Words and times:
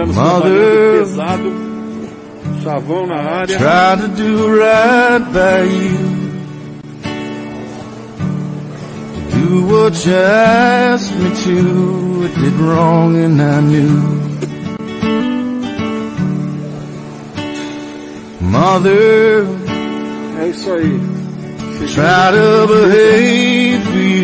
Começamos 0.00 0.16
Mother, 0.16 0.98
pesado, 0.98 1.52
chavão 2.62 3.06
na 3.06 3.16
área. 3.16 3.58
Try 3.58 3.96
to 4.00 4.08
do 4.16 4.48
right 4.56 5.24
by 5.30 5.62
you. 5.68 6.20
Do 9.30 9.66
what 9.66 10.06
you 10.06 10.16
asked 10.16 11.14
me 11.18 11.30
to. 11.44 12.24
I 12.24 12.28
did 12.40 12.54
wrong 12.60 13.16
and 13.16 13.42
I 13.42 13.60
knew. 13.60 14.20
Mother, 18.40 19.46
é 20.40 20.48
isso 20.48 20.70
aí. 20.70 21.00
Try 21.78 22.30
to 22.32 22.66
behave 22.68 23.82
for 23.84 23.98
you. 23.98 24.19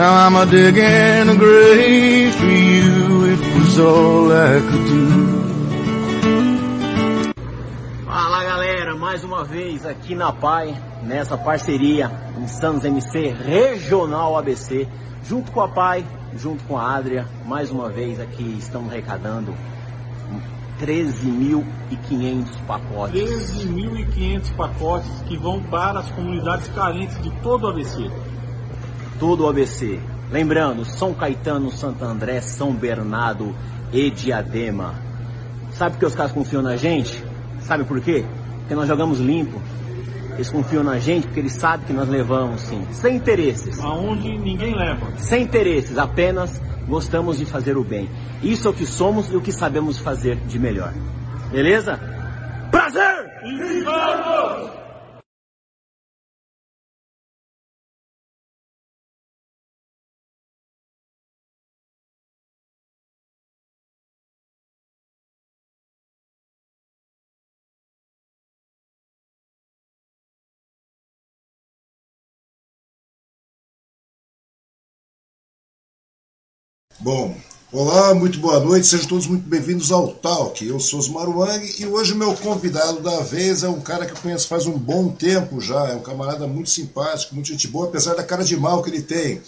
Now 0.00 0.14
I'm 0.14 0.34
a 0.34 0.46
digging 0.46 1.28
a 1.28 1.36
grave 1.36 2.34
for 2.34 2.46
you. 2.46 3.24
It 3.34 3.40
was 3.54 3.78
all 3.78 4.32
I 4.32 4.60
could 4.62 4.86
do. 4.88 5.04
Fala 8.06 8.42
galera, 8.44 8.96
mais 8.96 9.22
uma 9.24 9.44
vez 9.44 9.84
aqui 9.84 10.14
na 10.14 10.32
PAI, 10.32 10.74
nessa 11.02 11.36
parceria 11.36 12.10
Insanos 12.38 12.82
MC 12.82 13.28
Regional 13.28 14.38
ABC, 14.38 14.88
junto 15.22 15.52
com 15.52 15.60
a 15.60 15.68
PAI, 15.68 16.06
junto 16.34 16.64
com 16.64 16.78
a 16.78 16.96
Adria, 16.96 17.26
mais 17.44 17.70
uma 17.70 17.90
vez 17.90 18.18
aqui 18.18 18.56
estamos 18.58 18.90
arrecadando 18.90 19.54
13.500 20.80 22.46
pacotes. 22.66 23.20
13.500 23.20 24.56
pacotes 24.56 25.10
que 25.28 25.36
vão 25.36 25.62
para 25.64 25.98
as 25.98 26.10
comunidades 26.12 26.68
carentes 26.68 27.22
de 27.22 27.30
todo 27.42 27.64
o 27.64 27.68
ABC. 27.68 28.10
Todo 29.20 29.44
o 29.44 29.48
ABC. 29.48 30.00
Lembrando, 30.32 30.84
São 30.84 31.12
Caetano, 31.12 31.70
Santo 31.70 32.04
André, 32.04 32.40
São 32.40 32.72
Bernardo 32.72 33.54
e 33.92 34.10
Diadema. 34.10 34.94
Sabe 35.72 35.92
por 35.92 36.00
que 36.00 36.06
os 36.06 36.14
caras 36.14 36.32
confiam 36.32 36.62
na 36.62 36.76
gente? 36.76 37.22
Sabe 37.60 37.84
por 37.84 38.00
quê? 38.00 38.24
Porque 38.60 38.74
nós 38.74 38.88
jogamos 38.88 39.20
limpo. 39.20 39.60
Eles 40.34 40.50
confiam 40.50 40.82
na 40.82 40.98
gente 40.98 41.26
porque 41.26 41.40
eles 41.40 41.52
sabem 41.52 41.86
que 41.86 41.92
nós 41.92 42.08
levamos, 42.08 42.62
sim. 42.62 42.82
Sem 42.92 43.16
interesses. 43.16 43.78
Aonde 43.80 44.38
ninguém 44.38 44.74
leva. 44.74 45.06
Sem 45.18 45.42
interesses, 45.42 45.98
apenas 45.98 46.60
gostamos 46.88 47.36
de 47.36 47.44
fazer 47.44 47.76
o 47.76 47.84
bem. 47.84 48.08
Isso 48.42 48.68
é 48.68 48.70
o 48.70 48.74
que 48.74 48.86
somos 48.86 49.30
e 49.30 49.36
o 49.36 49.40
que 49.40 49.52
sabemos 49.52 49.98
fazer 49.98 50.36
de 50.36 50.58
melhor. 50.58 50.94
Beleza? 51.52 52.00
Prazer! 52.70 53.30
E 53.44 53.82
vamos! 53.82 54.79
Bom, 77.02 77.34
olá, 77.72 78.14
muito 78.14 78.38
boa 78.38 78.60
noite, 78.60 78.86
sejam 78.86 79.08
todos 79.08 79.26
muito 79.26 79.48
bem-vindos 79.48 79.90
ao 79.90 80.08
Talk. 80.08 80.62
Eu 80.62 80.78
sou 80.78 80.98
Osmar 80.98 81.30
Wang 81.30 81.76
e 81.78 81.86
hoje 81.86 82.12
o 82.12 82.16
meu 82.16 82.34
convidado 82.34 83.00
da 83.00 83.20
vez 83.20 83.62
é 83.62 83.68
um 83.70 83.80
cara 83.80 84.04
que 84.04 84.12
eu 84.12 84.18
conheço 84.18 84.46
faz 84.46 84.66
um 84.66 84.76
bom 84.76 85.08
tempo 85.08 85.62
já, 85.62 85.88
é 85.88 85.94
um 85.94 86.02
camarada 86.02 86.46
muito 86.46 86.68
simpático, 86.68 87.34
muito 87.34 87.48
gente 87.48 87.66
boa, 87.68 87.86
apesar 87.86 88.12
da 88.12 88.22
cara 88.22 88.44
de 88.44 88.54
mal 88.54 88.82
que 88.82 88.90
ele 88.90 89.00
tem. 89.00 89.40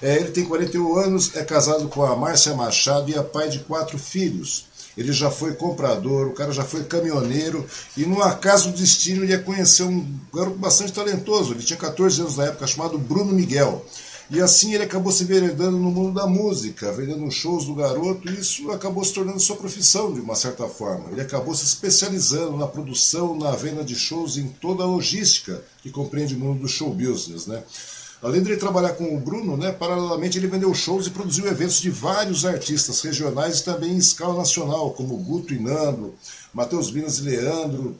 É, 0.00 0.18
ele 0.18 0.30
tem 0.30 0.44
41 0.44 0.96
anos, 0.98 1.34
é 1.34 1.42
casado 1.42 1.88
com 1.88 2.04
a 2.04 2.14
Márcia 2.14 2.54
Machado 2.54 3.10
e 3.10 3.14
é 3.16 3.22
pai 3.24 3.48
de 3.48 3.58
quatro 3.58 3.98
filhos. 3.98 4.66
Ele 4.96 5.12
já 5.12 5.32
foi 5.32 5.54
comprador, 5.54 6.28
o 6.28 6.32
cara 6.32 6.52
já 6.52 6.62
foi 6.62 6.84
caminhoneiro 6.84 7.66
e 7.96 8.06
num 8.06 8.22
acaso 8.22 8.70
do 8.70 8.78
destino 8.78 9.24
ele 9.24 9.32
ia 9.32 9.42
conhecer 9.42 9.82
um 9.82 10.06
garoto 10.32 10.58
bastante 10.58 10.92
talentoso. 10.92 11.54
Ele 11.54 11.62
tinha 11.64 11.76
14 11.76 12.20
anos 12.20 12.36
na 12.36 12.44
época, 12.44 12.68
chamado 12.68 12.96
Bruno 12.96 13.32
Miguel. 13.32 13.84
E 14.30 14.40
assim 14.40 14.74
ele 14.74 14.84
acabou 14.84 15.10
se 15.10 15.24
enveredando 15.24 15.76
no 15.76 15.90
mundo 15.90 16.14
da 16.14 16.24
música, 16.24 16.92
vendendo 16.92 17.28
shows 17.32 17.64
do 17.64 17.74
garoto, 17.74 18.30
e 18.30 18.38
isso 18.38 18.70
acabou 18.70 19.04
se 19.04 19.12
tornando 19.12 19.40
sua 19.40 19.56
profissão 19.56 20.12
de 20.12 20.20
uma 20.20 20.36
certa 20.36 20.68
forma. 20.68 21.10
Ele 21.10 21.20
acabou 21.20 21.52
se 21.52 21.64
especializando 21.64 22.56
na 22.56 22.68
produção, 22.68 23.36
na 23.36 23.50
venda 23.50 23.82
de 23.82 23.96
shows, 23.96 24.36
em 24.36 24.46
toda 24.46 24.84
a 24.84 24.86
logística 24.86 25.60
que 25.82 25.90
compreende 25.90 26.36
o 26.36 26.38
mundo 26.38 26.60
do 26.60 26.68
show 26.68 26.90
business, 26.90 27.48
né? 27.48 27.64
Além 28.22 28.40
de 28.40 28.50
ele 28.50 28.60
trabalhar 28.60 28.92
com 28.92 29.16
o 29.16 29.18
Bruno, 29.18 29.56
né, 29.56 29.72
paralelamente 29.72 30.38
ele 30.38 30.46
vendeu 30.46 30.72
shows 30.74 31.06
e 31.06 31.10
produziu 31.10 31.46
eventos 31.48 31.80
de 31.80 31.90
vários 31.90 32.44
artistas 32.44 33.00
regionais 33.00 33.60
e 33.60 33.64
também 33.64 33.92
em 33.92 33.96
escala 33.96 34.36
nacional, 34.36 34.90
como 34.90 35.16
Guto 35.16 35.54
e 35.54 35.58
Nando, 35.58 36.14
Matheus 36.52 36.92
Minas 36.92 37.18
e 37.18 37.22
Leandro, 37.22 37.96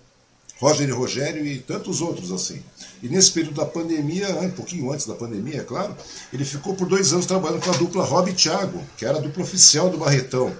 Roger 0.60 0.88
e 0.88 0.92
Rogério 0.92 1.46
e 1.46 1.58
tantos 1.58 2.02
outros 2.02 2.30
assim. 2.30 2.62
E 3.02 3.08
nesse 3.08 3.32
período 3.32 3.56
da 3.56 3.64
pandemia, 3.64 4.28
um 4.40 4.50
pouquinho 4.50 4.92
antes 4.92 5.06
da 5.06 5.14
pandemia, 5.14 5.60
é 5.60 5.64
claro, 5.64 5.96
ele 6.30 6.44
ficou 6.44 6.74
por 6.74 6.86
dois 6.86 7.14
anos 7.14 7.24
trabalhando 7.24 7.64
com 7.64 7.70
a 7.70 7.76
dupla 7.76 8.04
Rob 8.04 8.30
e 8.30 8.34
Thiago, 8.34 8.82
que 8.98 9.06
era 9.06 9.16
a 9.18 9.20
dupla 9.20 9.42
oficial 9.42 9.88
do 9.88 9.96
Barretão. 9.96 10.54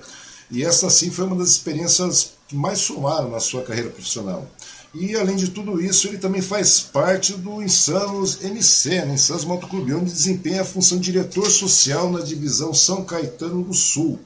E 0.50 0.64
essa, 0.64 0.88
sim, 0.88 1.10
foi 1.10 1.26
uma 1.26 1.36
das 1.36 1.50
experiências 1.50 2.32
que 2.48 2.56
mais 2.56 2.78
somaram 2.78 3.30
na 3.30 3.38
sua 3.38 3.62
carreira 3.62 3.90
profissional. 3.90 4.48
E, 4.92 5.14
além 5.14 5.36
de 5.36 5.50
tudo 5.50 5.80
isso, 5.80 6.08
ele 6.08 6.18
também 6.18 6.42
faz 6.42 6.80
parte 6.80 7.34
do 7.34 7.62
Insanos 7.62 8.42
MC, 8.42 9.04
né? 9.04 9.14
Insanos 9.14 9.44
Motoclube, 9.44 9.94
onde 9.94 10.10
desempenha 10.10 10.62
a 10.62 10.64
função 10.64 10.98
de 10.98 11.04
diretor 11.04 11.48
social 11.48 12.10
na 12.10 12.20
divisão 12.20 12.74
São 12.74 13.04
Caetano 13.04 13.62
do 13.62 13.74
Sul. 13.74 14.18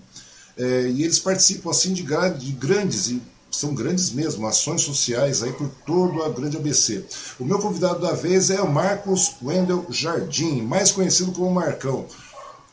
É, 0.56 0.88
e 0.88 1.02
eles 1.02 1.18
participam 1.18 1.70
assim 1.70 1.92
de, 1.92 2.02
de 2.02 2.52
grandes 2.52 3.08
e 3.10 3.20
são 3.54 3.74
grandes 3.74 4.10
mesmo, 4.10 4.46
ações 4.46 4.82
sociais 4.82 5.42
aí 5.42 5.52
por 5.52 5.68
todo 5.86 6.22
a 6.22 6.28
grande 6.28 6.56
ABC. 6.56 7.04
O 7.38 7.44
meu 7.44 7.58
convidado 7.58 8.00
da 8.00 8.12
vez 8.12 8.50
é 8.50 8.60
o 8.60 8.70
Marcos 8.70 9.36
Wendel 9.42 9.86
Jardim, 9.88 10.62
mais 10.62 10.92
conhecido 10.92 11.32
como 11.32 11.50
Marcão. 11.50 12.06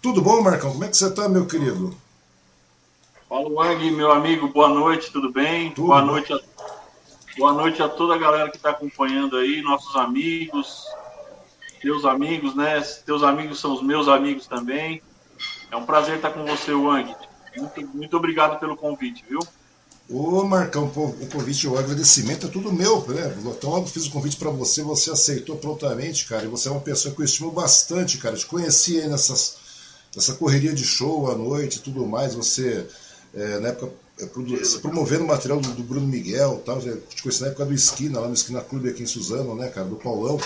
Tudo 0.01 0.21
bom, 0.21 0.41
Marcão? 0.41 0.71
Como 0.71 0.83
é 0.83 0.87
que 0.87 0.97
você 0.97 1.07
está, 1.07 1.29
meu 1.29 1.45
querido? 1.45 1.95
Fala, 3.29 3.47
Wang, 3.47 3.91
meu 3.91 4.11
amigo, 4.11 4.47
boa 4.49 4.67
noite, 4.67 5.11
tudo 5.11 5.31
bem? 5.31 5.71
Tudo 5.71 5.87
boa 5.87 6.01
noite, 6.01 6.33
a, 6.33 6.39
boa 7.37 7.53
noite 7.53 7.81
a 7.81 7.87
toda 7.87 8.15
a 8.15 8.17
galera 8.17 8.49
que 8.49 8.57
está 8.57 8.71
acompanhando 8.71 9.37
aí, 9.37 9.61
nossos 9.61 9.95
amigos, 9.95 10.85
teus 11.81 12.03
amigos, 12.03 12.55
né? 12.55 12.81
Teus 13.05 13.23
amigos 13.23 13.59
são 13.59 13.73
os 13.73 13.81
meus 13.81 14.07
amigos 14.07 14.47
também. 14.47 15.01
É 15.71 15.77
um 15.77 15.85
prazer 15.85 16.17
estar 16.17 16.31
com 16.31 16.45
você, 16.45 16.73
Wang. 16.73 17.15
Muito, 17.55 17.87
muito 17.95 18.17
obrigado 18.17 18.59
pelo 18.59 18.75
convite, 18.75 19.23
viu? 19.29 19.39
Ô 20.13 20.43
Marcão, 20.43 20.87
o 20.87 21.27
convite, 21.27 21.65
o 21.69 21.77
agradecimento 21.77 22.45
é 22.45 22.49
tudo 22.49 22.73
meu, 22.73 23.07
né? 23.07 23.33
Então 23.45 23.69
logo 23.69 23.87
fiz 23.87 24.07
o 24.07 24.11
convite 24.11 24.35
para 24.35 24.49
você, 24.49 24.83
você 24.83 25.09
aceitou 25.09 25.55
prontamente, 25.55 26.25
cara. 26.25 26.43
E 26.43 26.49
você 26.49 26.67
é 26.67 26.71
uma 26.71 26.81
pessoa 26.81 27.15
que 27.15 27.21
eu 27.21 27.25
estimo 27.25 27.49
bastante, 27.49 28.17
cara. 28.17 28.35
Te 28.35 28.45
conheci 28.45 28.99
aí 28.99 29.07
nessas, 29.07 29.55
nessa 30.13 30.33
correria 30.33 30.73
de 30.73 30.83
show 30.83 31.31
à 31.31 31.35
noite 31.37 31.77
e 31.77 31.79
tudo 31.79 32.05
mais. 32.05 32.35
Você, 32.35 32.85
é, 33.33 33.59
na 33.59 33.69
época, 33.69 33.93
é, 34.19 34.25
promovendo 34.81 35.23
o 35.23 35.27
material 35.27 35.61
do, 35.61 35.69
do, 35.69 35.81
Bruno 35.81 36.05
Miguel 36.05 36.61
tal. 36.65 36.81
Te 36.81 37.23
conheci 37.23 37.41
na 37.43 37.47
época 37.47 37.65
do 37.65 37.73
Esquina, 37.73 38.19
lá 38.19 38.27
no 38.27 38.33
Esquina 38.33 38.59
Clube 38.59 38.89
aqui 38.89 39.03
em 39.03 39.07
Suzano, 39.07 39.55
né, 39.55 39.69
cara, 39.69 39.87
do 39.87 39.95
Paulão. 39.95 40.37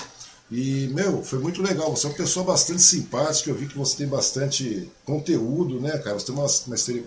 E, 0.52 0.92
meu, 0.94 1.24
foi 1.24 1.40
muito 1.40 1.64
legal. 1.64 1.90
Você 1.90 2.06
é 2.06 2.10
uma 2.12 2.16
pessoa 2.16 2.46
bastante 2.46 2.84
simpática. 2.84 3.50
Eu 3.50 3.56
vi 3.56 3.66
que 3.66 3.76
você 3.76 3.98
tem 3.98 4.08
bastante 4.08 4.88
conteúdo, 5.04 5.82
né, 5.82 5.98
cara? 5.98 6.20
Você 6.20 6.28
tem 6.28 6.36
uma, 6.36 6.46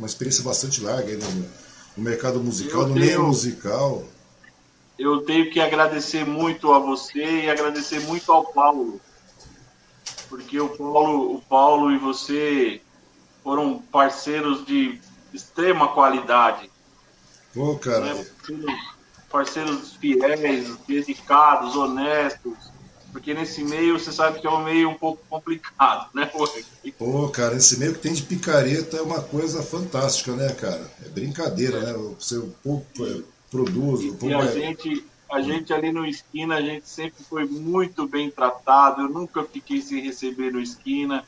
uma 0.00 0.08
experiência 0.08 0.42
bastante 0.42 0.80
larga 0.80 1.08
aí 1.08 1.16
no 1.16 1.67
no 1.98 2.04
mercado 2.04 2.40
musical, 2.40 2.82
eu 2.82 2.88
no 2.88 2.94
tenho, 2.94 3.06
meio 3.06 3.22
musical. 3.24 4.04
Eu 4.96 5.20
tenho 5.22 5.50
que 5.50 5.60
agradecer 5.60 6.24
muito 6.24 6.72
a 6.72 6.78
você 6.78 7.42
e 7.42 7.50
agradecer 7.50 8.00
muito 8.00 8.30
ao 8.30 8.44
Paulo. 8.44 9.00
Porque 10.28 10.60
o 10.60 10.68
Paulo, 10.68 11.34
o 11.34 11.42
Paulo 11.42 11.90
e 11.90 11.98
você 11.98 12.80
foram 13.42 13.82
parceiros 13.90 14.64
de 14.64 15.00
extrema 15.34 15.88
qualidade. 15.88 16.70
Pô, 17.52 17.76
cara. 17.76 18.14
Né? 18.14 18.24
Parceiros 19.30 19.94
fiéis, 19.94 20.76
dedicados, 20.86 21.74
honestos 21.74 22.77
porque 23.18 23.34
nesse 23.34 23.64
meio 23.64 23.98
você 23.98 24.12
sabe 24.12 24.40
que 24.40 24.46
é 24.46 24.50
um 24.50 24.62
meio 24.62 24.90
um 24.90 24.94
pouco 24.94 25.20
complicado, 25.28 26.08
né? 26.14 26.30
Pô, 26.96 27.28
cara, 27.30 27.56
esse 27.56 27.76
meio 27.76 27.92
que 27.92 27.98
tem 27.98 28.12
de 28.12 28.22
picareta 28.22 28.96
é 28.96 29.02
uma 29.02 29.20
coisa 29.20 29.60
fantástica, 29.60 30.36
né, 30.36 30.52
cara? 30.54 30.88
É 31.04 31.08
brincadeira, 31.08 31.78
é. 31.78 31.80
né? 31.80 31.92
Você 32.16 32.40
pouco 32.62 32.86
é, 33.04 33.20
produz. 33.50 34.02
E, 34.02 34.26
e 34.26 34.32
a, 34.32 34.38
é... 34.38 34.52
gente, 34.52 35.04
a 35.28 35.42
gente 35.42 35.72
ali 35.72 35.90
no 35.90 36.06
esquina, 36.06 36.54
a 36.54 36.60
gente 36.60 36.88
sempre 36.88 37.24
foi 37.24 37.44
muito 37.44 38.06
bem 38.06 38.30
tratado. 38.30 39.02
Eu 39.02 39.08
nunca 39.08 39.42
fiquei 39.42 39.82
sem 39.82 40.00
receber 40.00 40.52
no 40.52 40.60
esquina. 40.60 41.24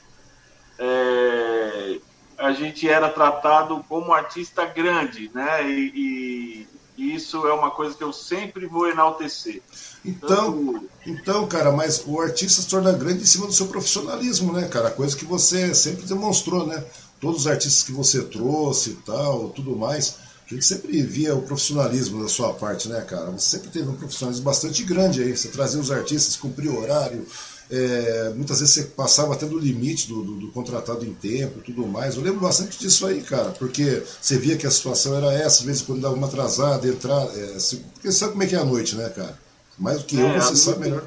É... 0.79 1.99
A 2.39 2.53
gente 2.53 2.89
era 2.89 3.09
tratado 3.09 3.85
como 3.89 4.13
artista 4.13 4.65
grande, 4.65 5.29
né? 5.35 5.69
E, 5.69 5.93
e, 5.97 6.69
e 7.00 7.14
isso 7.14 7.47
é 7.47 7.52
uma 7.52 7.71
coisa 7.71 7.95
que 7.95 8.04
eu 8.04 8.12
sempre 8.12 8.66
vou 8.66 8.88
enaltecer. 8.88 9.62
Então, 10.04 10.83
então, 11.07 11.49
cara, 11.49 11.73
mas 11.73 12.02
o 12.07 12.21
artista 12.21 12.62
se 12.62 12.69
torna 12.69 12.92
grande 12.92 13.23
em 13.23 13.26
cima 13.26 13.47
do 13.47 13.52
seu 13.52 13.66
profissionalismo, 13.66 14.52
né, 14.52 14.69
cara? 14.69 14.90
Coisa 14.90 15.16
que 15.16 15.25
você 15.25 15.75
sempre 15.75 16.07
demonstrou, 16.07 16.66
né? 16.66 16.85
todos 17.21 17.42
os 17.42 17.47
artistas 17.47 17.83
que 17.83 17.92
você 17.92 18.23
trouxe 18.23 18.90
e 18.90 18.95
tal, 18.95 19.50
tudo 19.50 19.76
mais, 19.76 20.16
a 20.50 20.54
gente 20.54 20.64
sempre 20.64 21.00
via 21.02 21.35
o 21.35 21.42
profissionalismo 21.42 22.23
da 22.23 22.28
sua 22.28 22.52
parte, 22.52 22.88
né, 22.88 23.00
cara? 23.02 23.30
Você 23.30 23.59
sempre 23.59 23.69
teve 23.69 23.88
um 23.88 23.95
profissionalismo 23.95 24.45
bastante 24.45 24.83
grande 24.83 25.23
aí. 25.23 25.37
Você 25.37 25.49
trazia 25.49 25.80
os 25.80 25.92
artistas, 25.92 26.35
cumpria 26.35 26.73
o 26.73 26.80
horário. 26.80 27.25
É, 27.73 28.33
muitas 28.35 28.59
vezes 28.59 28.75
você 28.75 28.83
passava 28.83 29.33
até 29.33 29.47
do 29.47 29.57
limite 29.57 30.09
do, 30.09 30.25
do, 30.25 30.35
do 30.35 30.49
contratado 30.50 31.07
em 31.07 31.15
tempo 31.15 31.61
tudo 31.61 31.87
mais. 31.87 32.17
Eu 32.17 32.23
lembro 32.23 32.41
bastante 32.41 32.77
disso 32.79 33.07
aí, 33.07 33.23
cara, 33.23 33.50
porque 33.50 34.03
você 34.21 34.37
via 34.39 34.57
que 34.57 34.67
a 34.67 34.71
situação 34.71 35.17
era 35.17 35.33
essa, 35.33 35.61
às 35.61 35.62
vezes 35.62 35.83
quando 35.83 36.00
dava 36.00 36.15
uma 36.15 36.27
atrasada, 36.27 36.89
entrar. 36.89 37.23
É, 37.37 37.57
porque 37.95 38.11
sabe 38.11 38.33
como 38.33 38.43
é 38.43 38.47
que 38.47 38.57
é 38.57 38.59
a 38.59 38.65
noite, 38.65 38.97
né, 38.97 39.09
cara? 39.11 39.39
Mais 39.79 39.99
do 39.99 40.05
que 40.05 40.21
é, 40.21 40.37
eu, 40.37 40.41
você 40.41 40.57
sabe 40.57 40.81
melhor. 40.81 41.05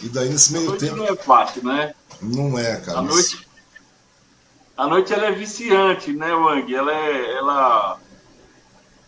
E 0.00 0.08
daí 0.08 0.30
nesse 0.30 0.52
meio 0.54 0.76
tempo. 0.78 0.96
Não 0.96 1.06
é 1.06 1.16
fácil, 1.16 1.64
né? 1.64 1.94
Não 2.22 2.58
é, 2.58 2.76
cara. 2.76 3.00
A 3.00 3.02
noite, 3.02 3.46
a 4.76 4.86
noite 4.86 5.12
ela 5.12 5.26
é 5.26 5.32
viciante, 5.32 6.12
né, 6.14 6.32
Wang? 6.32 6.74
Ela 6.74 6.92
é. 6.92 7.34
Ela, 7.36 8.00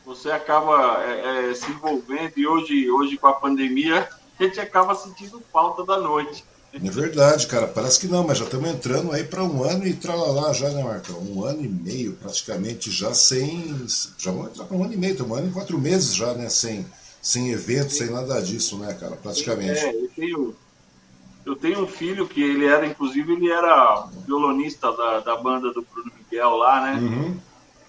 você 0.04 0.30
acaba 0.30 1.02
é, 1.02 1.50
é, 1.50 1.54
se 1.54 1.70
envolvendo 1.70 2.32
e 2.36 2.46
hoje, 2.46 2.90
hoje 2.90 3.16
com 3.16 3.28
a 3.28 3.32
pandemia 3.32 4.06
a 4.38 4.42
gente 4.44 4.60
acaba 4.60 4.94
sentindo 4.94 5.42
falta 5.52 5.84
da 5.84 5.98
noite. 5.98 6.44
É 6.74 6.90
verdade, 6.90 7.46
cara. 7.46 7.68
Parece 7.68 8.00
que 8.00 8.08
não, 8.08 8.26
mas 8.26 8.38
já 8.38 8.44
estamos 8.44 8.68
entrando 8.68 9.12
aí 9.12 9.22
para 9.22 9.44
um 9.44 9.62
ano 9.62 9.86
e 9.86 9.94
tralalá 9.94 10.52
já, 10.52 10.68
né, 10.70 10.82
Marcão? 10.82 11.18
Um 11.20 11.44
ano 11.44 11.64
e 11.64 11.68
meio 11.68 12.14
praticamente 12.14 12.90
já 12.90 13.14
sem. 13.14 13.86
Já 14.18 14.32
vamos 14.32 14.48
entrar 14.48 14.64
para 14.64 14.76
um 14.76 14.82
ano 14.82 14.92
e 14.92 14.96
meio, 14.96 15.24
um 15.24 15.34
ano 15.34 15.48
e 15.48 15.52
quatro 15.52 15.78
meses 15.78 16.14
já, 16.14 16.34
né? 16.34 16.48
Sem, 16.48 16.84
sem 17.22 17.52
evento, 17.52 17.92
sem 17.92 18.10
nada 18.10 18.42
disso, 18.42 18.76
né, 18.78 18.92
cara? 18.94 19.14
Praticamente. 19.14 19.78
É, 19.78 19.94
eu 19.94 20.10
tenho, 20.16 20.56
eu 21.46 21.54
tenho 21.54 21.84
um 21.84 21.86
filho 21.86 22.26
que 22.26 22.42
ele 22.42 22.66
era, 22.66 22.84
inclusive, 22.84 23.32
ele 23.32 23.52
era 23.52 24.08
violonista 24.26 24.90
da, 24.90 25.20
da 25.20 25.36
banda 25.36 25.72
do 25.72 25.82
Bruno 25.82 26.10
Miguel 26.18 26.56
lá, 26.56 26.80
né? 26.86 27.00
Uhum. 27.00 27.40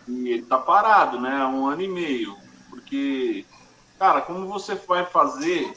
E 0.08 0.30
ele 0.30 0.44
tá 0.44 0.60
parado, 0.60 1.20
né? 1.20 1.44
Um 1.46 1.68
ano 1.68 1.82
e 1.82 1.88
meio. 1.88 2.36
Porque, 2.70 3.46
cara, 3.98 4.22
como 4.22 4.48
você 4.48 4.76
vai 4.76 5.04
fazer 5.08 5.74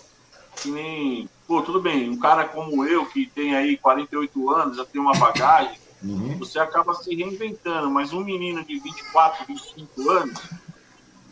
que 0.60 0.70
nem. 0.70 1.28
Pô, 1.46 1.62
tudo 1.62 1.80
bem, 1.80 2.10
um 2.10 2.18
cara 2.18 2.46
como 2.46 2.84
eu, 2.84 3.06
que 3.06 3.26
tem 3.26 3.54
aí 3.54 3.76
48 3.76 4.50
anos, 4.50 4.76
já 4.76 4.84
tem 4.84 5.00
uma 5.00 5.14
bagagem, 5.14 5.78
uhum. 6.02 6.36
você 6.38 6.58
acaba 6.58 6.92
se 6.94 7.14
reinventando, 7.14 7.90
mas 7.90 8.12
um 8.12 8.22
menino 8.22 8.62
de 8.64 8.78
24, 8.78 9.46
25 9.46 10.10
anos, 10.10 10.38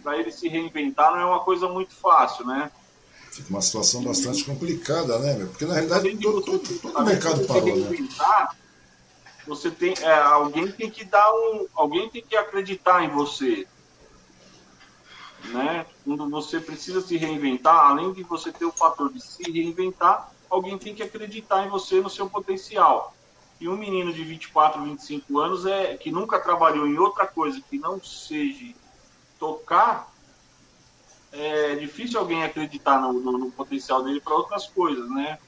para 0.02 0.16
ele 0.18 0.33
se 0.33 0.49
reinventar 0.49 1.11
não 1.12 1.18
é 1.18 1.25
uma 1.25 1.40
coisa 1.40 1.68
muito 1.68 1.95
fácil, 1.95 2.47
né? 2.47 2.71
Fica 3.30 3.50
uma 3.50 3.61
situação 3.61 4.02
bastante 4.02 4.45
complicada, 4.45 5.18
né? 5.18 5.45
Porque 5.47 5.66
na 5.66 5.75
realidade 5.75 6.16
todo, 6.16 6.40
todo, 6.40 6.78
todo 6.80 6.99
o 6.99 7.04
mercado 7.04 7.45
parou, 7.47 7.76
né? 7.76 8.09
Você 9.47 9.71
tem, 9.71 9.95
é, 10.00 10.12
alguém 10.12 10.68
tem 10.73 10.90
que 10.90 11.04
dar 11.04 11.30
um, 11.30 11.66
alguém 11.75 12.09
tem 12.09 12.23
que 12.23 12.37
acreditar 12.37 13.04
em 13.04 13.09
você, 13.09 13.66
né? 15.49 15.87
Quando 16.05 16.29
você 16.29 16.61
precisa 16.61 17.00
se 17.00 17.17
reinventar, 17.17 17.91
além 17.91 18.12
de 18.12 18.23
você 18.23 18.53
ter 18.53 18.65
o 18.65 18.73
fator 18.73 19.12
de 19.12 19.21
se 19.21 19.50
reinventar, 19.50 20.31
alguém 20.49 20.79
tem 20.79 20.95
que 20.95 21.03
acreditar 21.03 21.67
em 21.67 21.69
você, 21.69 22.00
no 22.00 22.11
seu 22.11 22.29
potencial. 22.29 23.15
E 23.61 23.69
um 23.69 23.76
menino 23.76 24.12
de 24.12 24.23
24, 24.23 24.83
25 24.83 25.38
anos 25.38 25.67
é 25.67 25.97
que 25.97 26.11
nunca 26.11 26.38
trabalhou 26.38 26.87
em 26.87 26.99
outra 26.99 27.26
coisa 27.26 27.61
que 27.71 27.79
não 27.79 28.03
seja 28.03 28.75
tocar, 29.38 30.12
é 31.33 31.75
difícil 31.75 32.19
alguém 32.19 32.45
acreditar 32.45 33.00
no, 33.00 33.12
no, 33.12 33.33
no 33.33 33.50
potencial 33.50 34.03
dele 34.03 34.21
para 34.21 34.35
outras 34.35 34.67
coisas, 34.67 35.09
né? 35.11 35.38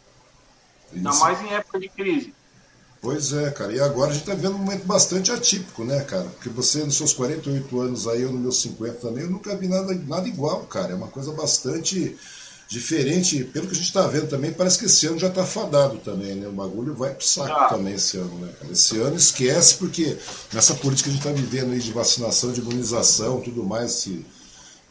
Ainda 0.93 1.14
mais 1.14 1.40
em 1.43 1.52
época 1.52 1.78
de 1.78 1.88
crise. 1.88 2.35
Pois 3.00 3.33
é, 3.33 3.50
cara. 3.50 3.73
E 3.73 3.81
agora 3.81 4.11
a 4.11 4.12
gente 4.12 4.23
está 4.23 4.35
vendo 4.35 4.57
um 4.57 4.59
momento 4.59 4.85
bastante 4.85 5.31
atípico, 5.31 5.85
né, 5.85 6.00
cara? 6.00 6.25
Porque 6.25 6.49
você, 6.49 6.83
nos 6.85 6.97
seus 6.97 7.12
48 7.12 7.81
anos 7.81 8.09
aí, 8.09 8.23
eu 8.23 8.33
nos 8.33 8.40
meus 8.40 8.62
50 8.62 8.95
também, 8.95 9.25
eu 9.25 9.31
nunca 9.31 9.57
vi 9.57 9.69
nada, 9.69 9.95
nada 10.07 10.26
igual, 10.26 10.62
cara. 10.64 10.93
É 10.93 10.97
uma 10.97 11.09
coisa 11.09 11.33
bastante 11.33 12.17
diferente. 12.69 13.45
Pelo 13.45 13.67
que 13.67 13.73
a 13.73 13.76
gente 13.76 13.87
está 13.87 14.07
vendo 14.07 14.28
também, 14.28 14.52
parece 14.52 14.78
que 14.78 14.87
esse 14.87 15.07
ano 15.07 15.19
já 15.19 15.28
está 15.28 15.45
fadado 15.45 15.99
também, 15.99 16.35
né? 16.35 16.49
O 16.49 16.52
bagulho 16.52 16.95
vai 16.95 17.14
pro 17.14 17.25
saco 17.25 17.52
ah. 17.52 17.69
também 17.69 17.95
esse 17.95 18.17
ano, 18.17 18.37
né, 18.40 18.52
cara? 18.59 18.73
Esse 18.73 18.99
ano 18.99 19.17
esquece, 19.17 19.76
porque 19.76 20.17
nessa 20.52 20.75
política 20.75 21.09
que 21.09 21.17
a 21.17 21.17
gente 21.17 21.26
está 21.26 21.40
vivendo 21.40 21.73
aí 21.73 21.78
de 21.78 21.93
vacinação, 21.93 22.52
de 22.52 22.61
imunização, 22.61 23.40
tudo 23.40 23.62
mais, 23.62 23.93
se 23.93 24.26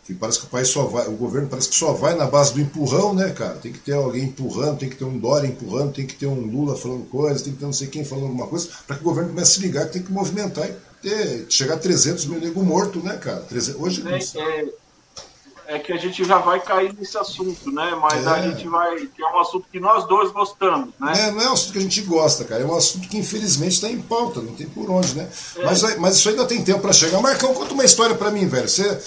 que 0.08 0.14
parece 0.14 0.40
que 0.40 0.46
o 0.46 0.50
país 0.50 0.70
só 0.70 0.84
vai, 0.84 1.06
o 1.08 1.18
governo 1.18 1.50
parece 1.50 1.68
que 1.68 1.76
só 1.76 1.92
vai 1.92 2.16
na 2.16 2.26
base 2.26 2.54
do 2.54 2.62
empurrão, 2.62 3.14
né, 3.14 3.30
cara? 3.32 3.56
Tem 3.56 3.74
que 3.74 3.80
ter 3.80 3.92
alguém 3.92 4.24
empurrando, 4.24 4.80
tem 4.80 4.90
que 4.90 4.96
ter 4.96 5.04
um 5.04 5.20
Dória 5.20 5.48
empurrando, 5.48 5.92
tem 5.92 6.08
que 6.08 6.16
ter 6.16 6.28
um 6.28 6.40
Lula 6.40 6.78
falando 6.78 7.06
coisas, 7.10 7.42
tem 7.42 7.52
que 7.52 7.60
ter 7.60 7.66
não 7.66 7.74
sei 7.74 7.88
quem 7.88 8.06
falando 8.06 8.28
alguma 8.28 8.48
coisa, 8.48 8.70
para 8.88 8.96
que 8.96 9.02
o 9.02 9.06
governo 9.06 9.32
comece 9.32 9.52
a 9.52 9.56
se 9.56 9.60
ligar 9.60 9.86
que 9.88 9.94
tem 9.94 10.04
que 10.04 10.12
movimentar 10.12 10.66
e 10.66 10.74
ter, 11.02 11.46
chegar 11.50 11.74
a 11.74 11.78
300 11.78 12.26
mil 12.28 12.40
nego 12.40 12.64
morto, 12.64 13.00
né, 13.00 13.18
cara? 13.18 13.42
300, 13.42 13.82
hoje 13.82 14.02
é, 14.08 14.40
é, 14.40 15.76
é, 15.76 15.80
que 15.80 15.92
a 15.92 15.98
gente 15.98 16.24
já 16.24 16.38
vai 16.38 16.62
cair 16.62 16.96
nesse 16.98 17.18
assunto, 17.18 17.70
né? 17.70 17.94
Mas 18.02 18.26
é. 18.26 18.30
a 18.30 18.42
gente 18.50 18.66
vai, 18.70 18.96
que 19.08 19.22
é 19.22 19.28
um 19.28 19.40
assunto 19.42 19.66
que 19.70 19.80
nós 19.82 20.08
dois 20.08 20.32
gostamos, 20.32 20.94
né? 21.02 21.14
É, 21.18 21.32
não 21.32 21.42
é 21.42 21.50
um 21.50 21.54
assunto 21.54 21.74
que 21.74 21.80
a 21.80 21.82
gente 21.82 22.02
gosta, 22.04 22.46
cara. 22.46 22.64
É 22.64 22.66
um 22.66 22.78
assunto 22.78 23.10
que 23.10 23.18
infelizmente 23.18 23.74
está 23.74 23.90
em 23.90 24.02
pauta, 24.02 24.42
não 24.42 24.54
tem 24.54 24.68
por 24.68 24.90
onde, 24.90 25.16
né? 25.16 25.28
É. 25.58 25.66
Mas, 25.66 25.98
mas 25.98 26.16
isso 26.16 26.30
ainda 26.30 26.46
tem 26.46 26.64
tempo 26.64 26.80
para 26.80 26.94
chegar. 26.94 27.20
Marcão, 27.20 27.54
conta 27.54 27.74
uma 27.74 27.84
história 27.84 28.16
para 28.16 28.32
mim, 28.32 28.48
velho. 28.48 28.70
Você 28.70 28.98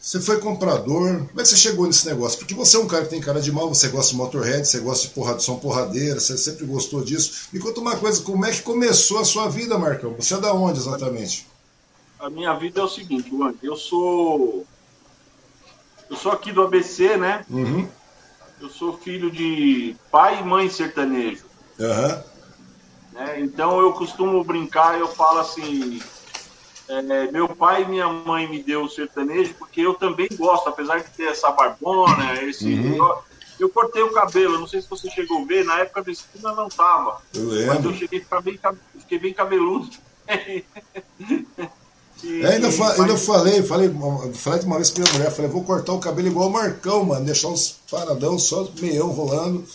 você 0.00 0.20
foi 0.20 0.38
comprador. 0.38 1.26
Como 1.26 1.40
é 1.40 1.42
que 1.42 1.48
você 1.48 1.56
chegou 1.56 1.86
nesse 1.86 2.06
negócio? 2.06 2.38
Porque 2.38 2.54
você 2.54 2.76
é 2.76 2.80
um 2.80 2.86
cara 2.86 3.04
que 3.04 3.10
tem 3.10 3.20
cara 3.20 3.40
de 3.40 3.50
mal, 3.50 3.68
você 3.68 3.88
gosta 3.88 4.12
de 4.12 4.16
motorhead, 4.16 4.66
você 4.66 4.78
gosta 4.78 5.08
de 5.08 5.14
porrada, 5.14 5.40
som 5.40 5.58
porradeira, 5.58 6.20
você 6.20 6.38
sempre 6.38 6.64
gostou 6.64 7.02
disso. 7.02 7.48
Me 7.52 7.58
conta 7.58 7.80
uma 7.80 7.96
coisa, 7.96 8.22
como 8.22 8.44
é 8.44 8.52
que 8.52 8.62
começou 8.62 9.18
a 9.18 9.24
sua 9.24 9.48
vida, 9.48 9.76
Marcão? 9.76 10.14
Você 10.14 10.34
é 10.34 10.38
da 10.38 10.52
onde 10.52 10.78
exatamente? 10.78 11.46
A 12.18 12.30
minha 12.30 12.54
vida 12.54 12.80
é 12.80 12.84
o 12.84 12.88
seguinte, 12.88 13.30
Juan, 13.30 13.52
eu 13.62 13.76
sou. 13.76 14.64
Eu 16.08 16.16
sou 16.16 16.32
aqui 16.32 16.52
do 16.52 16.62
ABC, 16.62 17.16
né? 17.16 17.44
Uhum. 17.50 17.88
Eu 18.60 18.70
sou 18.70 18.96
filho 18.96 19.30
de 19.30 19.96
pai 20.10 20.40
e 20.40 20.44
mãe 20.44 20.70
sertanejo. 20.70 21.44
Uhum. 21.78 22.22
Né? 23.12 23.40
Então 23.40 23.80
eu 23.80 23.92
costumo 23.92 24.42
brincar, 24.44 24.98
eu 24.98 25.08
falo 25.08 25.40
assim, 25.40 26.00
é, 26.88 27.30
meu 27.32 27.48
pai 27.48 27.82
e 27.82 27.88
minha 27.88 28.08
mãe 28.08 28.48
me 28.48 28.62
deu 28.62 28.84
o 28.84 28.88
sertanejo 28.88 29.54
porque 29.58 29.80
eu 29.80 29.94
também 29.94 30.28
gosto, 30.36 30.68
apesar 30.68 30.98
de 30.98 31.10
ter 31.10 31.24
essa 31.24 31.50
barbona, 31.50 32.40
esse. 32.42 32.64
Uhum. 32.64 32.96
Eu, 32.96 33.18
eu, 33.60 33.68
cortei 33.70 34.02
o 34.02 34.12
cabelo, 34.12 34.58
não 34.58 34.68
sei 34.68 34.80
se 34.80 34.88
você 34.88 35.10
chegou 35.10 35.42
a 35.42 35.44
ver, 35.44 35.64
na 35.64 35.80
época 35.80 36.04
da 36.04 36.12
esquina 36.12 36.52
não 36.54 36.68
tava. 36.68 37.20
Eu 37.34 37.48
lembro. 37.48 37.74
Mas 37.74 37.84
eu 37.84 37.94
cheguei 37.94 38.24
a 38.30 38.40
bem, 38.40 38.60
fiquei 39.00 39.18
bem 39.18 39.34
cabeludo. 39.34 39.90
E, 42.24 42.42
é, 42.42 42.54
ainda, 42.54 42.72
fa 42.72 42.94
ainda 42.94 43.14
falei, 43.18 43.62
falei, 43.62 43.90
falei 44.32 44.60
uma 44.62 44.76
vez 44.76 44.90
pra 44.90 45.02
minha 45.02 45.12
mulher, 45.12 45.30
falei, 45.30 45.50
vou 45.50 45.62
cortar 45.62 45.92
o 45.92 45.98
cabelo 45.98 46.28
igual 46.28 46.48
o 46.48 46.52
Marcão, 46.52 47.04
mano, 47.04 47.26
deixar 47.26 47.48
uns 47.48 47.78
paradão 47.90 48.38
só 48.38 48.66
meião 48.80 49.08
rolando. 49.08 49.66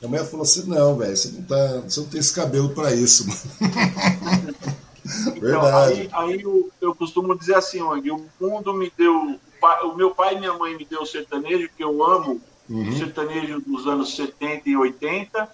Minha 0.00 0.08
mulher 0.08 0.24
falou 0.24 0.44
assim, 0.44 0.64
não, 0.66 0.96
velho, 0.96 1.14
você 1.14 1.28
não 1.28 1.42
tá. 1.42 1.82
Você 1.86 2.00
não 2.00 2.06
tem 2.08 2.20
esse 2.20 2.32
cabelo 2.32 2.70
pra 2.70 2.94
isso, 2.94 3.26
mano. 3.28 3.40
Então, 5.36 5.64
aí, 5.64 6.08
aí 6.12 6.42
eu, 6.42 6.70
eu, 6.80 6.94
costumo 6.94 7.38
dizer 7.38 7.54
assim, 7.54 7.80
Wang, 7.80 8.10
o 8.10 8.28
mundo 8.40 8.74
me 8.74 8.92
deu. 8.96 9.38
O 9.84 9.94
meu 9.94 10.14
pai 10.14 10.34
e 10.34 10.38
minha 10.38 10.54
mãe 10.54 10.76
me 10.76 10.84
deu 10.84 11.02
o 11.02 11.06
sertanejo, 11.06 11.68
que 11.76 11.84
eu 11.84 12.02
amo 12.02 12.40
uhum. 12.68 12.88
o 12.88 12.92
sertanejo 12.96 13.60
dos 13.60 13.86
anos 13.86 14.14
70 14.16 14.68
e 14.68 14.76
80. 14.76 15.50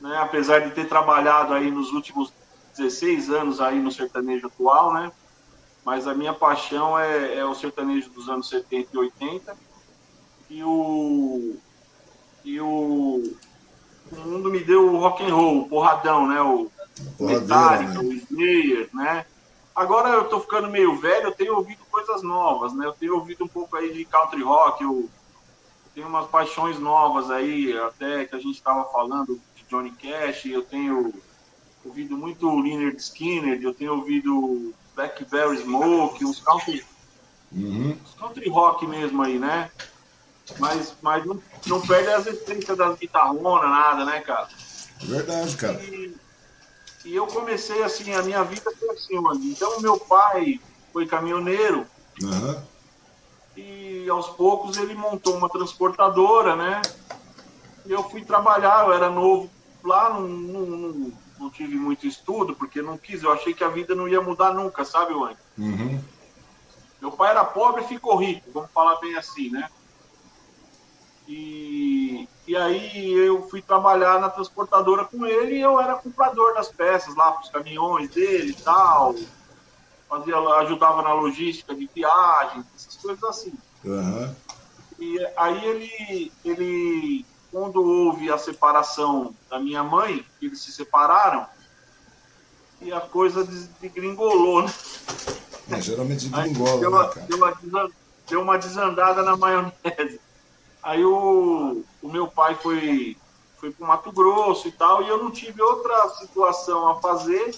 Né, 0.00 0.16
apesar 0.18 0.60
de 0.60 0.70
ter 0.70 0.88
trabalhado 0.88 1.52
aí 1.52 1.70
nos 1.70 1.92
últimos 1.92 2.32
16 2.76 3.30
anos 3.30 3.60
aí 3.60 3.80
no 3.80 3.90
sertanejo 3.90 4.46
atual, 4.46 4.94
né? 4.94 5.10
Mas 5.84 6.06
a 6.06 6.14
minha 6.14 6.32
paixão 6.32 6.98
é, 6.98 7.38
é 7.38 7.44
o 7.44 7.54
sertanejo 7.54 8.10
dos 8.10 8.28
anos 8.28 8.48
70 8.48 8.88
e 8.92 8.98
80. 8.98 9.56
E 10.50 10.62
o. 10.62 11.56
E 12.44 12.60
o. 12.60 13.34
O 14.10 14.16
mundo 14.20 14.50
me 14.50 14.60
deu 14.60 14.94
o 14.94 14.98
rock 14.98 15.22
and 15.22 15.34
roll, 15.34 15.58
o 15.62 15.68
porradão, 15.68 16.26
né? 16.26 16.40
O, 16.40 16.70
Metallica, 17.18 18.02
né? 18.02 18.88
né? 18.92 19.26
Agora 19.74 20.08
eu 20.10 20.24
tô 20.24 20.40
ficando 20.40 20.68
meio 20.68 20.98
velho, 20.98 21.28
eu 21.28 21.32
tenho 21.32 21.54
ouvido 21.54 21.84
coisas 21.90 22.22
novas, 22.22 22.72
né? 22.74 22.84
Eu 22.84 22.92
tenho 22.92 23.14
ouvido 23.14 23.44
um 23.44 23.48
pouco 23.48 23.76
aí 23.76 23.92
de 23.92 24.04
country 24.04 24.42
rock, 24.42 24.82
eu 24.82 25.08
tenho 25.94 26.08
umas 26.08 26.28
paixões 26.28 26.78
novas 26.78 27.30
aí, 27.30 27.76
até 27.78 28.24
que 28.24 28.34
a 28.34 28.40
gente 28.40 28.56
estava 28.56 28.84
falando 28.90 29.40
de 29.54 29.64
Johnny 29.68 29.92
Cash, 29.92 30.46
eu 30.46 30.62
tenho 30.62 31.14
ouvido 31.84 32.16
muito 32.16 32.60
Leonard 32.60 32.96
Skinner, 32.96 33.60
eu 33.62 33.72
tenho 33.72 33.94
ouvido 33.94 34.74
Blackberry 34.94 35.58
Smoke, 35.58 36.24
uns 36.24 36.40
country, 36.40 36.84
uhum. 37.52 37.96
uns 38.04 38.14
country 38.14 38.48
rock 38.48 38.86
mesmo 38.86 39.22
aí, 39.22 39.38
né? 39.38 39.70
Mas, 40.58 40.94
mas 41.02 41.24
não, 41.24 41.40
não 41.66 41.80
perde 41.80 42.08
as 42.10 42.26
essências 42.26 42.76
das 42.76 42.98
guitarronas, 42.98 43.70
nada, 43.70 44.04
né, 44.04 44.20
cara? 44.20 44.48
Verdade, 45.02 45.56
cara. 45.56 45.82
E, 45.84 46.16
e 47.08 47.16
eu 47.16 47.26
comecei 47.26 47.82
assim, 47.82 48.12
a 48.12 48.22
minha 48.22 48.44
vida 48.44 48.70
foi 48.78 48.90
assim, 48.90 49.18
mano. 49.18 49.40
Então, 49.44 49.80
meu 49.80 49.98
pai 49.98 50.60
foi 50.92 51.06
caminhoneiro. 51.06 51.86
Uhum. 52.22 52.62
E 53.56 54.06
aos 54.10 54.28
poucos 54.28 54.76
ele 54.76 54.94
montou 54.94 55.34
uma 55.34 55.48
transportadora, 55.48 56.54
né? 56.54 56.82
E 57.86 57.92
eu 57.92 58.02
fui 58.10 58.22
trabalhar, 58.22 58.84
eu 58.84 58.92
era 58.92 59.08
novo 59.08 59.50
lá, 59.82 60.10
não, 60.10 60.28
não, 60.28 61.12
não 61.40 61.50
tive 61.50 61.76
muito 61.76 62.06
estudo, 62.06 62.54
porque 62.54 62.82
não 62.82 62.98
quis, 62.98 63.22
eu 63.22 63.32
achei 63.32 63.54
que 63.54 63.64
a 63.64 63.68
vida 63.68 63.94
não 63.94 64.06
ia 64.06 64.20
mudar 64.20 64.52
nunca, 64.52 64.84
sabe, 64.84 65.14
Wang? 65.14 65.36
Uhum. 65.56 66.04
Meu 67.00 67.12
pai 67.12 67.30
era 67.30 67.42
pobre 67.42 67.84
e 67.84 67.88
ficou 67.88 68.16
rico, 68.16 68.50
vamos 68.52 68.70
falar 68.70 69.00
bem 69.00 69.16
assim, 69.16 69.48
né? 69.48 69.70
E, 71.26 72.27
e 72.48 72.56
aí 72.56 73.12
eu 73.12 73.46
fui 73.46 73.60
trabalhar 73.60 74.18
na 74.18 74.30
transportadora 74.30 75.04
com 75.04 75.26
ele 75.26 75.56
e 75.56 75.60
eu 75.60 75.78
era 75.78 75.96
comprador 75.96 76.54
das 76.54 76.72
peças 76.72 77.14
lá 77.14 77.30
para 77.30 77.42
os 77.42 77.50
caminhões 77.50 78.08
dele 78.08 78.52
e 78.52 78.62
tal. 78.64 79.14
Fazia, 80.08 80.38
ajudava 80.38 81.02
na 81.02 81.12
logística 81.12 81.74
de 81.74 81.86
viagem, 81.94 82.64
essas 82.74 82.96
coisas 82.96 83.22
assim. 83.22 83.52
Uhum. 83.84 84.34
E 84.98 85.26
aí 85.36 85.62
ele, 85.62 86.32
ele, 86.42 87.26
quando 87.52 87.82
houve 87.82 88.32
a 88.32 88.38
separação 88.38 89.34
da 89.50 89.60
minha 89.60 89.84
mãe, 89.84 90.24
eles 90.40 90.62
se 90.62 90.72
separaram, 90.72 91.46
e 92.80 92.90
a 92.90 93.00
coisa 93.02 93.44
desgringolou, 93.44 94.62
né? 94.62 94.72
É, 95.70 95.82
geralmente 95.82 96.30
desgringola, 96.30 96.80
deu, 96.80 96.90
né? 96.90 97.26
Deu 97.28 97.36
uma, 97.36 97.90
deu 98.26 98.42
uma 98.42 98.56
desandada 98.56 99.22
na 99.22 99.36
maionese. 99.36 100.18
Aí 100.82 101.04
o, 101.04 101.82
o 102.02 102.08
meu 102.08 102.28
pai 102.28 102.54
foi, 102.54 103.16
foi 103.56 103.70
para 103.70 103.84
o 103.84 103.88
Mato 103.88 104.12
Grosso 104.12 104.68
e 104.68 104.72
tal, 104.72 105.02
e 105.02 105.08
eu 105.08 105.22
não 105.22 105.30
tive 105.30 105.60
outra 105.60 106.08
situação 106.10 106.88
a 106.88 107.00
fazer 107.00 107.54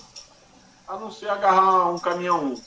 a 0.89 0.97
não 0.97 1.11
ser 1.11 1.29
agarrar 1.29 1.89
um 1.89 1.99
caminhão 1.99 2.61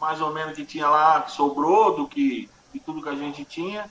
mais 0.00 0.20
ou 0.20 0.32
menos 0.32 0.54
que 0.54 0.64
tinha 0.64 0.88
lá, 0.88 1.20
que 1.22 1.32
sobrou 1.32 1.96
do 1.96 2.06
que 2.06 2.48
de 2.72 2.78
tudo 2.78 3.02
que 3.02 3.08
a 3.08 3.14
gente 3.14 3.44
tinha, 3.44 3.90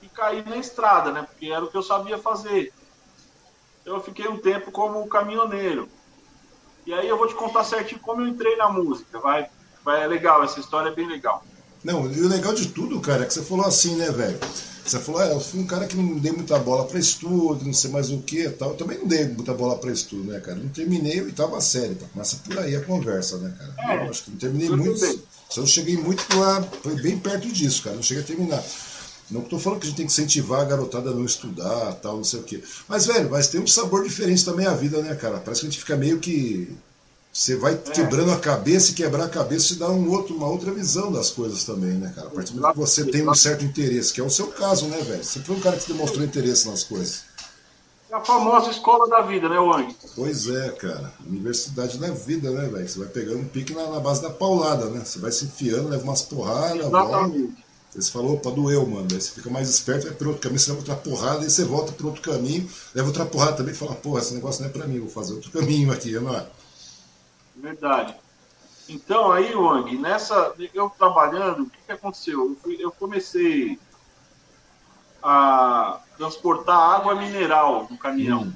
e 0.00 0.08
cair 0.08 0.46
na 0.46 0.56
estrada, 0.56 1.10
né? 1.10 1.22
Porque 1.22 1.46
era 1.46 1.64
o 1.64 1.68
que 1.68 1.76
eu 1.76 1.82
sabia 1.82 2.16
fazer. 2.16 2.72
Então 3.82 3.96
eu 3.96 4.00
fiquei 4.00 4.28
um 4.28 4.38
tempo 4.38 4.70
como 4.70 5.06
caminhoneiro. 5.08 5.88
E 6.86 6.94
aí 6.94 7.08
eu 7.08 7.18
vou 7.18 7.26
te 7.26 7.34
contar 7.34 7.64
certinho 7.64 8.00
como 8.00 8.22
eu 8.22 8.28
entrei 8.28 8.56
na 8.56 8.68
música. 8.68 9.18
Vai, 9.18 9.48
vai 9.84 10.02
é 10.04 10.06
legal, 10.06 10.44
essa 10.44 10.60
história 10.60 10.88
é 10.88 10.94
bem 10.94 11.08
legal. 11.08 11.44
Não, 11.82 12.10
e 12.10 12.22
o 12.22 12.28
legal 12.28 12.54
de 12.54 12.68
tudo, 12.68 13.00
cara, 13.00 13.24
é 13.24 13.26
que 13.26 13.34
você 13.34 13.42
falou 13.42 13.66
assim, 13.66 13.96
né, 13.96 14.10
velho? 14.10 14.38
Você 14.88 14.98
falou, 15.00 15.20
ah, 15.20 15.26
eu 15.26 15.40
fui 15.40 15.60
um 15.60 15.66
cara 15.66 15.86
que 15.86 15.96
não 15.96 16.18
dei 16.18 16.32
muita 16.32 16.58
bola 16.58 16.86
para 16.86 16.98
estudo, 16.98 17.62
não 17.64 17.74
sei 17.74 17.90
mais 17.90 18.10
o 18.10 18.18
que 18.22 18.48
tal. 18.50 18.70
Eu 18.70 18.76
também 18.76 18.98
não 18.98 19.06
dei 19.06 19.26
muita 19.26 19.52
bola 19.52 19.76
para 19.76 19.92
estudo, 19.92 20.24
né, 20.24 20.40
cara? 20.40 20.56
Não 20.56 20.68
terminei 20.70 21.20
oitava 21.20 21.60
série, 21.60 21.94
tá? 21.94 22.06
Começa 22.12 22.36
por 22.36 22.58
aí 22.58 22.74
a 22.74 22.80
conversa, 22.80 23.36
né, 23.36 23.54
cara? 23.58 23.74
É, 23.92 24.06
eu 24.06 24.10
acho 24.10 24.24
que 24.24 24.30
não 24.30 24.38
terminei 24.38 24.70
muito. 24.70 24.98
também. 24.98 25.20
Só 25.50 25.60
não 25.60 25.66
cheguei 25.66 25.96
muito 25.96 26.24
lá, 26.36 26.62
foi 26.82 26.94
bem 27.02 27.18
perto 27.18 27.48
disso, 27.48 27.82
cara. 27.82 27.96
Não 27.96 28.02
cheguei 28.02 28.22
a 28.22 28.26
terminar. 28.26 28.64
Não 29.30 29.42
estou 29.42 29.58
falando 29.58 29.80
que 29.80 29.86
a 29.86 29.90
gente 29.90 29.96
tem 29.98 30.06
que 30.06 30.12
incentivar 30.12 30.62
a 30.62 30.64
garotada 30.64 31.10
a 31.10 31.14
não 31.14 31.24
estudar, 31.24 31.92
tal, 31.96 32.16
não 32.16 32.24
sei 32.24 32.40
o 32.40 32.44
quê. 32.44 32.62
Mas, 32.88 33.04
velho, 33.04 33.30
mas 33.30 33.48
tem 33.48 33.60
um 33.60 33.66
sabor 33.66 34.02
diferente 34.02 34.42
também 34.44 34.66
a 34.66 34.72
vida, 34.72 35.02
né, 35.02 35.14
cara? 35.14 35.38
Parece 35.38 35.60
que 35.60 35.66
a 35.66 35.70
gente 35.70 35.80
fica 35.80 35.96
meio 35.96 36.18
que. 36.18 36.74
Você 37.38 37.54
vai 37.54 37.76
quebrando 37.76 38.32
a 38.32 38.36
cabeça 38.36 38.90
e 38.90 38.94
quebrar 38.94 39.26
a 39.26 39.28
cabeça 39.28 39.68
te 39.68 39.76
dá 39.76 39.88
um 39.88 40.10
outro, 40.10 40.34
uma 40.34 40.48
outra 40.48 40.72
visão 40.72 41.12
das 41.12 41.30
coisas 41.30 41.62
também, 41.62 41.92
né, 41.92 42.12
cara? 42.12 42.26
A 42.26 42.30
partir 42.32 42.52
do 42.52 42.60
momento 42.60 42.74
que 42.74 42.80
você 42.80 43.04
tem 43.04 43.28
um 43.28 43.32
certo 43.32 43.64
interesse, 43.64 44.12
que 44.12 44.20
é 44.20 44.24
o 44.24 44.28
seu 44.28 44.48
caso, 44.48 44.86
né, 44.88 45.00
velho? 45.02 45.22
Você 45.22 45.38
foi 45.38 45.54
um 45.54 45.60
cara 45.60 45.76
que 45.76 45.86
demonstrou 45.86 46.24
interesse 46.24 46.68
nas 46.68 46.82
coisas. 46.82 47.22
É 48.10 48.16
a 48.16 48.20
famosa 48.20 48.72
escola 48.72 49.08
da 49.08 49.20
vida, 49.20 49.48
né, 49.48 49.56
Wang? 49.56 49.94
Pois 50.16 50.48
é, 50.48 50.70
cara. 50.70 51.12
Universidade 51.24 52.00
na 52.00 52.10
vida, 52.10 52.50
né, 52.50 52.66
velho? 52.66 52.88
Você 52.88 52.98
vai 52.98 53.06
pegando 53.06 53.38
um 53.38 53.44
pique 53.44 53.72
na, 53.72 53.86
na 53.86 54.00
base 54.00 54.20
da 54.20 54.30
paulada, 54.30 54.86
né? 54.86 55.04
Você 55.04 55.20
vai 55.20 55.30
se 55.30 55.44
enfiando, 55.44 55.90
leva 55.90 56.02
umas 56.02 56.22
porradas, 56.22 56.90
volta. 56.90 57.18
Aí 57.18 57.54
você 58.02 58.10
falou, 58.10 58.34
opa, 58.34 58.50
doeu, 58.50 58.84
mano. 58.84 59.06
Aí 59.12 59.20
você 59.20 59.30
fica 59.30 59.48
mais 59.48 59.70
esperto, 59.70 60.08
vai 60.08 60.12
para 60.16 60.26
outro 60.26 60.42
caminho, 60.42 60.58
você 60.58 60.72
leva 60.72 60.80
outra 60.80 60.96
porrada, 60.96 61.44
aí 61.44 61.50
você 61.50 61.64
volta 61.64 61.92
para 61.92 62.06
outro 62.08 62.20
caminho, 62.20 62.68
leva 62.92 63.06
outra 63.06 63.24
porrada 63.24 63.52
também 63.52 63.72
e 63.72 63.76
fala, 63.76 63.94
porra, 63.94 64.18
esse 64.18 64.34
negócio 64.34 64.60
não 64.62 64.70
é 64.70 64.72
pra 64.72 64.88
mim, 64.88 64.98
vou 64.98 65.08
fazer 65.08 65.34
outro 65.34 65.52
caminho 65.52 65.92
aqui, 65.92 66.10
não 66.18 66.34
é? 66.34 66.44
Verdade. 67.60 68.14
Então, 68.88 69.30
aí, 69.30 69.54
Wang, 69.54 69.96
nessa. 69.98 70.54
Eu 70.72 70.88
trabalhando, 70.90 71.64
o 71.64 71.70
que, 71.70 71.78
que 71.86 71.92
aconteceu? 71.92 72.50
Eu, 72.50 72.56
fui- 72.62 72.76
eu 72.80 72.90
comecei 72.92 73.78
a 75.22 76.00
transportar 76.16 76.76
água 76.78 77.14
mineral 77.14 77.86
no 77.90 77.98
caminhão, 77.98 78.52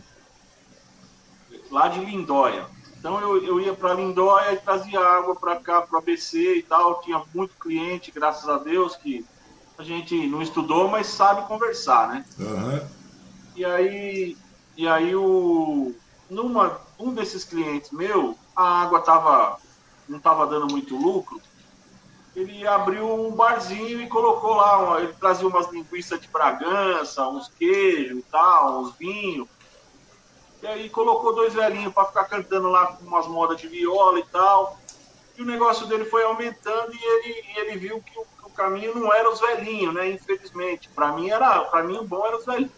lá 1.70 1.88
de 1.88 2.00
Lindóia. 2.04 2.66
Então, 2.98 3.20
eu, 3.20 3.44
eu 3.44 3.60
ia 3.60 3.74
para 3.74 3.94
Lindóia 3.94 4.52
e 4.52 4.58
trazia 4.58 5.00
água 5.00 5.34
para 5.34 5.56
cá, 5.56 5.82
para 5.82 5.96
o 5.96 5.98
ABC 5.98 6.58
e 6.58 6.62
tal. 6.62 7.00
Tinha 7.02 7.22
muito 7.34 7.54
cliente, 7.58 8.12
graças 8.12 8.48
a 8.48 8.58
Deus, 8.58 8.94
que 8.96 9.26
a 9.76 9.82
gente 9.82 10.26
não 10.28 10.40
estudou, 10.40 10.88
mas 10.88 11.08
sabe 11.08 11.46
conversar, 11.48 12.08
né? 12.08 12.24
Aham. 12.40 12.88
E 13.56 13.64
aí, 13.64 14.36
e 14.76 14.88
aí 14.88 15.14
o, 15.14 15.92
numa, 16.30 16.80
um 16.98 17.12
desses 17.12 17.44
clientes 17.44 17.90
meu, 17.90 18.36
a 18.56 18.82
água 18.82 19.00
tava, 19.00 19.56
não 20.08 20.18
estava 20.18 20.46
dando 20.46 20.66
muito 20.70 20.96
lucro. 20.96 21.40
Ele 22.34 22.66
abriu 22.66 23.06
um 23.12 23.34
barzinho 23.34 24.00
e 24.00 24.08
colocou 24.08 24.54
lá, 24.54 24.78
uma- 24.78 25.00
ele 25.00 25.12
trazia 25.14 25.46
umas 25.46 25.70
linguiças 25.70 26.20
de 26.20 26.28
Bragança, 26.30 27.28
uns 27.28 27.48
queijos 27.58 28.18
e 28.18 28.22
tal, 28.30 28.80
uns 28.80 28.96
vinhos. 28.96 29.46
E 30.62 30.66
aí 30.66 30.88
colocou 30.90 31.34
dois 31.34 31.52
velhinhos 31.54 31.92
para 31.92 32.06
ficar 32.06 32.24
cantando 32.26 32.68
lá 32.68 32.86
com 32.86 33.04
umas 33.04 33.26
modas 33.26 33.60
de 33.60 33.68
viola 33.68 34.18
e 34.18 34.24
tal. 34.30 34.78
E 35.36 35.42
o 35.42 35.46
negócio 35.46 35.86
dele 35.86 36.04
foi 36.04 36.22
aumentando 36.24 36.92
e 36.94 37.04
ele, 37.04 37.44
ele 37.58 37.78
viu 37.78 38.02
que 38.02 38.18
o, 38.18 38.26
o 38.48 38.50
caminho 38.50 38.94
não 38.94 39.12
era 39.12 39.30
os 39.30 39.40
velhinhos, 39.40 39.92
né? 39.94 40.10
Infelizmente. 40.10 40.90
Para 40.94 41.12
mim 41.12 41.30
era, 41.30 41.64
para 41.64 41.82
mim 41.82 41.98
o 41.98 42.06
bom 42.06 42.24
era 42.26 42.36
os 42.36 42.44
velhinhos 42.44 42.72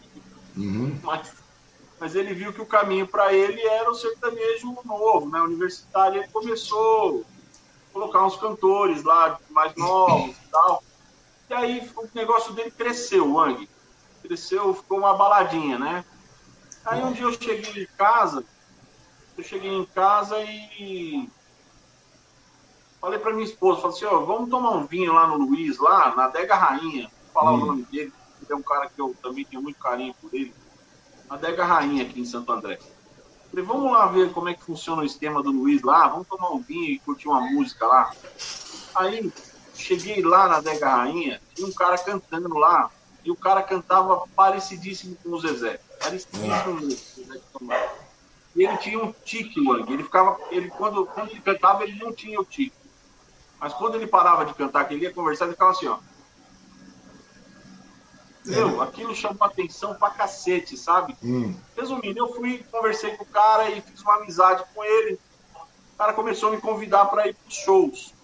Uhum. 0.56 1.00
mas, 1.02 1.32
mas 2.04 2.14
ele 2.14 2.34
viu 2.34 2.52
que 2.52 2.60
o 2.60 2.66
caminho 2.66 3.08
para 3.08 3.32
ele 3.32 3.62
era 3.62 3.90
o 3.90 3.94
sertanejo 3.94 4.76
novo, 4.84 5.26
né, 5.30 5.40
universitário. 5.40 6.20
Ele 6.20 6.28
começou 6.28 7.24
a 7.88 7.92
colocar 7.94 8.26
uns 8.26 8.36
cantores 8.36 9.02
lá 9.02 9.40
mais 9.48 9.74
novos 9.74 10.36
e 10.36 10.50
tal. 10.50 10.84
E 11.48 11.54
aí 11.54 11.90
o 11.96 12.06
negócio 12.12 12.52
dele 12.52 12.70
cresceu, 12.70 13.26
o 13.26 13.36
Wang. 13.36 13.66
Cresceu, 14.22 14.74
ficou 14.74 14.98
uma 14.98 15.16
baladinha, 15.16 15.78
né? 15.78 16.04
Aí 16.84 17.02
um 17.02 17.10
dia 17.10 17.24
eu 17.24 17.32
cheguei 17.32 17.84
em 17.84 17.88
casa, 17.96 18.44
eu 19.38 19.42
cheguei 19.42 19.72
em 19.72 19.86
casa 19.86 20.38
e 20.42 21.26
falei 23.00 23.18
para 23.18 23.32
minha 23.32 23.46
esposa, 23.46 23.80
falei 23.80 23.96
assim, 23.96 24.04
ó, 24.04 24.20
vamos 24.26 24.50
tomar 24.50 24.72
um 24.72 24.84
vinho 24.84 25.14
lá 25.14 25.26
no 25.26 25.38
Luiz, 25.38 25.78
lá 25.78 26.14
na 26.14 26.26
Adega 26.26 26.54
Rainha, 26.54 27.08
vou 27.08 27.32
falar 27.32 27.52
o 27.52 27.64
nome 27.64 27.82
dele, 27.84 28.12
ele 28.42 28.52
é 28.52 28.56
um 28.56 28.62
cara 28.62 28.90
que 28.90 29.00
eu 29.00 29.16
também 29.22 29.46
tenho 29.46 29.62
muito 29.62 29.78
carinho 29.78 30.14
por 30.20 30.34
ele, 30.34 30.52
Adega 31.28 31.64
Rainha 31.64 32.04
aqui 32.04 32.20
em 32.20 32.24
Santo 32.24 32.52
André. 32.52 32.78
Falei, 33.50 33.64
vamos 33.64 33.92
lá 33.92 34.06
ver 34.06 34.32
como 34.32 34.48
é 34.48 34.54
que 34.54 34.64
funciona 34.64 35.02
o 35.02 35.04
esquema 35.04 35.42
do 35.42 35.52
Luiz 35.52 35.82
lá, 35.82 36.08
vamos 36.08 36.26
tomar 36.26 36.50
um 36.50 36.60
vinho 36.60 36.90
e 36.90 36.98
curtir 36.98 37.28
uma 37.28 37.40
música 37.40 37.86
lá. 37.86 38.12
Aí 38.94 39.32
cheguei 39.74 40.22
lá 40.22 40.48
na 40.48 40.56
Adega 40.56 40.88
Rainha, 40.88 41.40
tinha 41.54 41.66
um 41.66 41.72
cara 41.72 41.96
cantando 41.98 42.56
lá, 42.58 42.90
e 43.24 43.30
o 43.30 43.36
cara 43.36 43.62
cantava 43.62 44.26
parecidíssimo 44.34 45.16
com 45.22 45.30
o 45.30 45.40
Zezé. 45.40 45.80
Parecidíssimo 46.00 46.62
com 46.64 46.70
o 46.72 46.80
Zezé. 46.80 47.40
E 48.54 48.64
ele 48.64 48.76
tinha 48.76 49.02
um 49.02 49.12
tique, 49.24 49.60
Wang. 49.60 49.92
Ele 49.92 50.04
ficava. 50.04 50.38
Ele, 50.50 50.68
quando, 50.70 51.06
quando 51.06 51.30
ele 51.30 51.40
cantava, 51.40 51.82
ele 51.82 51.98
não 51.98 52.12
tinha 52.12 52.40
o 52.40 52.44
tique. 52.44 52.76
Mas 53.58 53.72
quando 53.74 53.96
ele 53.96 54.06
parava 54.06 54.44
de 54.44 54.54
cantar, 54.54 54.84
que 54.84 54.94
ele 54.94 55.04
ia 55.04 55.12
conversar, 55.12 55.46
ele 55.46 55.54
ficava 55.54 55.72
assim, 55.72 55.86
ó. 55.86 55.98
Meu, 58.44 58.82
aquilo 58.82 59.14
chamou 59.14 59.42
atenção 59.44 59.94
pra 59.94 60.10
cacete, 60.10 60.76
sabe? 60.76 61.16
Hum. 61.22 61.54
Resumindo, 61.76 62.18
eu 62.18 62.34
fui, 62.34 62.64
conversei 62.70 63.16
com 63.16 63.24
o 63.24 63.28
cara 63.28 63.70
e 63.70 63.80
fiz 63.80 64.02
uma 64.02 64.16
amizade 64.16 64.62
com 64.74 64.84
ele. 64.84 65.18
O 65.94 65.96
cara 65.96 66.12
começou 66.12 66.50
a 66.50 66.52
me 66.52 66.60
convidar 66.60 67.06
para 67.06 67.26
ir 67.26 67.34
pros 67.34 67.54
shows. 67.54 68.14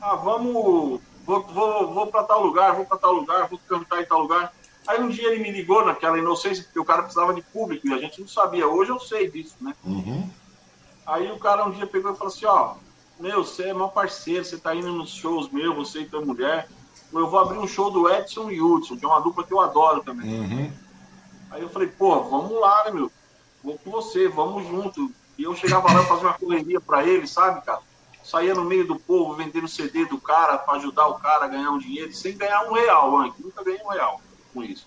Ah, 0.00 0.14
vamos. 0.14 1.00
Vou, 1.24 1.42
vou, 1.42 1.92
vou 1.92 2.06
para 2.06 2.24
tal 2.24 2.42
lugar, 2.42 2.74
vou 2.74 2.86
para 2.86 2.96
tal 2.96 3.12
lugar, 3.12 3.48
vou 3.48 3.58
cantar 3.68 4.00
em 4.00 4.06
tal 4.06 4.20
lugar. 4.22 4.52
Aí 4.86 5.02
um 5.02 5.08
dia 5.08 5.30
ele 5.30 5.42
me 5.42 5.50
ligou 5.50 5.84
naquela 5.84 6.18
inocência, 6.18 6.64
porque 6.64 6.78
o 6.78 6.84
cara 6.84 7.02
precisava 7.02 7.34
de 7.34 7.42
público 7.42 7.86
e 7.86 7.92
a 7.92 7.98
gente 7.98 8.20
não 8.20 8.28
sabia. 8.28 8.66
Hoje 8.66 8.90
eu 8.90 9.00
sei 9.00 9.30
disso, 9.30 9.56
né? 9.60 9.74
Uhum. 9.84 10.30
Aí 11.04 11.30
o 11.30 11.38
cara 11.38 11.66
um 11.66 11.70
dia 11.70 11.86
pegou 11.86 12.12
e 12.12 12.16
falou 12.16 12.32
assim, 12.32 12.46
ó, 12.46 12.74
meu, 13.18 13.44
você 13.44 13.64
é 13.64 13.74
meu 13.74 13.88
parceiro, 13.88 14.44
você 14.44 14.56
tá 14.56 14.74
indo 14.74 14.92
nos 14.92 15.10
shows 15.10 15.50
meu, 15.50 15.74
você 15.74 16.00
e 16.00 16.08
tua 16.08 16.24
mulher. 16.24 16.68
Eu 17.12 17.28
vou 17.28 17.40
abrir 17.40 17.58
um 17.58 17.66
show 17.66 17.90
do 17.90 18.08
Edson 18.08 18.50
e 18.50 18.60
Hudson, 18.60 18.96
que 18.96 19.04
é 19.04 19.08
uma 19.08 19.20
dupla 19.20 19.44
que 19.44 19.52
eu 19.52 19.60
adoro 19.60 20.02
também. 20.02 20.40
Uhum. 20.40 20.72
Aí 21.50 21.62
eu 21.62 21.68
falei, 21.70 21.88
pô, 21.88 22.22
vamos 22.24 22.52
lá, 22.60 22.84
né, 22.84 22.90
meu? 22.90 23.10
Vou 23.62 23.78
com 23.78 23.90
você, 23.90 24.28
vamos 24.28 24.66
junto. 24.66 25.10
E 25.38 25.44
eu 25.44 25.54
chegava 25.54 25.92
lá 25.92 26.02
e 26.02 26.06
fazia 26.06 26.28
uma 26.28 26.38
correria 26.38 26.80
pra 26.80 27.04
ele, 27.06 27.26
sabe, 27.26 27.64
cara? 27.64 27.80
Saía 28.22 28.54
no 28.54 28.64
meio 28.64 28.86
do 28.86 28.96
povo 28.96 29.34
vendendo 29.34 29.66
CD 29.66 30.04
do 30.04 30.20
cara 30.20 30.58
pra 30.58 30.74
ajudar 30.74 31.06
o 31.06 31.18
cara 31.18 31.46
a 31.46 31.48
ganhar 31.48 31.70
um 31.70 31.78
dinheiro, 31.78 32.12
sem 32.12 32.36
ganhar 32.36 32.64
um 32.64 32.74
real 32.74 33.16
antes. 33.16 33.38
Nunca 33.42 33.64
ganhei 33.64 33.80
um 33.82 33.88
real 33.88 34.20
com 34.52 34.62
isso. 34.62 34.86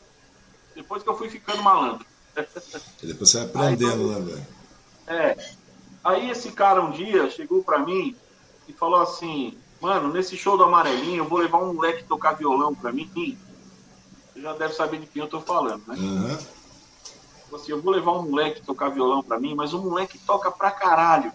Depois 0.75 1.01
que 1.01 1.10
eu 1.10 1.17
fui 1.17 1.29
ficando 1.29 1.63
malandro. 1.63 2.05
E 3.01 3.07
depois 3.07 3.29
você 3.29 3.39
vai 3.45 3.47
aprendendo, 3.47 4.07
né, 4.07 4.19
velho? 4.19 4.47
É. 5.07 5.55
Aí 6.03 6.29
esse 6.29 6.51
cara 6.51 6.81
um 6.81 6.91
dia 6.91 7.29
chegou 7.29 7.63
pra 7.63 7.79
mim 7.79 8.15
e 8.67 8.73
falou 8.73 9.01
assim, 9.01 9.57
mano, 9.82 10.13
nesse 10.13 10.38
show 10.38 10.56
do 10.58 10.63
Amarelinho 10.63 11.24
eu 11.24 11.28
vou 11.28 11.39
levar 11.39 11.58
um 11.58 11.74
moleque 11.74 12.08
tocar 12.08 12.34
violão 12.34 12.74
pra 12.74 12.91
mim. 12.91 13.12
Você 13.13 14.41
já 14.41 14.54
deve 14.54 14.74
saber 14.74 15.00
de 15.00 15.08
quem 15.08 15.22
eu 15.22 15.28
tô 15.28 15.41
falando, 15.41 15.86
né? 15.88 15.96
Uhum. 15.98 16.38
Assim, 17.56 17.72
eu 17.72 17.82
vou 17.82 17.91
levar 17.91 18.13
um 18.13 18.30
moleque 18.30 18.62
tocar 18.65 18.89
violão 18.89 19.22
pra 19.22 19.39
mim, 19.39 19.54
mas 19.56 19.74
o 19.74 19.84
moleque 19.84 20.17
toca 20.26 20.50
pra 20.52 20.72
caralho. 20.72 21.34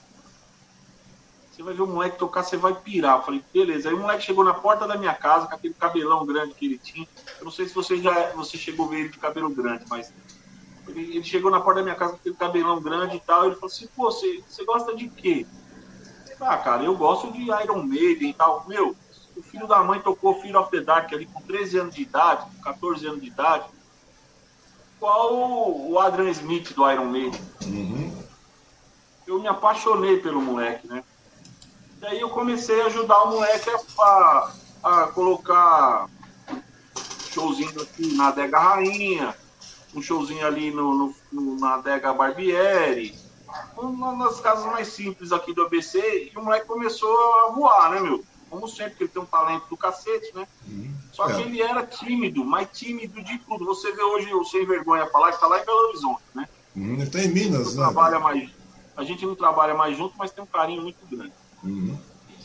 Você 1.51 1.63
vai 1.63 1.75
ver 1.75 1.83
o 1.83 1.87
moleque 1.87 2.19
tocar, 2.19 2.43
você 2.43 2.57
vai 2.57 2.75
pirar. 2.83 3.19
Eu 3.19 3.23
falei, 3.23 3.45
beleza. 3.53 3.89
Aí 3.89 3.95
o 3.95 4.01
moleque 4.01 4.25
chegou 4.25 4.45
na 4.45 4.55
porta 4.55 4.87
da 4.87 4.97
minha 4.97 5.15
casa 5.15 5.47
com 5.47 5.55
aquele 5.55 5.75
cabelão 5.75 6.25
grande 6.25 6.55
que 6.55 6.67
ele 6.67 6.79
tinha. 6.79 7.07
Eu 7.39 7.45
não 7.45 7.51
sei 7.51 7.67
se 7.67 7.75
você 7.75 7.99
já 7.99 8.33
você 8.33 8.57
chegou 8.57 8.87
a 8.87 8.89
ver 8.91 9.01
ele 9.01 9.09
de 9.09 9.19
cabelo 9.19 9.55
grande, 9.55 9.85
mas 9.89 10.13
ele, 10.89 11.17
ele 11.17 11.25
chegou 11.25 11.51
na 11.51 11.61
porta 11.61 11.81
da 11.81 11.85
minha 11.85 11.97
casa 11.97 12.13
com 12.13 12.19
aquele 12.19 12.37
cabelão 12.37 12.81
grande 12.81 13.17
e 13.17 13.21
tal. 13.21 13.47
Ele 13.47 13.55
falou 13.55 13.67
assim, 13.67 13.89
pô, 13.95 14.11
você, 14.11 14.43
você 14.47 14.65
gosta 14.65 14.95
de 14.95 15.09
quê? 15.11 15.47
Ah, 16.41 16.57
cara, 16.59 16.83
eu 16.83 16.97
gosto 16.97 17.33
de 17.33 17.43
Iron 17.43 17.83
Maiden 17.83 18.31
e 18.31 18.35
tal. 18.35 18.65
Meu, 18.67 18.95
o 19.37 19.43
filho 19.43 19.67
da 19.67 19.83
mãe 19.83 20.01
tocou 20.01 20.41
Fear 20.41 20.61
of 20.61 20.71
the 20.71 20.81
Dark 20.81 21.13
ali 21.13 21.27
com 21.27 21.41
13 21.43 21.79
anos 21.79 21.95
de 21.95 22.03
idade, 22.03 22.43
com 22.43 22.63
14 22.63 23.07
anos 23.07 23.21
de 23.21 23.29
idade. 23.29 23.65
Qual 24.99 25.35
o 25.91 25.99
Adrian 25.99 26.31
Smith 26.31 26.73
do 26.75 26.91
Iron 26.91 27.07
Maiden? 27.07 27.41
Uhum. 27.65 28.17
Eu 29.27 29.41
me 29.41 29.49
apaixonei 29.49 30.19
pelo 30.19 30.41
moleque, 30.41 30.87
né? 30.87 31.03
Daí 31.99 32.21
eu 32.21 32.31
comecei 32.31 32.81
a 32.83 32.87
ajudar 32.87 33.23
o 33.25 33.31
moleque 33.31 33.71
a, 33.99 34.53
a 34.83 35.07
colocar 35.09 36.09
showzinho 37.33 37.83
aqui 37.83 38.15
na 38.15 38.29
Adega 38.29 38.59
Rainha, 38.59 39.35
um 39.95 40.01
showzinho 40.01 40.47
ali 40.47 40.71
no, 40.71 40.95
no, 40.95 41.15
no 41.33 41.61
na 41.61 41.75
Adega 41.75 42.13
Barbieri, 42.13 43.19
uma 43.77 44.25
das 44.25 44.41
casas 44.41 44.65
mais 44.67 44.89
simples 44.89 45.33
aqui 45.33 45.53
do 45.53 45.63
ABC, 45.63 46.31
e 46.33 46.39
o 46.39 46.43
moleque 46.43 46.67
começou 46.67 47.17
a 47.47 47.51
voar, 47.53 47.91
né, 47.91 48.01
meu? 48.01 48.25
Como 48.49 48.69
sempre, 48.69 48.91
porque 48.91 49.05
ele 49.05 49.11
tem 49.13 49.23
um 49.23 49.27
talento 49.27 49.67
do 49.69 49.77
cacete, 49.77 50.33
né? 50.35 50.47
Só 51.13 51.27
que 51.27 51.33
É. 51.33 51.41
ele 51.41 51.61
era 51.61 51.85
tímido, 51.87 52.45
mais 52.45 52.69
tímido 52.73 53.23
de 53.23 53.39
tudo. 53.39 53.65
Você 53.67 53.91
vê 53.93 54.03
hoje 54.03 54.33
o 54.35 54.45
Sem 54.45 54.65
Vergonha 54.65 55.07
falar 55.09 55.33
que 55.33 55.41
tá 55.41 55.47
lá 55.47 55.61
em 55.61 55.65
Belo 55.65 55.89
Horizonte, 55.89 56.23
né? 56.35 56.49
Uhum, 56.77 56.95
ele 57.01 57.11
tá 57.11 57.19
em 57.21 57.29
Minas, 57.29 57.75
né? 57.75 57.83
trabalha 57.83 58.21
mais, 58.21 58.51
a 58.97 59.03
gente 59.03 59.25
não 59.27 59.35
trabalha 59.35 59.75
mais 59.75 59.97
junto, 59.97 60.15
mas 60.17 60.31
tem 60.31 60.45
um 60.45 60.47
carinho 60.47 60.83
muito 60.83 60.99
grande. 61.11 61.33
Uhum. 61.65 61.99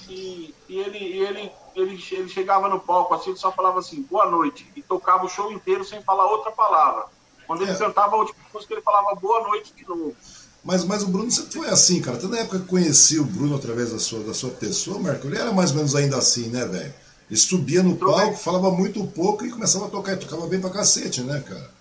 E, 0.09 0.53
e 0.67 0.79
ele, 0.79 0.97
e 0.97 1.19
ele, 1.19 1.51
ele, 1.75 2.03
ele 2.11 2.29
chegava 2.29 2.67
no 2.67 2.79
palco 2.79 3.13
assim, 3.13 3.29
ele 3.31 3.39
só 3.39 3.51
falava 3.51 3.79
assim, 3.79 4.01
boa 4.01 4.25
noite, 4.25 4.69
e 4.75 4.81
tocava 4.81 5.25
o 5.25 5.29
show 5.29 5.51
inteiro 5.51 5.85
sem 5.85 6.01
falar 6.01 6.25
outra 6.25 6.51
palavra. 6.51 7.05
Quando 7.45 7.61
ele 7.61 7.71
É. 7.71 7.77
cantava 7.77 8.15
a 8.15 8.19
última 8.19 8.39
música, 8.53 8.73
ele 8.73 8.81
falava 8.81 9.13
boa 9.15 9.41
noite 9.43 9.73
de 9.73 9.87
novo. 9.87 10.15
Mas, 10.63 10.83
mas 10.83 11.01
o 11.03 11.07
Bruno 11.07 11.31
sempre 11.31 11.53
foi 11.53 11.69
assim, 11.69 12.01
cara. 12.01 12.17
Até 12.17 12.27
na 12.27 12.39
época 12.39 12.57
que 12.59 12.65
eu 12.65 12.69
conheci 12.69 13.19
o 13.19 13.25
Bruno 13.25 13.55
através 13.55 13.91
da 13.91 13.99
sua, 13.99 14.19
da 14.19 14.33
sua 14.33 14.51
pessoa, 14.51 14.99
Marco, 14.99 15.27
ele 15.27 15.37
era 15.37 15.51
mais 15.51 15.71
ou 15.71 15.77
menos 15.77 15.95
ainda 15.95 16.17
assim, 16.17 16.49
né, 16.49 16.65
velho? 16.65 16.93
Ele 17.29 17.39
subia 17.39 17.81
no 17.81 17.91
Entrou 17.91 18.11
palco, 18.13 18.31
bem. 18.31 18.37
falava 18.37 18.69
muito 18.71 19.03
pouco 19.07 19.45
e 19.45 19.49
começava 19.49 19.87
a 19.87 19.89
tocar. 19.89 20.13
E 20.13 20.17
tocava 20.17 20.45
bem 20.47 20.61
pra 20.61 20.69
cacete, 20.69 21.21
né, 21.21 21.43
cara? 21.47 21.71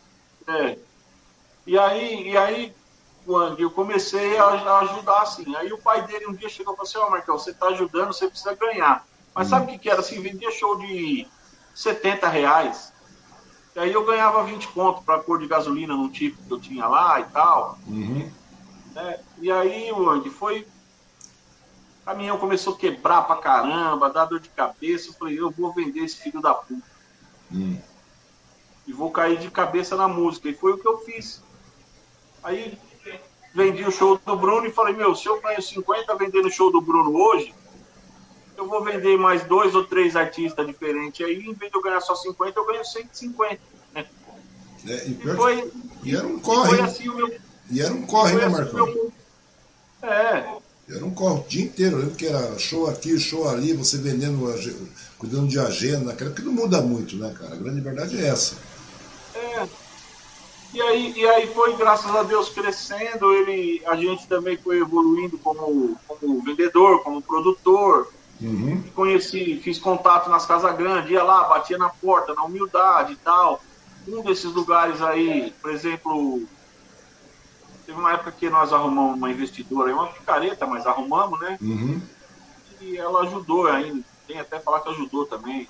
É. 0.46 0.78
E 1.66 1.78
aí, 1.78 2.30
e 2.30 2.36
aí 2.36 2.72
quando 3.26 3.60
eu 3.60 3.70
comecei 3.70 4.38
a, 4.38 4.44
a 4.44 4.78
ajudar 4.80 5.22
assim. 5.22 5.54
Aí 5.56 5.72
o 5.72 5.78
pai 5.78 6.06
dele 6.06 6.26
um 6.26 6.34
dia 6.34 6.48
chegou 6.48 6.72
e 6.72 6.76
falou 6.76 6.88
assim, 6.88 6.98
ó, 6.98 7.10
Marcão, 7.10 7.38
você 7.38 7.52
tá 7.52 7.66
ajudando, 7.68 8.12
você 8.12 8.28
precisa 8.28 8.54
ganhar. 8.54 9.06
Mas 9.34 9.48
sabe 9.48 9.66
o 9.66 9.68
que, 9.68 9.78
que 9.78 9.90
era 9.90 10.00
assim? 10.00 10.20
Vendia 10.20 10.50
show 10.50 10.78
de 10.78 11.26
70 11.74 12.28
reais. 12.28 12.92
E 13.76 13.78
aí 13.78 13.92
eu 13.92 14.04
ganhava 14.04 14.42
20 14.42 14.68
conto 14.68 15.02
para 15.02 15.18
pôr 15.18 15.38
de 15.38 15.46
gasolina 15.46 15.94
num 15.94 16.08
tipo 16.08 16.42
que 16.42 16.52
eu 16.52 16.60
tinha 16.60 16.86
lá 16.86 17.20
e 17.20 17.24
tal. 17.24 17.78
Uhum. 17.86 18.28
Né? 18.94 19.20
E 19.38 19.50
aí, 19.50 19.92
o 19.92 20.08
Andy, 20.08 20.30
foi. 20.30 20.66
O 22.02 22.04
caminhão 22.04 22.38
começou 22.38 22.74
a 22.74 22.78
quebrar 22.78 23.22
pra 23.22 23.36
caramba, 23.36 24.10
dar 24.10 24.24
dor 24.24 24.40
de 24.40 24.48
cabeça. 24.48 25.08
Eu 25.08 25.14
falei, 25.14 25.38
eu 25.38 25.50
vou 25.50 25.72
vender 25.72 26.00
esse 26.00 26.16
filho 26.16 26.40
da 26.40 26.54
puta. 26.54 26.82
Hum. 27.52 27.78
E 28.86 28.92
vou 28.92 29.10
cair 29.10 29.38
de 29.38 29.50
cabeça 29.50 29.96
na 29.96 30.08
música. 30.08 30.48
E 30.48 30.54
foi 30.54 30.72
o 30.72 30.78
que 30.78 30.88
eu 30.88 30.98
fiz. 30.98 31.42
Aí 32.42 32.78
vendi 33.54 33.84
o 33.84 33.90
show 33.90 34.18
do 34.24 34.36
Bruno 34.36 34.66
e 34.66 34.72
falei, 34.72 34.94
meu, 34.94 35.14
se 35.14 35.26
eu 35.26 35.40
ganho 35.40 35.60
50 35.60 36.14
vendendo 36.16 36.46
o 36.46 36.50
show 36.50 36.70
do 36.70 36.80
Bruno 36.80 37.14
hoje, 37.14 37.54
eu 38.56 38.66
vou 38.68 38.82
vender 38.82 39.16
mais 39.16 39.42
dois 39.44 39.74
ou 39.74 39.84
três 39.84 40.16
artistas 40.16 40.66
diferentes 40.66 41.24
aí, 41.24 41.46
em 41.46 41.54
vez 41.54 41.70
de 41.70 41.76
eu 41.78 41.82
ganhar 41.82 42.00
só 42.00 42.14
50, 42.14 42.58
eu 42.58 42.66
ganho 42.66 42.84
150. 42.84 43.60
né? 43.94 44.06
É, 44.86 45.08
e, 45.08 45.12
E 45.12 45.34
foi, 45.34 45.72
e 46.04 46.16
era 46.16 46.26
um 46.26 46.38
corre, 46.38 46.76
foi 46.76 46.80
assim 46.80 47.08
o 47.08 47.16
meu. 47.16 47.49
E 47.70 47.80
era 47.80 47.94
um 47.94 48.02
corre, 48.02 48.34
né, 48.34 48.48
Marcão? 48.48 48.86
meu. 48.86 49.12
É, 50.02 50.56
Era 50.88 51.04
um 51.04 51.10
corre 51.10 51.40
o 51.40 51.44
dia 51.48 51.64
inteiro. 51.64 51.96
Eu 51.96 52.00
lembro 52.00 52.16
que 52.16 52.26
era 52.26 52.58
show 52.58 52.88
aqui, 52.88 53.18
show 53.18 53.48
ali, 53.48 53.72
você 53.72 53.98
vendendo, 53.98 54.52
cuidando 55.18 55.46
de 55.46 55.58
agenda, 55.58 56.06
naquela 56.06 56.30
que 56.32 56.42
não 56.42 56.52
muda 56.52 56.80
muito, 56.80 57.16
né, 57.16 57.34
cara? 57.38 57.54
A 57.54 57.58
grande 57.58 57.80
verdade 57.80 58.18
é 58.18 58.28
essa. 58.28 58.56
É. 59.34 59.68
E 60.72 60.80
aí, 60.80 61.12
e 61.16 61.28
aí 61.28 61.52
foi, 61.52 61.76
graças 61.76 62.14
a 62.14 62.22
Deus, 62.22 62.48
crescendo. 62.48 63.32
Ele, 63.32 63.82
a 63.86 63.94
gente 63.94 64.26
também 64.26 64.56
foi 64.56 64.78
evoluindo 64.78 65.38
como, 65.38 65.96
como 66.08 66.42
vendedor, 66.42 67.02
como 67.02 67.22
produtor. 67.22 68.12
Uhum. 68.40 68.82
Conheci, 68.94 69.60
fiz 69.62 69.78
contato 69.78 70.30
nas 70.30 70.46
casas 70.46 70.74
grandes, 70.76 71.10
ia 71.10 71.22
lá, 71.22 71.44
batia 71.44 71.76
na 71.76 71.90
porta, 71.90 72.34
na 72.34 72.44
humildade 72.44 73.12
e 73.12 73.16
tal. 73.16 73.62
Um 74.08 74.22
desses 74.22 74.52
lugares 74.52 75.02
aí, 75.02 75.52
por 75.60 75.70
exemplo, 75.70 76.42
teve 77.90 77.98
uma 78.00 78.12
época 78.12 78.32
que 78.32 78.48
nós 78.48 78.72
arrumamos 78.72 79.16
uma 79.16 79.30
investidora, 79.30 79.92
uma 79.92 80.06
picareta, 80.06 80.64
mas 80.64 80.86
arrumamos, 80.86 81.40
né? 81.40 81.58
Uhum. 81.60 82.00
E 82.80 82.96
ela 82.96 83.22
ajudou 83.22 83.66
ainda, 83.66 84.02
tem 84.28 84.38
até 84.38 84.60
falar 84.60 84.80
que 84.80 84.90
ajudou 84.90 85.26
também. 85.26 85.68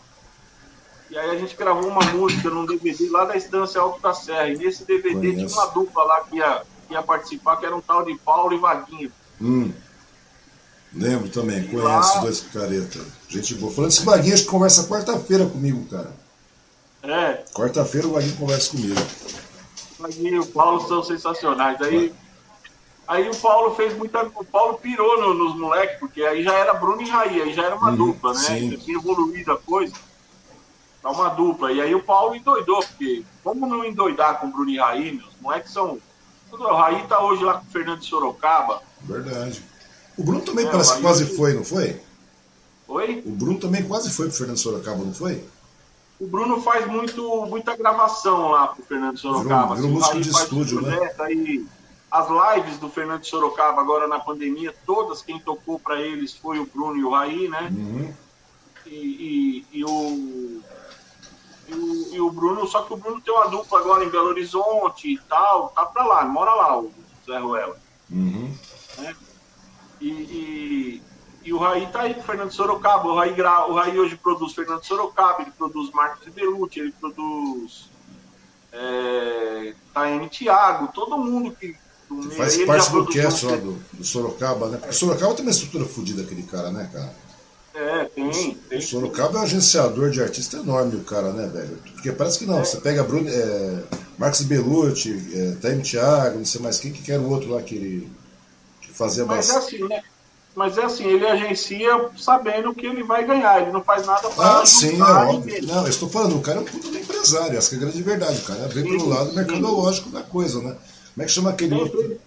E 1.11 1.19
aí 1.19 1.31
a 1.31 1.39
gente 1.39 1.57
gravou 1.57 1.89
uma 1.89 2.05
música 2.13 2.51
num 2.51 2.67
DVD 2.67 3.09
lá 3.09 3.25
da 3.25 3.37
Estância 3.37 3.81
Alto 3.81 4.01
da 4.01 4.13
Serra. 4.13 4.49
E 4.49 4.57
nesse 4.59 4.85
DVD 4.85 5.15
Conheço. 5.15 5.37
tinha 5.37 5.49
uma 5.49 5.67
dupla 5.73 6.05
lá 6.05 6.21
que 6.21 6.37
ia, 6.37 6.63
que 6.87 6.93
ia 6.95 7.03
participar, 7.03 7.57
que 7.57 7.67
era 7.67 7.75
um 7.75 7.81
tal 7.81 8.05
de 8.05 8.15
Paulo 8.17 8.53
e 8.55 8.59
Vaguinho. 8.59 9.11
Hum. 9.41 9.73
Lembro 10.93 11.29
também, 11.31 11.67
conheço 11.67 11.85
Lá- 12.17 12.21
dois 12.21 12.41
picareta. 12.41 13.01
Gente 13.29 13.55
boa. 13.55 13.73
Falando 13.73 13.91
desse 13.91 14.05
Vaguinho, 14.05 14.35
acho 14.35 14.45
que 14.45 14.51
conversa 14.51 14.87
quarta-feira 14.87 15.47
comigo, 15.47 15.85
cara. 15.87 16.13
É, 17.03 17.45
Quarta-feira 17.55 18.07
o 18.07 18.13
Vaguinho 18.13 18.37
conversa 18.37 18.71
comigo. 18.73 19.01
Vaguinho 20.01 20.37
e 20.37 20.39
o 20.41 20.47
Paulo 20.47 20.81
são 20.89 21.03
sensacionais. 21.03 21.81
Aí, 21.83 22.13
aí 23.07 23.29
o 23.29 23.37
Paulo 23.37 23.75
fez 23.75 23.97
muita. 23.97 24.23
O 24.23 24.45
Paulo 24.45 24.79
pirou 24.79 25.21
no- 25.21 25.35
nos 25.35 25.55
moleques, 25.57 25.99
porque 25.99 26.23
aí 26.23 26.43
já 26.43 26.55
era 26.55 26.75
Bruno 26.75 27.03
e 27.03 27.09
Raí, 27.09 27.43
aí 27.43 27.53
já 27.53 27.65
era 27.65 27.77
uma 27.77 27.91
Uhum, 27.91 27.97
dupla, 27.97 28.33
né? 28.33 28.39
sim. 28.41 28.71
Já 28.71 28.79
tinha 28.79 28.97
evoluído 28.97 29.53
a 29.53 29.59
coisa. 29.59 29.95
Tá 31.03 31.11
uma 31.11 31.29
dupla. 31.31 31.73
E 31.73 31.81
aí 31.81 31.95
o 31.95 32.03
Paulo 32.03 32.35
endoidou, 32.35 32.83
porque 32.83 33.25
como 33.43 33.67
não 33.67 33.85
endoidar 33.85 34.41
com 34.41 34.51
Bruno 34.51 34.71
e 34.71 34.79
Raí, 34.79 35.13
meus 35.13 35.35
moleques 35.41 35.73
são. 35.73 35.99
O 36.53 36.57
Raí 36.75 37.07
tá 37.07 37.23
hoje 37.25 37.45
lá 37.45 37.55
com 37.55 37.67
o 37.67 37.71
Fernando 37.71 38.01
de 38.01 38.07
Sorocaba. 38.07 38.83
Verdade. 39.03 39.63
O 40.17 40.25
Bruno 40.25 40.41
também 40.43 40.67
É, 40.67 40.71
parece 40.71 40.93
o 40.93 40.97
que 40.97 41.03
quase 41.03 41.37
foi, 41.37 41.55
não 41.55 41.65
foi? 41.65 42.01
Oi? 42.89 43.23
O 43.25 43.31
Bruno 43.31 43.59
também 43.59 43.83
quase 43.85 44.11
foi 44.11 44.27
pro 44.27 44.37
Fernando 44.37 44.59
Sorocaba, 44.59 44.99
não 45.05 45.15
foi? 45.15 45.45
O 46.21 46.27
Bruno 46.27 46.61
faz 46.61 46.87
muito, 46.87 47.47
muita 47.47 47.75
gravação 47.75 48.49
lá 48.51 48.69
pro 48.69 48.85
Fernando 48.85 49.17
Sorocaba. 49.19 49.75
Virou 49.75 49.89
assim, 49.89 49.89
o 49.89 49.91
músico 49.95 50.13
Raí 50.13 50.23
de 50.23 50.31
faz 50.31 50.45
estúdio, 50.45 50.83
né? 50.83 51.15
Aí, 51.19 51.67
as 52.11 52.29
lives 52.57 52.79
do 52.79 52.91
Fernando 52.91 53.25
Sorocaba 53.25 53.81
agora 53.81 54.07
na 54.07 54.21
pandemia, 54.21 54.75
todas 54.85 55.23
quem 55.23 55.39
tocou 55.41 55.79
para 55.81 55.99
eles 56.01 56.35
foi 56.37 56.59
o 56.59 56.67
Bruno 56.67 56.97
e 56.99 57.05
o 57.05 57.11
Raí, 57.11 57.49
né? 57.49 57.71
Uhum. 57.73 58.15
E, 58.87 59.65
e- 59.73 59.79
e 59.79 59.85
o, 59.85 60.61
e, 61.69 61.75
o, 61.75 62.15
e 62.15 62.21
o 62.21 62.31
Bruno, 62.31 62.67
só 62.67 62.83
que 62.83 62.93
o 62.93 62.97
Bruno 62.99 63.21
tem 63.23 63.33
uma 63.33 63.49
dupla 63.49 63.79
agora 63.79 64.05
em 64.05 64.11
Belo 64.11 64.29
Horizonte 64.29 65.09
e 65.15 65.19
tal, 65.29 65.69
tá 65.71 65.87
pra 65.87 66.05
lá, 66.05 66.25
mora 66.27 66.53
lá 66.53 66.79
o 66.79 66.93
Zé 67.25 67.39
Ruela. 67.39 67.77
Uhum. 68.11 68.53
E, 70.01 70.09
e, 70.09 71.03
e 71.51 71.53
o 71.53 71.59
Raí 71.59 71.85
tá 71.89 72.03
aí 72.03 72.15
com 72.15 72.21
o 72.21 72.23
Fernando 72.23 72.53
Sorocaba. 72.53 73.09
O 73.09 73.17
Raí, 73.17 73.35
o 73.69 73.75
Raí 73.75 73.99
hoje 73.99 74.17
produz 74.17 74.53
Fernando 74.53 74.85
Sorocaba, 74.85 75.43
ele 75.43 75.51
produz 75.51 75.91
Marcos 75.91 76.29
Belucci, 76.29 76.79
ele 76.79 76.93
produz 76.93 77.91
é, 78.73 79.75
Taeme 79.93 80.29
Thiago, 80.29 80.93
todo 80.95 81.19
mundo 81.19 81.51
que. 81.59 81.75
Faz 82.37 82.57
parte 82.65 82.91
do 82.91 83.07
cast 83.07 83.47
lá 83.47 83.57
do, 83.57 83.73
do 83.93 84.05
Sorocaba, 84.05 84.69
né? 84.69 84.77
Porque 84.77 84.95
o 84.95 84.99
Sorocaba 84.99 85.35
tem 85.35 85.45
uma 85.45 85.51
estrutura 85.51 85.85
fodida, 85.85 86.23
aquele 86.23 86.45
cara, 86.45 86.71
né, 86.71 86.89
cara? 86.93 87.15
É, 87.75 88.05
tem. 88.05 88.55
tem 88.55 88.79
O 88.79 88.83
Sorocaba 88.83 89.39
é 89.39 89.41
um 89.41 89.45
agenciador 89.45 90.11
de 90.11 90.23
artista 90.23 90.57
enorme, 90.57 90.97
o 90.97 91.05
cara, 91.05 91.33
né, 91.33 91.49
velho? 91.49 91.79
Porque 91.95 92.13
parece 92.13 92.39
que 92.39 92.47
não. 92.47 92.65
Você 92.65 92.77
pega 92.81 93.03
Bruno, 93.03 93.29
é, 93.29 93.85
Marcos 94.17 94.43
Belucci, 94.43 95.33
é, 95.35 95.57
Taime 95.61 95.83
Thiago, 95.83 96.39
não 96.39 96.45
sei 96.45 96.61
mais 96.61 96.79
quem, 96.79 96.93
que 96.93 97.11
era 97.11 97.21
o 97.21 97.29
outro 97.29 97.51
lá 97.51 97.61
que 97.61 97.75
ele 97.75 98.13
que 98.81 98.93
fazia 98.93 99.25
Mas 99.25 99.51
é 99.51 99.57
assim, 99.57 99.89
né? 99.89 100.03
Mas 100.55 100.77
é 100.77 100.85
assim, 100.85 101.05
ele 101.05 101.27
agencia 101.27 102.11
sabendo 102.17 102.75
que 102.75 102.85
ele 102.85 103.03
vai 103.03 103.25
ganhar, 103.25 103.63
ele 103.63 103.71
não 103.71 103.83
faz 103.83 104.05
nada 104.05 104.29
pra 104.31 104.61
Ah, 104.61 104.67
sim, 104.67 105.01
é 105.01 105.05
óbvio. 105.05 105.67
Não, 105.67 105.83
eu 105.83 105.89
estou 105.89 106.09
falando, 106.09 106.37
o 106.37 106.41
cara 106.41 106.59
é 106.59 106.61
um 106.61 106.65
puta 106.65 106.89
do 106.89 106.99
empresário, 106.99 107.57
essa 107.57 107.69
que 107.69 107.77
é 107.77 107.79
a 107.79 107.81
grande 107.83 108.03
verdade. 108.03 108.39
O 108.39 108.45
cara 108.45 108.69
vem 108.69 108.83
pelo 108.83 109.09
lado 109.09 109.33
mercadológico 109.33 110.11
da 110.11 110.23
coisa, 110.23 110.61
né? 110.61 110.77
Como 111.15 111.23
é 111.23 111.25
que 111.25 111.33
chama 111.33 111.51
aquele 111.51 111.75
outro? 111.75 112.21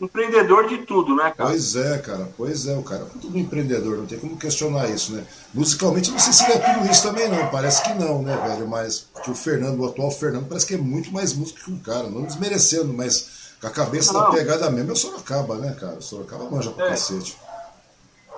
empreendedor 0.00 0.66
de 0.66 0.78
tudo, 0.78 1.14
né, 1.14 1.32
cara? 1.36 1.50
Pois 1.50 1.76
é, 1.76 1.98
cara, 1.98 2.28
pois 2.36 2.66
é, 2.66 2.74
o 2.76 2.82
cara 2.82 3.02
é 3.02 3.04
muito 3.04 3.38
empreendedor, 3.38 3.98
não 3.98 4.06
tem 4.06 4.18
como 4.18 4.36
questionar 4.36 4.88
isso, 4.88 5.12
né? 5.12 5.24
Musicalmente, 5.52 6.10
não 6.10 6.18
sei 6.18 6.32
se 6.32 6.44
ele 6.44 6.54
é 6.54 6.58
tudo 6.58 6.90
isso 6.90 7.02
também, 7.02 7.28
não, 7.28 7.48
parece 7.48 7.82
que 7.82 7.92
não, 7.94 8.22
né, 8.22 8.36
velho? 8.36 8.66
Mas 8.66 9.06
que 9.22 9.30
o 9.30 9.34
Fernando, 9.34 9.80
o 9.80 9.86
atual 9.86 10.10
Fernando, 10.10 10.48
parece 10.48 10.66
que 10.66 10.74
é 10.74 10.78
muito 10.78 11.12
mais 11.12 11.34
músico 11.34 11.60
que 11.60 11.70
um 11.70 11.78
cara, 11.78 12.08
não 12.08 12.22
desmerecendo, 12.22 12.92
mas 12.94 13.40
com 13.60 13.66
a 13.66 13.70
cabeça 13.70 14.12
não. 14.12 14.22
da 14.22 14.30
pegada 14.30 14.70
mesmo 14.70 14.90
é 14.90 14.92
o 14.94 14.96
Sorocaba, 14.96 15.56
né, 15.56 15.76
cara? 15.78 15.96
O 15.96 16.02
Sorocaba 16.02 16.50
manja 16.50 16.70
pra 16.70 16.86
é. 16.86 16.90
cacete. 16.90 17.36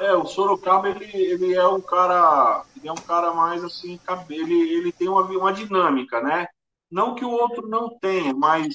É, 0.03 0.15
o 0.15 0.27
Sorocaba, 0.27 0.89
ele, 0.89 1.07
ele 1.15 1.55
é 1.55 1.65
um 1.65 1.81
cara. 1.81 2.65
Ele 2.77 2.89
é 2.89 2.93
um 2.93 2.97
cara 2.97 3.33
mais 3.33 3.63
assim, 3.63 4.01
ele, 4.31 4.55
ele 4.75 4.93
tem 4.93 5.09
uma, 5.09 5.23
uma 5.23 5.53
dinâmica, 5.53 6.21
né? 6.21 6.49
Não 6.91 7.15
que 7.15 7.25
o 7.25 7.31
outro 7.31 7.69
não 7.69 7.89
tenha, 8.01 8.35
mas 8.35 8.75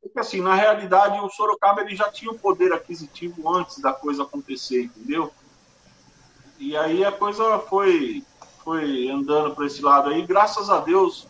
porque 0.00 0.18
assim, 0.18 0.40
na 0.40 0.54
realidade, 0.54 1.20
o 1.20 1.28
Sorocaba 1.28 1.82
ele 1.82 1.94
já 1.94 2.10
tinha 2.10 2.30
o 2.30 2.34
um 2.34 2.38
poder 2.38 2.72
aquisitivo 2.72 3.54
antes 3.54 3.80
da 3.82 3.92
coisa 3.92 4.22
acontecer, 4.22 4.84
entendeu? 4.84 5.30
E 6.58 6.74
aí 6.74 7.04
a 7.04 7.12
coisa 7.12 7.58
foi, 7.58 8.22
foi 8.64 9.10
andando 9.10 9.54
para 9.54 9.66
esse 9.66 9.82
lado 9.82 10.08
aí. 10.08 10.24
Graças 10.24 10.70
a 10.70 10.80
Deus, 10.80 11.28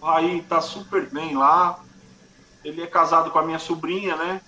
o 0.00 0.04
Raí 0.04 0.42
tá 0.42 0.60
super 0.60 1.08
bem 1.08 1.34
lá. 1.34 1.82
Ele 2.62 2.82
é 2.82 2.86
casado 2.86 3.30
com 3.30 3.38
a 3.38 3.42
minha 3.42 3.58
sobrinha, 3.58 4.16
né? 4.16 4.42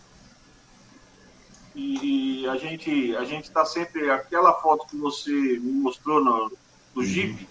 E, 1.77 2.41
e 2.43 2.49
a 2.49 2.57
gente 2.57 3.15
a 3.17 3.25
gente 3.25 3.51
tá 3.51 3.65
sempre 3.67 4.11
aquela 4.11 4.55
foto 4.55 4.87
que 4.87 4.97
você 4.97 5.31
me 5.31 5.73
mostrou 5.73 6.25
no, 6.25 6.33
no 6.33 6.51
uhum. 6.97 7.03
Jeep. 7.03 7.47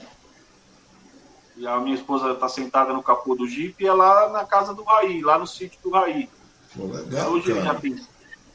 E 1.55 1.65
a 1.67 1.79
minha 1.79 1.95
esposa 1.95 2.31
está 2.31 2.49
sentada 2.49 2.91
no 2.91 3.03
capô 3.03 3.35
do 3.35 3.47
Jeep 3.47 3.81
e 3.81 3.87
é 3.87 3.93
lá 3.93 4.29
na 4.29 4.43
casa 4.43 4.73
do 4.73 4.83
Raí, 4.83 5.21
lá 5.21 5.37
no 5.37 5.45
sítio 5.45 5.79
do 5.83 5.91
Raí. 5.91 6.27
Pô, 6.75 6.87
legal, 6.87 7.31
hoje, 7.31 7.51
ele 7.51 7.61
já 7.61 7.75
tem, 7.75 8.05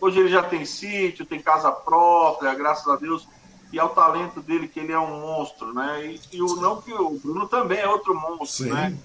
hoje 0.01 0.21
ele 0.21 0.29
já 0.29 0.43
tem 0.43 0.65
sítio, 0.67 1.25
tem 1.25 1.41
casa 1.41 1.71
própria, 1.71 2.53
graças 2.55 2.87
a 2.89 2.97
Deus. 2.97 3.27
E 3.73 3.79
é 3.79 3.85
o 3.85 3.89
talento 3.91 4.41
dele 4.41 4.67
que 4.67 4.81
ele 4.81 4.93
é 4.93 4.99
um 4.99 5.21
monstro, 5.21 5.73
né? 5.73 6.05
E, 6.05 6.37
e 6.37 6.43
o 6.43 6.57
não 6.57 6.83
que 6.83 6.93
o 6.93 7.11
Bruno 7.11 7.47
também 7.47 7.79
é 7.79 7.89
outro 7.89 8.13
monstro, 8.13 8.65
Sim. 8.65 8.73
né? 8.73 8.99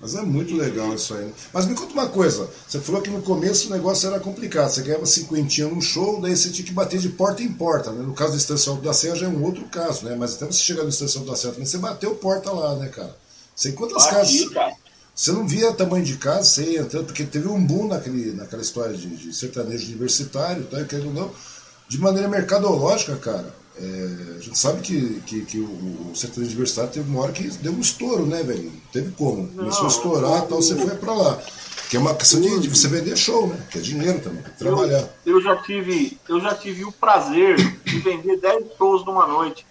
Mas 0.00 0.14
é 0.14 0.20
muito 0.20 0.54
legal 0.54 0.94
isso 0.94 1.14
aí. 1.14 1.24
Né? 1.24 1.32
Mas 1.52 1.66
me 1.66 1.74
conta 1.74 1.92
uma 1.92 2.08
coisa: 2.08 2.48
você 2.68 2.78
falou 2.80 3.00
que 3.00 3.10
no 3.10 3.22
começo 3.22 3.68
o 3.68 3.70
negócio 3.70 4.08
era 4.08 4.20
complicado. 4.20 4.70
Você 4.70 4.82
ganhava 4.82 5.06
cinquentinha 5.06 5.68
num 5.68 5.80
show, 5.80 6.20
daí 6.20 6.36
você 6.36 6.50
tinha 6.50 6.66
que 6.66 6.72
bater 6.72 7.00
de 7.00 7.08
porta 7.08 7.42
em 7.42 7.52
porta. 7.52 7.90
Né? 7.90 8.02
No 8.02 8.12
caso 8.12 8.32
do 8.32 8.38
Estância 8.38 8.70
Alto 8.70 8.82
da 8.82 8.92
Serra 8.92 9.16
já 9.16 9.26
é 9.26 9.28
um 9.28 9.42
outro 9.42 9.64
caso, 9.64 10.04
né? 10.04 10.14
Mas 10.14 10.34
até 10.34 10.46
você 10.46 10.60
chegar 10.60 10.82
no 10.82 10.90
Estância 10.90 11.18
Alto 11.18 11.30
da 11.30 11.36
Serra 11.36 11.54
também, 11.54 11.66
você 11.66 11.78
bateu 11.78 12.14
porta 12.14 12.50
lá, 12.50 12.74
né, 12.76 12.88
cara? 12.88 13.16
Você 13.54 13.72
quantas 13.72 14.04
Bati, 14.04 14.14
casas. 14.14 14.48
Cara. 14.50 14.74
Você 15.14 15.32
não 15.32 15.48
via 15.48 15.72
tamanho 15.72 16.04
de 16.04 16.18
casa, 16.18 16.44
você 16.44 16.72
ia 16.72 16.80
entrando, 16.80 17.06
porque 17.06 17.24
teve 17.24 17.48
um 17.48 17.64
boom 17.64 17.88
naquele, 17.88 18.32
naquela 18.32 18.60
história 18.60 18.94
de, 18.94 19.08
de 19.08 19.32
sertanejo 19.32 19.86
universitário, 19.86 20.64
tá? 20.64 20.84
querendo 20.84 21.10
não, 21.10 21.30
de 21.88 21.98
maneira 21.98 22.28
mercadológica, 22.28 23.16
cara 23.16 23.65
é, 23.78 24.36
a 24.38 24.40
gente 24.40 24.58
sabe 24.58 24.80
que, 24.80 25.20
que, 25.26 25.44
que 25.44 25.58
o, 25.58 26.10
o 26.10 26.12
sertanejo 26.14 26.52
universitário 26.52 26.90
teve 26.90 27.10
uma 27.10 27.22
hora 27.22 27.32
que 27.32 27.46
deu 27.58 27.72
um 27.72 27.80
estouro, 27.80 28.24
né, 28.24 28.42
velho? 28.42 28.72
teve 28.92 29.12
como. 29.12 29.48
Começou 29.48 29.84
a 29.84 29.88
estourar 29.88 30.44
e 30.44 30.48
tal, 30.48 30.62
você 30.62 30.74
foi 30.74 30.94
para 30.96 31.12
lá. 31.12 31.42
Que 31.90 31.96
é 31.96 32.00
uma 32.00 32.14
questão 32.14 32.40
de, 32.40 32.60
de, 32.60 32.68
você 32.68 32.88
vender 32.88 33.16
show, 33.16 33.46
né? 33.46 33.64
Que 33.70 33.78
é 33.78 33.80
dinheiro 33.80 34.18
também, 34.20 34.42
trabalhar. 34.58 35.08
Eu, 35.24 35.36
eu, 35.36 35.42
já 35.42 35.56
tive, 35.56 36.18
eu 36.28 36.40
já 36.40 36.54
tive 36.54 36.84
o 36.84 36.90
prazer 36.90 37.56
de 37.84 37.98
vender 38.00 38.38
10 38.38 38.76
shows 38.76 39.04
numa 39.04 39.26
noite. 39.26 39.64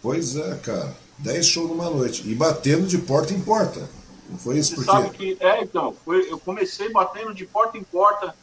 Pois 0.00 0.36
é, 0.36 0.54
cara. 0.56 0.94
10 1.18 1.46
shows 1.46 1.70
numa 1.70 1.90
noite. 1.90 2.22
E 2.28 2.34
batendo 2.34 2.86
de 2.86 2.98
porta 2.98 3.32
em 3.32 3.40
porta. 3.40 3.88
Não 4.28 4.38
foi 4.38 4.58
isso? 4.58 4.76
Você 4.76 4.84
porque... 4.84 4.90
sabe 4.92 5.10
que. 5.16 5.36
É, 5.40 5.62
então. 5.62 5.96
Foi, 6.04 6.30
eu 6.30 6.38
comecei 6.38 6.90
batendo 6.90 7.34
de 7.34 7.46
porta 7.46 7.76
em 7.78 7.82
porta 7.82 8.34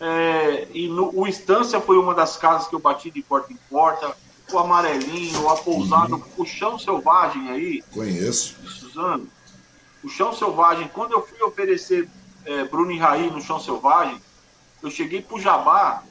é, 0.00 0.66
e 0.72 0.88
no, 0.88 1.14
o 1.14 1.26
Estância 1.28 1.78
foi 1.78 1.98
uma 1.98 2.14
das 2.14 2.36
casas 2.38 2.66
que 2.66 2.74
eu 2.74 2.78
bati 2.78 3.10
de 3.10 3.22
porta 3.22 3.52
em 3.52 3.58
porta. 3.68 4.16
O 4.50 4.58
Amarelinho, 4.58 5.48
a 5.48 5.56
Pousada, 5.58 6.14
uhum. 6.14 6.24
o 6.38 6.44
Chão 6.44 6.78
Selvagem 6.78 7.50
aí. 7.50 7.82
Conheço. 7.92 8.56
Suzano. 8.66 9.28
O 10.02 10.08
Chão 10.08 10.32
Selvagem, 10.32 10.88
quando 10.88 11.12
eu 11.12 11.24
fui 11.24 11.40
oferecer 11.42 12.08
é, 12.46 12.64
Bruno 12.64 12.90
e 12.90 12.98
Raí 12.98 13.30
no 13.30 13.40
Chão 13.40 13.60
Selvagem, 13.60 14.20
eu 14.82 14.90
cheguei 14.90 15.20
pro 15.20 15.38
Jabá 15.38 16.02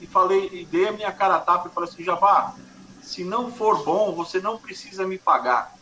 e 0.00 0.06
falei, 0.06 0.48
e 0.52 0.64
dei 0.64 0.88
a 0.88 0.92
minha 0.92 1.12
cara 1.12 1.34
a 1.34 1.40
tapa 1.40 1.68
e 1.68 1.74
falei 1.74 1.90
assim, 1.90 2.04
Jabá, 2.04 2.54
se 3.02 3.24
não 3.24 3.50
for 3.50 3.84
bom, 3.84 4.14
você 4.14 4.40
não 4.40 4.56
precisa 4.56 5.04
me 5.04 5.18
pagar. 5.18 5.74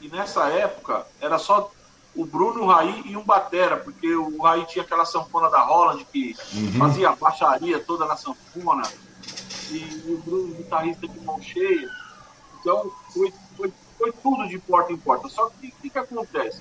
E 0.00 0.08
nessa 0.08 0.48
época, 0.48 1.06
era 1.20 1.38
só 1.38 1.70
o 2.20 2.26
Bruno, 2.26 2.64
o 2.64 2.66
Raí 2.66 3.02
e 3.06 3.16
um 3.16 3.24
Batera, 3.24 3.78
porque 3.78 4.14
o 4.14 4.42
Raí 4.42 4.66
tinha 4.66 4.84
aquela 4.84 5.06
sanfona 5.06 5.48
da 5.48 5.62
Holland 5.62 6.04
que 6.12 6.36
uhum. 6.54 6.72
fazia 6.72 7.08
a 7.08 7.16
baixaria 7.16 7.80
toda 7.80 8.04
na 8.04 8.14
sanfona, 8.14 8.82
e 9.70 10.04
o 10.06 10.18
Bruno, 10.18 10.54
guitarrista 10.54 11.08
de 11.08 11.20
mão 11.20 11.40
cheia. 11.40 11.88
Então, 12.60 12.92
foi, 13.14 13.32
foi, 13.56 13.72
foi 13.96 14.12
tudo 14.12 14.46
de 14.48 14.58
porta 14.58 14.92
em 14.92 14.98
porta. 14.98 15.28
Só 15.28 15.48
que 15.48 15.68
o 15.68 15.72
que, 15.80 15.88
que 15.88 15.98
acontece? 15.98 16.60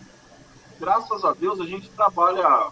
Graças 0.80 1.26
a 1.26 1.34
Deus, 1.34 1.60
a 1.60 1.65
gente 1.65 1.89
trabalha 1.89 2.69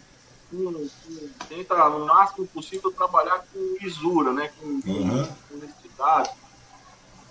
com, 0.49 0.73
com, 0.73 1.29
tenta, 1.49 1.89
no 1.89 2.05
máximo 2.05 2.47
possível, 2.47 2.91
trabalhar 2.91 3.43
com 3.51 3.77
lisura, 3.81 4.31
né? 4.31 4.49
com, 4.59 4.67
uhum. 4.67 5.27
com 5.49 5.55
honestidade 5.55 6.29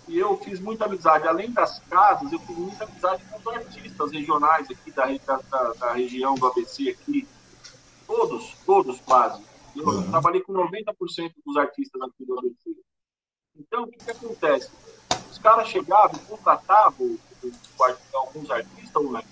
e 0.09 0.19
eu 0.19 0.37
fiz 0.39 0.61
muita 0.61 0.85
amizade. 0.85 1.27
Além 1.27 1.51
das 1.51 1.79
casas, 1.91 2.33
eu 2.33 2.39
fiz 2.41 2.57
muita 2.57 2.85
amizade 2.85 3.23
com 3.25 3.39
os 3.39 3.47
artistas 3.47 4.13
regionais 4.13 4.69
aqui 4.71 4.91
da, 4.93 5.07
da, 5.51 5.73
da 5.73 5.93
região 5.93 6.35
do 6.35 6.47
ABC 6.47 6.91
aqui. 6.91 7.27
Todos, 8.07 8.55
todos 8.65 9.01
quase. 9.01 9.43
Eu 9.75 9.85
uhum. 9.85 10.11
trabalhei 10.11 10.41
com 10.41 10.53
90% 10.53 11.33
dos 11.45 11.57
artistas 11.57 12.01
aqui 12.03 12.25
do 12.25 12.39
ABC. 12.39 12.77
Então, 13.57 13.85
o 13.85 13.89
que, 13.89 13.99
que 13.99 14.11
acontece? 14.11 14.71
Os 15.31 15.39
caras 15.39 15.69
chegavam, 15.69 16.19
contratavam 16.21 17.19
alguns 18.15 18.51
artistas, 18.51 19.11
né? 19.11 19.23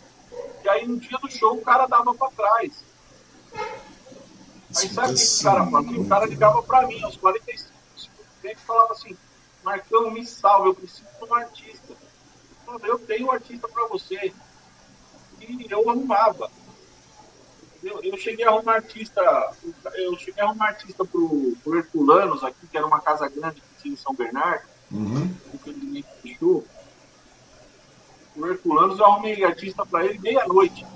e 0.64 0.68
aí 0.68 0.87
no 0.87 0.98
dia 0.98 1.18
do 1.18 1.30
show 1.30 1.56
o 1.56 1.62
cara 1.62 1.87
dava 1.87 2.14
para 2.14 2.30
trás. 2.30 2.84
Aí 4.76 4.88
sabe 4.88 5.12
o 5.12 5.16
que 5.16 5.22
o 5.22 5.42
cara 5.42 5.66
fazia? 5.66 6.00
O 6.00 6.08
cara 6.08 6.26
ligava 6.26 6.62
para 6.62 6.87
mim 6.87 7.02
aos 7.02 7.16
45 7.16 7.72
segundos 7.96 8.44
e 8.44 8.54
falava 8.56 8.92
assim, 8.92 9.16
Marcão, 9.64 10.11
me 10.11 10.24
salve, 10.27 10.68
eu 10.68 10.74
preciso 10.74 11.09
de 11.18 11.24
um 11.24 11.35
artista. 11.35 11.94
Eu 12.83 12.98
tenho 12.98 13.27
um 13.27 13.33
artista 13.33 13.66
para 13.66 13.88
você. 13.88 14.33
E 15.40 15.66
eu 15.70 15.88
arrumava. 15.88 16.50
Eu, 17.83 18.03
eu, 18.03 18.16
cheguei 18.16 18.44
a 18.46 18.50
arrumar 18.50 18.77
artista, 18.77 19.20
eu 19.94 20.16
cheguei 20.16 20.42
a 20.42 20.46
arrumar 20.46 20.68
artista 20.68 21.05
pro, 21.05 21.55
pro 21.62 21.77
Herculanos 21.77 22.42
aqui, 22.42 22.66
que 22.66 22.77
era 22.77 22.87
uma 22.87 23.00
casa 23.00 23.29
grande 23.29 23.61
que 23.61 23.83
tinha 23.83 23.94
em 23.94 23.96
São 23.96 24.14
Bernardo, 24.14 24.64
uhum. 24.90 25.35
infelizmente 25.53 26.09
fechou. 26.22 26.64
O 28.35 28.46
Herculanos 28.46 28.98
eu 28.98 29.05
arrumei 29.05 29.44
artista 29.44 29.85
para 29.85 30.07
ele 30.07 30.18
meia-noite. 30.18 30.87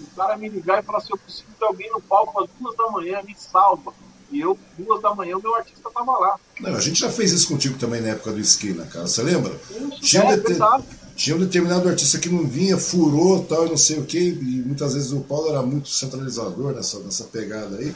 O 0.00 0.06
cara 0.14 0.36
me 0.36 0.50
ligar 0.50 0.80
e 0.80 0.82
falar 0.82 0.98
assim, 0.98 1.12
eu 1.12 1.18
preciso 1.18 1.50
de 1.58 1.64
alguém 1.64 1.90
no 1.90 2.00
palco 2.02 2.44
às 2.44 2.50
duas 2.50 2.76
da 2.76 2.90
manhã, 2.90 3.22
me 3.22 3.34
salva. 3.34 3.94
E 4.30 4.40
eu, 4.40 4.58
duas 4.76 5.00
da 5.00 5.14
manhã, 5.14 5.36
o 5.36 5.42
meu 5.42 5.54
artista 5.54 5.88
estava 5.88 6.18
lá. 6.18 6.36
Não, 6.60 6.74
a 6.74 6.80
gente 6.80 7.00
já 7.00 7.10
fez 7.10 7.32
isso 7.32 7.48
contigo 7.48 7.78
também 7.78 8.00
na 8.00 8.08
época 8.08 8.32
do 8.32 8.40
Esquina, 8.40 8.84
cara. 8.86 9.06
Você 9.06 9.22
lembra? 9.22 9.58
Isso, 9.70 10.00
tinha, 10.02 10.22
é, 10.22 10.36
um 10.36 10.82
tinha 11.16 11.36
um 11.36 11.38
determinado 11.38 11.88
artista 11.88 12.18
que 12.18 12.28
não 12.28 12.46
vinha, 12.46 12.76
furou 12.76 13.42
tal, 13.44 13.66
e 13.66 13.70
não 13.70 13.76
sei 13.76 13.98
o 13.98 14.04
quê. 14.04 14.18
E 14.18 14.62
muitas 14.66 14.94
vezes 14.94 15.12
o 15.12 15.20
Paulo 15.20 15.48
era 15.48 15.62
muito 15.62 15.88
centralizador 15.88 16.72
nessa, 16.74 16.98
nessa 17.00 17.24
pegada 17.24 17.76
aí. 17.76 17.94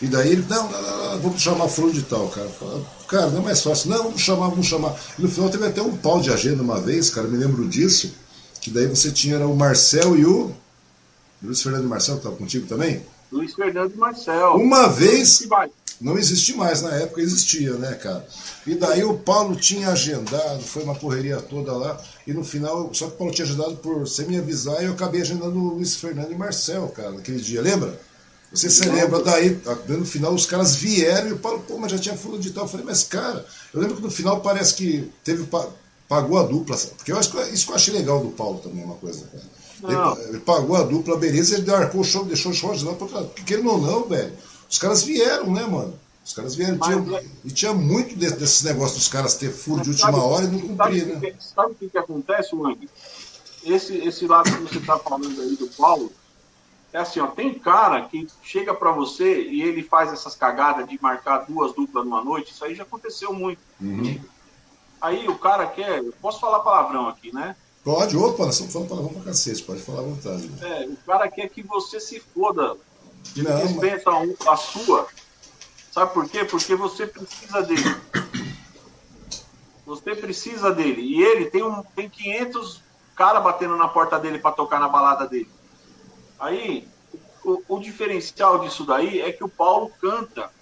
E 0.00 0.06
daí 0.06 0.32
ele, 0.32 0.44
não, 0.48 0.70
não, 0.70 0.82
não, 0.82 1.12
não 1.12 1.20
vamos 1.20 1.40
chamar 1.40 1.68
fulano 1.68 1.92
de 1.92 2.02
tal, 2.02 2.28
cara. 2.28 2.48
Cara, 3.08 3.30
não 3.30 3.38
é 3.40 3.44
mais 3.44 3.62
fácil. 3.62 3.90
Não, 3.90 4.04
vamos 4.04 4.20
chamar, 4.20 4.48
vamos 4.48 4.66
chamar. 4.66 4.94
E 5.18 5.22
no 5.22 5.28
final 5.28 5.50
teve 5.50 5.66
até 5.66 5.82
um 5.82 5.96
pau 5.96 6.20
de 6.20 6.30
agenda 6.30 6.62
uma 6.62 6.80
vez, 6.80 7.10
cara, 7.10 7.26
me 7.26 7.36
lembro 7.36 7.68
disso. 7.68 8.12
Que 8.60 8.70
daí 8.70 8.86
você 8.86 9.10
tinha 9.10 9.38
o 9.46 9.56
Marcel 9.56 10.16
e 10.16 10.24
o. 10.24 10.52
Luiz 11.42 11.62
Fernando 11.62 11.84
e 11.84 11.88
Marcel, 11.88 12.14
que 12.14 12.20
estava 12.20 12.36
contigo 12.36 12.66
também? 12.66 13.02
Luiz 13.30 13.54
Fernando 13.54 13.92
e 13.94 13.96
Marcel. 13.96 14.54
Uma 14.56 14.88
vez. 14.88 15.46
Não 16.00 16.16
existe 16.16 16.54
mais, 16.54 16.80
na 16.80 16.94
época 16.94 17.20
existia, 17.20 17.72
né, 17.72 17.92
cara? 17.94 18.24
E 18.64 18.76
daí 18.76 19.02
o 19.02 19.18
Paulo 19.18 19.56
tinha 19.56 19.88
agendado, 19.88 20.62
foi 20.62 20.84
uma 20.84 20.94
correria 20.94 21.40
toda 21.40 21.72
lá, 21.72 22.00
e 22.24 22.32
no 22.32 22.44
final, 22.44 22.94
só 22.94 23.06
que 23.06 23.14
o 23.14 23.16
Paulo 23.16 23.34
tinha 23.34 23.44
agendado 23.44 23.76
por 23.78 24.06
sem 24.06 24.28
me 24.28 24.38
avisar, 24.38 24.80
e 24.80 24.84
eu 24.84 24.92
acabei 24.92 25.22
agendando 25.22 25.58
o 25.58 25.74
Luiz 25.74 25.96
Fernando 25.96 26.30
e 26.30 26.36
Marcel, 26.36 26.86
cara, 26.90 27.10
naquele 27.10 27.40
dia, 27.40 27.60
lembra? 27.60 28.00
Você 28.52 28.70
se 28.70 28.88
lembra, 28.88 29.20
daí, 29.22 29.60
no 29.88 30.06
final 30.06 30.32
os 30.32 30.46
caras 30.46 30.76
vieram 30.76 31.28
e 31.28 31.32
o 31.32 31.38
Paulo, 31.38 31.64
pô, 31.66 31.76
mas 31.78 31.90
já 31.90 31.98
tinha 31.98 32.16
fulano 32.16 32.40
de 32.40 32.50
tal. 32.50 32.64
Eu 32.64 32.68
falei, 32.68 32.86
mas 32.86 33.02
cara, 33.02 33.44
eu 33.74 33.80
lembro 33.80 33.96
que 33.96 34.02
no 34.02 34.10
final 34.10 34.40
parece 34.40 34.74
que 34.74 35.10
teve, 35.22 35.46
pagou 36.08 36.38
a 36.38 36.44
dupla, 36.44 36.76
porque 36.96 37.12
eu 37.12 37.18
acho 37.18 37.30
que 37.30 37.42
isso 37.52 37.66
que 37.66 37.72
eu 37.72 37.76
achei 37.76 37.92
legal 37.92 38.20
do 38.20 38.30
Paulo 38.30 38.60
também, 38.60 38.84
uma 38.84 38.94
coisa, 38.94 39.26
cara. 39.26 39.57
Ele, 39.82 40.28
ele, 40.28 40.40
pagou 40.40 40.76
a 40.76 40.82
dupla, 40.82 41.16
beleza, 41.16 41.56
ele 41.56 41.70
marcou 41.70 42.00
o 42.00 42.04
show, 42.04 42.24
deixou 42.24 42.52
o 42.52 42.54
show 42.54 42.74
de 42.74 42.84
lá, 42.84 42.94
porque 42.94 43.42
querendo 43.42 43.70
ou 43.70 43.78
não, 43.78 44.04
velho, 44.04 44.32
os 44.68 44.78
caras 44.78 45.02
vieram, 45.02 45.52
né, 45.52 45.64
mano? 45.64 45.94
Os 46.24 46.34
caras 46.34 46.54
vieram. 46.54 46.78
Tinha, 46.78 47.22
e 47.44 47.50
tinha 47.50 47.72
muito 47.72 48.14
de, 48.16 48.30
desses 48.30 48.62
negócios 48.62 48.98
dos 48.98 49.08
caras 49.08 49.34
ter 49.34 49.50
furo 49.50 49.82
de 49.82 49.90
última 49.90 50.22
hora 50.22 50.44
e 50.44 50.48
não 50.48 50.60
cumprir, 50.60 51.06
sabe 51.06 51.26
né? 51.26 51.34
Sabe 51.38 51.72
o 51.72 51.74
que, 51.74 51.88
que 51.88 51.98
acontece, 51.98 52.54
Wang? 52.54 52.88
Esse, 53.64 53.96
esse 53.96 54.26
lado 54.26 54.50
que 54.50 54.62
você 54.62 54.78
está 54.78 54.98
falando 54.98 55.40
aí 55.40 55.56
do 55.56 55.68
Paulo, 55.68 56.12
é 56.92 56.98
assim, 56.98 57.20
ó, 57.20 57.26
tem 57.28 57.58
cara 57.58 58.02
que 58.02 58.28
chega 58.42 58.74
para 58.74 58.90
você 58.90 59.42
e 59.42 59.62
ele 59.62 59.82
faz 59.82 60.12
essas 60.12 60.34
cagadas 60.34 60.88
de 60.88 60.98
marcar 61.00 61.46
duas 61.48 61.74
duplas 61.74 62.04
numa 62.04 62.22
noite, 62.22 62.52
isso 62.52 62.64
aí 62.64 62.74
já 62.74 62.82
aconteceu 62.82 63.32
muito. 63.32 63.60
Uhum. 63.80 64.18
Aí 65.00 65.28
o 65.28 65.38
cara 65.38 65.66
quer, 65.66 66.02
posso 66.20 66.40
falar 66.40 66.60
palavrão 66.60 67.08
aqui, 67.08 67.32
né? 67.32 67.54
Pode, 67.84 68.16
opa, 68.16 68.44
nós 68.44 68.54
estamos 68.54 68.72
falando 68.72 68.88
palavrão 68.88 69.14
pra 69.14 69.24
cacete, 69.24 69.62
pode 69.62 69.80
falar 69.80 70.00
à 70.00 70.02
vontade. 70.02 70.50
É, 70.62 70.86
o 70.86 70.96
cara 71.06 71.28
quer 71.28 71.48
que 71.48 71.62
você 71.62 72.00
se 72.00 72.20
foda, 72.20 72.76
Não, 73.36 73.66
dispensa 73.66 74.10
a 74.46 74.56
sua. 74.56 75.06
Sabe 75.90 76.12
por 76.12 76.28
quê? 76.28 76.44
Porque 76.44 76.74
você 76.74 77.06
precisa 77.06 77.62
dele. 77.62 77.96
Você 79.86 80.14
precisa 80.14 80.70
dele. 80.74 81.00
E 81.00 81.22
ele 81.22 81.46
tem, 81.46 81.62
um, 81.62 81.82
tem 81.82 82.08
500 82.08 82.82
cara 83.16 83.40
batendo 83.40 83.76
na 83.76 83.88
porta 83.88 84.18
dele 84.18 84.38
para 84.38 84.54
tocar 84.54 84.78
na 84.78 84.88
balada 84.88 85.26
dele. 85.26 85.50
Aí, 86.38 86.86
o, 87.44 87.62
o, 87.68 87.80
diferencial 87.80 88.60
disso 88.60 88.84
daí 88.84 89.20
é 89.20 89.32
que 89.32 89.42
o 89.42 89.48
Paulo 89.48 89.90
canta. 90.00 90.52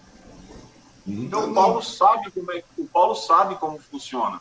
Então 1.07 1.51
o 1.51 1.55
Paulo 1.55 1.83
sabe 1.83 2.31
como 2.31 2.51
é, 2.53 2.65
o 2.79 2.87
Paulo 2.87 3.15
sabe 3.15 3.57
como 3.57 3.79
funciona. 3.79 4.41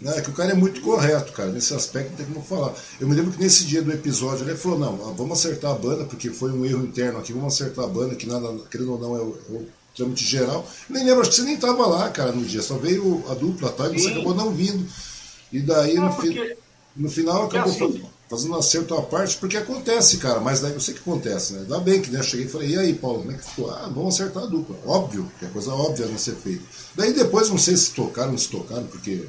Não, 0.00 0.12
é 0.12 0.20
que 0.22 0.30
o 0.30 0.32
cara 0.32 0.52
é 0.52 0.54
muito 0.54 0.80
correto, 0.80 1.30
cara. 1.32 1.50
Nesse 1.50 1.74
aspecto 1.74 2.10
não 2.10 2.16
tem 2.16 2.26
como 2.26 2.42
falar. 2.44 2.74
Eu 2.98 3.06
me 3.06 3.14
lembro 3.14 3.32
que 3.32 3.40
nesse 3.42 3.64
dia 3.66 3.82
do 3.82 3.92
episódio 3.92 4.48
ele 4.48 4.56
falou, 4.56 4.78
não, 4.78 4.96
vamos 5.14 5.38
acertar 5.38 5.72
a 5.72 5.74
banda, 5.74 6.04
porque 6.04 6.30
foi 6.30 6.50
um 6.52 6.64
erro 6.64 6.84
interno 6.84 7.18
aqui, 7.18 7.32
vamos 7.34 7.52
acertar 7.54 7.84
a 7.84 7.88
banda, 7.88 8.14
que 8.14 8.26
nada, 8.26 8.48
querendo 8.70 8.92
ou 8.92 8.98
não, 8.98 9.14
é 9.16 9.20
o, 9.20 9.38
é 9.50 9.52
o 9.52 9.66
trâmite 9.94 10.24
geral. 10.24 10.66
Nem 10.88 11.04
lembro, 11.04 11.20
acho 11.20 11.30
que 11.30 11.36
você 11.36 11.42
nem 11.42 11.54
estava 11.54 11.86
lá, 11.86 12.08
cara, 12.08 12.32
no 12.32 12.42
dia. 12.44 12.62
Só 12.62 12.76
veio 12.78 13.22
a 13.28 13.34
dupla, 13.34 13.70
tá? 13.70 13.88
E 13.90 14.00
você 14.00 14.08
acabou 14.10 14.34
não 14.34 14.50
vindo. 14.52 14.86
E 15.52 15.60
daí, 15.60 15.96
É, 15.96 16.00
no, 16.00 16.14
porque- 16.14 16.32
fi- 16.32 16.56
no 16.96 17.10
final, 17.10 17.40
porque 17.42 17.58
acabou 17.58 17.74
assim- 17.74 17.98
faz- 18.00 18.10
fazendo 18.30 18.54
um 18.54 18.58
acerto 18.58 18.94
à 18.94 19.02
parte, 19.02 19.36
porque 19.36 19.56
acontece, 19.56 20.16
cara. 20.16 20.40
Mas 20.40 20.60
daí 20.60 20.72
eu 20.72 20.80
sei 20.80 20.94
que 20.94 21.00
acontece, 21.00 21.52
né? 21.52 21.60
Ainda 21.62 21.78
bem 21.80 22.00
que 22.00 22.10
né, 22.10 22.20
eu 22.20 22.22
cheguei 22.22 22.46
e 22.46 22.48
falei, 22.48 22.68
e 22.70 22.78
aí, 22.78 22.94
Paulo, 22.94 23.18
como 23.18 23.32
é 23.32 23.34
que 23.34 23.44
ficou? 23.44 23.70
Ah, 23.70 23.90
vamos 23.94 24.14
acertar 24.14 24.44
a 24.44 24.46
dupla. 24.46 24.76
Óbvio, 24.86 25.30
que 25.38 25.44
é 25.44 25.48
coisa 25.48 25.72
óbvia 25.74 26.06
não 26.06 26.16
ser 26.16 26.36
feita. 26.36 26.62
Daí 26.94 27.12
depois, 27.12 27.50
não 27.50 27.58
sei 27.58 27.76
se 27.76 27.90
tocaram 27.90 28.38
se 28.38 28.48
tocaram, 28.48 28.84
porque 28.86 29.24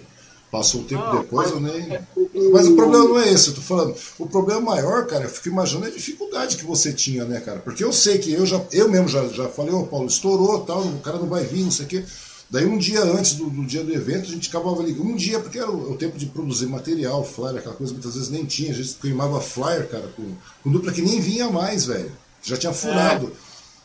passou 0.51 0.81
o 0.81 0.83
tempo 0.83 1.01
Não, 1.03 1.21
depois, 1.21 1.51
mas- 1.51 1.55
eu 1.55 1.59
nem. 1.61 1.93
é, 1.95 2.01
o- 2.15 2.51
Mas 2.51 2.67
o 2.67 2.75
problema 2.75 3.05
não 3.07 3.19
é 3.19 3.31
esse, 3.31 3.47
eu 3.49 3.53
tô 3.55 3.61
falando. 3.61 3.95
O 4.19 4.27
problema 4.27 4.59
maior, 4.61 5.07
cara, 5.07 5.23
eu 5.23 5.29
fico 5.29 5.47
imaginando 5.47 5.87
a 5.87 5.89
dificuldade 5.91 6.57
que 6.57 6.65
você 6.65 6.91
tinha, 6.91 7.23
né, 7.25 7.39
cara? 7.39 7.59
Porque 7.59 7.83
eu 7.83 7.93
sei 7.93 8.17
que 8.17 8.33
eu 8.33 8.45
já, 8.45 8.61
eu 8.71 8.89
mesmo 8.89 9.07
já, 9.07 9.25
já 9.29 9.47
falei, 9.47 9.73
ô 9.73 9.85
Paulo, 9.87 10.07
estourou 10.07 10.59
tal, 10.65 10.81
o 10.81 10.99
cara 10.99 11.17
não 11.17 11.27
vai 11.27 11.43
vir, 11.45 11.63
não 11.63 11.71
sei 11.71 11.85
o 11.85 11.89
quê. 11.89 12.03
Daí 12.49 12.65
um 12.65 12.77
dia 12.77 13.01
antes 13.01 13.35
do, 13.35 13.49
do 13.49 13.65
dia 13.65 13.81
do 13.81 13.93
evento, 13.93 14.23
a 14.23 14.33
gente 14.33 14.49
acabava 14.49 14.83
ligando. 14.83 15.07
Um 15.07 15.15
dia, 15.15 15.39
porque 15.39 15.57
era 15.57 15.71
o, 15.71 15.93
o 15.93 15.95
tempo 15.95 16.17
de 16.17 16.25
produzir 16.25 16.65
material, 16.65 17.23
flyer, 17.23 17.55
aquela 17.59 17.75
coisa 17.75 17.93
muitas 17.93 18.15
vezes 18.15 18.29
nem 18.29 18.43
tinha. 18.43 18.71
A 18.71 18.75
gente 18.75 18.95
queimava 18.95 19.39
flyer, 19.39 19.87
cara, 19.87 20.09
com, 20.17 20.23
com 20.61 20.69
dupla 20.69 20.91
que 20.91 21.01
nem 21.01 21.21
vinha 21.21 21.49
mais, 21.49 21.85
velho. 21.85 22.11
Já 22.43 22.57
tinha 22.57 22.73
furado. 22.73 23.31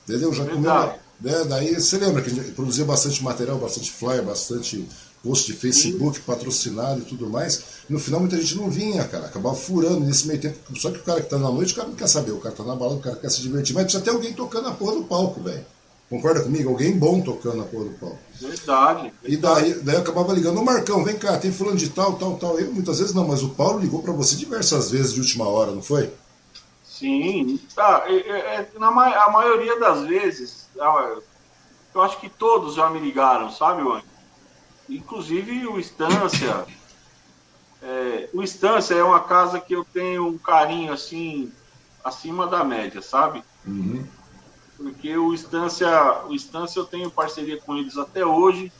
Entendeu? 0.09 0.33
Já 0.33 0.42
Verdade. 0.42 0.64
comeu. 0.66 1.00
Né? 1.20 1.44
Daí 1.48 1.74
você 1.74 1.96
lembra 1.96 2.20
que 2.22 2.31
a 2.31 2.35
gente 2.35 2.50
produzia 2.50 2.85
bastante 2.85 3.22
material, 3.22 3.57
bastante 3.59 3.90
flyer, 3.92 4.24
bastante 4.24 4.85
post 5.22 5.46
de 5.50 5.59
Facebook 5.59 6.20
patrocinado 6.20 7.00
e 7.00 7.05
tudo 7.05 7.29
mais. 7.29 7.62
No 7.88 7.98
final 7.98 8.20
muita 8.20 8.37
gente 8.37 8.57
não 8.57 8.70
vinha, 8.70 9.05
cara. 9.05 9.26
Acabava 9.26 9.57
furando 9.57 10.00
nesse 10.00 10.26
meio 10.26 10.40
tempo. 10.40 10.59
Só 10.76 10.90
que 10.90 10.98
o 10.98 11.02
cara 11.02 11.20
que 11.20 11.29
tá 11.31 11.38
na 11.38 11.50
noite, 11.50 11.72
o 11.72 11.76
cara 11.76 11.88
não 11.88 11.96
quer 11.96 12.09
saber. 12.09 12.33
O 12.33 12.40
cara 12.40 12.55
tá 12.55 12.64
na 12.64 12.74
balada, 12.76 12.98
o 12.98 13.02
cara 13.02 13.16
quer 13.16 13.31
se 13.31 13.42
divertir. 13.42 13.74
Mas 13.74 13.85
precisa 13.85 14.02
ter 14.05 14.11
alguém 14.11 14.33
tocando 14.33 14.68
a 14.68 14.72
porra 14.72 14.94
do 14.94 15.05
palco, 15.05 15.40
velho. 15.42 15.64
Concorda 16.09 16.40
comigo? 16.40 16.70
Alguém 16.70 16.96
bom 16.96 17.20
tocando 17.20 17.62
a 17.62 17.64
porra 17.64 17.85
do 17.87 17.90
palco. 17.98 18.18
Verdade. 18.40 19.12
E 19.24 19.37
daí, 19.37 19.74
daí 19.81 19.96
eu 19.96 20.00
acabava 20.02 20.33
ligando, 20.33 20.61
ô 20.61 20.64
Marcão, 20.64 21.02
vem 21.02 21.16
cá, 21.16 21.37
tem 21.37 21.50
fulano 21.50 21.76
de 21.76 21.88
tal, 21.88 22.14
tal, 22.14 22.37
tal. 22.37 22.59
Eu 22.61 22.72
muitas 22.72 23.00
vezes 23.00 23.12
não, 23.12 23.26
mas 23.26 23.42
o 23.42 23.48
Paulo 23.50 23.81
ligou 23.81 24.02
pra 24.02 24.12
você 24.12 24.37
diversas 24.37 24.90
vezes 24.90 25.12
de 25.14 25.20
última 25.20 25.48
hora, 25.48 25.72
não 25.72 25.83
foi? 25.83 26.12
Sim, 26.85 27.59
tá, 27.74 28.05
é- 28.07 28.61
é- 28.61 28.68
na 28.79 28.88
a 28.88 29.31
maioria 29.31 29.79
das 29.79 30.07
vezes, 30.07 30.66
ah, 30.81 31.16
eu 31.94 32.02
acho 32.02 32.20
que 32.20 32.29
todos 32.29 32.74
já 32.74 32.88
me 32.88 33.00
ligaram, 33.00 33.50
sabe, 33.50 33.83
Wang? 33.83 34.05
Inclusive 34.88 35.66
o 35.66 35.79
Estância. 35.79 36.66
É, 37.83 38.31
o 38.33 38.42
Estância 38.42 38.94
é 38.94 39.03
uma 39.03 39.20
casa 39.20 39.61
que 39.61 39.75
eu 39.75 39.85
tenho 39.85 40.27
um 40.27 40.38
carinho 40.38 40.92
assim, 40.92 41.53
acima 42.05 42.46
da 42.46 42.64
média, 42.64 43.03
sabe? 43.03 43.42
Porque 44.77 45.16
o 45.16 45.33
Estância, 45.35 45.88
o 46.27 46.35
Estância 46.35 46.79
eu 46.79 46.85
tenho 46.85 47.11
parceria 47.11 47.61
com 47.61 47.77
eles 47.77 47.96
até 47.96 48.25
hoje. 48.25 48.72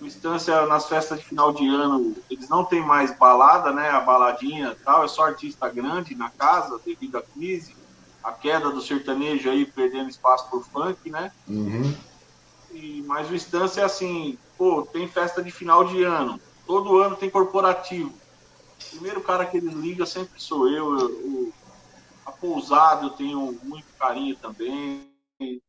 O 0.00 0.06
Estância 0.06 0.66
nas 0.66 0.88
festas 0.88 1.20
de 1.20 1.24
final 1.24 1.52
de 1.52 1.66
ano, 1.68 2.16
eles 2.28 2.48
não 2.48 2.64
tem 2.64 2.84
mais 2.84 3.16
balada, 3.16 3.72
né? 3.72 3.88
A 3.90 4.00
baladinha 4.00 4.70
e 4.70 4.84
tal, 4.84 5.04
é 5.04 5.08
só 5.08 5.24
artista 5.26 5.68
grande 5.68 6.14
na 6.14 6.30
casa 6.30 6.80
devido 6.84 7.16
à 7.16 7.22
crise, 7.22 7.76
a 8.22 8.32
queda 8.32 8.70
do 8.70 8.80
sertanejo 8.80 9.48
aí 9.50 9.64
perdendo 9.64 10.08
espaço 10.08 10.50
por 10.50 10.64
funk, 10.64 11.10
né? 11.10 11.30
Mas 13.06 13.30
o 13.30 13.34
Estância 13.34 13.82
é 13.82 13.84
assim, 13.84 14.38
pô, 14.56 14.86
tem 14.86 15.06
festa 15.08 15.42
de 15.42 15.50
final 15.50 15.84
de 15.84 16.02
ano, 16.02 16.40
todo 16.66 16.98
ano 16.98 17.16
tem 17.16 17.30
corporativo. 17.30 18.10
O 18.10 18.90
primeiro 18.90 19.22
cara 19.22 19.46
que 19.46 19.56
eles 19.56 19.74
ligam 19.74 20.06
sempre 20.06 20.40
sou 20.40 20.68
eu, 20.68 20.98
eu, 20.98 21.08
eu 21.08 21.54
a 22.24 22.32
pousada 22.32 23.06
eu 23.06 23.10
tenho 23.10 23.58
muito 23.62 23.86
carinho 23.98 24.36
também. 24.38 25.12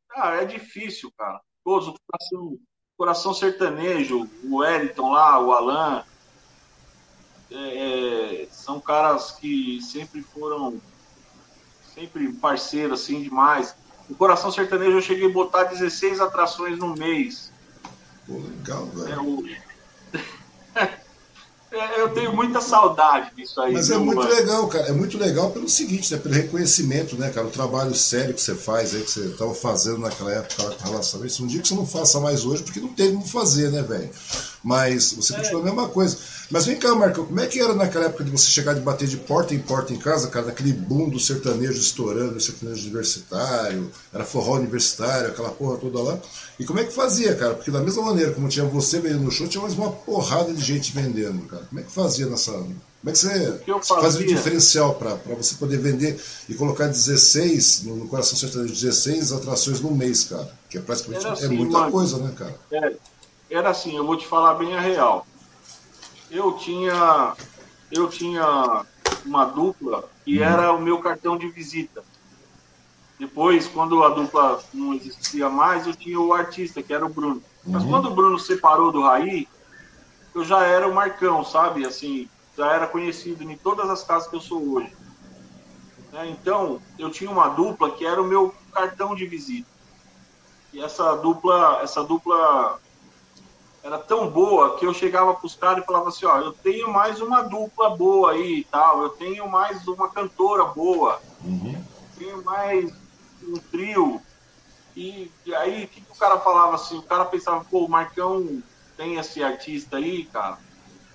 Cara, 0.09 0.41
é 0.41 0.45
difícil, 0.45 1.11
cara. 1.17 1.41
Todos, 1.63 1.87
o 1.89 1.95
coração, 2.07 2.59
coração 2.97 3.33
sertanejo, 3.33 4.29
o 4.43 4.57
Wellington 4.57 5.11
lá, 5.11 5.39
o 5.39 5.51
Alan, 5.51 6.03
é, 7.51 8.43
é, 8.43 8.47
são 8.49 8.79
caras 8.79 9.37
que 9.37 9.81
sempre 9.81 10.23
foram 10.23 10.81
sempre 11.81 12.33
parceiros, 12.33 13.01
assim, 13.01 13.21
demais. 13.21 13.75
O 14.09 14.15
Coração 14.15 14.51
Sertanejo 14.51 14.97
eu 14.97 15.01
cheguei 15.01 15.27
a 15.27 15.33
botar 15.33 15.63
16 15.65 16.19
atrações 16.21 16.77
no 16.77 16.95
mês. 16.95 17.51
Pô, 18.27 18.33
legal, 18.37 18.85
velho. 18.87 19.45
É. 20.75 21.05
É, 21.75 21.99
eu 21.99 22.09
tenho 22.09 22.33
muita 22.33 22.61
saudade 22.61 23.35
disso 23.35 23.59
aí. 23.59 23.73
Mas 23.73 23.89
é 23.89 23.95
viu, 23.95 24.05
muito 24.05 24.21
mano? 24.21 24.33
legal, 24.33 24.65
cara. 24.69 24.87
É 24.87 24.91
muito 24.93 25.17
legal 25.17 25.51
pelo 25.51 25.67
seguinte, 25.67 26.13
né? 26.13 26.19
Pelo 26.19 26.33
reconhecimento, 26.33 27.17
né, 27.17 27.29
cara? 27.31 27.47
O 27.47 27.51
trabalho 27.51 27.93
sério 27.93 28.33
que 28.33 28.41
você 28.41 28.55
faz 28.55 28.95
aí, 28.95 29.01
que 29.01 29.11
você 29.11 29.25
estava 29.25 29.53
fazendo 29.53 29.97
naquela 29.97 30.31
época 30.31 30.71
com 30.71 30.89
relação 30.89 31.21
a 31.21 31.25
isso. 31.25 31.43
Um 31.43 31.47
dia 31.47 31.61
que 31.61 31.67
você 31.67 31.75
não 31.75 31.85
faça 31.85 32.17
mais 32.21 32.45
hoje, 32.45 32.63
porque 32.63 32.79
não 32.79 32.93
tem 32.93 33.13
como 33.13 33.27
fazer, 33.27 33.71
né, 33.71 33.81
velho? 33.81 34.09
Mas 34.65 35.13
você 35.13 35.31
continua 35.35 35.61
a 35.61 35.63
mesma 35.63 35.87
coisa. 35.89 36.17
Mas 36.49 36.65
vem 36.65 36.75
cá, 36.75 36.95
Marcão, 36.95 37.23
como 37.23 37.39
é 37.39 37.45
que 37.45 37.61
era 37.61 37.75
naquela 37.75 38.05
época 38.05 38.23
de 38.23 38.31
você 38.31 38.49
chegar 38.49 38.73
de 38.73 38.79
bater 38.79 39.07
de 39.07 39.15
porta 39.15 39.53
em 39.53 39.59
porta 39.59 39.93
em 39.93 39.97
casa, 39.97 40.27
cara, 40.27 40.47
daquele 40.47 40.73
boom 40.73 41.07
do 41.07 41.19
sertanejo 41.19 41.79
estourando, 41.79 42.39
sertanejo 42.41 42.81
universitário, 42.81 43.91
era 44.11 44.25
forró 44.25 44.55
universitário, 44.55 45.29
aquela 45.29 45.51
porra 45.51 45.77
toda 45.77 46.01
lá. 46.01 46.19
E 46.59 46.65
como 46.65 46.79
é 46.79 46.83
que 46.83 46.91
fazia, 46.91 47.35
cara? 47.35 47.53
Porque 47.53 47.69
da 47.69 47.79
mesma 47.79 48.01
maneira 48.01 48.31
como 48.31 48.49
tinha 48.49 48.65
você 48.65 48.99
vendendo 48.99 49.25
no 49.25 49.31
show, 49.31 49.47
tinha 49.47 49.61
mais 49.61 49.75
uma 49.75 49.91
porrada 49.91 50.51
de 50.51 50.63
gente 50.63 50.91
vendendo, 50.91 51.45
cara. 51.45 51.63
Como 51.65 51.79
é 51.79 51.83
que 51.83 51.91
fazia 51.91 52.25
nessa. 52.25 52.51
Como 52.51 52.79
é 53.05 53.11
que 53.11 53.19
você 53.19 53.59
fazia 53.83 54.21
o 54.21 54.27
diferencial 54.27 54.95
para 54.95 55.13
você 55.35 55.53
poder 55.57 55.77
vender 55.77 56.19
e 56.49 56.55
colocar 56.55 56.87
16 56.87 57.83
no, 57.83 57.97
no 57.97 58.07
coração 58.07 58.35
sertanejo, 58.35 58.73
16 58.73 59.31
atrações 59.31 59.79
no 59.79 59.91
mês, 59.91 60.23
cara? 60.23 60.49
Que 60.67 60.79
é 60.79 60.81
praticamente 60.81 61.23
é 61.23 61.29
assim, 61.29 61.49
muita 61.49 61.77
mano. 61.77 61.91
coisa, 61.91 62.17
né, 62.17 62.33
cara? 62.35 62.55
É, 62.71 62.95
era 63.49 63.69
assim, 63.69 63.95
eu 63.95 64.05
vou 64.05 64.17
te 64.17 64.27
falar 64.27 64.55
bem 64.55 64.75
a 64.75 64.79
real. 64.79 65.27
Eu 66.29 66.53
tinha, 66.53 67.35
eu 67.91 68.09
tinha 68.09 68.85
uma 69.23 69.45
dupla 69.45 70.09
que 70.23 70.41
era 70.41 70.73
o 70.73 70.81
meu 70.81 70.99
cartão 70.99 71.37
de 71.37 71.47
visita. 71.49 72.03
Depois, 73.17 73.67
quando 73.67 74.03
a 74.03 74.09
dupla 74.09 74.61
não 74.73 74.93
existia 74.93 75.49
mais, 75.49 75.87
eu 75.87 75.95
tinha 75.95 76.19
o 76.19 76.33
artista, 76.33 76.83
que 76.83 76.93
era 76.93 77.05
o 77.05 77.09
Bruno. 77.09 77.41
Mas 77.65 77.83
quando 77.83 78.07
o 78.07 78.15
Bruno 78.15 78.37
separou 78.37 78.91
do 78.91 79.03
Raí, 79.03 79.47
eu 80.33 80.43
já 80.43 80.63
era 80.63 80.87
o 80.87 80.93
Marcão, 80.93 81.43
sabe? 81.43 81.85
Assim, 81.85 82.29
já 82.57 82.73
era 82.73 82.87
conhecido 82.87 83.43
em 83.43 83.57
todas 83.57 83.89
as 83.89 84.03
casas 84.03 84.27
que 84.27 84.35
eu 84.35 84.41
sou 84.41 84.75
hoje. 84.75 84.93
Né? 86.11 86.29
Então, 86.29 86.81
eu 86.99 87.09
tinha 87.09 87.31
uma 87.31 87.47
dupla 87.49 87.91
que 87.91 88.05
era 88.05 88.21
o 88.21 88.27
meu 88.27 88.53
cartão 88.73 89.15
de 89.15 89.25
visita. 89.25 89.69
E 90.73 90.81
essa 90.81 91.15
dupla, 91.15 91.79
essa 91.81 92.03
dupla 92.03 92.79
era 93.85 93.99
tão 93.99 94.27
boa 94.27 94.77
que 94.77 94.85
eu 94.85 94.95
chegava 94.95 95.35
para 95.35 95.45
os 95.45 95.53
caras 95.53 95.83
e 95.83 95.85
falava 95.85 96.09
assim, 96.09 96.25
ó, 96.25 96.39
eu 96.39 96.51
tenho 96.51 96.91
mais 96.91 97.21
uma 97.21 97.43
dupla 97.43 97.95
boa 97.95 98.31
aí 98.31 98.61
e 98.61 98.63
tal, 98.63 99.03
eu 99.03 99.09
tenho 99.09 99.47
mais 99.47 99.87
uma 99.87 100.09
cantora 100.09 100.65
boa, 100.65 101.21
tenho 102.17 102.43
mais 102.43 102.91
um 103.43 103.57
trio. 103.71 104.19
E, 104.95 105.31
e 105.45 105.53
aí 105.53 105.83
o 105.83 105.87
que, 105.87 106.01
que 106.01 106.11
o 106.11 106.15
cara 106.15 106.39
falava 106.39 106.73
assim? 106.73 106.97
O 106.97 107.03
cara 107.03 107.25
pensava, 107.25 107.63
pô, 107.63 107.85
o 107.85 107.89
Marcão 107.89 108.63
tem 108.97 109.17
esse 109.17 109.43
artista 109.43 109.97
aí, 109.97 110.25
cara. 110.25 110.57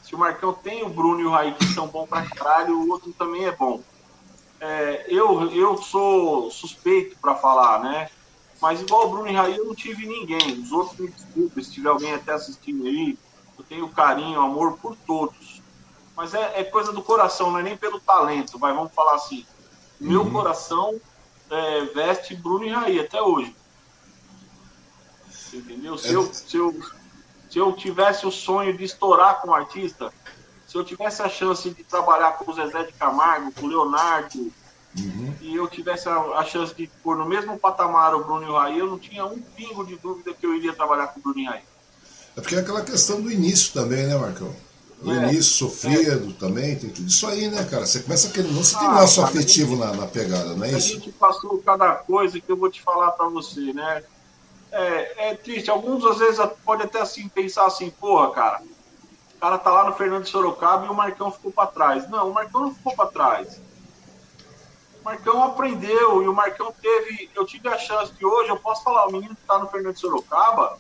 Se 0.05 0.15
o 0.15 0.19
Marcão 0.19 0.53
tem 0.53 0.85
o 0.85 0.89
Bruno 0.89 1.21
e 1.21 1.25
o 1.25 1.31
Raí 1.31 1.53
que 1.55 1.65
são 1.65 1.89
bons 1.89 2.09
pra 2.09 2.25
caralho, 2.25 2.79
o 2.79 2.91
outro 2.91 3.13
também 3.15 3.47
é 3.47 3.53
bom. 3.53 3.83
É, 4.61 5.07
eu, 5.09 5.51
eu 5.51 5.77
sou 5.77 6.49
suspeito 6.53 7.17
para 7.21 7.35
falar, 7.35 7.81
né? 7.81 8.11
Mas 8.61 8.81
igual 8.81 9.07
o 9.07 9.11
Bruno 9.11 9.29
e 9.29 9.35
Raí, 9.35 9.57
eu 9.57 9.65
não 9.65 9.75
tive 9.75 10.07
ninguém. 10.07 10.61
Os 10.61 10.71
outros 10.71 10.99
me 10.99 11.09
desculpem, 11.09 11.65
se 11.65 11.73
tiver 11.73 11.89
alguém 11.89 12.15
até 12.15 12.33
assistindo 12.33 12.87
aí, 12.87 13.19
eu 13.59 13.65
tenho 13.65 13.89
carinho, 13.89 14.41
amor 14.41 14.77
por 14.79 14.97
todos. 15.07 15.63
Mas 16.15 16.35
é, 16.35 16.61
é 16.61 16.65
coisa 16.65 16.93
do 16.93 17.03
coração, 17.03 17.51
não 17.51 17.59
é 17.59 17.63
nem 17.63 17.77
pelo 17.77 17.99
talento, 17.99 18.59
vai, 18.59 18.75
vamos 18.75 18.93
falar 18.93 19.15
assim. 19.15 19.47
Meu 19.99 20.31
coração 20.31 21.01
é, 21.51 21.85
veste 21.87 22.35
Bruno 22.35 22.65
e 22.65 22.69
Raí 22.69 23.01
até 23.01 23.21
hoje. 23.21 23.57
Entendeu? 25.53 25.97
Se, 25.97 26.09
é. 26.09 26.15
eu, 26.15 26.35
se, 26.35 26.57
eu, 26.57 26.83
se 27.49 27.59
eu 27.59 27.73
tivesse 27.73 28.27
o 28.27 28.31
sonho 28.31 28.77
de 28.77 28.85
estourar 28.85 29.41
com 29.41 29.49
um 29.49 29.55
artista, 29.55 30.13
se 30.67 30.77
eu 30.77 30.85
tivesse 30.85 31.23
a 31.23 31.29
chance 31.29 31.69
de 31.71 31.83
trabalhar 31.83 32.33
com 32.33 32.51
o 32.51 32.55
Zezé 32.55 32.85
de 32.85 32.93
Camargo, 32.93 33.53
com 33.53 33.67
o 33.67 33.69
Leonardo, 33.69 34.53
uhum. 34.99 35.35
e 35.41 35.55
eu 35.55 35.69
tivesse 35.69 36.09
a, 36.09 36.17
a, 36.17 36.45
chance 36.45 36.75
de 36.75 36.87
pôr 37.03 37.17
no 37.17 37.27
mesmo 37.27 37.59
patamar 37.59 38.15
o 38.15 38.25
Bruno 38.25 38.47
e 38.47 38.51
o 38.51 38.57
Raí, 38.57 38.79
eu 38.79 38.87
não 38.87 38.99
tinha 38.99 39.25
um 39.25 39.41
pingo 39.41 39.85
de 39.85 39.97
dúvida 39.97 40.35
que 40.35 40.45
eu 40.45 40.55
iria 40.55 40.73
trabalhar 40.73 41.09
com 41.09 41.21
o 41.21 41.23
Bruno 41.23 41.39
e 41.41 41.47
o 41.47 41.51
Raí. 41.51 41.63
É 42.37 42.41
porque 42.41 42.55
é 42.55 42.59
aquela 42.61 42.83
questão 42.83 43.21
do 43.21 43.31
início 43.31 43.73
também, 43.73 44.07
né, 44.07 44.17
Marcão? 44.17 44.55
O 45.03 45.11
é, 45.11 45.29
início 45.29 45.55
sofrido 45.55 46.31
é. 46.31 46.39
também, 46.39 46.77
tem 46.77 46.91
tudo 46.91 47.09
isso 47.09 47.27
aí, 47.27 47.49
né, 47.49 47.65
cara? 47.65 47.87
Você 47.87 48.01
começa 48.01 48.29
a 48.29 48.31
querer, 48.31 48.49
não 48.49 48.63
você 48.63 48.79
tem 48.79 48.87
laço 48.87 49.23
afetivo 49.23 49.75
na, 49.77 49.93
na, 49.95 50.07
pegada, 50.07 50.55
não 50.55 50.65
é 50.65 50.69
a 50.69 50.79
isso? 50.79 50.93
A 50.93 50.95
gente 50.97 51.13
passou 51.13 51.59
cada 51.63 51.95
coisa 51.95 52.39
que 52.39 52.51
eu 52.51 52.57
vou 52.57 52.71
te 52.71 52.83
falar 52.83 53.13
para 53.13 53.27
você, 53.29 53.73
né? 53.73 54.03
É, 54.71 55.31
é, 55.31 55.35
triste. 55.35 55.71
Alguns 55.71 56.05
às 56.05 56.19
vezes 56.19 56.39
pode 56.65 56.83
até 56.83 57.01
assim 57.01 57.29
pensar 57.29 57.67
assim, 57.67 57.91
porra, 57.91 58.31
cara, 58.31 58.63
o 59.35 59.41
cara 59.41 59.57
tá 59.57 59.71
lá 59.71 59.89
no 59.89 59.97
Fernando 59.97 60.27
Sorocaba 60.27 60.85
e 60.85 60.91
o 60.91 60.95
Marcão 60.95 61.33
ficou 61.33 61.51
para 61.51 61.67
trás. 61.67 62.09
Não, 62.11 62.31
o 62.31 62.35
Marcão 62.35 62.61
não 62.61 62.75
ficou 62.75 62.95
para 62.95 63.07
trás. 63.07 63.59
Marcão 65.05 65.43
aprendeu 65.43 66.23
e 66.23 66.29
o 66.29 66.35
Marcão 66.35 66.73
teve. 66.81 67.31
Eu 67.35 67.47
tive 67.47 67.69
a 67.69 67.79
chance 67.79 68.13
de 68.13 68.25
hoje, 68.25 68.51
eu 68.51 68.57
posso 68.57 68.85
falar, 68.85 69.07
o 69.07 69.13
menino 69.13 69.35
que 69.35 69.47
tá 69.47 69.59
no 69.59 69.69
Fernando 69.69 69.97
Sorocaba 69.97 70.79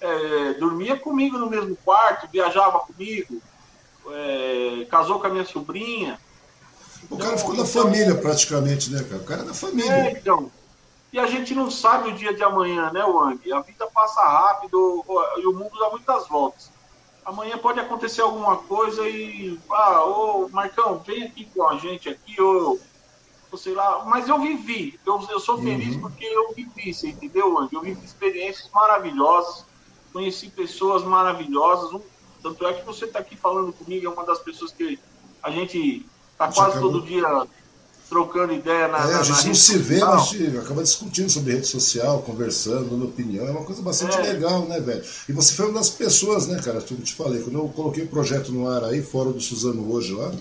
é, 0.00 0.54
dormia 0.54 0.96
comigo 0.96 1.38
no 1.38 1.50
mesmo 1.50 1.76
quarto, 1.76 2.28
viajava 2.30 2.80
comigo, 2.80 3.40
é, 4.10 4.86
casou 4.90 5.18
com 5.20 5.26
a 5.26 5.30
minha 5.30 5.44
sobrinha. 5.44 6.18
O 7.10 7.14
então, 7.14 7.18
cara 7.18 7.38
ficou 7.38 7.56
da 7.56 7.62
então, 7.62 7.82
família 7.82 8.14
praticamente, 8.14 8.90
né, 8.90 9.02
cara? 9.02 9.22
O 9.22 9.24
cara 9.24 9.42
é 9.42 9.44
da 9.44 9.54
família. 9.54 9.92
É, 9.92 10.10
então. 10.12 10.50
E 11.12 11.18
a 11.18 11.26
gente 11.26 11.54
não 11.54 11.70
sabe 11.70 12.10
o 12.10 12.14
dia 12.14 12.34
de 12.34 12.42
amanhã, 12.42 12.90
né, 12.92 13.02
Wang? 13.02 13.52
A 13.52 13.60
vida 13.60 13.86
passa 13.86 14.20
rápido 14.20 15.04
e 15.38 15.46
o 15.46 15.52
mundo 15.52 15.78
dá 15.78 15.90
muitas 15.90 16.28
voltas. 16.28 16.70
Amanhã 17.24 17.56
pode 17.58 17.80
acontecer 17.80 18.20
alguma 18.20 18.56
coisa 18.56 19.08
e. 19.08 19.58
Ah, 19.70 20.04
ô 20.04 20.48
Marcão, 20.50 20.98
vem 20.98 21.24
aqui 21.24 21.46
com 21.46 21.66
a 21.66 21.76
gente 21.76 22.08
aqui, 22.08 22.40
ou 22.40 22.78
sei 23.56 23.74
lá. 23.74 24.04
Mas 24.04 24.28
eu 24.28 24.40
vivi. 24.40 24.98
Eu, 25.06 25.24
eu 25.30 25.40
sou 25.40 25.58
feliz 25.58 25.94
uhum. 25.94 26.00
porque 26.00 26.24
eu 26.24 26.52
vivi, 26.52 26.92
você 26.92 27.08
entendeu, 27.08 27.54
Wang? 27.54 27.74
Eu 27.74 27.80
vivi 27.80 28.04
experiências 28.04 28.68
maravilhosas 28.74 29.64
conheci 30.12 30.48
pessoas 30.48 31.04
maravilhosas. 31.04 31.92
Um, 31.92 32.00
tanto 32.42 32.66
é 32.66 32.72
que 32.72 32.84
você 32.84 33.04
está 33.04 33.18
aqui 33.20 33.36
falando 33.36 33.72
comigo, 33.72 34.06
é 34.06 34.08
uma 34.08 34.24
das 34.24 34.38
pessoas 34.38 34.72
que 34.72 34.98
a 35.42 35.50
gente 35.50 36.04
está 36.32 36.48
quase 36.48 36.70
acabou... 36.72 36.92
todo 36.92 37.06
dia 37.06 37.46
trocando 38.08 38.54
ideia 38.54 38.88
na. 38.88 38.98
É, 38.98 39.14
a 39.16 39.22
gente 39.22 39.48
não 39.48 39.54
se 39.54 39.76
vê, 39.76 40.00
mas 40.00 40.28
gente 40.28 40.56
acaba 40.56 40.82
discutindo 40.82 41.28
sobre 41.28 41.52
rede 41.52 41.66
social, 41.66 42.22
conversando, 42.22 42.90
dando 42.90 43.04
opinião. 43.04 43.46
É 43.46 43.50
uma 43.50 43.64
coisa 43.64 43.82
bastante 43.82 44.16
é. 44.16 44.22
legal, 44.22 44.62
né, 44.62 44.80
velho? 44.80 45.04
E 45.28 45.32
você 45.32 45.54
foi 45.54 45.66
uma 45.66 45.74
das 45.74 45.90
pessoas, 45.90 46.46
né, 46.46 46.60
cara? 46.62 46.80
Tudo 46.80 47.02
te 47.02 47.14
falei. 47.14 47.42
Quando 47.42 47.58
eu 47.58 47.68
coloquei 47.68 48.04
o 48.04 48.08
projeto 48.08 48.50
no 48.50 48.68
ar 48.68 48.84
aí, 48.84 49.02
fora 49.02 49.30
do 49.30 49.40
Suzano 49.40 49.92
hoje 49.92 50.14
lá. 50.14 50.32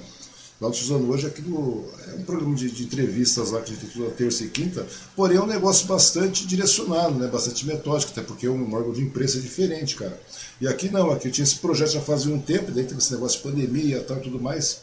Lá 0.59 0.69
do 0.69 0.75
Suzano 0.75 1.11
hoje 1.11 1.27
aqui 1.27 1.43
no, 1.43 1.85
é 2.07 2.15
um 2.15 2.23
programa 2.23 2.55
de, 2.55 2.71
de, 2.71 2.83
entrevistas 2.83 3.51
lá 3.51 3.61
que 3.61 3.71
a 3.71 3.75
gente 3.75 3.85
tem 3.85 4.01
toda 4.01 4.15
terça 4.15 4.43
e 4.43 4.49
quinta, 4.49 4.87
porém 5.15 5.37
é 5.37 5.41
um 5.41 5.45
negócio 5.45 5.85
bastante 5.85 6.47
direcionado, 6.47 7.13
né? 7.13 7.27
bastante 7.27 7.63
metódico, 7.67 8.11
até 8.11 8.23
porque 8.23 8.47
é 8.47 8.49
um 8.49 8.73
órgão 8.73 8.91
de 8.91 9.03
imprensa 9.03 9.39
diferente, 9.39 9.95
cara. 9.95 10.19
E 10.59 10.67
aqui 10.67 10.89
não, 10.89 11.11
aqui 11.11 11.27
eu 11.27 11.31
tinha 11.31 11.43
esse 11.43 11.57
projeto 11.57 11.91
já 11.91 12.01
fazia 12.01 12.33
um 12.33 12.39
tempo, 12.39 12.71
daí 12.71 12.85
teve 12.85 12.99
esse 12.99 13.13
negócio 13.13 13.37
de 13.37 13.43
pandemia 13.43 13.97
e 13.97 14.03
tal 14.03 14.17
e 14.17 14.21
tudo 14.21 14.41
mais. 14.41 14.81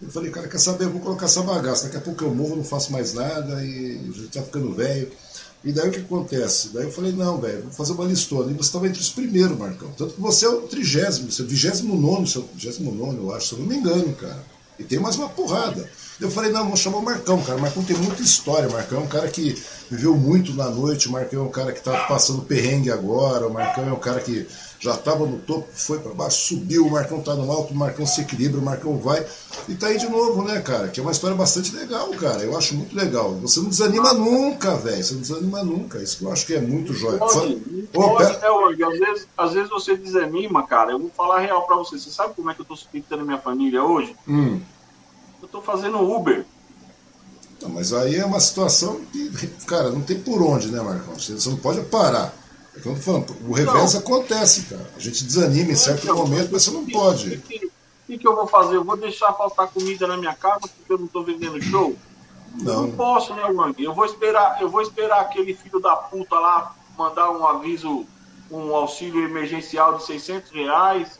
Eu 0.00 0.10
falei, 0.10 0.30
cara, 0.30 0.46
quer 0.46 0.58
saber? 0.58 0.84
Eu 0.84 0.90
vou 0.90 1.00
colocar 1.00 1.24
essa 1.24 1.42
bagaça. 1.42 1.84
Daqui 1.84 1.96
a 1.96 2.00
pouco 2.00 2.22
eu 2.22 2.32
morro, 2.32 2.54
não 2.54 2.64
faço 2.64 2.92
mais 2.92 3.14
nada 3.14 3.64
e 3.64 4.12
já 4.14 4.40
tá 4.40 4.42
ficando 4.42 4.74
velho. 4.74 5.10
E 5.64 5.72
daí 5.72 5.88
o 5.88 5.90
que 5.90 6.00
acontece? 6.00 6.68
Daí 6.68 6.84
eu 6.84 6.92
falei, 6.92 7.10
não, 7.10 7.40
velho, 7.40 7.62
vou 7.62 7.72
fazer 7.72 7.92
uma 7.92 8.04
listona. 8.04 8.52
E 8.52 8.54
você 8.54 8.68
estava 8.68 8.86
entre 8.86 9.00
os 9.00 9.08
primeiros, 9.08 9.58
Marcão. 9.58 9.90
Tanto 9.96 10.14
que 10.14 10.20
você 10.20 10.44
é 10.44 10.48
o 10.48 10.62
trigésimo, 10.62 11.28
é 11.36 11.42
o 11.42 11.46
vigésimo 11.46 11.96
nono, 11.96 12.26
seu 12.26 12.48
vigésimo 12.54 12.92
nono, 12.92 13.22
eu 13.22 13.34
acho, 13.34 13.48
se 13.48 13.52
eu 13.54 13.58
não 13.58 13.66
me 13.66 13.76
engano, 13.76 14.12
cara. 14.14 14.55
E 14.78 14.84
tem 14.84 14.98
mais 14.98 15.16
uma 15.16 15.28
porrada. 15.28 15.88
Eu 16.20 16.30
falei, 16.30 16.50
não, 16.50 16.66
vou 16.66 16.76
chamar 16.76 16.98
o 16.98 17.02
Marcão, 17.02 17.42
cara. 17.42 17.58
O 17.58 17.60
Marcão 17.60 17.84
tem 17.84 17.96
muita 17.96 18.22
história. 18.22 18.68
O 18.68 18.72
Marcão 18.72 19.00
é 19.00 19.02
um 19.02 19.08
cara 19.08 19.28
que 19.28 19.62
viveu 19.90 20.16
muito 20.16 20.54
na 20.54 20.70
noite. 20.70 21.08
O 21.08 21.12
Marcão 21.12 21.40
é 21.40 21.44
um 21.44 21.50
cara 21.50 21.72
que 21.72 21.78
está 21.78 22.06
passando 22.06 22.42
perrengue 22.42 22.90
agora. 22.90 23.46
O 23.46 23.52
Marcão 23.52 23.86
é 23.86 23.92
um 23.92 23.98
cara 23.98 24.20
que 24.20 24.46
já 24.78 24.94
estava 24.94 25.26
no 25.26 25.38
topo, 25.38 25.66
foi 25.72 25.98
para 25.98 26.12
baixo, 26.14 26.54
subiu. 26.54 26.86
O 26.86 26.90
Marcão 26.90 27.18
está 27.18 27.34
no 27.34 27.50
alto, 27.50 27.72
o 27.72 27.76
Marcão 27.76 28.06
se 28.06 28.20
equilibra, 28.20 28.60
o 28.60 28.64
Marcão 28.64 28.96
vai. 28.98 29.26
E 29.68 29.74
tá 29.74 29.88
aí 29.88 29.98
de 29.98 30.08
novo, 30.08 30.42
né, 30.42 30.60
cara? 30.60 30.88
Que 30.88 31.00
é 31.00 31.02
uma 31.02 31.12
história 31.12 31.36
bastante 31.36 31.74
legal, 31.74 32.08
cara. 32.10 32.42
Eu 32.42 32.56
acho 32.56 32.74
muito 32.74 32.94
legal. 32.96 33.34
Você 33.36 33.60
não 33.60 33.68
desanima 33.68 34.12
nunca, 34.14 34.76
velho. 34.76 35.02
Você 35.02 35.14
não 35.14 35.20
desanima 35.20 35.62
nunca. 35.62 35.98
Isso 35.98 36.18
que 36.18 36.24
eu 36.24 36.32
acho 36.32 36.46
que 36.46 36.54
é 36.54 36.60
muito 36.60 36.94
jóia. 36.94 37.18
Pode, 37.18 37.56
pode, 37.92 38.44
é, 38.44 38.50
Org. 38.50 38.82
Às 38.82 38.98
vezes, 38.98 39.28
às 39.36 39.52
vezes 39.52 39.70
você 39.70 39.96
desanima, 39.96 40.66
cara. 40.66 40.92
Eu 40.92 40.98
vou 40.98 41.10
falar 41.10 41.40
real 41.40 41.66
para 41.66 41.76
você. 41.76 41.98
Você 41.98 42.10
sabe 42.10 42.34
como 42.34 42.50
é 42.50 42.54
que 42.54 42.60
eu 42.60 42.64
tô 42.64 42.76
sustentando 42.76 43.24
minha 43.24 43.38
família 43.38 43.82
hoje? 43.82 44.14
Hum 44.26 44.60
eu 45.46 45.60
estou 45.60 45.62
fazendo 45.62 45.98
Uber. 45.98 46.44
Não, 47.62 47.70
mas 47.70 47.92
aí 47.92 48.16
é 48.16 48.24
uma 48.24 48.40
situação 48.40 49.00
que, 49.12 49.30
cara, 49.66 49.90
não 49.90 50.02
tem 50.02 50.20
por 50.20 50.42
onde, 50.42 50.70
né, 50.70 50.80
Marcão? 50.82 51.14
Você 51.14 51.48
não 51.48 51.56
pode 51.56 51.80
parar. 51.82 52.34
É 52.76 52.80
que 52.80 52.86
eu 52.86 52.94
tô 52.94 53.00
falando, 53.00 53.34
o 53.48 53.52
revés 53.54 53.94
não. 53.94 54.00
acontece, 54.00 54.62
cara. 54.62 54.90
A 54.94 55.00
gente 55.00 55.24
desanima 55.24 55.72
em 55.72 55.76
certo 55.76 56.02
então, 56.02 56.16
momento, 56.16 56.50
mas 56.52 56.62
você 56.62 56.70
não 56.70 56.84
pode. 56.84 57.34
O 57.34 57.40
que, 57.40 57.70
que, 58.06 58.18
que, 58.18 58.28
eu 58.28 58.36
vou 58.36 58.46
fazer? 58.46 58.76
Eu 58.76 58.84
vou 58.84 58.96
deixar 58.96 59.32
faltar 59.32 59.68
comida 59.68 60.06
na 60.06 60.16
minha 60.18 60.34
casa 60.34 60.68
porque 60.68 60.92
eu 60.92 60.98
não 60.98 61.06
estou 61.06 61.24
vendendo 61.24 61.62
show? 61.62 61.96
Não. 62.60 62.72
Eu 62.72 62.82
não 62.82 62.90
posso, 62.92 63.34
né, 63.34 63.44
Wang? 63.44 63.82
Eu 63.82 63.94
vou 63.94 64.04
esperar, 64.04 64.60
eu 64.60 64.68
vou 64.68 64.82
esperar 64.82 65.20
aquele 65.20 65.54
filho 65.54 65.80
da 65.80 65.96
puta 65.96 66.38
lá 66.38 66.74
mandar 66.98 67.30
um 67.30 67.46
aviso, 67.46 68.04
um 68.50 68.74
auxílio 68.74 69.24
emergencial 69.24 69.96
de 69.96 70.04
600 70.04 70.50
reais 70.50 71.18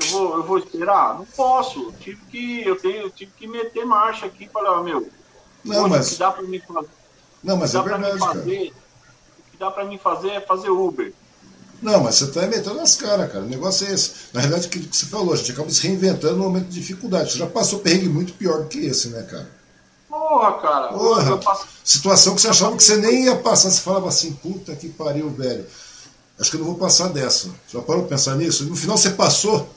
eu 0.00 0.06
vou, 0.08 0.36
eu 0.36 0.42
vou 0.44 0.58
esperar? 0.58 1.18
Não 1.18 1.24
posso. 1.24 1.84
Eu 1.84 1.92
tive 1.92 2.20
que, 2.30 2.66
eu 2.66 2.76
tenho, 2.76 3.02
eu 3.02 3.10
tive 3.10 3.32
que 3.36 3.46
meter 3.46 3.84
marcha 3.84 4.26
aqui 4.26 4.44
e 4.44 4.48
falar, 4.48 4.82
meu, 4.82 5.08
não, 5.64 5.88
mas... 5.88 6.08
o 6.08 6.10
que 6.10 6.16
dá 6.16 6.30
para 6.30 6.42
mim 6.42 6.60
fazer. 6.60 6.88
Não, 7.42 7.56
mas 7.56 7.74
é 7.74 7.82
verdade, 7.82 8.18
fazer, 8.18 8.72
O 8.72 9.50
que 9.50 9.56
dá 9.58 9.70
para 9.70 9.84
mim 9.84 9.98
fazer 9.98 10.30
é 10.30 10.40
fazer 10.40 10.70
Uber. 10.70 11.12
Não, 11.80 12.02
mas 12.02 12.16
você 12.16 12.24
está 12.24 12.46
metendo 12.46 12.80
as 12.80 12.96
caras, 12.96 13.30
cara. 13.30 13.44
O 13.44 13.48
negócio 13.48 13.86
é 13.86 13.92
esse. 13.92 14.12
Na 14.32 14.40
realidade, 14.40 14.66
o 14.66 14.70
que 14.70 14.78
você 14.90 15.06
falou, 15.06 15.32
a 15.32 15.36
gente 15.36 15.52
acaba 15.52 15.70
se 15.70 15.86
reinventando 15.86 16.36
no 16.36 16.44
momento 16.44 16.66
de 16.66 16.80
dificuldade. 16.80 17.32
Você 17.32 17.38
já 17.38 17.46
passou 17.46 17.78
perrengue 17.78 18.08
muito 18.08 18.32
pior 18.32 18.62
do 18.62 18.68
que 18.68 18.84
esse, 18.84 19.08
né, 19.10 19.22
cara? 19.22 19.48
Porra, 20.08 20.52
cara. 20.54 20.88
Porra. 20.88 21.38
Passo... 21.38 21.68
Situação 21.84 22.34
que 22.34 22.40
você 22.40 22.48
achava 22.48 22.76
que 22.76 22.82
você 22.82 22.96
nem 22.96 23.26
ia 23.26 23.36
passar. 23.36 23.70
Você 23.70 23.80
falava 23.80 24.08
assim, 24.08 24.32
puta 24.32 24.74
que 24.74 24.88
pariu, 24.88 25.30
velho. 25.30 25.64
Acho 26.38 26.50
que 26.50 26.56
eu 26.56 26.60
não 26.60 26.66
vou 26.66 26.76
passar 26.76 27.08
dessa. 27.08 27.48
Já 27.68 27.80
parou 27.80 28.02
pra 28.02 28.16
pensar 28.16 28.34
nisso? 28.34 28.64
No 28.64 28.74
final 28.74 28.96
você 28.96 29.10
passou. 29.10 29.68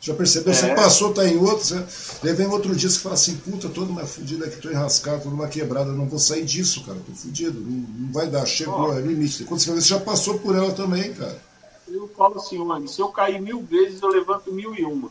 Já 0.00 0.14
percebeu? 0.14 0.52
É. 0.52 0.56
Você 0.56 0.74
passou, 0.74 1.12
tá 1.12 1.26
em 1.26 1.36
outro. 1.36 1.62
Você... 1.62 1.84
Daí 2.22 2.32
vem 2.32 2.46
outro 2.46 2.74
dia 2.74 2.88
você 2.88 2.98
fala 2.98 3.14
assim, 3.14 3.36
puta, 3.36 3.68
tô 3.68 3.82
numa 3.82 4.06
fudida 4.06 4.46
aqui, 4.46 4.56
tô 4.56 4.70
enrascado, 4.70 5.24
tô 5.24 5.28
numa 5.28 5.46
quebrada, 5.46 5.92
não 5.92 6.08
vou 6.08 6.18
sair 6.18 6.44
disso, 6.44 6.84
cara, 6.86 6.98
tô 7.06 7.12
fudido, 7.12 7.60
não, 7.60 8.06
não 8.06 8.12
vai 8.12 8.26
dar, 8.26 8.46
chegou, 8.46 8.96
é 8.96 9.00
limite. 9.00 9.44
Quando 9.44 9.60
você, 9.60 9.70
você 9.70 9.88
já 9.88 10.00
passou 10.00 10.38
por 10.38 10.56
ela 10.56 10.72
também, 10.72 11.12
cara. 11.12 11.38
Eu 11.86 12.08
falo 12.16 12.38
assim, 12.38 12.56
mano, 12.58 12.88
se 12.88 13.00
eu 13.00 13.08
cair 13.08 13.40
mil 13.42 13.60
vezes, 13.62 14.00
eu 14.00 14.08
levanto 14.08 14.50
mil 14.50 14.74
e 14.74 14.84
uma. 14.84 15.10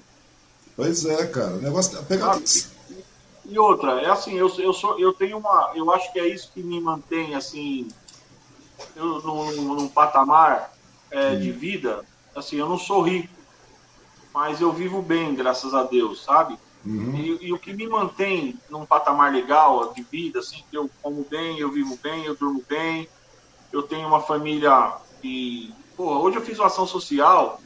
Pois 0.75 1.05
é, 1.05 1.27
cara, 1.27 1.53
o 1.53 1.61
negócio 1.61 1.97
tá 1.97 2.03
pegando. 2.03 2.43
E 3.45 3.59
outra, 3.59 4.01
é 4.01 4.09
assim, 4.09 4.35
eu, 4.35 4.51
eu, 4.57 4.73
sou, 4.73 4.99
eu 4.99 5.13
tenho 5.13 5.37
uma. 5.37 5.71
Eu 5.75 5.91
acho 5.91 6.11
que 6.11 6.19
é 6.19 6.27
isso 6.27 6.49
que 6.53 6.63
me 6.63 6.79
mantém, 6.79 7.35
assim, 7.35 7.87
eu, 8.95 9.21
num, 9.21 9.51
num 9.51 9.87
patamar 9.87 10.73
é, 11.11 11.35
de 11.35 11.51
vida. 11.51 12.03
Assim, 12.35 12.55
eu 12.57 12.69
não 12.69 12.77
sou 12.77 13.01
rico 13.01 13.38
mas 14.33 14.61
eu 14.61 14.71
vivo 14.71 15.01
bem, 15.01 15.35
graças 15.35 15.73
a 15.73 15.83
Deus, 15.83 16.23
sabe? 16.23 16.57
Uhum. 16.85 17.15
E, 17.15 17.47
e, 17.47 17.53
o 17.53 17.59
que 17.59 17.73
me 17.73 17.87
mantém 17.87 18.57
num 18.69 18.85
patamar 18.85 19.33
legal 19.33 19.93
de 19.93 20.01
vida, 20.01 20.39
assim, 20.39 20.63
que 20.69 20.77
eu 20.77 20.89
como 21.01 21.25
bem, 21.29 21.59
eu 21.59 21.69
vivo 21.71 21.97
bem, 22.01 22.23
eu 22.23 22.35
durmo 22.35 22.63
bem, 22.67 23.07
eu 23.71 23.83
tenho 23.83 24.07
uma 24.07 24.21
família 24.21 24.93
e 25.21 25.73
pô, 25.97 26.05
hoje 26.19 26.37
eu 26.37 26.41
fiz 26.41 26.57
uma 26.57 26.67
ação 26.67 26.87
social 26.87 27.59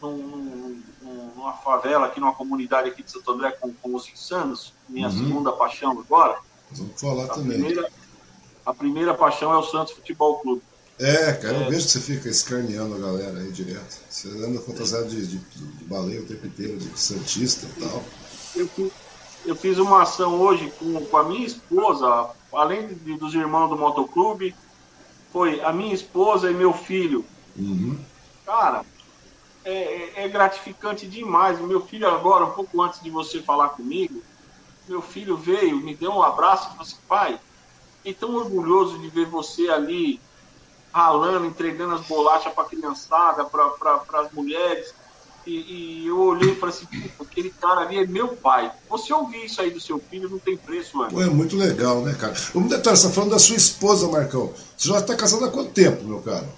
num, 0.00 0.82
num, 1.00 1.32
numa 1.36 1.52
favela 1.52 2.06
aqui, 2.06 2.18
numa 2.18 2.34
comunidade 2.34 2.88
aqui 2.88 3.02
de 3.02 3.10
Santo 3.12 3.30
André 3.30 3.52
com, 3.52 3.72
com 3.74 3.94
os 3.94 4.08
insanos, 4.08 4.74
minha 4.88 5.08
uhum. 5.08 5.18
segunda 5.18 5.52
paixão 5.52 5.92
agora. 5.92 6.38
Vamos 6.72 7.00
falar 7.00 7.24
a 7.24 7.28
também. 7.28 7.60
Primeira, 7.60 7.90
a 8.66 8.74
primeira 8.74 9.14
paixão 9.14 9.52
é 9.52 9.56
o 9.56 9.62
Santos 9.62 9.92
Futebol 9.92 10.38
Clube. 10.40 10.62
É, 11.02 11.32
cara, 11.32 11.54
eu 11.54 11.62
é. 11.62 11.68
vejo 11.68 11.84
que 11.84 11.90
você 11.90 12.00
fica 12.00 12.28
escarneando 12.28 12.94
a 12.94 12.98
galera 12.98 13.38
aí 13.40 13.50
direto. 13.50 13.98
Você 14.08 14.28
anda 14.28 14.60
fantasiado 14.60 15.08
de, 15.08 15.26
de, 15.26 15.38
de 15.38 15.84
baleia 15.84 16.20
o 16.20 16.26
tempo 16.26 16.46
inteiro, 16.46 16.78
de 16.78 16.98
santista 16.98 17.66
e 17.66 17.80
tal. 17.80 18.04
Eu, 18.54 18.92
eu 19.44 19.56
fiz 19.56 19.78
uma 19.78 20.02
ação 20.02 20.40
hoje 20.40 20.72
com, 20.78 21.04
com 21.04 21.16
a 21.16 21.24
minha 21.24 21.44
esposa, 21.44 22.30
além 22.52 22.86
de, 22.86 23.16
dos 23.16 23.34
irmãos 23.34 23.68
do 23.68 23.76
motoclube, 23.76 24.54
foi 25.32 25.60
a 25.62 25.72
minha 25.72 25.92
esposa 25.92 26.50
e 26.50 26.54
meu 26.54 26.72
filho. 26.72 27.24
Uhum. 27.56 27.98
Cara, 28.46 28.84
é, 29.64 29.72
é, 29.72 30.24
é 30.24 30.28
gratificante 30.28 31.06
demais. 31.06 31.58
O 31.58 31.66
meu 31.66 31.80
filho 31.80 32.08
agora, 32.08 32.44
um 32.44 32.52
pouco 32.52 32.80
antes 32.80 33.02
de 33.02 33.10
você 33.10 33.42
falar 33.42 33.70
comigo, 33.70 34.22
meu 34.88 35.02
filho 35.02 35.36
veio, 35.36 35.76
me 35.76 35.96
deu 35.96 36.12
um 36.12 36.22
abraço 36.22 36.68
e 36.68 36.70
falou 36.70 36.82
assim, 36.82 36.96
pai, 37.08 37.40
Fiquei 38.02 38.14
tão 38.14 38.34
orgulhoso 38.34 38.98
de 38.98 39.08
ver 39.08 39.26
você 39.26 39.68
ali 39.68 40.20
ralando, 40.92 41.46
entregando 41.46 41.94
as 41.94 42.02
bolachas 42.02 42.52
para 42.52 42.64
a 42.64 42.68
criançada, 42.68 43.44
para 43.44 44.20
as 44.20 44.32
mulheres. 44.32 44.94
E, 45.44 46.04
e, 46.04 46.06
eu 46.06 46.20
olhei 46.20 46.52
e 46.52 46.54
falei 46.54 46.74
assim, 46.74 46.86
aquele 47.18 47.50
cara 47.50 47.80
ali 47.80 47.98
é 47.98 48.06
meu 48.06 48.28
pai. 48.28 48.70
Você 48.88 49.12
ouvir 49.12 49.46
isso 49.46 49.60
aí 49.60 49.70
do 49.70 49.80
seu 49.80 49.98
filho 49.98 50.28
não 50.28 50.38
tem 50.38 50.56
preço, 50.56 50.96
mano. 50.96 51.10
Pô, 51.10 51.20
é 51.20 51.26
muito 51.26 51.56
legal, 51.56 52.00
né, 52.02 52.14
cara? 52.14 52.34
Um 52.54 52.68
detalhe, 52.68 52.96
você 52.96 53.08
tá 53.08 53.12
falando 53.12 53.30
da 53.30 53.38
sua 53.40 53.56
esposa, 53.56 54.06
Marcão. 54.06 54.52
Você 54.76 54.88
já 54.88 54.98
está 55.00 55.16
casado 55.16 55.44
há 55.44 55.50
quanto 55.50 55.72
tempo, 55.72 56.04
meu 56.04 56.20
cara? 56.20 56.48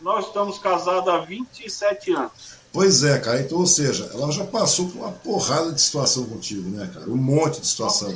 Nós 0.00 0.26
estamos 0.26 0.58
casados 0.58 1.06
há 1.06 1.18
27 1.18 2.12
anos. 2.12 2.62
Pois 2.72 3.04
é, 3.04 3.18
cara. 3.18 3.40
Então, 3.40 3.58
ou 3.58 3.66
seja, 3.66 4.10
ela 4.14 4.32
já 4.32 4.44
passou 4.44 4.88
por 4.88 4.98
uma 4.98 5.12
porrada 5.12 5.70
de 5.72 5.80
situação 5.80 6.24
contigo, 6.24 6.70
né, 6.70 6.90
cara? 6.92 7.08
Um 7.10 7.16
monte 7.16 7.60
de 7.60 7.66
situação. 7.66 8.12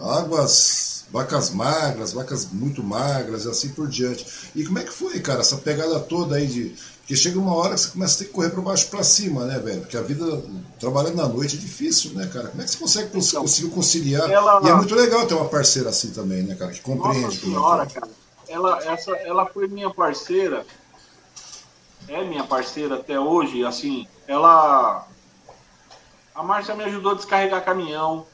Águas, 0.00 0.97
vacas 1.10 1.50
magras, 1.50 2.12
vacas 2.12 2.48
muito 2.52 2.82
magras 2.82 3.44
e 3.44 3.48
assim 3.48 3.68
por 3.70 3.88
diante. 3.88 4.50
E 4.54 4.64
como 4.64 4.78
é 4.78 4.82
que 4.84 4.92
foi, 4.92 5.18
cara, 5.20 5.40
essa 5.40 5.56
pegada 5.56 5.98
toda 6.00 6.36
aí 6.36 6.46
de. 6.46 6.74
Porque 7.00 7.16
chega 7.16 7.38
uma 7.38 7.54
hora 7.54 7.74
que 7.74 7.80
você 7.80 7.88
começa 7.88 8.14
a 8.14 8.18
ter 8.18 8.24
que 8.26 8.32
correr 8.32 8.50
para 8.50 8.60
baixo 8.60 8.88
para 8.88 9.02
cima, 9.02 9.46
né, 9.46 9.58
velho? 9.58 9.80
Porque 9.80 9.96
a 9.96 10.02
vida 10.02 10.42
trabalhando 10.78 11.16
na 11.16 11.26
noite 11.26 11.56
é 11.56 11.58
difícil, 11.58 12.12
né, 12.12 12.28
cara? 12.30 12.48
Como 12.48 12.60
é 12.60 12.64
que 12.66 12.70
você 12.70 12.78
consegue 12.78 13.08
então, 13.16 13.40
conseguir 13.40 13.70
conciliar? 13.70 14.30
Ela... 14.30 14.60
E 14.62 14.68
é 14.68 14.74
muito 14.74 14.94
legal 14.94 15.26
ter 15.26 15.32
uma 15.32 15.48
parceira 15.48 15.88
assim 15.88 16.10
também, 16.10 16.42
né, 16.42 16.54
cara? 16.54 16.70
Que 16.70 16.82
compreende. 16.82 17.22
Nossa 17.22 17.40
senhora, 17.40 17.86
cara. 17.86 18.10
Ela, 18.46 18.84
essa, 18.84 19.10
ela 19.12 19.46
foi 19.46 19.68
minha 19.68 19.88
parceira 19.88 20.66
é 22.08 22.24
minha 22.24 22.44
parceira 22.44 22.96
até 22.96 23.18
hoje, 23.20 23.64
assim, 23.64 24.06
ela. 24.26 25.06
A 26.34 26.42
Márcia 26.42 26.74
me 26.74 26.84
ajudou 26.84 27.12
a 27.12 27.14
descarregar 27.14 27.64
caminhão. 27.64 28.26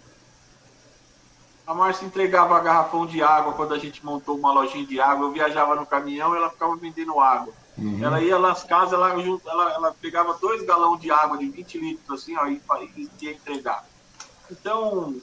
A 1.66 1.72
Márcia 1.72 2.04
entregava 2.04 2.60
garrafão 2.60 3.06
de 3.06 3.22
água 3.22 3.54
quando 3.54 3.72
a 3.72 3.78
gente 3.78 4.04
montou 4.04 4.36
uma 4.36 4.52
lojinha 4.52 4.86
de 4.86 5.00
água. 5.00 5.26
Eu 5.26 5.32
viajava 5.32 5.74
no 5.74 5.86
caminhão 5.86 6.34
e 6.34 6.36
ela 6.36 6.50
ficava 6.50 6.76
vendendo 6.76 7.18
água. 7.18 7.54
Uhum. 7.78 8.04
Ela 8.04 8.20
ia 8.20 8.38
nas 8.38 8.62
casas, 8.62 8.92
ela, 8.92 9.10
ela, 9.10 9.72
ela, 9.72 9.96
pegava 10.00 10.34
dois 10.34 10.62
galões 10.62 11.00
de 11.00 11.10
água 11.10 11.38
de 11.38 11.48
20 11.48 11.78
litros, 11.78 12.22
assim, 12.22 12.36
ó, 12.36 12.46
e, 12.46 12.60
e 12.96 13.10
ia 13.20 13.32
entregar. 13.32 13.84
Então, 14.50 15.16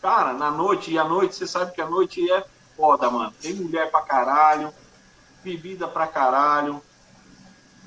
cara, 0.00 0.32
na 0.32 0.50
noite, 0.50 0.92
e 0.92 0.98
à 0.98 1.04
noite, 1.04 1.34
você 1.34 1.46
sabe 1.46 1.72
que 1.72 1.80
a 1.80 1.88
noite 1.88 2.30
é 2.30 2.44
foda, 2.76 3.10
mano. 3.10 3.32
Tem 3.40 3.54
mulher 3.54 3.90
pra 3.90 4.02
caralho, 4.02 4.72
bebida 5.42 5.88
pra 5.88 6.06
caralho, 6.06 6.80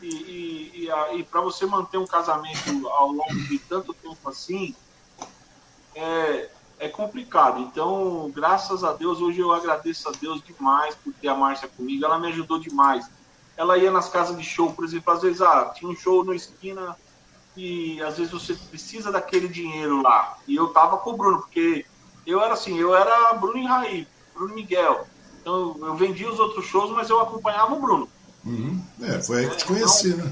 e, 0.01 0.07
e, 0.07 0.85
e, 0.85 1.19
e 1.19 1.23
para 1.23 1.41
você 1.41 1.65
manter 1.65 1.97
um 1.97 2.07
casamento 2.07 2.87
ao 2.89 3.07
longo 3.07 3.35
de 3.47 3.59
tanto 3.59 3.93
tempo 3.93 4.29
assim, 4.29 4.75
é, 5.95 6.49
é 6.79 6.87
complicado. 6.87 7.59
Então, 7.59 8.31
graças 8.33 8.83
a 8.83 8.93
Deus, 8.93 9.19
hoje 9.19 9.39
eu 9.39 9.51
agradeço 9.51 10.07
a 10.07 10.13
Deus 10.13 10.41
demais 10.41 10.95
por 10.95 11.13
ter 11.13 11.27
a 11.27 11.35
Márcia 11.35 11.67
comigo. 11.67 12.05
Ela 12.05 12.17
me 12.17 12.27
ajudou 12.27 12.57
demais. 12.57 13.05
Ela 13.57 13.77
ia 13.77 13.91
nas 13.91 14.07
casas 14.07 14.37
de 14.37 14.43
show, 14.43 14.71
por 14.71 14.85
exemplo, 14.85 15.13
às 15.13 15.21
vezes 15.21 15.41
ah, 15.41 15.71
tinha 15.75 15.91
um 15.91 15.95
show 15.95 16.23
na 16.23 16.33
esquina 16.33 16.95
e 17.57 18.01
às 18.01 18.17
vezes 18.17 18.31
você 18.31 18.53
precisa 18.53 19.11
daquele 19.11 19.49
dinheiro 19.49 20.01
lá. 20.01 20.37
E 20.47 20.55
eu 20.55 20.69
tava 20.69 20.97
com 20.97 21.11
o 21.11 21.17
Bruno, 21.17 21.39
porque 21.39 21.85
eu 22.25 22.41
era 22.41 22.53
assim, 22.53 22.79
eu 22.79 22.95
era 22.95 23.33
Bruno 23.33 23.57
e 23.57 23.65
Raí, 23.65 24.07
Bruno 24.33 24.55
Miguel. 24.55 25.05
Então 25.41 25.75
eu 25.81 25.95
vendia 25.95 26.31
os 26.31 26.39
outros 26.39 26.65
shows, 26.65 26.91
mas 26.91 27.09
eu 27.09 27.19
acompanhava 27.19 27.75
o 27.75 27.81
Bruno. 27.81 28.09
Uhum. 28.45 28.81
É, 29.01 29.21
foi 29.21 29.39
aí 29.39 29.49
que 29.49 29.57
te 29.57 29.65
conheci, 29.65 30.15
né? 30.15 30.31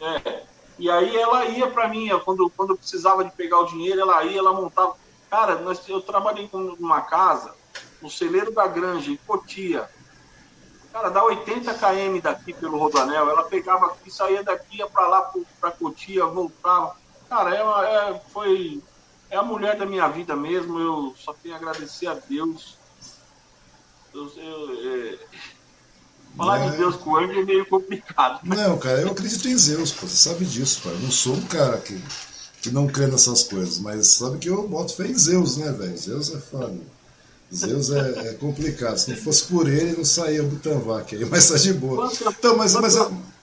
É. 0.00 0.42
E 0.76 0.90
aí 0.90 1.16
ela 1.16 1.44
ia 1.44 1.68
para 1.68 1.86
mim, 1.86 2.08
quando, 2.24 2.50
quando 2.56 2.70
eu 2.70 2.76
precisava 2.76 3.24
de 3.24 3.30
pegar 3.30 3.60
o 3.60 3.66
dinheiro, 3.66 4.00
ela 4.00 4.24
ia, 4.24 4.38
ela 4.38 4.52
montava. 4.52 4.96
Cara, 5.30 5.56
nós, 5.60 5.88
eu 5.88 6.02
trabalhei 6.02 6.50
numa 6.52 7.02
casa, 7.02 7.54
no 8.02 8.10
celeiro 8.10 8.52
da 8.52 8.66
Granja, 8.66 9.10
em 9.10 9.16
Cotia. 9.16 9.88
Cara, 10.92 11.08
dá 11.08 11.22
80 11.22 11.72
km 11.74 12.20
daqui 12.20 12.52
pelo 12.52 12.76
Rodanel. 12.76 13.30
Ela 13.30 13.44
pegava 13.44 13.86
aqui, 13.86 14.10
saía 14.10 14.42
daqui, 14.42 14.78
ia 14.78 14.88
para 14.88 15.06
lá, 15.06 15.32
para 15.60 15.70
Cotia, 15.70 16.26
voltava. 16.26 16.96
Cara, 17.28 17.54
ela 17.54 17.88
é, 17.88 18.20
foi. 18.32 18.82
É 19.30 19.36
a 19.36 19.42
mulher 19.42 19.78
da 19.78 19.86
minha 19.86 20.08
vida 20.08 20.34
mesmo. 20.34 20.80
Eu 20.80 21.14
só 21.16 21.32
tenho 21.32 21.54
a 21.54 21.58
agradecer 21.58 22.08
a 22.08 22.14
Deus. 22.14 22.76
Eu, 24.12 24.26
eu, 24.36 25.12
é, 25.12 25.18
Falar 26.36 26.60
é... 26.60 26.70
de 26.70 26.76
Deus 26.76 26.96
com 26.96 27.16
anjo 27.16 27.40
é 27.40 27.44
meio 27.44 27.66
complicado. 27.66 28.40
Não, 28.42 28.78
cara, 28.78 29.00
eu 29.00 29.10
acredito 29.10 29.46
em 29.48 29.56
Zeus, 29.56 29.92
pô, 29.92 30.06
você 30.06 30.28
sabe 30.28 30.44
disso, 30.44 30.82
pai. 30.82 30.92
Eu 30.92 31.00
não 31.00 31.10
sou 31.10 31.34
um 31.34 31.46
cara 31.46 31.78
que, 31.78 32.00
que 32.62 32.70
não 32.70 32.86
crê 32.86 33.06
nessas 33.06 33.44
coisas, 33.44 33.78
mas 33.78 34.06
sabe 34.08 34.38
que 34.38 34.48
eu 34.48 34.66
boto 34.68 34.94
fé 34.94 35.06
em 35.06 35.18
Zeus, 35.18 35.56
né, 35.56 35.72
velho? 35.72 35.96
Zeus 35.96 36.34
é 36.34 36.38
foda. 36.38 36.76
Zeus 37.52 37.90
é, 37.90 38.28
é, 38.28 38.34
complicado. 38.34 38.96
Se 38.96 39.10
não 39.10 39.16
fosse 39.16 39.44
por 39.44 39.68
ele, 39.68 39.96
não 39.96 40.04
saía 40.04 40.42
o 40.42 40.46
Butanvac 40.46 41.16
aí, 41.16 41.24
mas 41.24 41.48
tá 41.48 41.56
de 41.56 41.72
boa. 41.72 42.10
Então, 42.28 42.56
mas, 42.56 42.74
mas, 42.74 42.96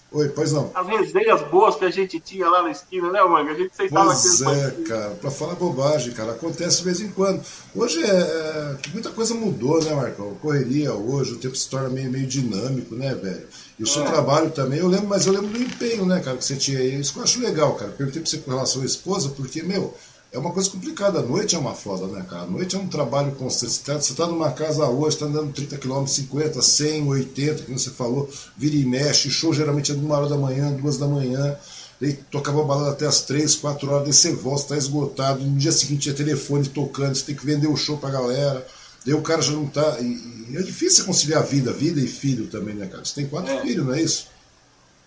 Oi, 0.09 0.29
pois 0.29 0.53
não. 0.53 0.71
As 0.73 0.87
resenhas 0.87 1.41
boas 1.49 1.75
que 1.75 1.83
a 1.83 1.89
gente 1.89 2.17
tinha 2.21 2.49
lá 2.49 2.63
na 2.63 2.71
esquina, 2.71 3.11
né, 3.11 3.21
mano? 3.23 3.49
A 3.49 3.53
gente 3.53 3.75
sentava 3.75 4.05
Pois 4.05 4.41
é, 4.41 4.71
cara, 4.87 5.09
pra 5.15 5.29
falar 5.29 5.55
bobagem, 5.55 6.13
cara, 6.13 6.31
acontece 6.31 6.77
de 6.77 6.83
vez 6.85 7.01
em 7.01 7.09
quando. 7.09 7.43
Hoje 7.75 8.01
é, 8.01 8.09
é, 8.09 8.77
muita 8.93 9.09
coisa 9.09 9.33
mudou, 9.33 9.83
né, 9.83 9.93
Marcão? 9.93 10.33
Correria 10.35 10.93
hoje, 10.93 11.33
o 11.33 11.37
tempo 11.37 11.55
se 11.57 11.69
torna 11.69 11.89
meio, 11.89 12.09
meio 12.09 12.25
dinâmico, 12.25 12.95
né, 12.95 13.13
velho? 13.15 13.47
E 13.79 13.83
o 13.83 13.87
seu 13.87 14.03
trabalho 14.05 14.49
também, 14.49 14.79
eu 14.79 14.87
lembro, 14.87 15.07
mas 15.07 15.27
eu 15.27 15.33
lembro 15.33 15.49
do 15.49 15.61
empenho, 15.61 16.05
né, 16.05 16.19
cara, 16.19 16.37
que 16.37 16.43
você 16.43 16.55
tinha 16.55 16.79
aí. 16.79 16.99
Isso 16.99 17.13
que 17.13 17.19
eu 17.19 17.23
acho 17.23 17.39
legal, 17.39 17.75
cara. 17.75 17.91
Perguntei 17.91 18.21
pra 18.21 18.29
você 18.29 18.37
com 18.37 18.51
relação 18.51 18.81
à 18.81 18.85
esposa, 18.85 19.29
porque, 19.29 19.61
meu, 19.61 19.93
é 20.31 20.39
uma 20.39 20.51
coisa 20.51 20.69
complicada. 20.69 21.19
A 21.19 21.21
noite 21.21 21.55
é 21.55 21.59
uma 21.59 21.75
foda, 21.75 22.07
né, 22.07 22.25
cara? 22.27 22.43
A 22.43 22.47
noite 22.47 22.75
é 22.75 22.79
um 22.79 22.87
trabalho 22.87 23.33
constante. 23.33 24.03
Você 24.05 24.11
está 24.11 24.25
tá 24.25 24.31
numa 24.31 24.51
casa 24.51 24.85
hoje, 24.87 25.15
está 25.15 25.25
andando 25.25 25.53
30 25.53 25.77
km, 25.77 26.05
50, 26.05 26.61
100, 26.61 27.07
80, 27.07 27.63
que 27.63 27.71
você 27.71 27.89
falou, 27.91 28.29
vira 28.57 28.75
e 28.75 28.85
mexe. 28.85 29.29
Show 29.29 29.53
geralmente 29.53 29.91
é 29.91 29.95
de 29.95 30.03
uma 30.03 30.17
hora 30.17 30.27
da 30.27 30.37
manhã, 30.37 30.71
duas 30.71 30.97
da 30.97 31.07
manhã. 31.07 31.55
Daí 31.99 32.13
tocava 32.13 32.63
balada 32.63 32.91
até 32.91 33.07
as 33.07 33.21
3, 33.21 33.55
4 33.55 33.89
horas, 33.89 34.03
daí 34.03 34.13
você 34.13 34.31
volta, 34.33 34.61
está 34.61 34.77
esgotado. 34.77 35.43
No 35.43 35.57
dia 35.57 35.71
seguinte 35.71 36.09
é 36.09 36.13
telefone 36.13 36.67
tocando, 36.67 37.15
você 37.15 37.25
tem 37.25 37.35
que 37.35 37.45
vender 37.45 37.67
o 37.67 37.75
show 37.75 37.97
pra 37.97 38.09
galera. 38.09 38.65
Daí 39.07 39.15
o 39.15 39.21
cara 39.21 39.41
já 39.41 39.53
não 39.53 39.65
tá. 39.65 40.01
E, 40.01 40.49
e 40.49 40.57
é 40.57 40.61
difícil 40.61 41.05
conciliar 41.05 41.41
vida, 41.41 41.71
vida 41.71 42.01
e 42.01 42.07
filho 42.07 42.47
também, 42.47 42.75
né, 42.75 42.87
cara? 42.87 43.05
Você 43.05 43.15
tem 43.15 43.29
quatro 43.29 43.53
é. 43.53 43.61
filhos, 43.61 43.85
não 43.85 43.93
é 43.93 44.01
isso? 44.01 44.29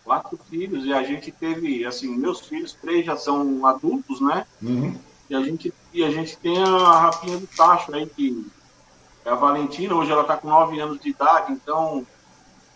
Quatro 0.02 0.40
filhos, 0.48 0.86
e 0.86 0.92
a 0.94 1.02
gente 1.02 1.30
teve, 1.30 1.84
assim, 1.84 2.08
meus 2.16 2.40
filhos, 2.40 2.72
três 2.72 3.04
já 3.04 3.14
são 3.14 3.66
adultos, 3.66 4.18
né? 4.22 4.46
Uhum. 4.62 4.96
E 5.28 5.34
a 5.34 5.42
gente, 5.42 5.74
e 5.92 6.02
a 6.02 6.10
gente 6.10 6.34
tem 6.38 6.56
a 6.62 6.98
rapinha 6.98 7.36
do 7.36 7.46
tacho 7.46 7.94
aí, 7.94 8.06
que 8.06 8.42
é 9.22 9.30
a 9.30 9.34
Valentina, 9.34 9.94
hoje 9.94 10.10
ela 10.10 10.22
está 10.22 10.34
com 10.34 10.48
9 10.48 10.80
anos 10.80 10.98
de 10.98 11.10
idade, 11.10 11.52
então 11.52 12.06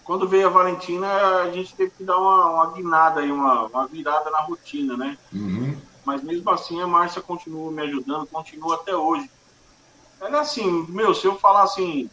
quando 0.04 0.28
veio 0.28 0.46
a 0.46 0.50
Valentina, 0.50 1.08
a 1.40 1.50
gente 1.50 1.74
teve 1.74 1.92
que 1.96 2.04
dar 2.04 2.18
uma, 2.18 2.50
uma 2.50 2.72
guinada 2.72 3.22
aí, 3.22 3.32
uma, 3.32 3.62
uma 3.64 3.86
virada 3.86 4.30
na 4.30 4.40
rotina, 4.40 4.94
né? 4.94 5.16
Uhum. 5.32 5.74
Mas 6.04 6.22
mesmo 6.22 6.50
assim 6.50 6.82
a 6.82 6.86
Márcia 6.86 7.22
continua 7.22 7.72
me 7.72 7.80
ajudando, 7.80 8.26
continua 8.26 8.74
até 8.74 8.94
hoje. 8.94 9.28
Ela 10.24 10.38
é 10.38 10.40
assim, 10.40 10.86
meu, 10.88 11.14
se 11.14 11.26
eu 11.26 11.36
falar 11.38 11.64
assim, 11.64 12.08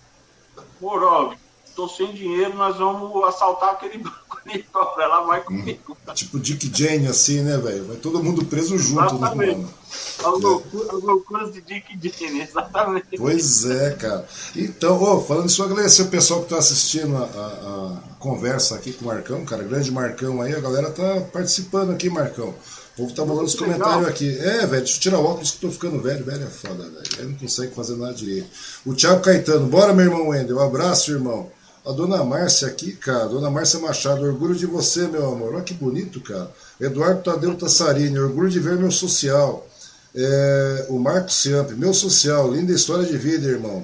Morov, 0.82 1.34
tô 1.74 1.88
sem 1.88 2.12
dinheiro, 2.14 2.54
nós 2.56 2.78
vamos 2.78 3.24
assaltar 3.24 3.72
aquele 3.72 4.00
banco 4.04 4.40
ali, 4.46 4.66
ela 4.98 5.22
vai 5.22 5.42
comigo. 5.42 5.98
Hum, 6.08 6.14
tipo 6.14 6.38
Dick 6.38 6.70
Jane, 6.78 7.08
assim, 7.08 7.42
né, 7.42 7.58
velho? 7.58 7.86
Vai 7.86 7.96
todo 7.96 8.22
mundo 8.22 8.44
preso 8.44 8.78
junto, 8.78 9.18
né, 9.18 9.34
mano? 9.34 9.74
As, 10.20 10.42
loucuras, 10.42 10.90
as 10.90 11.04
loucuras 11.04 11.54
de 11.54 11.62
Dick 11.62 11.98
Jane, 12.20 12.42
exatamente. 12.44 13.18
Pois 13.18 13.66
é, 13.66 13.92
cara. 13.92 14.28
Então, 14.58 15.02
oh, 15.02 15.22
falando 15.22 15.48
isso, 15.48 15.64
agradecer 15.64 16.02
o 16.02 16.10
pessoal 16.10 16.44
que 16.44 16.50
tá 16.50 16.58
assistindo 16.58 17.16
a, 17.16 17.22
a, 17.22 17.24
a, 17.24 18.16
conversa 18.20 18.76
aqui 18.76 18.92
com 18.92 19.06
o 19.06 19.08
Marcão, 19.08 19.46
cara, 19.46 19.64
grande 19.64 19.90
Marcão 19.90 20.42
aí, 20.42 20.54
a 20.54 20.60
galera 20.60 20.92
tá 20.92 21.22
participando 21.32 21.92
aqui, 21.92 22.10
Marcão. 22.10 22.54
O 23.02 23.06
povo 23.06 23.16
tá 23.16 23.26
mandando 23.26 23.48
os 23.48 23.56
comentários 23.56 24.08
aqui. 24.08 24.38
É, 24.38 24.60
velho, 24.60 24.84
deixa 24.84 24.98
eu 24.98 25.00
tirar 25.00 25.18
o 25.18 25.26
óculos 25.26 25.52
que 25.52 25.58
tô 25.58 25.72
ficando 25.72 26.00
velho. 26.00 26.24
Velho 26.24 26.44
é 26.44 26.48
foda, 26.48 26.84
velho. 26.84 27.02
Ele 27.18 27.28
não 27.30 27.38
consegue 27.40 27.74
fazer 27.74 27.98
nada 27.98 28.14
direito. 28.14 28.48
O 28.86 28.94
Thiago 28.94 29.22
Caetano, 29.22 29.66
bora, 29.66 29.92
meu 29.92 30.06
irmão 30.06 30.28
Wendel. 30.28 30.58
Um 30.58 30.62
abraço, 30.62 31.12
irmão. 31.12 31.50
A 31.84 31.92
dona 31.92 32.24
Márcia 32.24 32.68
aqui, 32.68 32.92
cara, 32.92 33.26
dona 33.26 33.50
Márcia 33.50 33.80
Machado, 33.80 34.24
orgulho 34.24 34.54
de 34.54 34.68
você, 34.68 35.08
meu 35.08 35.32
amor. 35.32 35.56
Olha 35.56 35.64
que 35.64 35.74
bonito, 35.74 36.22
cara. 36.22 36.52
Eduardo 36.80 37.24
Tadeu 37.24 37.56
Tassarini, 37.56 38.20
orgulho 38.20 38.50
de 38.50 38.60
ver 38.60 38.78
meu 38.78 38.92
social. 38.92 39.68
É, 40.14 40.86
o 40.90 41.00
Marcos 41.00 41.42
Ciamp, 41.42 41.72
meu 41.72 41.96
social, 41.96 42.52
linda 42.52 42.72
história 42.72 43.06
de 43.06 43.18
vida, 43.18 43.48
irmão. 43.48 43.84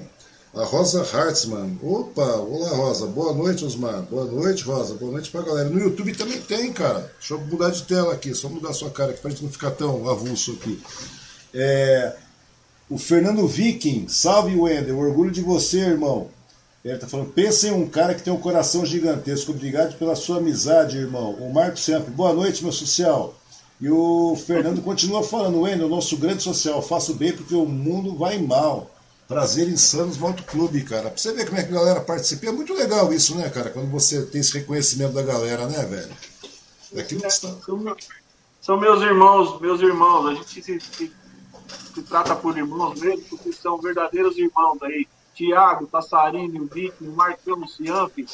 A 0.58 0.64
Rosa 0.64 1.02
Hartzman. 1.02 1.78
Opa, 1.80 2.20
olá 2.20 2.70
Rosa, 2.70 3.06
boa 3.06 3.32
noite, 3.32 3.64
Osmar. 3.64 4.02
Boa 4.02 4.24
noite, 4.24 4.64
Rosa. 4.64 4.94
Boa 4.94 5.12
noite 5.12 5.30
pra 5.30 5.42
galera. 5.42 5.68
No 5.68 5.78
YouTube 5.78 6.12
também 6.16 6.40
tem, 6.40 6.72
cara. 6.72 7.12
Deixa 7.16 7.34
eu 7.34 7.38
mudar 7.38 7.70
de 7.70 7.84
tela 7.84 8.12
aqui, 8.12 8.34
só 8.34 8.48
mudar 8.48 8.70
a 8.70 8.72
sua 8.72 8.90
cara 8.90 9.12
aqui 9.12 9.20
pra 9.20 9.30
gente 9.30 9.44
não 9.44 9.52
ficar 9.52 9.70
tão 9.70 10.10
avulso 10.10 10.58
aqui. 10.60 10.82
É, 11.54 12.12
o 12.90 12.98
Fernando 12.98 13.46
Viking, 13.46 14.08
salve 14.08 14.56
Wender, 14.56 14.98
orgulho 14.98 15.30
de 15.30 15.42
você, 15.42 15.78
irmão. 15.78 16.26
Ele 16.84 16.92
está 16.92 17.06
falando, 17.06 17.30
pensa 17.30 17.68
em 17.68 17.70
um 17.70 17.88
cara 17.88 18.12
que 18.16 18.22
tem 18.24 18.32
um 18.32 18.40
coração 18.40 18.84
gigantesco. 18.84 19.52
Obrigado 19.52 19.96
pela 19.96 20.16
sua 20.16 20.38
amizade, 20.38 20.98
irmão. 20.98 21.34
O 21.34 21.54
Marco 21.54 21.78
sempre, 21.78 22.10
boa 22.10 22.32
noite, 22.32 22.64
meu 22.64 22.72
social. 22.72 23.36
E 23.80 23.88
o 23.88 24.34
Fernando 24.34 24.82
continua 24.82 25.22
falando, 25.22 25.60
Wendel, 25.60 25.88
nosso 25.88 26.16
grande 26.16 26.42
social, 26.42 26.82
faço 26.82 27.14
bem 27.14 27.32
porque 27.32 27.54
o 27.54 27.64
mundo 27.64 28.16
vai 28.16 28.38
mal. 28.38 28.90
Prazer 29.28 29.68
Insanos 29.68 30.16
Motoclube, 30.16 30.82
cara. 30.84 31.10
Pra 31.10 31.18
você 31.18 31.34
ver 31.34 31.44
como 31.44 31.58
é 31.58 31.62
que 31.62 31.70
a 31.70 31.74
galera 31.78 32.00
participa. 32.00 32.46
É 32.46 32.50
muito 32.50 32.72
legal 32.72 33.12
isso, 33.12 33.36
né, 33.36 33.50
cara? 33.50 33.68
Quando 33.68 33.90
você 33.90 34.24
tem 34.24 34.40
esse 34.40 34.56
reconhecimento 34.58 35.12
da 35.12 35.22
galera, 35.22 35.66
né, 35.66 35.84
velho? 35.84 36.16
Daquilo 36.90 37.20
que 37.20 37.26
está... 37.26 37.54
São 38.62 38.80
meus 38.80 39.02
irmãos, 39.02 39.60
meus 39.60 39.82
irmãos. 39.82 40.28
A 40.28 40.34
gente 40.34 40.62
se, 40.62 40.80
se, 40.80 41.12
se 41.94 42.02
trata 42.04 42.34
por 42.34 42.56
irmãos 42.56 42.98
mesmo, 42.98 43.22
porque 43.28 43.52
são 43.52 43.78
verdadeiros 43.78 44.38
irmãos 44.38 44.82
aí. 44.82 45.06
Tiago, 45.34 45.86
Tassarini, 45.86 46.58
o 46.58 46.66
Vic, 46.66 46.94
o 47.02 47.12
Marcão, 47.12 47.60
o 47.60 47.68
Ciampi. 47.68 48.26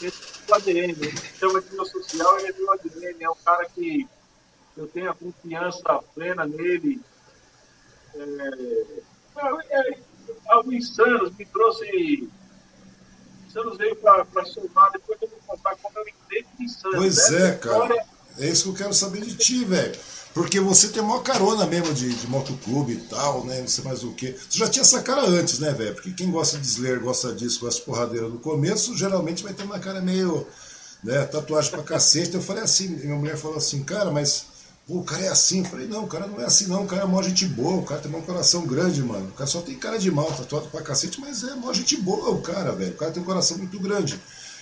Esse 0.00 0.22
é 0.48 0.52
o 0.52 0.54
ADN. 0.54 0.92
A 0.92 1.04
gente 1.04 1.36
chama 1.36 1.60
de 1.60 1.74
meu 1.74 1.84
social, 1.84 2.38
ele 2.38 2.48
é 2.48 2.52
meu 2.52 2.72
ADN. 2.72 3.24
É 3.24 3.30
um 3.30 3.36
cara 3.44 3.68
que 3.74 4.08
eu 4.76 4.86
tenho 4.86 5.10
a 5.10 5.14
confiança 5.14 6.00
plena 6.14 6.46
nele. 6.46 7.00
É, 8.14 8.88
é, 9.70 9.98
algo 10.48 10.72
insanos 10.72 11.32
me 11.36 11.44
trouxe. 11.46 12.28
Insanos 13.46 13.78
veio 13.78 13.96
para 13.96 14.44
somar, 14.44 14.92
depois 14.92 15.20
eu 15.22 15.28
vou 15.28 15.38
contar 15.46 15.76
como 15.82 15.98
eu 15.98 16.04
entrei 16.08 16.44
em 16.58 16.64
insanos. 16.64 16.96
Pois 16.96 17.32
é, 17.32 17.54
cara. 17.56 18.06
É 18.38 18.46
isso 18.46 18.64
que 18.64 18.68
eu 18.68 18.74
quero 18.74 18.94
saber 18.94 19.22
de 19.22 19.36
ti, 19.36 19.64
velho. 19.64 19.98
Porque 20.32 20.60
você 20.60 20.88
tem 20.88 21.02
uma 21.02 21.20
carona 21.20 21.66
mesmo 21.66 21.92
de, 21.92 22.14
de 22.14 22.26
motoclube 22.28 22.92
e 22.92 23.00
tal, 23.08 23.44
né? 23.44 23.60
Não 23.60 23.66
sei 23.66 23.82
mais 23.82 24.04
o 24.04 24.12
quê. 24.12 24.36
Você 24.48 24.58
já 24.58 24.68
tinha 24.68 24.82
essa 24.82 25.02
cara 25.02 25.22
antes, 25.22 25.58
né, 25.58 25.72
velho? 25.72 25.94
Porque 25.94 26.12
quem 26.12 26.30
gosta 26.30 26.58
de 26.58 26.66
Slayer, 26.66 27.00
gosta 27.00 27.32
disso, 27.32 27.60
gosta 27.60 27.80
de 27.80 27.86
porradeira 27.86 28.28
no 28.28 28.38
começo, 28.38 28.96
geralmente 28.96 29.42
vai 29.42 29.52
ter 29.52 29.64
uma 29.64 29.78
cara 29.80 30.00
meio. 30.00 30.46
Né, 31.02 31.24
tatuagem 31.26 31.70
pra 31.70 31.82
cacete. 31.82 32.34
Eu 32.34 32.42
falei 32.42 32.62
assim, 32.62 32.88
minha 32.88 33.14
mulher 33.14 33.36
falou 33.36 33.56
assim, 33.56 33.84
cara, 33.84 34.10
mas 34.10 34.46
o 34.88 35.02
cara 35.02 35.24
é 35.24 35.28
assim. 35.28 35.58
Eu 35.58 35.66
falei, 35.66 35.86
não, 35.86 36.04
o 36.04 36.06
cara 36.06 36.26
não 36.26 36.40
é 36.40 36.46
assim, 36.46 36.66
não. 36.66 36.84
O 36.84 36.86
cara 36.86 37.02
é 37.02 37.04
mó 37.04 37.20
gente 37.22 37.46
boa. 37.46 37.76
O 37.76 37.84
cara 37.84 38.00
tem 38.00 38.14
um 38.14 38.22
coração 38.22 38.66
grande, 38.66 39.02
mano. 39.02 39.26
O 39.26 39.32
cara 39.32 39.46
só 39.46 39.60
tem 39.60 39.74
cara 39.76 39.98
de 39.98 40.10
mal, 40.10 40.32
tatuado 40.32 40.68
pra 40.68 40.80
cacete, 40.80 41.20
mas 41.20 41.44
é 41.44 41.54
mó 41.54 41.72
gente 41.72 41.96
boa 41.98 42.30
o 42.30 42.40
cara, 42.40 42.72
velho. 42.72 42.92
O 42.92 42.96
cara 42.96 43.12
tem 43.12 43.22
um 43.22 43.26
coração 43.26 43.58
muito 43.58 43.78
grande. 43.78 44.18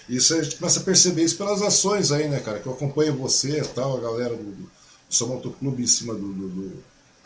Isso 0.09 0.35
a 0.35 0.43
gente 0.43 0.57
começa 0.57 0.81
a 0.81 0.83
perceber 0.83 1.23
isso 1.23 1.37
pelas 1.37 1.63
ações 1.63 2.11
aí, 2.11 2.29
né, 2.29 2.41
cara? 2.41 2.59
Que 2.59 2.67
eu 2.67 2.73
acompanho 2.73 3.17
você 3.17 3.61
e 3.61 3.65
tal, 3.69 3.97
a 3.97 4.01
galera 4.01 4.35
do, 4.35 4.43
do 4.43 4.71
São 5.09 5.29
Motoclube 5.29 5.83
em 5.83 5.87
cima 5.87 6.15
do, 6.15 6.33
do, 6.33 6.49
do, 6.49 6.63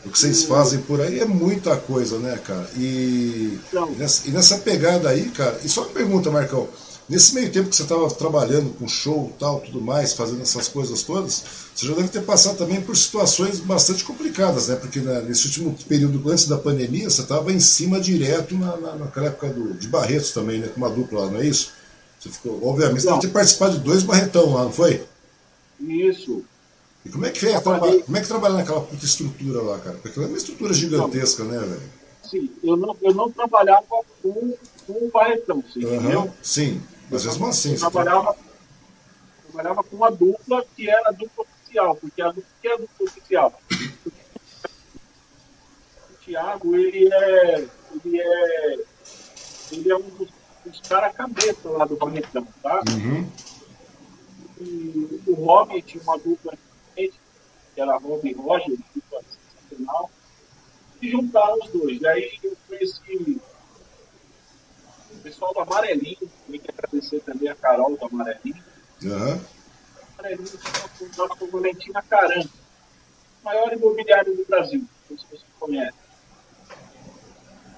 do, 0.03 0.11
que 0.11 0.17
vocês 0.17 0.43
fazem 0.43 0.79
por 0.81 1.01
aí. 1.01 1.19
É 1.19 1.25
muita 1.25 1.77
coisa, 1.77 2.19
né, 2.19 2.37
cara? 2.37 2.69
E, 2.75 3.59
e 3.71 3.95
nessa, 3.97 4.27
e 4.27 4.31
nessa 4.31 4.57
pegada 4.59 5.09
aí, 5.09 5.29
cara. 5.29 5.59
E 5.63 5.69
só 5.69 5.81
uma 5.81 5.91
pergunta, 5.91 6.29
Marcão. 6.29 6.67
Nesse 7.11 7.35
meio 7.35 7.51
tempo 7.51 7.69
que 7.69 7.75
você 7.75 7.83
estava 7.83 8.09
trabalhando 8.09 8.73
com 8.77 8.87
show 8.87 9.33
tal, 9.37 9.59
tudo 9.59 9.81
mais, 9.81 10.13
fazendo 10.13 10.43
essas 10.43 10.69
coisas 10.69 11.03
todas, 11.03 11.43
você 11.75 11.85
já 11.85 11.93
deve 11.93 12.07
ter 12.07 12.21
passado 12.21 12.57
também 12.57 12.79
por 12.79 12.95
situações 12.95 13.59
bastante 13.59 14.05
complicadas, 14.05 14.69
né? 14.69 14.77
Porque 14.77 15.01
né, 15.01 15.19
nesse 15.27 15.47
último 15.47 15.75
período 15.89 16.31
antes 16.31 16.47
da 16.47 16.57
pandemia, 16.57 17.09
você 17.09 17.21
estava 17.21 17.51
em 17.51 17.59
cima 17.59 17.99
direto 17.99 18.55
na, 18.55 18.77
na, 18.77 18.95
naquela 18.95 19.27
época 19.27 19.49
do, 19.49 19.73
de 19.73 19.89
Barretos 19.89 20.31
também, 20.31 20.59
né? 20.59 20.69
Com 20.69 20.77
uma 20.77 20.89
dupla 20.89 21.25
lá, 21.25 21.31
não 21.31 21.41
é 21.41 21.45
isso? 21.45 21.73
Você 22.17 22.29
ficou, 22.29 22.65
obviamente, 22.65 23.01
você 23.01 23.07
deve 23.09 23.19
ter 23.19 23.27
participado 23.27 23.73
de 23.73 23.83
dois 23.83 24.03
Barretão 24.03 24.53
lá, 24.53 24.63
não 24.63 24.71
foi? 24.71 25.03
Isso. 25.81 26.45
E 27.05 27.09
como 27.09 27.25
é 27.25 27.29
que 27.29 27.45
é, 27.45 27.59
trabalhar, 27.59 28.03
como 28.03 28.17
é 28.17 28.21
que 28.21 28.27
trabalha 28.29 28.53
naquela 28.53 28.79
puta 28.79 29.03
estrutura 29.03 29.61
lá, 29.61 29.79
cara? 29.79 29.97
Porque 30.01 30.17
é 30.17 30.25
uma 30.27 30.37
estrutura 30.37 30.73
gigantesca, 30.73 31.43
né, 31.43 31.59
velho? 31.59 31.81
Sim, 32.23 32.49
eu 32.63 32.77
não, 32.77 32.95
eu 33.01 33.13
não 33.13 33.29
trabalhava 33.29 33.85
com, 34.23 34.53
com 34.87 34.93
o 34.93 35.11
Barretão, 35.13 35.61
sim, 35.73 35.83
uhum, 35.83 35.95
entendeu? 35.95 36.33
Sim. 36.41 36.81
Mas 37.11 37.25
mesmo 37.25 37.47
assim, 37.47 37.73
eu 37.73 37.79
trabalhava, 37.79 38.35
trabalhava 39.43 39.83
com 39.83 39.97
uma 39.97 40.09
dupla 40.09 40.65
que 40.75 40.89
era 40.89 41.09
a 41.09 41.11
dupla 41.11 41.43
oficial, 41.43 41.95
porque 41.97 42.21
a 42.21 42.27
dupla 42.27 42.43
que 42.61 42.67
é 42.69 42.73
a 42.73 42.77
dupla 42.77 43.05
oficial. 43.05 43.61
O 46.09 46.13
Thiago, 46.23 46.75
ele 46.75 47.13
é. 47.13 47.67
Ele 48.05 48.21
é. 48.21 48.75
Ele 49.71 49.91
é 49.91 49.95
um 49.95 50.09
dos, 50.09 50.29
dos 50.65 50.81
caras 50.87 51.13
cabeça 51.13 51.69
lá 51.69 51.85
do 51.85 51.97
Barretão, 51.97 52.47
tá? 52.63 52.81
Uhum. 52.89 53.29
E 54.61 55.21
o 55.27 55.33
Robin 55.33 55.81
tinha 55.81 56.03
uma 56.03 56.17
dupla 56.17 56.53
que 56.95 57.81
era 57.81 57.97
Robin 57.97 58.33
Roger, 58.33 58.77
dupla 58.95 59.21
sensacional. 59.23 60.09
E 61.01 61.09
juntaram 61.09 61.57
os 61.59 61.69
dois. 61.71 62.01
E 62.01 62.07
aí 62.07 62.39
eu 62.43 62.55
conheci 62.67 63.41
o 65.11 65.17
pessoal 65.23 65.53
do 65.53 65.61
Amarelinho, 65.61 66.29
que 66.59 66.71
agradecer 66.71 67.19
também 67.21 67.49
a 67.49 67.55
Carol 67.55 67.95
do 67.95 68.05
Amarelinho. 68.05 68.63
Uhum. 69.03 69.35
O 69.35 70.19
Amarelinho 70.19 70.49
estava 70.55 71.35
com 71.35 71.47
Valentina 71.47 72.01
Caran, 72.03 72.43
maior 73.43 73.73
imobiliário 73.73 74.35
do 74.35 74.45
Brasil, 74.45 74.85
não 75.09 75.17
sei 75.17 75.37
se 75.37 75.43
você 75.43 75.45
conhece. 75.59 75.97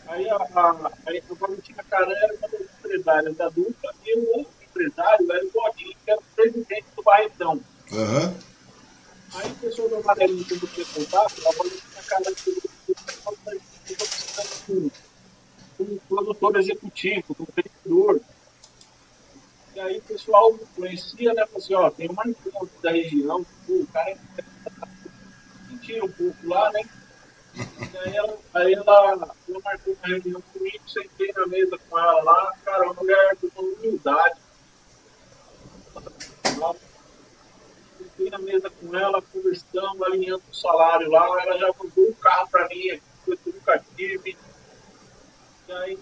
Aí 0.08 0.30
a, 0.30 0.36
a, 0.36 0.70
a 0.70 1.34
Valentina 1.36 1.84
Caran 1.90 2.14
era 2.14 2.34
uma 2.36 2.48
das 2.48 2.62
empresárias 2.62 3.38
da 3.38 3.50
dupla 3.50 3.94
e 4.06 4.20
o 4.20 4.38
outro 4.38 4.54
empresário 4.62 5.32
era 5.32 5.46
o 5.46 5.52
Godinho, 5.52 5.96
que 6.04 6.12
era 6.12 6.20
o 6.20 6.24
presidente 6.36 6.86
do 6.96 7.04
Barretão. 7.04 7.62
Uhum. 7.92 8.38
Aí 9.36 9.52
o 9.52 9.56
pessoal 9.56 9.90
do 9.90 9.96
Amarelinho, 9.96 10.46
quando 10.46 10.68
tinha 10.68 10.86
contato, 10.88 11.34
a 11.48 11.52
Valentina 11.52 12.04
Caran 12.06 12.36
chegou 12.44 12.62
e 12.90 12.94
falou: 13.24 13.38
eu 13.90 14.08
precisando 14.08 14.92
como 15.78 16.00
produtor 16.08 16.58
executivo, 16.58 17.36
como 17.36 17.50
vendedor. 17.56 18.22
E 19.84 19.86
aí 19.86 19.98
o 19.98 20.02
pessoal 20.02 20.58
conhecia, 20.78 21.34
né? 21.34 21.46
Falou 21.46 21.62
assim, 21.62 21.74
ó, 21.74 21.90
tem 21.90 22.10
uma 22.10 22.24
empresa 22.26 22.70
da 22.82 22.92
região, 22.92 23.46
o 23.68 23.88
cara 23.88 24.18
mentira 25.70 26.06
um 26.06 26.12
pouco 26.12 26.48
lá, 26.48 26.72
né? 26.72 26.82
E 27.54 27.98
aí 27.98 28.16
ela, 28.16 28.38
aí 28.54 28.74
ela, 28.74 29.12
ela 29.12 29.36
marcou 29.62 29.94
uma 29.94 30.08
reunião 30.08 30.42
comigo, 30.54 30.90
sentei 30.90 31.34
na 31.34 31.48
mesa 31.48 31.78
com 31.78 32.00
ela 32.00 32.24
lá, 32.24 32.54
cara, 32.64 32.86
uma 32.86 32.94
mulher 32.94 33.38
com 33.42 33.62
humildade. 33.62 34.40
Sentei 37.98 38.30
na 38.30 38.38
mesa 38.38 38.70
com 38.70 38.96
ela, 38.96 39.22
conversamos, 39.22 40.02
alinhando 40.02 40.44
o 40.50 40.56
salário 40.56 41.10
lá, 41.10 41.26
ela 41.42 41.58
já 41.58 41.74
mandou 41.78 42.08
um 42.08 42.14
carro 42.14 42.48
para 42.50 42.70
mim, 42.70 43.02
que 43.26 43.32
eu 43.32 43.38
nunca 43.46 43.84
tive 43.98 44.38
aí 45.70 45.98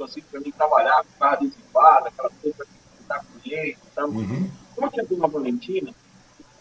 tudo 0.00 0.04
assim 0.04 0.22
para 0.22 0.40
mim 0.40 0.50
trabalhar 0.52 1.04
com 1.04 1.18
carro 1.18 1.34
adesivado, 1.34 2.08
aquela 2.08 2.30
coisa 2.30 2.56
para 2.56 2.66
visitar 2.66 3.24
cliente 3.42 3.78
e 3.84 3.94
tal. 3.94 4.08
Uhum. 4.08 4.50
Só 4.74 4.88
que 4.88 5.00
a 5.00 5.04
dona 5.04 5.26
Valentina, 5.26 5.94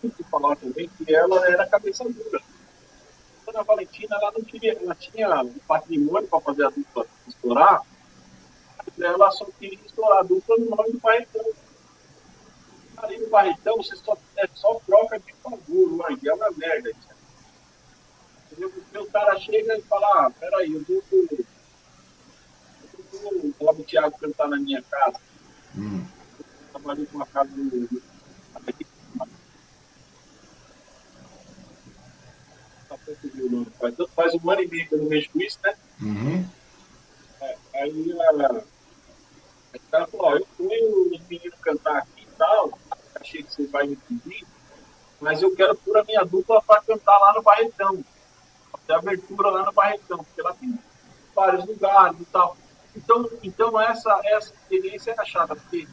muito 0.04 0.24
falar 0.26 0.56
também 0.58 0.90
que 0.90 1.16
ela 1.16 1.48
era 1.50 1.68
cabeça 1.68 2.04
dura. 2.04 2.42
A 3.48 3.52
dona 3.52 3.64
Valentina, 3.64 4.16
ela 4.16 4.32
não 4.32 4.44
queria, 4.44 4.74
ela 4.74 4.96
tinha 4.96 5.42
um 5.42 5.60
patrimônio 5.68 6.28
para 6.28 6.42
fazer 6.42 6.66
a 6.66 6.70
dupla 6.70 7.06
estourar, 7.28 7.82
mas 8.78 9.00
ela 9.00 9.32
só 9.32 9.46
queria 9.58 9.80
estourar 9.86 10.20
a 10.20 10.24
dupla 10.24 10.58
no 10.58 10.76
nome 10.76 10.92
do 10.92 11.00
Barretão. 11.00 11.46
Ali 12.98 13.18
no 13.20 13.30
Barretão, 13.30 13.78
você 13.78 13.96
só, 13.96 14.18
é 14.36 14.48
só 14.54 14.74
troca 14.86 15.18
de 15.20 15.34
favor, 15.36 16.06
é 16.26 16.34
uma 16.34 16.52
merda 16.52 16.90
isso? 16.90 17.10
Porque 18.50 18.98
o 18.98 19.06
cara 19.06 19.40
chega 19.40 19.78
e 19.78 19.82
fala, 19.84 20.26
ah, 20.26 20.32
peraí, 20.38 20.74
eu 20.74 20.84
vou, 20.84 21.02
vou 23.12 23.53
falar 23.57 23.74
pro 23.74 23.84
Thiago 23.84 24.18
cantar 24.20 24.47
na 24.47 24.57
minha 24.57 24.82
casa. 24.84 25.20
Hum. 25.76 26.05
Eu 26.39 26.45
trabalhei 26.72 27.05
com 27.05 27.18
uma 27.18 27.26
casa 27.26 27.49
do, 27.51 28.01
Faz, 33.80 33.95
faz 34.16 34.36
um 34.36 34.51
ano 34.51 34.62
e 34.62 34.68
meio 34.68 34.88
que 34.88 34.93
eu 34.93 34.99
não 34.99 35.10
mexo 35.10 35.32
com 35.32 35.41
isso, 35.41 35.57
né? 35.64 35.76
Uhum. 36.01 36.45
É, 37.41 37.57
aí 37.74 38.14
a, 38.14 38.64
o 39.76 39.80
cara 39.91 40.07
falou, 40.07 40.28
ó, 40.28 40.36
eu 40.38 40.47
fui 40.55 40.68
os 40.68 41.28
meninos 41.28 41.60
cantar 41.62 41.97
aqui 41.97 42.22
e 42.22 42.38
tal, 42.38 42.78
achei 43.16 43.41
que 43.41 43.51
você 43.51 43.66
vai 43.68 43.88
me 43.88 43.95
pedir, 43.95 44.45
mas 45.20 45.41
eu 45.41 45.55
quero 45.55 45.76
pôr 45.76 45.97
a 45.97 46.03
minha 46.03 46.24
dupla 46.24 46.62
para 46.62 46.82
cantar 46.82 47.18
lá 47.18 47.34
no 47.34 47.41
Barretão 47.41 48.03
de 48.89 48.93
abertura 48.95 49.51
lá 49.51 49.66
no 49.66 49.72
Barretão, 49.72 50.18
porque 50.18 50.41
lá 50.41 50.53
tem 50.53 50.78
vários 51.36 51.66
lugares 51.66 52.20
e 52.20 52.26
tal. 52.26 52.57
Então, 53.00 53.30
então 53.41 53.82
essa, 53.82 54.20
essa 54.26 54.54
experiência 54.54 55.12
era 55.12 55.26
chata, 55.26 55.56
porque 55.56 55.88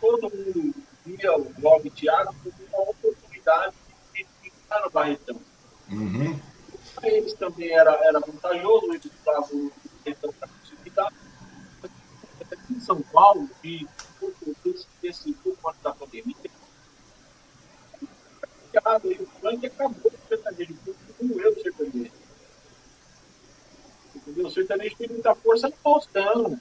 todo 0.00 0.30
mundo 0.30 0.72
via 1.04 1.36
o 1.36 1.52
blog 1.54 1.90
Thiago 1.90 2.34
como 2.42 2.54
uma 2.72 2.90
oportunidade 2.90 3.74
de 4.14 4.26
ficar 4.42 4.80
no 4.82 4.90
Barretão. 4.90 5.40
Uhum. 5.90 6.38
Para 6.94 7.10
eles 7.10 7.32
também 7.34 7.70
era, 7.70 7.92
era 8.04 8.20
vantajoso, 8.20 8.86
eles 8.86 9.10
usavam 9.20 9.66
o 9.66 9.72
Barretão 10.04 10.32
para 10.32 10.48
conseguir 10.48 10.90
dar. 10.90 11.12
Aqui 12.50 12.72
em 12.72 12.80
São 12.80 13.02
Paulo, 13.02 13.50
e 13.62 13.86
esse, 14.64 14.86
esse 15.02 15.32
pouco 15.34 15.68
antes 15.68 15.82
da 15.82 15.92
pandemia, 15.92 16.34
o 18.74 19.26
funk 19.40 19.66
acabou 19.66 20.00
com 20.00 20.08
o 20.08 20.28
sertanejo, 20.28 20.78
diminuiu 21.18 21.50
o 21.50 21.62
sertanejo. 21.62 22.17
Entendeu? 24.28 24.46
O 24.46 24.50
sertanejo 24.50 24.96
tem 24.96 25.08
muita 25.08 25.34
força 25.34 25.68
no 25.68 25.76
Faustão. 25.76 26.60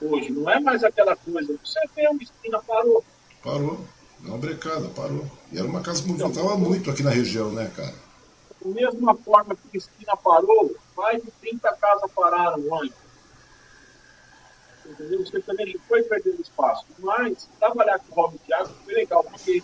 Hoje, 0.00 0.30
não 0.30 0.50
é 0.50 0.60
mais 0.60 0.84
aquela 0.84 1.16
coisa. 1.16 1.58
Você 1.64 1.80
vê, 1.94 2.06
uma 2.08 2.22
esquina 2.22 2.60
parou. 2.62 3.02
Parou. 3.42 3.80
Não 4.20 4.38
brecada, 4.38 4.88
parou. 4.88 5.24
E 5.50 5.58
era 5.58 5.66
uma 5.66 5.80
casa 5.80 6.02
que 6.02 6.08
movimentava 6.08 6.46
então, 6.48 6.58
muito 6.58 6.90
aqui 6.90 7.02
na 7.02 7.10
região, 7.10 7.50
né, 7.50 7.70
cara? 7.74 7.94
Da 8.62 8.70
mesma 8.70 9.14
forma 9.14 9.54
que 9.54 9.76
a 9.76 9.78
esquina 9.78 10.16
parou, 10.16 10.76
mais 10.96 11.22
de 11.22 11.30
30 11.30 11.72
casas 11.76 12.10
pararam 12.12 12.62
antes. 12.82 12.96
Entendeu? 14.84 15.24
Você 15.24 15.40
também 15.40 15.78
foi 15.88 16.02
perdendo 16.02 16.42
espaço. 16.42 16.86
Mas 16.98 17.48
trabalhar 17.58 17.98
com 18.00 18.12
o 18.12 18.24
Robin 18.24 18.38
Thiago 18.38 18.70
foi 18.84 18.94
legal, 18.94 19.24
porque, 19.24 19.62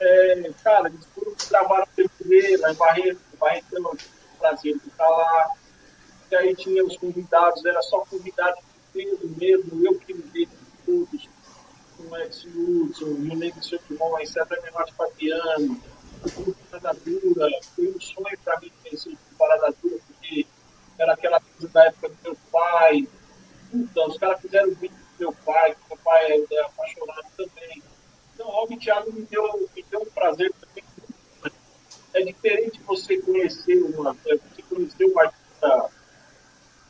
é, 0.00 0.50
cara, 0.62 0.88
eles 0.88 1.06
foram 1.14 1.34
gravaram 1.48 1.86
Pedreira, 1.94 2.72
Barreto, 2.74 3.20
Barretão, 3.38 3.96
Brasil 4.38 4.80
que 4.80 4.88
está 4.88 5.06
lá. 5.06 5.50
E 6.30 6.36
aí 6.36 6.54
tinha 6.54 6.84
os 6.84 6.96
convidados, 6.96 7.64
era 7.64 7.82
só 7.82 8.00
convidado 8.06 8.56
de 8.56 9.04
peso 9.04 9.28
mesmo, 9.36 9.84
eu 9.84 9.98
que 9.98 10.14
me 10.14 10.22
dei 10.22 10.48
todos, 10.86 11.28
com 11.96 12.04
o 12.04 12.16
Edson 12.16 12.48
Hudson, 12.48 13.04
o 13.04 13.36
Nego 13.36 13.62
Sertimon, 13.62 14.16
a 14.16 14.24
César 14.24 14.60
Menotti 14.62 14.94
Fabiano, 14.94 15.82
o 16.24 16.30
grupo 16.30 16.80
da 16.80 16.92
Dura, 16.92 17.48
foi 17.74 17.88
um 17.88 18.00
sonho 18.00 18.38
para 18.44 18.60
mim 18.60 18.70
conhecer 18.82 19.10
o 19.10 19.36
Parada 19.36 19.74
Dura, 19.82 19.98
porque 20.06 20.46
era 20.98 21.14
aquela 21.14 21.40
coisa 21.40 21.68
da 21.72 21.86
época 21.86 22.08
do 22.10 22.16
meu 22.22 22.36
pai. 22.52 23.08
Então, 23.72 24.08
os 24.08 24.18
caras 24.18 24.40
fizeram 24.40 24.70
vídeo 24.74 24.96
do 24.96 25.18
meu 25.18 25.32
pai, 25.32 25.74
que 25.74 25.80
meu 25.88 25.98
pai 25.98 26.32
é, 26.32 26.44
é 26.52 26.60
apaixonado 26.62 27.26
também. 27.36 27.82
Então, 28.34 28.48
o 28.48 28.78
Thiago 28.78 29.12
me 29.12 29.22
deu, 29.22 29.68
me 29.74 29.82
deu 29.90 30.00
um 30.00 30.10
prazer 30.10 30.52
também. 30.60 30.84
É 32.12 32.22
diferente 32.22 32.80
você 32.82 33.18
conhecer 33.18 33.82
uma, 33.82 34.16
é, 34.26 34.36
você 34.36 34.62
conhecer 34.62 35.04
uma 35.06 35.22
artista 35.22 35.90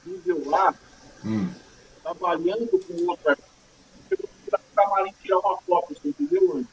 nível 0.05 0.49
lá, 0.49 0.75
hum. 1.25 1.53
trabalhando 2.03 2.69
com 2.69 3.07
outra 3.07 3.33
artista, 3.33 3.49
você 4.09 4.57
no 4.57 4.75
camarim 4.75 5.15
tirar 5.23 5.39
uma 5.39 5.57
foto, 5.59 5.95
você 5.95 6.09
entendeu, 6.09 6.57
Andy? 6.57 6.69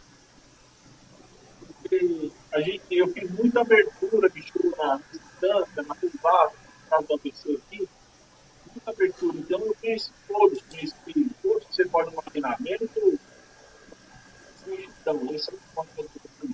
Porque 1.82 2.32
a 2.52 2.62
gente, 2.62 2.84
eu 2.92 3.08
fiz 3.14 3.32
muita 3.32 3.62
abertura 3.62 4.30
de 4.30 4.42
show 4.42 4.74
na 4.78 5.00
distância, 5.12 5.84
na 5.84 5.96
privada, 5.96 6.52
no 6.52 6.90
caso 6.90 7.08
do 7.08 7.14
ABC 7.14 7.62
aqui, 7.66 7.90
muita 8.74 8.92
abertura. 8.92 9.38
Então 9.38 9.60
eu 9.60 9.76
conheci 9.80 10.12
todos, 10.28 10.62
conheci 10.62 10.96
todos 11.42 11.66
que 11.66 11.76
você 11.76 11.86
pode 11.86 12.12
imaginar, 12.12 12.60
menos 12.60 12.90
então, 15.08 15.34
esse 15.34 15.50
é 15.50 15.54
o 15.54 15.60
ponto 15.74 15.88
que 15.94 16.02
eu 16.02 16.06
estou 16.06 16.50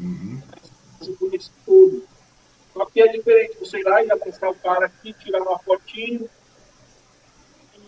uhum. 0.00 0.40
Eu 1.00 1.16
conheci 1.16 1.50
todos. 1.66 2.02
Só 2.78 2.86
que 2.86 3.02
é 3.02 3.08
diferente 3.08 3.58
você 3.58 3.80
ir 3.80 3.82
lá 3.82 4.04
e 4.04 4.12
apostar 4.12 4.50
o 4.50 4.54
cara 4.54 4.86
aqui, 4.86 5.12
tirar 5.12 5.42
uma 5.42 5.58
fotinho, 5.58 6.30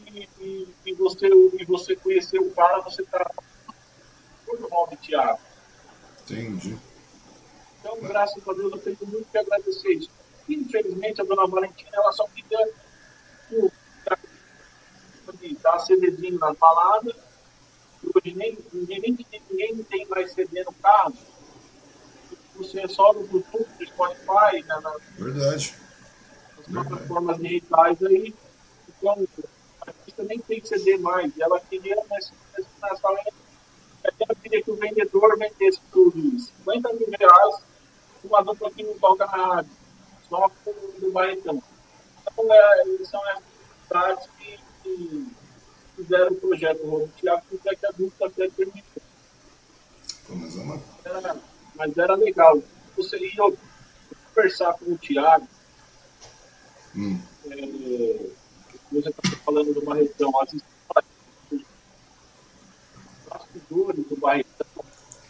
e, 0.09 0.28
e, 0.41 0.68
e, 0.84 0.95
você, 0.95 1.28
e 1.28 1.64
você 1.64 1.95
conhecer 1.95 2.41
o 2.41 2.51
cara, 2.51 2.80
você 2.80 3.03
está 3.03 3.30
normal 4.49 4.88
de 4.88 4.97
Thiago. 4.97 5.38
Entendi. 6.22 6.76
Então, 7.78 8.01
graças 8.01 8.49
a 8.49 8.53
Deus, 8.53 8.72
eu 8.72 8.78
tenho 8.80 8.97
muito 9.03 9.30
que 9.30 9.38
agradecer 9.38 9.93
isso. 9.93 10.11
Infelizmente, 10.49 11.20
a 11.20 11.24
dona 11.24 11.47
Valentina, 11.47 11.91
ela 11.93 12.11
só 12.11 12.26
fica 12.26 12.59
dar 15.62 15.78
CDzinho 15.78 16.36
nas 16.41 16.57
baladas. 16.59 17.14
Hoje 18.12 18.34
nem, 18.34 18.59
ninguém, 18.72 19.16
ninguém 19.49 19.84
tem 19.84 20.05
mais 20.09 20.32
CD 20.32 20.64
no 20.64 20.72
carro. 20.72 21.14
Você 22.61 22.80
é 22.80 22.88
só 22.88 23.12
no 23.12 23.26
Bluetooth, 23.26 23.68
no 23.78 23.86
Spotify, 23.86 24.62
né, 24.66 24.80
na, 24.82 24.94
Verdade. 25.18 25.74
nas 26.56 26.66
plataformas 26.66 27.38
digitais 27.38 28.02
aí. 28.02 28.34
Então, 28.88 29.26
a 29.80 29.90
artista 29.90 30.22
nem 30.24 30.38
tem 30.40 30.64
CD 30.64 30.98
mais. 30.98 31.32
Ela 31.38 31.58
queria 31.61 31.96
nessa, 32.11 32.32
nessa 32.82 33.08
ela 34.20 34.34
queria 34.42 34.62
que 34.62 34.70
o 34.70 34.76
vendedor 34.76 35.38
vendesse 35.38 35.80
isso. 36.34 36.52
50 36.64 36.92
mil 36.94 37.08
reais 37.18 37.62
uma 38.24 38.42
dupla 38.42 38.70
que 38.70 38.82
não 38.82 38.98
toca 38.98 39.26
na 39.26 39.46
rádio, 39.54 39.70
só 40.28 40.50
com 40.64 40.70
o 40.70 41.12
Barretão. 41.12 41.62
Então, 42.22 42.52
é, 42.52 43.04
são 43.04 43.20
as 43.30 43.42
cidades 43.82 44.28
que, 44.38 44.58
que, 44.82 45.26
fizeram 45.96 46.32
o 46.32 46.36
projeto 46.36 46.86
Robo 46.86 47.08
Thiago, 47.20 47.42
até 47.54 47.74
que 47.74 47.86
a 47.86 47.90
dupla 47.90 48.26
até 48.26 48.48
terminou. 48.50 48.84
Mas, 50.28 50.56
é 50.56 50.61
uma... 50.61 50.82
era, 51.04 51.36
mas 51.81 51.97
era 51.97 52.14
legal. 52.14 52.62
Você 52.97 53.16
ia 53.18 53.53
conversar 54.35 54.74
com 54.74 54.93
o 54.93 54.99
Thiago. 54.99 55.49
Hum. 56.95 57.18
É, 57.47 58.26
você 58.93 59.09
está 59.09 59.37
falando 59.45 59.72
do 59.72 59.83
Barretão, 59.83 60.31
as 60.41 60.53
histórias, 60.53 61.11
os 61.51 61.62
bastidores 63.28 64.07
do 64.07 64.16
Barretão. 64.16 64.85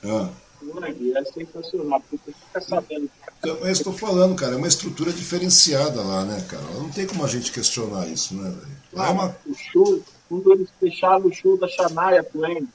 Ah 0.05 0.31
é 1.17 1.25
sensacional, 1.25 2.01
porque 2.01 2.19
você 2.25 2.33
fica 2.33 2.61
sabendo. 2.61 3.11
É 3.43 3.75
tô 3.83 3.93
falando, 3.93 4.37
cara, 4.37 4.55
é 4.55 4.57
uma 4.57 4.69
estrutura 4.69 5.13
diferenciada 5.13 6.03
lá, 6.03 6.25
né, 6.25 6.41
cara? 6.49 6.65
Não 6.75 6.91
tem 6.91 7.07
como 7.07 7.25
a 7.25 7.29
gente 7.29 7.53
questionar 7.53 8.07
isso, 8.07 8.35
né, 8.35 8.51
velho? 8.51 8.81
Ah, 8.97 9.09
é 9.09 9.11
uma... 9.11 9.37
O 9.47 9.55
show, 9.55 10.03
quando 10.29 10.53
eles 10.53 10.69
fecharam 10.79 11.27
o 11.27 11.33
show 11.33 11.57
da 11.57 11.69
Xanaia 11.69 12.23
Twain. 12.23 12.69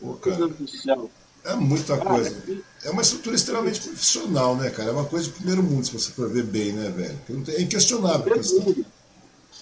Pô, 0.00 0.14
cara. 0.14 0.36
Meu 0.36 0.48
Deus 0.48 0.58
do 0.58 0.68
céu. 0.68 1.10
É 1.46 1.54
muita 1.54 1.96
coisa. 1.96 2.62
É 2.84 2.90
uma 2.90 3.02
estrutura 3.02 3.36
extremamente 3.36 3.80
profissional, 3.80 4.56
né, 4.56 4.70
cara? 4.70 4.90
É 4.90 4.92
uma 4.92 5.04
coisa 5.04 5.26
de 5.26 5.32
primeiro 5.32 5.62
mundo, 5.62 5.86
se 5.86 5.92
você 5.92 6.10
for 6.12 6.28
ver 6.28 6.44
bem, 6.44 6.72
né, 6.72 6.90
velho? 6.90 7.18
É 7.56 7.62
inquestionável 7.62 8.20
primeiro. 8.20 8.60
Mundo. 8.60 8.86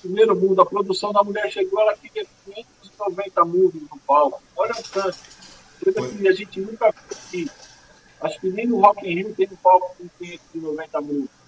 Primeiro 0.01 0.37
mundo, 0.37 0.61
a 0.61 0.67
produção 0.67 1.13
da 1.13 1.23
mulher 1.23 1.51
chegou, 1.51 1.81
ela 1.81 1.95
queria 1.97 2.27
590 2.47 3.45
movies 3.45 3.83
no 3.83 3.99
palco. 4.07 4.43
Olha 4.57 4.73
o 4.73 4.83
tanto 4.83 5.17
coisa 5.93 6.17
que 6.17 6.29
a 6.29 6.33
gente 6.33 6.61
nunca 6.61 6.95
viu 7.31 7.49
Acho 8.21 8.41
que 8.41 8.49
nem 8.49 8.67
no 8.67 8.81
Rock 8.81 9.07
in 9.07 9.17
Rio 9.17 9.35
tem 9.35 9.49
um 9.53 9.57
palco 9.57 9.95
com 9.99 10.09
590 10.19 11.01
músicos, 11.03 11.29
cara. 11.29 11.44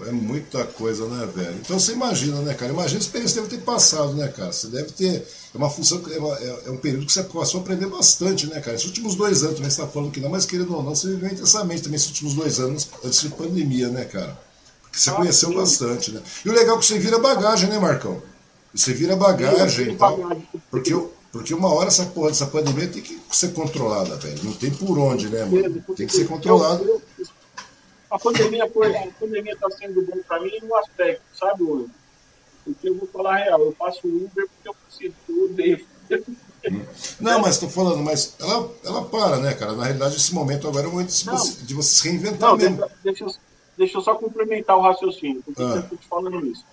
É 0.00 0.10
muita 0.10 0.64
coisa, 0.64 1.06
né, 1.06 1.28
velho? 1.34 1.54
Então 1.60 1.78
você 1.78 1.92
imagina, 1.92 2.40
né, 2.40 2.54
cara? 2.54 2.72
Imagina 2.72 2.98
a 2.98 3.02
experiência 3.02 3.42
que 3.42 3.48
deve 3.48 3.60
ter 3.60 3.64
passado, 3.64 4.14
né, 4.14 4.26
cara? 4.28 4.50
Você 4.50 4.68
deve 4.68 4.90
ter. 4.92 5.26
É 5.54 5.58
uma 5.58 5.68
função, 5.68 6.02
é, 6.10 6.18
uma, 6.18 6.34
é, 6.38 6.62
é 6.66 6.70
um 6.70 6.78
período 6.78 7.04
que 7.04 7.12
você 7.12 7.22
passou 7.22 7.60
a 7.60 7.62
aprender 7.62 7.86
bastante, 7.86 8.46
né, 8.46 8.58
cara? 8.60 8.74
Esses 8.74 8.86
últimos 8.86 9.14
dois 9.14 9.42
anos, 9.42 9.56
também 9.56 9.70
você 9.70 9.80
está 9.82 9.92
falando 9.92 10.10
que 10.10 10.18
não, 10.18 10.30
mas 10.30 10.46
querendo 10.46 10.74
ou 10.74 10.82
não, 10.82 10.94
você 10.94 11.08
viveu 11.08 11.30
intensamente 11.30 11.82
também 11.82 11.96
esses 11.96 12.08
últimos 12.08 12.32
dois 12.32 12.58
anos 12.58 12.88
antes 13.04 13.20
de 13.20 13.28
pandemia, 13.28 13.88
né, 13.88 14.06
cara? 14.06 14.38
Porque 14.82 14.98
você 14.98 15.10
ah, 15.10 15.14
conheceu 15.14 15.50
sim. 15.50 15.56
bastante, 15.56 16.10
né? 16.10 16.22
E 16.44 16.48
o 16.48 16.52
legal 16.52 16.76
é 16.76 16.78
que 16.80 16.86
você 16.86 16.98
vira 16.98 17.18
bagagem, 17.18 17.68
né, 17.68 17.78
Marcão? 17.78 18.22
Você 18.74 18.94
vira 18.94 19.14
bagagem 19.14 19.92
e 19.92 19.96
tal. 19.96 20.18
Porque 20.70 20.94
eu, 20.94 21.12
porque 21.30 21.54
uma 21.54 21.72
hora 21.72 21.88
essa 21.88 22.04
porra 22.04 22.28
dessa 22.28 22.46
pandemia 22.46 22.88
tem 22.88 23.02
que 23.02 23.20
ser 23.30 23.52
controlada, 23.52 24.16
velho. 24.16 24.44
Não 24.44 24.52
tem 24.52 24.70
por 24.70 24.98
onde, 24.98 25.28
né, 25.28 25.44
mano? 25.44 25.84
Tem 25.96 26.06
que 26.06 26.14
ser 26.14 26.26
controlado. 26.26 27.02
A 28.12 28.18
pandemia 28.18 28.68
foi, 28.68 28.94
a 28.94 29.08
pandemia 29.18 29.54
está 29.54 29.70
sendo 29.70 30.02
bom 30.02 30.18
para 30.28 30.38
mim 30.42 30.50
em 30.50 30.66
um 30.66 30.76
aspecto, 30.76 31.22
sabe, 31.32 31.62
hoje? 31.62 31.90
Porque 32.62 32.90
eu 32.90 32.94
vou 32.94 33.08
falar 33.08 33.36
a 33.36 33.44
real, 33.44 33.60
eu 33.62 33.72
faço 33.72 34.06
Uber 34.06 34.46
porque 34.48 34.68
eu 34.68 34.74
preciso, 34.74 35.14
eu 35.30 35.44
odeio. 35.46 35.86
Não, 37.18 37.40
mas 37.40 37.54
estou 37.54 37.70
falando, 37.70 38.02
mas 38.02 38.36
ela, 38.38 38.70
ela 38.84 39.04
para, 39.06 39.38
né, 39.38 39.54
cara? 39.54 39.72
Na 39.72 39.84
realidade, 39.84 40.16
esse 40.16 40.34
momento 40.34 40.68
agora 40.68 40.84
é 40.84 40.88
o 40.88 40.92
momento 40.92 41.08
de, 41.08 41.24
você, 41.24 41.64
de 41.64 41.72
você 41.72 41.94
se 41.94 42.08
reinventar 42.10 42.50
não, 42.50 42.56
mesmo. 42.58 42.76
Deixa, 43.02 43.24
deixa, 43.24 43.40
deixa, 43.78 43.96
eu 43.96 44.02
só 44.02 44.14
complementar 44.14 44.76
o 44.76 44.82
raciocínio, 44.82 45.42
porque 45.42 45.62
ah. 45.62 45.76
eu 45.76 45.80
estou 45.80 45.96
te 45.96 46.06
falando 46.06 46.46
isso. 46.46 46.66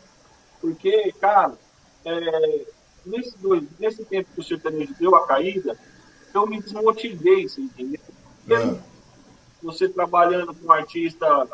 Porque, 0.60 1.14
cara, 1.22 1.58
é, 2.04 2.66
nesse, 3.06 3.38
dois, 3.38 3.64
nesse 3.80 4.04
tempo 4.04 4.30
que 4.36 4.42
o 4.42 4.44
sertanejo 4.44 4.94
deu 5.00 5.16
a 5.16 5.26
caída, 5.26 5.80
eu 6.34 6.46
me 6.46 6.62
desmotivei, 6.62 7.48
você 7.48 7.62
entendeu? 7.62 8.02
É. 8.50 8.90
Você 9.62 9.90
trabalhando 9.90 10.54
com 10.54 10.68
um 10.68 10.72
artista 10.72 11.48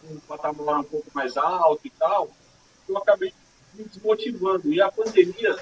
com 0.00 0.14
um 0.14 0.20
patamar 0.20 0.80
um 0.80 0.84
pouco 0.84 1.06
mais 1.14 1.36
alto 1.36 1.86
e 1.86 1.90
tal, 1.90 2.30
eu 2.88 2.96
acabei 2.96 3.32
me 3.74 3.84
desmotivando. 3.84 4.72
E 4.72 4.80
a 4.80 4.90
pandemia 4.90 5.56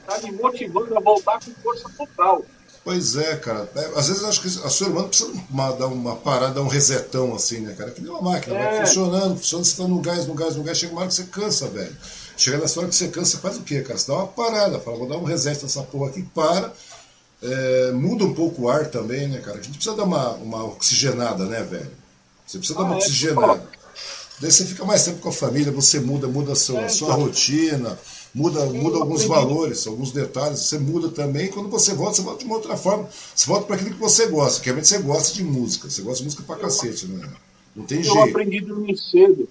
está 0.00 0.18
me 0.18 0.32
motivando 0.32 0.96
a 0.96 1.00
voltar 1.00 1.40
com 1.44 1.52
força 1.54 1.88
total. 1.96 2.44
Pois 2.82 3.14
é, 3.14 3.36
cara. 3.36 3.70
É, 3.76 3.84
às 3.98 4.08
vezes 4.08 4.22
eu 4.22 4.28
acho 4.28 4.40
que 4.40 4.48
a 4.48 4.70
sua 4.70 4.86
irmã 4.86 5.06
precisa 5.06 5.30
uma, 5.50 5.70
dar 5.72 5.86
uma 5.86 6.16
parada, 6.16 6.54
dar 6.54 6.62
um 6.62 6.68
resetão 6.68 7.34
assim, 7.34 7.60
né, 7.60 7.74
cara? 7.74 7.90
Que 7.90 8.00
nem 8.00 8.10
uma 8.10 8.22
máquina, 8.22 8.56
é. 8.56 8.70
vai 8.70 8.86
funcionando, 8.86 9.36
funcionando, 9.36 9.64
você 9.66 9.76
tá 9.76 9.88
no 9.88 10.00
gás, 10.00 10.26
no 10.26 10.34
gás, 10.34 10.56
no 10.56 10.62
gás, 10.62 10.78
chega 10.78 10.92
uma 10.92 11.02
hora 11.02 11.08
que 11.08 11.14
você 11.14 11.24
cansa, 11.24 11.68
velho. 11.68 11.94
Chega 12.36 12.56
nessa 12.56 12.80
hora 12.80 12.88
que 12.88 12.94
você 12.94 13.08
cansa, 13.08 13.32
você 13.32 13.42
faz 13.42 13.58
o 13.58 13.62
quê, 13.62 13.82
cara? 13.82 13.98
Você 13.98 14.10
dá 14.10 14.16
uma 14.16 14.28
parada, 14.28 14.80
fala, 14.80 14.96
vou 14.96 15.08
dar 15.08 15.18
um 15.18 15.24
reset 15.24 15.62
nessa 15.62 15.82
porra 15.82 16.08
aqui, 16.08 16.22
para. 16.34 16.72
É, 17.42 17.92
muda 17.92 18.24
um 18.24 18.34
pouco 18.34 18.62
o 18.62 18.68
ar 18.68 18.90
também, 18.90 19.28
né, 19.28 19.38
cara? 19.38 19.58
A 19.58 19.62
gente 19.62 19.76
precisa 19.76 19.96
dar 19.96 20.04
uma, 20.04 20.32
uma 20.34 20.64
oxigenada, 20.64 21.46
né, 21.46 21.62
velho? 21.62 21.90
Você 22.46 22.58
precisa 22.58 22.78
ah, 22.78 22.82
dar 22.82 22.88
uma 22.88 22.94
é, 22.96 22.98
oxigenada. 22.98 23.68
Daí 24.40 24.50
você 24.50 24.64
fica 24.64 24.84
mais 24.84 25.04
tempo 25.04 25.20
com 25.20 25.28
a 25.28 25.32
família, 25.32 25.70
você 25.70 26.00
muda, 26.00 26.26
muda 26.26 26.52
a 26.52 26.56
sua, 26.56 26.82
é, 26.82 26.88
sua 26.88 27.08
então. 27.08 27.20
rotina, 27.20 27.98
muda, 28.34 28.64
muda 28.66 28.98
alguns 28.98 29.24
valores, 29.24 29.86
alguns 29.86 30.12
detalhes, 30.12 30.60
você 30.60 30.78
muda 30.78 31.10
também. 31.10 31.48
Quando 31.48 31.68
você 31.68 31.94
volta, 31.94 32.16
você 32.16 32.22
volta 32.22 32.38
de 32.40 32.44
uma 32.46 32.56
outra 32.56 32.76
forma. 32.76 33.08
Você 33.34 33.46
volta 33.46 33.66
para 33.66 33.76
aquilo 33.76 33.90
que 33.90 34.00
você 34.00 34.26
gosta, 34.26 34.60
que 34.60 34.66
realmente 34.66 34.88
você 34.88 34.98
gosta 34.98 35.34
de 35.34 35.44
música. 35.44 35.90
Você 35.90 36.02
gosta 36.02 36.18
de 36.18 36.24
música 36.24 36.42
pra 36.42 36.56
cacete, 36.56 37.06
né? 37.06 37.28
Não 37.76 37.84
tem 37.84 37.98
eu 37.98 38.04
jeito. 38.04 38.18
Eu 38.18 38.24
aprendi 38.24 38.58
a 38.58 38.62
dormir 38.62 38.96
cedo. 38.98 39.48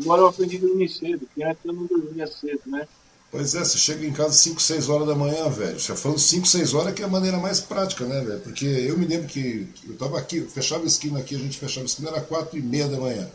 Agora 0.00 0.22
eu 0.22 0.26
aprendi 0.28 0.56
a 0.56 0.60
dormir 0.60 0.88
cedo, 0.88 1.26
porque 1.26 1.42
antes 1.42 1.64
eu 1.64 1.72
não 1.72 1.86
dormia 1.86 2.26
cedo, 2.28 2.60
né? 2.66 2.86
Pois 3.30 3.54
é, 3.54 3.58
você 3.58 3.76
chega 3.76 4.06
em 4.06 4.12
casa 4.12 4.32
5, 4.32 4.60
6 4.60 4.88
horas 4.88 5.06
da 5.06 5.14
manhã, 5.14 5.48
velho. 5.50 5.78
Você 5.78 5.94
falando 5.94 6.18
5, 6.18 6.46
6 6.46 6.74
horas 6.74 6.94
que 6.94 7.02
é 7.02 7.04
a 7.04 7.08
maneira 7.08 7.36
mais 7.36 7.60
prática, 7.60 8.06
né, 8.06 8.22
velho? 8.22 8.40
Porque 8.40 8.64
eu 8.64 8.96
me 8.96 9.06
lembro 9.06 9.28
que 9.28 9.68
eu 9.86 9.96
tava 9.96 10.18
aqui, 10.18 10.40
fechava 10.40 10.84
a 10.84 10.86
esquina 10.86 11.18
aqui, 11.18 11.34
a 11.34 11.38
gente 11.38 11.58
fechava 11.58 11.84
a 11.84 11.86
esquina, 11.86 12.08
era 12.08 12.20
4 12.22 12.58
e 12.58 12.62
meia 12.62 12.88
da 12.88 12.98
manhã. 12.98 13.28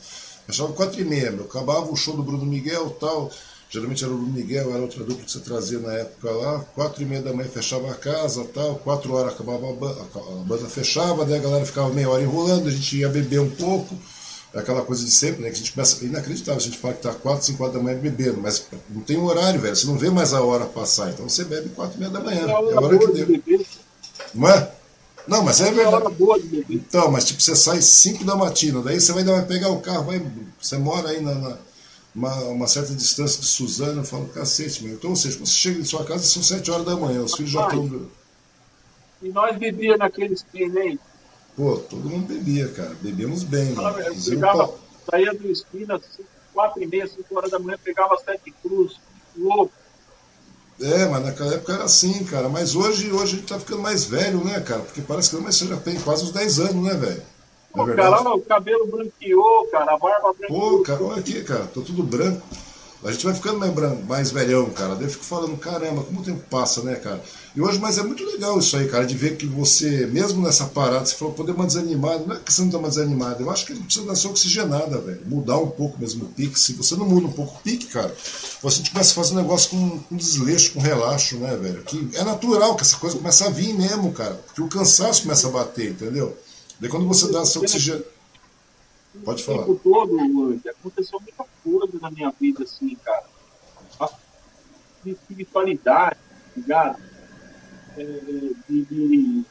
Fechava 0.46 0.74
quatro 0.74 1.00
e 1.02 1.06
meia, 1.06 1.32
meu. 1.32 1.46
Acabava 1.46 1.92
o 1.92 1.96
show 1.96 2.16
do 2.16 2.24
Bruno 2.24 2.46
Miguel 2.46 2.90
tal. 3.00 3.32
Geralmente 3.70 4.04
era 4.04 4.14
o 4.14 4.18
Bruno 4.18 4.34
Miguel, 4.34 4.72
era 4.72 4.82
outra 4.82 5.04
dupla 5.04 5.24
que 5.24 5.32
você 5.32 5.40
trazia 5.40 5.80
na 5.80 5.94
época 5.94 6.30
lá. 6.32 6.60
Quatro 6.76 7.02
e 7.02 7.06
meia 7.06 7.22
da 7.22 7.34
manhã 7.34 7.50
fechava 7.50 7.90
a 7.90 7.96
casa 7.96 8.44
tal. 8.54 8.76
Quatro 8.76 9.14
horas 9.14 9.34
acabava 9.34 9.70
a 9.70 9.74
banda, 9.74 10.02
a 10.02 10.44
banda 10.44 10.70
fechava, 10.70 11.26
daí 11.26 11.40
a 11.40 11.42
galera 11.42 11.66
ficava 11.66 11.90
meia 11.90 12.10
hora 12.10 12.22
enrolando, 12.22 12.68
a 12.68 12.72
gente 12.72 12.98
ia 12.98 13.10
beber 13.10 13.40
um 13.40 13.50
pouco. 13.50 13.96
É 14.54 14.60
aquela 14.60 14.84
coisa 14.84 15.04
de 15.04 15.10
sempre, 15.10 15.42
né? 15.42 15.50
Que 15.50 15.56
a 15.56 15.58
gente 15.58 15.72
começa. 15.72 16.06
Inacreditável, 16.06 16.60
a 16.60 16.64
gente 16.64 16.78
fala 16.78 16.94
que 16.94 17.02
tá 17.02 17.14
4, 17.14 17.46
5 17.46 17.64
horas 17.64 17.76
da 17.76 17.82
manhã 17.82 17.98
bebendo, 17.98 18.40
mas 18.40 18.66
não 18.90 19.02
tem 19.02 19.18
um 19.18 19.26
horário, 19.26 19.60
velho. 19.60 19.76
Você 19.76 19.88
não 19.88 19.98
vê 19.98 20.12
mais 20.12 20.34
a 20.34 20.42
hora 20.42 20.66
passar. 20.66 21.10
Então 21.10 21.28
você 21.28 21.44
bebe 21.44 21.70
4 21.70 21.96
e 21.96 22.00
meia 22.00 22.12
da 22.12 22.20
manhã. 22.20 22.48
É 22.48 22.52
a 22.52 22.60
hora 22.60 23.00
que 23.00 23.08
deu. 23.08 23.66
Não 24.34 24.48
é? 24.48 24.72
Não, 25.28 25.44
mas 25.44 25.60
é 25.62 25.72
verdade. 25.72 26.06
Então, 26.70 27.10
mas 27.10 27.26
tipo, 27.26 27.42
você 27.42 27.56
sai 27.56 27.82
5 27.82 28.24
da 28.26 28.36
matina, 28.36 28.82
daí 28.82 29.00
você 29.00 29.12
vai, 29.14 29.24
vai 29.24 29.46
pegar 29.46 29.70
o 29.70 29.80
carro, 29.80 30.04
vai, 30.04 30.22
você 30.62 30.78
mora 30.78 31.10
aí 31.10 31.22
na, 31.22 31.34
na 31.34 31.58
uma, 32.14 32.36
uma, 32.46 32.68
certa 32.68 32.94
distância 32.94 33.40
de 33.40 33.48
Suzano, 33.48 34.02
eu 34.02 34.06
falo, 34.06 34.28
cacete, 34.28 34.84
meu. 34.84 34.94
Então, 34.94 35.10
ou 35.12 35.16
seja, 35.16 35.40
você 35.40 35.52
chega 35.52 35.80
em 35.80 35.84
sua 35.84 36.06
casa, 36.06 36.24
são 36.24 36.44
7 36.44 36.70
horas 36.70 36.86
da 36.86 36.96
manhã, 36.96 37.22
os 37.22 37.34
filhos 37.34 37.52
já 37.52 37.66
estão. 37.66 38.08
E 39.22 39.30
nós 39.30 39.58
bebíamos 39.58 40.00
naquele 40.00 40.34
esquema 40.34 40.80
aí. 40.80 41.00
Pô, 41.56 41.78
todo 41.78 42.10
mundo 42.10 42.28
bebia, 42.28 42.68
cara. 42.70 42.96
Bebíamos 43.02 43.44
bem, 43.44 43.74
mano. 43.74 44.00
Eu 44.00 44.16
pegava, 44.16 44.74
saía 45.10 45.34
do 45.34 45.52
esquina, 45.52 46.02
4 46.54 46.82
e 46.82 46.88
meia, 46.88 47.08
5 47.08 47.38
horas 47.38 47.52
da 47.52 47.60
manhã, 47.60 47.78
pegava 47.84 48.18
sete 48.18 48.54
cruz, 48.64 49.00
louco. 49.38 49.72
É, 50.82 51.06
mas 51.08 51.24
naquela 51.24 51.54
época 51.54 51.74
era 51.74 51.84
assim, 51.84 52.24
cara. 52.26 52.50
Mas 52.50 52.76
hoje, 52.76 53.12
hoje 53.12 53.36
a 53.36 53.38
gente 53.38 53.48
tá 53.48 53.60
ficando 53.60 53.82
mais 53.82 54.06
velho, 54.06 54.44
né, 54.44 54.60
cara? 54.62 54.82
Porque 54.82 55.02
parece 55.02 55.30
que 55.30 55.42
mas 55.42 55.56
você 55.56 55.68
já 55.68 55.78
tem 55.78 56.00
quase 56.00 56.24
uns 56.24 56.32
10 56.32 56.60
anos, 56.60 56.84
né, 56.84 56.94
velho? 56.96 57.22
Pô, 57.72 57.90
é 57.90 57.96
cara, 57.96 58.34
o 58.34 58.42
cabelo 58.42 58.88
branqueou, 58.88 59.68
cara, 59.72 59.94
a 59.94 59.98
barba 59.98 60.34
branqueou. 60.34 60.78
Pô, 60.78 60.84
cara, 60.84 61.04
olha 61.04 61.20
aqui, 61.20 61.44
cara, 61.44 61.66
tô 61.68 61.82
tudo 61.82 62.04
branco. 62.04 62.42
A 63.06 63.12
gente 63.12 63.26
vai 63.26 63.34
ficando 63.34 63.60
mais, 63.60 63.74
branco, 63.74 64.04
mais 64.04 64.32
velhão, 64.32 64.70
cara. 64.70 64.96
Daí 64.96 65.04
eu 65.04 65.10
fico 65.10 65.26
falando, 65.26 65.58
caramba, 65.58 66.04
como 66.04 66.22
o 66.22 66.24
tempo 66.24 66.42
passa, 66.50 66.82
né, 66.84 66.96
cara? 66.96 67.22
E 67.54 67.62
hoje, 67.62 67.78
mas 67.78 67.98
é 67.98 68.04
muito 68.04 68.24
legal 68.24 68.58
isso 68.58 68.78
aí, 68.78 68.88
cara, 68.88 69.06
de 69.06 69.16
ver 69.16 69.36
que 69.36 69.46
você, 69.46 70.08
mesmo 70.08 70.42
nessa 70.42 70.66
parada, 70.68 71.06
você 71.06 71.14
falou, 71.16 71.34
poder 71.34 71.52
uma 71.52 71.66
desanimada, 71.66 72.26
não 72.26 72.36
é 72.36 72.40
que 72.40 72.52
você 72.52 72.62
não 72.62 72.70
tá 72.70 72.80
mais 72.80 72.96
desanimado, 72.96 73.44
eu 73.44 73.52
acho 73.52 73.66
que 73.66 73.74
ele 73.74 73.82
precisa 73.82 74.06
dar 74.06 74.16
sua 74.16 74.32
oxigenada, 74.32 75.00
velho. 75.00 75.22
Mudar 75.26 75.58
um 75.58 75.70
pouco 75.70 76.00
mesmo 76.00 76.26
o 76.26 76.28
pique. 76.30 76.58
Se 76.58 76.74
você 76.74 76.96
não 76.96 77.06
muda 77.06 77.28
um 77.28 77.32
pouco 77.32 77.58
o 77.58 77.62
pique, 77.62 77.88
cara, 77.88 78.16
você 78.62 78.82
começa 78.90 79.12
a 79.12 79.16
fazer 79.16 79.34
um 79.34 79.42
negócio 79.42 79.72
com, 79.72 80.00
com 80.00 80.16
desleixo, 80.16 80.74
com 80.74 80.80
relaxo, 80.80 81.38
né, 81.38 81.58
velho? 81.58 81.84
Que 81.84 82.10
é 82.14 82.24
natural 82.24 82.76
que 82.76 82.84
essa 82.84 82.96
coisa 82.96 83.18
começa 83.18 83.48
a 83.48 83.50
vir 83.50 83.74
mesmo, 83.74 84.14
cara. 84.14 84.36
Porque 84.46 84.62
o 84.62 84.70
cansaço 84.70 85.24
começa 85.24 85.48
a 85.48 85.52
bater, 85.52 85.92
entendeu? 85.92 86.38
Daí 86.80 86.90
quando 86.90 87.06
você 87.06 87.30
dá 87.32 87.44
seu 87.44 87.62
oxigênio. 87.62 88.06
Pode 89.26 89.44
falar. 89.44 89.64
O 89.70 89.76
tempo 89.76 89.82
todo, 89.84 90.60
aconteceu 90.70 91.20
muita 91.20 91.44
coisa 91.64 92.00
na 92.02 92.12
minha 92.12 92.32
vida, 92.32 92.64
assim, 92.64 92.96
cara 92.96 93.34
de 95.04 95.12
espiritualidade, 95.12 96.18
ligado? 96.56 96.98
É, 97.98 98.04
de, 98.68 98.86
de, 98.86 99.46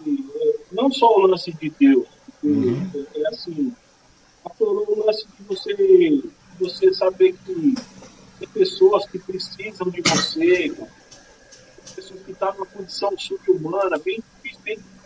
de, 0.00 0.24
não 0.72 0.90
só 0.90 1.14
o 1.14 1.26
lance 1.26 1.52
de 1.52 1.70
Deus, 1.78 2.08
uhum. 2.42 2.90
é, 2.94 3.20
é, 3.20 3.28
assim, 3.28 3.72
o 4.58 5.04
lance 5.06 5.26
de 5.26 5.44
você, 5.44 6.22
você 6.58 6.92
saber 6.92 7.36
que 7.44 7.74
tem 8.38 8.48
pessoas 8.48 9.06
que 9.06 9.18
precisam 9.18 9.88
de 9.90 10.00
você, 10.02 10.74
pessoas 11.94 12.20
que 12.22 12.32
estão 12.32 12.52
numa 12.54 12.66
condição 12.66 13.16
subhumana, 13.16 13.98
bem 13.98 14.20
difícil, 14.42 14.60
bem 14.64 14.78
é, 14.78 14.97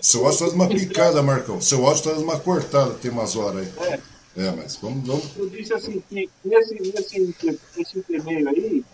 seu 0.00 0.24
áudio 0.26 0.46
está 0.46 0.56
uma 0.56 0.68
picada, 0.68 1.22
Marcão. 1.22 1.60
Seu 1.60 1.86
áudio 1.86 2.10
está 2.10 2.12
uma 2.12 2.38
cortada, 2.38 2.94
tem 2.94 3.10
umas 3.10 3.36
horas 3.36 3.66
aí. 3.66 3.88
É. 3.88 4.00
É, 4.36 4.50
mas 4.50 4.76
vamos, 4.76 5.06
vamos. 5.06 5.36
Eu 5.36 5.48
disse 5.48 5.72
assim, 5.72 6.02
que 6.08 6.28
nesse, 6.44 6.74
nesse, 6.74 7.58
nesse 7.76 7.98
intermeio 7.98 8.48
aí, 8.48 8.84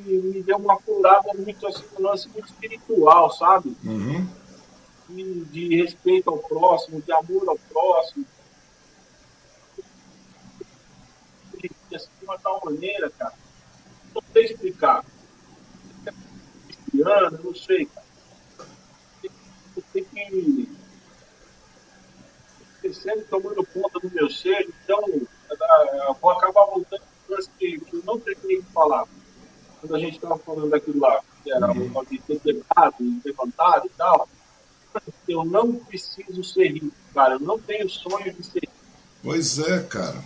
me 0.00 0.42
deu 0.42 0.56
uma 0.56 0.76
curada 0.76 1.32
muito 1.34 1.66
assim, 1.68 1.84
um 1.98 2.02
lance 2.02 2.28
muito 2.28 2.46
espiritual, 2.46 3.30
sabe? 3.32 3.76
Uhum. 3.84 4.26
De, 5.08 5.44
de, 5.44 5.76
respeito 5.82 6.28
ao 6.30 6.38
próximo, 6.38 7.00
de 7.00 7.12
amor 7.12 7.48
ao 7.48 7.58
próximo. 7.58 8.26
Assim, 11.94 12.08
de 12.18 12.24
uma 12.24 12.38
tal 12.38 12.60
maneira, 12.64 13.08
cara. 13.10 13.34
Não 14.12 14.22
sei 14.32 14.44
explicar. 14.46 15.04
Cristiano, 16.66 17.40
não 17.44 17.54
sei, 17.54 17.86
cara. 17.86 18.05
Que 20.16 20.68
crescendo, 22.80 23.24
tomando 23.28 23.66
conta 23.66 23.98
do 24.00 24.10
meu 24.14 24.30
ser, 24.30 24.66
então 24.84 25.02
eu 25.08 26.16
vou 26.20 26.30
acabar 26.30 26.64
voltando 26.66 27.02
para 27.26 27.38
que 27.58 27.82
eu 27.92 28.02
não 28.04 28.18
terminei 28.18 28.62
de 28.62 28.68
falar. 28.72 29.06
Quando 29.80 29.94
a 29.94 29.98
gente 29.98 30.14
estava 30.14 30.38
falando 30.38 30.70
daquilo 30.70 31.00
lá, 31.00 31.20
que 31.42 31.52
era 31.52 31.70
uhum. 31.70 32.04
de 32.10 32.18
ter 32.18 32.40
quebrado, 32.40 32.96
levantado 33.24 33.86
e 33.86 33.90
tal, 33.90 34.28
eu 35.28 35.44
não 35.44 35.74
preciso 35.74 36.42
ser 36.42 36.68
rico, 36.68 36.92
cara, 37.12 37.34
eu 37.34 37.40
não 37.40 37.58
tenho 37.58 37.88
sonho 37.90 38.32
de 38.32 38.42
ser 38.44 38.60
rico. 38.60 38.72
Pois 39.22 39.58
é, 39.58 39.82
cara. 39.82 40.24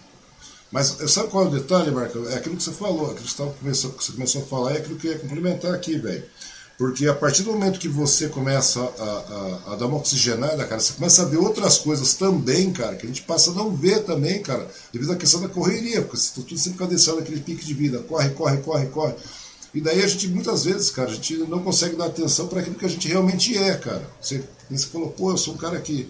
Mas 0.70 0.86
sabe 1.10 1.30
qual 1.30 1.44
é 1.44 1.48
o 1.48 1.50
detalhe, 1.50 1.90
Marco? 1.90 2.28
É 2.28 2.36
aquilo 2.36 2.56
que 2.56 2.62
você 2.62 2.72
falou, 2.72 3.10
aquilo 3.10 3.24
que 3.24 3.32
você, 3.32 3.52
começou, 3.58 3.92
que 3.92 4.04
você 4.04 4.12
começou 4.12 4.42
a 4.42 4.46
falar, 4.46 4.72
é 4.74 4.78
aquilo 4.78 4.96
que 4.98 5.08
eu 5.08 5.12
ia 5.12 5.18
complementar 5.18 5.74
aqui, 5.74 5.98
velho. 5.98 6.24
Porque 6.80 7.06
a 7.06 7.14
partir 7.14 7.42
do 7.42 7.52
momento 7.52 7.78
que 7.78 7.90
você 7.90 8.26
começa 8.30 8.80
a, 8.80 9.04
a, 9.04 9.72
a, 9.72 9.76
dar 9.76 9.84
uma 9.84 9.98
oxigenada, 9.98 10.64
cara, 10.64 10.80
você 10.80 10.94
começa 10.94 11.20
a 11.20 11.26
ver 11.26 11.36
outras 11.36 11.76
coisas 11.76 12.14
também, 12.14 12.72
cara, 12.72 12.96
que 12.96 13.04
a 13.04 13.06
gente 13.06 13.20
passa 13.20 13.50
a 13.50 13.54
não 13.54 13.76
ver 13.76 14.02
também, 14.04 14.40
cara, 14.40 14.66
devido 14.90 15.12
à 15.12 15.16
questão 15.16 15.42
da 15.42 15.48
correria, 15.50 16.00
porque 16.00 16.16
você 16.16 16.28
está 16.28 16.40
tudo 16.40 16.58
sempre 16.58 16.78
cadenciado 16.78 17.18
naquele 17.18 17.42
pique 17.42 17.66
de 17.66 17.74
vida, 17.74 17.98
corre, 17.98 18.30
corre, 18.30 18.56
corre, 18.62 18.86
corre. 18.86 19.14
E 19.74 19.80
daí 19.82 20.02
a 20.02 20.06
gente, 20.06 20.26
muitas 20.28 20.64
vezes, 20.64 20.88
cara, 20.88 21.10
a 21.10 21.14
gente 21.14 21.36
não 21.40 21.62
consegue 21.62 21.96
dar 21.96 22.06
atenção 22.06 22.48
para 22.48 22.60
aquilo 22.60 22.76
que 22.76 22.86
a 22.86 22.88
gente 22.88 23.06
realmente 23.06 23.58
é, 23.58 23.76
cara. 23.76 24.08
Você, 24.18 24.42
você 24.70 24.86
falou, 24.86 25.10
pô, 25.10 25.32
eu 25.32 25.36
sou 25.36 25.52
um 25.52 25.58
cara 25.58 25.78
que, 25.82 26.08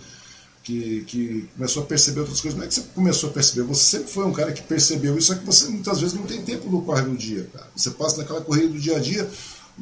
que, 0.63 1.03
que 1.05 1.49
começou 1.57 1.83
a 1.83 1.87
perceber 1.87 2.21
outras 2.21 2.41
coisas. 2.41 2.57
Não 2.57 2.65
é 2.65 2.69
que 2.69 2.75
você 2.75 2.83
começou 2.95 3.31
a 3.31 3.33
perceber, 3.33 3.63
você 3.63 3.97
sempre 3.97 4.13
foi 4.13 4.25
um 4.25 4.33
cara 4.33 4.53
que 4.53 4.63
percebeu 4.63 5.19
isso, 5.19 5.27
só 5.27 5.35
que 5.35 5.45
você 5.45 5.69
muitas 5.69 6.01
vezes 6.01 6.15
não 6.15 6.23
tem 6.23 6.41
tempo 6.43 6.71
no 6.71 6.83
corre 6.83 7.03
do 7.03 7.17
dia, 7.17 7.51
cara. 7.53 7.67
Você 7.75 7.91
passa 7.91 8.19
naquela 8.19 8.41
correria 8.41 8.71
do 8.71 8.79
dia 8.79 8.97
a 8.99 9.01
dia, 9.01 9.29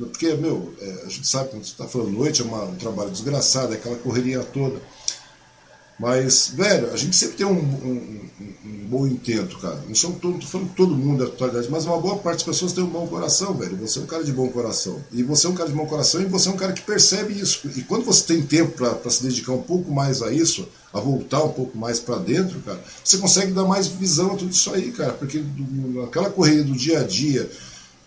porque, 0.07 0.35
meu, 0.35 0.73
é, 0.81 1.03
a 1.07 1.09
gente 1.09 1.27
sabe 1.27 1.51
quando 1.51 1.65
você 1.65 1.73
está 1.73 1.87
falando 1.87 2.11
noite, 2.11 2.41
é 2.41 2.45
uma, 2.45 2.65
um 2.65 2.77
trabalho 2.77 3.11
desgraçado, 3.11 3.73
é 3.73 3.77
aquela 3.77 3.97
correria 3.97 4.43
toda. 4.43 4.81
Mas, 5.99 6.53
velho, 6.55 6.93
a 6.93 6.97
gente 6.97 7.17
sempre 7.17 7.39
tem 7.39 7.47
um, 7.47 7.59
um, 7.59 8.31
um, 8.41 8.55
um 8.65 8.87
bom 8.87 9.05
intento, 9.05 9.59
cara. 9.59 9.83
Não 9.89 9.97
são 9.97 10.13
todo, 10.13 10.47
falando 10.47 10.73
todo 10.75 10.95
mundo 10.95 11.25
da 11.25 11.31
atualidade, 11.33 11.69
mas 11.69 11.87
uma 11.87 11.99
boa 11.99 12.19
parte 12.19 12.37
das 12.37 12.45
pessoas 12.45 12.73
tem 12.73 12.85
um 12.85 12.89
bom 12.89 13.05
coração, 13.09 13.53
velho. 13.55 13.77
Você 13.79 13.99
é 13.99 14.03
um 14.03 14.07
cara 14.07 14.23
de 14.23 14.33
bom 14.33 14.49
coração. 14.49 15.03
E 15.11 15.25
você 15.25 15.49
é 15.49 15.51
um 15.51 15.55
cara 15.55 15.69
de 15.69 15.75
bom 15.75 15.87
coração 15.87 16.23
e 16.23 16.27
você 16.27 16.49
é 16.49 16.53
um 16.53 16.57
cara 16.57 16.73
que 16.73 16.83
percebe 16.83 17.33
isso. 17.35 17.69
E 17.75 17.83
quando 17.83 18.05
você 18.05 18.23
tem 18.23 18.43
tempo 18.43 18.71
para 18.77 19.11
se 19.11 19.25
dedicar 19.25 19.53
um 19.53 19.63
pouco 19.63 19.91
mais 19.91 20.23
a 20.23 20.33
isso, 20.33 20.69
a 20.93 21.01
voltar 21.01 21.43
um 21.43 21.51
pouco 21.51 21.77
mais 21.77 21.99
para 21.99 22.17
dentro, 22.19 22.61
cara, 22.61 22.81
você 23.03 23.19
consegue 23.19 23.51
dar 23.51 23.65
mais 23.65 23.89
visão 23.89 24.35
a 24.35 24.37
tudo 24.37 24.53
isso 24.53 24.73
aí, 24.73 24.93
cara. 24.93 25.15
Porque 25.15 25.43
naquela 25.95 26.31
correria 26.31 26.63
do 26.63 26.75
dia 26.75 27.01
a 27.01 27.03
dia, 27.03 27.51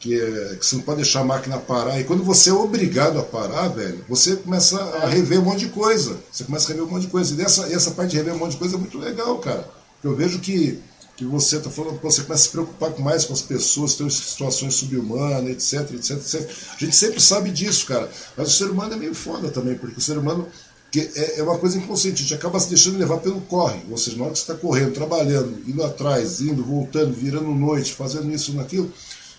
que, 0.02 0.20
é, 0.20 0.56
que 0.56 0.66
você 0.66 0.76
não 0.76 0.84
pode 0.84 0.98
deixar 0.98 1.22
a 1.22 1.24
máquina 1.24 1.60
parar. 1.60 2.00
E 2.00 2.04
quando 2.04 2.24
você 2.24 2.50
é 2.50 2.54
obrigado 2.54 3.20
a 3.20 3.24
parar, 3.24 3.68
velho, 3.68 4.04
você 4.10 4.36
começa 4.36 4.82
a 4.82 5.08
rever 5.08 5.40
um 5.40 5.44
monte 5.44 5.60
de 5.60 5.70
coisa. 5.70 6.18
Você 6.32 6.44
começa 6.44 6.66
a 6.66 6.70
rever 6.70 6.84
um 6.84 6.90
monte 6.90 7.04
de 7.04 7.08
coisa. 7.08 7.34
E 7.34 7.38
dessa, 7.38 7.72
essa 7.72 7.92
parte 7.92 8.12
de 8.12 8.18
rever 8.18 8.34
um 8.34 8.40
monte 8.40 8.54
de 8.54 8.58
coisa 8.58 8.76
é 8.76 8.80
muito 8.80 8.98
legal, 8.98 9.38
cara. 9.38 9.70
Eu 10.04 10.16
vejo 10.16 10.40
que, 10.40 10.80
que 11.16 11.24
você 11.24 11.58
está 11.58 11.70
falando, 11.70 12.02
você 12.02 12.24
começa 12.24 12.42
a 12.42 12.46
se 12.46 12.50
preocupar 12.50 13.00
mais 13.00 13.26
com 13.26 13.34
as 13.34 13.44
pessoas, 13.44 13.94
tem 13.94 14.10
situações 14.10 14.74
subhumanas, 14.74 15.52
etc, 15.52 15.94
etc, 15.94 16.18
etc. 16.18 16.50
A 16.76 16.80
gente 16.84 16.96
sempre 16.96 17.22
sabe 17.22 17.52
disso, 17.52 17.86
cara. 17.86 18.10
Mas 18.36 18.48
o 18.48 18.52
ser 18.52 18.72
humano 18.72 18.96
é 18.96 18.98
meio 18.98 19.14
foda 19.14 19.52
também, 19.52 19.76
porque 19.76 20.00
o 20.00 20.02
ser 20.02 20.18
humano 20.18 20.48
que 20.92 21.10
é, 21.16 21.40
é 21.40 21.44
uma 21.44 21.58
coisa 21.58 21.78
inconsciente, 21.78 22.16
a 22.16 22.24
gente 22.24 22.34
acaba 22.34 22.60
se 22.60 22.68
deixando 22.68 22.98
levar 22.98 23.18
pelo 23.20 23.40
corre, 23.42 23.80
ou 23.90 23.98
seja, 23.98 24.18
na 24.18 24.24
hora 24.24 24.34
que 24.34 24.40
você 24.40 24.52
está 24.52 24.56
correndo, 24.56 24.92
trabalhando, 24.92 25.62
indo 25.66 25.82
atrás, 25.84 26.42
indo, 26.42 26.62
voltando, 26.62 27.14
virando 27.14 27.48
noite, 27.48 27.94
fazendo 27.94 28.30
isso, 28.30 28.54
naquilo, 28.54 28.92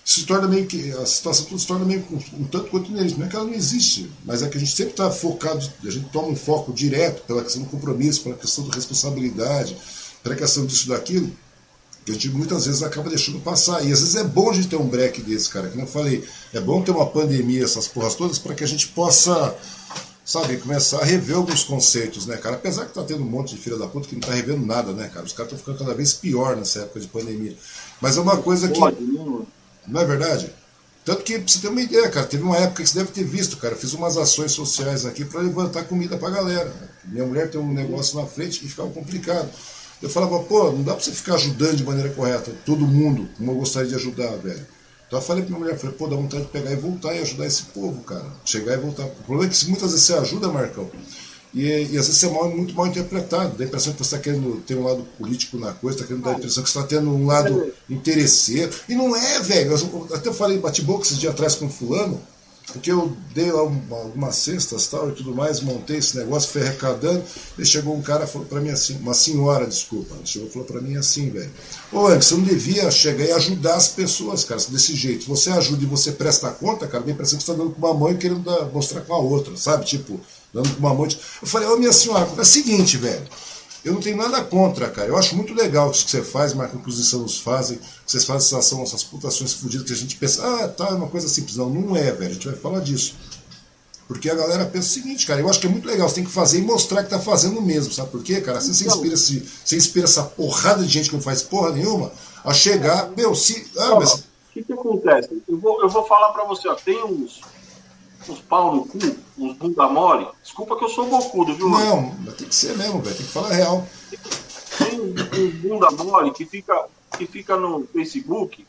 se 0.05 0.25
torna 0.25 0.49
meio 0.49 0.67
que 0.67 0.91
a 0.93 1.07
situação 1.07 1.47
tudo 1.47 1.61
se 1.61 1.67
torna 1.67 1.85
meio 1.85 2.05
um, 2.11 2.43
um 2.43 2.45
tanto 2.45 2.71
quanto 2.71 2.91
inerente. 2.91 3.19
Não 3.19 3.27
é 3.27 3.29
que 3.29 3.37
ela 3.37 3.45
não 3.45 3.55
existe, 3.55 4.11
mas 4.25 4.43
é 4.43 4.49
que 4.49 4.57
a 4.57 4.61
gente 4.61 4.75
sempre 4.75 4.93
está 4.93 5.11
focado, 5.11 5.65
a 5.85 5.91
gente 5.91 6.09
toma 6.11 6.29
um 6.29 6.37
foco 6.37 6.73
direto 6.73 7.23
pela 7.25 7.43
questão 7.43 7.63
do 7.63 7.69
compromisso, 7.69 8.23
pela 8.23 8.35
questão 8.35 8.67
da 8.67 8.75
responsabilidade, 8.75 9.77
pela 10.23 10.35
questão 10.35 10.67
disso 10.67 10.89
daquilo, 10.89 11.31
que 12.05 12.11
a 12.11 12.15
gente 12.15 12.31
muitas 12.31 12.67
vezes 12.67 12.83
acaba 12.83 13.09
deixando 13.09 13.39
passar. 13.41 13.85
E 13.85 13.93
às 13.93 14.01
vezes 14.01 14.17
é 14.17 14.25
bom 14.25 14.51
a 14.51 14.55
gente 14.55 14.69
ter 14.69 14.77
um 14.77 14.89
break 14.89 15.23
desse, 15.23 15.49
cara. 15.49 15.69
Como 15.69 15.83
eu 15.83 15.87
falei, 15.87 16.25
é 16.53 16.61
bom 16.61 16.83
ter 16.83 16.91
uma 16.91 17.07
pandemia, 17.07 17.63
essas 17.63 17.87
porras 17.87 18.17
todas, 18.17 18.39
para 18.39 18.55
que 18.57 18.65
a 18.65 18.67
gente 18.67 18.89
possa, 18.89 19.57
sabe, 20.25 20.57
começar 20.57 20.99
a 20.99 21.05
rever 21.05 21.37
alguns 21.37 21.63
conceitos, 21.63 22.27
né, 22.27 22.37
cara? 22.39 22.57
Apesar 22.57 22.87
que 22.87 22.95
tá 22.95 23.05
tendo 23.05 23.23
um 23.23 23.29
monte 23.29 23.55
de 23.55 23.61
filha 23.61 23.77
da 23.77 23.87
puta 23.87 24.09
que 24.09 24.15
não 24.15 24.21
tá 24.21 24.33
revendo 24.33 24.67
nada, 24.67 24.93
né, 24.93 25.09
cara? 25.09 25.25
Os 25.25 25.33
caras 25.33 25.53
estão 25.53 25.59
ficando 25.59 25.79
cada 25.79 25.97
vez 25.97 26.13
pior 26.13 26.57
nessa 26.57 26.81
época 26.81 26.99
de 26.99 27.07
pandemia. 27.07 27.57
Mas 28.01 28.17
é 28.17 28.21
uma 28.21 28.37
coisa 28.37 28.69
que. 28.69 28.81
Não. 29.87 30.01
É 30.01 30.05
verdade? 30.05 30.53
Tanto 31.05 31.25
que, 31.25 31.37
pra 31.37 31.49
você 31.49 31.59
ter 31.59 31.69
uma 31.69 31.81
ideia, 31.81 32.09
cara, 32.09 32.27
teve 32.27 32.45
uma 32.45 32.57
época 32.57 32.83
que 32.83 32.89
você 32.89 32.99
deve 32.99 33.11
ter 33.11 33.25
visto, 33.25 33.57
cara, 33.57 33.75
eu 33.75 33.79
fiz 33.79 33.93
umas 33.93 34.17
ações 34.17 34.53
sociais 34.53 35.05
aqui 35.05 35.25
para 35.25 35.41
levantar 35.41 35.83
comida 35.85 36.17
pra 36.17 36.31
galera. 36.31 36.73
Minha 37.05 37.27
mulher 37.27 37.51
tem 37.51 37.61
um 37.61 37.73
negócio 37.73 38.21
na 38.21 38.27
frente 38.27 38.65
e 38.65 38.69
ficava 38.69 38.89
complicado. 38.91 39.51
Eu 40.01 40.09
falava, 40.09 40.39
pô, 40.45 40.71
não 40.71 40.83
dá 40.83 40.95
pra 40.95 41.03
você 41.03 41.11
ficar 41.11 41.35
ajudando 41.35 41.77
de 41.77 41.85
maneira 41.85 42.11
correta 42.11 42.53
todo 42.65 42.87
mundo, 42.87 43.29
como 43.37 43.51
eu 43.51 43.57
gostaria 43.57 43.89
de 43.89 43.97
ajudar, 43.97 44.37
velho. 44.37 44.65
Então 45.07 45.19
eu 45.19 45.25
falei 45.25 45.43
pra 45.43 45.51
minha 45.51 45.65
mulher, 45.65 45.79
falei, 45.79 45.97
pô, 45.97 46.07
dá 46.07 46.17
vontade 46.17 46.45
de 46.45 46.49
pegar 46.51 46.71
e 46.71 46.77
voltar 46.77 47.15
e 47.15 47.19
ajudar 47.19 47.47
esse 47.47 47.65
povo, 47.65 48.03
cara. 48.03 48.27
Chegar 48.45 48.75
e 48.75 48.77
voltar. 48.79 49.05
O 49.05 49.11
problema 49.27 49.53
é 49.53 49.55
que 49.55 49.67
muitas 49.69 49.91
vezes 49.91 50.07
você 50.07 50.15
ajuda, 50.15 50.49
Marcão, 50.49 50.89
e, 51.55 51.67
e 51.67 51.99
às 51.99 52.07
vezes 52.07 52.17
você 52.17 52.27
é 52.27 52.31
mal, 52.31 52.49
muito 52.49 52.75
mal 52.75 52.87
interpretado. 52.87 53.57
Dá 53.57 53.65
a 53.65 53.67
impressão 53.67 53.93
que 53.93 53.99
você 53.99 54.15
está 54.15 54.19
querendo 54.19 54.61
ter 54.67 54.75
um 54.77 54.85
lado 54.85 55.07
político 55.19 55.59
na 55.59 55.73
coisa, 55.73 55.99
está 55.99 56.07
querendo 56.07 56.25
dar 56.25 56.31
a 56.31 56.35
impressão 56.35 56.63
que 56.63 56.71
você 56.71 56.79
está 56.79 56.89
tendo 56.89 57.11
um 57.11 57.27
lado 57.27 57.73
interesseiro. 57.91 58.73
E 58.89 58.95
não 58.95 59.15
é, 59.15 59.41
velho. 59.41 59.73
Eu 59.73 60.09
até 60.15 60.33
falei, 60.33 60.59
bati 60.59 60.83
boca 60.83 61.05
esses 61.05 61.19
dias 61.19 61.33
atrás 61.33 61.55
com 61.55 61.69
fulano, 61.69 62.21
porque 62.73 62.91
eu 62.91 63.15
dei 63.35 63.53
lá 63.53 63.65
uma, 63.65 63.97
algumas 63.99 64.37
cestas 64.37 64.87
tal 64.87 65.11
e 65.11 65.13
tudo 65.13 65.35
mais, 65.35 65.61
montei 65.61 65.99
esse 65.99 66.17
negócio, 66.17 66.51
fui 66.51 66.63
arrecadando, 66.63 67.23
e 67.59 67.67
chegou 67.67 67.95
um 67.95 68.01
cara 68.01 68.27
falou 68.27 68.47
para 68.47 68.61
mim 68.61 68.71
assim, 68.71 68.97
uma 68.97 69.15
senhora, 69.15 69.67
desculpa, 69.67 70.15
chegou 70.25 70.49
falou 70.49 70.67
para 70.67 70.81
mim 70.81 70.97
assim, 70.97 71.29
velho, 71.29 71.51
ô 71.93 72.07
Andy, 72.07 72.25
você 72.25 72.35
não 72.35 72.43
devia 72.43 72.91
chegar 72.91 73.25
e 73.25 73.33
ajudar 73.33 73.75
as 73.75 73.89
pessoas, 73.89 74.45
cara, 74.45 74.61
desse 74.69 74.95
jeito. 74.95 75.27
Você 75.27 75.51
ajuda 75.51 75.83
e 75.83 75.87
você 75.87 76.13
presta 76.13 76.51
conta, 76.51 76.87
cara, 76.87 77.05
dá 77.05 77.11
a 77.11 77.15
impressão 77.15 77.39
que 77.39 77.45
você 77.45 77.51
está 77.51 77.63
dando 77.63 77.75
com 77.75 77.87
uma 77.87 77.95
mão 77.95 78.11
e 78.11 78.17
querendo 78.17 78.41
dar, 78.41 78.65
mostrar 78.67 79.03
com 79.03 79.13
a 79.13 79.19
outra, 79.19 79.55
sabe? 79.57 79.85
Tipo, 79.85 80.19
dando 80.53 80.71
com 80.75 80.81
uma 80.81 80.95
monte. 80.95 81.19
Eu 81.41 81.49
falei, 81.49 81.69
ô 81.69 81.77
minha 81.77 81.93
senhora, 81.93 82.29
é 82.37 82.41
o 82.41 82.45
seguinte, 82.45 82.97
velho. 82.97 83.27
Eu 83.85 83.95
não 83.95 84.01
tenho 84.01 84.17
nada 84.17 84.45
contra, 84.45 84.89
cara. 84.89 85.09
Eu 85.09 85.17
acho 85.17 85.35
muito 85.35 85.53
legal 85.55 85.91
isso 85.91 86.05
que 86.05 86.11
você 86.13 86.23
faz, 86.23 86.55
Marco, 86.55 86.79
que 86.79 86.89
os 86.89 87.01
insanos 87.01 87.41
fazem, 87.41 87.79
que 87.79 87.85
vocês 88.07 88.25
fazem 88.25 88.59
essas, 88.59 88.73
essas 88.73 89.03
putações 89.03 89.55
fodidas 89.55 89.87
que 89.87 89.93
a 89.93 89.97
gente 89.97 90.17
pensa, 90.17 90.43
ah, 90.45 90.69
tá, 90.69 90.89
é 90.89 90.95
uma 90.95 91.09
coisa 91.09 91.27
simples. 91.27 91.57
Não, 91.57 91.69
não 91.69 91.97
é, 91.97 92.13
velho. 92.13 92.31
A 92.31 92.35
gente 92.35 92.47
vai 92.47 92.57
falar 92.57 92.79
disso. 92.79 93.17
Porque 94.07 94.29
a 94.29 94.35
galera 94.35 94.67
pensa 94.67 94.89
o 94.89 94.91
seguinte, 94.91 95.27
cara, 95.27 95.41
eu 95.41 95.49
acho 95.49 95.59
que 95.59 95.67
é 95.67 95.71
muito 95.71 95.89
legal, 95.89 96.09
você 96.09 96.17
tem 96.17 96.25
que 96.25 96.31
fazer 96.31 96.59
e 96.59 96.63
mostrar 96.63 97.03
que 97.03 97.11
tá 97.11 97.19
fazendo 97.19 97.63
mesmo, 97.63 97.93
sabe 97.93 98.11
por 98.11 98.23
quê, 98.23 98.41
cara? 98.41 98.59
Assim 98.59 98.75
você, 98.75 98.87
inspira, 98.87 99.15
esse, 99.15 99.49
você 99.65 99.77
inspira 99.77 100.05
essa 100.05 100.23
porrada 100.25 100.83
de 100.83 100.93
gente 100.93 101.09
que 101.09 101.17
não 101.17 101.23
faz 101.23 101.43
porra 101.43 101.71
nenhuma 101.71 102.13
a 102.45 102.53
chegar, 102.53 103.11
meu, 103.17 103.35
se. 103.35 103.67
Ah, 103.79 103.95
mas... 103.95 104.13
O 104.13 104.23
que, 104.53 104.63
que 104.65 104.73
acontece? 104.73 105.31
Eu 105.49 105.57
vou, 105.59 105.81
eu 105.81 105.89
vou 105.89 106.05
falar 106.05 106.31
pra 106.33 106.45
você, 106.45 106.69
ó, 106.69 106.75
tem 106.75 107.03
uns, 107.03 107.41
uns 108.31 108.41
pau 108.41 108.75
no 108.75 108.87
cu, 108.87 108.99
uns 109.39 109.57
bunda 109.57 109.89
mole. 109.89 110.29
Desculpa 110.43 110.77
que 110.77 110.85
eu 110.85 110.89
sou 110.89 111.07
bocudo, 111.07 111.55
viu? 111.55 111.69
Não, 111.69 112.15
tem 112.37 112.49
que 112.49 112.55
ser 112.55 112.77
mesmo, 112.77 113.01
velho. 113.01 113.17
Tem 113.17 113.27
que 113.27 113.33
falar 113.33 113.49
real. 113.49 113.87
Tem 114.79 115.01
um, 115.01 115.15
um 115.15 115.51
bunda 115.61 115.91
mole 115.91 116.31
que 116.33 116.45
fica, 116.45 116.87
que 117.17 117.27
fica 117.27 117.57
no 117.57 117.87
Facebook 117.87 118.67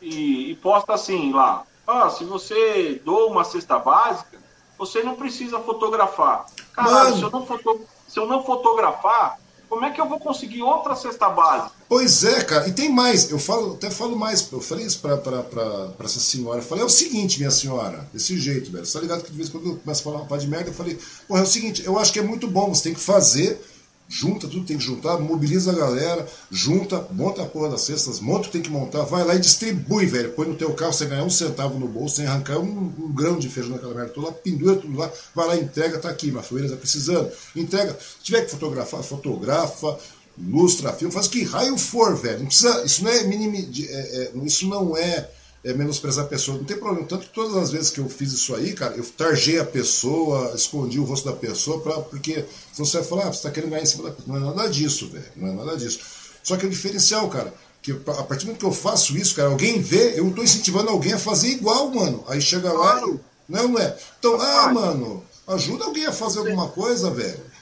e, 0.00 0.50
e 0.50 0.56
posta 0.56 0.94
assim 0.94 1.32
lá. 1.32 1.64
Ah, 1.86 2.10
se 2.10 2.24
você 2.24 3.00
doa 3.04 3.26
uma 3.26 3.44
cesta 3.44 3.78
básica, 3.78 4.38
você 4.78 5.02
não 5.02 5.14
precisa 5.14 5.58
fotografar. 5.60 6.46
Caralho, 6.72 7.16
se 7.16 7.22
eu, 7.22 7.30
não 7.30 7.46
foto, 7.46 7.80
se 8.08 8.18
eu 8.18 8.26
não 8.26 8.44
fotografar, 8.44 9.38
como 9.72 9.86
é 9.86 9.90
que 9.90 9.98
eu 9.98 10.06
vou 10.06 10.20
conseguir 10.20 10.60
outra 10.60 10.94
cesta 10.94 11.30
básica? 11.30 11.72
Pois 11.88 12.24
é, 12.24 12.44
cara, 12.44 12.68
e 12.68 12.72
tem 12.72 12.92
mais, 12.92 13.30
eu 13.30 13.38
falo, 13.38 13.72
até 13.72 13.90
falo 13.90 14.14
mais, 14.14 14.46
eu 14.52 14.60
falei 14.60 14.84
isso 14.84 14.98
pra, 15.00 15.16
pra, 15.16 15.42
pra, 15.42 15.64
pra 15.96 16.04
essa 16.04 16.20
senhora, 16.20 16.58
eu 16.58 16.62
falei, 16.62 16.84
é 16.84 16.86
o 16.86 16.90
seguinte, 16.90 17.38
minha 17.38 17.50
senhora, 17.50 18.06
desse 18.12 18.38
jeito, 18.38 18.70
velho, 18.70 18.84
você 18.84 18.92
tá 18.92 19.00
ligado 19.00 19.22
que 19.22 19.30
de 19.30 19.36
vez 19.36 19.48
em 19.48 19.52
quando 19.52 19.70
eu 19.70 19.76
começo 19.76 20.02
a 20.02 20.04
falar 20.04 20.16
uma 20.18 20.26
pá 20.26 20.36
de 20.36 20.46
merda, 20.46 20.68
eu 20.68 20.74
falei, 20.74 20.98
porra, 21.26 21.40
é 21.40 21.42
o 21.44 21.46
seguinte, 21.46 21.82
eu 21.86 21.98
acho 21.98 22.12
que 22.12 22.18
é 22.18 22.22
muito 22.22 22.46
bom, 22.46 22.68
você 22.68 22.82
tem 22.82 22.92
que 22.92 23.00
fazer 23.00 23.64
junta 24.12 24.46
tudo 24.46 24.66
tem 24.66 24.76
que 24.76 24.84
juntar, 24.84 25.18
mobiliza 25.18 25.72
a 25.72 25.74
galera, 25.74 26.28
junta, 26.50 27.08
monta 27.12 27.42
a 27.42 27.46
porra 27.46 27.70
das 27.70 27.80
cestas, 27.80 28.20
monta 28.20 28.40
o 28.40 28.44
que 28.44 28.50
tem 28.50 28.60
que 28.60 28.70
montar, 28.70 29.04
vai 29.04 29.24
lá 29.24 29.34
e 29.34 29.38
distribui, 29.38 30.04
velho. 30.04 30.32
Põe 30.32 30.48
no 30.48 30.54
teu 30.54 30.74
carro, 30.74 30.92
você 30.92 31.06
ganhar 31.06 31.24
um 31.24 31.30
centavo 31.30 31.78
no 31.78 31.88
bolso, 31.88 32.16
sem 32.16 32.26
arrancar 32.26 32.58
um, 32.58 32.92
um 32.98 33.10
grão 33.10 33.38
de 33.38 33.48
feijão 33.48 33.72
naquela 33.72 33.94
merda 33.94 34.12
toda, 34.12 34.30
pendura 34.30 34.76
tudo 34.76 34.98
lá, 34.98 35.10
vai 35.34 35.46
lá, 35.46 35.56
entrega, 35.56 35.98
tá 35.98 36.10
aqui, 36.10 36.30
minha 36.30 36.42
família 36.42 36.68
tá 36.68 36.76
precisando. 36.76 37.32
Entrega. 37.56 37.98
Se 37.98 38.22
tiver 38.22 38.42
que 38.42 38.50
fotografar, 38.50 39.02
fotografa, 39.02 39.98
lustra, 40.38 40.92
filme, 40.92 41.12
faz 41.12 41.26
o 41.26 41.30
que 41.30 41.44
raio 41.44 41.78
for, 41.78 42.14
velho. 42.14 42.40
Não 42.40 42.46
precisa, 42.46 42.84
isso 42.84 43.02
não 43.02 43.10
é 43.10 43.24
mínimo, 43.24 43.56
é, 43.56 43.94
é, 43.94 44.32
isso 44.44 44.68
não 44.68 44.94
é 44.94 45.26
é, 45.64 45.72
menosprezar 45.72 46.24
a 46.24 46.28
pessoa. 46.28 46.58
Não 46.58 46.64
tem 46.64 46.76
problema. 46.76 47.06
Tanto 47.06 47.26
que 47.26 47.32
todas 47.32 47.56
as 47.56 47.70
vezes 47.70 47.90
que 47.90 48.00
eu 48.00 48.08
fiz 48.08 48.32
isso 48.32 48.54
aí, 48.54 48.72
cara, 48.72 48.94
eu 48.96 49.04
targei 49.04 49.58
a 49.58 49.64
pessoa, 49.64 50.52
escondi 50.54 50.98
o 50.98 51.04
rosto 51.04 51.30
da 51.30 51.36
pessoa, 51.36 51.80
pra, 51.80 52.00
porque 52.00 52.44
você 52.74 52.98
vai 52.98 53.06
falar, 53.06 53.22
ah, 53.22 53.32
você 53.32 53.38
está 53.38 53.50
querendo 53.50 53.70
ganhar 53.70 53.82
em 53.82 53.86
cima 53.86 54.04
da 54.04 54.10
pessoa. 54.10 54.38
Não 54.38 54.50
é 54.50 54.54
nada 54.54 54.68
disso, 54.68 55.08
velho. 55.08 55.24
Não 55.36 55.48
é 55.48 55.52
nada 55.52 55.76
disso. 55.76 56.00
Só 56.42 56.56
que 56.56 56.66
o 56.66 56.70
diferencial, 56.70 57.28
cara, 57.28 57.54
que 57.80 57.92
a 57.92 58.22
partir 58.22 58.44
do 58.44 58.46
momento 58.46 58.60
que 58.60 58.66
eu 58.66 58.72
faço 58.72 59.16
isso, 59.16 59.34
cara, 59.34 59.48
alguém 59.48 59.80
vê, 59.80 60.18
eu 60.18 60.28
estou 60.28 60.44
incentivando 60.44 60.90
alguém 60.90 61.12
a 61.12 61.18
fazer 61.18 61.48
igual, 61.48 61.88
mano. 61.90 62.24
Aí 62.28 62.40
chega 62.40 62.72
lá, 62.72 62.98
claro. 62.98 63.20
não, 63.48 63.68
não 63.68 63.78
é? 63.78 63.96
Então, 64.18 64.40
ah, 64.40 64.72
mano, 64.72 65.24
ajuda 65.46 65.84
alguém 65.84 66.06
a 66.06 66.12
fazer 66.12 66.40
alguma 66.40 66.68
coisa, 66.68 67.10
velho. 67.10 67.52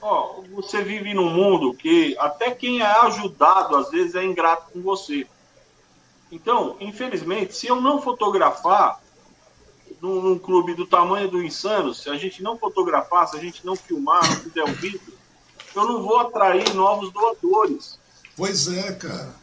Ó, 0.00 0.40
você 0.54 0.82
vive 0.82 1.12
num 1.12 1.30
mundo 1.30 1.74
que 1.74 2.16
até 2.18 2.50
quem 2.50 2.80
é 2.80 2.86
ajudado 2.86 3.76
às 3.76 3.90
vezes 3.90 4.14
é 4.14 4.24
ingrato 4.24 4.72
com 4.72 4.80
você. 4.80 5.26
Então, 6.30 6.76
infelizmente, 6.80 7.54
se 7.54 7.66
eu 7.66 7.80
não 7.80 8.00
fotografar 8.00 9.00
num, 10.00 10.20
num, 10.20 10.38
clube 10.38 10.74
do 10.74 10.86
tamanho 10.86 11.30
do 11.30 11.42
Insano, 11.42 11.94
se 11.94 12.10
a 12.10 12.16
gente 12.16 12.42
não 12.42 12.58
fotografar, 12.58 13.28
se 13.28 13.36
a 13.36 13.40
gente 13.40 13.64
não 13.64 13.76
filmar, 13.76 14.28
não 14.28 14.36
fizer 14.36 14.64
o 14.64 14.72
vídeo, 14.74 15.00
eu 15.74 15.84
não 15.84 16.02
vou 16.02 16.18
atrair 16.18 16.74
novos 16.74 17.12
doadores. 17.12 17.98
Pois 18.36 18.68
é, 18.68 18.92
cara. 18.92 19.34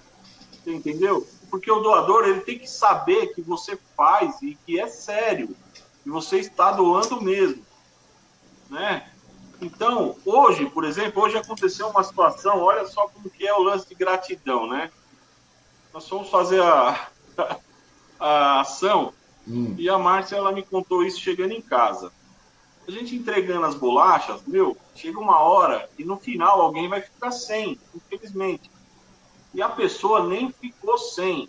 Você 0.64 0.74
entendeu? 0.74 1.28
Porque 1.50 1.72
o 1.72 1.80
doador 1.80 2.26
ele 2.26 2.42
tem 2.42 2.60
que 2.60 2.70
saber 2.70 3.34
que 3.34 3.42
você 3.42 3.78
faz 3.96 4.42
e 4.42 4.58
que 4.66 4.80
é 4.80 4.88
sério, 4.88 5.56
que 6.04 6.10
você 6.10 6.40
está 6.40 6.72
doando 6.72 7.22
mesmo, 7.22 7.64
né? 8.70 9.10
Então, 9.62 10.18
hoje, 10.26 10.66
por 10.70 10.84
exemplo, 10.84 11.24
hoje 11.24 11.38
aconteceu 11.38 11.88
uma 11.88 12.04
situação, 12.04 12.60
olha 12.60 12.86
só 12.88 13.08
como 13.08 13.30
que 13.30 13.48
é 13.48 13.54
o 13.54 13.62
lance 13.64 13.88
de 13.88 13.96
gratidão, 13.96 14.68
né? 14.68 14.92
Nós 15.94 16.10
fomos 16.10 16.30
fazer 16.30 16.62
a, 16.62 17.08
a 18.20 18.62
ação 18.62 19.14
hum. 19.48 19.76
e 19.78 19.88
a 19.88 19.98
Márcia 19.98 20.38
ela 20.38 20.52
me 20.52 20.64
contou 20.64 21.04
isso 21.04 21.20
chegando 21.20 21.52
em 21.52 21.62
casa. 21.62 22.12
A 22.88 22.92
gente 22.92 23.16
entregando 23.16 23.66
as 23.66 23.76
bolachas, 23.76 24.42
meu, 24.46 24.76
chega 24.96 25.20
uma 25.20 25.40
hora 25.40 25.90
e 25.98 26.04
no 26.04 26.18
final 26.18 26.60
alguém 26.60 26.90
vai 26.90 27.02
ficar 27.02 27.32
sem, 27.32 27.80
infelizmente. 27.96 28.70
E 29.54 29.62
a 29.62 29.70
pessoa 29.70 30.28
nem 30.28 30.52
ficou 30.52 30.98
sem. 30.98 31.48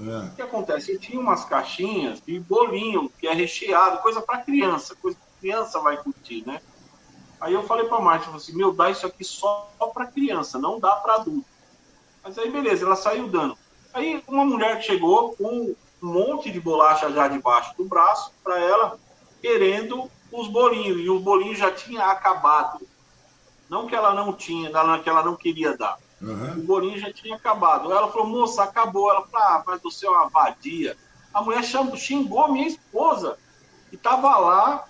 É. 0.00 0.26
O 0.26 0.34
que 0.34 0.42
acontece? 0.42 0.92
Eu 0.92 0.98
tinha 0.98 1.20
umas 1.20 1.44
caixinhas 1.44 2.20
de 2.20 2.40
bolinho 2.40 3.12
que 3.18 3.28
é 3.28 3.34
recheado, 3.34 3.98
coisa 3.98 4.20
para 4.20 4.38
criança, 4.38 4.96
coisa 4.96 5.16
que 5.16 5.40
criança 5.40 5.78
vai 5.80 5.96
curtir, 5.98 6.44
né? 6.46 6.60
Aí 7.40 7.52
eu 7.52 7.62
falei 7.62 7.86
para 7.86 7.98
a 7.98 8.00
Márcia, 8.00 8.34
assim, 8.34 8.56
meu, 8.56 8.72
dá 8.72 8.90
isso 8.90 9.06
aqui 9.06 9.22
só 9.22 9.70
para 9.94 10.06
criança, 10.06 10.58
não 10.58 10.80
dá 10.80 10.96
para 10.96 11.16
adulto. 11.16 11.57
Mas 12.22 12.38
aí, 12.38 12.50
beleza, 12.50 12.84
ela 12.84 12.96
saiu 12.96 13.28
dando. 13.28 13.56
Aí, 13.92 14.22
uma 14.28 14.44
mulher 14.44 14.82
chegou 14.82 15.34
com 15.36 15.74
um 16.02 16.06
monte 16.06 16.50
de 16.50 16.60
bolacha 16.60 17.10
já 17.10 17.28
debaixo 17.28 17.76
do 17.76 17.84
braço 17.84 18.32
para 18.42 18.58
ela, 18.58 18.98
querendo 19.40 20.10
os 20.30 20.48
bolinhos. 20.48 21.00
E 21.00 21.08
o 21.08 21.20
bolinho 21.20 21.54
já 21.54 21.70
tinha 21.70 22.04
acabado. 22.06 22.86
Não 23.68 23.86
que 23.86 23.94
ela 23.94 24.14
não 24.14 24.32
tinha, 24.32 24.70
que 24.70 25.08
ela 25.08 25.22
não 25.22 25.36
queria 25.36 25.76
dar. 25.76 25.98
Uhum. 26.20 26.52
O 26.52 26.62
bolinho 26.62 26.98
já 26.98 27.12
tinha 27.12 27.36
acabado. 27.36 27.92
Ela 27.92 28.10
falou, 28.10 28.26
moça, 28.26 28.62
acabou. 28.62 29.10
Ela 29.10 29.26
falou, 29.26 29.46
ah, 29.46 29.62
mas 29.66 29.82
você 29.82 30.06
é 30.06 30.10
uma 30.10 30.28
vadia. 30.28 30.96
A 31.32 31.42
mulher 31.42 31.62
xingou 31.62 32.50
minha 32.50 32.66
esposa, 32.66 33.38
que 33.90 33.96
estava 33.96 34.36
lá 34.38 34.84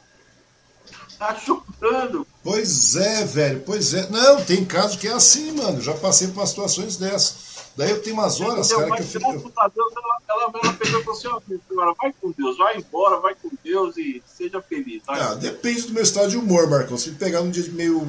ajudando. 1.20 2.26
Pois 2.49 2.97
é, 2.97 3.27
velho, 3.27 3.63
pois 3.67 3.93
é. 3.93 4.09
Não, 4.09 4.43
tem 4.43 4.65
caso 4.65 4.99
que 4.99 5.07
é 5.07 5.13
assim, 5.13 5.53
mano. 5.53 5.83
Já 5.83 5.93
passei 5.93 6.29
por 6.29 6.47
situações 6.47 6.97
dessas. 6.97 7.49
Daí 7.77 7.91
eu 7.91 8.01
tenho 8.01 8.17
umas 8.17 8.41
horas, 8.41 8.73
cara, 8.73 8.91
que 8.97 9.03
eu 9.03 9.07
fico. 9.07 9.53
A 9.55 9.69
Deus, 9.69 9.93
ela, 9.95 10.19
ela, 10.31 10.51
ela 10.65 10.73
pegou 10.73 10.99
e 10.99 11.05
falou 11.05 11.19
assim: 11.19 11.29
ó, 11.29 11.41
senhora, 11.69 11.95
vai 12.01 12.15
com 12.19 12.33
Deus, 12.33 12.57
vai 12.57 12.79
embora, 12.79 13.21
vai 13.21 13.35
com 13.35 13.51
Deus 13.63 13.99
e 13.99 14.23
seja 14.27 14.63
feliz. 14.63 15.03
Tá? 15.05 15.13
Ah, 15.13 15.35
depende 15.35 15.83
do 15.83 15.93
meu 15.93 16.03
estado 16.03 16.31
de 16.31 16.39
humor, 16.39 16.67
Marcão. 16.71 16.97
Se 16.97 17.11
pegar 17.13 17.43
num 17.43 17.51
dia 17.51 17.63
de 17.63 17.71
meio 17.71 18.01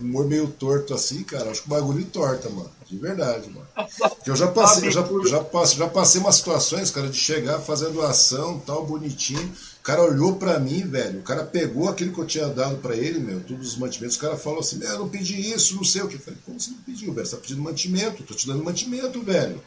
humor 0.00 0.26
meio 0.26 0.46
torto 0.46 0.94
assim, 0.94 1.24
cara, 1.24 1.50
acho 1.50 1.62
que 1.62 1.66
o 1.66 1.70
bagulho 1.70 2.04
torta, 2.06 2.48
mano. 2.48 2.70
De 2.86 2.96
verdade, 2.96 3.50
mano. 3.50 3.66
Porque 3.98 4.30
eu 4.30 4.36
já 4.36 4.46
passei, 4.46 4.88
já, 4.92 5.02
já, 5.26 5.42
passei, 5.42 5.78
já 5.78 5.88
passei 5.88 6.20
umas 6.20 6.36
situações, 6.36 6.92
cara, 6.92 7.08
de 7.08 7.18
chegar, 7.18 7.58
fazer 7.58 7.90
doação, 7.90 8.60
tal, 8.60 8.86
bonitinho 8.86 9.52
cara 9.82 10.02
olhou 10.02 10.36
para 10.36 10.58
mim, 10.58 10.82
velho. 10.82 11.20
O 11.20 11.22
cara 11.22 11.44
pegou 11.44 11.88
aquilo 11.88 12.12
que 12.12 12.20
eu 12.20 12.26
tinha 12.26 12.48
dado 12.48 12.76
para 12.78 12.96
ele, 12.96 13.18
meu, 13.18 13.40
todos 13.40 13.68
os 13.68 13.76
mantimentos. 13.76 14.16
O 14.16 14.20
cara 14.20 14.36
falou 14.36 14.60
assim: 14.60 14.82
Eu 14.82 14.98
não 14.98 15.08
pedi 15.08 15.52
isso, 15.52 15.76
não 15.76 15.84
sei 15.84 16.02
o 16.02 16.08
que. 16.08 16.16
Eu 16.16 16.20
falei: 16.20 16.38
Como 16.44 16.60
você 16.60 16.70
não 16.70 16.78
pediu, 16.78 17.12
velho? 17.12 17.26
Você 17.26 17.36
tá 17.36 17.42
pedindo 17.42 17.62
mantimento. 17.62 18.22
Tô 18.22 18.34
te 18.34 18.46
dando 18.46 18.64
mantimento, 18.64 19.20
velho. 19.22 19.62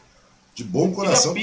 De 0.54 0.62
bom 0.62 0.92
coração. 0.92 1.34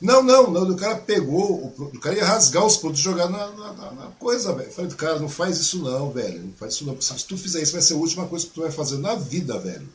Não, 0.00 0.20
não, 0.22 0.50
não. 0.50 0.68
O 0.68 0.76
cara 0.76 0.96
pegou, 0.96 1.72
o, 1.78 2.00
cara 2.00 2.16
ia 2.16 2.24
rasgar 2.24 2.66
os 2.66 2.76
produtos 2.76 3.00
e 3.00 3.04
jogar 3.04 3.28
na, 3.28 3.50
na, 3.52 3.92
na 3.92 4.06
coisa, 4.18 4.52
velho. 4.52 4.68
Eu 4.68 4.72
falei: 4.74 4.90
Cara, 4.90 5.18
não 5.20 5.28
faz 5.28 5.58
isso 5.58 5.78
não, 5.82 6.10
velho. 6.10 6.42
Não 6.42 6.52
faz 6.54 6.74
isso 6.74 6.84
não. 6.84 7.00
Se 7.00 7.24
tu 7.24 7.38
fizer 7.38 7.62
isso, 7.62 7.72
vai 7.72 7.82
ser 7.82 7.94
a 7.94 7.98
última 7.98 8.26
coisa 8.26 8.46
que 8.46 8.52
tu 8.52 8.62
vai 8.62 8.70
fazer 8.72 8.98
na 8.98 9.14
vida, 9.14 9.58
velho. 9.58 9.88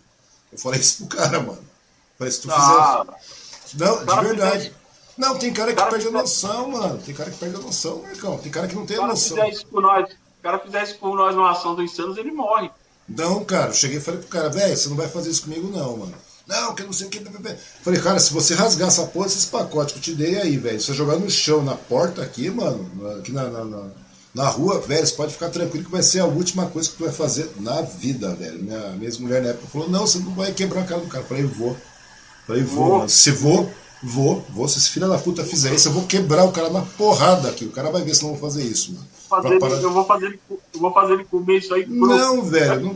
Eu 0.51 0.57
falei 0.57 0.79
isso 0.79 1.05
pro 1.05 1.17
cara, 1.17 1.41
mano. 1.41 1.63
Falei: 2.17 2.31
Se 2.31 2.41
tu 2.41 2.49
fizer. 2.49 2.55
Ah, 2.55 3.05
não, 3.75 4.05
de 4.05 4.27
verdade. 4.27 4.73
Não, 5.17 5.37
tem 5.37 5.51
cara 5.51 5.71
que 5.71 5.77
cara 5.77 5.89
perde 5.89 6.07
a 6.07 6.11
noção, 6.11 6.69
mano. 6.69 7.01
Tem 7.03 7.15
cara 7.15 7.31
que 7.31 7.37
perde 7.37 7.55
a 7.55 7.59
noção, 7.59 8.01
Marcão. 8.03 8.37
Tem 8.37 8.51
cara 8.51 8.67
que 8.67 8.75
não 8.75 8.85
tem 8.85 8.97
a 8.97 9.07
noção. 9.07 9.37
Fizer 9.37 9.49
isso 9.49 9.65
por 9.65 9.81
nós, 9.81 10.11
o 10.11 10.43
cara 10.43 10.59
fizer 10.59 10.83
isso 10.83 10.97
por 10.99 11.15
nós 11.15 11.35
numa 11.35 11.51
ação 11.51 11.75
do 11.75 11.83
Insanos, 11.83 12.17
ele 12.17 12.31
morre. 12.31 12.69
Não, 13.09 13.43
cara, 13.43 13.69
eu 13.69 13.73
cheguei 13.73 13.97
e 13.97 14.01
falei 14.01 14.19
pro 14.19 14.29
cara, 14.29 14.49
velho, 14.49 14.75
você 14.75 14.89
não 14.89 14.95
vai 14.97 15.07
fazer 15.07 15.29
isso 15.29 15.43
comigo, 15.43 15.69
não, 15.69 15.97
mano. 15.97 16.13
Não, 16.45 16.73
que 16.73 16.81
eu 16.81 16.85
não 16.85 16.93
sei 16.93 17.07
o 17.07 17.09
que. 17.09 17.21
Falei, 17.81 17.99
cara, 17.99 18.19
se 18.19 18.33
você 18.33 18.53
rasgar 18.53 18.87
essa 18.87 19.05
porra, 19.05 19.27
esses 19.27 19.45
pacotes 19.45 19.93
que 19.93 19.99
eu 19.99 20.03
te 20.03 20.15
dei 20.15 20.39
aí, 20.39 20.57
velho, 20.57 20.79
se 20.79 20.87
você 20.87 20.93
jogar 20.93 21.17
no 21.17 21.29
chão, 21.29 21.61
na 21.61 21.75
porta 21.75 22.21
aqui, 22.21 22.49
mano, 22.49 22.89
aqui 23.17 23.33
na, 23.33 23.49
na, 23.49 23.65
na, 23.65 23.83
na, 24.33 24.47
rua, 24.47 24.79
velho, 24.79 25.05
você 25.05 25.13
pode 25.13 25.33
ficar 25.33 25.49
tranquilo 25.49 25.83
que 25.83 25.91
vai 25.91 26.01
ser 26.03 26.19
a 26.19 26.25
última 26.25 26.67
coisa 26.67 26.89
que 26.89 26.95
tu 26.95 27.03
vai 27.03 27.13
fazer 27.13 27.51
na 27.59 27.81
vida, 27.81 28.33
velho. 28.35 28.63
Minha, 28.63 28.91
minha 28.91 29.11
mulher 29.19 29.41
na 29.41 29.49
época 29.49 29.67
falou, 29.67 29.89
não, 29.89 30.07
você 30.07 30.19
não 30.19 30.33
vai 30.33 30.53
quebrar 30.53 30.81
a 30.81 30.85
cara 30.85 31.01
do 31.01 31.07
cara. 31.07 31.25
Falei, 31.25 31.43
vou. 31.43 31.75
Falei, 32.45 32.63
vou, 32.63 32.99
mano. 32.99 33.09
Se 33.09 33.31
vou, 33.31 33.69
vou, 34.01 34.45
vou. 34.49 34.67
Se 34.67 34.77
esse 34.77 34.89
filho 34.89 35.07
da 35.07 35.17
puta 35.17 35.43
fizer 35.43 35.73
isso, 35.73 35.89
eu 35.89 35.93
vou 35.93 36.05
quebrar 36.05 36.45
o 36.45 36.51
cara 36.51 36.69
na 36.69 36.81
porrada 36.81 37.49
aqui. 37.49 37.65
O 37.65 37.71
cara 37.71 37.91
vai 37.91 38.01
ver 38.01 38.15
se 38.15 38.23
não 38.23 38.31
vou 38.31 38.39
fazer 38.39 38.63
isso, 38.63 38.93
mano. 38.93 39.07
Fazer, 39.29 39.53
eu, 39.53 39.59
vou 39.59 39.69
fazer, 40.05 40.39
eu 40.73 40.79
vou 40.79 40.93
fazer 40.93 41.13
ele 41.13 41.25
comer 41.25 41.57
isso 41.57 41.73
aí. 41.73 41.85
Não, 41.85 42.43
velho, 42.43 42.81
não 42.81 42.95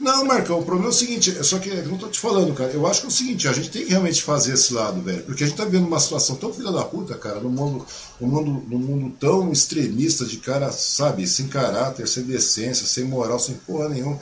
não, 0.00 0.24
Marcão, 0.24 0.58
o 0.58 0.64
problema 0.64 0.88
é 0.88 0.94
o 0.94 0.94
seguinte, 0.94 1.36
é 1.38 1.42
só 1.42 1.58
que 1.58 1.68
eu 1.68 1.86
não 1.86 1.98
tô 1.98 2.08
te 2.08 2.18
falando, 2.18 2.54
cara. 2.54 2.70
Eu 2.70 2.86
acho 2.86 3.00
que 3.00 3.06
é 3.06 3.08
o 3.10 3.12
seguinte, 3.12 3.46
a 3.46 3.52
gente 3.52 3.70
tem 3.70 3.84
que 3.84 3.90
realmente 3.90 4.22
fazer 4.22 4.54
esse 4.54 4.72
lado, 4.72 5.02
velho. 5.02 5.22
Porque 5.24 5.44
a 5.44 5.46
gente 5.46 5.58
tá 5.58 5.66
vendo 5.66 5.86
uma 5.86 6.00
situação 6.00 6.36
tão 6.36 6.54
filha 6.54 6.72
da 6.72 6.82
puta, 6.82 7.14
cara, 7.16 7.38
no 7.38 7.50
mundo, 7.50 7.84
no 8.18 8.26
mundo, 8.26 8.62
no 8.66 8.78
mundo 8.78 9.14
tão 9.20 9.52
extremista 9.52 10.24
de 10.24 10.38
cara, 10.38 10.72
sabe, 10.72 11.26
sem 11.26 11.48
caráter, 11.48 12.08
sem 12.08 12.22
decência, 12.22 12.86
sem 12.86 13.04
moral, 13.04 13.38
sem 13.38 13.54
porra 13.56 13.90
nenhuma. 13.90 14.18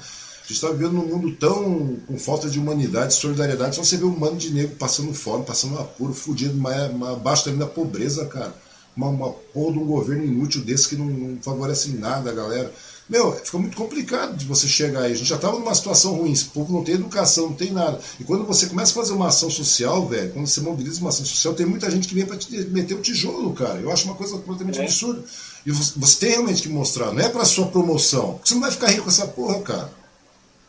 A 0.49 0.53
gente 0.53 0.63
tá 0.63 0.71
vivendo 0.71 0.93
num 0.93 1.07
mundo 1.07 1.37
tão 1.37 1.99
com 2.07 2.19
falta 2.19 2.49
de 2.49 2.59
humanidade, 2.59 3.13
solidariedade. 3.13 3.77
Só 3.77 3.85
você 3.85 3.99
vê 3.99 4.07
um 4.07 4.19
mano 4.19 4.39
de 4.39 4.51
negro 4.51 4.77
passando 4.77 5.13
fome, 5.13 5.45
passando 5.45 5.79
apuro, 5.79 6.15
fudido, 6.15 6.59
abaixo 7.07 7.45
também 7.45 7.59
da 7.59 7.67
pobreza, 7.67 8.25
cara. 8.25 8.55
Uma, 8.97 9.09
uma 9.09 9.31
porra 9.31 9.73
de 9.75 9.79
um 9.79 9.85
governo 9.85 10.25
inútil 10.25 10.63
desse 10.63 10.89
que 10.89 10.97
não, 10.97 11.05
não 11.05 11.43
favorece 11.43 11.91
em 11.91 11.99
nada 11.99 12.31
a 12.31 12.33
galera. 12.33 12.73
Meu, 13.07 13.33
fica 13.33 13.59
muito 13.59 13.77
complicado 13.77 14.39
de 14.39 14.47
você 14.47 14.67
chegar 14.67 15.03
aí. 15.03 15.13
A 15.13 15.15
gente 15.15 15.29
já 15.29 15.37
estava 15.37 15.59
numa 15.59 15.75
situação 15.75 16.15
ruim, 16.15 16.33
esse 16.33 16.47
povo 16.47 16.73
não 16.73 16.83
tem 16.83 16.95
educação, 16.95 17.49
não 17.49 17.55
tem 17.55 17.71
nada. 17.71 18.01
E 18.19 18.25
quando 18.25 18.45
você 18.45 18.67
começa 18.67 18.93
a 18.93 18.95
fazer 18.95 19.13
uma 19.13 19.29
ação 19.29 19.51
social, 19.51 20.09
velho, 20.09 20.33
quando 20.33 20.47
você 20.47 20.63
mobiliza 20.63 21.01
uma 21.01 21.11
ação 21.11 21.27
social, 21.27 21.53
tem 21.53 21.67
muita 21.67 21.91
gente 21.91 22.09
que 22.09 22.15
vem 22.15 22.25
para 22.25 22.39
te 22.39 22.51
meter 22.69 22.95
o 22.95 23.03
tijolo, 23.03 23.53
cara. 23.53 23.79
Eu 23.81 23.93
acho 23.93 24.07
uma 24.07 24.15
coisa 24.15 24.33
completamente 24.39 24.81
é. 24.81 24.85
absurda. 24.85 25.23
E 25.67 25.71
você 25.71 26.19
tem 26.21 26.31
realmente 26.31 26.63
que 26.63 26.69
mostrar, 26.71 27.13
não 27.13 27.21
é 27.21 27.29
para 27.29 27.45
sua 27.45 27.67
promoção. 27.67 28.41
Você 28.43 28.55
não 28.55 28.63
vai 28.63 28.71
ficar 28.71 28.89
rico 28.89 29.05
com 29.05 29.11
essa 29.11 29.27
porra, 29.27 29.61
cara. 29.61 29.98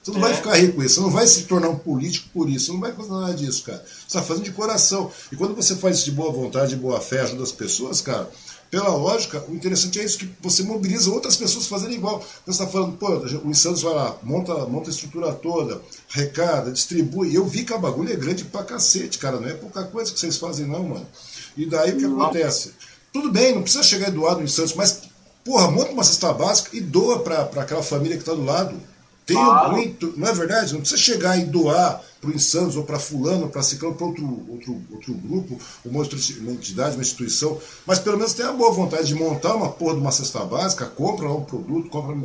Você 0.02 0.12
não 0.12 0.20
é. 0.20 0.22
vai 0.22 0.34
ficar 0.34 0.56
rico 0.56 0.76
com 0.76 0.84
isso, 0.84 0.96
você 0.96 1.02
não 1.02 1.10
vai 1.10 1.28
se 1.28 1.44
tornar 1.44 1.70
um 1.70 1.78
político 1.78 2.30
por 2.34 2.50
isso, 2.50 2.68
você 2.68 2.72
não 2.72 2.80
vai 2.80 2.94
fazer 2.94 3.12
nada 3.12 3.34
disso, 3.34 3.64
cara. 3.64 3.84
Você 3.86 4.08
está 4.08 4.22
fazendo 4.22 4.46
de 4.46 4.52
coração. 4.52 5.12
E 5.32 5.36
quando 5.36 5.56
você 5.56 5.76
faz 5.76 5.98
isso 5.98 6.06
de 6.06 6.12
boa 6.12 6.32
vontade, 6.32 6.72
de 6.72 6.78
boa 6.78 7.02
fé, 7.02 7.22
ajuda 7.22 7.44
as 7.44 7.52
pessoas, 7.52 8.02
cara, 8.02 8.30
pela 8.72 8.90
lógica, 8.90 9.44
o 9.48 9.56
interessante 9.56 10.00
é 10.00 10.04
isso, 10.04 10.20
que 10.20 10.30
você 10.42 10.62
mobiliza 10.62 11.12
outras 11.12 11.36
pessoas 11.36 11.66
fazendo 11.66 11.94
igual. 11.94 12.20
Você 12.46 12.52
está 12.52 12.68
falando, 12.68 12.98
pô, 12.98 13.08
o 13.44 13.56
Santos 13.56 13.82
vai 13.82 13.94
lá, 13.94 14.16
monta, 14.22 14.54
monta 14.68 14.90
a 14.90 14.94
estrutura 14.94 15.34
toda, 15.34 15.82
recada, 16.08 16.72
distribui. 16.72 17.30
E 17.30 17.36
eu 17.36 17.46
vi 17.46 17.64
que 17.64 17.74
a 17.74 17.78
bagulho 17.80 18.14
é 18.14 18.16
grande 18.16 18.46
pra 18.46 18.64
cacete, 18.64 19.18
cara. 19.18 19.40
Não 19.40 19.50
é 19.50 19.54
pouca 19.54 19.84
coisa 19.86 20.12
que 20.12 20.20
vocês 20.20 20.38
fazem, 20.38 20.68
não, 20.68 20.84
mano. 20.84 21.08
E 21.58 21.66
daí 21.66 21.94
o 21.94 21.98
que 21.98 22.06
acontece? 22.06 22.74
Tudo 23.12 23.32
bem, 23.32 23.56
não 23.56 23.64
precisa 23.64 23.84
chegar 23.84 24.10
e 24.10 24.12
doar 24.12 24.38
no 24.38 24.48
Santos, 24.48 24.76
mas, 24.76 25.02
porra, 25.44 25.72
monta 25.72 25.92
uma 25.92 26.04
cesta 26.04 26.32
básica 26.32 26.78
e 26.78 26.80
doa 26.80 27.20
para 27.20 27.42
aquela 27.62 27.82
família 27.82 28.18
que 28.18 28.22
está 28.22 28.36
do 28.36 28.46
lado. 28.46 28.80
Tem 29.30 29.38
claro. 29.38 29.74
muito, 29.74 30.12
não 30.18 30.28
é 30.28 30.34
verdade? 30.34 30.74
Não 30.74 30.80
precisa 30.80 31.00
chegar 31.00 31.38
e 31.38 31.46
doar 31.46 32.02
para 32.20 32.32
o 32.32 32.34
Insanos 32.34 32.76
ou 32.76 32.84
para 32.84 32.98
fulano, 32.98 33.48
para 33.48 33.62
ciclano, 33.62 33.94
para 33.94 34.08
outro, 34.08 34.26
outro, 34.50 34.82
outro 34.92 35.14
grupo, 35.14 35.56
uma, 35.86 36.00
outra, 36.00 36.18
uma 36.40 36.52
entidade, 36.52 36.96
uma 36.96 37.04
instituição, 37.04 37.60
mas 37.86 38.00
pelo 38.00 38.18
menos 38.18 38.34
tem 38.34 38.44
a 38.44 38.52
boa 38.52 38.72
vontade 38.72 39.08
de 39.08 39.14
montar 39.14 39.54
uma 39.54 39.70
porra 39.70 39.94
de 39.94 40.02
uma 40.02 40.12
cesta 40.12 40.44
básica, 40.44 40.88
compra 40.88 41.28
lá 41.28 41.36
um 41.36 41.44
produto, 41.44 41.90
compra, 41.90 42.16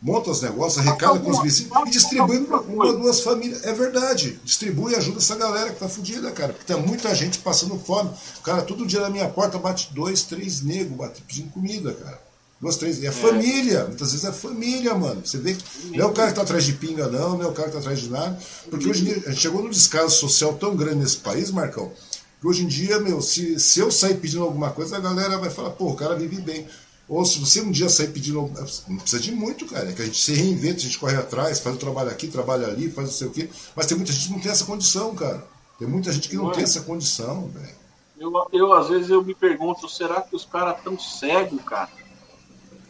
monta 0.00 0.30
os 0.30 0.40
negócios, 0.40 0.78
arrecada 0.78 1.18
com 1.18 1.30
os 1.30 1.42
vizinhos 1.42 1.70
e 1.86 1.90
distribui 1.90 2.40
para 2.40 2.60
uma 2.60 2.90
duas 2.94 3.20
famílias. 3.20 3.62
É 3.64 3.74
verdade, 3.74 4.40
distribui 4.42 4.94
e 4.94 4.96
ajuda 4.96 5.18
essa 5.18 5.36
galera 5.36 5.70
que 5.70 5.78
tá 5.78 5.90
fudida, 5.90 6.30
cara, 6.32 6.54
porque 6.54 6.72
tem 6.72 6.82
muita 6.82 7.14
gente 7.14 7.38
passando 7.40 7.78
fome. 7.78 8.08
Cara, 8.42 8.62
todo 8.62 8.86
dia 8.86 9.00
na 9.00 9.10
minha 9.10 9.28
porta 9.28 9.58
bate 9.58 9.90
dois, 9.92 10.22
três 10.22 10.62
negros 10.62 11.10
pedindo 11.26 11.50
comida, 11.50 11.92
cara. 11.92 12.18
Duas, 12.60 12.76
três. 12.76 12.98
E 13.02 13.06
é, 13.06 13.08
é, 13.08 13.12
família. 13.12 13.84
Muitas 13.84 14.12
vezes 14.12 14.24
é 14.24 14.32
família, 14.32 14.94
mano. 14.94 15.20
Você 15.24 15.38
vê 15.38 15.54
que 15.54 15.64
não 15.96 16.06
é 16.06 16.08
o 16.08 16.12
cara 16.12 16.28
que 16.28 16.36
tá 16.36 16.42
atrás 16.42 16.64
de 16.64 16.72
pinga, 16.72 17.08
não, 17.08 17.36
não 17.36 17.44
é 17.44 17.48
o 17.48 17.52
cara 17.52 17.68
que 17.68 17.74
tá 17.74 17.80
atrás 17.80 18.00
de 18.00 18.10
nada. 18.10 18.38
Porque 18.70 18.88
hoje 18.88 19.02
em 19.02 19.04
dia 19.04 19.22
a 19.26 19.30
gente 19.30 19.40
chegou 19.40 19.62
num 19.62 19.70
descaso 19.70 20.16
social 20.16 20.54
tão 20.54 20.74
grande 20.74 20.96
nesse 20.96 21.18
país, 21.18 21.50
Marcão, 21.50 21.92
que 22.40 22.46
hoje 22.46 22.64
em 22.64 22.66
dia, 22.66 22.98
meu, 22.98 23.20
se, 23.20 23.60
se 23.60 23.80
eu 23.80 23.90
sair 23.90 24.16
pedindo 24.16 24.42
alguma 24.42 24.70
coisa, 24.70 24.96
a 24.96 25.00
galera 25.00 25.36
vai 25.36 25.50
falar, 25.50 25.70
pô, 25.70 25.90
o 25.90 25.96
cara 25.96 26.14
vive 26.14 26.40
bem. 26.40 26.66
Ou 27.08 27.24
se 27.24 27.38
você 27.38 27.60
um 27.60 27.70
dia 27.70 27.88
sair 27.88 28.08
pedindo. 28.08 28.50
Não 28.88 28.96
precisa 28.96 29.22
de 29.22 29.30
muito, 29.30 29.66
cara. 29.66 29.90
É 29.90 29.92
que 29.92 30.02
a 30.02 30.06
gente 30.06 30.20
se 30.20 30.32
reinventa, 30.32 30.78
a 30.78 30.80
gente 30.80 30.98
corre 30.98 31.16
atrás, 31.16 31.60
faz 31.60 31.76
o 31.76 31.78
trabalho 31.78 32.10
aqui, 32.10 32.26
trabalha 32.26 32.66
ali, 32.66 32.90
faz 32.90 33.08
não 33.08 33.14
sei 33.14 33.26
o 33.28 33.30
quê. 33.30 33.48
Mas 33.76 33.86
tem 33.86 33.96
muita 33.96 34.12
gente 34.12 34.26
que 34.26 34.32
não 34.32 34.40
tem 34.40 34.50
essa 34.50 34.64
condição, 34.64 35.14
cara. 35.14 35.46
Tem 35.78 35.86
muita 35.86 36.10
gente 36.10 36.28
que 36.28 36.36
não, 36.36 36.44
não 36.44 36.52
tem 36.52 36.62
é. 36.62 36.64
essa 36.64 36.80
condição, 36.80 37.48
velho. 37.48 37.86
Eu, 38.18 38.32
eu, 38.52 38.72
às 38.72 38.88
vezes, 38.88 39.10
eu 39.10 39.22
me 39.22 39.34
pergunto, 39.34 39.88
será 39.88 40.22
que 40.22 40.34
os 40.34 40.44
caras 40.44 40.82
tão 40.82 40.98
cegos, 40.98 41.62
cara? 41.62 41.90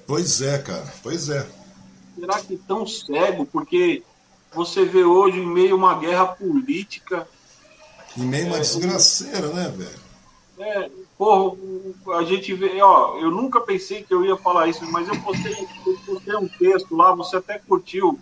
Pois 0.06 0.40
é, 0.40 0.58
cara, 0.58 0.86
pois 1.02 1.28
é. 1.28 1.46
Será 2.18 2.40
que 2.40 2.56
tão 2.56 2.86
cego? 2.86 3.44
Porque 3.44 4.02
você 4.54 4.84
vê 4.84 5.04
hoje 5.04 5.38
em 5.38 5.46
meio 5.46 5.74
a 5.74 5.76
uma 5.76 5.98
guerra 5.98 6.26
política. 6.26 7.28
Em 8.16 8.22
meio 8.22 8.46
a 8.46 8.48
uma 8.48 8.56
é, 8.58 8.60
desgraceira, 8.60 9.48
né, 9.48 9.68
velho? 9.76 10.06
É, 10.58 10.90
porra, 11.18 11.56
a 12.18 12.24
gente 12.24 12.54
vê, 12.54 12.80
ó, 12.80 13.18
eu 13.18 13.30
nunca 13.30 13.60
pensei 13.60 14.02
que 14.02 14.14
eu 14.14 14.24
ia 14.24 14.36
falar 14.36 14.68
isso, 14.68 14.84
mas 14.90 15.06
eu 15.06 15.20
postei, 15.20 15.52
eu 15.86 15.98
postei 16.06 16.36
um 16.36 16.48
texto 16.48 16.96
lá, 16.96 17.14
você 17.14 17.36
até 17.36 17.58
curtiu. 17.58 18.18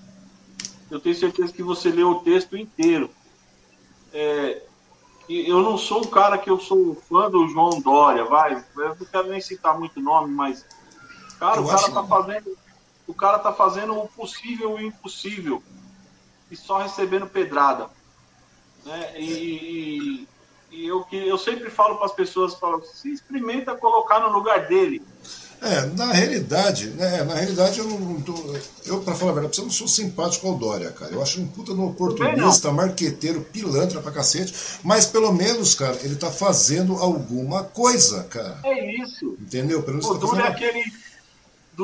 Eu 0.90 0.98
tenho 0.98 1.14
certeza 1.14 1.52
que 1.52 1.62
você 1.62 1.90
leu 1.90 2.10
o 2.10 2.20
texto 2.22 2.56
inteiro. 2.56 3.10
É, 4.12 4.62
eu 5.28 5.62
não 5.62 5.78
sou 5.78 6.00
um 6.00 6.06
cara 6.06 6.38
que 6.38 6.50
eu 6.50 6.58
sou 6.58 6.94
fã 7.08 7.30
do 7.30 7.46
João 7.48 7.80
Dória, 7.80 8.24
vai. 8.24 8.64
Eu 8.76 8.88
não 8.88 9.06
quero 9.06 9.28
nem 9.28 9.40
citar 9.40 9.78
muito 9.78 10.00
nome, 10.00 10.32
mas 10.32 10.64
Cara, 11.44 11.60
o 11.60 11.66
cara, 11.66 11.90
tá 11.90 12.04
fazendo, 12.04 12.58
o 13.06 13.14
cara 13.14 13.38
tá 13.38 13.52
fazendo 13.52 13.98
o 13.98 14.08
possível 14.08 14.78
e 14.78 14.84
o 14.84 14.86
impossível. 14.86 15.62
E 16.50 16.56
só 16.56 16.78
recebendo 16.78 17.26
pedrada. 17.26 17.88
Né? 18.84 19.20
E, 19.20 20.26
e 20.70 20.86
eu, 20.86 21.04
eu 21.12 21.36
sempre 21.36 21.68
falo 21.68 21.96
para 21.96 22.06
as 22.06 22.12
pessoas, 22.12 22.54
falo, 22.54 22.82
se 22.82 23.12
experimenta 23.12 23.74
colocar 23.74 24.20
no 24.20 24.30
lugar 24.30 24.66
dele. 24.66 25.02
É, 25.60 25.86
na 25.96 26.12
realidade, 26.12 26.88
né, 26.88 27.22
na 27.24 27.34
realidade 27.34 27.78
eu 27.78 27.86
não 27.86 28.20
tô, 28.20 28.34
eu 28.84 29.00
para 29.00 29.14
falar 29.14 29.30
a 29.30 29.34
verdade, 29.34 29.58
eu 29.58 29.64
não 29.64 29.70
sou 29.70 29.88
simpático 29.88 30.46
ao 30.46 30.58
Dória, 30.58 30.90
cara. 30.90 31.12
Eu 31.12 31.22
acho 31.22 31.40
um 31.40 31.46
puta 31.46 31.72
no 31.72 31.88
oportunista, 31.88 32.70
marqueteiro, 32.70 33.40
pilantra 33.40 34.00
pra 34.00 34.12
cacete, 34.12 34.54
mas 34.82 35.06
pelo 35.06 35.32
menos, 35.32 35.74
cara, 35.74 35.98
ele 36.02 36.16
tá 36.16 36.30
fazendo 36.30 36.96
alguma 36.96 37.64
coisa, 37.64 38.24
cara. 38.24 38.58
É 38.64 38.96
isso. 38.96 39.36
Entendeu? 39.40 39.82
Pelo 39.82 39.98
menos 39.98 40.10
o 40.10 40.18
tá 40.18 40.26
fazendo... 40.26 40.44
é 40.44 40.48
aquele 40.48 41.03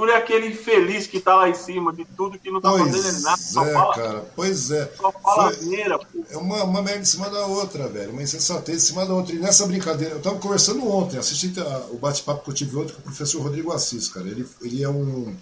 É 0.08 0.16
aquele 0.16 0.48
infeliz 0.48 1.06
que 1.06 1.18
tá 1.18 1.34
lá 1.34 1.48
em 1.48 1.54
cima 1.54 1.92
de 1.92 2.04
tudo 2.04 2.38
que 2.38 2.50
não 2.50 2.60
tá 2.60 2.70
pois 2.70 2.94
fazendo 2.94 3.22
nada. 3.22 3.42
Só 3.42 3.64
é, 3.64 3.72
fala, 3.72 3.94
cara, 3.94 4.32
pois 4.36 4.70
é. 4.70 4.92
Só 4.96 5.10
fala 5.10 5.52
Foi, 5.52 5.98
pô. 6.12 6.24
É 6.30 6.36
uma, 6.36 6.64
uma 6.64 6.82
merda 6.82 7.00
em 7.00 7.04
cima 7.04 7.28
da 7.28 7.44
outra, 7.46 7.88
velho. 7.88 8.12
Uma 8.12 8.22
insensatez 8.22 8.84
em 8.84 8.86
cima 8.86 9.04
da 9.04 9.14
outra. 9.14 9.34
E 9.34 9.38
nessa 9.38 9.66
brincadeira, 9.66 10.14
eu 10.14 10.22
tava 10.22 10.38
conversando 10.38 10.86
ontem, 10.88 11.18
assisti 11.18 11.52
o 11.90 11.96
bate-papo 11.96 12.44
que 12.44 12.50
eu 12.50 12.54
tive 12.54 12.76
ontem 12.76 12.92
com 12.92 13.00
o 13.00 13.04
professor 13.04 13.42
Rodrigo 13.42 13.72
Assis, 13.72 14.08
cara. 14.08 14.28
Ele, 14.28 14.46
ele 14.62 14.82
é 14.82 14.88
um. 14.88 15.34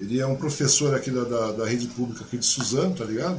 Ele 0.00 0.18
é 0.18 0.26
um 0.26 0.34
professor 0.34 0.94
aqui 0.94 1.10
da, 1.10 1.24
da, 1.24 1.52
da 1.52 1.66
rede 1.66 1.86
pública 1.88 2.24
aqui 2.24 2.38
de 2.38 2.46
Suzano, 2.46 2.96
tá 2.96 3.04
ligado? 3.04 3.38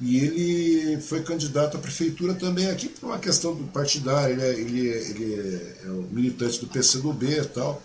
E 0.00 0.18
ele 0.18 1.00
foi 1.00 1.22
candidato 1.22 1.76
à 1.76 1.80
prefeitura 1.80 2.34
também 2.34 2.70
aqui 2.70 2.88
por 2.88 3.06
uma 3.06 3.18
questão 3.18 3.54
do 3.54 3.64
partidário. 3.64 4.34
Ele 4.34 4.42
é, 4.42 4.60
ele 4.60 4.90
é, 4.90 5.10
ele 5.10 5.34
é, 5.34 5.86
é 5.86 5.90
o 5.90 6.02
militante 6.10 6.60
do 6.60 6.66
PCdoB 6.66 7.26
e 7.26 7.44
tal. 7.44 7.82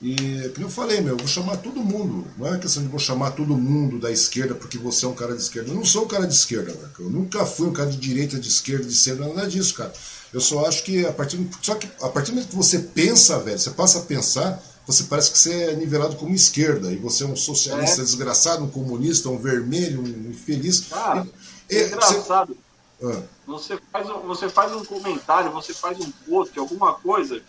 E, 0.00 0.48
como 0.54 0.66
eu 0.66 0.70
falei, 0.70 1.00
meu, 1.00 1.14
eu 1.14 1.16
vou 1.16 1.26
chamar 1.26 1.56
todo 1.56 1.80
mundo. 1.80 2.24
Não 2.36 2.54
é 2.54 2.58
questão 2.58 2.82
de 2.82 2.88
vou 2.88 3.00
chamar 3.00 3.32
todo 3.32 3.56
mundo 3.56 3.98
da 3.98 4.12
esquerda 4.12 4.54
porque 4.54 4.78
você 4.78 5.04
é 5.04 5.08
um 5.08 5.14
cara 5.14 5.34
de 5.34 5.42
esquerda. 5.42 5.70
Eu 5.70 5.74
não 5.74 5.84
sou 5.84 6.04
um 6.04 6.08
cara 6.08 6.24
de 6.24 6.34
esquerda, 6.34 6.72
velho. 6.72 6.90
Eu 7.00 7.10
nunca 7.10 7.44
fui 7.44 7.66
um 7.66 7.72
cara 7.72 7.90
de 7.90 7.96
direita, 7.96 8.38
de 8.38 8.48
esquerda, 8.48 8.84
de 8.84 8.94
centro, 8.94 9.34
nada 9.34 9.48
disso, 9.48 9.74
cara. 9.74 9.92
Eu 10.32 10.40
só 10.40 10.66
acho 10.66 10.84
que 10.84 11.04
a 11.04 11.12
partir, 11.12 11.44
só 11.60 11.74
que 11.74 11.88
a 12.00 12.08
partir 12.08 12.30
do 12.30 12.34
momento 12.34 12.50
que 12.50 12.56
você 12.56 12.78
pensa, 12.78 13.40
velho, 13.40 13.58
você 13.58 13.70
passa 13.70 13.98
a 13.98 14.02
pensar, 14.02 14.62
você 14.86 15.02
parece 15.04 15.32
que 15.32 15.38
você 15.38 15.64
é 15.64 15.74
nivelado 15.74 16.14
como 16.14 16.32
esquerda. 16.32 16.92
E 16.92 16.96
você 16.96 17.24
é 17.24 17.26
um 17.26 17.34
socialista 17.34 18.00
é. 18.00 18.04
desgraçado, 18.04 18.62
um 18.62 18.70
comunista, 18.70 19.28
um 19.28 19.38
vermelho, 19.38 20.00
um 20.00 20.30
infeliz. 20.30 20.80
Cara, 20.82 21.26
e, 21.68 21.76
é 21.76 21.86
engraçado. 21.88 22.56
Você... 23.00 23.18
Ah. 23.18 23.22
Você, 23.46 23.78
faz 23.92 24.10
um, 24.10 24.20
você 24.20 24.48
faz 24.48 24.72
um 24.72 24.84
comentário, 24.84 25.50
você 25.50 25.72
faz 25.74 25.98
um 25.98 26.10
post, 26.28 26.56
alguma 26.58 26.94
coisa, 26.94 27.40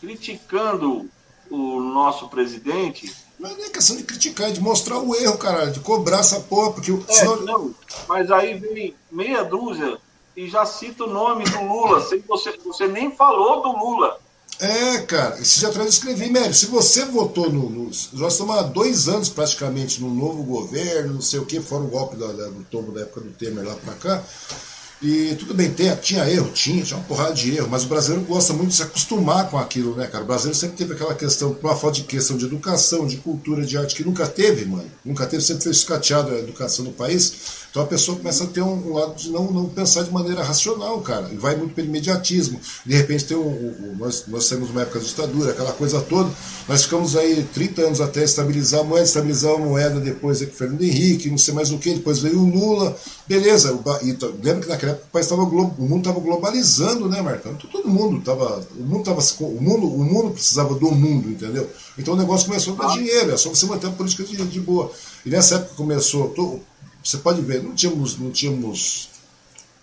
criticando 0.00 1.10
o 1.50 1.80
nosso 1.80 2.28
presidente. 2.28 3.14
Mas 3.38 3.56
não 3.56 3.64
é 3.64 3.68
questão 3.68 3.96
de 3.96 4.04
criticar, 4.04 4.48
é 4.48 4.52
de 4.52 4.60
mostrar 4.60 4.98
o 4.98 5.14
erro, 5.14 5.36
cara, 5.36 5.66
de 5.66 5.80
cobrar 5.80 6.20
essa 6.20 6.40
porra, 6.40 6.72
porque 6.72 6.92
é, 6.92 7.12
senão... 7.12 7.40
não, 7.42 7.74
mas 8.08 8.30
aí 8.30 8.54
vem 8.54 8.94
meia 9.10 9.42
dúzia 9.44 9.98
e 10.36 10.48
já 10.48 10.64
cita 10.64 11.04
o 11.04 11.10
nome 11.10 11.44
do 11.44 11.62
Lula, 11.62 12.00
sem 12.00 12.20
você, 12.20 12.56
você 12.64 12.86
nem 12.86 13.14
falou 13.14 13.62
do 13.62 13.76
Lula. 13.76 14.18
É, 14.60 14.98
cara, 14.98 15.36
dias 15.36 15.64
atrás 15.64 15.86
eu 15.86 15.90
escrevi, 15.90 16.30
Mério, 16.30 16.54
se 16.54 16.66
você 16.66 17.04
votou 17.04 17.50
no, 17.50 17.68
no, 17.68 17.84
Nós 18.12 18.32
estamos 18.32 18.56
há 18.56 18.62
dois 18.62 19.08
anos 19.08 19.28
praticamente 19.28 20.00
no 20.00 20.08
novo 20.08 20.44
governo, 20.44 21.14
não 21.14 21.20
sei 21.20 21.40
o 21.40 21.46
que, 21.46 21.60
fora 21.60 21.82
o 21.82 21.88
golpe 21.88 22.16
da, 22.16 22.28
da, 22.28 22.46
do 22.48 22.64
tombo 22.70 22.92
da 22.92 23.00
época 23.00 23.20
do 23.20 23.30
Temer 23.30 23.66
lá 23.66 23.74
pra 23.74 23.94
cá. 23.94 24.22
E 25.06 25.34
tudo 25.34 25.52
bem, 25.52 25.70
tem, 25.70 25.94
tinha 25.96 26.26
erro, 26.26 26.50
tinha, 26.54 26.82
tinha 26.82 26.96
uma 26.96 27.04
porrada 27.04 27.34
de 27.34 27.54
erro, 27.54 27.68
mas 27.70 27.84
o 27.84 27.88
brasileiro 27.88 28.24
gosta 28.24 28.54
muito 28.54 28.70
de 28.70 28.76
se 28.76 28.82
acostumar 28.82 29.50
com 29.50 29.58
aquilo, 29.58 29.94
né, 29.94 30.06
cara? 30.06 30.24
O 30.24 30.26
brasileiro 30.26 30.58
sempre 30.58 30.78
teve 30.78 30.94
aquela 30.94 31.14
questão, 31.14 31.54
uma 31.62 31.76
falta 31.76 31.96
de 31.96 32.04
questão 32.04 32.38
de 32.38 32.46
educação, 32.46 33.06
de 33.06 33.18
cultura, 33.18 33.66
de 33.66 33.76
arte, 33.76 33.94
que 33.94 34.02
nunca 34.02 34.26
teve, 34.26 34.64
mano. 34.64 34.90
Nunca 35.04 35.26
teve, 35.26 35.42
sempre 35.42 35.64
foi 35.64 35.72
escateado 35.72 36.32
a 36.32 36.38
educação 36.38 36.86
no 36.86 36.92
país. 36.92 37.34
Então 37.74 37.82
a 37.82 37.86
pessoa 37.86 38.16
começa 38.16 38.44
a 38.44 38.46
ter 38.46 38.62
um, 38.62 38.88
um 38.88 38.94
lado 38.94 39.16
de 39.16 39.30
não, 39.30 39.50
não 39.50 39.68
pensar 39.68 40.04
de 40.04 40.12
maneira 40.12 40.44
racional, 40.44 41.00
cara, 41.00 41.28
e 41.32 41.36
vai 41.36 41.56
muito 41.56 41.74
pelo 41.74 41.88
imediatismo. 41.88 42.60
De 42.86 42.94
repente 42.94 43.24
tem 43.24 43.36
um, 43.36 43.48
um, 43.48 43.96
nós, 43.98 44.26
nós 44.28 44.48
temos 44.48 44.70
uma 44.70 44.82
época 44.82 45.00
de 45.00 45.06
ditadura, 45.06 45.50
aquela 45.50 45.72
coisa 45.72 46.00
toda. 46.00 46.30
Nós 46.68 46.84
ficamos 46.84 47.16
aí 47.16 47.42
30 47.52 47.82
anos 47.82 48.00
até 48.00 48.22
estabilizar 48.22 48.78
a 48.78 48.84
moeda, 48.84 49.04
estabilizar 49.04 49.54
a 49.54 49.58
moeda 49.58 49.98
depois 49.98 50.40
é 50.40 50.46
com 50.46 50.52
o 50.52 50.54
Fernando 50.54 50.82
Henrique, 50.82 51.28
não 51.28 51.36
sei 51.36 51.52
mais 51.52 51.72
o 51.72 51.78
que, 51.78 51.94
depois 51.94 52.20
veio 52.20 52.38
o 52.38 52.48
Lula, 52.48 52.96
beleza. 53.26 53.76
E, 54.04 54.16
lembra 54.40 54.60
que 54.60 54.68
naquela 54.68 54.92
época 54.92 55.08
o, 55.08 55.10
país 55.10 55.26
tava, 55.26 55.42
o 55.42 55.82
mundo 55.82 55.98
estava 55.98 56.20
globalizando, 56.20 57.08
né, 57.08 57.20
Marcão? 57.22 57.56
Todo 57.56 57.88
mundo 57.88 58.18
estava. 58.18 58.64
O 58.78 58.84
mundo 58.84 59.02
tava, 59.02 59.20
o 59.40 59.60
mundo, 59.60 59.88
o 59.88 60.04
mundo 60.04 60.30
precisava 60.30 60.76
do 60.76 60.92
mundo, 60.92 61.28
entendeu? 61.28 61.68
Então 61.98 62.14
o 62.14 62.16
negócio 62.16 62.46
começou 62.46 62.74
a 62.74 62.86
dar 62.86 62.94
dinheiro, 62.94 63.32
é 63.32 63.36
só 63.36 63.48
você 63.48 63.66
manter 63.66 63.88
a 63.88 63.90
política 63.90 64.22
de, 64.22 64.36
de 64.36 64.60
boa. 64.60 64.92
E 65.26 65.28
nessa 65.28 65.56
época 65.56 65.74
começou. 65.74 66.28
Tô, 66.28 66.60
você 67.04 67.18
pode 67.18 67.42
ver, 67.42 67.62
não 67.62 67.74
tínhamos, 67.74 68.18
não 68.18 68.30
tínhamos 68.30 69.10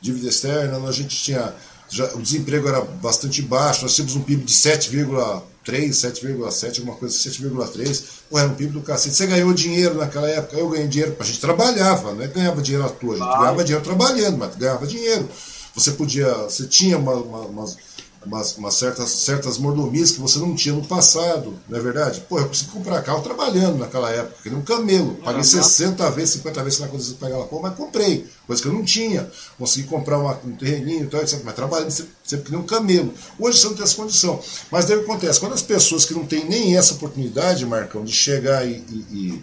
dívida 0.01 0.27
externa, 0.27 0.77
a 0.87 0.91
gente 0.91 1.15
tinha. 1.15 1.53
Já, 1.87 2.05
o 2.15 2.21
desemprego 2.21 2.67
era 2.69 2.81
bastante 2.81 3.41
baixo, 3.41 3.83
nós 3.83 3.93
tínhamos 3.93 4.15
um 4.15 4.21
PIB 4.21 4.45
de 4.45 4.53
7,3, 4.53 5.41
7,7, 5.89 6.79
alguma 6.79 6.95
coisa, 6.95 7.15
7,3. 7.15 8.03
Pô, 8.29 8.39
era 8.39 8.47
um 8.47 8.55
PIB 8.55 8.71
do 8.71 8.81
cacete. 8.81 9.15
Você 9.15 9.27
ganhou 9.27 9.53
dinheiro 9.53 9.95
naquela 9.95 10.27
época, 10.27 10.57
eu 10.57 10.69
ganhei 10.69 10.87
dinheiro, 10.87 11.15
a 11.19 11.23
gente 11.23 11.41
trabalhava, 11.41 12.13
não 12.13 12.23
é 12.23 12.27
ganhava 12.27 12.61
dinheiro 12.61 12.87
à 12.87 12.89
toa, 12.89 13.15
a 13.15 13.17
gente 13.17 13.37
ganhava 13.39 13.63
dinheiro 13.63 13.83
trabalhando, 13.83 14.37
mas 14.37 14.55
ganhava 14.55 14.87
dinheiro. 14.87 15.29
Você 15.75 15.91
podia, 15.91 16.33
você 16.33 16.65
tinha 16.65 16.97
uma, 16.97 17.13
uma, 17.13 17.39
umas, 17.41 17.77
umas, 18.25 18.55
umas, 18.57 18.75
certas, 18.75 19.09
certas 19.09 19.57
mordomias 19.57 20.11
que 20.11 20.19
você 20.19 20.37
não 20.39 20.55
tinha 20.55 20.75
no 20.75 20.85
passado, 20.85 21.57
não 21.67 21.77
é 21.77 21.81
verdade? 21.81 22.21
Pô, 22.29 22.39
eu 22.39 22.47
consegui 22.47 22.71
comprar 22.71 23.01
carro 23.01 23.21
trabalhando 23.21 23.79
naquela 23.79 24.11
época, 24.11 24.37
que 24.43 24.49
nem 24.49 24.59
um 24.59 24.63
camelo. 24.63 25.15
Paguei 25.23 25.43
60 25.43 26.09
vezes, 26.11 26.35
50 26.35 26.63
vezes 26.63 26.79
na 26.79 26.87
coisa 26.87 27.09
de 27.09 27.15
pegar 27.15 27.37
lá, 27.37 27.45
pô, 27.45 27.59
mas 27.59 27.75
comprei, 27.75 28.27
coisa 28.45 28.61
que 28.61 28.67
eu 28.67 28.73
não 28.73 28.83
tinha. 28.83 29.29
Consegui 29.57 29.87
comprar 29.87 30.19
uma, 30.19 30.39
um 30.45 30.55
terreninho 30.55 31.05
e 31.05 31.07
tal, 31.07 31.21
etc. 31.21 31.41
Mas 31.43 31.55
trabalhando 31.55 31.89
sempre, 31.89 32.11
sempre 32.23 32.45
que 32.45 32.51
nem 32.51 32.59
um 32.59 32.65
camelo. 32.65 33.13
Hoje 33.39 33.59
você 33.59 33.67
não 33.67 33.75
tem 33.75 33.83
essa 33.83 33.95
condição. 33.95 34.39
Mas 34.71 34.85
daí 34.85 34.99
acontece, 34.99 35.39
quando 35.39 35.53
as 35.53 35.61
pessoas 35.61 36.05
que 36.05 36.13
não 36.13 36.25
têm 36.25 36.45
nem 36.45 36.77
essa 36.77 36.93
oportunidade, 36.93 37.65
Marcão, 37.65 38.03
de 38.03 38.11
chegar 38.11 38.65
e, 38.65 38.83
e, 38.89 39.05
e 39.11 39.41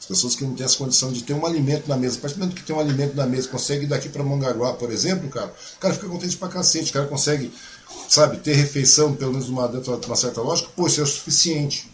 as 0.00 0.06
pessoas 0.06 0.34
que 0.34 0.44
não 0.44 0.54
têm 0.54 0.64
essa 0.64 0.78
condição 0.78 1.12
de 1.12 1.22
ter 1.22 1.34
um 1.34 1.44
alimento 1.44 1.86
na 1.86 1.96
mesa, 1.96 2.16
a 2.16 2.20
partir 2.22 2.36
do 2.36 2.40
momento 2.40 2.56
que 2.56 2.62
tem 2.62 2.74
um 2.74 2.80
alimento 2.80 3.14
na 3.14 3.26
mesa, 3.26 3.48
consegue 3.48 3.84
ir 3.84 3.88
daqui 3.88 4.08
para 4.08 4.24
Mongaguá, 4.24 4.72
por 4.72 4.90
exemplo, 4.90 5.28
cara, 5.28 5.52
o 5.76 5.78
cara 5.78 5.92
fica 5.92 6.08
contente 6.08 6.36
pra 6.38 6.48
cacete, 6.48 6.90
o 6.90 6.92
cara 6.94 7.06
consegue 7.06 7.52
sabe, 8.08 8.38
ter 8.38 8.54
refeição, 8.54 9.14
pelo 9.14 9.32
menos 9.32 9.48
uma, 9.48 9.68
dentro 9.68 9.96
de 9.96 10.06
uma 10.06 10.16
certa 10.16 10.40
lógica, 10.40 10.68
pô, 10.74 10.86
isso 10.86 11.00
é 11.00 11.04
o 11.04 11.06
suficiente. 11.06 11.90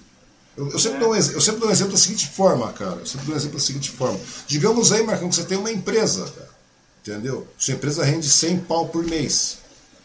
Eu, 0.57 0.71
eu, 0.71 0.79
sempre 0.79 0.99
dou 0.99 1.11
um, 1.11 1.15
eu 1.15 1.41
sempre 1.41 1.61
dou 1.61 1.69
um 1.69 1.73
exemplo 1.73 1.93
da 1.93 1.99
seguinte 1.99 2.29
forma, 2.29 2.73
cara. 2.73 3.01
Eu 3.01 3.07
sempre 3.07 3.27
dou 3.27 3.35
um 3.35 3.39
exemplo 3.39 3.59
da 3.59 3.65
seguinte 3.65 3.91
forma. 3.91 4.19
Digamos 4.47 4.91
aí, 4.91 5.03
Marcão, 5.03 5.29
que 5.29 5.37
você 5.37 5.45
tem 5.45 5.59
uma 5.59 5.71
empresa, 5.71 6.25
cara, 6.25 6.49
entendeu? 7.03 7.47
Sua 7.59 7.75
empresa 7.75 8.03
rende 8.03 8.29
100 8.29 8.61
pau 8.61 8.89
por 8.89 9.05
mês. 9.05 9.59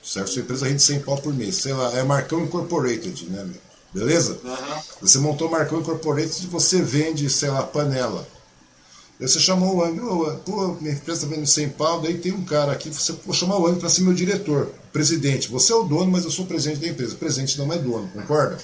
Certo? 0.03 0.31
Sua 0.31 0.41
empresa 0.41 0.67
rende 0.67 0.81
100 0.81 0.99
pau 1.01 1.17
por 1.17 1.33
mês. 1.33 1.55
Sei 1.55 1.73
lá, 1.73 1.93
é 1.93 2.03
Marcão 2.03 2.41
Incorporated, 2.41 3.29
né, 3.29 3.43
meu? 3.43 3.61
Beleza? 3.93 4.39
Uhum. 4.43 4.81
Você 5.01 5.17
montou 5.19 5.49
Marcão 5.49 5.79
Incorporated 5.79 6.43
e 6.43 6.47
você 6.47 6.81
vende, 6.81 7.29
sei 7.29 7.49
lá, 7.49 7.63
panela. 7.63 8.27
Aí 9.21 9.27
você 9.27 9.39
chamou 9.39 9.75
o 9.75 9.83
Ang, 9.83 9.99
oh, 9.99 10.35
pô, 10.37 10.75
minha 10.81 10.95
empresa 10.95 11.19
está 11.19 11.27
vendendo 11.27 11.45
100 11.45 11.69
pau, 11.69 12.01
daí 12.01 12.17
tem 12.17 12.31
um 12.31 12.43
cara 12.43 12.71
aqui, 12.71 12.89
você 12.89 13.13
vou 13.23 13.35
chamar 13.35 13.59
o 13.59 13.67
Ang 13.67 13.79
para 13.79 13.87
ser 13.87 14.01
meu 14.01 14.15
diretor, 14.15 14.71
presidente. 14.91 15.47
Você 15.49 15.71
é 15.71 15.75
o 15.75 15.83
dono, 15.83 16.09
mas 16.09 16.25
eu 16.25 16.31
sou 16.31 16.43
o 16.43 16.47
presidente 16.47 16.81
da 16.81 16.87
empresa. 16.87 17.13
Presidente 17.13 17.55
não 17.59 17.71
é 17.71 17.77
dono, 17.77 18.07
concorda? 18.07 18.57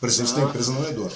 Presidente 0.00 0.32
ah. 0.32 0.36
da 0.36 0.42
empresa 0.48 0.72
não 0.72 0.82
é 0.86 0.92
dono. 0.92 1.12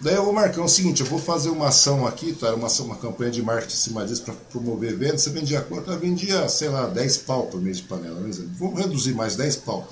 Daí 0.00 0.14
eu 0.14 0.24
vou 0.24 0.32
marcar 0.32 0.62
o 0.62 0.68
seguinte, 0.68 1.00
eu 1.00 1.08
vou 1.08 1.18
fazer 1.18 1.48
uma 1.48 1.68
ação 1.68 2.06
aqui, 2.06 2.32
tá? 2.32 2.54
Uma, 2.54 2.68
ação, 2.68 2.86
uma 2.86 2.94
campanha 2.96 3.32
de 3.32 3.42
marketing 3.42 3.74
em 3.74 3.78
cima 3.78 4.04
disso 4.04 4.22
para 4.22 4.34
promover 4.34 4.96
vendas. 4.96 5.22
Você 5.22 5.30
vendia 5.30 5.60
quanto? 5.62 5.90
Eu 5.90 5.98
vendia, 5.98 6.48
sei 6.48 6.68
lá, 6.68 6.86
10 6.86 7.18
pau 7.18 7.46
por 7.46 7.60
mês 7.60 7.78
de 7.78 7.82
panela. 7.84 8.20
Vamos 8.58 8.78
reduzir 8.78 9.14
mais 9.14 9.34
10 9.34 9.56
pau. 9.56 9.88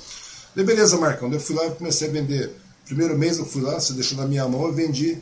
Daí 0.55 0.65
beleza, 0.65 0.97
Marcão. 0.97 1.29
Daí 1.29 1.39
eu 1.39 1.43
fui 1.43 1.57
lá 1.57 1.67
e 1.67 1.73
comecei 1.73 2.09
a 2.09 2.13
vender. 2.13 2.55
Primeiro 2.85 3.19
mês 3.19 3.39
eu 3.39 3.45
fui 3.45 3.63
lá, 3.63 3.81
você 3.81 3.93
deixou 3.95 4.17
na 4.19 4.27
minha 4.27 4.47
mão, 4.47 4.67
eu 4.67 4.73
vendi 4.73 5.19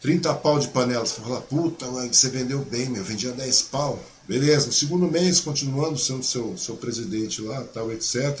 30 0.00 0.32
pau 0.34 0.58
de 0.58 0.68
panela. 0.68 1.04
Você 1.04 1.20
fala, 1.20 1.40
puta, 1.40 1.86
você 1.86 2.28
vendeu 2.28 2.60
bem, 2.64 2.88
meu, 2.88 3.04
vendia 3.04 3.32
10 3.32 3.62
pau. 3.62 3.98
Beleza, 4.26 4.66
no 4.66 4.72
segundo 4.72 5.10
mês, 5.10 5.40
continuando 5.40 5.98
sendo 5.98 6.22
seu, 6.22 6.56
seu 6.56 6.76
presidente 6.76 7.42
lá, 7.42 7.62
tal, 7.64 7.92
etc. 7.92 8.40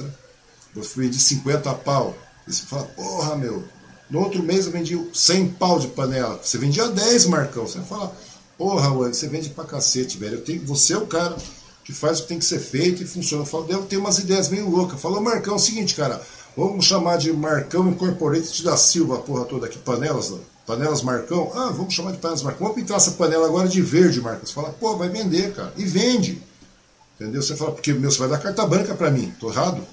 Eu 0.74 0.82
fui 0.82 1.08
de 1.08 1.18
50 1.18 1.72
pau. 1.74 2.16
E 2.46 2.52
você 2.52 2.64
fala, 2.64 2.84
porra, 2.84 3.36
meu. 3.36 3.64
No 4.08 4.20
outro 4.20 4.42
mês 4.42 4.66
eu 4.66 4.72
vendi 4.72 4.98
100 5.12 5.48
pau 5.50 5.78
de 5.78 5.88
panela. 5.88 6.40
Você 6.42 6.58
vendia 6.58 6.88
10, 6.88 7.26
Marcão. 7.26 7.66
Você 7.66 7.80
fala, 7.80 8.14
porra, 8.56 8.92
ué, 8.92 9.12
você 9.12 9.28
vende 9.28 9.50
pra 9.50 9.64
cacete, 9.64 10.16
velho. 10.16 10.36
Eu 10.36 10.42
tenho, 10.42 10.64
você 10.64 10.94
é 10.94 10.98
o 10.98 11.06
cara 11.06 11.36
que 11.84 11.92
faz 11.92 12.18
o 12.18 12.22
que 12.22 12.28
tem 12.28 12.38
que 12.38 12.44
ser 12.44 12.60
feito 12.60 13.02
e 13.02 13.06
funciona. 13.06 13.42
Eu 13.42 13.46
falo, 13.46 13.64
devo 13.64 13.86
ter 13.86 13.96
umas 13.96 14.18
ideias 14.18 14.48
meio 14.48 14.68
loucas. 14.68 15.00
Falou, 15.00 15.20
Marcão, 15.20 15.54
é 15.54 15.56
o 15.56 15.60
seguinte, 15.60 15.94
cara, 15.94 16.20
vamos 16.56 16.84
chamar 16.84 17.18
de 17.18 17.32
Marcão 17.32 17.88
Incorporated 17.88 18.62
da 18.62 18.76
Silva, 18.76 19.16
a 19.16 19.18
porra 19.18 19.44
toda 19.44 19.66
aqui, 19.66 19.78
panelas, 19.78 20.30
Panelas 20.70 21.02
Marcão? 21.02 21.50
Ah, 21.52 21.70
vamos 21.70 21.92
chamar 21.92 22.12
de 22.12 22.18
panelas 22.18 22.44
Marcão. 22.44 22.68
Vamos 22.68 22.80
pintar 22.80 22.96
essa 22.96 23.10
panela 23.12 23.44
agora 23.44 23.66
de 23.66 23.82
verde, 23.82 24.20
Marcão. 24.20 24.46
Você 24.46 24.52
fala, 24.52 24.68
pô, 24.68 24.96
vai 24.96 25.08
vender, 25.08 25.52
cara. 25.52 25.72
E 25.76 25.84
vende. 25.84 26.40
Entendeu? 27.16 27.42
Você 27.42 27.56
fala, 27.56 27.72
porque 27.72 27.92
meu, 27.92 28.08
você 28.08 28.20
vai 28.20 28.28
dar 28.28 28.38
carta 28.38 28.64
branca 28.64 28.94
para 28.94 29.10
mim. 29.10 29.34
Tô 29.40 29.50
errado? 29.50 29.84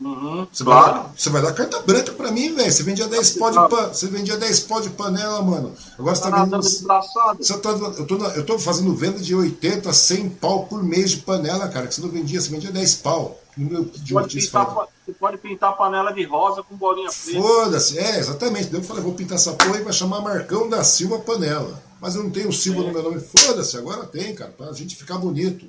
Uhum, 0.00 0.46
você, 0.50 0.64
claro. 0.64 1.02
vai, 1.02 1.10
você 1.14 1.28
vai 1.28 1.42
dar 1.42 1.52
carta 1.52 1.80
branca 1.80 2.12
para 2.12 2.32
mim, 2.32 2.54
velho. 2.54 2.72
Você 2.72 2.82
vendia 2.82 3.06
10 3.06 3.30
pó 3.32 3.50
de 3.50 3.68
pan, 3.68 3.88
você 3.88 4.06
vendia 4.06 4.38
10 4.38 4.60
pó 4.60 4.80
de 4.80 4.88
panela, 4.88 5.42
mano. 5.42 5.74
Agora 5.98 6.16
você 6.16 6.22
tá, 6.22 6.30
tá 6.30 6.44
vendendo. 6.44 6.62
Você 6.62 7.58
tá, 7.58 7.68
eu, 7.68 8.06
tô, 8.06 8.16
eu 8.28 8.46
tô 8.46 8.58
fazendo 8.58 8.94
venda 8.94 9.18
de 9.18 9.34
80, 9.34 9.92
100 9.92 10.30
pau 10.30 10.64
por 10.64 10.82
mês 10.82 11.10
de 11.10 11.18
panela, 11.18 11.68
cara. 11.68 11.86
Que 11.86 11.94
você 11.94 12.00
não 12.00 12.08
vendia, 12.08 12.40
você 12.40 12.48
vendia 12.48 12.72
10 12.72 12.94
pau. 12.96 13.38
Meu 13.56 13.84
pode 13.84 14.40
pintar, 14.40 14.74
você 15.06 15.12
pode 15.12 15.38
pintar 15.38 15.70
a 15.70 15.72
panela 15.74 16.12
de 16.12 16.24
rosa 16.24 16.62
com 16.62 16.76
bolinha 16.76 17.08
preta. 17.08 17.40
Foda-se, 17.40 17.98
é, 17.98 18.18
exatamente. 18.18 18.74
Eu 18.74 18.82
falei, 18.82 19.02
vou 19.02 19.14
pintar 19.14 19.36
essa 19.36 19.52
porra 19.52 19.78
e 19.78 19.82
vai 19.82 19.92
chamar 19.92 20.20
Marcão 20.20 20.68
da 20.68 20.82
Silva 20.82 21.20
Panela. 21.20 21.80
Mas 22.00 22.16
eu 22.16 22.24
não 22.24 22.30
tenho 22.30 22.52
Silva 22.52 22.82
é. 22.82 22.86
no 22.86 22.92
meu 22.92 23.02
nome. 23.02 23.20
Foda-se, 23.20 23.76
agora 23.76 24.04
tem, 24.06 24.34
cara, 24.34 24.50
pra 24.50 24.72
gente 24.72 24.96
ficar 24.96 25.18
bonito. 25.18 25.66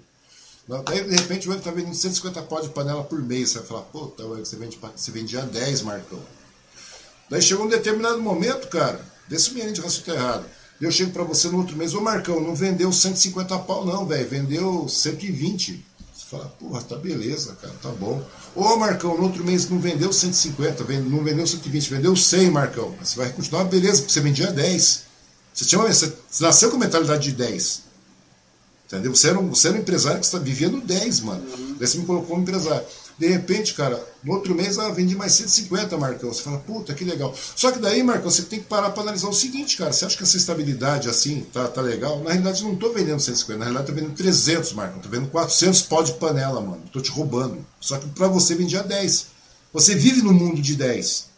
Daí, 0.68 1.03
de 1.03 1.16
repente, 1.16 1.48
o 1.48 1.52
Wang 1.52 1.62
tá 1.62 1.70
vendendo 1.70 1.94
150 1.94 2.41
pó 2.44 2.60
de 2.60 2.70
panela 2.70 3.03
por 3.03 3.22
mês. 3.22 3.49
Você 3.49 3.60
vai 3.60 3.68
falar, 3.68 3.82
puta, 3.84 4.24
você, 4.24 4.56
vende, 4.56 4.80
você 4.95 5.12
vendia 5.12 5.41
10, 5.41 5.84
Marcão. 5.84 6.20
Daí 7.30 7.41
chegou 7.41 7.66
um 7.66 7.70
determinado 7.70 8.20
momento, 8.20 8.68
cara, 8.68 8.99
desse 9.28 9.53
menino 9.53 9.74
de 9.74 9.82
raciocínio 9.82 10.20
errado. 10.20 10.45
Eu 10.82 10.91
chego 10.91 11.12
para 11.12 11.24
você 11.24 11.48
no 11.48 11.60
outro 11.60 11.78
mês, 11.78 11.94
ô 11.94 12.02
Marcão, 12.02 12.41
não 12.41 12.56
vendeu 12.56 12.91
150 12.91 13.57
pau, 13.60 13.86
não, 13.86 14.06
velho, 14.06 14.28
vendeu 14.28 14.90
120. 14.90 15.86
Você 16.26 16.38
fala, 16.38 16.46
porra, 16.60 16.82
tá 16.82 16.96
beleza, 16.96 17.56
cara, 17.62 17.74
tá 17.84 17.90
bom. 17.90 18.24
Ô 18.56 18.78
Marcão, 18.78 19.16
no 19.16 19.26
outro 19.26 19.46
mês 19.46 19.70
não 19.70 19.80
vendeu 19.80 20.12
150, 20.12 20.84
não 21.02 21.24
vendeu 21.24 21.46
120, 21.46 21.90
vendeu 21.92 22.16
100, 22.16 22.50
Marcão. 22.50 22.96
Você 23.00 23.16
vai 23.16 23.32
continuar, 23.32 23.66
beleza, 23.66 24.02
porque 24.02 24.12
você 24.12 24.22
vendia 24.22 24.52
10. 24.52 25.04
Você, 25.54 25.66
tinha, 25.66 25.82
você 25.82 26.14
nasceu 26.40 26.72
com 26.72 26.78
mentalidade 26.78 27.30
de 27.30 27.32
10. 27.32 27.84
Entendeu? 28.88 29.16
Você 29.16 29.30
era 29.30 29.40
um, 29.40 29.50
você 29.50 29.68
era 29.68 29.78
um 29.78 29.82
empresário 29.82 30.20
que 30.20 30.26
está 30.26 30.40
vivendo 30.40 30.82
10, 30.82 31.20
mano. 31.20 31.44
Uhum. 31.48 31.76
Daí 31.78 31.88
você 31.88 31.98
me 32.00 32.06
colocou 32.06 32.30
como 32.30 32.42
empresário. 32.42 32.86
De 33.18 33.28
repente, 33.28 33.74
cara, 33.74 34.04
no 34.24 34.34
outro 34.34 34.54
mês, 34.54 34.78
ah, 34.78 34.90
vendi 34.90 35.16
mais 35.16 35.32
150, 35.34 35.98
Marcão. 35.98 36.34
Você 36.34 36.42
fala, 36.42 36.58
puta, 36.58 36.94
que 36.94 37.06
legal. 37.06 37.34
Só 37.56 37.72
que 37.72 37.80
daí, 37.80 38.04
Marcão, 38.04 38.30
você 38.30 38.44
tem 38.44 38.60
que 38.60 38.66
parar 38.66 38.90
para 38.90 39.04
analisar 39.04 39.30
o 39.30 39.34
seguinte, 39.34 39.78
cara. 39.78 39.94
Você 39.94 40.06
acha 40.06 40.18
que 40.18 40.24
essa 40.24 40.36
estabilidade 40.36 41.08
assim 41.08 41.46
tá, 41.54 41.68
tá 41.68 41.82
legal? 41.82 42.20
Na 42.20 42.32
realidade, 42.32 42.64
não 42.64 42.76
tô 42.76 42.92
vendendo 42.92 43.22
150. 43.22 43.58
Na 43.58 43.66
realidade, 43.66 43.88
tô 43.88 43.94
vendendo 43.94 44.16
300, 44.16 44.74
Marcão. 44.74 45.00
Tô 45.00 45.08
vendendo 45.08 45.30
400 45.30 45.82
pó 45.84 46.02
de 46.02 46.14
panela, 46.14 46.60
mano. 46.60 46.84
Tô 46.92 47.00
te 47.00 47.10
roubando. 47.10 47.66
Só 47.80 47.98
que 47.98 48.08
para 48.10 48.28
você 48.28 48.54
vendia 48.54 48.84
10. 48.84 49.28
Você 49.72 49.96
vive 49.96 50.22
no 50.22 50.34
mundo 50.34 50.62
de 50.62 50.76
10. 50.76 51.36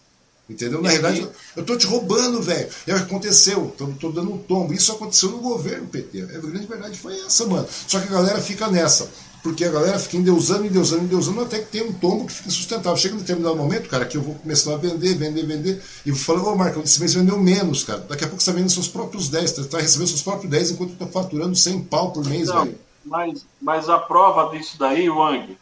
Entendeu? 0.50 0.82
Na 0.82 0.90
realidade, 0.90 1.28
eu 1.56 1.62
estou 1.62 1.78
te 1.78 1.86
roubando, 1.86 2.42
velho. 2.42 2.70
É 2.88 2.94
o 2.94 2.98
que 2.98 3.04
aconteceu. 3.04 3.76
Estou 3.78 4.12
dando 4.12 4.34
um 4.34 4.38
tombo. 4.38 4.74
Isso 4.74 4.94
aconteceu 4.94 5.30
no 5.30 5.40
governo 5.40 5.88
PT. 5.88 6.22
A 6.22 6.40
grande 6.40 6.66
verdade 6.66 6.98
foi 6.98 7.20
essa, 7.20 7.46
mano. 7.46 7.68
Só 7.88 8.00
que 8.00 8.08
a 8.08 8.12
galera 8.12 8.42
fica 8.42 8.68
nessa. 8.70 9.10
Porque 9.44 9.64
a 9.64 9.72
galera 9.72 10.00
fica 10.00 10.18
endeusando, 10.18 10.66
endeusando, 10.66 11.04
endeusando, 11.04 11.42
até 11.42 11.60
que 11.60 11.72
tem 11.72 11.84
um 11.84 11.94
tombo 11.94 12.26
que 12.26 12.34
fica 12.34 12.50
sustentável. 12.50 12.98
Chega 12.98 13.16
um 13.16 13.20
determinado 13.20 13.56
momento, 13.56 13.88
cara, 13.88 14.06
que 14.06 14.18
eu 14.18 14.22
vou 14.22 14.36
começar 14.36 14.74
a 14.74 14.78
vender, 14.78 15.16
vender, 15.16 15.46
vender. 15.46 15.84
E 16.06 16.12
vou 16.12 16.20
falar, 16.20 16.44
ô 16.44 16.56
Marco, 16.56 16.80
esse 16.82 17.00
mês 17.00 17.14
vendeu 17.14 17.40
menos, 17.40 17.84
cara. 17.84 18.00
Daqui 18.00 18.24
a 18.24 18.28
pouco 18.28 18.42
você 18.42 18.50
está 18.50 18.52
vendendo 18.52 18.74
seus 18.74 18.88
próprios 18.88 19.30
10. 19.30 19.52
Você 19.52 19.62
está 19.62 19.78
recebendo 19.80 20.08
seus 20.08 20.24
próprios 20.24 20.52
10 20.52 20.72
enquanto 20.72 20.94
está 20.94 21.08
faturando 21.08 21.56
100 21.56 21.84
pau 21.84 22.12
por 22.12 22.26
mês, 22.26 22.50
velho. 22.50 22.78
Mas, 23.06 23.46
mas 23.62 23.90
a 23.90 23.98
prova 23.98 24.52
disso 24.56 24.78
daí, 24.78 25.10
Wang, 25.10 25.58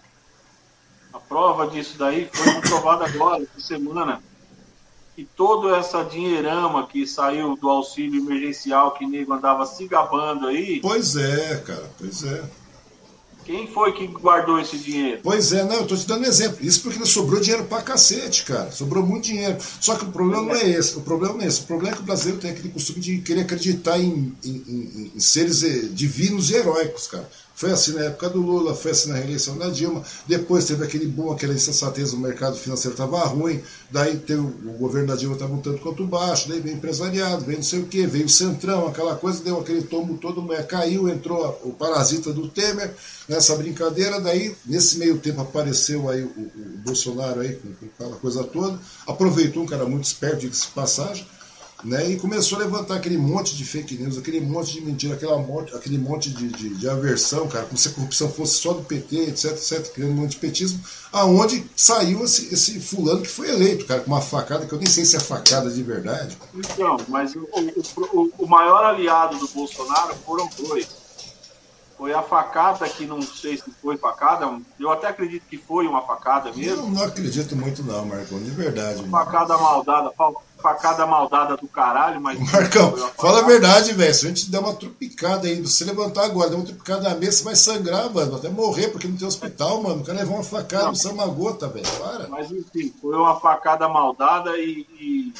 a 1.14 1.20
prova 1.20 1.68
disso 1.68 1.96
daí 1.98 2.28
foi 2.34 2.54
comprovada 2.56 3.06
agora, 3.06 3.44
essa 3.44 3.68
semana, 3.68 4.22
que 5.16 5.24
toda 5.24 5.78
essa 5.78 6.04
dinheirama 6.04 6.88
que 6.88 7.06
saiu 7.06 7.56
do 7.56 7.70
auxílio 7.70 8.20
emergencial 8.20 8.92
que 8.92 9.06
nego 9.06 9.34
andava 9.34 9.66
se 9.66 9.88
gabando 9.88 10.48
aí. 10.48 10.82
Pois 10.82 11.16
é, 11.16 11.58
cara, 11.58 11.90
pois 11.98 12.24
é. 12.24 12.44
Quem 13.46 13.68
foi 13.68 13.94
que 13.94 14.08
guardou 14.08 14.60
esse 14.60 14.76
dinheiro? 14.78 15.20
Pois 15.22 15.54
é, 15.54 15.64
não, 15.64 15.76
eu 15.76 15.88
tô 15.88 15.96
te 15.96 16.08
dando 16.08 16.24
um 16.24 16.28
exemplo. 16.28 16.58
Isso 16.66 16.82
porque 16.82 17.06
sobrou 17.06 17.40
dinheiro 17.40 17.66
pra 17.66 17.82
cacete, 17.84 18.44
cara. 18.44 18.72
Sobrou 18.72 19.06
muito 19.06 19.26
dinheiro. 19.26 19.58
Só 19.80 19.96
que 19.96 20.04
o 20.04 20.12
problema 20.12 20.42
não 20.42 20.56
é 20.56 20.68
esse. 20.68 20.98
O 20.98 21.02
problema 21.02 21.44
é 21.44 21.48
esse. 21.48 21.62
O 21.62 21.66
problema 21.66 21.94
é 21.94 21.96
que 21.96 22.02
o 22.02 22.06
brasileiro 22.06 22.42
tem 22.42 22.50
aquele 22.50 22.70
costume 22.70 23.00
de 23.00 23.20
querer 23.20 23.42
acreditar 23.42 24.00
em, 24.00 24.36
em, 24.44 24.64
em, 24.68 25.12
em 25.16 25.20
seres 25.20 25.62
eh, 25.62 25.90
divinos 25.92 26.50
e 26.50 26.56
heróicos, 26.56 27.06
cara. 27.06 27.30
Foi 27.56 27.72
assim 27.72 27.94
na 27.94 28.02
época 28.02 28.30
do 28.30 28.41
Lula, 28.41 28.76
foi 28.76 28.91
assim 28.91 29.10
na 29.10 29.15
reeleição 29.15 29.57
da 29.57 29.69
Dilma. 29.69 30.03
Depois 30.27 30.65
teve 30.65 30.84
aquele 30.84 31.07
boom, 31.07 31.32
aquela 31.32 31.53
insensatez, 31.53 32.11
o 32.11 32.19
mercado 32.19 32.57
financeiro 32.57 32.91
estava 32.91 33.23
ruim. 33.23 33.61
Daí 33.90 34.18
teve, 34.18 34.41
o 34.41 34.77
governo 34.77 35.07
da 35.07 35.15
Dilma 35.15 35.36
estava 35.36 35.53
um 35.53 35.61
tanto 35.61 35.80
quanto 35.80 36.06
baixo. 36.06 36.49
Daí 36.49 36.60
veio 36.60 36.76
empresariado, 36.76 37.45
veio 37.45 37.60
não 37.60 37.64
sei 37.64 37.80
o 37.80 37.88
quê, 37.88 38.06
veio 38.06 38.26
o 38.26 38.30
Centrão, 38.30 38.88
aquela 38.88 39.15
coisa, 39.15 39.41
deu 39.41 39.57
aquele 39.57 39.84
tombo 39.84 40.18
todo, 40.18 40.45
caiu, 40.68 41.07
entrou 41.07 41.57
o 41.64 41.72
parasita 41.72 42.34
do 42.34 42.49
Temer 42.49 42.94
nessa 43.30 43.56
brincadeira. 43.56 44.19
Daí, 44.19 44.53
nesse 44.65 44.98
meio 44.98 45.18
tempo, 45.18 45.40
apareceu 45.40 46.10
aí 46.10 46.23
o, 46.23 46.27
o 46.27 46.77
Bolsonaro 46.84 47.40
aí 47.40 47.56
com, 47.56 47.73
com 47.73 47.86
aquela 47.86 48.18
coisa 48.18 48.44
toda. 48.44 48.77
Aproveitou 49.07 49.64
um 49.64 49.65
cara 49.65 49.86
muito 49.86 50.03
esperto, 50.03 50.40
diga-se 50.40 50.68
passagem 50.68 51.26
né, 51.84 52.10
e 52.10 52.18
começou 52.18 52.58
a 52.58 52.62
levantar 52.62 52.96
aquele 52.96 53.18
monte 53.18 53.56
de 53.56 53.66
fake 53.66 53.96
news, 53.96 54.18
aquele 54.18 54.40
monte 54.40 54.74
de 54.74 54.82
mentira, 54.82 55.14
aquela 55.14 55.38
monte, 55.38 55.76
aquele 55.76 55.98
monte 55.98 56.30
de, 56.30 56.48
de, 56.48 56.70
de, 56.70 56.90
aversão, 56.90 57.48
cara, 57.48 57.66
como 57.66 57.78
se 57.78 57.90
a 57.90 57.92
corrupção 57.92 58.32
fosse 58.32 58.56
só 58.56 58.74
do 58.74 58.84
PT, 58.84 59.30
etc, 59.30 59.52
etc, 59.52 59.94
criando 59.94 60.14
um 60.14 60.16
monte 60.16 60.32
de 60.32 60.38
petismo, 60.38 60.80
aonde 61.12 61.66
saiu 61.76 62.24
esse, 62.24 62.54
esse 62.54 62.80
fulano 62.80 63.22
que 63.22 63.28
foi 63.28 63.50
eleito, 63.50 63.86
cara, 63.86 64.02
com 64.02 64.08
uma 64.08 64.22
facada, 64.22 64.66
que 64.66 64.74
eu 64.74 64.80
nem 64.80 64.88
sei 64.88 65.06
se 65.06 65.16
é 65.16 65.20
facada 65.20 65.70
de 65.70 65.84
verdade. 65.84 66.38
Então, 66.54 66.98
mas 67.08 67.36
o, 67.36 67.48
o, 67.52 68.32
o 68.40 68.48
maior 68.48 68.86
aliado 68.86 69.38
do 69.38 69.48
Bolsonaro 69.50 70.16
foram 70.26 70.50
dois 70.58 71.06
foi 71.98 72.14
a 72.14 72.22
facada 72.22 72.88
que 72.90 73.06
não 73.06 73.22
sei 73.22 73.58
se 73.58 73.72
foi 73.82 73.98
facada, 73.98 74.60
eu 74.80 74.92
até 74.92 75.08
acredito 75.08 75.46
que 75.48 75.58
foi 75.58 75.88
uma 75.88 76.02
facada 76.02 76.52
mesmo. 76.52 76.84
Eu 76.84 76.90
não 76.90 77.04
acredito 77.04 77.56
muito 77.56 77.84
não, 77.84 78.06
Marcão, 78.06 78.38
de 78.40 78.52
verdade. 78.52 79.02
Facada 79.10 79.58
maldada, 79.58 80.12
facada 80.61 81.06
maldada 81.06 81.56
do 81.57 81.68
caralho, 81.68 82.19
mas... 82.19 82.40
Marcão, 82.52 82.95
fala 83.18 83.40
a 83.40 83.45
verdade, 83.45 83.94
velho, 83.94 84.14
se 84.14 84.26
a 84.26 84.30
gente 84.30 84.49
der 84.49 84.60
uma 84.60 84.73
trupicada 84.73 85.48
aí, 85.48 85.65
se 85.68 85.84
levantar 85.84 86.26
agora, 86.26 86.49
der 86.49 86.56
uma 86.56 86.65
trupicada 86.65 87.10
na 87.10 87.15
mesa, 87.15 87.38
você 87.38 87.44
vai 87.44 87.56
sangrar, 87.56 88.10
mano, 88.11 88.36
até 88.36 88.49
morrer, 88.49 88.90
porque 88.90 89.07
não 89.07 89.18
tem 89.18 89.27
hospital, 89.27 89.82
mano, 89.82 90.02
o 90.02 90.06
cara 90.06 90.19
levou 90.19 90.36
uma 90.36 90.44
facada, 90.44 90.91
não, 90.91 91.11
uma 91.14 91.27
gota, 91.27 91.68
velho, 91.68 91.88
para. 91.99 92.27
Mas 92.27 92.52
enfim, 92.52 92.94
foi 93.02 93.15
uma 93.15 93.40
facada 93.40 93.88
maldada 93.88 94.57
e... 94.57 94.86
e 94.99 95.34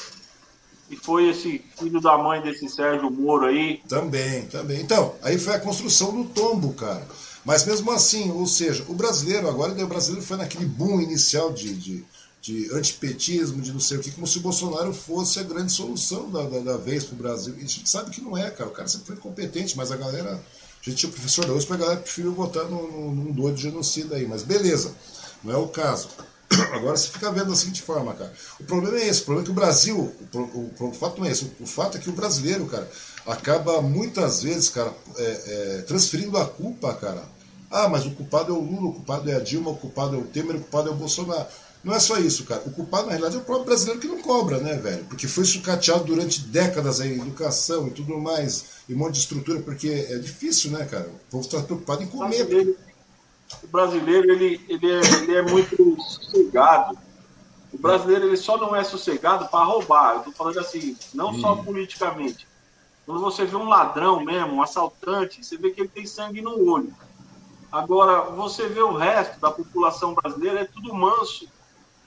e 0.88 0.94
foi 0.94 1.30
esse 1.30 1.64
filho 1.76 2.00
da 2.00 2.16
mãe 2.16 2.40
desse 2.40 2.68
Sérgio 2.68 3.10
Moro 3.10 3.46
aí. 3.46 3.82
Também, 3.88 4.46
também. 4.46 4.80
Então, 4.80 5.16
aí 5.20 5.36
foi 5.36 5.54
a 5.54 5.58
construção 5.58 6.14
do 6.14 6.28
tombo, 6.28 6.74
cara. 6.74 7.04
Mas 7.44 7.64
mesmo 7.64 7.90
assim, 7.92 8.30
ou 8.32 8.46
seja, 8.46 8.84
o 8.88 8.94
brasileiro 8.94 9.48
agora, 9.48 9.72
o 9.72 9.86
brasileiro 9.86 10.26
foi 10.26 10.36
naquele 10.36 10.66
boom 10.66 11.00
inicial 11.00 11.52
de, 11.52 11.74
de, 11.74 12.04
de 12.46 12.72
antipetismo, 12.72 13.60
de 13.60 13.72
não 13.72 13.80
sei 13.80 13.96
o 13.96 14.00
que, 14.00 14.12
como 14.12 14.24
se 14.24 14.38
o 14.38 14.40
Bolsonaro 14.40 14.94
fosse 14.94 15.40
a 15.40 15.42
grande 15.42 15.72
solução 15.72 16.30
da, 16.30 16.42
da, 16.42 16.60
da 16.60 16.76
vez 16.76 17.02
para 17.02 17.14
o 17.14 17.18
Brasil. 17.18 17.54
E 17.54 17.64
a 17.64 17.66
gente 17.66 17.88
sabe 17.88 18.12
que 18.12 18.20
não 18.20 18.38
é, 18.38 18.48
cara. 18.50 18.70
O 18.70 18.72
cara 18.72 18.86
sempre 18.86 19.08
foi 19.08 19.16
competente, 19.16 19.76
mas 19.76 19.90
a 19.90 19.96
galera. 19.96 20.30
A 20.30 20.88
gente 20.88 21.00
tinha 21.00 21.10
o 21.10 21.12
professor 21.12 21.44
da 21.44 21.52
USP, 21.52 21.72
a 21.72 21.76
galera 21.76 22.00
preferiu 22.00 22.32
votar 22.32 22.64
num, 22.66 23.12
num 23.12 23.32
doido 23.32 23.56
genocida 23.56 24.14
aí. 24.14 24.28
Mas 24.28 24.44
beleza, 24.44 24.94
não 25.42 25.52
é 25.52 25.56
o 25.56 25.66
caso. 25.66 26.08
Agora 26.72 26.96
você 26.96 27.08
fica 27.08 27.32
vendo 27.32 27.48
da 27.48 27.56
seguinte 27.56 27.82
forma, 27.82 28.14
cara. 28.14 28.32
O 28.60 28.64
problema 28.64 28.96
é 28.96 29.08
esse, 29.08 29.22
o 29.22 29.24
problema 29.24 29.42
é 29.42 29.46
que 29.46 29.50
o 29.50 29.54
Brasil, 29.54 30.14
o, 30.32 30.38
o, 30.38 30.88
o 30.88 30.92
fato 30.92 31.18
não 31.18 31.26
é 31.26 31.32
esse, 31.32 31.44
o, 31.44 31.64
o, 31.64 31.66
fato 31.66 31.96
é 31.96 32.00
que 32.00 32.08
o 32.08 32.12
brasileiro, 32.12 32.64
cara, 32.66 32.88
acaba 33.26 33.82
muitas 33.82 34.44
vezes, 34.44 34.68
cara, 34.68 34.94
é, 35.16 35.22
é, 35.24 35.82
transferindo 35.82 36.38
a 36.38 36.46
culpa, 36.46 36.94
cara. 36.94 37.24
Ah, 37.68 37.88
mas 37.88 38.06
o 38.06 38.12
culpado 38.12 38.52
é 38.52 38.56
o 38.56 38.60
Lula, 38.60 38.90
o 38.90 38.92
culpado 38.92 39.28
é 39.28 39.34
a 39.34 39.40
Dilma, 39.40 39.70
o 39.70 39.76
culpado 39.76 40.14
é 40.14 40.18
o 40.20 40.24
Temer, 40.24 40.54
o 40.54 40.60
culpado 40.60 40.88
é 40.88 40.92
o 40.92 40.94
Bolsonaro. 40.94 41.46
Não 41.86 41.94
é 41.94 42.00
só 42.00 42.18
isso, 42.18 42.44
cara. 42.44 42.64
O 42.66 42.72
culpado, 42.72 43.04
na 43.04 43.10
realidade, 43.10 43.36
é 43.36 43.38
o 43.38 43.44
próprio 43.44 43.66
brasileiro 43.66 44.00
que 44.00 44.08
não 44.08 44.20
cobra, 44.20 44.58
né, 44.58 44.74
velho? 44.74 45.04
Porque 45.04 45.28
foi 45.28 45.44
sucateado 45.44 46.02
durante 46.02 46.40
décadas 46.40 47.00
aí, 47.00 47.16
educação 47.16 47.86
e 47.86 47.92
tudo 47.92 48.18
mais, 48.18 48.82
e 48.88 48.94
um 48.94 48.98
monte 48.98 49.12
de 49.12 49.20
estrutura, 49.20 49.60
porque 49.60 49.88
é 50.10 50.18
difícil, 50.18 50.72
né, 50.72 50.84
cara? 50.84 51.06
O 51.06 51.30
povo 51.30 51.44
está 51.44 51.62
preocupado 51.62 52.02
em 52.02 52.08
comer 52.08 52.76
o 53.62 53.68
brasileiro 53.68 54.32
ele, 54.32 54.60
ele, 54.68 54.90
é, 54.90 55.00
ele 55.22 55.34
é 55.36 55.42
muito 55.42 55.96
sossegado. 56.02 56.98
O 57.72 57.78
brasileiro 57.78 58.26
ele 58.26 58.36
só 58.36 58.56
não 58.56 58.74
é 58.74 58.82
sossegado 58.82 59.46
para 59.46 59.64
roubar. 59.64 60.14
Eu 60.14 60.18
estou 60.18 60.32
falando 60.32 60.58
assim, 60.58 60.96
não 61.14 61.30
hum. 61.30 61.40
só 61.40 61.54
politicamente. 61.54 62.48
Quando 63.06 63.20
você 63.20 63.44
vê 63.44 63.54
um 63.54 63.68
ladrão 63.68 64.24
mesmo, 64.24 64.54
um 64.54 64.62
assaltante, 64.62 65.44
você 65.44 65.56
vê 65.56 65.70
que 65.70 65.82
ele 65.82 65.88
tem 65.88 66.04
sangue 66.04 66.42
no 66.42 66.68
olho. 66.68 66.92
Agora, 67.70 68.22
você 68.22 68.66
vê 68.66 68.80
o 68.80 68.96
resto 68.96 69.38
da 69.38 69.52
população 69.52 70.14
brasileira, 70.14 70.62
é 70.62 70.64
tudo 70.64 70.92
manso. 70.92 71.48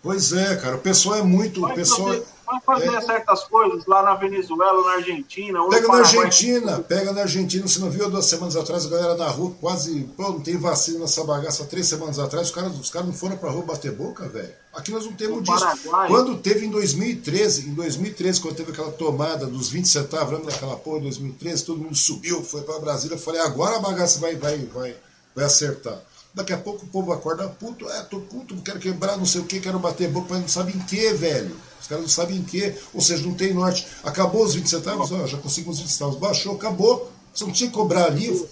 Pois 0.01 0.31
é, 0.31 0.55
cara. 0.55 0.77
O 0.77 0.79
pessoal 0.79 1.17
é 1.17 1.23
muito. 1.23 1.59
Vai 1.61 1.75
pessoal... 1.75 2.07
fazer, 2.07 2.25
vai 2.45 2.61
fazer 2.61 2.95
é... 2.95 3.01
certas 3.01 3.43
coisas 3.43 3.85
lá 3.85 4.01
na 4.01 4.15
Venezuela, 4.15 4.81
na 4.81 4.93
Argentina. 4.93 5.59
pega 5.69 5.87
na 5.87 5.97
Argentina, 5.97 6.79
pega 6.79 7.13
na 7.13 7.21
Argentina. 7.21 7.67
Você 7.67 7.79
não 7.79 7.89
viu 7.89 8.09
duas 8.09 8.25
semanas 8.25 8.55
atrás 8.55 8.85
a 8.85 8.89
galera 8.89 9.15
na 9.15 9.27
rua 9.27 9.53
quase. 9.59 10.03
Pô, 10.15 10.23
não 10.29 10.39
tem 10.39 10.55
vacina 10.55 10.99
nessa 10.99 11.23
bagaça 11.25 11.65
três 11.65 11.87
semanas 11.87 12.17
atrás. 12.17 12.47
Os 12.47 12.53
caras, 12.53 12.79
os 12.79 12.89
caras 12.89 13.07
não 13.07 13.13
foram 13.13 13.35
pra 13.35 13.51
rua 13.51 13.63
bater 13.63 13.91
boca, 13.91 14.27
velho. 14.29 14.53
Aqui 14.73 14.91
nós 14.91 15.05
não 15.05 15.13
temos 15.13 15.43
disso. 15.43 15.59
Paraguai. 15.59 16.07
Quando 16.07 16.37
teve 16.37 16.65
em 16.65 16.69
2013, 16.69 17.69
em 17.69 17.73
2013, 17.73 18.39
quando 18.39 18.55
teve 18.55 18.71
aquela 18.71 18.91
tomada 18.91 19.45
dos 19.47 19.69
20 19.69 19.85
centavos, 19.85 20.31
lembra 20.31 20.51
daquela 20.51 20.77
porra 20.77 20.99
em 20.99 21.03
2013, 21.03 21.65
todo 21.65 21.81
mundo 21.81 21.95
subiu, 21.95 22.41
foi 22.41 22.61
para 22.61 22.79
Brasília. 22.79 23.15
Eu 23.15 23.19
falei, 23.19 23.41
agora 23.41 23.75
a 23.75 23.79
bagaça 23.79 24.19
vai, 24.19 24.35
vai, 24.35 24.57
vai, 24.59 24.95
vai 25.35 25.43
acertar. 25.43 25.99
Daqui 26.33 26.53
a 26.53 26.57
pouco 26.57 26.85
o 26.85 26.89
povo 26.89 27.11
acorda 27.11 27.47
puto, 27.47 27.89
é, 27.89 28.03
tô 28.03 28.19
puto, 28.19 28.55
quero 28.61 28.79
quebrar 28.79 29.17
não 29.17 29.25
sei 29.25 29.41
o 29.41 29.45
que, 29.45 29.59
quero 29.59 29.79
bater 29.79 30.09
boca, 30.09 30.27
mas 30.29 30.41
não 30.41 30.47
sabe 30.47 30.77
em 30.77 30.79
que, 30.79 31.11
velho. 31.13 31.55
Os 31.79 31.87
caras 31.87 32.03
não 32.03 32.09
sabem 32.09 32.37
em 32.37 32.43
que, 32.43 32.75
ou 32.93 33.01
seja, 33.01 33.25
não 33.25 33.33
tem 33.33 33.53
norte. 33.53 33.87
Acabou 34.03 34.43
os 34.43 34.53
20 34.53 34.69
centavos, 34.69 35.11
ó, 35.11 35.25
já 35.25 35.37
consigo 35.37 35.71
os 35.71 35.79
20 35.79 35.89
centavos, 35.89 36.15
baixou, 36.17 36.55
acabou. 36.55 37.11
Você 37.33 37.45
não 37.45 37.51
tinha 37.51 37.69
que 37.69 37.75
cobrar 37.75 38.05
ali. 38.05 38.47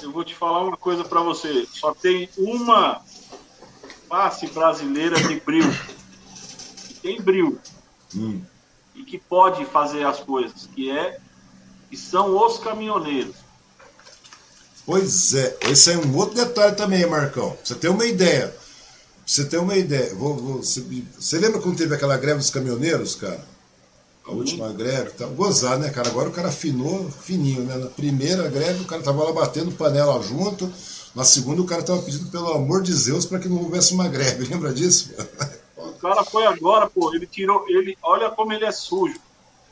Eu 0.00 0.12
vou 0.12 0.24
te 0.24 0.34
falar 0.34 0.62
uma 0.62 0.76
coisa 0.76 1.04
para 1.04 1.20
você. 1.22 1.66
Só 1.72 1.92
tem 1.92 2.28
uma 2.36 3.02
face 4.08 4.46
brasileira 4.48 5.20
de 5.20 5.40
bril. 5.40 5.68
Que 6.86 6.94
tem 6.94 7.20
bril. 7.20 7.58
Hum. 8.14 8.42
E 8.94 9.02
que 9.02 9.18
pode 9.18 9.64
fazer 9.64 10.04
as 10.04 10.20
coisas, 10.20 10.68
que 10.74 10.90
é 10.90 11.18
que 11.88 11.96
são 11.96 12.36
os 12.44 12.58
caminhoneiros. 12.58 13.36
Pois 14.90 15.34
é, 15.34 15.56
esse 15.70 15.92
é 15.92 15.96
um 15.96 16.16
outro 16.16 16.34
detalhe 16.34 16.74
também, 16.74 17.06
Marcão. 17.06 17.56
Você 17.62 17.76
tem 17.76 17.88
uma 17.88 18.04
ideia. 18.04 18.52
Você 19.24 19.44
tem 19.44 19.60
uma 19.60 19.76
ideia. 19.76 20.12
Vou, 20.16 20.34
vou, 20.34 20.56
você, 20.56 20.84
você, 21.16 21.38
lembra 21.38 21.60
quando 21.60 21.76
teve 21.76 21.94
aquela 21.94 22.16
greve 22.16 22.38
dos 22.38 22.50
caminhoneiros, 22.50 23.14
cara? 23.14 23.40
A 24.26 24.32
última 24.32 24.66
uhum. 24.66 24.74
greve, 24.74 25.10
tá? 25.10 25.26
Gozar, 25.26 25.78
né, 25.78 25.90
cara? 25.90 26.08
Agora 26.08 26.28
o 26.28 26.32
cara 26.32 26.48
afinou 26.48 27.08
fininho, 27.08 27.62
né? 27.62 27.76
Na 27.76 27.86
primeira 27.86 28.48
greve 28.48 28.82
o 28.82 28.84
cara 28.84 29.00
tava 29.00 29.22
lá 29.22 29.32
batendo 29.32 29.70
panela 29.70 30.20
junto. 30.24 30.68
Na 31.14 31.22
segunda 31.22 31.62
o 31.62 31.66
cara 31.66 31.84
tava 31.84 32.02
pedindo, 32.02 32.28
pelo 32.28 32.52
amor 32.52 32.82
de 32.82 32.92
Deus, 32.92 33.24
para 33.24 33.38
que 33.38 33.48
não 33.48 33.62
houvesse 33.62 33.94
uma 33.94 34.08
greve. 34.08 34.42
Lembra 34.52 34.72
disso? 34.72 35.14
O 35.76 35.92
cara 36.00 36.24
foi 36.24 36.46
agora, 36.46 36.90
pô. 36.90 37.14
Ele 37.14 37.28
tirou. 37.28 37.64
Ele, 37.68 37.96
olha 38.02 38.28
como 38.28 38.52
ele 38.52 38.64
é 38.64 38.72
sujo 38.72 39.20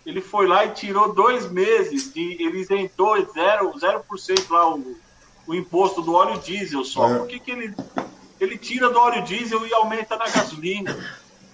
ele 0.08 0.22
foi 0.22 0.46
lá 0.46 0.64
e 0.64 0.70
tirou 0.70 1.12
dois 1.12 1.50
meses, 1.50 2.12
de, 2.14 2.42
ele 2.42 2.60
isentou 2.60 3.14
0%, 3.16 3.78
0 3.78 4.04
lá 4.48 4.74
o, 4.74 4.96
o 5.48 5.54
imposto 5.54 6.02
do 6.02 6.12
óleo 6.12 6.38
diesel 6.40 6.84
só. 6.84 7.08
É. 7.08 7.18
Por 7.18 7.26
que, 7.26 7.40
que 7.40 7.50
ele, 7.50 7.74
ele 8.38 8.58
tira 8.58 8.90
do 8.90 8.98
óleo 8.98 9.24
diesel 9.24 9.66
e 9.66 9.72
aumenta 9.72 10.14
na 10.16 10.28
gasolina? 10.28 10.96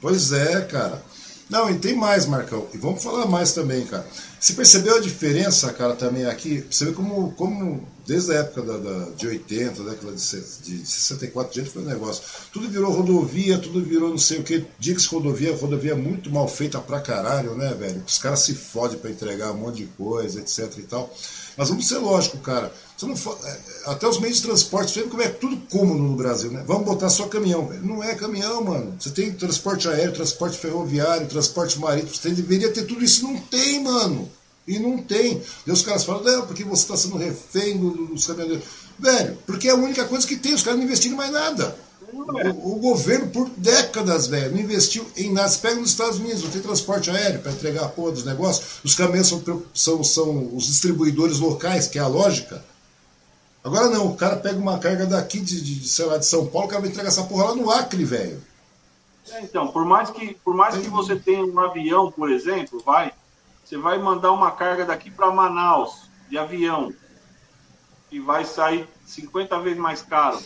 Pois 0.01 0.33
é, 0.33 0.61
cara. 0.62 1.03
Não, 1.49 1.71
e 1.71 1.79
tem 1.79 1.95
mais, 1.95 2.27
Marcão. 2.27 2.66
E 2.75 2.79
vamos 2.79 3.03
falar 3.03 3.27
mais 3.27 3.53
também, 3.53 3.87
cara. 3.87 4.05
Você 4.41 4.55
percebeu 4.55 4.97
a 4.97 5.01
diferença, 5.01 5.73
cara, 5.73 5.95
também 5.95 6.27
aqui? 6.27 6.66
Você 6.69 6.87
vê 6.87 6.93
como, 6.93 7.33
como 7.33 7.87
desde 8.07 8.33
a 8.33 8.41
época 8.41 8.62
da, 8.62 8.77
da 8.79 9.11
de 9.11 9.27
80, 9.29 9.83
década 9.85 10.12
de, 10.12 10.16
de 10.62 10.87
64, 10.87 11.55
gente, 11.55 11.71
foi 11.71 11.83
um 11.83 11.87
negócio. 11.87 12.23
Tudo 12.53 12.69
virou 12.69 12.91
rodovia, 12.91 13.59
tudo 13.59 13.81
virou 13.83 14.11
não 14.11 14.19
sei 14.19 14.41
o 14.41 14.43
que. 14.43 14.66
Diga-se 14.79 15.07
rodovia, 15.07 15.55
rodovia 15.55 15.93
é 15.93 15.95
muito 15.95 16.31
mal 16.31 16.49
feita 16.49 16.81
pra 16.81 17.01
caralho, 17.01 17.55
né, 17.55 17.73
velho? 17.79 18.03
Os 18.07 18.19
caras 18.19 18.41
se 18.41 18.55
fodem 18.55 18.99
pra 18.99 19.11
entregar 19.11 19.53
um 19.53 19.59
monte 19.59 19.77
de 19.77 19.87
coisa, 19.87 20.41
etc 20.41 20.79
e 20.79 20.83
tal. 20.83 21.15
Mas 21.57 21.69
vamos 21.69 21.87
ser 21.87 21.99
lógico, 21.99 22.39
cara. 22.39 22.73
Você 22.97 23.07
não 23.07 23.16
for, 23.16 23.37
é, 23.45 23.59
até 23.87 24.07
os 24.07 24.21
meios 24.21 24.37
de 24.37 24.45
transporte, 24.45 24.93
você 24.93 25.03
como 25.03 25.23
é 25.23 25.29
tudo 25.29 25.57
cômodo 25.69 26.01
no 26.01 26.16
Brasil, 26.16 26.51
né? 26.51 26.62
Vamos 26.66 26.85
botar 26.85 27.11
só 27.11 27.27
caminhão. 27.27 27.69
Não 27.83 28.03
é 28.03 28.15
caminhão, 28.15 28.62
mano. 28.62 28.95
Você 28.99 29.11
tem 29.11 29.33
transporte 29.33 29.89
aéreo, 29.89 30.12
transporte 30.12 30.59
ferroviário, 30.59 31.27
transporte 31.27 31.79
marítimo. 31.79 32.15
Você 32.15 32.31
deveria 32.31 32.73
ter 32.73 32.85
tudo 32.85 33.05
isso. 33.05 33.25
Não 33.25 33.37
tem, 33.37 33.83
mano. 33.83 34.31
E 34.66 34.79
não 34.79 34.99
tem. 34.99 35.43
E 35.66 35.71
os 35.71 35.83
caras 35.83 36.05
falam, 36.05 36.23
não, 36.23 36.47
porque 36.47 36.65
você 36.65 36.83
está 36.83 36.97
sendo 36.97 37.16
refém 37.16 37.77
dos 37.77 38.27
caminhoneiros. 38.27 38.65
Velho, 38.99 39.39
porque 39.45 39.69
é 39.69 39.73
a 39.73 39.77
única 39.77 40.05
coisa 40.05 40.27
que 40.27 40.37
tem, 40.37 40.55
os 40.55 40.62
caras 40.62 40.79
não 40.79 40.87
investiram 40.87 41.16
mais 41.16 41.33
nada. 41.33 41.77
O, 42.12 42.77
o, 42.77 42.79
governo, 42.79 43.29
por 43.29 43.51
décadas, 43.57 44.29
velho, 44.29 44.53
não 44.53 44.61
investiu 44.61 45.05
em 45.16 45.33
nada. 45.33 45.49
Você 45.49 45.59
pega 45.59 45.81
nos 45.81 45.91
Estados 45.91 46.19
Unidos, 46.19 46.45
não 46.45 46.51
tem 46.51 46.62
transporte 46.62 47.11
aéreo 47.11 47.41
para 47.41 47.51
entregar 47.51 47.85
a 47.85 47.89
porra 47.89 48.12
dos 48.12 48.25
negócios. 48.25 48.79
Os 48.85 48.95
caminhões 48.95 49.27
são, 49.27 49.43
são, 49.75 50.05
são 50.05 50.57
os 50.57 50.66
distribuidores 50.66 51.41
locais, 51.41 51.89
que 51.89 51.99
é 51.99 52.03
a 52.03 52.07
lógica. 52.07 52.65
Agora 53.65 53.89
não, 53.89 54.09
o 54.09 54.16
cara 54.16 54.36
pega 54.36 54.59
uma 54.59 54.78
carga 54.78 55.07
daqui 55.07 55.41
de, 55.41 55.59
de, 55.62 55.89
sei 55.89 56.05
lá, 56.05 56.19
de 56.19 56.27
São 56.27 56.47
Paulo, 56.47 56.66
o 56.66 56.70
cara 56.70 56.82
vai 56.82 56.91
entregar 56.91 57.09
essa 57.09 57.24
porra 57.24 57.47
lá 57.47 57.55
no 57.55 57.70
Acre, 57.70 58.05
velho. 58.05 58.45
É, 59.31 59.41
então, 59.41 59.69
por 59.69 59.86
mais 59.86 60.11
que, 60.11 60.35
por 60.45 60.55
mais 60.55 60.77
que 60.77 60.86
você 60.91 61.16
tenha 61.16 61.43
um 61.43 61.59
avião, 61.59 62.12
por 62.12 62.31
exemplo, 62.31 62.82
vai, 62.85 63.11
você 63.65 63.78
vai 63.78 63.97
mandar 63.99 64.32
uma 64.32 64.51
carga 64.51 64.85
daqui 64.85 65.11
para 65.11 65.31
Manaus 65.31 66.11
de 66.28 66.36
avião 66.36 66.93
e 68.11 68.20
vai 68.20 68.45
sair 68.45 68.86
50 69.07 69.59
vezes 69.61 69.78
mais 69.78 70.03
caro. 70.03 70.39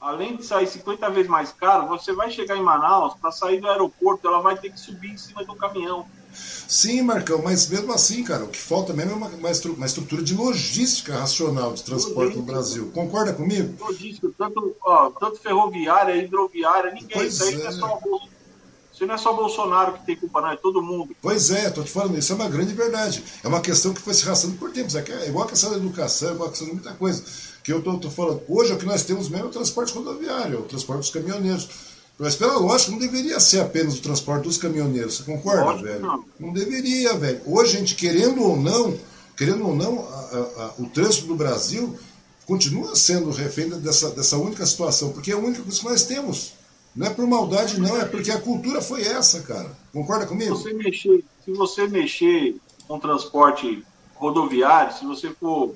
Além 0.00 0.36
de 0.36 0.44
sair 0.44 0.66
50 0.66 1.08
vezes 1.10 1.30
mais 1.30 1.52
caro, 1.52 1.86
você 1.86 2.12
vai 2.12 2.28
chegar 2.28 2.56
em 2.56 2.62
Manaus, 2.62 3.14
para 3.14 3.30
sair 3.30 3.60
do 3.60 3.68
aeroporto, 3.68 4.26
ela 4.26 4.40
vai 4.40 4.56
ter 4.56 4.72
que 4.72 4.80
subir 4.80 5.12
em 5.12 5.16
cima 5.16 5.44
do 5.44 5.54
caminhão. 5.54 6.08
Sim, 6.32 7.02
Marcão, 7.02 7.42
mas 7.42 7.68
mesmo 7.68 7.92
assim, 7.92 8.22
cara, 8.22 8.44
o 8.44 8.48
que 8.48 8.58
falta 8.58 8.92
mesmo 8.92 9.12
é 9.12 9.14
uma, 9.14 9.28
uma, 9.28 9.86
estrutura 9.86 10.22
de 10.22 10.34
logística 10.34 11.16
racional 11.16 11.72
de 11.74 11.82
transporte 11.82 12.16
logística. 12.16 12.40
no 12.40 12.46
Brasil. 12.46 12.90
Concorda 12.94 13.32
comigo? 13.32 13.74
Logística, 13.84 14.30
tanto, 14.38 14.76
ó, 14.82 15.10
tanto 15.10 15.40
ferroviária, 15.40 16.16
hidroviária, 16.16 16.92
ninguém. 16.92 17.18
Pois 17.18 17.34
isso 17.34 17.44
aí 17.44 17.54
é. 17.54 17.58
não 17.58 17.66
é 17.66 17.72
só 17.72 18.00
isso 19.00 19.06
não 19.06 19.14
é 19.14 19.18
só 19.18 19.32
Bolsonaro 19.32 19.94
que 19.94 20.04
tem 20.04 20.16
culpa, 20.16 20.42
não, 20.42 20.50
é 20.50 20.56
todo 20.56 20.82
mundo. 20.82 21.16
Pois 21.22 21.50
é, 21.50 21.68
estou 21.68 21.82
te 21.82 21.90
falando, 21.90 22.18
isso 22.18 22.32
é 22.32 22.36
uma 22.36 22.50
grande 22.50 22.74
verdade. 22.74 23.24
É 23.42 23.48
uma 23.48 23.62
questão 23.62 23.94
que 23.94 24.00
foi 24.00 24.12
se 24.12 24.26
arrastando 24.26 24.56
por 24.56 24.70
tempos. 24.72 24.94
É, 24.94 25.02
é 25.24 25.28
igual 25.28 25.46
a 25.46 25.48
questão 25.48 25.70
da 25.70 25.78
educação, 25.78 26.28
é 26.28 26.32
igual 26.34 26.48
a 26.48 26.50
questão 26.50 26.68
de 26.68 26.74
muita 26.74 26.92
coisa. 26.92 27.24
Que 27.64 27.72
eu 27.72 27.78
estou 27.78 28.10
falando, 28.10 28.42
hoje 28.46 28.74
o 28.74 28.78
que 28.78 28.84
nós 28.84 29.02
temos 29.02 29.30
mesmo 29.30 29.46
é 29.46 29.48
o 29.48 29.52
transporte 29.52 29.94
rodoviário, 29.94 30.56
é 30.56 30.60
o 30.60 30.64
transporte 30.64 31.00
dos 31.00 31.10
caminhoneiros. 31.10 31.68
Mas 32.20 32.36
pela 32.36 32.58
lógica, 32.58 32.92
não 32.92 32.98
deveria 32.98 33.40
ser 33.40 33.60
apenas 33.60 33.96
o 33.96 34.02
transporte 34.02 34.42
dos 34.44 34.58
caminhoneiros. 34.58 35.16
Você 35.16 35.22
concorda, 35.22 35.64
Lógico, 35.64 35.84
velho? 35.84 36.00
Não. 36.00 36.24
não 36.38 36.52
deveria, 36.52 37.14
velho. 37.14 37.40
Hoje, 37.46 37.76
a 37.76 37.80
gente, 37.80 37.94
querendo 37.94 38.42
ou 38.42 38.58
não, 38.58 38.94
querendo 39.34 39.66
ou 39.66 39.74
não, 39.74 40.00
a, 40.00 40.02
a, 40.04 40.64
a, 40.64 40.74
o 40.80 40.86
trânsito 40.90 41.28
do 41.28 41.34
Brasil 41.34 41.98
continua 42.46 42.94
sendo 42.94 43.30
refém 43.30 43.70
dessa, 43.70 44.10
dessa 44.10 44.36
única 44.36 44.66
situação, 44.66 45.12
porque 45.12 45.30
é 45.30 45.34
a 45.34 45.38
única 45.38 45.62
coisa 45.62 45.78
que 45.78 45.84
nós 45.86 46.04
temos. 46.04 46.52
Não 46.94 47.06
é 47.06 47.10
por 47.10 47.26
maldade, 47.26 47.80
não, 47.80 47.98
é 47.98 48.04
porque 48.04 48.30
a 48.30 48.40
cultura 48.40 48.82
foi 48.82 49.00
essa, 49.00 49.40
cara. 49.40 49.70
Concorda 49.90 50.26
comigo? 50.26 50.54
Se 50.56 50.64
você 50.64 50.74
mexer, 50.74 51.24
se 51.42 51.52
você 51.52 51.88
mexer 51.88 52.56
com 52.86 53.00
transporte 53.00 53.82
rodoviário, 54.16 54.94
se 54.94 55.06
você 55.06 55.30
for 55.30 55.74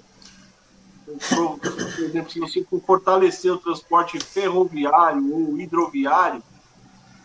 por 1.05 2.05
exemplo, 2.05 2.31
se 2.31 2.41
você 2.41 2.65
for 2.65 2.81
fortalecer 2.81 3.53
o 3.53 3.59
transporte 3.59 4.19
ferroviário 4.19 5.35
ou 5.35 5.59
hidroviário, 5.59 6.43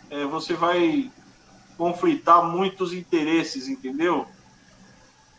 é, 0.09 0.25
você 0.25 0.53
vai 0.53 1.11
conflitar 1.77 2.43
muitos 2.43 2.91
interesses, 2.91 3.67
entendeu? 3.67 4.27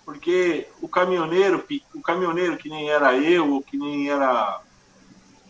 Porque 0.05 0.69
o 0.81 0.89
caminhoneiro, 0.89 1.65
o 1.95 2.01
caminhoneiro 2.01 2.57
que 2.57 2.69
nem 2.69 2.89
era 2.89 3.15
eu, 3.17 3.53
ou 3.53 3.63
que 3.63 3.77
nem 3.77 4.09
era 4.09 4.63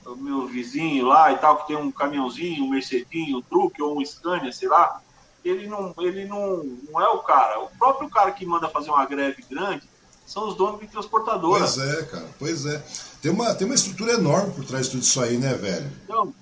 o 0.05 0.17
meu 0.17 0.47
vizinho 0.47 1.07
lá 1.07 1.33
e 1.33 1.39
tal, 1.39 1.59
que 1.59 1.69
tem 1.69 1.77
um 1.77 1.93
caminhãozinho, 1.93 2.65
um 2.65 2.71
Mercedinho, 2.71 3.39
um 3.39 3.43
truque 3.43 3.81
ou 3.81 3.99
um 3.99 4.05
Scania, 4.05 4.53
sei 4.53 4.69
lá, 4.69 5.01
ele 5.45 5.67
não, 5.67 5.95
ele 5.99 6.25
não, 6.25 6.65
não 6.91 7.01
é 7.01 7.09
o 7.09 7.21
cara. 7.21 7.61
O 7.61 7.69
próprio 7.79 8.11
cara 8.11 8.33
que 8.33 8.45
manda 8.45 8.69
fazer 8.69 8.91
uma 8.91 9.07
greve 9.07 9.45
grande, 9.49 9.89
são 10.31 10.49
os 10.49 10.55
donos 10.55 10.81
de 10.81 10.87
transportadora. 10.87 11.65
Pois 11.65 11.79
é, 11.79 12.03
cara, 12.05 12.29
pois 12.39 12.65
é. 12.65 12.81
Tem 13.21 13.33
uma, 13.33 13.53
tem 13.53 13.67
uma 13.67 13.75
estrutura 13.75 14.13
enorme 14.13 14.55
por 14.55 14.65
trás 14.65 14.87
de 14.87 14.93
tudo 14.93 15.03
isso 15.03 15.21
aí, 15.21 15.37
né, 15.37 15.55
velho? 15.55 15.91
Então, 16.05 16.33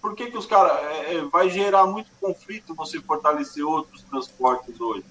por 0.00 0.14
que, 0.14 0.30
que 0.30 0.38
os 0.38 0.46
caras. 0.46 0.78
É, 0.82 1.16
é, 1.16 1.24
vai 1.26 1.50
gerar 1.50 1.86
muito 1.86 2.10
conflito 2.18 2.74
você 2.74 2.98
fortalecer 3.02 3.62
outros 3.66 4.00
transportes 4.02 4.80
hoje? 4.80 5.04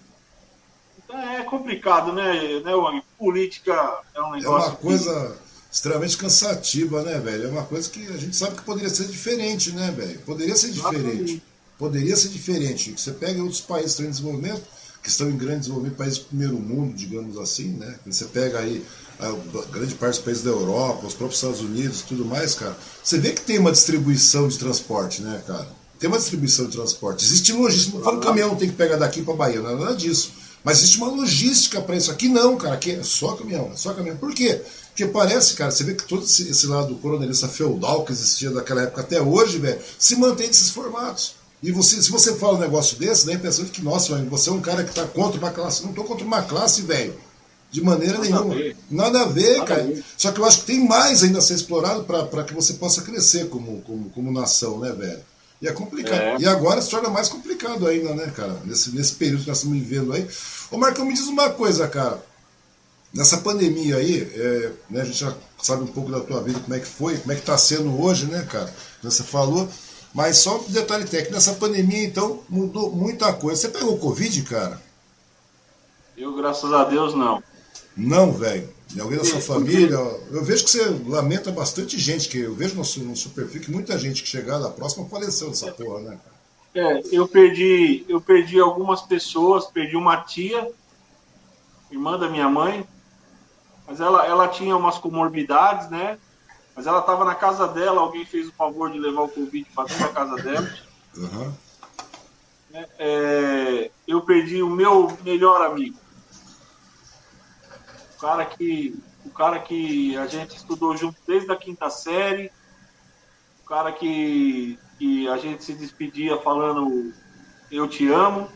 Então 0.98 1.16
é 1.20 1.44
complicado, 1.44 2.12
né, 2.12 2.60
né 2.62 2.74
Wang? 2.74 3.04
Política 3.20 4.00
é 4.16 4.22
um 4.22 4.32
negócio. 4.32 4.66
É 4.66 4.70
uma 4.70 4.76
coisa 4.78 5.38
que... 5.38 5.72
extremamente 5.72 6.18
cansativa, 6.18 7.04
né, 7.04 7.20
velho? 7.20 7.50
É 7.50 7.52
uma 7.52 7.66
coisa 7.66 7.88
que 7.88 8.08
a 8.08 8.18
gente 8.18 8.36
sabe 8.36 8.56
que 8.56 8.64
poderia 8.64 8.90
ser 8.90 9.06
diferente, 9.06 9.74
né, 9.74 9.92
velho? 9.92 10.20
Poderia 10.22 10.56
ser 10.56 10.72
diferente. 10.72 11.44
Poderia 11.78 12.16
ser 12.16 12.30
diferente. 12.30 13.00
Você 13.00 13.12
pega 13.12 13.44
outros 13.44 13.62
países 13.62 13.96
que 13.96 14.02
estão 14.02 14.06
em 14.08 14.10
desenvolvimento 14.10 14.81
que 15.02 15.10
estão 15.10 15.30
em 15.30 15.38
grande 15.38 15.62
desenvolvimento, 15.62 15.98
países 15.98 16.20
do 16.20 16.26
primeiro 16.26 16.60
mundo, 16.60 16.94
digamos 16.94 17.38
assim, 17.38 17.70
né? 17.70 17.96
Você 18.06 18.26
pega 18.26 18.60
aí 18.60 18.86
a 19.20 19.32
grande 19.72 19.96
parte 19.96 20.16
dos 20.16 20.26
países 20.26 20.44
da 20.44 20.52
Europa, 20.52 21.08
os 21.08 21.14
próprios 21.14 21.42
Estados 21.42 21.62
Unidos 21.62 22.02
tudo 22.02 22.26
mais, 22.26 22.56
cara, 22.56 22.76
você 23.04 23.18
vê 23.18 23.32
que 23.32 23.42
tem 23.42 23.60
uma 23.60 23.72
distribuição 23.72 24.48
de 24.48 24.58
transporte, 24.58 25.22
né, 25.22 25.42
cara? 25.46 25.68
Tem 26.00 26.08
uma 26.10 26.18
distribuição 26.18 26.66
de 26.66 26.72
transporte. 26.72 27.24
Existe 27.24 27.54
logística. 27.54 27.98
Não 27.98 28.04
falo 28.04 28.20
que 28.20 28.26
o 28.26 28.28
caminhão 28.28 28.56
tem 28.56 28.68
que 28.68 28.76
pegar 28.76 28.96
daqui 28.98 29.22
para 29.22 29.36
Bahia, 29.36 29.62
não 29.62 29.70
é 29.70 29.76
nada 29.76 29.96
disso. 29.96 30.32
Mas 30.64 30.80
existe 30.80 30.98
uma 30.98 31.10
logística 31.10 31.80
para 31.80 31.96
isso. 31.96 32.10
Aqui 32.10 32.28
não, 32.28 32.58
cara. 32.58 32.74
Aqui 32.74 32.92
é 32.92 33.04
só 33.04 33.34
caminhão, 33.34 33.70
é 33.72 33.78
só 33.78 33.94
caminhão. 33.94 34.18
Por 34.18 34.34
quê? 34.34 34.62
Porque 34.88 35.06
parece, 35.06 35.54
cara, 35.54 35.70
você 35.70 35.84
vê 35.84 35.94
que 35.94 36.04
todo 36.04 36.24
esse, 36.26 36.50
esse 36.50 36.66
lado 36.66 36.96
coronelista 36.96 37.48
feudal 37.48 38.04
que 38.04 38.12
existia 38.12 38.50
daquela 38.50 38.82
época 38.82 39.02
até 39.02 39.22
hoje, 39.22 39.60
velho, 39.60 39.80
se 40.00 40.16
mantém 40.16 40.48
desses 40.48 40.72
formatos. 40.72 41.36
E 41.64 41.72
você, 41.72 42.02
se 42.02 42.10
você 42.10 42.36
fala 42.36 42.58
um 42.58 42.62
negócio 42.62 42.98
desse, 42.98 43.26
dá 43.26 43.34
a 43.34 43.36
impressão 43.36 43.64
de 43.64 43.72
que, 43.72 43.84
nossa, 43.84 44.16
você 44.24 44.50
é 44.50 44.54
um 44.54 44.62
cara 44.62 44.84
que 44.84 44.90
está 44.90 45.06
contra 45.06 45.40
uma 45.40 45.52
classe. 45.52 45.84
Não 45.84 45.92
estou 45.92 46.06
contra 46.06 46.26
uma 46.26 46.42
classe, 46.42 46.82
velho. 46.82 47.14
De 47.70 47.82
maneira 47.82 48.18
Nada 48.18 48.24
nenhuma. 48.24 48.56
A 48.56 48.76
Nada 48.90 49.22
a 49.22 49.26
ver, 49.28 49.58
Nada 49.60 49.66
cara. 49.66 49.84
A 49.84 49.86
ver. 49.86 50.04
Só 50.18 50.32
que 50.32 50.40
eu 50.40 50.46
acho 50.46 50.62
que 50.62 50.66
tem 50.66 50.88
mais 50.88 51.24
ainda 51.24 51.38
a 51.38 51.42
ser 51.42 51.54
explorado 51.54 52.04
para 52.04 52.44
que 52.44 52.54
você 52.54 52.74
possa 52.74 53.02
crescer 53.04 53.48
como, 53.50 53.82
como, 53.82 54.10
como 54.10 54.32
nação, 54.32 54.80
né, 54.80 54.92
velho? 54.92 55.22
E 55.62 55.68
é 55.68 55.72
complicado. 55.72 56.20
É. 56.20 56.38
E 56.40 56.48
agora 56.48 56.82
se 56.82 56.90
torna 56.90 57.10
mais 57.10 57.30
complicado 57.30 57.88
ainda, 57.88 58.16
né, 58.16 58.34
cara? 58.36 58.60
Nesse, 58.66 58.90
nesse 58.96 59.14
período 59.14 59.44
que 59.44 59.50
nós 59.50 59.58
estamos 59.58 59.78
vivendo 59.78 60.12
aí. 60.14 60.28
Ô, 60.72 60.78
Marcão, 60.78 61.06
me 61.06 61.14
diz 61.14 61.28
uma 61.28 61.52
coisa, 61.52 61.88
cara. 61.88 62.22
Nessa 63.14 63.38
pandemia 63.38 63.98
aí, 63.98 64.22
é, 64.34 64.72
né, 64.90 65.02
a 65.02 65.06
gente 65.06 65.20
já 65.20 65.36
sabe 65.62 65.84
um 65.84 65.88
pouco 65.88 66.10
da 66.12 66.22
tua 66.22 66.42
vida, 66.42 66.60
como 66.60 66.74
é 66.74 66.80
que 66.80 66.88
foi, 66.88 67.18
como 67.18 67.32
é 67.32 67.36
que 67.36 67.42
está 67.42 67.58
sendo 67.58 68.02
hoje, 68.02 68.26
né, 68.26 68.48
cara? 68.50 68.74
Você 69.04 69.22
falou. 69.22 69.70
Mas 70.14 70.38
só 70.38 70.60
um 70.60 70.64
detalhe 70.64 71.06
técnico, 71.06 71.34
nessa 71.34 71.54
pandemia, 71.54 72.04
então, 72.04 72.42
mudou 72.50 72.92
muita 72.92 73.32
coisa. 73.34 73.62
Você 73.62 73.70
pegou 73.70 73.98
Covid, 73.98 74.42
cara? 74.44 74.82
Eu, 76.18 76.36
graças 76.36 76.72
a 76.74 76.84
Deus, 76.84 77.14
não. 77.14 77.42
Não, 77.96 78.32
velho. 78.32 78.70
Alguém 79.00 79.18
da 79.18 79.24
sua 79.24 79.40
família? 79.40 79.96
Eu 79.96 80.44
vejo 80.44 80.66
que 80.66 80.72
você 80.72 80.84
lamenta 81.08 81.52
bastante 81.52 81.98
gente, 81.98 82.28
que 82.28 82.40
eu 82.40 82.54
vejo 82.54 82.76
no, 82.76 82.84
no 83.06 83.14
que 83.14 83.72
muita 83.72 83.98
gente 83.98 84.22
que 84.22 84.28
chegar 84.28 84.60
da 84.60 84.70
próxima 84.70 85.08
faleceu 85.08 85.50
dessa 85.50 85.72
porra, 85.72 86.02
né? 86.02 86.20
É, 86.74 87.02
eu 87.12 87.28
perdi, 87.28 88.06
eu 88.08 88.20
perdi 88.22 88.60
algumas 88.60 89.02
pessoas, 89.02 89.66
perdi 89.66 89.96
uma 89.96 90.18
tia, 90.18 90.70
irmã 91.90 92.18
da 92.18 92.30
minha 92.30 92.50
mãe, 92.50 92.86
mas 93.86 94.00
ela, 94.00 94.26
ela 94.26 94.48
tinha 94.48 94.76
umas 94.76 94.98
comorbidades, 94.98 95.90
né? 95.90 96.18
Mas 96.82 96.88
ela 96.88 97.02
estava 97.02 97.24
na 97.24 97.36
casa 97.36 97.68
dela, 97.68 98.02
alguém 98.02 98.26
fez 98.26 98.48
o 98.48 98.52
favor 98.54 98.92
de 98.92 98.98
levar 98.98 99.22
o 99.22 99.30
Covid 99.30 99.70
para 99.70 99.88
dentro 99.88 100.04
da 100.04 100.14
casa 100.14 100.36
dela. 100.38 100.74
Uhum. 101.16 101.54
É, 102.98 103.92
eu 104.08 104.20
perdi 104.22 104.64
o 104.64 104.70
meu 104.70 105.16
melhor 105.24 105.62
amigo. 105.62 106.00
O 108.16 108.20
cara 108.20 108.46
que, 108.48 109.00
o 109.24 109.30
cara 109.30 109.60
que 109.60 110.18
a 110.18 110.26
gente 110.26 110.58
estudou 110.58 110.98
junto 110.98 111.20
desde 111.28 111.52
a 111.52 111.56
quinta 111.56 111.88
série. 111.92 112.52
O 113.64 113.68
cara 113.68 113.92
que, 113.92 114.80
que 114.98 115.28
a 115.28 115.38
gente 115.38 115.64
se 115.64 115.74
despedia 115.74 116.36
falando 116.38 117.14
eu 117.70 117.88
te 117.88 118.12
amo. 118.12 118.50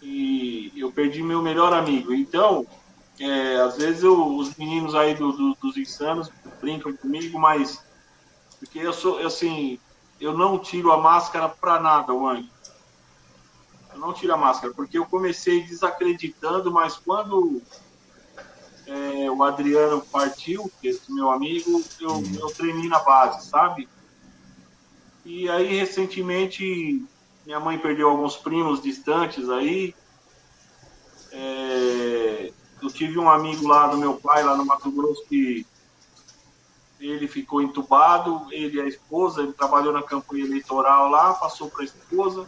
E 0.00 0.72
eu 0.76 0.92
perdi 0.92 1.20
meu 1.20 1.42
melhor 1.42 1.72
amigo. 1.72 2.14
Então, 2.14 2.64
é, 3.20 3.60
às 3.60 3.76
vezes 3.76 4.02
eu, 4.02 4.36
os 4.36 4.54
meninos 4.56 4.94
aí 4.94 5.14
do, 5.14 5.32
do, 5.32 5.54
dos 5.60 5.76
insanos 5.76 6.30
brincam 6.60 6.96
comigo, 6.96 7.38
mas 7.38 7.82
porque 8.58 8.78
eu 8.78 8.92
sou 8.92 9.24
assim, 9.24 9.78
eu 10.20 10.36
não 10.36 10.58
tiro 10.58 10.90
a 10.92 10.98
máscara 10.98 11.48
para 11.48 11.80
nada, 11.80 12.12
Wang. 12.12 12.50
Eu 13.92 13.98
não 13.98 14.12
tiro 14.12 14.34
a 14.34 14.36
máscara, 14.36 14.72
porque 14.74 14.98
eu 14.98 15.06
comecei 15.06 15.62
desacreditando, 15.62 16.70
mas 16.70 16.96
quando 16.96 17.62
é, 18.86 19.30
o 19.30 19.42
Adriano 19.42 20.00
partiu, 20.00 20.70
esse 20.82 21.12
meu 21.12 21.30
amigo, 21.30 21.82
eu, 22.00 22.10
uhum. 22.10 22.36
eu 22.40 22.46
treinei 22.48 22.88
na 22.88 23.00
base, 23.00 23.46
sabe? 23.48 23.88
E 25.24 25.48
aí, 25.48 25.76
recentemente, 25.76 27.04
minha 27.44 27.60
mãe 27.60 27.78
perdeu 27.78 28.08
alguns 28.08 28.36
primos 28.36 28.82
distantes 28.82 29.48
aí. 29.48 29.94
É, 31.30 32.52
eu 32.82 32.88
tive 32.88 33.18
um 33.18 33.28
amigo 33.28 33.66
lá 33.66 33.86
do 33.88 33.96
meu 33.96 34.14
pai, 34.14 34.42
lá 34.42 34.56
no 34.56 34.64
Mato 34.64 34.90
Grosso, 34.90 35.24
que 35.28 35.66
ele 37.00 37.28
ficou 37.28 37.62
entubado, 37.62 38.46
ele 38.52 38.78
e 38.78 38.80
a 38.80 38.86
esposa, 38.86 39.42
ele 39.42 39.52
trabalhou 39.52 39.92
na 39.92 40.02
campanha 40.02 40.44
eleitoral 40.44 41.08
lá, 41.08 41.34
passou 41.34 41.70
para 41.70 41.82
a 41.82 41.84
esposa, 41.84 42.46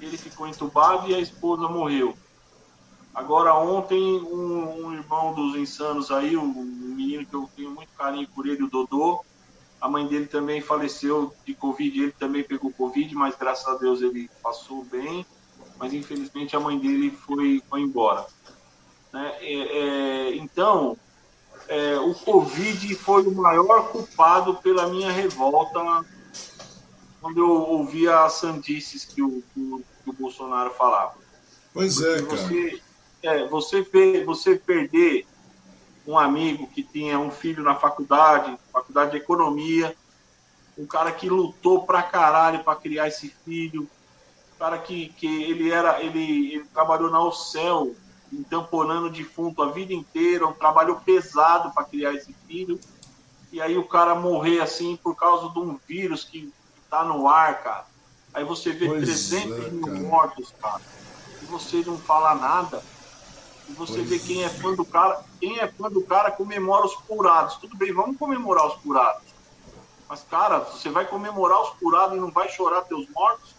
ele 0.00 0.16
ficou 0.16 0.46
entubado 0.46 1.08
e 1.08 1.14
a 1.14 1.20
esposa 1.20 1.68
morreu. 1.68 2.14
Agora 3.14 3.54
ontem 3.54 4.00
um, 4.22 4.86
um 4.86 4.92
irmão 4.94 5.34
dos 5.34 5.54
insanos 5.56 6.10
aí, 6.10 6.36
um 6.36 6.52
menino 6.52 7.26
que 7.26 7.34
eu 7.34 7.48
tenho 7.54 7.70
muito 7.70 7.90
carinho 7.96 8.28
por 8.34 8.46
ele, 8.46 8.64
o 8.64 8.70
Dodô. 8.70 9.22
A 9.80 9.88
mãe 9.88 10.06
dele 10.06 10.26
também 10.26 10.60
faleceu 10.60 11.34
de 11.44 11.54
Covid, 11.54 12.02
ele 12.02 12.12
também 12.12 12.42
pegou 12.42 12.72
Covid, 12.72 13.14
mas 13.14 13.36
graças 13.36 13.66
a 13.66 13.76
Deus 13.76 14.00
ele 14.00 14.30
passou 14.42 14.84
bem. 14.84 15.26
Mas 15.78 15.92
infelizmente 15.92 16.56
a 16.56 16.60
mãe 16.60 16.78
dele 16.78 17.10
foi, 17.10 17.60
foi 17.68 17.80
embora. 17.80 18.24
Né? 19.12 19.34
É, 19.40 19.54
é, 19.54 20.36
então, 20.36 20.96
é, 21.68 21.96
o 21.96 22.14
Covid 22.14 22.94
foi 22.96 23.22
o 23.22 23.34
maior 23.34 23.90
culpado 23.90 24.54
pela 24.56 24.88
minha 24.88 25.12
revolta 25.12 26.04
quando 27.20 27.38
eu 27.38 27.50
ouvia 27.50 28.24
as 28.24 28.34
sandices 28.34 29.04
que 29.04 29.22
o, 29.22 29.42
que 29.54 29.84
que 30.02 30.10
o 30.10 30.12
Bolsonaro 30.12 30.70
falava. 30.70 31.14
Pois 31.72 32.00
é, 32.00 32.22
cara. 32.22 32.36
Você, 32.36 32.82
é, 33.22 33.48
você, 33.48 34.24
você 34.24 34.56
perder 34.56 35.26
um 36.06 36.18
amigo 36.18 36.66
que 36.66 36.82
tinha 36.82 37.18
um 37.18 37.30
filho 37.30 37.62
na 37.62 37.76
faculdade, 37.76 38.58
faculdade 38.72 39.12
de 39.12 39.18
economia, 39.18 39.94
um 40.76 40.86
cara 40.86 41.12
que 41.12 41.28
lutou 41.28 41.84
pra 41.84 42.02
caralho 42.02 42.64
para 42.64 42.76
criar 42.76 43.08
esse 43.08 43.28
filho, 43.44 43.82
um 43.82 44.58
cara 44.58 44.78
que, 44.78 45.10
que 45.10 45.26
ele 45.44 45.70
era, 45.70 46.02
ele, 46.02 46.54
ele 46.54 46.64
trabalhou 46.74 47.10
na 47.10 47.22
Ocel, 47.22 47.94
entamponando 48.32 49.10
defunto 49.10 49.62
a 49.62 49.70
vida 49.70 49.92
inteira, 49.92 50.46
um 50.46 50.52
trabalho 50.52 51.00
pesado 51.00 51.72
para 51.72 51.84
criar 51.84 52.14
esse 52.14 52.34
filho, 52.46 52.80
e 53.52 53.60
aí 53.60 53.76
o 53.76 53.86
cara 53.86 54.14
morrer 54.14 54.60
assim 54.60 54.96
por 54.96 55.14
causa 55.14 55.52
de 55.52 55.58
um 55.58 55.78
vírus 55.86 56.24
que, 56.24 56.52
está 56.84 57.04
no 57.04 57.26
ar, 57.26 57.62
cara. 57.62 57.86
Aí 58.34 58.44
você 58.44 58.72
vê 58.72 58.86
pois 58.86 59.04
300 59.04 59.66
é, 59.66 59.70
mil 59.70 60.02
mortos, 60.02 60.54
cara, 60.60 60.82
e 61.40 61.46
você 61.46 61.82
não 61.84 61.98
fala 61.98 62.34
nada 62.34 62.82
e 63.68 63.72
você 63.74 63.98
pois 63.98 64.08
vê 64.08 64.18
quem 64.18 64.44
é 64.44 64.48
fã 64.48 64.74
do 64.74 64.84
cara, 64.84 65.24
quem 65.40 65.58
é 65.58 65.66
fã 65.68 65.88
do 65.88 66.02
cara 66.02 66.30
comemora 66.30 66.84
os 66.84 66.94
curados. 66.94 67.56
Tudo 67.56 67.76
bem, 67.76 67.92
vamos 67.92 68.18
comemorar 68.18 68.66
os 68.66 68.74
curados. 68.76 69.22
Mas, 70.08 70.22
cara, 70.24 70.58
você 70.58 70.90
vai 70.90 71.06
comemorar 71.06 71.62
os 71.62 71.70
curados 71.70 72.16
e 72.16 72.20
não 72.20 72.30
vai 72.30 72.48
chorar 72.50 72.82
teus 72.82 73.08
mortos? 73.08 73.56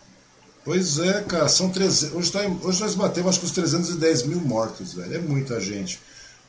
Pois 0.66 0.98
é, 0.98 1.22
cara, 1.24 1.50
são 1.50 1.70
300. 1.70 2.16
Hoje, 2.16 2.32
tá, 2.32 2.40
hoje 2.62 2.82
nós 2.82 2.96
batemos 2.96 3.32
acho 3.32 3.40
que 3.40 3.46
os 3.46 3.52
310 3.52 4.24
mil 4.24 4.40
mortos, 4.40 4.94
velho. 4.94 5.16
É 5.16 5.20
muita 5.20 5.60
gente. 5.60 6.00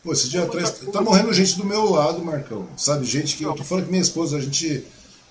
Pô, 0.04 0.12
esse 0.12 0.28
dia 0.28 0.40
é 0.40 0.44
atrás. 0.44 0.70
Tá 0.92 1.00
morrendo 1.00 1.32
gente 1.32 1.56
do 1.56 1.64
meu 1.64 1.90
lado, 1.90 2.24
Marcão. 2.24 2.68
Sabe, 2.76 3.04
gente 3.04 3.36
que. 3.36 3.42
Eu 3.42 3.54
tô 3.54 3.64
falando 3.64 3.86
que 3.86 3.90
minha 3.90 4.02
esposa, 4.02 4.36
a 4.36 4.40
gente. 4.40 4.86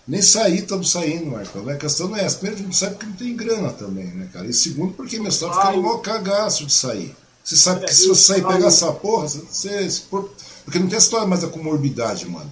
Nem 0.05 0.22
sair 0.22 0.60
estamos 0.60 0.91
saindo, 0.91 1.27
Marcão. 1.27 1.64
Né? 1.64 1.73
A 1.73 1.77
questão 1.77 2.10
não 2.10 2.18
é 2.18 2.26
essa. 2.26 2.35
Primeiro, 2.35 2.55
a 2.55 2.57
gente 2.57 2.68
não 2.68 2.73
sabe 2.73 2.95
porque 2.95 3.05
não 3.05 3.14
tem 3.14 3.35
grana 3.38 3.72
também, 3.72 4.07
né, 4.07 4.27
cara? 4.34 4.45
E 4.45 4.53
segundo, 4.53 4.93
porque 4.93 5.18
minha 5.18 5.30
história 5.30 5.55
fica 5.55 5.77
maior 5.77 5.99
cagaço 5.99 6.65
de 6.65 6.73
sair. 6.73 7.15
Você 7.41 7.55
sabe 7.55 7.85
que 7.85 7.93
se 7.93 8.07
você 8.07 8.34
sair 8.34 8.45
pegar 8.45 8.68
essa 8.68 8.91
porra, 8.91 9.27
você, 9.27 9.89
você, 9.89 10.03
porque 10.10 10.80
não 10.80 10.88
tem 10.88 10.97
história 10.97 11.27
mais 11.27 11.41
da 11.41 11.47
comorbidade, 11.47 12.27
mano. 12.30 12.51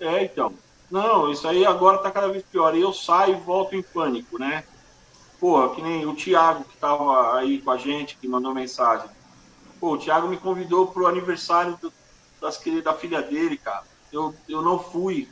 É, 0.00 0.24
então. 0.24 0.54
Não, 0.90 1.30
isso 1.30 1.46
aí 1.48 1.66
agora 1.66 1.98
tá 1.98 2.10
cada 2.10 2.28
vez 2.28 2.44
pior. 2.50 2.74
E 2.74 2.80
eu 2.80 2.94
saio 2.94 3.36
e 3.36 3.40
volto 3.40 3.74
em 3.74 3.82
pânico, 3.82 4.38
né? 4.38 4.64
Porra, 5.44 5.74
que 5.74 5.82
nem 5.82 6.06
o 6.06 6.16
Thiago 6.16 6.64
que 6.64 6.78
tava 6.78 7.36
aí 7.36 7.60
com 7.60 7.70
a 7.70 7.76
gente, 7.76 8.16
que 8.16 8.26
mandou 8.26 8.54
mensagem. 8.54 9.06
Pô, 9.78 9.92
o 9.92 9.98
Thiago 9.98 10.26
me 10.26 10.38
convidou 10.38 10.86
pro 10.86 11.06
aniversário 11.06 11.76
do, 11.82 11.92
das, 12.40 12.58
da 12.82 12.94
filha 12.94 13.20
dele, 13.20 13.58
cara. 13.58 13.84
Eu, 14.10 14.34
eu 14.48 14.62
não 14.62 14.78
fui. 14.78 15.28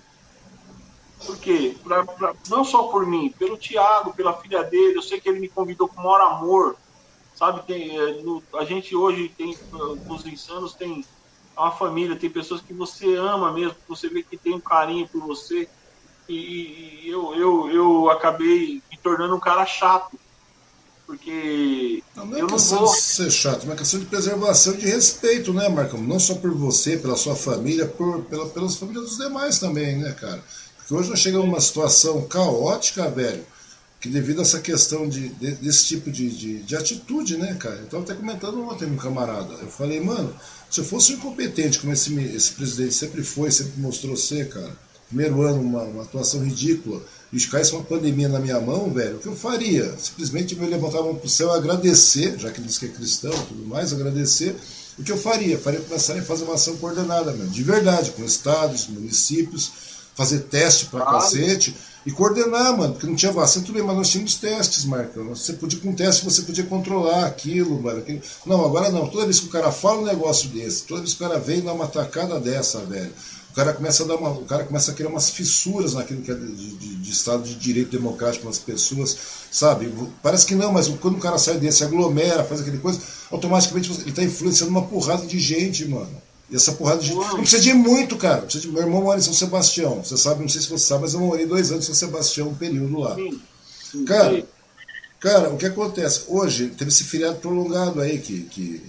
Por 1.27 1.39
quê? 1.39 1.81
Pra, 1.83 2.05
pra, 2.05 2.35
não 2.51 2.63
só 2.63 2.89
por 2.89 3.07
mim, 3.07 3.33
pelo 3.39 3.57
Thiago, 3.57 4.13
pela 4.13 4.39
filha 4.39 4.63
dele. 4.63 4.99
Eu 4.99 5.01
sei 5.01 5.19
que 5.19 5.31
ele 5.31 5.41
me 5.41 5.49
convidou 5.49 5.89
com 5.89 5.99
o 5.99 6.05
maior 6.05 6.21
amor 6.21 6.77
sabe? 7.33 7.67
Tem, 7.67 7.99
é, 7.99 8.23
no, 8.23 8.45
a 8.57 8.67
gente 8.67 8.95
hoje 8.95 9.31
tem, 9.31 9.57
nos 10.07 10.27
insanos, 10.27 10.75
tem 10.75 11.03
uma 11.57 11.71
família, 11.73 12.19
tem 12.19 12.29
pessoas 12.29 12.61
que 12.61 12.75
você 12.75 13.15
ama 13.17 13.51
mesmo, 13.51 13.77
que 13.77 13.89
você 13.89 14.11
vê 14.11 14.23
que 14.23 14.37
tem 14.37 14.55
um 14.55 14.61
carinho 14.61 15.09
por 15.09 15.23
você. 15.23 15.67
E, 16.29 17.07
e 17.07 17.09
eu, 17.09 17.35
eu, 17.35 17.71
eu 17.71 18.11
acabei 18.11 18.83
tornando 19.03 19.35
um 19.35 19.41
cara 19.41 19.67
chato. 19.67 20.19
Porque 21.07 22.03
não, 22.17 22.27
não 22.27 22.37
é 22.39 22.41
eu 22.41 22.47
não 22.47 22.57
vou 22.57 22.89
ser 22.89 23.31
chato, 23.31 23.65
é 23.65 23.67
uma 23.67 23.77
questão 23.77 24.01
de 24.01 24.07
preservação 24.07 24.73
e 24.73 24.79
de 24.79 24.87
respeito, 24.87 25.53
né, 25.53 25.69
Marcão? 25.69 26.01
Não 26.01 26.19
só 26.19 26.35
por 26.37 26.55
você, 26.55 26.97
pela 26.97 27.17
sua 27.17 27.37
família, 27.37 27.87
por, 27.87 28.23
pela, 28.23 28.49
pelas 28.49 28.77
famílias 28.77 29.05
dos 29.05 29.19
demais 29.19 29.59
também, 29.59 29.97
né, 29.97 30.13
cara? 30.13 30.43
Porque 30.79 30.95
hoje 30.95 31.11
nós 31.11 31.19
chegamos 31.19 31.47
numa 31.47 31.61
situação 31.61 32.23
caótica, 32.23 33.11
velho, 33.11 33.45
que 34.01 34.09
devido 34.09 34.39
a 34.39 34.43
essa 34.43 34.59
questão 34.59 35.09
de, 35.09 35.29
de 35.29 35.53
desse 35.53 35.87
tipo 35.87 36.11
de, 36.11 36.29
de, 36.31 36.63
de, 36.63 36.77
atitude, 36.77 37.37
né, 37.37 37.55
cara? 37.55 37.77
Eu 37.77 37.85
estava 37.85 38.03
até 38.03 38.15
comentando 38.15 38.63
ontem 38.63 38.87
com 38.87 38.95
um 38.95 38.97
camarada. 38.97 39.55
Eu 39.61 39.69
falei, 39.69 40.01
mano, 40.01 40.35
se 40.71 40.81
eu 40.81 40.85
fosse 40.85 41.13
incompetente, 41.13 41.79
como 41.79 41.93
esse, 41.93 42.13
esse 42.35 42.53
presidente 42.53 42.95
sempre 42.95 43.23
foi, 43.23 43.51
sempre 43.51 43.79
mostrou 43.81 44.17
ser, 44.17 44.49
cara, 44.49 44.75
primeiro 45.09 45.43
ano, 45.43 45.61
uma, 45.61 45.83
uma 45.83 46.03
atuação 46.03 46.43
ridícula, 46.43 47.03
e 47.33 47.41
caísse 47.47 47.73
uma 47.73 47.83
pandemia 47.83 48.29
na 48.29 48.39
minha 48.39 48.61
mão, 48.61 48.93
velho, 48.93 49.17
o 49.17 49.19
que 49.19 49.27
eu 49.27 49.35
faria? 49.35 49.97
Simplesmente 49.99 50.55
me 50.55 50.67
levantar 50.67 50.99
a 50.99 51.03
mão 51.03 51.15
pro 51.15 51.29
céu 51.29 51.51
agradecer, 51.51 52.39
já 52.39 52.51
que 52.51 52.61
ele 52.61 52.67
diz 52.67 52.79
que 52.79 52.87
é 52.87 52.89
cristão 52.89 53.33
e 53.33 53.47
tudo 53.47 53.67
mais, 53.67 53.93
agradecer. 53.93 54.55
O 54.99 55.03
que 55.03 55.11
eu 55.11 55.17
faria? 55.17 55.59
Faria 55.59 55.81
começar 55.81 56.19
a 56.19 56.23
fazer 56.23 56.45
uma 56.45 56.55
ação 56.55 56.77
coordenada, 56.77 57.33
mesmo, 57.33 57.51
de 57.51 57.63
verdade, 57.63 58.11
com 58.11 58.23
estados, 58.23 58.87
municípios, 58.87 59.73
fazer 60.15 60.41
teste 60.41 60.87
pra 60.87 61.01
claro. 61.01 61.19
cacete 61.19 61.75
e 62.05 62.11
coordenar, 62.11 62.77
mano, 62.77 62.93
porque 62.93 63.07
não 63.07 63.15
tinha 63.15 63.33
vacina, 63.33 63.65
tudo 63.65 63.77
bem, 63.77 63.83
mas 63.83 63.97
nós 63.97 64.09
tínhamos 64.09 64.35
testes, 64.35 64.85
Marcão. 64.85 65.29
Você 65.29 65.55
podia, 65.55 65.79
com 65.79 65.95
teste, 65.95 66.25
você 66.25 66.43
podia 66.43 66.65
controlar 66.65 67.25
aquilo, 67.25 67.81
mano. 67.81 68.01
Aquilo. 68.01 68.21
Não, 68.45 68.65
agora 68.65 68.91
não. 68.91 69.09
Toda 69.09 69.25
vez 69.25 69.41
que 69.41 69.47
o 69.47 69.51
cara 69.51 69.71
fala 69.71 70.01
um 70.01 70.05
negócio 70.05 70.49
desse, 70.49 70.83
toda 70.83 71.01
vez 71.01 71.15
que 71.15 71.25
o 71.25 71.29
cara 71.29 71.39
vem 71.39 71.63
dar 71.63 71.73
uma 71.73 71.87
tacada 71.87 72.41
dessa, 72.41 72.81
velho, 72.81 73.13
o 73.53 73.55
cara 73.55 73.75
começa 73.75 74.03
a 74.03 74.07
dar 74.07 74.17
uma, 74.17 74.31
o 74.31 74.47
cara 74.47 74.65
começa 74.65 74.91
a 74.91 74.95
criar 74.95 75.11
umas 75.11 75.29
fissuras 75.29 75.93
naquilo 75.93 76.23
que 76.23 76.31
é 76.31 76.35
de, 76.35 76.55
de, 76.55 76.97
de 76.97 77.11
Estado 77.11 77.43
de 77.43 77.55
direito 77.55 77.91
democrático 77.91 78.47
nas 78.47 78.59
pessoas, 78.59 79.17
sabe? 79.51 79.93
Parece 80.23 80.47
que 80.47 80.55
não, 80.55 80.73
mas 80.73 80.89
quando 80.89 81.17
o 81.17 81.21
cara 81.21 81.37
sai 81.37 81.59
desse, 81.59 81.85
aglomera, 81.85 82.45
faz 82.45 82.63
aquele 82.63 82.79
coisa, 82.79 82.99
automaticamente 83.31 83.91
ele 83.93 84.09
está 84.09 84.23
influenciando 84.23 84.71
uma 84.71 84.87
porrada 84.87 85.27
de 85.27 85.39
gente, 85.39 85.87
mano. 85.87 86.11
E 86.51 86.57
essa 86.57 86.73
porrada 86.73 87.03
de. 87.03 87.15
Não 87.15 87.37
precisa 87.37 87.61
de 87.61 87.75
muito, 87.75 88.17
cara. 88.17 88.43
Precisa 88.43 88.67
de... 88.67 88.73
Meu 88.73 88.83
irmão 88.83 89.03
mora 89.03 89.19
em 89.19 89.23
São 89.23 89.35
Sebastião. 89.35 90.03
Você 90.03 90.17
sabe, 90.17 90.41
não 90.41 90.49
sei 90.49 90.63
se 90.63 90.69
você 90.69 90.87
sabe, 90.87 91.03
mas 91.03 91.15
eu 91.15 91.21
morei 91.21 91.45
dois 91.47 91.71
anos 91.71 91.85
em 91.85 91.87
São 91.87 91.95
Sebastião, 91.95 92.49
um 92.49 92.55
período 92.55 92.99
lá. 92.99 93.15
Sim. 93.15 93.41
Sim. 93.91 94.05
Cara, 94.07 94.47
cara, 95.21 95.51
o 95.51 95.59
que 95.59 95.67
acontece? 95.67 96.25
Hoje 96.27 96.69
teve 96.69 96.91
esse 96.91 97.05
feriado 97.05 97.37
prolongado 97.37 98.01
aí 98.01 98.19
que, 98.19 98.45
que, 98.45 98.83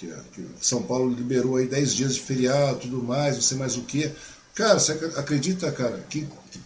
que, 0.00 0.06
que 0.32 0.48
São 0.60 0.82
Paulo 0.82 1.12
liberou 1.12 1.56
aí 1.56 1.66
10 1.66 1.94
dias 1.94 2.14
de 2.14 2.20
feriado 2.20 2.80
tudo 2.80 3.02
mais, 3.02 3.34
não 3.34 3.42
sei 3.42 3.58
mais 3.58 3.76
o 3.76 3.82
que. 3.82 4.10
Cara, 4.54 4.78
você 4.78 4.92
acredita, 5.16 5.70
cara, 5.70 6.04
que, 6.08 6.26
que 6.50 6.60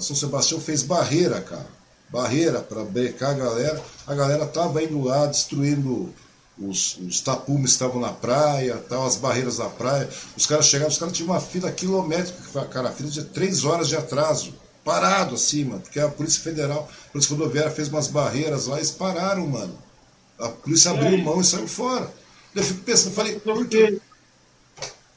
São 0.00 0.16
Sebastião 0.16 0.60
fez 0.60 0.82
barreira, 0.82 1.40
cara. 1.40 1.66
Barreira 2.10 2.60
para 2.60 2.84
brecar 2.84 3.30
a 3.30 3.34
galera. 3.34 3.82
A 4.06 4.14
galera 4.14 4.46
tava 4.46 4.82
indo 4.82 5.02
lá 5.02 5.26
destruindo 5.26 6.12
os, 6.58 6.96
os 6.98 7.20
tapumes 7.20 7.72
estavam 7.72 8.00
na 8.00 8.12
praia, 8.12 8.76
tal, 8.88 9.06
as 9.06 9.16
barreiras 9.16 9.58
da 9.58 9.68
praia. 9.68 10.08
Os 10.36 10.46
caras 10.46 10.66
chegavam, 10.66 10.92
os 10.92 10.98
caras 10.98 11.14
tinham 11.14 11.30
uma 11.30 11.40
fila 11.40 11.70
quilométrica, 11.70 12.64
cara, 12.66 12.88
a 12.88 12.92
fila 12.92 13.10
de 13.10 13.24
três 13.24 13.64
horas 13.64 13.88
de 13.88 13.96
atraso, 13.96 14.54
parado 14.84 15.34
assim, 15.34 15.64
mano, 15.64 15.80
porque 15.80 16.00
a 16.00 16.08
Polícia 16.08 16.40
Federal, 16.42 16.88
a 17.08 17.12
Polícia 17.12 17.36
Rodoviária 17.36 17.70
fez 17.70 17.88
umas 17.88 18.06
barreiras 18.06 18.66
lá, 18.66 18.76
eles 18.76 18.90
pararam, 18.90 19.46
mano. 19.46 19.76
A 20.38 20.48
polícia 20.48 20.90
abriu 20.90 21.16
mão 21.18 21.40
e 21.40 21.44
saiu 21.44 21.66
fora. 21.66 22.10
Eu 22.56 22.62
fico 22.62 22.80
pensando, 22.80 23.12
falei, 23.12 23.38
por 23.38 23.66
quê? 23.68 24.00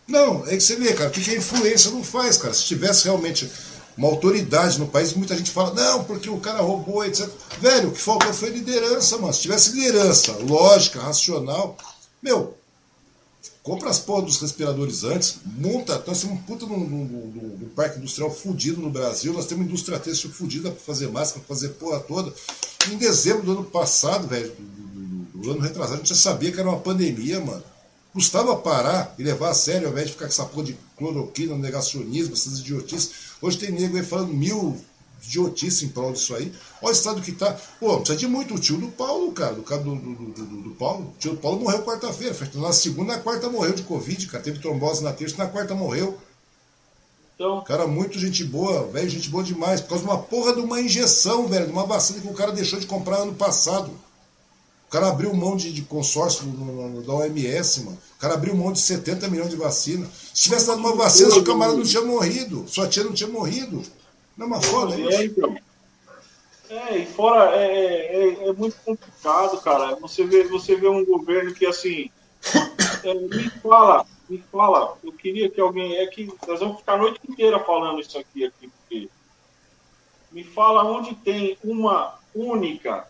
Não, 0.05 0.45
é 0.45 0.57
que 0.57 0.61
você 0.61 0.75
vê, 0.75 0.93
cara, 0.93 1.09
o 1.09 1.13
que, 1.13 1.21
que 1.21 1.31
a 1.31 1.37
influência 1.37 1.89
não 1.89 2.03
faz, 2.03 2.37
cara? 2.37 2.53
Se 2.53 2.65
tivesse 2.65 3.05
realmente 3.05 3.49
uma 3.95 4.09
autoridade 4.09 4.77
no 4.77 4.87
país, 4.87 5.13
muita 5.13 5.37
gente 5.37 5.49
fala, 5.49 5.73
não, 5.73 6.03
porque 6.03 6.29
o 6.29 6.39
cara 6.39 6.59
roubou, 6.59 7.05
etc. 7.05 7.29
Velho, 7.61 7.89
o 7.89 7.91
que 7.93 8.01
faltou 8.01 8.33
foi 8.33 8.49
liderança, 8.49 9.17
mano. 9.17 9.33
Se 9.33 9.41
tivesse 9.41 9.71
liderança, 9.71 10.33
lógica, 10.33 10.99
racional, 10.99 11.77
meu, 12.21 12.57
compra 13.63 13.89
as 13.89 13.99
porras 13.99 14.25
dos 14.25 14.41
respiradores 14.41 15.05
antes, 15.05 15.37
monta. 15.45 16.03
Nós 16.05 16.21
temos 16.21 16.39
um 16.39 16.41
puta 16.43 16.65
no, 16.65 17.69
parque 17.73 17.99
industrial 17.99 18.31
fudido 18.31 18.81
no 18.81 18.89
Brasil, 18.89 19.31
nós 19.31 19.45
temos 19.45 19.63
uma 19.63 19.69
indústria 19.69 19.97
têxtil 19.97 20.29
fudida 20.31 20.71
para 20.71 20.79
fazer 20.81 21.07
máscara, 21.07 21.45
para 21.45 21.55
fazer 21.55 21.69
porra 21.69 21.99
toda. 22.01 22.33
Em 22.91 22.97
dezembro 22.97 23.43
do 23.43 23.51
ano 23.51 23.63
passado, 23.63 24.27
velho, 24.27 24.51
do 25.39 25.51
ano 25.51 25.61
retrasado, 25.61 25.95
a 25.95 25.97
gente 25.97 26.09
já 26.09 26.15
sabia 26.15 26.51
que 26.51 26.59
era 26.59 26.69
uma 26.69 26.79
pandemia, 26.79 27.39
mano. 27.39 27.63
Custava 28.13 28.55
parar 28.57 29.13
e 29.17 29.23
levar 29.23 29.49
a 29.49 29.53
sério, 29.53 29.87
ao 29.87 29.93
invés 29.93 30.07
de 30.07 30.13
ficar 30.13 30.25
com 30.25 30.31
essa 30.31 30.45
porra 30.45 30.63
de 30.65 30.77
cloroquina, 30.97 31.55
negacionismo, 31.55 32.33
essas 32.33 32.59
idiotices. 32.59 33.11
Hoje 33.41 33.57
tem 33.57 33.71
nego 33.71 33.97
aí 33.97 34.03
falando 34.03 34.33
mil 34.33 34.77
idiotices 35.23 35.83
em 35.83 35.89
prol 35.89 36.11
disso 36.11 36.35
aí. 36.35 36.51
Olha 36.81 36.89
o 36.89 36.91
estado 36.91 37.21
que 37.21 37.31
tá. 37.31 37.55
Pô, 37.79 37.97
precisa 37.97 38.17
de 38.17 38.27
muito. 38.27 38.55
O 38.55 38.59
tio 38.59 38.77
do 38.77 38.87
Paulo, 38.87 39.31
cara, 39.31 39.53
do, 39.53 39.61
do, 39.61 39.95
do, 39.95 40.25
do, 40.33 40.61
do 40.63 40.69
Paulo. 40.71 41.13
O 41.15 41.19
tio 41.19 41.31
do 41.31 41.37
Paulo 41.37 41.59
morreu 41.59 41.83
quarta-feira. 41.83 42.35
Na 42.55 42.73
segunda, 42.73 43.13
na 43.13 43.19
quarta 43.19 43.49
morreu 43.49 43.73
de 43.73 43.83
Covid, 43.83 44.25
cara. 44.27 44.43
Teve 44.43 44.59
trombose 44.59 45.03
na 45.03 45.13
terça, 45.13 45.37
na 45.37 45.47
quarta 45.47 45.75
morreu. 45.75 46.17
Então... 47.35 47.61
Cara, 47.61 47.87
muito 47.87 48.19
gente 48.19 48.43
boa, 48.43 48.87
velho, 48.87 49.09
gente 49.09 49.29
boa 49.29 49.43
demais. 49.43 49.79
Por 49.79 49.89
causa 49.89 50.03
de 50.03 50.09
uma 50.09 50.17
porra 50.17 50.53
de 50.53 50.59
uma 50.59 50.81
injeção, 50.81 51.47
velho, 51.47 51.67
de 51.67 51.71
uma 51.71 51.85
vacina 51.85 52.19
que 52.19 52.27
o 52.27 52.33
cara 52.33 52.51
deixou 52.51 52.79
de 52.79 52.87
comprar 52.87 53.17
ano 53.17 53.35
passado. 53.35 53.91
O 54.89 54.91
cara 54.91 55.09
abriu 55.09 55.31
mão 55.35 55.55
de, 55.55 55.71
de 55.71 55.83
consórcio 55.83 56.47
no, 56.47 56.65
no, 56.65 56.89
no, 56.89 57.01
da 57.03 57.13
OMS, 57.13 57.83
mano. 57.83 57.97
O 58.17 58.19
cara 58.19 58.33
abriu 58.33 58.55
mão 58.55 58.73
de 58.73 58.79
70 58.79 59.27
milhões 59.27 59.51
de 59.51 59.55
vacina. 59.55 60.09
Se 60.33 60.45
tivesse 60.45 60.65
dado 60.65 60.79
uma 60.79 60.95
vacina, 60.95 61.29
o 61.35 61.43
camarada 61.43 61.77
não 61.77 61.83
tinha 61.83 62.01
morrido. 62.01 62.67
Sua 62.67 62.87
tia 62.87 63.03
não 63.03 63.13
tinha 63.13 63.29
morrido. 63.29 63.83
Não 64.35 64.47
é 64.47 64.49
uma 64.49 64.59
foda, 64.59 64.95
é, 64.95 65.13
é 65.13 65.25
então. 65.25 65.55
É, 66.71 66.97
e 66.97 67.05
fora, 67.05 67.55
é, 67.55 67.65
é, 67.65 68.15
é, 68.15 68.47
é, 68.49 68.53
muito 68.53 68.77
complicado, 68.83 69.61
cara. 69.61 69.95
Você 69.97 70.23
vê, 70.23 70.45
você 70.45 70.75
vê 70.75 70.87
um 70.87 71.05
governo 71.05 71.53
que, 71.53 71.67
assim, 71.67 72.09
é, 73.03 73.13
me 73.13 73.47
fala, 73.61 74.07
me 74.27 74.43
fala, 74.51 74.97
eu 75.03 75.11
queria 75.11 75.51
que 75.51 75.61
alguém, 75.61 75.97
é 75.97 76.07
que 76.07 76.33
nós 76.47 76.61
vamos 76.61 76.79
ficar 76.79 76.93
a 76.93 76.97
noite 76.97 77.19
inteira 77.29 77.59
falando 77.59 77.99
isso 77.99 78.17
aqui, 78.17 78.43
aqui 78.43 78.67
porque 78.67 79.07
me 80.31 80.43
fala 80.43 80.83
onde 80.83 81.13
tem 81.13 81.59
uma 81.63 82.17
única 82.33 83.07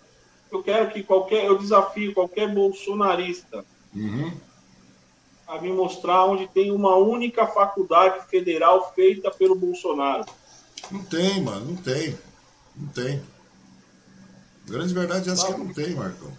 eu 0.51 0.63
quero 0.63 0.89
que 0.91 1.03
qualquer, 1.03 1.45
eu 1.45 1.57
desafio 1.57 2.13
qualquer 2.13 2.53
bolsonarista 2.53 3.63
uhum. 3.95 4.31
a 5.47 5.61
me 5.61 5.71
mostrar 5.71 6.25
onde 6.25 6.47
tem 6.47 6.71
uma 6.71 6.95
única 6.95 7.45
faculdade 7.47 8.27
federal 8.27 8.93
feita 8.93 9.29
pelo 9.29 9.55
Bolsonaro. 9.55 10.25
Não 10.91 11.03
tem, 11.03 11.41
mano, 11.41 11.65
não 11.65 11.75
tem. 11.75 12.17
Não 12.75 12.87
tem. 12.89 13.21
A 14.67 14.71
grande 14.71 14.93
verdade 14.93 15.29
é 15.29 15.33
essa 15.33 15.53
que 15.53 15.59
não 15.59 15.73
tem, 15.73 15.95
Marcão. 15.95 16.31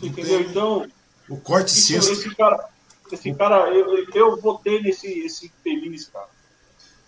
Não 0.00 0.08
entendeu? 0.08 0.38
Tem. 0.38 0.50
Então. 0.50 0.90
O 1.28 1.36
corte 1.36 1.72
isso, 1.72 1.94
Esse 1.94 2.34
cara, 2.34 2.70
esse 3.12 3.34
cara 3.34 3.68
eu, 3.70 4.06
eu 4.14 4.40
votei 4.40 4.80
nesse 4.80 5.06
esse 5.06 5.52
feliz, 5.62 6.08
cara. 6.08 6.28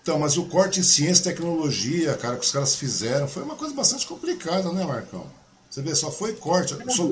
Então, 0.02 0.18
mas 0.18 0.36
o 0.36 0.46
corte 0.46 0.80
em 0.80 0.82
ciência 0.82 1.22
e 1.22 1.32
tecnologia, 1.32 2.16
cara, 2.16 2.36
que 2.36 2.44
os 2.44 2.52
caras 2.52 2.74
fizeram, 2.74 3.28
foi 3.28 3.42
uma 3.42 3.56
coisa 3.56 3.74
bastante 3.74 4.06
complicada, 4.06 4.70
né, 4.72 4.84
Marcão? 4.84 5.26
Você 5.70 5.82
vê, 5.82 5.94
só 5.94 6.10
foi 6.10 6.34
corte. 6.34 6.74
Só... 6.92 7.08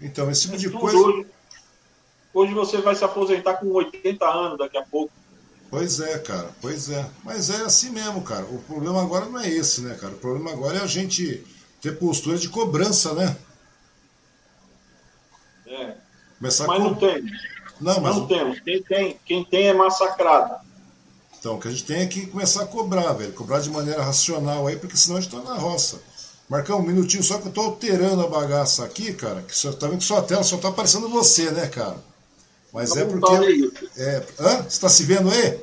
Então, 0.00 0.30
esse 0.30 0.42
tipo 0.42 0.56
de 0.56 0.70
coisa. 0.70 0.96
Hoje, 0.96 1.26
hoje 2.32 2.54
você 2.54 2.80
vai 2.80 2.94
se 2.94 3.04
aposentar 3.04 3.54
com 3.54 3.66
80 3.72 4.24
anos 4.24 4.58
daqui 4.58 4.78
a 4.78 4.82
pouco. 4.82 5.12
Pois 5.68 6.00
é, 6.00 6.18
cara, 6.18 6.50
pois 6.60 6.90
é. 6.90 7.08
Mas 7.24 7.50
é 7.50 7.62
assim 7.62 7.90
mesmo, 7.90 8.22
cara. 8.22 8.44
O 8.44 8.58
problema 8.62 9.02
agora 9.02 9.24
não 9.24 9.40
é 9.40 9.48
esse, 9.48 9.80
né, 9.80 9.96
cara? 10.00 10.12
O 10.12 10.18
problema 10.18 10.52
agora 10.52 10.78
é 10.78 10.82
a 10.82 10.86
gente 10.86 11.44
ter 11.80 11.98
postura 11.98 12.38
de 12.38 12.48
cobrança, 12.48 13.14
né? 13.14 13.36
É. 15.66 15.96
Começar 16.38 16.66
mas 16.66 16.78
com... 16.78 16.84
não 16.84 16.94
tem. 16.94 17.24
Não, 17.80 18.00
mas 18.00 18.16
não 18.16 18.26
temos. 18.26 18.60
Quem 18.60 18.82
tem, 18.82 19.20
quem 19.24 19.44
tem 19.44 19.68
é 19.68 19.74
massacrado. 19.74 20.56
Então, 21.38 21.56
o 21.56 21.60
que 21.60 21.66
a 21.66 21.70
gente 21.70 21.84
tem 21.84 22.02
é 22.02 22.06
que 22.06 22.26
começar 22.26 22.62
a 22.62 22.66
cobrar, 22.66 23.14
velho. 23.14 23.32
Cobrar 23.32 23.58
de 23.58 23.70
maneira 23.70 24.04
racional 24.04 24.68
aí, 24.68 24.76
porque 24.76 24.96
senão 24.96 25.16
a 25.16 25.20
gente 25.20 25.34
tá 25.34 25.42
na 25.42 25.54
roça. 25.54 26.00
Marcão, 26.52 26.80
um 26.80 26.82
minutinho 26.82 27.22
só 27.22 27.38
que 27.38 27.48
eu 27.48 27.52
tô 27.52 27.62
alterando 27.62 28.20
a 28.20 28.26
bagaça 28.26 28.84
aqui, 28.84 29.14
cara. 29.14 29.40
Que 29.40 29.56
só, 29.56 29.72
tá 29.72 29.86
vendo 29.86 30.00
que 30.00 30.04
sua 30.04 30.20
tela 30.20 30.42
só 30.42 30.58
tá 30.58 30.68
aparecendo 30.68 31.08
você, 31.08 31.50
né, 31.50 31.66
cara? 31.66 31.96
Mas 32.70 32.90
tá 32.90 33.00
é 33.00 33.04
porque. 33.06 33.72
É, 33.96 34.22
hã? 34.38 34.62
Você 34.68 34.78
tá 34.78 34.90
se 34.90 35.02
vendo 35.04 35.30
aí? 35.30 35.58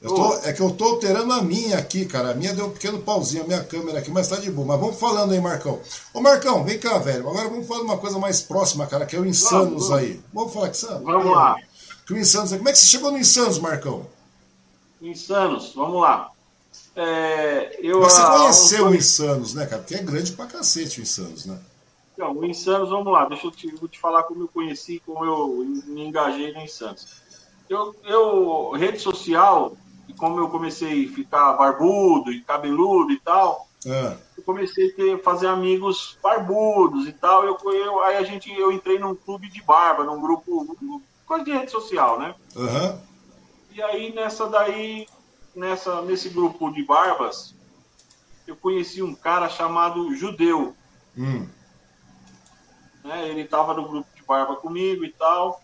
Eu 0.00 0.14
tô, 0.14 0.34
é 0.44 0.52
que 0.54 0.62
eu 0.62 0.70
tô 0.70 0.84
alterando 0.84 1.30
a 1.34 1.42
minha 1.42 1.76
aqui, 1.76 2.06
cara. 2.06 2.30
A 2.30 2.34
minha 2.34 2.54
deu 2.54 2.68
um 2.68 2.70
pequeno 2.70 3.00
pauzinho, 3.00 3.44
a 3.44 3.46
minha 3.46 3.62
câmera 3.62 3.98
aqui, 3.98 4.10
mas 4.10 4.28
tá 4.28 4.36
de 4.36 4.50
boa. 4.50 4.66
Mas 4.66 4.80
vamos 4.80 4.98
falando 4.98 5.32
aí, 5.32 5.40
Marcão. 5.42 5.78
Ô, 6.14 6.22
Marcão, 6.22 6.64
vem 6.64 6.78
cá, 6.78 6.96
velho. 6.96 7.28
Agora 7.28 7.46
vamos 7.50 7.66
falar 7.66 7.80
de 7.80 7.86
uma 7.86 7.98
coisa 7.98 8.18
mais 8.18 8.40
próxima, 8.40 8.86
cara, 8.86 9.04
que 9.04 9.14
é 9.14 9.20
o 9.20 9.26
Insanos 9.26 9.88
vamos, 9.88 9.92
aí. 9.92 10.18
Vamos 10.32 10.54
falar 10.54 10.70
que 10.70 10.78
sabe? 10.78 11.04
Vamos 11.04 11.30
lá. 11.30 11.54
Que 12.06 12.14
o 12.14 12.16
Insanos. 12.16 12.52
Como 12.52 12.66
é 12.66 12.72
que 12.72 12.78
você 12.78 12.86
chegou 12.86 13.10
no 13.10 13.18
Insanos, 13.18 13.58
Marcão? 13.58 14.06
Insanos, 15.02 15.74
vamos 15.74 16.00
lá. 16.00 16.30
É, 17.00 17.78
eu, 17.80 18.00
você 18.00 18.20
conheceu 18.26 18.86
o 18.88 18.94
Insanos, 18.94 19.54
né, 19.54 19.66
cara? 19.66 19.80
Porque 19.80 19.94
é 19.94 20.02
grande 20.02 20.32
pra 20.32 20.46
cacete 20.46 20.98
o 20.98 21.02
Insanos, 21.02 21.46
né? 21.46 21.56
Então, 22.12 22.32
o 22.32 22.44
Insanos, 22.44 22.90
vamos 22.90 23.12
lá, 23.12 23.24
deixa 23.26 23.46
eu 23.46 23.52
te, 23.52 23.72
vou 23.76 23.88
te 23.88 24.00
falar 24.00 24.24
como 24.24 24.42
eu 24.42 24.48
conheci, 24.48 25.00
como 25.06 25.24
eu 25.24 25.64
me 25.86 26.04
engajei 26.04 26.52
no 26.52 26.60
Insanos. 26.60 27.06
Eu, 27.70 27.94
eu, 28.04 28.72
rede 28.72 28.98
social, 28.98 29.76
e 30.08 30.12
como 30.12 30.40
eu 30.40 30.48
comecei 30.48 31.06
a 31.06 31.14
ficar 31.14 31.52
barbudo 31.52 32.32
e 32.32 32.40
cabeludo 32.40 33.12
e 33.12 33.20
tal, 33.20 33.68
é. 33.86 34.16
eu 34.36 34.42
comecei 34.42 34.88
a 34.88 34.96
ter, 34.96 35.22
fazer 35.22 35.46
amigos 35.46 36.18
barbudos 36.20 37.06
e 37.06 37.12
tal. 37.12 37.44
Eu, 37.44 37.56
eu, 37.72 38.02
aí 38.02 38.16
a 38.16 38.24
gente, 38.24 38.52
eu 38.52 38.72
entrei 38.72 38.98
num 38.98 39.14
clube 39.14 39.48
de 39.48 39.62
barba, 39.62 40.02
num 40.02 40.20
grupo, 40.20 40.76
coisa 41.24 41.44
de 41.44 41.52
rede 41.52 41.70
social, 41.70 42.18
né? 42.18 42.34
Uhum. 42.56 42.98
E 43.70 43.80
aí 43.80 44.12
nessa 44.12 44.48
daí 44.48 45.06
nessa, 45.58 46.00
nesse 46.02 46.28
grupo 46.28 46.70
de 46.70 46.82
barbas, 46.82 47.54
eu 48.46 48.56
conheci 48.56 49.02
um 49.02 49.14
cara 49.14 49.48
chamado 49.48 50.14
Judeu. 50.14 50.74
Hum. 51.16 51.46
Né, 53.04 53.28
ele 53.28 53.42
estava 53.42 53.74
no 53.74 53.86
grupo 53.86 54.08
de 54.14 54.22
barba 54.22 54.56
comigo 54.56 55.04
e 55.04 55.12
tal. 55.12 55.62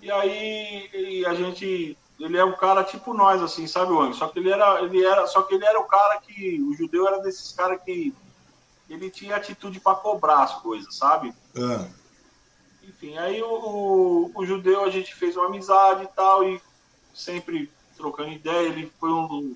E 0.00 0.10
aí 0.10 0.90
e 0.92 1.26
a 1.26 1.34
gente. 1.34 1.96
Ele 2.20 2.36
é 2.36 2.44
um 2.44 2.54
cara 2.54 2.84
tipo 2.84 3.12
nós, 3.14 3.42
assim, 3.42 3.66
sabe, 3.66 3.92
Wang? 3.92 4.14
Só 4.14 4.28
que 4.28 4.38
ele 4.38 4.50
era, 4.50 4.80
ele 4.82 5.04
era. 5.04 5.26
Só 5.26 5.42
que 5.42 5.54
ele 5.54 5.64
era 5.64 5.80
o 5.80 5.84
cara 5.84 6.20
que. 6.20 6.60
O 6.62 6.74
judeu 6.74 7.06
era 7.08 7.18
desses 7.20 7.52
caras 7.52 7.80
que. 7.82 8.14
Ele 8.88 9.10
tinha 9.10 9.36
atitude 9.36 9.80
para 9.80 9.96
cobrar 9.96 10.42
as 10.42 10.60
coisas, 10.60 10.94
sabe? 10.94 11.34
É. 11.56 11.88
Enfim, 12.86 13.16
aí 13.16 13.42
o, 13.42 13.46
o, 13.46 14.30
o 14.34 14.44
judeu 14.44 14.84
a 14.84 14.90
gente 14.90 15.14
fez 15.14 15.36
uma 15.36 15.46
amizade 15.46 16.04
e 16.04 16.08
tal, 16.08 16.44
e 16.44 16.60
sempre 17.14 17.70
trocando 18.02 18.32
ideia. 18.32 18.68
Ele 18.68 18.92
foi 18.98 19.10
um, 19.10 19.54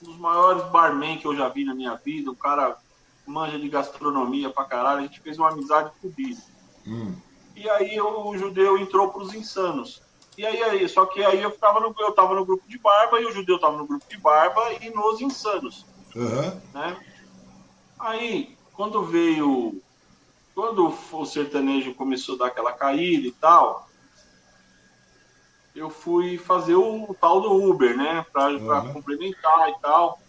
dos 0.00 0.16
maiores 0.16 0.64
barman 0.70 1.18
que 1.18 1.26
eu 1.26 1.36
já 1.36 1.48
vi 1.48 1.64
na 1.64 1.74
minha 1.74 1.94
vida. 1.94 2.30
O 2.30 2.36
cara 2.36 2.76
manja 3.26 3.58
de 3.58 3.68
gastronomia 3.68 4.48
pra 4.50 4.64
caralho. 4.64 5.00
A 5.00 5.02
gente 5.02 5.20
fez 5.20 5.38
uma 5.38 5.50
amizade 5.50 5.90
fodida. 6.00 6.40
Hum. 6.86 7.14
E 7.54 7.68
aí 7.68 8.00
o, 8.00 8.28
o 8.28 8.38
judeu 8.38 8.78
entrou 8.78 9.08
pros 9.08 9.34
insanos. 9.34 10.00
E 10.36 10.46
aí, 10.46 10.62
aí, 10.62 10.88
só 10.88 11.04
que 11.04 11.22
aí 11.22 11.42
eu 11.42 11.50
ficava 11.50 11.78
no, 11.78 11.94
eu 11.98 12.12
tava 12.12 12.34
no 12.34 12.46
grupo 12.46 12.66
de 12.66 12.78
barba 12.78 13.20
e 13.20 13.26
o 13.26 13.32
judeu 13.32 13.58
tava 13.58 13.76
no 13.76 13.86
grupo 13.86 14.04
de 14.08 14.16
barba 14.16 14.72
e 14.80 14.88
nos 14.88 15.20
insanos. 15.20 15.84
Uhum. 16.16 16.60
Né? 16.72 16.96
Aí, 17.98 18.56
quando 18.72 19.04
veio. 19.04 19.80
Quando 20.54 20.94
o 21.12 21.24
sertanejo 21.24 21.94
começou 21.94 22.34
a 22.34 22.38
dar 22.38 22.46
aquela 22.48 22.72
caída 22.72 23.26
e 23.26 23.32
tal, 23.32 23.88
eu 25.74 25.88
fui 25.88 26.36
fazer 26.36 26.74
o, 26.74 27.16
tal 27.18 27.40
do 27.40 27.70
Uber, 27.70 27.96
né? 27.96 28.24
Para 28.32 28.50
uhum. 28.50 28.92
complementar 28.92 29.70
e 29.70 29.78
tal. 29.80 30.20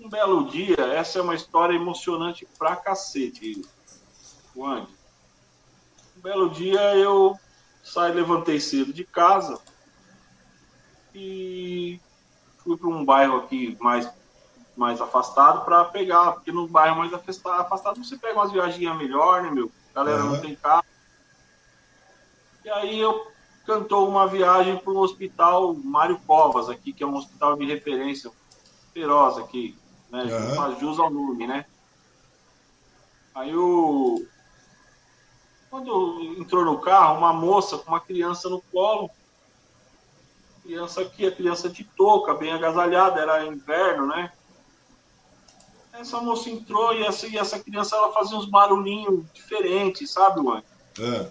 Um 0.00 0.08
belo 0.08 0.48
dia, 0.48 0.80
essa 0.94 1.18
é 1.18 1.22
uma 1.22 1.34
história 1.34 1.74
emocionante 1.74 2.46
pra 2.58 2.76
cacete, 2.76 3.62
Wang. 4.56 4.86
Um 6.16 6.20
belo 6.20 6.50
dia 6.50 6.96
eu 6.96 7.38
saí, 7.82 8.12
levantei 8.12 8.60
cedo 8.60 8.92
de 8.92 9.04
casa 9.04 9.60
e 11.14 12.00
fui 12.58 12.76
para 12.76 12.88
um 12.88 13.04
bairro 13.04 13.38
aqui 13.38 13.76
mais, 13.80 14.08
mais 14.76 15.00
afastado 15.00 15.64
para 15.64 15.84
pegar, 15.84 16.32
porque 16.32 16.52
no 16.52 16.66
bairro 16.68 16.98
mais 16.98 17.12
afastado 17.12 18.02
você 18.02 18.16
pega 18.16 18.34
umas 18.34 18.52
viagens 18.52 18.96
melhor, 18.96 19.42
né, 19.42 19.50
meu? 19.50 19.70
A 19.90 19.98
galera 19.98 20.24
uhum. 20.24 20.32
não 20.32 20.40
tem 20.40 20.54
carro. 20.54 20.84
E 22.64 22.70
aí 22.70 23.00
eu 23.00 23.31
cantou 23.66 24.08
uma 24.08 24.26
viagem 24.26 24.76
para 24.76 24.92
o 24.92 24.98
hospital 24.98 25.74
Mário 25.74 26.18
Covas 26.26 26.68
aqui, 26.68 26.92
que 26.92 27.02
é 27.02 27.06
um 27.06 27.16
hospital 27.16 27.56
de 27.56 27.64
referência 27.64 28.30
feroz 28.92 29.38
aqui, 29.38 29.78
né? 30.10 30.24
Uhum. 30.24 30.54
Faz 30.54 30.78
jus 30.78 30.98
ao 30.98 31.10
nome, 31.10 31.46
né? 31.46 31.64
Aí 33.34 33.54
o 33.54 34.26
quando 35.70 36.20
entrou 36.38 36.66
no 36.66 36.78
carro, 36.80 37.16
uma 37.16 37.32
moça 37.32 37.78
com 37.78 37.88
uma 37.88 38.00
criança 38.00 38.46
no 38.50 38.60
colo, 38.60 39.10
criança 40.62 41.00
aqui, 41.00 41.26
a 41.26 41.32
criança 41.32 41.70
de 41.70 41.82
touca, 41.82 42.34
bem 42.34 42.52
agasalhada, 42.52 43.18
era 43.18 43.46
inverno, 43.46 44.06
né? 44.06 44.30
Essa 45.94 46.20
moça 46.20 46.50
entrou 46.50 46.94
e 46.94 47.02
essa, 47.04 47.26
e 47.26 47.38
essa 47.38 47.58
criança 47.58 47.96
ela 47.96 48.12
fazia 48.12 48.36
uns 48.36 48.44
barulhinhos 48.44 49.24
diferentes, 49.32 50.10
sabe, 50.10 50.42
Juan? 50.42 50.62
É. 50.98 51.30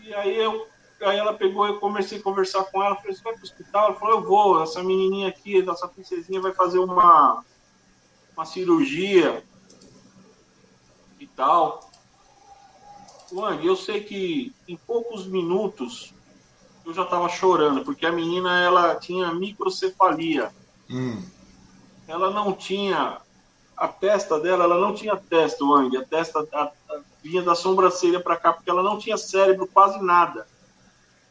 E 0.00 0.14
aí 0.14 0.36
eu 0.36 0.66
Aí 1.00 1.16
ela 1.16 1.32
pegou, 1.32 1.66
eu 1.66 1.78
comecei 1.78 2.18
a 2.18 2.22
conversar 2.22 2.64
com 2.64 2.82
ela, 2.82 2.96
falei, 2.96 3.14
você 3.14 3.22
vai 3.22 3.32
pro 3.34 3.44
hospital? 3.44 3.86
Ela 3.86 3.94
falou, 3.94 4.16
eu 4.16 4.22
vou, 4.24 4.62
essa 4.62 4.82
menininha 4.82 5.28
aqui, 5.28 5.68
essa 5.68 5.86
princesinha 5.86 6.40
vai 6.40 6.52
fazer 6.52 6.80
uma, 6.80 7.44
uma 8.36 8.44
cirurgia 8.44 9.44
e 11.20 11.26
tal. 11.26 11.88
Wang, 13.30 13.64
eu 13.64 13.76
sei 13.76 14.02
que 14.02 14.52
em 14.66 14.76
poucos 14.76 15.26
minutos 15.26 16.12
eu 16.84 16.92
já 16.92 17.02
estava 17.04 17.28
chorando, 17.28 17.84
porque 17.84 18.04
a 18.04 18.12
menina 18.12 18.58
ela 18.60 18.96
tinha 18.96 19.32
microcefalia. 19.32 20.50
Hum. 20.90 21.22
Ela 22.08 22.30
não 22.30 22.52
tinha 22.52 23.20
a 23.76 23.86
testa 23.86 24.40
dela, 24.40 24.64
ela 24.64 24.80
não 24.80 24.94
tinha 24.94 25.14
testa, 25.14 25.64
Wang. 25.64 25.96
A 25.96 26.04
testa 26.04 26.44
a, 26.52 26.62
a, 26.64 27.00
vinha 27.22 27.42
da 27.42 27.54
sobrancelha 27.54 28.18
para 28.18 28.36
cá, 28.36 28.52
porque 28.52 28.70
ela 28.70 28.82
não 28.82 28.98
tinha 28.98 29.16
cérebro 29.16 29.68
quase 29.68 30.02
nada 30.02 30.44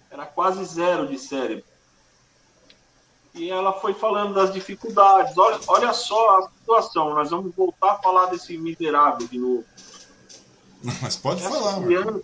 era 0.10 0.26
quase 0.26 0.64
zero 0.66 1.08
de 1.08 1.18
cérebro. 1.18 1.66
E 3.34 3.50
ela 3.52 3.74
foi 3.74 3.94
falando 3.94 4.34
das 4.34 4.52
dificuldades. 4.52 5.38
Olha, 5.38 5.60
olha 5.68 5.94
só 5.94 6.40
a 6.40 6.50
situação, 6.50 7.14
nós 7.14 7.30
vamos 7.30 7.54
voltar 7.56 7.94
a 7.94 7.98
falar 7.98 8.26
desse 8.28 8.58
miserável 8.58 9.28
de 9.28 9.38
novo. 9.38 9.66
Mas 11.02 11.16
pode 11.16 11.42
essa 11.42 11.50
falar, 11.52 11.82
criança, 11.84 12.22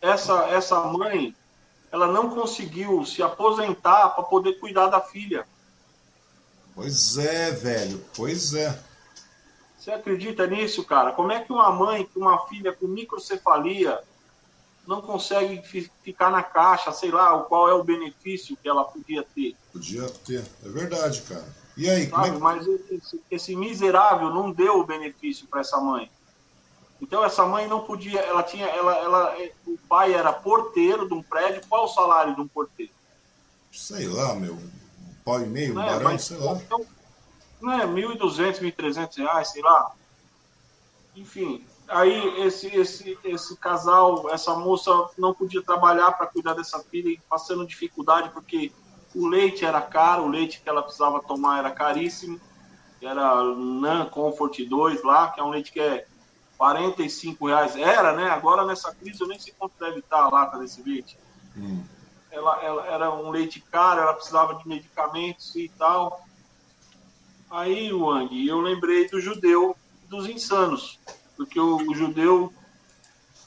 essa, 0.00 0.44
essa 0.48 0.80
mãe, 0.80 1.34
ela 1.92 2.06
não 2.08 2.30
conseguiu 2.30 3.04
se 3.04 3.22
aposentar 3.22 4.10
para 4.10 4.24
poder 4.24 4.54
cuidar 4.54 4.88
da 4.88 5.00
filha. 5.00 5.46
Pois 6.74 7.16
é, 7.16 7.52
velho, 7.52 8.04
pois 8.16 8.54
é. 8.54 8.76
Você 9.78 9.92
acredita 9.92 10.46
nisso, 10.46 10.82
cara? 10.82 11.12
Como 11.12 11.30
é 11.30 11.40
que 11.40 11.52
uma 11.52 11.70
mãe 11.70 12.08
com 12.12 12.20
uma 12.20 12.46
filha 12.46 12.72
com 12.72 12.86
microcefalia 12.86 14.02
não 14.86 15.00
consegue 15.00 15.62
ficar 16.02 16.30
na 16.30 16.42
caixa, 16.42 16.92
sei 16.92 17.10
lá, 17.10 17.38
qual 17.40 17.68
é 17.68 17.74
o 17.74 17.84
benefício 17.84 18.56
que 18.56 18.68
ela 18.68 18.84
podia 18.84 19.22
ter? 19.34 19.56
Podia 19.72 20.08
ter, 20.08 20.44
é 20.64 20.68
verdade, 20.68 21.22
cara. 21.22 21.46
E 21.76 21.88
aí, 21.90 22.08
Sabe? 22.08 22.32
como 22.32 22.48
é 22.50 22.54
Mas 22.56 22.66
esse, 22.66 23.20
esse 23.30 23.56
miserável 23.56 24.30
não 24.30 24.52
deu 24.52 24.78
o 24.78 24.86
benefício 24.86 25.46
para 25.46 25.60
essa 25.60 25.78
mãe. 25.78 26.10
Então 27.00 27.24
essa 27.24 27.44
mãe 27.44 27.66
não 27.66 27.80
podia, 27.80 28.20
ela 28.20 28.42
tinha, 28.42 28.66
ela, 28.66 28.96
ela, 28.96 29.36
o 29.66 29.76
pai 29.88 30.14
era 30.14 30.32
porteiro 30.32 31.08
de 31.08 31.14
um 31.14 31.22
prédio. 31.22 31.62
Qual 31.68 31.84
o 31.84 31.88
salário 31.88 32.34
de 32.34 32.40
um 32.40 32.48
porteiro? 32.48 32.92
Sei 33.72 34.06
lá, 34.06 34.34
meu, 34.34 34.54
um 34.54 34.70
pau 35.24 35.40
e 35.42 35.46
meio, 35.46 35.74
um 35.74 35.82
é, 35.82 35.86
barão, 35.86 36.04
mas, 36.04 36.24
sei 36.24 36.36
lá. 36.38 36.52
então, 36.54 36.86
não 37.60 37.72
é 37.72 37.86
1.200, 37.86 38.60
1.300 38.60 39.16
reais, 39.18 39.48
sei 39.48 39.62
lá. 39.62 39.92
Enfim, 41.16 41.64
aí 41.88 42.42
esse, 42.42 42.68
esse, 42.74 43.18
esse 43.24 43.56
casal, 43.56 44.30
essa 44.30 44.54
moça 44.54 44.90
não 45.18 45.34
podia 45.34 45.62
trabalhar 45.62 46.12
para 46.12 46.26
cuidar 46.26 46.54
dessa 46.54 46.78
filha, 46.80 47.18
passando 47.28 47.66
dificuldade 47.66 48.30
porque 48.30 48.72
o 49.14 49.26
leite 49.26 49.64
era 49.64 49.80
caro, 49.80 50.24
o 50.24 50.28
leite 50.28 50.60
que 50.60 50.68
ela 50.68 50.82
precisava 50.82 51.22
tomar 51.22 51.58
era 51.58 51.70
caríssimo, 51.70 52.40
era 53.00 53.42
Nan 53.44 54.06
Comfort 54.06 54.58
2 54.58 55.02
lá, 55.04 55.30
que 55.30 55.40
é 55.40 55.44
um 55.44 55.50
leite 55.50 55.72
que 55.72 55.80
é 55.80 56.06
45 56.56 57.46
reais. 57.46 57.76
Era, 57.76 58.14
né? 58.14 58.30
Agora 58.30 58.64
nessa 58.64 58.94
crise 58.94 59.20
eu 59.20 59.28
nem 59.28 59.38
sei 59.38 59.54
quanto 59.56 59.74
deve 59.78 60.00
estar 60.00 60.22
a 60.22 60.28
lata 60.28 60.58
desse 60.58 60.82
leite. 60.82 61.18
Hum. 61.56 61.84
Ela, 62.30 62.62
ela 62.64 62.86
era 62.86 63.14
um 63.14 63.30
leite 63.30 63.60
caro, 63.60 64.00
ela 64.00 64.14
precisava 64.14 64.54
de 64.56 64.66
medicamentos 64.66 65.54
e 65.54 65.68
tal. 65.78 66.24
Aí, 67.50 67.92
Wang, 67.92 68.48
eu 68.48 68.60
lembrei 68.60 69.08
do 69.08 69.20
judeu 69.20 69.76
dos 70.08 70.28
insanos, 70.28 70.98
porque 71.36 71.58
o, 71.58 71.76
o 71.76 71.94
judeu 71.94 72.52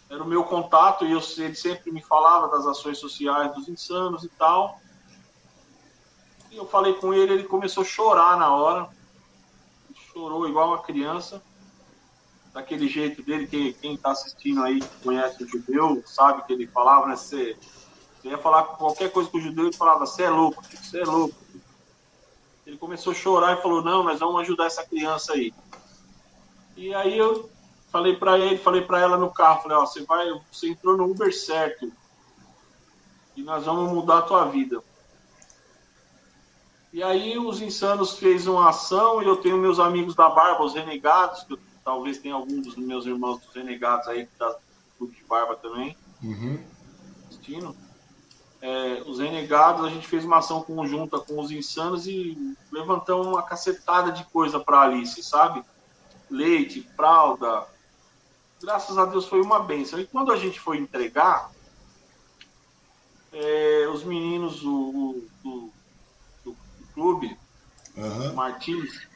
era 0.10 0.24
o 0.24 0.28
meu 0.28 0.44
contato 0.44 1.06
e 1.06 1.12
eu, 1.12 1.22
ele 1.38 1.56
sempre 1.56 1.92
me 1.92 2.02
falava 2.02 2.48
das 2.48 2.66
ações 2.66 2.98
sociais 2.98 3.54
dos 3.54 3.68
insanos 3.68 4.24
e 4.24 4.30
tal. 4.30 4.80
E 6.50 6.58
eu 6.58 6.66
falei 6.66 6.94
com 6.94 7.14
ele, 7.14 7.34
ele 7.34 7.44
começou 7.44 7.84
a 7.84 7.86
chorar 7.86 8.38
na 8.38 8.54
hora. 8.56 8.90
Chorou 10.14 10.48
igual 10.48 10.70
uma 10.70 10.82
criança. 10.82 11.42
Daquele 12.54 12.88
jeito 12.88 13.22
dele, 13.22 13.46
que 13.46 13.74
quem 13.74 13.96
está 13.96 14.12
assistindo 14.12 14.64
aí, 14.64 14.82
conhece 15.04 15.44
o 15.44 15.48
judeu, 15.48 16.02
sabe 16.08 16.44
que 16.44 16.54
ele 16.54 16.66
falava, 16.66 17.06
né? 17.06 17.16
Você, 17.16 17.56
você 18.16 18.30
ia 18.30 18.38
falar 18.38 18.64
qualquer 18.64 19.12
coisa 19.12 19.30
com 19.30 19.38
o 19.38 19.42
judeu, 19.42 19.66
ele 19.66 19.76
falava, 19.76 20.06
você 20.06 20.24
é 20.24 20.30
louco, 20.30 20.64
você 20.64 21.02
é 21.02 21.06
louco. 21.06 21.36
Ele 22.66 22.78
começou 22.78 23.12
a 23.12 23.16
chorar 23.16 23.58
e 23.58 23.62
falou, 23.62 23.84
não, 23.84 24.04
nós 24.04 24.20
vamos 24.20 24.42
ajudar 24.42 24.66
essa 24.66 24.84
criança 24.84 25.34
aí. 25.34 25.54
E 26.76 26.96
aí 26.96 27.16
eu 27.18 27.50
falei 27.92 28.16
para 28.16 28.38
ele, 28.38 28.58
falei 28.58 28.82
para 28.82 29.00
ela 29.00 29.18
no 29.18 29.32
carro, 29.32 29.64
falei, 29.64 29.78
ó, 29.78 29.86
você 29.86 30.04
vai, 30.04 30.28
você 30.52 30.70
entrou 30.70 30.98
no 30.98 31.10
Uber 31.10 31.34
certo. 31.36 31.92
E 33.36 33.44
nós 33.44 33.66
vamos 33.66 33.92
mudar 33.92 34.20
a 34.20 34.24
tua 34.24 34.46
vida. 34.46 34.82
E 36.92 37.04
aí 37.04 37.38
os 37.38 37.62
insanos 37.62 38.18
fez 38.18 38.48
uma 38.48 38.70
ação 38.70 39.22
e 39.22 39.28
eu 39.28 39.38
tenho 39.38 39.58
meus 39.58 39.80
amigos 39.80 40.16
da 40.16 40.30
Barba, 40.30 40.64
os 40.64 40.74
renegados, 40.74 41.44
que 41.44 41.54
eu, 41.54 41.60
talvez 41.84 42.18
tenha 42.18 42.34
algum 42.34 42.62
dos 42.62 42.76
meus 42.76 43.06
irmãos 43.06 43.40
dos 43.40 43.54
renegados 43.54 44.08
aí 44.08 44.28
da 44.40 44.58
Clube 44.98 45.16
de 45.16 45.24
Barba 45.26 45.56
também, 45.56 45.96
Uhum. 46.24 46.60
assistindo. 47.30 47.76
É, 48.60 49.04
os 49.06 49.20
renegados, 49.20 49.86
a 49.86 49.90
gente 49.90 50.08
fez 50.08 50.26
uma 50.26 50.40
ação 50.40 50.64
conjunta 50.64 51.20
com 51.20 51.40
os 51.40 51.52
insanos 51.52 52.08
e 52.08 52.36
levantamos 52.72 53.28
uma 53.28 53.44
cacetada 53.44 54.12
de 54.12 54.26
coisa 54.26 54.60
para 54.60 54.82
Alice, 54.82 55.22
sabe? 55.22 55.64
Leite, 56.30 56.82
fralda. 56.96 57.68
Graças 58.62 58.98
a 58.98 59.06
Deus 59.06 59.28
foi 59.28 59.42
uma 59.42 59.60
benção. 59.60 60.00
E 60.00 60.06
quando 60.06 60.32
a 60.32 60.38
gente 60.38 60.60
foi 60.60 60.78
entregar, 60.78 61.52
é, 63.32 63.88
os 63.92 64.04
meninos 64.04 64.62
do, 64.62 65.24
do, 65.44 65.72
do, 66.44 66.52
do 66.80 66.88
clube, 66.94 67.38
Aham. 67.98 68.34
Martins, 68.34 69.08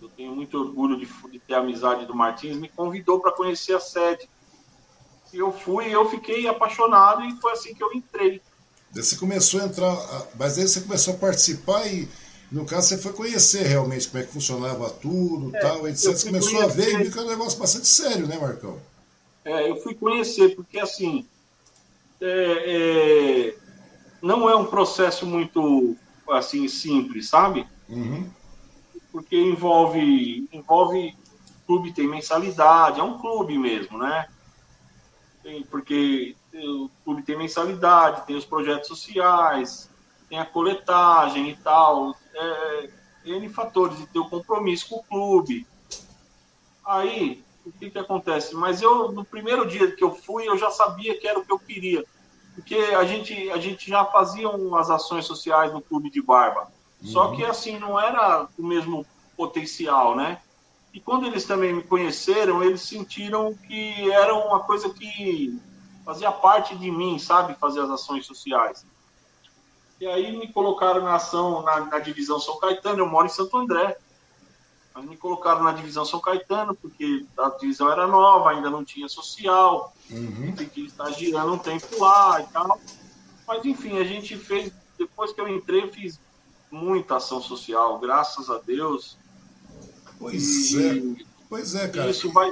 eu 0.00 0.08
tenho 0.10 0.34
muito 0.34 0.58
orgulho 0.58 0.98
de, 0.98 1.06
de 1.30 1.38
ter 1.38 1.54
a 1.54 1.58
amizade 1.58 2.06
do 2.06 2.14
Martins, 2.14 2.56
me 2.56 2.68
convidou 2.68 3.20
para 3.20 3.32
conhecer 3.32 3.74
a 3.74 3.80
sede. 3.80 4.28
E 5.32 5.38
eu 5.38 5.52
fui, 5.52 5.88
eu 5.88 6.08
fiquei 6.10 6.46
apaixonado 6.46 7.24
e 7.24 7.40
foi 7.40 7.52
assim 7.52 7.74
que 7.74 7.82
eu 7.82 7.92
entrei. 7.92 8.42
Daí 8.90 9.02
você 9.02 9.16
começou 9.16 9.60
a 9.60 9.64
entrar, 9.64 9.96
mas 10.38 10.58
aí 10.58 10.68
você 10.68 10.82
começou 10.82 11.14
a 11.14 11.16
participar 11.16 11.86
e, 11.86 12.08
no 12.52 12.66
caso, 12.66 12.88
você 12.88 12.98
foi 12.98 13.12
conhecer 13.12 13.62
realmente 13.66 14.08
como 14.08 14.22
é 14.22 14.26
que 14.26 14.32
funcionava 14.32 14.90
tudo, 14.90 15.52
tal, 15.60 15.88
etc. 15.88 16.12
É, 16.12 16.16
Você 16.16 16.26
começou 16.28 16.60
a 16.60 16.66
ver 16.66 16.88
e 16.88 16.92
conhecer. 16.92 16.98
viu 16.98 17.12
que 17.12 17.18
era 17.18 17.26
um 17.26 17.30
negócio 17.30 17.58
bastante 17.58 17.86
sério, 17.86 18.26
né, 18.26 18.38
Marcão? 18.38 18.78
É, 19.44 19.68
eu 19.70 19.76
fui 19.82 19.94
conhecer, 19.94 20.54
porque 20.54 20.78
assim, 20.78 21.26
é, 22.20 23.48
é, 23.50 23.58
não 24.22 24.48
é 24.48 24.54
um 24.56 24.66
processo 24.66 25.26
muito 25.26 25.96
assim 26.30 26.68
simples, 26.68 27.28
sabe? 27.28 27.66
Uhum. 27.88 28.30
Porque 29.10 29.36
envolve, 29.36 30.48
envolve, 30.52 31.14
o 31.62 31.66
clube 31.66 31.92
tem 31.92 32.08
mensalidade, 32.08 33.00
é 33.00 33.02
um 33.02 33.18
clube 33.18 33.58
mesmo, 33.58 33.98
né? 33.98 34.26
Tem- 35.42 35.62
porque 35.64 36.36
o 36.54 36.88
clube 37.04 37.22
tem 37.22 37.36
mensalidade, 37.36 38.26
tem 38.26 38.36
os 38.36 38.44
projetos 38.44 38.88
sociais, 38.88 39.90
tem 40.28 40.38
a 40.38 40.46
coletagem 40.46 41.50
e 41.50 41.56
tal, 41.56 42.14
é, 42.42 42.90
N 43.24 43.48
fatores, 43.48 44.00
e 44.00 44.06
tem 44.06 44.20
o 44.20 44.28
compromisso 44.28 44.88
com 44.88 44.96
o 44.96 45.02
clube. 45.04 45.66
Aí, 46.84 47.44
o 47.64 47.72
que 47.72 47.90
que 47.90 47.98
acontece? 47.98 48.54
Mas 48.54 48.82
eu, 48.82 49.12
no 49.12 49.24
primeiro 49.24 49.66
dia 49.66 49.92
que 49.92 50.02
eu 50.02 50.14
fui, 50.14 50.48
eu 50.48 50.56
já 50.58 50.70
sabia 50.70 51.18
que 51.18 51.26
era 51.26 51.38
o 51.38 51.44
que 51.44 51.52
eu 51.52 51.58
queria. 51.58 52.04
Porque 52.54 52.74
a 52.74 53.04
gente, 53.04 53.50
a 53.50 53.58
gente 53.58 53.88
já 53.88 54.04
fazia 54.04 54.48
umas 54.48 54.90
ações 54.90 55.24
sociais 55.24 55.72
no 55.72 55.80
Clube 55.80 56.10
de 56.10 56.20
Barba. 56.20 56.70
Só 57.02 57.34
que, 57.34 57.44
assim, 57.44 57.78
não 57.78 57.98
era 57.98 58.46
o 58.56 58.62
mesmo 58.62 59.04
potencial, 59.36 60.14
né? 60.14 60.40
E 60.92 61.00
quando 61.00 61.26
eles 61.26 61.44
também 61.44 61.72
me 61.72 61.82
conheceram, 61.82 62.62
eles 62.62 62.82
sentiram 62.82 63.54
que 63.54 64.10
era 64.12 64.34
uma 64.34 64.60
coisa 64.60 64.90
que 64.90 65.58
fazia 66.04 66.30
parte 66.30 66.76
de 66.76 66.90
mim, 66.90 67.18
sabe? 67.18 67.54
Fazer 67.54 67.80
as 67.80 67.90
ações 67.90 68.26
sociais. 68.26 68.84
E 70.02 70.06
aí 70.08 70.36
me 70.36 70.52
colocaram 70.52 71.00
na 71.04 71.14
ação, 71.14 71.62
na, 71.62 71.86
na 71.86 72.00
divisão 72.00 72.40
São 72.40 72.58
Caetano, 72.58 72.98
eu 72.98 73.06
moro 73.08 73.26
em 73.26 73.30
Santo 73.30 73.56
André. 73.56 73.96
Mas 74.92 75.04
me 75.04 75.16
colocaram 75.16 75.62
na 75.62 75.70
divisão 75.70 76.04
São 76.04 76.20
Caetano, 76.20 76.74
porque 76.74 77.24
a 77.38 77.50
divisão 77.50 77.88
era 77.88 78.04
nova, 78.04 78.50
ainda 78.50 78.68
não 78.68 78.84
tinha 78.84 79.08
social, 79.08 79.94
Uhum. 80.10 80.56
fiquei 80.56 80.86
estagiando 80.86 81.52
um 81.52 81.58
tempo 81.58 82.00
lá 82.00 82.40
e 82.40 82.52
tal. 82.52 82.80
Mas 83.46 83.64
enfim, 83.64 83.96
a 84.00 84.02
gente 84.02 84.36
fez, 84.36 84.72
depois 84.98 85.32
que 85.32 85.40
eu 85.40 85.46
entrei, 85.46 85.84
eu 85.84 85.92
fiz 85.92 86.18
muita 86.68 87.18
ação 87.18 87.40
social, 87.40 88.00
graças 88.00 88.50
a 88.50 88.58
Deus. 88.58 89.16
Pois 90.18 90.72
E- 90.72 90.82
é, 90.82 91.24
pois 91.48 91.76
é, 91.76 91.86
cara. 91.86 92.10
Isso 92.10 92.28
vai. 92.32 92.50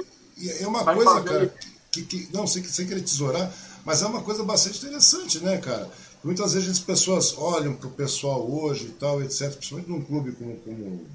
É 0.61 0.65
uma 0.65 0.85
Vai 0.85 0.95
coisa, 0.95 1.11
fazer- 1.15 1.27
cara, 1.27 1.53
que, 1.91 2.05
que 2.05 2.33
não 2.33 2.47
sem, 2.47 2.63
sem 2.63 2.87
querer 2.87 3.01
tesourar, 3.01 3.53
mas 3.85 4.01
é 4.01 4.07
uma 4.07 4.23
coisa 4.23 4.41
bastante 4.41 4.77
interessante, 4.77 5.43
né, 5.43 5.57
cara? 5.57 5.91
Muitas 6.23 6.53
vezes 6.53 6.69
as 6.69 6.79
pessoas 6.79 7.35
olham 7.37 7.73
pro 7.73 7.89
pessoal 7.89 8.47
hoje 8.49 8.85
e 8.85 8.89
tal, 8.91 9.21
etc., 9.23 9.51
principalmente 9.55 9.89
num 9.89 10.01
clube 10.01 10.31
como, 10.33 10.55
como, 10.57 11.05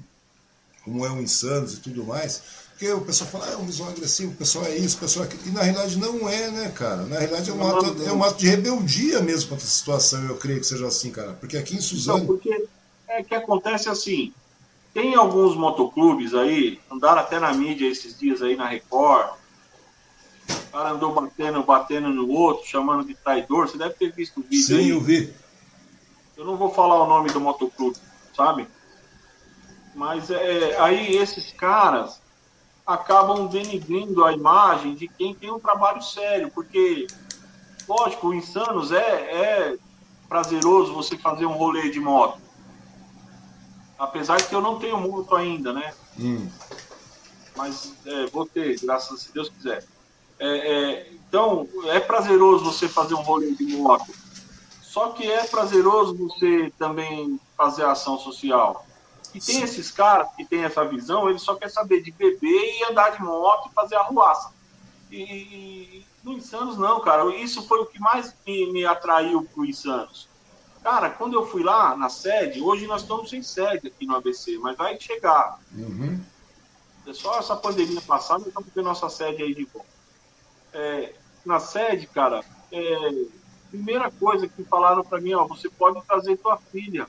como 0.83 1.05
é 1.05 1.09
o 1.11 1.21
Insanos 1.21 1.75
e 1.75 1.79
tudo 1.79 2.03
mais, 2.03 2.41
porque 2.71 2.91
o 2.91 3.01
pessoal 3.01 3.29
fala, 3.29 3.47
ah, 3.47 3.51
é 3.53 3.57
um 3.57 3.65
visual 3.65 3.89
agressivo, 3.89 4.33
o 4.33 4.35
pessoal 4.35 4.65
é 4.65 4.75
isso, 4.75 4.97
o 4.97 4.99
pessoal 4.99 5.25
é 5.25 5.27
aquilo. 5.29 5.47
E 5.47 5.51
na 5.51 5.61
realidade 5.63 5.97
não 5.97 6.29
é, 6.29 6.51
né, 6.51 6.69
cara? 6.75 7.03
Na 7.03 7.17
realidade 7.19 7.49
é 7.49 7.53
um, 7.53 7.57
Não, 7.57 7.75
ato, 7.77 7.93
não. 7.95 8.07
é 8.07 8.13
um 8.13 8.23
ato 8.23 8.37
de 8.37 8.47
rebeldia 8.47 9.19
mesmo 9.21 9.49
contra 9.49 9.63
essa 9.65 9.73
situação, 9.73 10.23
eu 10.27 10.35
creio 10.37 10.59
que 10.59 10.67
seja 10.67 10.85
assim, 10.85 11.09
cara. 11.09 11.33
Porque 11.33 11.57
aqui 11.57 11.73
em 11.73 11.77
Não, 11.77 11.81
Suzano. 11.83 12.25
porque 12.25 12.67
é 13.07 13.23
que 13.23 13.33
acontece 13.33 13.89
assim. 13.89 14.31
Tem 14.93 15.15
alguns 15.15 15.55
motoclubes 15.55 16.33
aí, 16.33 16.79
andaram 16.91 17.21
até 17.21 17.39
na 17.39 17.53
mídia 17.53 17.87
esses 17.89 18.17
dias 18.17 18.41
aí 18.41 18.55
na 18.55 18.67
Record. 18.67 19.29
O 20.49 20.71
cara 20.71 20.91
andou 20.91 21.13
batendo, 21.13 21.63
batendo 21.63 22.09
no 22.09 22.29
outro, 22.29 22.67
chamando 22.67 23.05
de 23.05 23.15
traidor. 23.15 23.67
Você 23.67 23.77
deve 23.77 23.95
ter 23.95 24.11
visto 24.11 24.39
o 24.39 24.43
vídeo 24.43 24.63
Sim, 24.63 24.77
aí. 24.77 24.89
eu 24.89 25.01
vi. 25.01 25.33
Eu 26.35 26.45
não 26.45 26.55
vou 26.55 26.71
falar 26.71 27.03
o 27.03 27.07
nome 27.07 27.31
do 27.31 27.39
motoclube, 27.39 27.97
sabe? 28.35 28.67
Mas 29.95 30.29
é, 30.29 30.79
aí 30.79 31.15
esses 31.15 31.51
caras 31.51 32.21
acabam 32.85 33.47
denigrindo 33.47 34.23
a 34.23 34.31
imagem 34.31 34.93
de 34.93 35.07
quem 35.07 35.33
tem 35.33 35.51
um 35.51 35.59
trabalho 35.59 36.01
sério, 36.01 36.51
porque, 36.51 37.07
lógico, 37.87 38.27
o 38.27 38.33
Insanos 38.33 38.91
é, 38.91 39.01
é 39.01 39.77
prazeroso 40.29 40.93
você 40.93 41.17
fazer 41.17 41.45
um 41.45 41.53
rolê 41.53 41.89
de 41.89 41.99
moto. 41.99 42.39
Apesar 43.97 44.37
que 44.41 44.53
eu 44.53 44.61
não 44.61 44.77
tenho 44.77 44.97
moto 44.99 45.35
ainda, 45.35 45.73
né? 45.73 45.93
Hum. 46.19 46.47
Mas 47.55 47.95
é, 48.05 48.27
vou 48.27 48.45
ter, 48.45 48.79
graças 48.79 49.27
a 49.27 49.33
Deus 49.33 49.49
quiser. 49.49 49.83
É, 50.39 50.47
é, 50.47 51.11
então, 51.11 51.67
é 51.85 51.99
prazeroso 51.99 52.65
você 52.65 52.87
fazer 52.87 53.13
um 53.13 53.21
rolê 53.21 53.51
de 53.53 53.77
moto. 53.77 54.11
Só 54.81 55.09
que 55.09 55.29
é 55.29 55.43
prazeroso 55.45 56.15
você 56.15 56.71
também 56.77 57.39
fazer 57.55 57.85
ação 57.85 58.17
social. 58.17 58.85
E 59.33 59.39
tem 59.39 59.61
esses 59.61 59.91
caras 59.91 60.29
que 60.35 60.45
tem 60.45 60.63
essa 60.63 60.83
visão, 60.85 61.29
eles 61.29 61.41
só 61.41 61.55
querem 61.55 61.73
saber 61.73 62.01
de 62.01 62.11
beber 62.11 62.79
e 62.79 62.83
andar 62.89 63.11
de 63.11 63.21
moto 63.21 63.69
e 63.69 63.73
fazer 63.73 63.95
arruaça. 63.95 64.51
E, 65.11 65.21
e 65.21 66.05
no 66.23 66.33
Insanos 66.33 66.77
não, 66.77 66.99
cara. 66.99 67.25
Isso 67.35 67.67
foi 67.67 67.79
o 67.79 67.85
que 67.85 67.99
mais 67.99 68.33
me, 68.45 68.71
me 68.71 68.85
atraiu 68.85 69.43
pro 69.53 69.65
Insanos. 69.65 70.27
Cara, 70.83 71.09
quando 71.09 71.33
eu 71.33 71.45
fui 71.45 71.63
lá 71.63 71.95
na 71.95 72.09
sede, 72.09 72.61
hoje 72.61 72.87
nós 72.87 73.01
estamos 73.01 73.29
sem 73.29 73.43
sede 73.43 73.87
aqui 73.87 74.05
no 74.05 74.15
ABC, 74.15 74.57
mas 74.57 74.77
vai 74.77 74.99
chegar. 74.99 75.59
Uhum. 75.73 76.19
É 77.05 77.13
só 77.13 77.37
essa 77.37 77.55
pandemia 77.55 78.01
passada, 78.01 78.43
nós 78.45 78.53
vamos 78.53 78.69
ter 78.73 78.81
nossa 78.81 79.09
sede 79.09 79.43
aí 79.43 79.53
de 79.53 79.65
volta. 79.65 79.96
É, 80.77 81.15
na 81.43 81.59
sede, 81.59 82.05
cara, 82.05 82.45
é, 82.71 83.11
primeira 83.71 84.11
coisa 84.11 84.47
que 84.47 84.63
falaram 84.63 85.03
para 85.03 85.19
mim, 85.19 85.33
ó, 85.33 85.47
você 85.47 85.67
pode 85.69 85.99
trazer 86.05 86.37
tua 86.37 86.55
filha. 86.55 87.07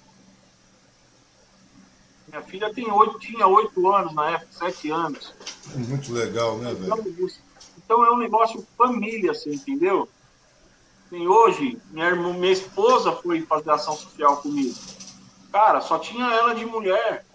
Minha 2.26 2.42
filha 2.42 2.72
tem 2.72 2.90
oito, 2.90 3.18
tinha 3.18 3.46
oito 3.46 3.86
anos 3.92 4.14
na 4.14 4.30
época, 4.30 4.48
sete 4.52 4.90
anos. 4.90 5.34
Muito 5.74 6.12
legal, 6.14 6.56
né, 6.56 6.72
Então, 6.72 6.96
velho? 7.02 7.30
então 7.76 8.04
é 8.06 8.10
um 8.10 8.16
negócio 8.16 8.66
família, 8.76 9.34
você 9.34 9.52
entendeu? 9.52 10.08
Tem 11.10 11.28
hoje, 11.28 11.78
minha, 11.90 12.06
irmã, 12.06 12.32
minha 12.32 12.52
esposa 12.52 13.12
foi 13.12 13.42
fazer 13.42 13.70
ação 13.70 13.94
social 13.94 14.38
comigo. 14.38 14.74
Cara, 15.52 15.82
só 15.82 15.98
tinha 15.98 16.24
ela 16.32 16.54
de 16.54 16.64
mulher. 16.64 17.26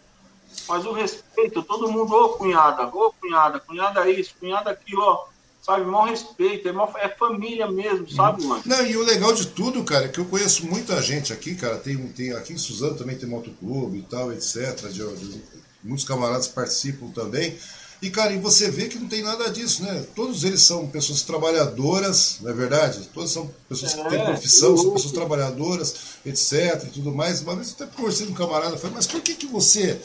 Mas 0.68 0.86
o 0.86 0.92
respeito, 0.94 1.62
todo 1.64 1.92
mundo, 1.92 2.14
ô 2.16 2.30
cunhada, 2.38 2.88
ô 2.88 3.12
cunhada, 3.14 3.60
cunhada 3.60 4.10
isso, 4.10 4.36
cunhada 4.40 4.72
aquilo, 4.72 5.02
ó. 5.04 5.33
Sabe, 5.66 5.86
maior 5.86 6.10
respeito, 6.10 6.68
é, 6.68 6.72
maior- 6.74 6.94
é 6.98 7.08
família 7.08 7.72
mesmo, 7.72 8.10
sabe, 8.12 8.44
mano? 8.46 8.62
Não, 8.66 8.86
e 8.86 8.98
o 8.98 9.02
legal 9.02 9.34
de 9.34 9.48
tudo, 9.48 9.82
cara, 9.86 10.06
é 10.06 10.10
que 10.10 10.20
eu 10.20 10.26
conheço 10.26 10.66
muita 10.66 11.02
gente 11.02 11.32
aqui, 11.32 11.56
cara. 11.56 11.78
Tem, 11.78 11.96
tem 12.10 12.34
aqui 12.34 12.52
em 12.52 12.58
Suzano 12.58 12.96
também 12.96 13.16
tem 13.18 13.30
motoclube 13.30 14.00
e 14.00 14.02
tal, 14.02 14.34
etc. 14.34 14.90
de- 14.92 15.16
de- 15.16 15.42
muitos 15.82 16.04
camaradas 16.06 16.48
participam 16.50 17.08
também. 17.12 17.56
E, 18.02 18.10
cara, 18.10 18.34
e 18.34 18.38
você 18.38 18.70
vê 18.70 18.90
que 18.90 19.00
não 19.00 19.08
tem 19.08 19.22
nada 19.24 19.50
disso, 19.50 19.82
né? 19.84 20.06
Todos 20.14 20.44
eles 20.44 20.62
são 20.62 20.86
pessoas 20.88 21.22
trabalhadoras, 21.22 22.40
não 22.42 22.52
é 22.52 22.54
verdade? 22.54 23.08
Todos 23.14 23.32
são 23.32 23.50
pessoas 23.70 23.94
que 23.94 24.02
É, 24.02 24.10
têm 24.10 24.26
profissão, 24.26 24.76
são 24.76 24.92
pessoas 24.92 25.14
trabalhadoras, 25.14 25.96
etc. 26.26 26.84
e 26.84 26.90
tudo 26.90 27.14
mais. 27.14 27.42
Uma 27.42 27.56
vez 27.56 27.70
eu 27.80 27.86
até 27.86 27.96
conversei 27.96 28.26
com 28.26 28.34
um 28.34 28.36
camarada, 28.36 28.78
falei, 28.78 28.96
mas 28.98 29.08
por 29.08 29.22
que, 29.22 29.34
que 29.36 29.46
você 29.48 30.02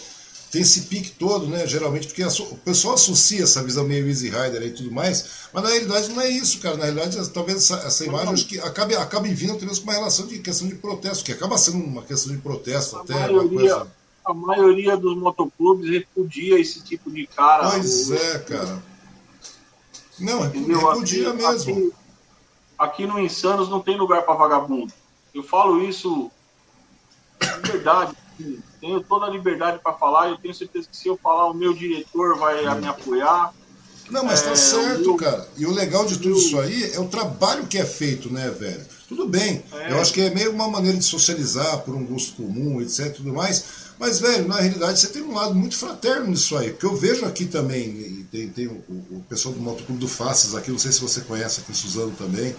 tem 0.50 0.62
esse 0.62 0.82
pique 0.82 1.10
todo, 1.10 1.46
né? 1.46 1.66
Geralmente, 1.66 2.06
porque 2.06 2.22
asso- 2.22 2.44
o 2.44 2.56
pessoal 2.56 2.94
associa 2.94 3.42
essa 3.44 3.62
visão 3.62 3.84
meio 3.84 4.08
Easy 4.08 4.30
Rider 4.30 4.62
e 4.62 4.70
tudo 4.70 4.90
mais, 4.90 5.24
mas 5.52 5.62
na 5.62 5.68
realidade 5.68 6.08
não 6.10 6.20
é 6.22 6.28
isso, 6.30 6.58
cara. 6.60 6.76
Na 6.76 6.84
realidade, 6.84 7.30
talvez 7.30 7.58
essa, 7.58 7.86
essa 7.86 8.04
imagem 8.04 8.32
acho 8.34 8.46
que 8.46 8.58
acabe, 8.60 8.94
acabe 8.96 9.28
vindo 9.34 9.56
talvez 9.56 9.78
com 9.78 9.84
uma 9.84 9.92
relação 9.92 10.26
de 10.26 10.38
questão 10.38 10.66
de 10.68 10.74
protesto, 10.76 11.22
que 11.24 11.32
acaba 11.32 11.58
sendo 11.58 11.78
uma 11.84 12.02
questão 12.02 12.32
de 12.34 12.38
protesto 12.40 12.96
A 12.96 13.00
até, 13.02 13.14
maioria, 13.14 13.50
coisa. 13.74 13.92
a 14.24 14.34
maioria 14.34 14.96
dos 14.96 15.16
motoclubes 15.18 15.90
repudia 15.90 16.58
esse 16.58 16.80
tipo 16.82 17.10
de 17.10 17.26
cara. 17.26 17.70
Pois 17.70 18.08
O- 18.10 18.14
é, 18.14 18.38
cara. 18.38 18.82
Não, 20.18 20.44
é 20.44 20.48
Entendeu? 20.48 20.78
repudia 20.88 21.28
Aqui- 21.30 21.36
mesmo. 21.42 21.72
Aqui, 21.76 21.92
aqui 22.78 23.06
no 23.06 23.18
Insanos 23.20 23.68
não 23.68 23.80
tem 23.80 23.96
lugar 23.98 24.22
para 24.22 24.34
vagabundo. 24.34 24.92
Eu 25.34 25.42
falo 25.42 25.82
isso 25.84 26.30
de 27.40 27.70
verdade. 27.70 28.16
assim, 28.34 28.58
Tenho 28.80 29.00
toda 29.02 29.26
a 29.26 29.30
liberdade 29.30 29.80
para 29.82 29.92
falar. 29.92 30.28
Eu 30.28 30.36
tenho 30.38 30.54
certeza 30.54 30.88
que 30.90 30.96
se 30.96 31.08
eu 31.08 31.16
falar, 31.16 31.50
o 31.50 31.54
meu 31.54 31.72
diretor 31.74 32.36
vai 32.38 32.62
me 32.80 32.86
apoiar. 32.86 33.52
Não, 34.10 34.24
mas 34.24 34.40
tá 34.40 34.50
É, 34.52 34.56
certo, 34.56 35.12
o- 35.12 35.16
cara. 35.16 35.46
E 35.56 35.66
o 35.66 35.70
legal 35.72 36.06
de 36.06 36.16
tudo 36.18 36.38
isso 36.38 36.58
aí 36.58 36.92
é 36.94 36.98
o 37.00 37.08
trabalho 37.08 37.66
que 37.66 37.76
é 37.76 37.84
feito, 37.84 38.32
né, 38.32 38.48
velho? 38.50 38.80
Tudo 39.08 39.26
bem. 39.26 39.62
É. 39.72 39.92
Eu 39.92 40.00
acho 40.00 40.12
que 40.12 40.20
é 40.20 40.30
meio 40.30 40.50
uma 40.52 40.68
maneira 40.68 40.96
de 40.96 41.04
socializar 41.04 41.78
por 41.80 41.94
um 41.94 42.04
gosto 42.06 42.32
comum, 42.34 42.80
etc 42.80 43.06
e 43.06 43.10
tudo 43.10 43.32
mais. 43.34 43.88
Mas, 43.98 44.20
velho, 44.20 44.46
na 44.46 44.56
realidade 44.60 45.00
você 45.00 45.08
tem 45.08 45.22
um 45.22 45.34
lado 45.34 45.54
muito 45.54 45.76
fraterno 45.76 46.28
nisso 46.28 46.56
aí. 46.56 46.70
Porque 46.70 46.86
eu 46.86 46.94
vejo 46.94 47.24
aqui 47.26 47.46
também, 47.46 48.26
tem, 48.30 48.48
tem 48.48 48.66
o, 48.68 48.82
o 48.88 49.24
pessoal 49.28 49.52
do 49.54 49.60
Motoclube 49.60 50.00
do 50.00 50.06
Faces 50.08 50.54
aqui, 50.54 50.70
não 50.70 50.78
sei 50.78 50.92
se 50.92 51.00
você 51.00 51.20
conhece 51.22 51.60
aqui 51.60 51.72
em 51.72 51.74
Suzano 51.74 52.12
também. 52.12 52.54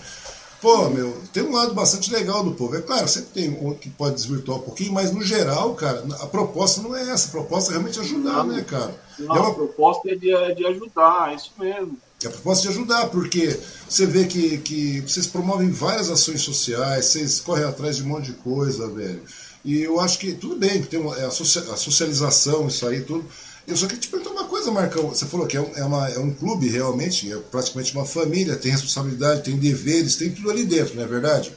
Pô, 0.61 0.89
meu, 0.89 1.21
tem 1.31 1.43
um 1.43 1.53
lado 1.53 1.73
bastante 1.73 2.11
legal 2.11 2.43
do 2.43 2.53
povo. 2.53 2.75
É 2.75 2.81
claro, 2.81 3.07
sempre 3.07 3.29
tem 3.29 3.49
um 3.49 3.73
que 3.73 3.89
pode 3.89 4.15
desvirtuar 4.15 4.57
um 4.57 4.61
pouquinho, 4.61 4.91
mas 4.91 5.11
no 5.11 5.23
geral, 5.23 5.73
cara, 5.75 6.03
a 6.19 6.27
proposta 6.27 6.81
não 6.81 6.95
é 6.95 7.09
essa. 7.11 7.29
A 7.29 7.31
proposta 7.31 7.71
é 7.71 7.73
realmente 7.73 7.99
ajudar, 7.99 8.43
né, 8.45 8.61
cara? 8.63 8.93
Não, 9.17 9.35
é 9.35 9.39
uma 9.39 9.51
A 9.51 9.53
proposta 9.53 10.09
é 10.11 10.15
de, 10.15 10.33
é 10.33 10.53
de 10.53 10.65
ajudar, 10.65 11.31
é 11.31 11.35
isso 11.35 11.53
mesmo. 11.57 11.97
é 12.23 12.27
a 12.27 12.29
proposta 12.31 12.63
de 12.63 12.69
ajudar, 12.69 13.09
porque 13.09 13.57
você 13.87 14.05
vê 14.05 14.25
que, 14.25 14.57
que 14.59 15.01
vocês 15.01 15.27
promovem 15.27 15.71
várias 15.71 16.09
ações 16.09 16.41
sociais, 16.41 17.05
vocês 17.05 17.39
correm 17.39 17.63
atrás 17.65 17.95
de 17.97 18.03
um 18.03 18.07
monte 18.07 18.25
de 18.25 18.33
coisa, 18.33 18.89
velho. 18.89 19.23
E 19.63 19.79
eu 19.81 19.99
acho 19.99 20.19
que 20.19 20.33
tudo 20.33 20.57
bem, 20.57 20.81
que 20.81 20.87
tem 20.87 20.99
uma, 20.99 21.17
é 21.17 21.25
a 21.25 21.31
socialização, 21.31 22.67
isso 22.67 22.85
aí, 22.87 23.01
tudo. 23.01 23.25
Eu 23.69 23.77
só 23.77 23.85
queria 23.85 24.01
te 24.01 24.07
perguntar 24.07 24.31
uma 24.31 24.45
coisa, 24.45 24.71
Marcão. 24.71 25.09
Você 25.09 25.25
falou 25.25 25.45
que 25.47 25.55
é 25.55 25.61
um, 25.61 25.71
é 25.75 25.83
uma- 25.83 26.09
é 26.09 26.19
um 26.19 26.33
clube 26.33 26.67
realmente, 26.67 27.31
é 27.31 27.37
praticamente 27.37 27.93
uma 27.95 28.05
família, 28.05 28.55
tem 28.55 28.71
responsabilidade, 28.71 29.43
tem 29.43 29.57
deveres, 29.57 30.15
tem 30.15 30.31
tudo 30.31 30.49
ali 30.49 30.65
dentro, 30.65 30.95
não 30.95 31.03
é 31.03 31.07
verdade? 31.07 31.53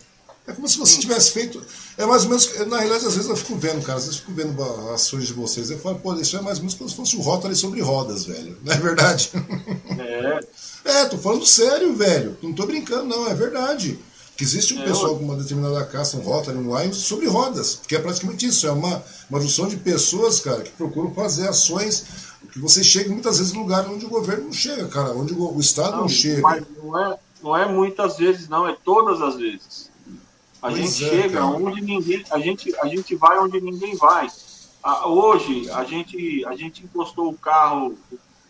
É 0.47 0.53
como 0.53 0.69
se 0.69 0.77
você 0.77 0.99
tivesse 0.99 1.31
feito. 1.31 1.63
É 1.97 2.05
mais 2.05 2.25
ou 2.25 2.29
menos. 2.31 2.49
Na 2.67 2.79
realidade, 2.79 3.07
às 3.07 3.15
vezes 3.15 3.31
eu 3.31 3.37
fico 3.37 3.55
vendo, 3.57 3.81
cara. 3.83 3.99
Às 3.99 4.07
vezes 4.07 4.19
eu 4.21 4.27
fico 4.27 4.35
vendo 4.37 4.61
ações 4.93 5.29
de 5.29 5.33
vocês. 5.33 5.71
Eu 5.71 5.79
falo, 5.79 6.01
pô, 6.01 6.15
isso 6.15 6.37
é 6.37 6.41
mais 6.43 6.59
ou 6.59 6.65
menos 6.65 6.75
como 6.75 6.91
se 6.91 6.97
fosse 6.97 7.17
um 7.17 7.21
Rotary 7.21 7.55
sobre 7.55 7.81
rodas, 7.81 8.25
velho. 8.25 8.59
Não 8.65 8.73
é 8.73 8.77
verdade? 8.77 9.31
É, 9.99 10.41
É, 10.85 11.05
tô 11.05 11.17
falando 11.17 11.47
sério, 11.47 11.95
velho. 11.95 12.37
Não 12.43 12.53
tô 12.53 12.67
brincando, 12.67 13.05
não, 13.05 13.29
é 13.29 13.35
verdade. 13.35 14.01
Que 14.37 14.45
existe 14.45 14.75
um 14.75 14.83
É, 14.83 14.85
pessoal 14.85 15.17
com 15.17 15.25
uma 15.25 15.37
determinada 15.37 15.85
caça, 15.85 16.17
um 16.17 16.21
Rotary, 16.21 16.57
um 16.57 16.79
Lions, 16.79 16.97
sobre 16.97 17.27
rodas. 17.27 17.81
Que 17.87 17.97
é 17.97 17.99
praticamente 17.99 18.47
isso. 18.47 18.67
É 18.67 18.73
uma, 18.73 19.03
uma 19.29 19.41
junção 19.41 19.69
de 19.69 19.77
pessoas, 19.77 20.41
cara, 20.41 20.63
que 20.63 20.71
procuram 20.71 21.13
fazer 21.15 21.49
ações 21.49 22.05
que 22.53 22.59
você 22.59 22.83
chega 22.85 23.11
muitas 23.11 23.39
vezes 23.39 23.55
em 23.55 23.59
lugares 23.59 23.89
onde 23.91 24.05
o 24.05 24.09
governo 24.09 24.45
não 24.45 24.53
chega, 24.53 24.87
cara. 24.89 25.11
Onde 25.11 25.33
o, 25.33 25.61
Estado 25.61 25.97
não, 25.97 26.09
chega. 26.09 26.43
Mas 26.43 26.65
não 26.83 26.99
é, 26.99 27.19
não 27.43 27.57
é 27.57 27.67
muitas 27.67 28.17
vezes, 28.19 28.49
não, 28.49 28.67
é 28.67 28.77
todas 28.85 29.21
as 29.23 29.37
vezes. 29.37 29.91
A 30.61 30.69
Pois 30.69 30.77
gente 30.77 31.05
é, 31.05 31.09
chega 31.09 31.41
cara. 31.41 31.47
onde 31.47 31.81
ninguém. 31.81 32.25
A 32.31 32.39
gente, 32.39 32.75
a 32.77 32.87
gente 32.87 33.15
vai 33.17 33.39
onde 33.39 33.61
ninguém 33.61 33.97
vai. 33.97 34.29
Ah, 34.83 35.09
hoje, 35.09 35.71
a 35.71 35.85
gente, 35.85 36.45
a 36.45 36.55
gente 36.57 36.85
encostou 36.85 37.31
o 37.31 37.39
carro, 37.39 37.97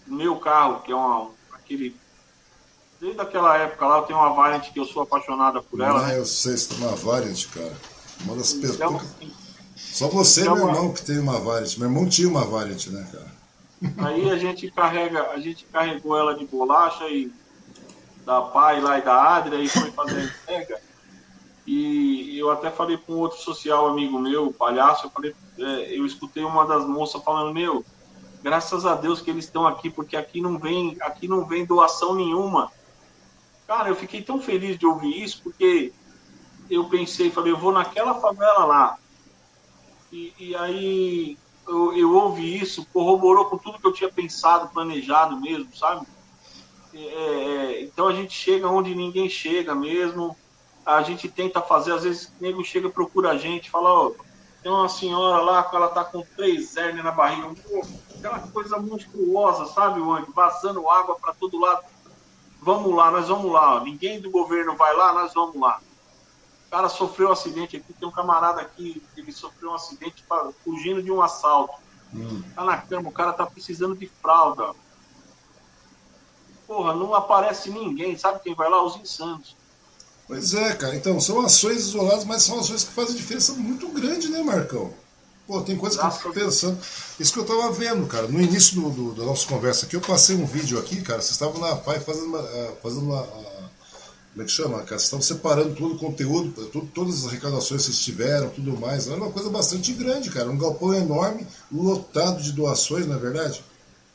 o 0.09 0.15
meu 0.15 0.37
carro, 0.37 0.81
que 0.83 0.91
é 0.93 0.97
uma, 0.97 1.31
aquele. 1.53 1.95
Desde 3.03 3.21
aquela 3.21 3.59
época 3.59 3.85
lá, 3.85 3.97
eu 3.97 4.03
tenho 4.03 4.17
uma 4.21 4.33
Variant 4.33 4.73
que 4.73 4.79
eu 4.79 4.85
sou 4.85 5.03
apaixonada 5.03 5.61
por 5.61 5.81
ela, 5.81 6.05
Ah, 6.05 6.07
né? 6.07 6.19
eu 6.21 6.25
sei, 6.25 6.57
você 6.57 6.73
tem 6.73 6.87
uma 6.87 6.95
Variant, 6.95 7.49
cara. 7.49 7.77
Uma 8.21 8.37
das 8.37 8.53
pessoas. 8.53 8.77
Então, 8.77 9.01
Só 9.75 10.07
você 10.07 10.43
e 10.43 10.45
então, 10.45 10.55
meu 10.55 10.69
irmão 10.69 10.93
que 10.93 11.05
tem 11.05 11.19
uma 11.19 11.41
Variant. 11.41 11.77
Meu 11.79 11.89
irmão 11.89 12.09
tinha 12.09 12.29
uma 12.29 12.45
Variant, 12.45 12.87
né, 12.87 13.05
cara? 13.11 14.07
Aí 14.09 14.31
a 14.31 14.39
gente 14.39 14.71
carrega, 14.71 15.31
a 15.31 15.41
gente 15.41 15.65
carregou 15.65 16.17
ela 16.17 16.33
de 16.37 16.47
bolacha 16.47 17.09
e 17.09 17.33
da 18.25 18.41
pai 18.41 18.81
lá 18.81 18.97
e 19.01 19.03
da 19.03 19.37
Adria 19.37 19.59
e 19.59 19.69
foi 19.69 19.91
fazer 19.91 20.21
a 20.21 20.25
entrega. 20.25 20.81
E 21.67 22.39
eu 22.39 22.53
até 22.53 22.71
falei 22.71 22.97
com 22.99 23.15
outro 23.15 23.39
social 23.39 23.89
amigo 23.89 24.17
meu, 24.17 24.53
palhaço, 24.53 25.07
eu 25.07 25.11
falei, 25.11 25.35
é, 25.59 25.99
eu 25.99 26.07
escutei 26.07 26.45
uma 26.45 26.65
das 26.65 26.87
moças 26.87 27.21
falando, 27.25 27.53
meu, 27.53 27.85
graças 28.45 28.87
a 28.87 28.95
Deus 28.95 29.21
que 29.21 29.29
eles 29.29 29.47
estão 29.47 29.67
aqui, 29.67 29.91
porque 29.91 30.17
aqui 30.17 30.41
não 30.41 30.57
vem, 30.57 30.97
aqui 31.01 31.27
não 31.27 31.45
vem 31.45 31.67
doação 31.67 32.15
nenhuma. 32.15 32.71
Cara, 33.73 33.89
eu 33.89 33.97
fiquei 33.97 34.23
tão 34.23 34.39
feliz 34.39 34.79
de 34.79 34.85
ouvir 34.85 35.23
isso, 35.23 35.43
porque 35.43 35.95
eu 36.69 36.91
pensei, 36.91 37.31
falei, 37.31 37.53
eu 37.53 37.57
vou 37.59 37.73
naquela 37.73 38.21
favela 38.21 38.67
lá. 38.67 38.99
E, 40.11 40.35
e 40.39 40.55
aí 40.57 41.39
eu, 41.67 41.97
eu 41.97 42.15
ouvi 42.15 42.61
isso, 42.61 42.87
corroborou 42.93 43.49
com 43.49 43.57
tudo 43.57 43.81
que 43.81 43.87
eu 43.87 43.93
tinha 43.95 44.13
pensado, 44.13 44.71
planejado 44.75 45.41
mesmo, 45.41 45.75
sabe? 45.75 46.07
É, 46.93 46.99
é, 47.01 47.83
então 47.85 48.09
a 48.09 48.15
gente 48.15 48.35
chega 48.35 48.69
onde 48.69 48.95
ninguém 48.95 49.29
chega 49.31 49.75
mesmo. 49.75 50.39
A 50.85 51.03
gente 51.03 51.31
tenta 51.31 51.63
fazer, 51.63 51.93
às 51.95 52.05
vezes 52.05 52.27
o 52.27 52.43
nego 52.43 52.63
chega, 52.65 52.91
procura 52.91 53.31
a 53.31 53.39
gente, 53.39 53.71
fala, 53.71 53.89
ó, 53.91 54.15
tem 54.63 54.71
uma 54.71 54.89
senhora 54.89 55.43
lá 55.43 55.65
que 55.65 55.75
ela 55.77 55.89
tá 55.89 56.05
com 56.05 56.27
três 56.37 56.77
hernias 56.77 57.05
na 57.05 57.13
barriga, 57.13 57.57
aquela 58.19 58.41
coisa 58.41 58.79
monstruosa, 58.79 59.67
sabe, 59.67 60.01
Wang? 60.01 60.31
Vazando 60.35 60.89
água 60.91 61.19
para 61.21 61.35
todo 61.35 61.59
lado. 61.59 61.81
Vamos 62.65 62.95
lá, 62.95 63.11
nós 63.11 63.29
vamos 63.29 63.51
lá. 63.53 63.77
ó. 63.77 63.81
Ninguém 63.85 64.21
do 64.21 64.31
governo 64.31 64.77
vai 64.77 64.95
lá, 64.97 65.13
nós 65.13 65.35
vamos 65.35 65.61
lá. 65.61 65.81
O 66.69 66.71
cara 66.71 66.89
sofreu 66.89 67.29
um 67.29 67.33
acidente 67.33 67.77
aqui, 67.77 67.93
tem 67.93 68.09
um 68.09 68.13
camarada 68.13 68.61
aqui, 68.61 69.03
ele 69.17 69.33
sofreu 69.33 69.71
um 69.71 69.75
acidente 69.75 70.23
pra- 70.29 70.51
fugindo 70.65 71.03
de 71.03 71.11
um 71.11 71.21
assalto. 71.21 71.75
Tá 72.55 72.65
na 72.65 72.77
cama, 72.79 73.09
o 73.09 73.13
cara 73.13 73.33
tá 73.33 73.45
precisando 73.45 73.95
de 73.97 74.07
fralda. 74.07 74.73
Porra, 76.67 76.95
não 76.95 77.15
aparece 77.15 77.71
ninguém, 77.71 78.17
sabe 78.17 78.41
quem 78.41 78.55
vai 78.55 78.71
lá? 78.71 78.83
Os 78.83 78.97
insanos. 78.97 79.57
Pois 80.27 80.55
é, 80.55 80.75
cara. 80.75 80.95
Então, 80.95 81.21
são 81.21 81.41
ações 81.41 81.79
isoladas, 81.79 82.25
mas 82.25 82.43
são 82.45 82.61
ações 82.61 82.85
que 82.85 82.93
fazem 82.93 83.17
diferença 83.17 83.53
muito 83.55 83.89
grande, 83.89 84.29
né, 84.31 84.43
Marcão? 84.43 84.95
Pô, 85.47 85.61
tem 85.61 85.77
coisa 85.77 85.99
que 85.99 86.07
eu 86.07 86.11
fico 86.11 86.33
pensando. 86.33 86.79
Isso 87.19 87.33
que 87.33 87.39
eu 87.39 87.45
tava 87.45 87.71
vendo, 87.73 88.07
cara. 88.07 88.29
No 88.29 88.41
início 88.41 88.81
do, 88.81 88.91
do, 88.91 89.15
da 89.15 89.25
nossa 89.25 89.47
conversa 89.47 89.87
aqui, 89.87 89.97
eu 89.97 90.01
passei 90.01 90.37
um 90.37 90.47
vídeo 90.47 90.79
aqui, 90.79 91.03
cara. 91.03 91.21
Vocês 91.21 91.33
estavam 91.33 91.61
na 91.61 91.77
PAI 91.77 92.01
fazendo 92.01 92.27
uma. 92.27 92.39
Eh, 92.39 92.73
fazendo 92.83 93.07
uma 93.07 93.27
como 94.33 94.43
é 94.43 94.47
que 94.47 94.51
chama, 94.51 94.79
cara? 94.79 94.99
Vocês 94.99 95.03
estavam 95.03 95.23
separando 95.23 95.75
todo 95.75 95.95
o 95.95 95.99
conteúdo, 95.99 96.67
tudo, 96.69 96.89
todas 96.95 97.19
as 97.19 97.27
arrecadações 97.27 97.83
que 97.83 97.93
vocês 97.93 98.03
tiveram, 98.03 98.49
tudo 98.49 98.79
mais. 98.81 99.07
Era 99.07 99.17
uma 99.17 99.31
coisa 99.31 99.51
bastante 99.51 99.93
grande, 99.93 100.31
cara. 100.31 100.51
Um 100.51 100.57
galpão 100.57 100.95
enorme, 100.95 101.47
lotado 101.71 102.43
de 102.43 102.53
doações, 102.53 103.07
na 103.07 103.17
é 103.17 103.19
verdade. 103.19 103.63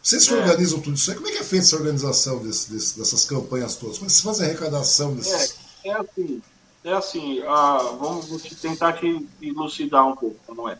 Vocês 0.01 0.27
que 0.27 0.33
é. 0.33 0.37
organizam 0.37 0.79
tudo 0.79 0.95
isso 0.95 1.11
aí, 1.11 1.17
como 1.17 1.27
é 1.27 1.33
que 1.33 1.37
é 1.37 1.43
feita 1.43 1.65
essa 1.65 1.75
organização 1.75 2.39
desse, 2.39 2.71
desse, 2.71 2.97
dessas 2.97 3.25
campanhas 3.25 3.75
todas? 3.75 3.97
Como 3.97 4.07
é 4.07 4.09
que 4.09 4.13
vocês 4.13 4.25
fazem 4.25 4.47
a 4.47 4.49
arrecadação 4.49 5.13
desses. 5.13 5.55
É, 5.83 5.89
é 5.89 5.93
assim, 5.93 6.41
é 6.83 6.93
assim 6.93 7.43
ah, 7.45 7.95
vamos 7.99 8.41
tentar 8.59 8.93
te 8.93 9.27
elucidar 9.39 10.07
um 10.07 10.15
pouco, 10.15 10.55
não 10.55 10.67
é? 10.67 10.79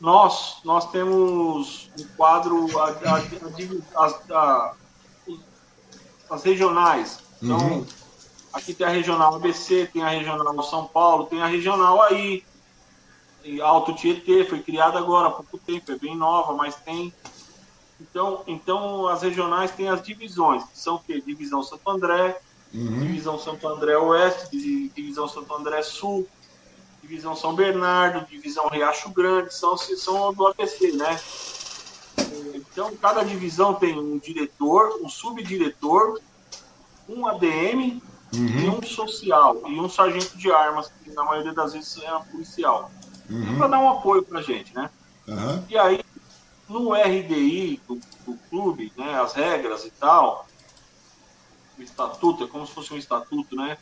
Nós, 0.00 0.58
nós 0.64 0.90
temos 0.90 1.90
um 1.98 2.04
quadro, 2.16 2.66
a, 2.78 2.84
a, 3.96 4.06
a, 4.30 4.74
as 6.30 6.42
regionais. 6.44 7.20
Então, 7.42 7.58
uhum. 7.58 7.86
aqui 8.52 8.74
tem 8.74 8.86
a 8.86 8.90
regional 8.90 9.34
ABC, 9.36 9.88
tem 9.92 10.02
a 10.02 10.08
regional 10.10 10.62
São 10.62 10.86
Paulo, 10.86 11.26
tem 11.26 11.42
a 11.42 11.46
regional 11.46 12.02
aí. 12.02 12.44
Alto 13.62 13.94
Tietê 13.94 14.44
foi 14.44 14.60
criada 14.60 14.98
agora 14.98 15.28
há 15.28 15.30
pouco 15.30 15.56
tempo, 15.58 15.92
é 15.92 15.96
bem 15.96 16.16
nova, 16.16 16.52
mas 16.52 16.74
tem 16.74 17.14
então, 18.00 18.42
então 18.46 19.08
as 19.08 19.22
regionais 19.22 19.70
têm 19.70 19.88
as 19.88 20.02
divisões, 20.02 20.62
que 20.64 20.78
são 20.78 20.96
o 20.96 20.98
quê? 20.98 21.22
Divisão 21.24 21.62
Santo 21.62 21.88
André, 21.88 22.38
uhum. 22.74 23.00
Divisão 23.00 23.38
Santo 23.38 23.66
André 23.66 23.96
Oeste, 23.96 24.90
Divisão 24.94 25.28
Santo 25.28 25.52
André 25.54 25.82
Sul, 25.82 26.28
Divisão 27.06 27.36
São 27.36 27.54
Bernardo, 27.54 28.26
Divisão 28.26 28.68
Riacho 28.68 29.10
Grande, 29.10 29.54
são, 29.54 29.76
são 29.76 30.32
do 30.34 30.46
APC, 30.48 30.92
né? 30.92 31.20
Então, 32.54 32.94
cada 32.96 33.22
divisão 33.22 33.74
tem 33.74 33.98
um 33.98 34.18
diretor, 34.18 34.98
um 35.02 35.08
subdiretor, 35.08 36.20
um 37.08 37.26
ADM 37.26 38.00
uhum. 38.34 38.58
e 38.58 38.68
um 38.68 38.82
social, 38.82 39.62
e 39.66 39.78
um 39.78 39.88
sargento 39.88 40.36
de 40.36 40.50
armas, 40.50 40.90
que 41.02 41.10
na 41.10 41.24
maioria 41.24 41.52
das 41.52 41.72
vezes 41.72 42.02
é 42.02 42.14
um 42.14 42.24
policial. 42.24 42.90
Uhum. 43.30 43.56
Para 43.56 43.68
dar 43.68 43.78
um 43.78 43.90
apoio 43.90 44.22
para 44.22 44.42
gente, 44.42 44.74
né? 44.74 44.90
Uhum. 45.28 45.64
E 45.68 45.78
aí, 45.78 46.00
no 46.68 46.92
RDI 46.92 47.80
do, 47.86 48.00
do 48.26 48.36
clube, 48.50 48.92
né, 48.96 49.20
as 49.20 49.34
regras 49.34 49.84
e 49.84 49.90
tal, 49.90 50.46
o 51.78 51.82
estatuto, 51.82 52.44
é 52.44 52.46
como 52.46 52.66
se 52.66 52.72
fosse 52.72 52.92
um 52.92 52.96
estatuto, 52.96 53.54
né? 53.54 53.78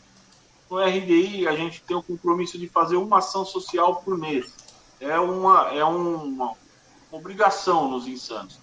No 0.70 0.78
RDI 0.78 1.46
a 1.46 1.54
gente 1.54 1.82
tem 1.82 1.96
o 1.96 2.02
compromisso 2.02 2.58
de 2.58 2.68
fazer 2.68 2.96
uma 2.96 3.18
ação 3.18 3.44
social 3.44 3.96
por 3.96 4.16
mês. 4.16 4.52
É 5.00 5.18
uma, 5.18 5.68
é 5.74 5.84
uma 5.84 6.54
obrigação 7.10 7.88
nos 7.90 8.06
insanos. 8.06 8.58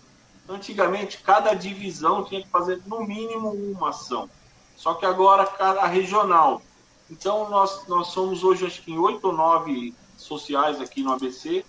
Antigamente, 0.50 1.20
cada 1.20 1.54
divisão 1.54 2.24
tinha 2.24 2.42
que 2.42 2.50
fazer 2.50 2.82
no 2.86 3.06
mínimo 3.06 3.50
uma 3.50 3.90
ação. 3.90 4.30
Só 4.76 4.96
que 4.96 5.06
agora 5.06 5.46
cada 5.46 5.86
regional. 5.86 6.62
Então 7.10 7.50
nós, 7.50 7.88
nós 7.88 8.08
somos 8.08 8.44
hoje 8.44 8.66
acho 8.66 8.82
que 8.82 8.92
em 8.92 8.98
oito 8.98 9.28
ou 9.28 9.34
nove 9.34 9.94
sociais 10.18 10.82
aqui 10.82 11.04
no 11.04 11.14
ABC 11.14 11.64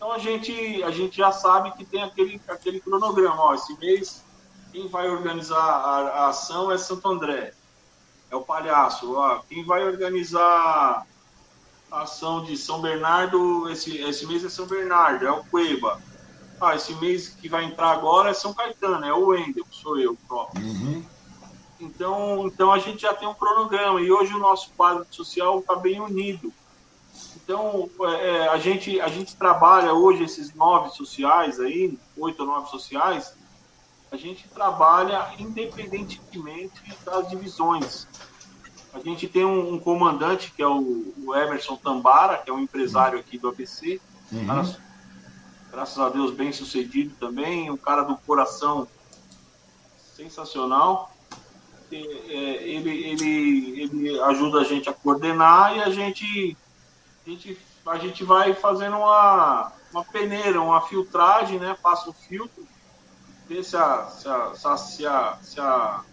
então 0.00 0.12
a 0.12 0.18
gente, 0.18 0.82
a 0.82 0.90
gente 0.90 1.18
já 1.18 1.30
sabe 1.30 1.72
que 1.72 1.84
tem 1.84 2.02
aquele, 2.02 2.40
aquele 2.48 2.80
cronograma. 2.80 3.38
Ó, 3.38 3.54
esse 3.54 3.76
mês, 3.76 4.24
quem 4.72 4.88
vai 4.88 5.10
organizar 5.10 5.58
a, 5.58 5.98
a 6.24 6.28
ação 6.28 6.72
é 6.72 6.78
Santo 6.78 7.06
André, 7.06 7.52
é 8.30 8.36
o 8.36 8.42
palhaço. 8.42 9.14
Ó, 9.14 9.40
quem 9.48 9.64
vai 9.64 9.84
organizar 9.84 11.06
a 11.90 12.02
ação 12.02 12.44
de 12.44 12.56
São 12.56 12.80
Bernardo, 12.80 13.68
esse, 13.68 13.98
esse 13.98 14.26
mês 14.26 14.44
é 14.44 14.48
São 14.48 14.66
Bernardo, 14.66 15.26
é 15.26 15.30
o 15.30 15.44
Cueva. 15.44 16.00
Ah, 16.60 16.76
esse 16.76 16.94
mês 16.94 17.30
que 17.30 17.48
vai 17.48 17.64
entrar 17.64 17.90
agora 17.90 18.30
é 18.30 18.34
São 18.34 18.52
Caetano, 18.52 19.04
é 19.04 19.12
o 19.12 19.28
Wendel, 19.28 19.64
sou 19.70 19.98
eu 19.98 20.16
próprio. 20.28 20.62
Uhum. 20.64 21.04
Então, 21.80 22.46
então 22.46 22.70
a 22.70 22.78
gente 22.78 23.02
já 23.02 23.14
tem 23.14 23.26
um 23.26 23.34
cronograma 23.34 24.00
e 24.00 24.12
hoje 24.12 24.34
o 24.34 24.38
nosso 24.38 24.70
quadro 24.76 25.06
social 25.10 25.60
está 25.60 25.74
bem 25.74 25.98
unido. 26.00 26.52
Então, 27.36 27.88
é, 28.20 28.48
a, 28.48 28.58
gente, 28.58 29.00
a 29.00 29.08
gente 29.08 29.34
trabalha 29.34 29.94
hoje 29.94 30.22
esses 30.22 30.54
nove 30.54 30.90
sociais 30.90 31.58
aí, 31.58 31.98
oito 32.18 32.40
ou 32.40 32.46
nove 32.46 32.68
sociais, 32.68 33.34
a 34.10 34.16
gente 34.16 34.48
trabalha 34.48 35.32
independentemente 35.38 36.82
das 37.04 37.28
divisões. 37.28 38.06
A 38.92 38.98
gente 38.98 39.28
tem 39.28 39.44
um, 39.44 39.74
um 39.74 39.78
comandante, 39.78 40.50
que 40.50 40.62
é 40.62 40.66
o, 40.66 41.14
o, 41.24 41.34
Emerson 41.34 41.76
Tambara, 41.76 42.38
que 42.38 42.50
é 42.50 42.52
um 42.52 42.58
empresário 42.58 43.18
aqui 43.18 43.38
do 43.38 43.48
ABC, 43.48 44.00
uhum. 44.32 44.46
cara, 44.46 44.76
graças 45.70 45.98
a 45.98 46.08
Deus 46.08 46.32
bem 46.32 46.52
sucedido 46.52 47.14
também, 47.20 47.70
um 47.70 47.76
cara 47.76 48.02
do 48.02 48.16
coração 48.16 48.88
sensacional. 50.16 51.14
É, 51.92 51.96
ele, 51.96 52.90
ele, 52.90 53.80
ele 53.82 54.20
ajuda 54.20 54.60
a 54.60 54.64
gente 54.64 54.88
a 54.88 54.92
coordenar 54.92 55.76
e 55.76 55.82
a 55.82 55.90
gente 55.90 56.56
a 57.26 57.30
gente, 57.30 57.58
a 57.86 57.98
gente 57.98 58.24
vai 58.24 58.54
fazendo 58.54 58.96
uma, 58.96 59.72
uma 59.92 60.04
peneira, 60.04 60.60
uma 60.60 60.80
filtragem, 60.82 61.58
né? 61.58 61.76
Passa 61.82 62.10
o 62.10 62.12
filtro, 62.12 62.66
ver 63.50 63.64
se 63.64 63.76
a, 63.76 64.06
se 64.06 64.28
a, 64.28 64.54
se 64.54 64.66
a, 64.68 64.76
se 64.76 65.06
a, 65.06 65.38
se 65.42 65.60
a, 65.60 66.04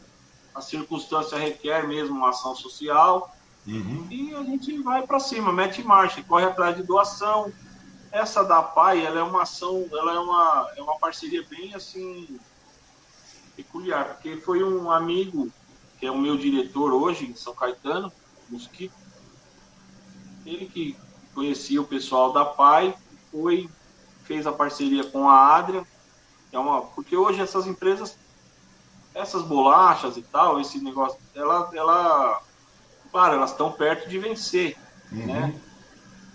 a 0.55 0.61
circunstância 0.61 1.37
requer 1.37 1.87
mesmo 1.87 2.17
uma 2.17 2.29
ação 2.29 2.55
social. 2.55 3.31
Uhum. 3.67 4.07
E 4.09 4.33
a 4.33 4.41
gente 4.43 4.75
vai 4.81 5.05
para 5.05 5.19
cima, 5.19 5.53
mete 5.53 5.83
marcha, 5.83 6.23
corre 6.23 6.45
atrás 6.45 6.75
de 6.75 6.81
doação. 6.81 7.53
Essa 8.11 8.43
da 8.43 8.63
PAI, 8.63 9.05
ela 9.05 9.19
é 9.19 9.23
uma 9.23 9.43
ação, 9.43 9.85
ela 9.91 10.15
é 10.15 10.19
uma, 10.19 10.71
é 10.77 10.81
uma 10.81 10.97
parceria 10.97 11.45
bem 11.47 11.75
assim 11.75 12.39
peculiar, 13.55 14.15
porque 14.15 14.37
foi 14.37 14.63
um 14.63 14.89
amigo, 14.89 15.51
que 15.99 16.05
é 16.05 16.11
o 16.11 16.17
meu 16.17 16.37
diretor 16.37 16.93
hoje 16.93 17.25
em 17.25 17.35
São 17.35 17.53
Caetano, 17.53 18.11
Mosquito, 18.49 18.93
ele 20.45 20.67
que 20.67 20.95
conhecia 21.33 21.81
o 21.81 21.87
pessoal 21.87 22.31
da 22.31 22.45
PAI, 22.45 22.95
foi, 23.31 23.69
fez 24.23 24.47
a 24.47 24.51
parceria 24.51 25.03
com 25.03 25.27
a 25.27 25.55
Adria, 25.55 25.85
é 26.51 26.59
uma, 26.59 26.81
porque 26.81 27.15
hoje 27.15 27.41
essas 27.41 27.67
empresas, 27.67 28.15
essas 29.13 29.43
bolachas 29.43 30.17
e 30.17 30.21
tal, 30.21 30.59
esse 30.59 30.79
negócio, 30.79 31.17
ela, 31.35 31.69
ela 31.73 32.41
claro, 33.11 33.35
elas 33.35 33.51
estão 33.51 33.71
perto 33.71 34.07
de 34.09 34.19
vencer, 34.19 34.77
uhum. 35.11 35.25
né? 35.25 35.59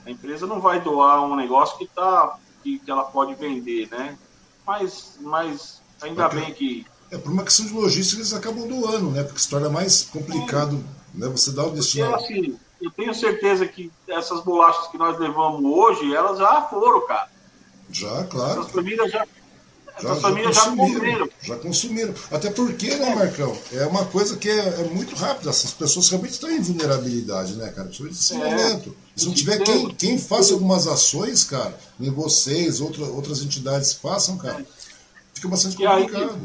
A 0.04 0.10
empresa 0.10 0.46
não 0.46 0.60
vai 0.60 0.80
doar 0.80 1.22
um 1.22 1.36
negócio 1.36 1.78
que, 1.78 1.86
tá, 1.86 2.36
que, 2.62 2.78
que 2.78 2.90
ela 2.90 3.04
pode 3.04 3.34
vender, 3.34 3.88
né? 3.88 4.18
Mas, 4.66 5.16
mas 5.20 5.80
ainda 6.00 6.28
porque, 6.28 6.44
bem 6.44 6.54
que... 6.54 6.86
É, 7.10 7.18
por 7.18 7.30
uma 7.30 7.44
questão 7.44 7.66
de 7.66 7.72
logística 7.72 8.20
eles 8.20 8.32
acabam 8.32 8.66
doando, 8.66 9.10
né? 9.10 9.22
Porque 9.22 9.38
se 9.38 9.48
torna 9.48 9.68
mais 9.68 10.02
complicado, 10.04 10.84
é. 11.14 11.18
né? 11.18 11.28
Você 11.28 11.52
dá 11.52 11.64
o 11.64 11.70
destino... 11.70 12.10
Porque, 12.10 12.34
assim, 12.34 12.58
eu 12.80 12.90
tenho 12.90 13.14
certeza 13.14 13.66
que 13.66 13.92
essas 14.08 14.42
bolachas 14.42 14.88
que 14.88 14.98
nós 14.98 15.16
levamos 15.18 15.62
hoje, 15.64 16.12
elas 16.14 16.38
já 16.38 16.62
foram, 16.62 17.06
cara. 17.06 17.30
Já, 17.90 18.24
claro. 18.24 18.60
Essas 18.60 18.72
famílias 18.72 19.12
já, 19.12 19.24
já, 20.00 20.16
famílias 20.16 20.56
já, 20.56 20.70
consumiram, 20.70 21.28
já 21.42 21.56
consumiram. 21.56 22.14
Até 22.30 22.50
porque, 22.50 22.94
né, 22.96 23.14
Marcão? 23.14 23.56
É 23.72 23.86
uma 23.86 24.04
coisa 24.06 24.36
que 24.36 24.48
é, 24.48 24.58
é 24.58 24.84
muito 24.84 25.14
rápida. 25.14 25.50
Essas 25.50 25.72
pessoas 25.72 26.08
realmente 26.08 26.32
estão 26.32 26.50
em 26.50 26.60
vulnerabilidade, 26.60 27.54
né, 27.54 27.70
cara? 27.70 27.88
Principalmente 27.88 28.16
nesse 28.16 28.34
é, 28.34 28.38
momento. 28.38 28.96
Se 29.14 29.26
não 29.26 29.34
tiver 29.34 29.58
quem, 29.58 29.88
quem 29.94 30.18
faça 30.18 30.54
algumas 30.54 30.86
ações, 30.86 31.44
cara, 31.44 31.76
nem 31.98 32.10
vocês, 32.10 32.80
outra, 32.80 33.04
outras 33.04 33.42
entidades 33.42 33.92
façam, 33.92 34.38
cara, 34.38 34.64
fica 35.34 35.48
bastante 35.48 35.76
complicado. 35.76 36.40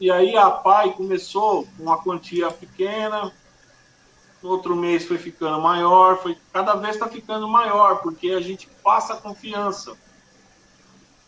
E 0.00 0.10
aí, 0.10 0.28
e 0.28 0.28
aí 0.30 0.36
a 0.36 0.50
PAI 0.50 0.92
começou 0.92 1.66
com 1.76 1.82
uma 1.82 1.96
quantia 1.98 2.50
pequena, 2.50 3.32
no 4.42 4.50
outro 4.50 4.76
mês 4.76 5.04
foi 5.04 5.18
ficando 5.18 5.60
maior, 5.60 6.18
foi 6.18 6.36
cada 6.52 6.74
vez 6.74 6.94
está 6.94 7.08
ficando 7.08 7.48
maior, 7.48 8.00
porque 8.02 8.30
a 8.30 8.40
gente 8.40 8.68
passa 8.84 9.16
confiança. 9.16 9.96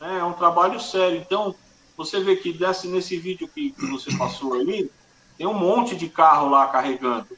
Né? 0.01 0.18
É 0.18 0.24
um 0.24 0.32
trabalho 0.32 0.81
sério. 0.81 1.18
Então, 1.18 1.55
você 1.97 2.20
vê 2.20 2.36
que 2.36 2.52
desse, 2.52 2.89
nesse 2.89 3.16
vídeo 3.16 3.47
que, 3.48 3.72
que 3.72 3.86
você 3.86 4.16
passou 4.16 4.55
ali, 4.55 4.90
tem 5.36 5.47
um 5.47 5.55
monte 5.55 5.94
de 5.94 6.09
carro 6.09 6.48
lá 6.48 6.66
carregando. 6.68 7.28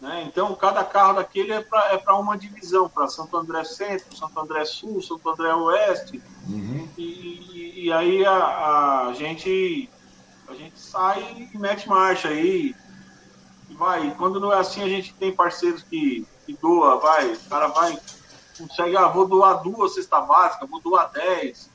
Né? 0.00 0.24
Então, 0.26 0.54
cada 0.54 0.84
carro 0.84 1.14
daquele 1.14 1.52
é 1.52 1.60
para 1.62 2.02
é 2.06 2.12
uma 2.12 2.36
divisão, 2.36 2.88
para 2.88 3.08
Santo 3.08 3.36
André 3.36 3.64
Centro, 3.64 4.16
Santo 4.16 4.38
André 4.38 4.64
Sul, 4.64 5.02
Santo 5.02 5.28
André 5.28 5.54
Oeste. 5.54 6.22
Uhum. 6.48 6.88
E, 6.96 7.02
e, 7.02 7.84
e, 7.84 7.92
aí 7.92 8.24
a, 8.24 9.06
a, 9.08 9.12
gente, 9.14 9.88
a 10.48 10.54
gente 10.54 10.78
sai 10.78 11.48
e 11.52 11.58
mete 11.58 11.88
marcha 11.88 12.28
aí 12.28 12.74
vai. 13.76 14.14
Quando 14.16 14.40
não 14.40 14.52
é 14.52 14.58
assim, 14.58 14.82
a 14.82 14.88
gente 14.88 15.14
tem 15.14 15.32
parceiros 15.32 15.82
que, 15.82 16.26
que 16.44 16.52
doa, 16.54 16.98
vai. 16.98 17.32
O 17.32 17.40
cara 17.48 17.68
vai, 17.68 17.98
consegue, 18.56 18.96
ah, 18.96 19.08
vou 19.08 19.26
doar 19.26 19.62
duas 19.62 19.94
cesta 19.94 20.20
básica, 20.20 20.66
vou 20.66 20.80
doar 20.80 21.10
dez. 21.10 21.70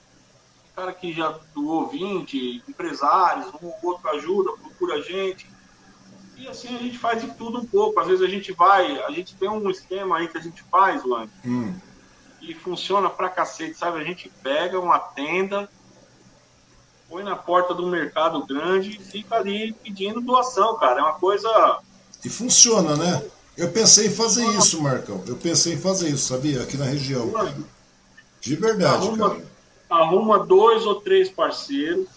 O 0.71 0.75
cara 0.75 0.93
que 0.93 1.13
já 1.13 1.37
doou 1.53 1.87
20, 1.87 2.63
empresários, 2.67 3.47
um 3.61 3.71
outro 3.83 4.09
ajuda, 4.09 4.51
procura 4.53 4.95
a 4.95 5.01
gente. 5.01 5.49
E 6.37 6.47
assim 6.47 6.75
a 6.75 6.79
gente 6.79 6.97
faz 6.97 7.21
de 7.21 7.29
tudo 7.33 7.59
um 7.59 7.65
pouco. 7.65 7.99
Às 7.99 8.07
vezes 8.07 8.23
a 8.23 8.27
gente 8.27 8.51
vai, 8.51 8.99
a 9.03 9.11
gente 9.11 9.35
tem 9.35 9.49
um 9.49 9.69
esquema 9.69 10.17
aí 10.17 10.27
que 10.27 10.37
a 10.37 10.41
gente 10.41 10.63
faz, 10.63 11.03
Luan. 11.03 11.27
Hum. 11.45 11.73
e 12.41 12.55
funciona 12.55 13.09
pra 13.09 13.29
cacete, 13.29 13.77
sabe? 13.77 13.99
A 13.99 14.03
gente 14.03 14.31
pega 14.41 14.79
uma 14.79 14.97
tenda, 14.97 15.69
põe 17.07 17.23
na 17.23 17.35
porta 17.35 17.73
do 17.73 17.85
mercado 17.85 18.43
grande 18.45 18.97
e 18.97 19.03
fica 19.03 19.35
ali 19.35 19.73
pedindo 19.73 20.21
doação, 20.21 20.75
cara. 20.77 21.01
É 21.01 21.03
uma 21.03 21.13
coisa. 21.13 21.79
E 22.25 22.29
funciona, 22.29 22.95
né? 22.95 23.23
Eu 23.61 23.69
pensei 23.71 24.07
em 24.07 24.11
fazer 24.11 24.43
isso, 24.57 24.81
Marcão. 24.81 25.23
Eu 25.27 25.35
pensei 25.35 25.73
em 25.73 25.77
fazer 25.77 26.09
isso, 26.09 26.33
sabia? 26.33 26.63
Aqui 26.63 26.77
na 26.77 26.85
região. 26.85 27.31
De 28.41 28.55
verdade, 28.55 29.07
arruma, 29.07 29.29
cara. 29.29 29.45
Arruma 29.87 30.39
dois 30.39 30.83
ou 30.83 30.95
três 30.95 31.29
parceiros. 31.29 32.07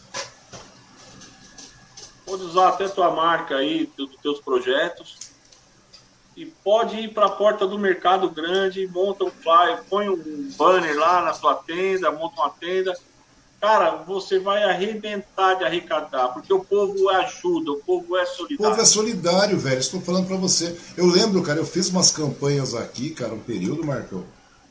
Pode 2.25 2.45
usar 2.45 2.69
até 2.71 2.89
tua 2.89 3.11
marca 3.11 3.57
aí, 3.57 3.93
dos 3.95 4.17
teus 4.23 4.41
projetos. 4.41 5.19
E 6.35 6.47
pode 6.47 6.97
ir 6.97 7.13
para 7.13 7.27
a 7.27 7.33
porta 7.33 7.67
do 7.67 7.79
mercado 7.79 8.31
grande, 8.31 8.89
monta 8.89 9.25
um 9.25 9.31
flyer, 9.31 9.85
põe 9.91 10.09
um 10.09 10.51
banner 10.57 10.99
lá 10.99 11.21
na 11.21 11.35
sua 11.35 11.57
tenda, 11.57 12.11
monta 12.11 12.41
uma 12.41 12.51
tenda 12.51 12.97
cara, 13.65 14.03
você 14.07 14.39
vai 14.39 14.63
arrebentar 14.63 15.55
de 15.55 15.65
arrecadar, 15.65 16.29
porque 16.29 16.53
o 16.53 16.63
povo 16.63 17.09
ajuda, 17.09 17.73
o 17.73 17.77
povo 17.77 18.15
é 18.15 18.27
solidário. 18.27 18.67
O 18.67 18.69
povo 18.69 18.83
é 18.83 18.85
solidário, 18.85 19.59
velho. 19.59 19.79
Estou 19.79 20.03
falando 20.03 20.27
para 20.27 20.37
você. 20.37 20.77
Eu 20.99 21.07
lembro, 21.07 21.43
cara, 21.43 21.61
eu 21.61 21.65
fiz 21.65 21.89
umas 21.89 22.11
campanhas 22.11 22.75
aqui, 22.75 23.11
cara, 23.11 23.33
um 23.33 23.41
período, 23.41 23.83
Marcão. 23.83 24.23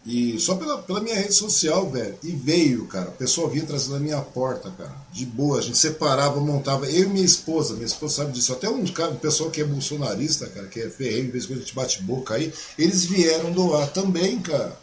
E 0.06 0.38
só 0.40 0.56
pela, 0.56 0.78
pela 0.80 1.00
minha 1.00 1.16
rede 1.16 1.34
social, 1.34 1.90
velho. 1.90 2.16
E 2.22 2.32
veio, 2.34 2.86
cara. 2.86 3.10
O 3.10 3.14
pessoal 3.14 3.50
vinha 3.50 3.66
trazendo 3.66 3.94
na 3.94 4.00
minha 4.00 4.22
porta, 4.22 4.70
cara. 4.78 4.94
De 5.12 5.26
boa, 5.26 5.58
a 5.58 5.62
gente 5.62 5.78
separava, 5.78 6.40
montava. 6.40 6.86
Eu 6.86 7.06
e 7.06 7.08
minha 7.08 7.26
esposa, 7.26 7.74
minha 7.74 7.86
esposa 7.86 8.18
sabe 8.18 8.34
disso. 8.34 8.52
Até 8.52 8.70
um, 8.70 8.86
cara, 8.86 9.12
um 9.12 9.16
pessoal 9.16 9.50
que 9.50 9.62
é 9.62 9.64
bolsonarista, 9.64 10.46
cara, 10.48 10.68
que 10.68 10.82
é 10.82 10.90
ferreiro, 10.90 11.28
de 11.28 11.32
vez 11.32 11.46
em 11.46 11.48
quando 11.48 11.58
a 11.58 11.62
gente 11.62 11.76
bate 11.76 12.04
boca 12.04 12.36
aí. 12.36 12.54
Eles 12.78 13.06
vieram 13.06 13.52
doar 13.52 13.88
também, 13.92 14.40
cara. 14.40 14.83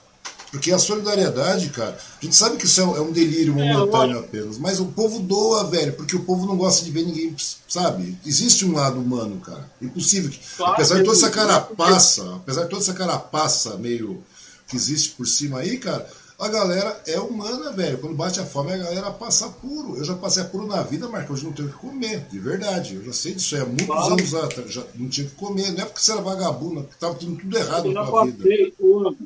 Porque 0.51 0.72
a 0.72 0.78
solidariedade, 0.78 1.68
cara, 1.70 1.97
a 2.20 2.24
gente 2.24 2.35
sabe 2.35 2.56
que 2.56 2.66
isso 2.66 2.81
é 2.81 3.01
um 3.01 3.12
delírio 3.12 3.59
é, 3.59 3.72
momentâneo 3.72 4.18
apenas, 4.18 4.59
mas 4.59 4.81
o 4.81 4.86
povo 4.86 5.20
doa, 5.20 5.64
velho, 5.64 5.93
porque 5.93 6.16
o 6.16 6.24
povo 6.24 6.44
não 6.47 6.56
gosta 6.56 6.85
de 6.85 6.90
ver 6.90 7.05
ninguém, 7.05 7.35
sabe? 7.68 8.18
Existe 8.27 8.64
um 8.64 8.74
lado 8.74 8.98
humano, 8.98 9.40
cara. 9.40 9.70
Impossível 9.81 10.28
que, 10.28 10.40
claro, 10.56 10.72
apesar 10.74 10.97
de 10.97 11.05
toda 11.05 11.16
essa 11.16 11.31
carapaça, 11.31 12.35
apesar 12.35 12.64
de 12.64 12.70
toda 12.70 12.82
essa 12.82 12.94
carapaça 12.94 13.77
meio 13.77 14.22
que 14.66 14.77
existe 14.77 15.10
por 15.10 15.27
cima 15.27 15.60
aí, 15.60 15.78
cara, 15.78 16.09
a 16.40 16.48
galera 16.48 17.01
é 17.06 17.20
humana, 17.20 17.70
velho. 17.70 17.98
Quando 17.98 18.16
bate 18.16 18.40
a 18.40 18.47
fome, 18.47 18.72
a 18.72 18.78
galera 18.78 19.10
passa 19.10 19.47
puro. 19.48 19.98
Eu 19.98 20.05
já 20.05 20.14
passei 20.14 20.43
puro 20.44 20.66
na 20.66 20.82
vida, 20.82 21.06
Marcos, 21.06 21.39
hoje 21.39 21.44
não 21.44 21.52
tenho 21.52 21.68
que 21.68 21.74
comer, 21.74 22.27
de 22.31 22.39
verdade. 22.39 22.94
Eu 22.94 23.05
já 23.05 23.12
sei 23.12 23.35
disso, 23.35 23.56
é 23.56 23.64
muitos 23.64 23.86
claro. 23.86 24.14
anos 24.14 24.35
atrás, 24.35 24.72
já 24.72 24.82
não 24.94 25.09
tinha 25.09 25.27
que 25.27 25.35
comer. 25.35 25.70
Não 25.72 25.82
é 25.82 25.85
porque 25.85 26.01
você 26.01 26.12
era 26.12 26.22
vagabundo, 26.22 26.82
porque 26.82 26.98
tava 26.98 27.14
tudo, 27.14 27.36
tudo 27.36 27.59
errado 27.59 27.93
na 27.93 28.24
vida. 28.24 28.72
Tudo. 28.78 29.16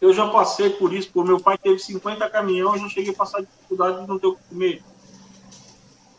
Eu 0.00 0.12
já 0.12 0.28
passei 0.28 0.70
por 0.70 0.92
isso, 0.92 1.10
por 1.10 1.24
meu 1.24 1.40
pai 1.40 1.56
teve 1.56 1.78
50 1.78 2.28
caminhões, 2.28 2.82
eu 2.82 2.88
cheguei 2.88 3.12
a 3.12 3.16
passar 3.16 3.40
dificuldade 3.40 4.00
de 4.00 4.06
não 4.06 4.18
ter 4.18 4.26
o 4.26 4.36
que 4.36 4.42
comer. 4.48 4.82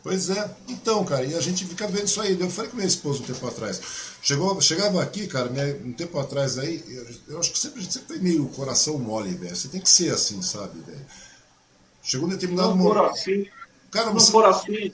Pois 0.04 0.30
é, 0.30 0.56
então, 0.70 1.04
cara, 1.04 1.26
e 1.26 1.36
a 1.36 1.42
gente 1.42 1.66
fica 1.66 1.86
vendo 1.86 2.06
isso 2.06 2.22
aí. 2.22 2.40
Eu 2.40 2.50
falei 2.50 2.72
com 2.72 2.78
minha 2.78 2.88
esposa 2.88 3.22
um 3.22 3.26
tempo 3.26 3.46
atrás. 3.46 3.82
Chegou, 4.22 4.60
chegava 4.62 5.04
aqui, 5.04 5.28
cara, 5.28 5.52
um 5.84 5.92
tempo 5.92 6.18
atrás 6.18 6.58
aí, 6.58 6.82
eu, 6.88 7.34
eu 7.34 7.40
acho 7.40 7.52
que 7.52 7.60
sempre, 7.60 7.80
a 7.80 7.84
gente 7.84 7.94
sempre 7.94 8.16
foi 8.16 8.20
meio 8.20 8.48
coração 8.50 8.98
mole, 8.98 9.34
velho. 9.34 9.56
Você 9.56 9.68
tem 9.68 9.82
que 9.82 9.90
ser 9.90 10.14
assim, 10.14 10.42
sabe, 10.42 10.80
velho? 10.80 11.06
Chegou 12.02 12.26
um 12.26 12.32
determinado 12.32 12.70
não 12.70 12.78
momento. 12.78 13.12
Assim, 13.12 13.48
cara, 13.92 14.08
não 14.08 14.14
você, 14.14 14.32
for 14.32 14.46
assim. 14.46 14.94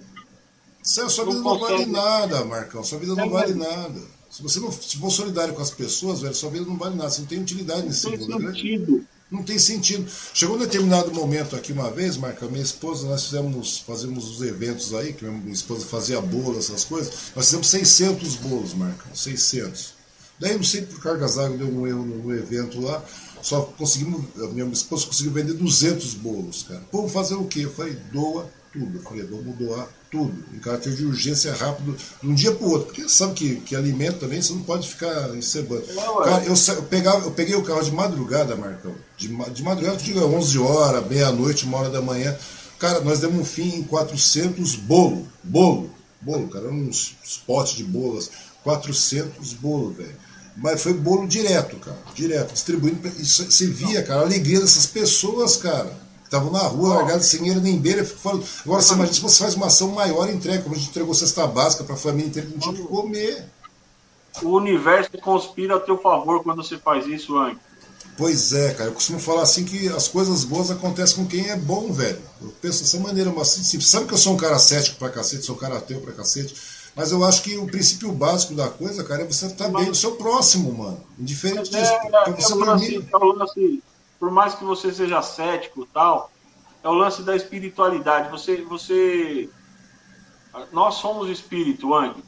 Sua 0.81 1.25
vida 1.25 1.37
não, 1.37 1.43
não 1.43 1.59
vale 1.59 1.85
nada, 1.85 2.43
Marcão. 2.43 2.83
Sua 2.83 2.97
vida 2.97 3.13
não 3.13 3.25
é, 3.25 3.29
vale 3.29 3.53
nada. 3.53 4.01
Se 4.33 4.41
você 4.41 4.59
não 4.59 4.71
for 4.71 5.11
solidário 5.11 5.53
com 5.53 5.61
as 5.61 5.69
pessoas, 5.69 6.21
velho, 6.21 6.33
sua 6.33 6.49
vida 6.49 6.65
não 6.65 6.75
vale 6.75 6.95
nada. 6.95 7.11
Você 7.11 7.21
não 7.21 7.27
tem 7.27 7.39
utilidade 7.39 7.85
nesse 7.85 8.07
mundo. 8.07 8.27
Não 8.27 8.37
tem 8.39 8.47
né? 8.47 8.51
sentido. 8.51 9.05
Não 9.29 9.43
tem 9.43 9.59
sentido. 9.59 10.11
Chegou 10.33 10.55
um 10.55 10.59
determinado 10.59 11.13
momento 11.13 11.55
aqui 11.55 11.71
uma 11.71 11.91
vez, 11.91 12.17
Marca, 12.17 12.47
minha 12.47 12.63
esposa, 12.63 13.07
nós 13.07 13.25
fizemos, 13.25 13.77
fazemos 13.85 14.27
os 14.27 14.41
eventos 14.41 14.91
aí, 14.91 15.13
que 15.13 15.23
minha 15.23 15.53
esposa 15.53 15.85
fazia 15.85 16.19
bolo, 16.19 16.57
essas 16.57 16.83
coisas. 16.83 17.13
Nós 17.35 17.45
fizemos 17.45 17.67
600 17.67 18.35
bolos, 18.37 18.73
Marca, 18.73 19.05
600. 19.13 19.93
Daí, 20.39 20.55
não 20.55 20.63
sei 20.63 20.81
por 20.81 20.99
cargas 20.99 21.35
d'água, 21.35 21.55
deu 21.55 21.67
um 21.67 21.85
erro 21.85 22.03
no 22.03 22.35
evento 22.35 22.81
lá. 22.81 23.05
Só 23.39 23.61
conseguimos, 23.61 24.25
a 24.41 24.47
minha 24.47 24.65
esposa 24.65 25.05
conseguiu 25.05 25.31
vender 25.31 25.53
200 25.53 26.15
bolos, 26.15 26.63
cara. 26.63 26.81
Pô, 26.91 27.07
fazer 27.07 27.35
o 27.35 27.45
quê? 27.45 27.65
Eu 27.65 27.71
falei, 27.71 27.93
doa 28.11 28.49
tudo. 28.73 28.97
Eu 28.97 29.03
falei, 29.03 29.23
vamos 29.23 29.55
doar 29.55 29.87
tudo, 30.09 30.33
em 30.53 30.59
caráter 30.59 30.93
de 30.93 31.05
urgência 31.05 31.53
rápido, 31.53 31.95
de 32.21 32.27
um 32.27 32.33
dia 32.33 32.51
para 32.51 32.65
o 32.65 32.71
outro. 32.71 32.87
Porque 32.87 33.07
sabe 33.07 33.33
que, 33.35 33.55
que 33.57 33.75
alimento 33.75 34.19
também 34.19 34.41
você 34.41 34.51
não 34.53 34.63
pode 34.63 34.89
ficar 34.89 35.35
encebando. 35.35 35.83
Cara, 36.23 36.43
eu, 36.43 36.53
eu, 36.53 36.83
pegava, 36.83 37.25
eu 37.25 37.31
peguei 37.31 37.55
o 37.55 37.63
carro 37.63 37.83
de 37.83 37.91
madrugada, 37.91 38.55
Marcão. 38.55 38.93
De, 39.15 39.27
de 39.27 39.63
madrugada, 39.63 39.95
eu 39.95 40.03
digo 40.03 40.19
11 40.19 40.59
horas, 40.59 41.07
meia-noite, 41.07 41.65
uma 41.65 41.77
hora 41.77 41.89
da 41.89 42.01
manhã. 42.01 42.35
Cara, 42.79 42.99
nós 43.01 43.19
demos 43.19 43.39
um 43.39 43.45
fim 43.45 43.77
em 43.77 43.83
400 43.83 44.75
bolo. 44.75 45.27
Bolo. 45.43 45.91
Bolo, 46.19 46.47
cara, 46.47 46.67
uns, 46.67 47.15
uns 47.23 47.37
potes 47.37 47.75
de 47.75 47.83
bolas. 47.83 48.31
400 48.63 49.53
bolo, 49.53 49.91
velho. 49.91 50.15
Mas 50.55 50.81
foi 50.81 50.93
bolo 50.93 51.27
direto, 51.27 51.77
cara. 51.77 51.97
Direto, 52.13 52.53
distribuindo. 52.53 53.07
Isso, 53.19 53.45
você 53.45 53.67
via, 53.67 54.03
cara, 54.03 54.21
a 54.21 54.25
alegria 54.25 54.59
dessas 54.59 54.85
pessoas, 54.85 55.57
cara 55.57 56.02
estavam 56.33 56.51
na 56.51 56.67
rua, 56.67 56.95
largados 56.95 57.27
sem 57.27 57.39
dinheiro 57.39 57.61
nem 57.61 57.77
beira. 57.77 58.03
Falando. 58.03 58.43
Agora 58.65 58.81
você 58.81 58.93
imagina 58.93 59.13
se 59.13 59.21
você 59.21 59.43
faz 59.43 59.53
uma 59.53 59.67
ação 59.67 59.91
maior 59.91 60.27
e 60.29 60.33
entrega, 60.33 60.63
como 60.63 60.75
a 60.75 60.77
gente 60.77 60.89
entregou 60.89 61.13
cesta 61.13 61.45
básica 61.45 61.83
para 61.83 61.93
a 61.93 61.97
família 61.97 62.27
inteira 62.27 62.47
que 62.47 62.53
não 62.53 62.59
tinha 62.59 62.75
que 62.75 62.83
comer. 62.83 63.45
O 64.41 64.49
universo 64.49 65.11
conspira 65.21 65.75
a 65.75 65.79
teu 65.79 65.97
favor 65.99 66.41
quando 66.41 66.63
você 66.63 66.77
faz 66.77 67.05
isso, 67.05 67.37
Andy. 67.37 67.59
Pois 68.17 68.53
é, 68.53 68.73
cara. 68.73 68.89
Eu 68.89 68.93
costumo 68.93 69.19
falar 69.19 69.43
assim 69.43 69.63
que 69.63 69.87
as 69.89 70.07
coisas 70.07 70.43
boas 70.43 70.71
acontecem 70.71 71.17
com 71.17 71.25
quem 71.27 71.49
é 71.49 71.55
bom, 71.55 71.91
velho. 71.91 72.19
Eu 72.41 72.53
penso 72.61 72.81
dessa 72.81 72.99
maneira, 72.99 73.31
mas 73.31 73.49
assim, 73.49 73.63
simples. 73.63 73.89
Sabe 73.89 74.07
que 74.07 74.13
eu 74.13 74.17
sou 74.17 74.33
um 74.33 74.37
cara 74.37 74.57
cético 74.57 74.97
pra 74.97 75.09
cacete, 75.09 75.45
sou 75.45 75.55
um 75.55 75.59
cara 75.59 75.77
ateu 75.77 76.01
pra 76.01 76.13
cacete. 76.13 76.55
Mas 76.95 77.11
eu 77.11 77.23
acho 77.23 77.41
que 77.41 77.57
o 77.57 77.65
princípio 77.65 78.11
básico 78.11 78.53
da 78.53 78.69
coisa, 78.69 79.03
cara, 79.03 79.23
é 79.23 79.25
você 79.25 79.47
estar 79.47 79.65
tá 79.65 79.79
bem 79.79 79.85
do 79.85 79.95
seu 79.95 80.11
próximo, 80.11 80.71
mano. 80.71 80.99
Indiferente 81.17 81.75
é, 81.75 81.79
disso. 81.79 81.91
É, 81.91 81.95
é, 81.95 82.31
você 82.31 82.53
é, 82.53 82.71
assim, 82.71 82.97
é 82.97 83.43
assim, 83.43 83.81
por 84.23 84.31
mais 84.31 84.55
que 84.55 84.63
você 84.63 84.89
seja 84.89 85.21
cético 85.21 85.81
e 85.83 85.85
tal, 85.87 86.31
é 86.81 86.87
o 86.87 86.93
lance 86.93 87.23
da 87.23 87.35
espiritualidade. 87.35 88.31
Você, 88.31 88.61
você, 88.61 89.49
nós 90.71 90.95
somos 90.95 91.29
espírito, 91.29 91.93
Ang. 91.93 92.23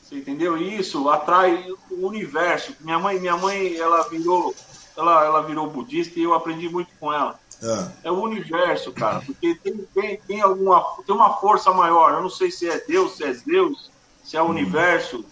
Você 0.00 0.14
entendeu 0.14 0.56
isso? 0.56 1.10
Atrai 1.10 1.68
o 1.90 2.06
universo. 2.06 2.76
Minha 2.78 2.96
mãe, 3.00 3.18
minha 3.18 3.36
mãe, 3.36 3.76
ela 3.76 4.08
virou, 4.08 4.54
ela, 4.96 5.24
ela 5.24 5.42
virou 5.42 5.68
budista 5.68 6.16
e 6.16 6.22
eu 6.22 6.32
aprendi 6.32 6.68
muito 6.68 6.92
com 7.00 7.12
ela. 7.12 7.36
É, 7.60 8.06
é 8.06 8.10
o 8.12 8.22
universo, 8.22 8.92
cara, 8.92 9.20
porque 9.26 9.56
tem, 9.56 9.78
tem, 9.92 10.16
tem 10.18 10.40
alguma, 10.40 10.80
tem 11.04 11.12
uma 11.12 11.38
força 11.38 11.72
maior. 11.72 12.12
Eu 12.12 12.22
não 12.22 12.30
sei 12.30 12.52
se 12.52 12.68
é 12.68 12.78
Deus, 12.86 13.16
se 13.16 13.24
é 13.24 13.32
Deus, 13.32 13.90
se 14.22 14.36
é 14.36 14.40
o 14.40 14.44
hum. 14.44 14.50
universo, 14.50 15.24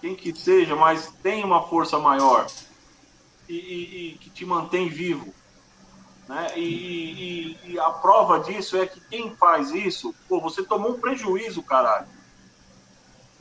quem 0.00 0.14
que 0.14 0.32
seja, 0.32 0.76
mas 0.76 1.12
tem 1.24 1.42
uma 1.42 1.64
força 1.64 1.98
maior 1.98 2.46
e, 3.50 3.56
e, 3.56 4.12
e 4.14 4.18
que 4.18 4.30
te 4.30 4.46
mantém 4.46 4.88
vivo. 4.88 5.34
Né? 6.28 6.52
E, 6.56 6.62
e, 6.62 7.72
e, 7.72 7.78
a 7.80 7.90
prova 7.90 8.38
disso 8.38 8.76
é 8.76 8.86
que 8.86 9.00
quem 9.00 9.34
faz 9.34 9.72
isso, 9.72 10.14
pô, 10.28 10.40
você 10.40 10.62
tomou 10.62 10.92
um 10.92 11.00
prejuízo, 11.00 11.60
caralho. 11.62 12.06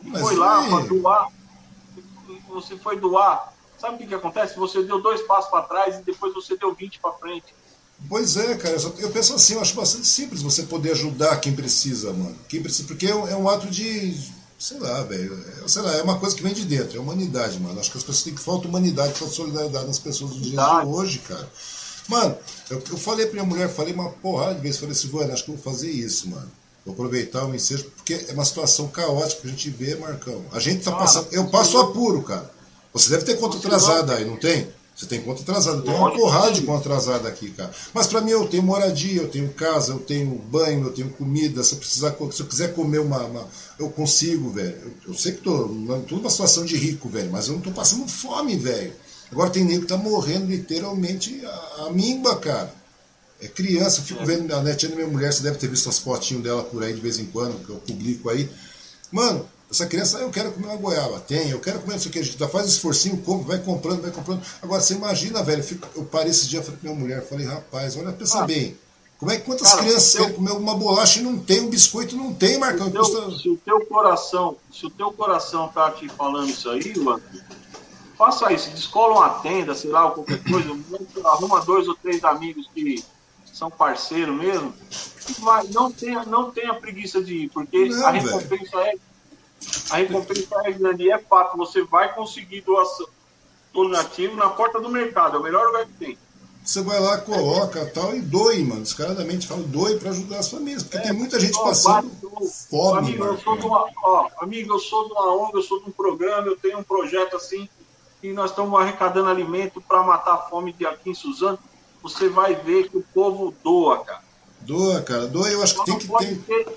Mas 0.02 0.22
foi 0.22 0.36
lá 0.36 0.68
para 0.68 0.86
doar. 0.88 1.32
Você 2.48 2.76
foi 2.78 3.00
doar. 3.00 3.54
Sabe 3.78 3.96
o 3.96 3.98
que, 4.00 4.08
que 4.08 4.16
acontece? 4.16 4.58
Você 4.58 4.82
deu 4.84 5.00
dois 5.02 5.22
passos 5.22 5.52
para 5.52 5.64
trás 5.64 6.00
e 6.00 6.02
depois 6.02 6.34
você 6.34 6.58
deu 6.58 6.74
20 6.74 7.00
para 7.00 7.14
frente. 7.14 7.54
Pois 8.08 8.38
é, 8.38 8.56
cara. 8.56 8.76
Eu 8.98 9.12
penso 9.12 9.36
assim, 9.36 9.54
eu 9.54 9.62
acho 9.62 9.76
bastante 9.76 10.08
simples 10.08 10.42
você 10.42 10.64
poder 10.64 10.92
ajudar 10.92 11.40
quem 11.40 11.56
precisa, 11.56 12.12
mano. 12.12 12.38
Quem 12.48 12.62
precisa, 12.62 12.88
porque 12.88 13.06
é 13.06 13.14
um 13.14 13.50
é 13.50 13.54
ato 13.54 13.68
de 13.68 14.32
sei 14.60 14.78
lá, 14.78 15.02
velho, 15.04 15.42
é, 15.64 15.68
sei 15.68 15.82
lá, 15.82 15.96
é 15.96 16.02
uma 16.04 16.20
coisa 16.20 16.36
que 16.36 16.44
vem 16.44 16.54
de 16.54 16.66
dentro, 16.66 16.98
é 16.98 17.00
humanidade, 17.00 17.58
mano. 17.60 17.80
Acho 17.80 17.92
que 17.92 17.98
as 17.98 18.04
pessoas 18.04 18.24
têm 18.24 18.36
que 18.36 18.42
falta 18.42 18.68
humanidade, 18.68 19.14
falta 19.14 19.34
solidariedade 19.34 19.88
nas 19.88 20.00
pessoas 20.00 20.32
dos 20.32 20.42
dias 20.42 20.62
de 20.62 20.86
hoje, 20.86 21.20
cara. 21.20 21.50
Mano, 22.10 22.38
eu, 22.70 22.84
eu 22.92 22.98
falei 22.98 23.26
pra 23.26 23.36
minha 23.36 23.46
mulher, 23.46 23.70
falei 23.70 23.94
uma 23.94 24.10
porrada 24.10 24.56
de 24.56 24.62
vezes, 24.62 24.80
falei 24.80 24.92
assim, 24.92 25.08
Vânia, 25.08 25.34
acho 25.34 25.46
que 25.46 25.52
eu 25.52 25.56
vou 25.56 25.64
fazer 25.64 25.90
isso, 25.90 26.30
mano. 26.30 26.52
Vou 26.86 26.94
aproveitar 26.94 27.46
o 27.46 27.56
ensejo, 27.56 27.86
porque 27.96 28.26
é 28.28 28.34
uma 28.34 28.44
situação 28.44 28.88
caótica 28.88 29.42
que 29.42 29.48
a 29.48 29.52
gente 29.52 29.70
vê, 29.70 29.96
Marcão. 29.96 30.44
A 30.52 30.60
gente 30.60 30.84
tá 30.84 30.92
passando. 30.92 31.28
Eu 31.32 31.48
passo 31.48 31.78
apuro, 31.78 32.22
cara. 32.24 32.50
Você 32.92 33.12
deve 33.12 33.24
ter 33.24 33.38
conta 33.38 33.58
atrasada 33.58 34.16
aí, 34.16 34.26
não 34.26 34.38
tem? 34.38 34.68
Você 35.00 35.06
tem 35.06 35.22
conta 35.22 35.42
atrasada. 35.42 35.82
Tem 35.82 35.94
uma 35.94 36.12
porrada 36.12 36.52
de 36.52 36.62
conta 36.64 36.82
atrasada 36.82 37.30
aqui, 37.30 37.52
cara. 37.52 37.72
Mas 37.94 38.06
para 38.06 38.20
mim 38.20 38.32
eu 38.32 38.46
tenho 38.50 38.64
moradia, 38.64 39.22
eu 39.22 39.30
tenho 39.30 39.48
casa, 39.54 39.94
eu 39.94 40.00
tenho 40.00 40.36
banho, 40.36 40.88
eu 40.88 40.92
tenho 40.92 41.10
comida. 41.12 41.64
Se 41.64 41.72
eu, 41.72 41.78
precisar, 41.78 42.18
se 42.34 42.42
eu 42.42 42.46
quiser 42.46 42.74
comer 42.74 43.00
uma. 43.00 43.24
uma 43.24 43.48
eu 43.80 43.90
consigo, 43.90 44.50
velho. 44.50 44.76
Eu, 44.84 44.92
eu, 45.08 45.14
sei 45.14 45.32
que 45.32 45.42
tô, 45.42 45.70
tô 46.06 46.16
numa 46.18 46.30
situação 46.30 46.66
de 46.66 46.76
rico, 46.76 47.08
velho, 47.08 47.32
mas 47.32 47.48
eu 47.48 47.54
não 47.54 47.62
tô 47.62 47.72
passando 47.72 48.06
fome, 48.10 48.58
velho. 48.58 48.92
Agora 49.32 49.50
tem 49.50 49.64
nego 49.64 49.84
que 49.84 49.88
tá 49.88 49.96
morrendo 49.96 50.48
literalmente 50.48 51.46
a, 51.46 51.86
a 51.86 51.92
mimba, 51.92 52.36
cara. 52.36 52.76
É 53.40 53.48
criança, 53.48 54.02
eu 54.02 54.04
fico 54.04 54.22
é. 54.24 54.26
vendo 54.26 54.44
minha 54.44 54.62
netinha 54.62 54.90
da 54.90 54.98
minha 54.98 55.08
mulher, 55.08 55.32
você 55.32 55.42
deve 55.42 55.58
ter 55.58 55.70
visto 55.70 55.88
as 55.88 55.98
fotinhas 55.98 56.44
dela 56.44 56.62
por 56.62 56.84
aí 56.84 56.94
de 56.94 57.00
vez 57.00 57.20
em 57.20 57.26
quando, 57.28 57.66
que 57.66 57.70
eu 57.70 57.78
publico 57.78 58.30
aí. 58.30 58.50
Mano, 59.10 59.48
Essa 59.72 59.86
criança, 59.86 60.18
ah, 60.18 60.22
eu 60.22 60.32
quero 60.32 60.52
comer 60.52 60.68
uma 60.68 60.78
goiaba. 60.78 61.20
Tem, 61.20 61.50
eu 61.50 61.60
quero 61.60 61.80
comer 61.80 61.98
isso 61.98 62.08
aqui. 62.08 62.20
A 62.20 62.24
gente 62.24 62.38
faz 62.48 62.68
esforcinho, 62.68 63.18
compra, 63.18 63.56
vai 63.56 63.60
comprando, 63.64 64.02
vai 64.02 64.10
comprando. 64.10 64.42
Agora, 64.62 64.82
você 64.82 64.96
imagina, 64.96 65.44
velho, 65.44 65.64
eu 65.96 66.04
parei 66.06 66.32
esse 66.32 66.48
dia, 66.48 66.64
falei 66.64 66.80
com 66.80 66.88
minha 66.88 67.00
mulher, 67.00 67.22
falei, 67.24 67.46
rapaz, 67.46 67.96
olha, 67.96 68.12
pensa 68.12 68.42
ah, 68.42 68.48
bem. 68.48 68.76
Como 69.20 69.32
é 69.32 69.38
que 69.38 69.44
quantas 69.44 69.70
cara, 69.70 69.84
crianças 69.84 70.14
teu, 70.14 70.22
querem 70.22 70.36
comer 70.38 70.52
uma 70.54 70.76
bolacha 70.76 71.20
e 71.20 71.24
não 71.24 71.38
tem, 71.38 71.60
um 71.60 71.70
biscoito 71.70 72.16
não 72.16 72.34
tem, 72.34 72.58
Marcão? 72.58 72.88
Se, 72.88 72.98
custa... 72.98 73.32
se 73.38 73.50
o 73.50 73.58
teu 73.58 73.86
coração, 73.86 74.56
se 74.72 74.86
o 74.86 74.90
teu 74.90 75.12
coração 75.12 75.68
tá 75.68 75.92
te 75.92 76.08
falando 76.08 76.50
isso 76.50 76.70
aí, 76.70 76.98
mano, 76.98 77.22
faça 78.18 78.52
isso, 78.52 78.72
descola 78.72 79.20
uma 79.20 79.30
tenda, 79.42 79.76
sei 79.76 79.92
lá, 79.92 80.10
qualquer 80.10 80.42
coisa, 80.44 80.70
arruma 81.26 81.62
dois 81.62 81.88
ou 81.88 81.96
três 81.96 82.24
amigos 82.24 82.68
que 82.74 83.04
são 83.46 83.70
parceiros 83.70 84.36
mesmo, 84.36 84.74
vai, 85.40 85.68
não 85.68 85.92
tenha, 85.92 86.24
não 86.24 86.50
tenha 86.50 86.74
preguiça 86.74 87.22
de 87.22 87.44
ir, 87.44 87.50
porque 87.50 87.90
não, 87.90 88.08
a 88.08 88.12
recompensa 88.12 88.78
é 88.80 88.96
a 89.90 89.98
recompensa 89.98 90.72
grande 90.72 91.12
é 91.12 91.18
fato, 91.18 91.58
você 91.58 91.84
vai 91.84 92.14
conseguir 92.14 92.62
doação 92.62 93.08
donativo 93.74 94.36
na 94.36 94.50
porta 94.50 94.80
do 94.80 94.90
mercado, 94.90 95.38
é 95.38 95.40
o 95.40 95.44
melhor 95.44 95.68
lugar 95.68 95.86
que 95.86 95.94
tem. 95.94 96.18
Você 96.64 96.82
vai 96.82 97.00
lá, 97.00 97.18
coloca 97.20 97.86
tal 97.88 98.16
e 98.16 98.22
doe, 98.22 98.64
mano. 98.64 98.82
Descaradamente 98.82 99.48
fala, 99.48 99.64
doe 99.64 99.98
para 99.98 100.12
ajudar 100.12 100.40
as 100.40 100.52
famílias. 100.52 100.84
Porque 100.84 100.98
é, 100.98 101.02
tem 101.02 101.14
muita 101.14 101.40
gente 101.40 101.58
passando 101.58 102.12
fome. 102.70 103.00
Amigo 103.00 103.26
eu, 103.26 103.38
sou 103.40 103.58
de 103.58 103.66
uma, 103.66 103.90
ó, 104.04 104.30
amigo, 104.40 104.74
eu 104.74 104.80
sou 104.80 105.08
de 105.08 105.14
uma 105.14 105.36
ONG, 105.36 105.56
eu 105.56 105.64
sou 105.64 105.82
de 105.82 105.90
um 105.90 105.92
programa, 105.92 106.46
eu 106.46 106.58
tenho 106.58 106.78
um 106.78 106.84
projeto 106.84 107.36
assim, 107.36 107.68
e 108.22 108.32
nós 108.34 108.52
estamos 108.52 108.80
arrecadando 108.80 109.30
alimento 109.30 109.82
para 109.82 110.04
matar 110.04 110.34
a 110.34 110.38
fome 110.38 110.72
de 110.74 110.86
aqui 110.86 111.10
em 111.10 111.16
Suzano. 111.16 111.58
Você 112.04 112.30
vai 112.30 112.54
ver 112.54 112.90
que 112.90 112.98
o 112.98 113.06
povo 113.14 113.54
doa, 113.64 114.04
cara. 114.04 114.22
Doa, 114.62 115.02
cara. 115.02 115.28
Doa, 115.28 115.50
eu 115.50 115.64
acho 115.64 115.76
que 115.76 115.86
tem 115.86 115.98
que 115.98 116.36
ter... 116.46 116.68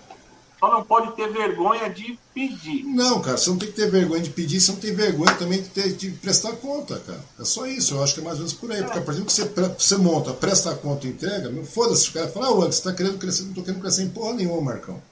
só 0.62 0.70
não 0.70 0.84
pode 0.84 1.16
ter 1.16 1.28
vergonha 1.32 1.90
de 1.90 2.16
pedir. 2.32 2.84
Não, 2.84 3.20
cara, 3.20 3.36
você 3.36 3.50
não 3.50 3.58
tem 3.58 3.68
que 3.68 3.74
ter 3.74 3.90
vergonha 3.90 4.22
de 4.22 4.30
pedir, 4.30 4.60
você 4.60 4.70
não 4.70 4.78
tem 4.78 4.94
vergonha 4.94 5.34
também 5.34 5.60
de, 5.60 5.68
ter, 5.68 5.92
de 5.92 6.10
prestar 6.12 6.52
conta, 6.52 7.00
cara. 7.04 7.20
É 7.40 7.44
só 7.44 7.66
isso, 7.66 7.94
eu 7.94 8.02
acho 8.04 8.14
que 8.14 8.20
é 8.20 8.22
mais 8.22 8.36
ou 8.36 8.44
menos 8.44 8.52
por 8.52 8.70
aí. 8.70 8.78
É. 8.78 8.82
Porque 8.84 8.98
a 9.00 9.02
partir 9.02 9.20
do 9.22 9.26
que 9.26 9.32
você, 9.32 9.50
você 9.76 9.96
monta, 9.96 10.32
presta 10.32 10.72
conta 10.76 11.08
e 11.08 11.10
entrega, 11.10 11.52
foda-se, 11.64 12.10
o 12.10 12.12
cara 12.12 12.28
fala, 12.28 12.46
ah, 12.46 12.52
você 12.52 12.78
está 12.78 12.92
querendo 12.92 13.18
crescer, 13.18 13.42
não 13.42 13.48
estou 13.48 13.64
querendo 13.64 13.80
crescer 13.80 14.04
em 14.04 14.10
porra 14.10 14.34
nenhuma, 14.34 14.60
Marcão. 14.60 15.02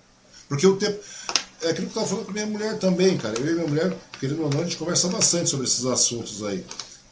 Porque 0.48 0.64
o 0.64 0.76
tempo. 0.76 1.00
É 1.62 1.70
aquilo 1.70 1.88
que 1.88 1.98
eu 1.98 2.02
estava 2.02 2.06
falando 2.06 2.26
com 2.26 2.32
minha 2.32 2.46
mulher 2.46 2.78
também, 2.78 3.18
cara. 3.18 3.38
Eu 3.38 3.50
e 3.50 3.54
minha 3.54 3.66
mulher, 3.66 3.94
querendo 4.18 4.44
ou 4.44 4.48
não, 4.50 4.60
a 4.60 4.62
gente 4.62 4.76
conversa 4.76 5.08
bastante 5.08 5.50
sobre 5.50 5.66
esses 5.66 5.84
assuntos 5.84 6.42
aí. 6.44 6.64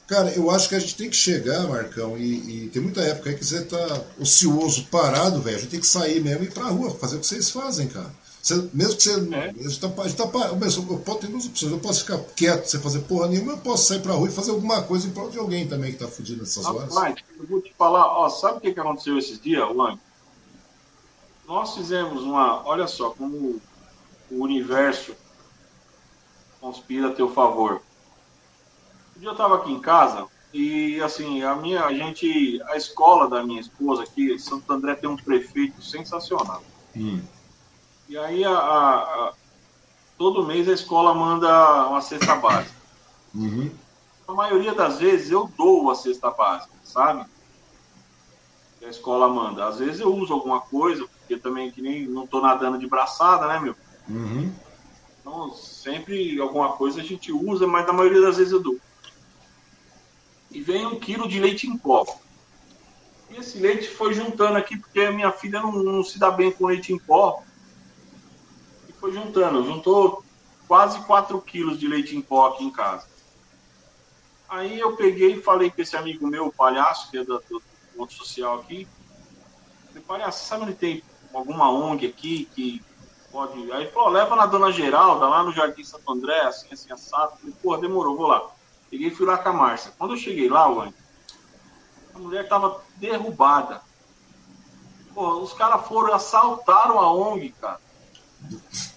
Cara, 0.07 0.31
eu 0.31 0.51
acho 0.51 0.71
que 0.71 0.75
a 0.75 0.79
gente 0.79 0.95
tem 0.95 1.11
que 1.11 1.17
chegar, 1.17 1.67
Marcão, 1.67 2.17
e, 2.17 2.65
e 2.65 2.71
tem 2.73 2.81
muita 2.81 3.03
época 3.03 3.29
aí 3.29 3.37
que 3.37 3.45
você 3.45 3.61
tá 3.63 4.03
ocioso, 4.19 4.87
parado, 4.91 5.43
velho. 5.43 5.57
A 5.57 5.61
gente 5.61 5.71
tem 5.71 5.81
que 5.81 5.87
sair 5.87 6.23
mesmo 6.23 6.45
e 6.45 6.47
ir 6.47 6.53
pra 6.53 6.65
rua, 6.69 6.93
fazer 6.93 7.17
o 7.17 7.21
que 7.21 7.27
vocês 7.27 7.51
fazem, 7.51 7.89
cara. 7.89 8.11
Você, 8.49 8.71
mesmo 8.73 8.97
que 8.97 9.03
você. 9.03 9.35
É. 9.35 9.51
Está, 9.59 9.89
está, 10.07 10.25
eu, 10.25 10.99
posso 11.01 11.19
ter 11.19 11.27
duas 11.27 11.45
opções. 11.45 11.71
Eu 11.71 11.81
posso 11.81 12.01
ficar 12.01 12.19
quieto 12.35 12.65
sem 12.65 12.81
fazer 12.81 13.01
porra 13.01 13.29
nenhuma, 13.29 13.53
eu 13.53 13.59
posso 13.59 13.89
sair 13.89 14.01
pra 14.01 14.15
rua 14.15 14.29
e 14.29 14.33
fazer 14.33 14.53
alguma 14.53 14.83
coisa 14.83 15.07
em 15.07 15.11
prol 15.11 15.29
de 15.29 15.39
alguém 15.39 15.69
também 15.69 15.93
que 15.93 15.99
tá 15.99 16.09
fudido 16.09 16.41
nessas 16.41 16.65
horas. 16.65 16.95
Mas, 16.95 17.17
eu 17.39 17.47
vou 17.47 17.61
te 17.61 17.75
falar, 17.75 18.07
ó, 18.07 18.29
sabe 18.31 18.57
o 18.57 18.61
que, 18.61 18.73
que 18.73 18.81
aconteceu 18.81 19.19
esses 19.19 19.39
dias, 19.39 19.69
Juan? 19.69 19.99
Nós 21.47 21.75
fizemos 21.75 22.23
uma. 22.23 22.67
Olha 22.67 22.87
só, 22.87 23.11
como 23.11 23.61
o 24.31 24.43
universo 24.43 25.15
conspira 26.59 27.09
a 27.09 27.15
teu 27.15 27.31
favor. 27.31 27.83
Um 29.15 29.21
dia 29.21 29.29
eu 29.29 29.33
estava 29.33 29.57
aqui 29.57 29.71
em 29.71 29.81
casa 29.81 30.27
e 30.55 30.99
assim, 31.03 31.43
a 31.43 31.55
minha, 31.55 31.85
a 31.85 31.93
gente, 31.93 32.63
a 32.69 32.77
escola 32.77 33.29
da 33.29 33.45
minha 33.45 33.61
esposa 33.61 34.05
aqui, 34.05 34.39
Santo 34.39 34.73
André 34.73 34.95
tem 34.95 35.09
um 35.09 35.17
prefeito 35.17 35.83
sensacional. 35.83 36.63
Hum. 36.97 37.21
E 38.09 38.17
aí, 38.17 38.43
a, 38.43 38.53
a, 38.53 39.33
todo 40.17 40.47
mês 40.47 40.67
a 40.67 40.73
escola 40.73 41.13
manda 41.13 41.87
uma 41.89 42.01
cesta 42.01 42.35
básica. 42.37 42.75
Uhum. 43.35 43.71
A 44.27 44.33
maioria 44.33 44.75
das 44.75 44.99
vezes 44.99 45.31
eu 45.31 45.51
dou 45.57 45.91
a 45.91 45.95
cesta 45.95 46.31
básica, 46.31 46.73
sabe? 46.83 47.27
Que 48.79 48.87
a 48.87 48.89
escola 48.89 49.29
manda. 49.29 49.67
Às 49.67 49.79
vezes 49.79 50.01
eu 50.01 50.15
uso 50.15 50.33
alguma 50.33 50.61
coisa, 50.61 51.07
porque 51.07 51.37
também 51.37 51.71
que 51.71 51.83
nem 51.83 52.07
não 52.07 52.27
tô 52.27 52.41
nadando 52.41 52.79
de 52.79 52.87
braçada, 52.87 53.47
né, 53.47 53.61
meu? 53.61 53.77
Uhum. 54.09 54.53
Então, 55.21 55.51
sempre 55.53 56.41
alguma 56.41 56.73
coisa 56.73 57.03
a 57.03 57.05
gente 57.05 57.31
usa, 57.31 57.67
mas 57.67 57.87
na 57.87 57.93
maioria 57.93 58.23
das 58.23 58.39
vezes 58.39 58.53
eu 58.53 58.61
dou. 58.61 58.79
E 60.51 60.63
vem 60.63 60.87
um 60.87 60.99
quilo 60.99 61.29
de 61.29 61.39
leite 61.39 61.67
em 61.67 61.77
pó. 61.77 62.07
E 63.31 63.37
esse 63.37 63.59
leite 63.59 63.87
foi 63.91 64.15
juntando 64.15 64.57
aqui, 64.57 64.79
porque 64.79 65.01
a 65.01 65.13
minha 65.13 65.31
filha 65.31 65.61
não, 65.61 65.73
não 65.73 66.03
se 66.03 66.19
dá 66.19 66.31
bem 66.31 66.51
com 66.51 66.67
leite 66.67 66.91
em 66.91 66.99
pó 66.99 67.43
foi 69.01 69.13
juntando, 69.13 69.65
juntou 69.65 70.25
quase 70.67 71.01
4 71.01 71.41
quilos 71.41 71.79
de 71.79 71.89
leite 71.89 72.17
em 72.17 72.21
pó 72.21 72.49
aqui 72.49 72.65
em 72.65 72.71
casa. 72.71 73.07
Aí 74.49 74.79
eu 74.79 74.97
peguei 74.97 75.35
e 75.35 75.43
falei 75.43 75.71
com 75.71 75.81
esse 75.81 75.97
amigo 75.97 76.27
meu, 76.27 76.47
o 76.47 76.53
palhaço, 76.53 77.11
que 77.11 77.19
é 77.19 77.25
do, 77.25 77.43
do 77.49 77.63
outro 77.97 78.17
social 78.17 78.61
aqui. 78.61 78.89
Falei, 79.89 80.03
palhaço, 80.03 80.47
sabe 80.47 80.65
onde 80.65 80.75
tem 80.75 81.03
alguma 81.33 81.71
ONG 81.71 82.07
aqui 82.07 82.49
que 82.55 82.83
pode. 83.31 83.71
Aí 83.73 83.83
ele 83.83 83.91
falou, 83.91 84.09
leva 84.09 84.37
na 84.37 84.47
Dona 84.47 84.73
Geralda, 84.73 85.29
lá 85.29 85.43
no 85.43 85.53
Jardim 85.53 85.85
Santo 85.85 86.11
André, 86.11 86.41
assim, 86.41 86.69
assim, 86.73 86.93
assado. 86.93 87.37
Falei, 87.39 87.55
porra, 87.63 87.81
demorou, 87.81 88.17
vou 88.17 88.27
lá. 88.27 88.51
Peguei 88.91 89.09
e 89.09 89.15
fui 89.15 89.27
lá 89.27 89.37
com 89.37 89.51
a 89.51 89.53
Márcia. 89.53 89.93
Quando 89.99 90.15
eu 90.15 90.19
cheguei 90.19 90.49
lá, 90.49 90.67
Wang, 90.67 90.95
a 92.15 92.19
mulher 92.19 92.49
tava 92.49 92.83
derrubada. 92.97 93.83
Porra, 95.15 95.37
os 95.37 95.53
caras 95.53 95.87
foram, 95.87 96.15
assaltaram 96.15 96.99
a 96.99 97.13
ONG, 97.13 97.55
cara. 97.61 97.81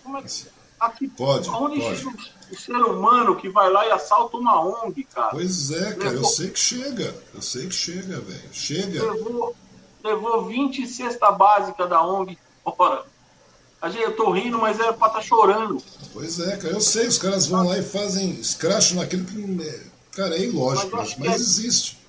Como 0.03 0.17
é 0.17 0.21
que. 0.21 0.61
Aqui, 0.79 1.07
pode, 1.07 1.47
onde 1.49 1.79
pode. 1.79 2.33
O, 2.51 2.57
ser 2.57 2.75
humano 2.75 3.35
que 3.35 3.47
vai 3.47 3.71
lá 3.71 3.85
e 3.85 3.91
assalta 3.91 4.35
uma 4.35 4.59
ONG, 4.59 5.03
cara. 5.03 5.29
Pois 5.29 5.69
é, 5.69 5.93
cara, 5.93 6.09
levou, 6.09 6.23
eu 6.23 6.23
sei 6.23 6.49
que 6.49 6.59
chega. 6.59 7.15
Eu 7.35 7.41
sei 7.41 7.67
que 7.67 7.75
chega, 7.75 8.19
velho. 8.19 8.49
Chega. 8.51 9.11
Levou, 9.11 9.55
levou 10.03 10.45
20 10.45 10.87
cesta 10.87 11.31
básica 11.31 11.85
da 11.85 12.03
ONG 12.03 12.37
fora. 12.75 13.05
A 13.81 13.89
gente, 13.89 14.03
eu 14.03 14.15
tô 14.15 14.31
rindo, 14.31 14.59
mas 14.59 14.79
é 14.79 14.91
pra 14.91 15.07
estar 15.07 15.09
tá 15.09 15.21
chorando. 15.21 15.81
Pois 16.13 16.39
é, 16.39 16.57
cara, 16.57 16.73
eu 16.73 16.81
sei, 16.81 17.07
os 17.07 17.17
caras 17.17 17.47
vão 17.47 17.67
lá 17.67 17.77
e 17.77 17.83
fazem 17.83 18.31
escracho 18.31 18.95
naquilo 18.95 19.25
que. 19.25 19.63
É, 19.63 19.83
cara, 20.11 20.35
é 20.35 20.41
ilógico, 20.41 20.95
mas, 20.95 21.15
mas, 21.15 21.19
mas 21.19 21.31
é. 21.31 21.35
existe. 21.35 21.99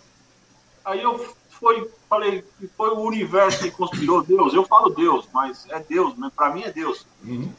Aí 0.84 1.02
eu 1.02 1.34
fui, 1.50 1.90
falei 2.12 2.44
que 2.58 2.66
foi 2.66 2.90
o 2.90 3.00
universo 3.00 3.60
que 3.60 3.70
conspirou 3.70 4.22
Deus. 4.22 4.52
Eu 4.52 4.66
falo 4.66 4.90
Deus, 4.90 5.26
mas 5.32 5.66
é 5.70 5.80
Deus, 5.80 6.14
né? 6.18 6.30
para 6.36 6.52
mim 6.52 6.62
é 6.62 6.70
Deus. 6.70 7.06
Uhum. 7.24 7.50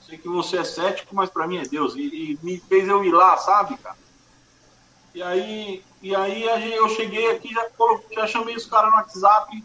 Sei 0.00 0.16
que 0.16 0.28
você 0.28 0.56
é 0.56 0.64
cético, 0.64 1.14
mas 1.14 1.28
para 1.28 1.46
mim 1.46 1.58
é 1.58 1.66
Deus. 1.66 1.94
E, 1.94 2.00
e, 2.00 2.38
me 2.42 2.58
fez 2.58 2.88
eu 2.88 3.04
ir 3.04 3.12
lá, 3.12 3.36
sabe, 3.36 3.76
cara? 3.76 3.98
E 5.14 5.22
aí, 5.22 5.84
e 6.00 6.16
aí 6.16 6.72
eu 6.74 6.88
cheguei 6.88 7.30
aqui, 7.32 7.52
já, 7.52 7.68
já 8.12 8.26
chamei 8.26 8.56
os 8.56 8.64
caras 8.64 8.90
no 8.90 8.96
WhatsApp. 8.96 9.64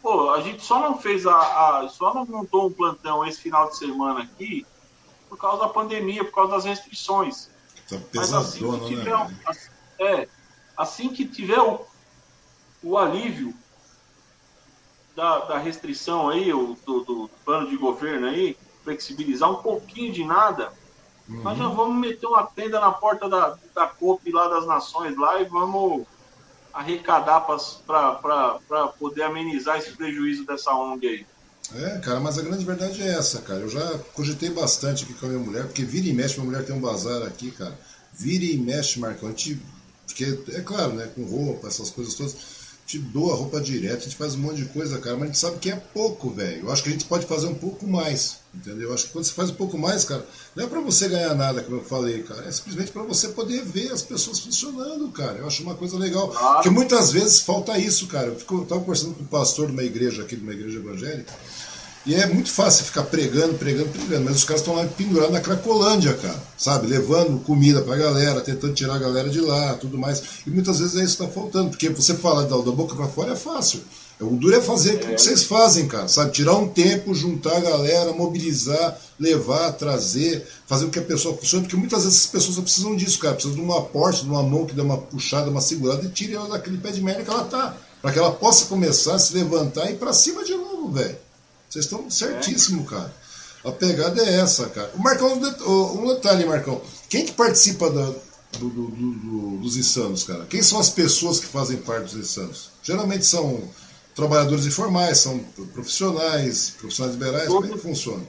Pô, 0.00 0.30
a 0.30 0.40
gente 0.40 0.64
só 0.64 0.80
não 0.80 0.98
fez 0.98 1.26
a, 1.26 1.36
a, 1.36 1.88
Só 1.90 2.14
não 2.14 2.24
montou 2.24 2.68
um 2.68 2.72
plantão 2.72 3.26
esse 3.26 3.40
final 3.42 3.68
de 3.68 3.76
semana 3.76 4.22
aqui 4.22 4.66
por 5.28 5.36
causa 5.36 5.58
da 5.58 5.68
pandemia, 5.68 6.24
por 6.24 6.32
causa 6.32 6.52
das 6.52 6.64
restrições. 6.64 7.50
Tá 7.90 7.98
pesadona, 8.10 8.76
assim 8.78 8.88
tiver, 8.88 9.28
né? 9.28 9.38
É, 9.98 10.28
assim 10.76 11.08
que 11.10 11.26
tiver 11.26 11.60
o, 11.60 11.84
o 12.82 12.96
alívio 12.96 13.54
da, 15.16 15.38
da 15.38 15.58
restrição 15.58 16.28
aí, 16.28 16.52
o, 16.52 16.76
do, 16.86 17.00
do, 17.00 17.30
plano 17.44 17.68
de 17.68 17.76
governo 17.76 18.26
aí, 18.26 18.56
flexibilizar 18.84 19.50
um 19.50 19.62
pouquinho 19.62 20.12
de 20.12 20.22
nada, 20.22 20.70
uhum. 21.26 21.42
nós 21.42 21.58
já 21.58 21.66
vamos 21.66 21.96
meter 21.96 22.26
uma 22.26 22.44
tenda 22.44 22.78
na 22.78 22.92
porta 22.92 23.28
da, 23.28 23.56
da 23.74 23.86
COP 23.86 24.30
lá 24.30 24.46
das 24.46 24.66
Nações 24.66 25.16
lá 25.16 25.40
e 25.40 25.46
vamos 25.46 26.06
arrecadar 26.72 27.40
para 27.40 28.88
poder 28.98 29.22
amenizar 29.22 29.78
esse 29.78 29.92
prejuízo 29.92 30.44
dessa 30.44 30.74
ONG 30.74 31.08
aí. 31.08 31.26
É, 31.74 31.98
cara, 31.98 32.20
mas 32.20 32.38
a 32.38 32.42
grande 32.42 32.64
verdade 32.64 33.02
é 33.02 33.08
essa, 33.08 33.40
cara. 33.40 33.60
Eu 33.60 33.68
já 33.68 33.98
cogitei 34.12 34.50
bastante 34.50 35.04
aqui 35.04 35.14
com 35.14 35.26
a 35.26 35.28
minha 35.30 35.42
mulher, 35.42 35.64
porque 35.64 35.82
vira 35.82 36.06
e 36.06 36.12
mexe, 36.12 36.38
minha 36.38 36.48
mulher 36.48 36.64
tem 36.64 36.76
um 36.76 36.80
bazar 36.80 37.22
aqui, 37.22 37.50
cara. 37.50 37.76
Vira 38.12 38.44
e 38.44 38.56
mexe, 38.56 39.00
Marcante. 39.00 39.60
Porque, 40.06 40.38
é 40.52 40.60
claro, 40.60 40.92
né, 40.92 41.10
com 41.12 41.24
roupa, 41.24 41.66
essas 41.66 41.90
coisas 41.90 42.14
todas 42.14 42.55
te 42.86 43.00
doa 43.00 43.34
roupa 43.34 43.60
direto, 43.60 43.96
a 43.96 44.04
gente 44.04 44.14
faz 44.14 44.36
um 44.36 44.38
monte 44.38 44.58
de 44.58 44.66
coisa, 44.66 44.98
cara, 44.98 45.16
mas 45.16 45.24
a 45.24 45.26
gente 45.26 45.38
sabe 45.38 45.58
que 45.58 45.70
é 45.70 45.74
pouco, 45.74 46.30
velho. 46.30 46.66
Eu 46.66 46.72
acho 46.72 46.84
que 46.84 46.88
a 46.88 46.92
gente 46.92 47.04
pode 47.04 47.26
fazer 47.26 47.48
um 47.48 47.54
pouco 47.54 47.84
mais, 47.84 48.36
entendeu? 48.54 48.90
Eu 48.90 48.94
acho 48.94 49.06
que 49.06 49.12
quando 49.12 49.24
você 49.24 49.32
faz 49.32 49.50
um 49.50 49.54
pouco 49.54 49.76
mais, 49.76 50.04
cara, 50.04 50.24
não 50.54 50.64
é 50.64 50.66
para 50.68 50.80
você 50.80 51.08
ganhar 51.08 51.34
nada, 51.34 51.62
como 51.64 51.78
eu 51.78 51.84
falei, 51.84 52.22
cara, 52.22 52.46
é 52.46 52.52
simplesmente 52.52 52.92
para 52.92 53.02
você 53.02 53.28
poder 53.28 53.64
ver 53.64 53.90
as 53.90 54.02
pessoas 54.02 54.38
funcionando, 54.38 55.08
cara. 55.08 55.38
Eu 55.38 55.48
acho 55.48 55.64
uma 55.64 55.74
coisa 55.74 55.98
legal. 55.98 56.28
Claro. 56.28 56.54
Porque 56.54 56.70
muitas 56.70 57.10
vezes 57.10 57.40
falta 57.40 57.76
isso, 57.76 58.06
cara. 58.06 58.28
Eu, 58.28 58.36
fico, 58.36 58.54
eu 58.54 58.64
tava 58.64 58.80
conversando 58.80 59.14
com 59.14 59.24
um 59.24 59.26
pastor 59.26 59.66
de 59.66 59.72
uma 59.72 59.82
igreja 59.82 60.22
aqui, 60.22 60.36
de 60.36 60.42
uma 60.42 60.52
igreja 60.52 60.78
evangélica, 60.78 61.34
e 62.06 62.14
é 62.14 62.24
muito 62.26 62.50
fácil 62.50 62.84
ficar 62.84 63.02
pregando, 63.02 63.54
pregando, 63.54 63.88
pregando, 63.88 64.24
mas 64.26 64.36
os 64.36 64.44
caras 64.44 64.62
estão 64.62 64.76
lá 64.76 64.86
pendurados 64.86 65.32
na 65.32 65.40
Cracolândia, 65.40 66.14
cara, 66.14 66.40
sabe? 66.56 66.86
Levando 66.86 67.40
comida 67.40 67.82
pra 67.82 67.96
galera, 67.96 68.40
tentando 68.40 68.74
tirar 68.74 68.94
a 68.94 68.98
galera 68.98 69.28
de 69.28 69.40
lá, 69.40 69.74
tudo 69.74 69.98
mais. 69.98 70.22
E 70.46 70.50
muitas 70.50 70.78
vezes 70.78 70.96
é 70.96 71.02
isso 71.02 71.16
que 71.16 71.26
tá 71.26 71.28
faltando, 71.28 71.70
porque 71.70 71.88
você 71.88 72.14
falar 72.14 72.42
da, 72.42 72.56
da 72.56 72.70
boca 72.70 72.94
para 72.94 73.08
fora 73.08 73.32
é 73.32 73.36
fácil. 73.36 73.80
O 74.20 74.36
duro 74.36 74.54
é 74.54 74.62
fazer 74.62 74.94
o 74.94 74.98
que 75.00 75.18
vocês 75.18 75.42
fazem, 75.42 75.88
cara, 75.88 76.06
sabe? 76.06 76.30
Tirar 76.30 76.54
um 76.54 76.68
tempo, 76.68 77.12
juntar 77.12 77.56
a 77.56 77.60
galera, 77.60 78.12
mobilizar, 78.12 78.96
levar, 79.18 79.72
trazer, 79.72 80.46
fazer 80.64 80.84
com 80.84 80.92
que 80.92 81.00
a 81.00 81.02
pessoa 81.02 81.36
funcione, 81.36 81.64
porque 81.64 81.76
muitas 81.76 82.04
vezes 82.04 82.20
as 82.20 82.26
pessoas 82.26 82.56
precisam 82.60 82.94
disso, 82.94 83.18
cara. 83.18 83.34
Precisam 83.34 83.56
de 83.56 83.62
um 83.62 83.76
aporte, 83.76 84.22
de 84.22 84.30
uma 84.30 84.44
mão 84.44 84.64
que 84.64 84.74
dê 84.74 84.80
uma 84.80 84.96
puxada, 84.96 85.50
uma 85.50 85.60
segurada 85.60 86.06
e 86.06 86.08
tire 86.08 86.34
ela 86.34 86.48
daquele 86.48 86.78
pé 86.78 86.92
de 86.92 87.02
merda 87.02 87.24
que 87.24 87.30
ela 87.30 87.44
tá. 87.44 87.76
Para 88.00 88.12
que 88.12 88.18
ela 88.18 88.30
possa 88.30 88.66
começar 88.66 89.16
a 89.16 89.18
se 89.18 89.34
levantar 89.34 89.90
e 89.90 89.94
ir 89.94 89.96
pra 89.96 90.12
cima 90.12 90.44
de 90.44 90.54
novo, 90.54 90.92
velho. 90.92 91.25
Vocês 91.76 91.84
estão 91.84 92.10
certíssimo, 92.10 92.84
cara. 92.86 93.14
A 93.62 93.70
pegada 93.70 94.22
é 94.22 94.40
essa, 94.40 94.66
cara. 94.70 94.90
O 94.94 95.02
Marcão, 95.02 95.34
um 95.34 96.08
detalhe, 96.08 96.46
Marcão. 96.46 96.80
Quem 97.10 97.26
que 97.26 97.32
participa 97.32 97.90
da, 97.90 98.14
do, 98.58 98.70
do, 98.70 98.86
do, 98.88 99.56
dos 99.58 99.76
insanos, 99.76 100.24
cara? 100.24 100.46
Quem 100.46 100.62
são 100.62 100.80
as 100.80 100.88
pessoas 100.88 101.38
que 101.38 101.46
fazem 101.46 101.76
parte 101.78 102.04
dos 102.04 102.14
insanos? 102.14 102.70
Geralmente 102.82 103.26
são 103.26 103.68
trabalhadores 104.14 104.64
informais, 104.64 105.18
são 105.18 105.38
profissionais, 105.74 106.70
profissionais 106.78 107.14
liberais, 107.14 107.46
todo, 107.46 107.56
como 107.56 107.66
é 107.66 107.76
que 107.76 107.82
funciona? 107.82 108.24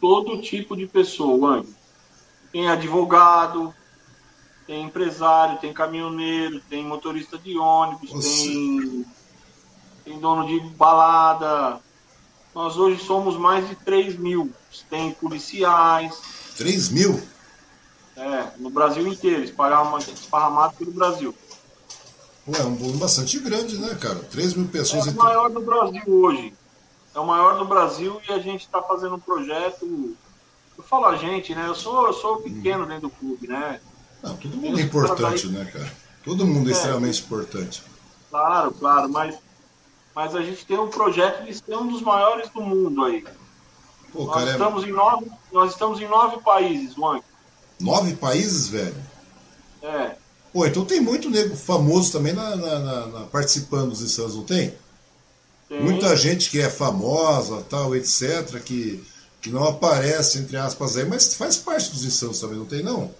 Todo 0.00 0.42
tipo 0.42 0.76
de 0.76 0.88
pessoa, 0.88 1.58
Ang. 1.58 1.68
Tem 2.50 2.68
advogado, 2.68 3.72
tem 4.66 4.82
empresário, 4.82 5.60
tem 5.60 5.72
caminhoneiro, 5.72 6.60
tem 6.68 6.84
motorista 6.84 7.38
de 7.38 7.56
ônibus, 7.56 8.10
tem, 8.10 9.06
tem 10.04 10.18
dono 10.18 10.44
de 10.46 10.58
balada. 10.70 11.80
Nós 12.54 12.76
hoje 12.76 13.02
somos 13.02 13.36
mais 13.36 13.68
de 13.68 13.74
3 13.76 14.16
mil. 14.16 14.52
Tem 14.88 15.12
policiais. 15.12 16.14
3 16.56 16.88
mil? 16.90 17.20
É, 18.16 18.46
no 18.58 18.70
Brasil 18.70 19.06
inteiro, 19.08 19.42
esparramado 19.42 20.74
pelo 20.74 20.92
Brasil. 20.92 21.34
É 22.52 22.62
um 22.62 22.76
volume 22.76 22.98
bastante 22.98 23.38
grande, 23.40 23.78
né, 23.78 23.94
cara? 23.94 24.16
3 24.16 24.54
mil 24.54 24.68
pessoas. 24.68 25.08
É 25.08 25.10
o 25.10 25.14
maior 25.14 25.50
do 25.50 25.60
Brasil 25.60 26.02
hoje. 26.06 26.54
É 27.14 27.18
o 27.18 27.26
maior 27.26 27.58
do 27.58 27.64
Brasil 27.64 28.20
e 28.28 28.32
a 28.32 28.38
gente 28.38 28.62
está 28.62 28.82
fazendo 28.82 29.16
um 29.16 29.20
projeto. 29.20 30.16
Eu 30.76 30.84
falo 30.84 31.06
a 31.06 31.16
gente, 31.16 31.54
né? 31.54 31.66
Eu 31.66 31.74
sou, 31.74 32.06
eu 32.06 32.12
sou 32.12 32.42
pequeno 32.42 32.86
dentro 32.86 33.08
do 33.08 33.10
clube, 33.10 33.48
né? 33.48 33.80
Não, 34.22 34.36
todo 34.36 34.56
mundo 34.56 34.78
é 34.78 34.82
importante, 34.82 35.48
né, 35.48 35.64
cara? 35.64 35.92
Todo 36.24 36.46
mundo 36.46 36.68
é, 36.68 36.72
é 36.72 36.76
extremamente 36.76 37.22
importante. 37.22 37.82
Claro, 38.30 38.72
claro, 38.72 39.08
mas, 39.08 39.36
mas 40.14 40.34
a 40.34 40.42
gente 40.42 40.64
tem 40.64 40.78
um 40.78 40.88
projeto 40.88 41.44
de 41.44 41.54
ser 41.54 41.76
um 41.76 41.86
dos 41.86 42.00
maiores 42.00 42.48
do 42.50 42.60
mundo 42.60 43.04
aí. 43.04 43.24
Pô, 44.12 44.24
nós, 44.24 44.34
cara, 44.34 44.50
é 44.50 44.52
estamos 44.52 44.84
é... 44.84 44.88
em 44.88 44.92
nove, 44.92 45.26
nós 45.52 45.72
estamos 45.72 46.00
em 46.00 46.06
nove 46.06 46.40
países, 46.40 46.94
Juan. 46.94 47.20
Nove 47.80 48.14
países, 48.14 48.68
velho? 48.68 48.94
É. 49.82 50.16
Pô, 50.52 50.64
então 50.64 50.84
tem 50.84 51.00
muito 51.00 51.28
nego 51.28 51.56
famoso 51.56 52.12
também 52.12 52.32
na, 52.32 52.54
na, 52.54 52.78
na, 52.78 53.06
na 53.08 53.20
participando 53.26 53.90
dos 53.90 54.02
insanos, 54.02 54.36
não 54.36 54.44
tem? 54.44 54.72
tem? 55.68 55.82
Muita 55.82 56.16
gente 56.16 56.48
que 56.48 56.60
é 56.60 56.70
famosa, 56.70 57.60
tal, 57.68 57.96
etc., 57.96 58.62
que, 58.62 59.04
que 59.42 59.50
não 59.50 59.64
aparece, 59.64 60.38
entre 60.38 60.56
aspas, 60.56 60.96
aí, 60.96 61.04
mas 61.04 61.34
faz 61.34 61.56
parte 61.56 61.90
dos 61.90 62.04
insanos 62.04 62.38
também, 62.38 62.56
não 62.56 62.66
tem, 62.66 62.84
não? 62.84 63.12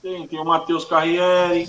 Tem, 0.00 0.26
tem 0.28 0.38
o 0.38 0.44
Matheus 0.44 0.84
Carriere. 0.84 1.68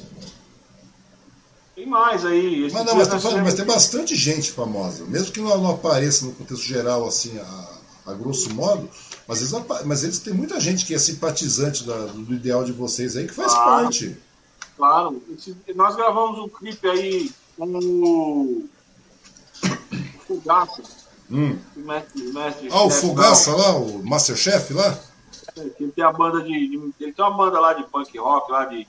Tem 1.81 1.89
mais 1.89 2.23
aí. 2.23 2.69
Mas, 2.71 2.85
não, 2.85 2.95
mas, 2.95 3.07
falando, 3.07 3.43
mas, 3.43 3.55
tem 3.55 3.65
bastante 3.65 4.15
gente 4.15 4.51
famosa. 4.51 5.03
Mesmo 5.05 5.31
que 5.31 5.39
não, 5.39 5.57
não 5.57 5.71
apareça 5.71 6.25
no 6.25 6.31
contexto 6.31 6.63
geral, 6.63 7.07
assim, 7.07 7.35
a, 7.39 8.11
a 8.11 8.13
grosso 8.13 8.53
modo, 8.53 8.87
mas 9.27 9.39
eles, 9.39 9.51
mas 9.85 10.03
eles 10.03 10.19
têm 10.19 10.31
muita 10.31 10.59
gente 10.59 10.85
que 10.85 10.93
é 10.93 10.99
simpatizante 10.99 11.83
da, 11.83 12.05
do 12.05 12.35
ideal 12.35 12.63
de 12.63 12.71
vocês 12.71 13.17
aí, 13.17 13.25
que 13.25 13.33
faz 13.33 13.51
parte. 13.55 14.15
Claro. 14.77 15.23
Nós 15.75 15.95
gravamos 15.95 16.37
um 16.37 16.47
clipe 16.47 16.87
aí 16.87 17.31
com 17.57 17.65
o 17.75 18.69
Fugaça. 20.27 20.83
Hum. 21.31 21.57
O 21.75 21.79
mestre, 21.79 22.23
mestre 22.31 22.69
ah, 22.71 22.83
o 22.83 22.91
Fugaça 22.91 23.55
lá, 23.55 23.75
o 23.75 24.03
Masterchef 24.03 24.71
lá? 24.71 24.99
É, 25.57 25.61
ele 25.79 25.91
tem 25.91 26.03
a 26.03 26.11
banda 26.11 26.43
de, 26.43 26.51
de, 26.51 26.93
Ele 26.99 27.11
tem 27.11 27.25
uma 27.25 27.35
banda 27.35 27.59
lá 27.59 27.73
de 27.73 27.83
punk 27.85 28.15
rock, 28.19 28.51
lá 28.51 28.65
de. 28.65 28.87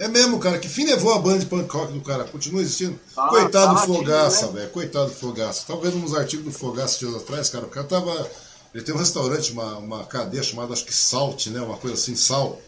É 0.00 0.08
mesmo, 0.08 0.40
cara. 0.40 0.58
Que 0.58 0.66
fim 0.66 0.86
levou 0.86 1.12
a 1.12 1.18
banda 1.18 1.40
de 1.40 1.46
punk 1.46 1.70
rock 1.70 1.92
do 1.92 2.00
cara? 2.00 2.24
Continua 2.24 2.62
existindo? 2.62 2.98
Ah, 3.14 3.28
Coitado 3.28 3.74
tá 3.74 3.84
do 3.84 3.94
Fogaça, 3.94 4.46
né? 4.46 4.52
velho. 4.54 4.70
Coitado 4.70 5.08
do 5.08 5.14
Fogaça. 5.14 5.66
Tava 5.66 5.82
vendo 5.82 6.02
uns 6.02 6.14
artigos 6.14 6.46
do 6.46 6.52
Fogaça 6.52 6.98
dias 6.98 7.14
atrás, 7.14 7.50
cara. 7.50 7.66
O 7.66 7.68
cara 7.68 7.86
tava. 7.86 8.30
Ele 8.74 8.82
tem 8.82 8.94
um 8.94 8.98
restaurante, 8.98 9.52
uma, 9.52 9.76
uma 9.76 10.04
cadeia 10.04 10.42
chamada, 10.42 10.72
acho 10.72 10.86
que 10.86 10.94
Salt, 10.94 11.48
né? 11.48 11.60
Uma 11.60 11.76
coisa 11.76 11.96
assim, 11.96 12.16
Sal. 12.16 12.58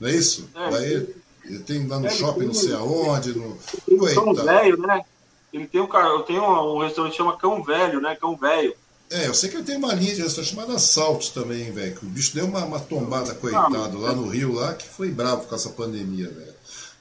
Não 0.00 0.08
é 0.08 0.12
isso? 0.12 0.48
É, 0.54 0.70
Daí, 0.70 1.14
ele 1.44 1.58
tem 1.58 1.86
lá 1.86 2.00
no 2.00 2.06
é, 2.06 2.10
shopping, 2.10 2.46
não 2.46 2.54
sei 2.54 2.72
aonde. 2.72 3.34
No... 3.34 3.58
Tem 3.86 4.00
um 4.00 4.14
cão 4.14 4.34
velho, 4.34 4.78
né? 4.78 5.04
Ele 5.52 5.66
tem 5.66 5.82
um, 5.82 5.86
eu 5.94 6.22
tenho 6.22 6.42
um, 6.42 6.76
um 6.76 6.78
restaurante 6.78 7.12
que 7.12 7.18
chama 7.18 7.36
Cão 7.36 7.62
Velho, 7.62 8.00
né? 8.00 8.16
Cão 8.16 8.34
Velho. 8.34 8.74
É, 9.10 9.26
eu 9.26 9.34
sei 9.34 9.50
que 9.50 9.56
ele 9.56 9.64
tem 9.64 9.76
uma 9.76 9.92
linha 9.92 10.14
de 10.14 10.22
restaurante 10.22 10.54
chamada 10.54 10.78
Salt 10.78 11.28
também, 11.34 11.70
velho. 11.70 11.94
Que 11.94 12.06
o 12.06 12.08
bicho 12.08 12.34
deu 12.34 12.46
uma, 12.46 12.64
uma 12.64 12.80
tombada, 12.80 13.34
coitado, 13.34 13.98
lá 13.98 14.14
no 14.14 14.26
Rio, 14.26 14.54
lá, 14.54 14.72
que 14.72 14.88
foi 14.88 15.10
bravo 15.10 15.46
com 15.46 15.54
essa 15.54 15.68
pandemia, 15.68 16.30
velho. 16.30 16.51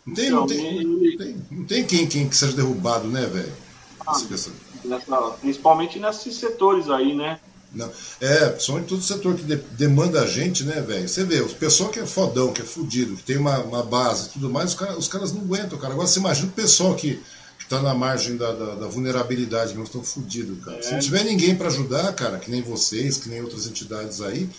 Não 0.05 0.15
tem, 0.15 0.29
não 0.29 0.47
tem, 0.47 0.83
não 0.83 1.17
tem, 1.17 1.35
não 1.51 1.63
tem 1.65 1.85
quem, 1.85 2.07
quem 2.07 2.27
que 2.27 2.35
seja 2.35 2.53
derrubado, 2.53 3.07
né, 3.07 3.25
velho? 3.25 3.53
Ah, 4.05 4.19
principalmente 5.39 5.99
nesses 5.99 6.35
setores 6.35 6.89
aí, 6.89 7.15
né? 7.15 7.39
Não. 7.73 7.89
É, 8.19 8.49
principalmente 8.49 8.89
todo 8.89 9.01
setor 9.01 9.35
que 9.35 9.43
de, 9.43 9.55
demanda 9.55 10.21
a 10.21 10.27
gente, 10.27 10.63
né, 10.63 10.81
velho? 10.81 11.07
Você 11.07 11.23
vê, 11.23 11.39
o 11.39 11.49
pessoal 11.49 11.89
que 11.89 11.99
é 11.99 12.05
fodão, 12.05 12.51
que 12.51 12.61
é 12.61 12.65
fudido, 12.65 13.15
que 13.15 13.23
tem 13.23 13.37
uma, 13.37 13.59
uma 13.59 13.83
base 13.83 14.27
e 14.27 14.29
tudo 14.33 14.49
mais, 14.49 14.71
os, 14.71 14.75
cara, 14.75 14.97
os 14.97 15.07
caras 15.07 15.31
não 15.31 15.41
aguentam, 15.41 15.77
cara. 15.77 15.93
Agora 15.93 16.07
você 16.07 16.19
imagina 16.19 16.47
o 16.47 16.51
pessoal 16.51 16.95
que, 16.95 17.21
que 17.59 17.65
tá 17.69 17.81
na 17.81 17.93
margem 17.93 18.35
da, 18.35 18.51
da, 18.51 18.75
da 18.75 18.87
vulnerabilidade, 18.87 19.73
não 19.73 19.83
estão 19.83 20.03
fudidos, 20.03 20.63
cara. 20.65 20.79
É. 20.79 20.81
Se 20.81 20.91
não 20.91 20.99
tiver 20.99 21.23
ninguém 21.23 21.55
para 21.55 21.67
ajudar, 21.67 22.11
cara, 22.13 22.39
que 22.39 22.51
nem 22.51 22.61
vocês, 22.61 23.17
que 23.17 23.29
nem 23.29 23.41
outras 23.41 23.67
entidades 23.67 24.19
aí, 24.21 24.49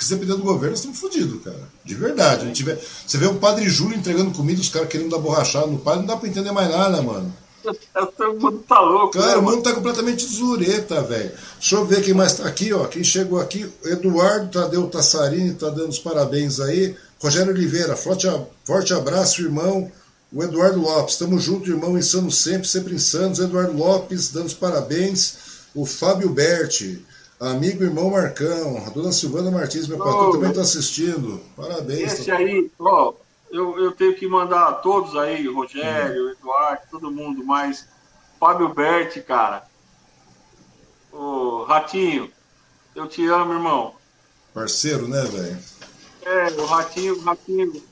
que 0.00 0.06
se 0.06 0.14
depender 0.14 0.34
do 0.34 0.42
governo, 0.42 0.70
nós 0.70 0.78
estamos 0.78 0.98
fodidos, 0.98 1.42
cara. 1.44 1.60
De 1.84 1.94
verdade. 1.94 2.48
É. 2.48 2.52
Tiver, 2.52 2.78
você 3.06 3.18
vê 3.18 3.26
o 3.26 3.34
Padre 3.34 3.68
Júlio 3.68 3.98
entregando 3.98 4.30
comida, 4.30 4.58
os 4.58 4.70
caras 4.70 4.88
querendo 4.88 5.10
dar 5.10 5.18
borrachada 5.18 5.66
no 5.66 5.78
padre, 5.78 6.00
não 6.00 6.06
dá 6.06 6.16
pra 6.16 6.26
entender 6.26 6.50
mais 6.52 6.70
nada, 6.70 7.02
mano. 7.02 7.30
O 7.62 8.32
mundo 8.40 8.64
tá 8.66 8.80
louco. 8.80 9.18
Cara, 9.18 9.32
né, 9.32 9.36
o 9.36 9.42
mundo 9.42 9.62
tá 9.62 9.74
completamente 9.74 10.24
zureta, 10.24 11.02
velho. 11.02 11.32
Deixa 11.58 11.76
eu 11.76 11.84
ver 11.84 12.02
quem 12.02 12.14
mais 12.14 12.32
tá 12.32 12.46
aqui, 12.46 12.72
ó. 12.72 12.86
Quem 12.86 13.04
chegou 13.04 13.38
aqui, 13.38 13.70
Eduardo 13.84 14.48
Tadeu 14.48 14.86
Tassarini 14.86 15.52
tá 15.52 15.68
dando 15.68 15.90
os 15.90 15.98
parabéns 15.98 16.58
aí. 16.60 16.96
Rogério 17.18 17.52
Oliveira, 17.52 17.94
forte, 17.94 18.26
forte 18.64 18.94
abraço, 18.94 19.42
irmão. 19.42 19.92
O 20.32 20.42
Eduardo 20.42 20.80
Lopes, 20.80 21.16
tamo 21.16 21.38
junto, 21.38 21.68
irmão, 21.68 21.98
insano 21.98 22.30
sempre, 22.30 22.66
sempre 22.66 22.94
insanos. 22.94 23.38
Eduardo 23.38 23.76
Lopes, 23.76 24.30
dando 24.30 24.46
os 24.46 24.54
parabéns. 24.54 25.34
O 25.74 25.84
Fábio 25.84 26.30
Berti, 26.30 27.04
amigo 27.40 27.82
irmão 27.82 28.10
Marcão. 28.10 28.84
A 28.86 28.90
dona 28.90 29.10
Silvana 29.10 29.50
Martins, 29.50 29.88
meu 29.88 29.98
patrão, 29.98 30.32
também 30.32 30.52
tá 30.52 30.60
assistindo. 30.60 31.40
Parabéns. 31.56 32.12
Esse 32.12 32.26
tá... 32.26 32.36
aí, 32.36 32.70
ó, 32.78 33.14
eu, 33.50 33.78
eu 33.78 33.92
tenho 33.92 34.14
que 34.14 34.28
mandar 34.28 34.68
a 34.68 34.72
todos 34.74 35.16
aí, 35.16 35.48
Rogério, 35.48 36.24
uhum. 36.24 36.30
Eduardo, 36.30 36.82
todo 36.90 37.10
mundo, 37.10 37.42
mas 37.44 37.88
Fábio 38.38 38.74
Berti, 38.74 39.20
cara. 39.22 39.64
Ô, 41.12 41.64
Ratinho, 41.64 42.30
eu 42.94 43.08
te 43.08 43.26
amo, 43.26 43.54
irmão. 43.54 43.94
Parceiro, 44.54 45.08
né, 45.08 45.22
velho? 45.24 45.58
É, 46.22 46.50
o 46.60 46.66
Ratinho, 46.66 47.18
o 47.18 47.22
Ratinho. 47.22 47.82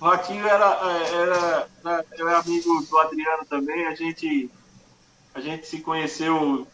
O 0.00 0.04
Ratinho 0.04 0.46
era, 0.46 0.66
era, 1.12 1.68
era, 1.84 2.04
era 2.18 2.38
amigo 2.38 2.82
do 2.82 2.98
Adriano 2.98 3.44
também. 3.48 3.86
A 3.86 3.94
gente, 3.94 4.50
a 5.34 5.40
gente 5.40 5.66
se 5.66 5.80
conheceu 5.80 6.66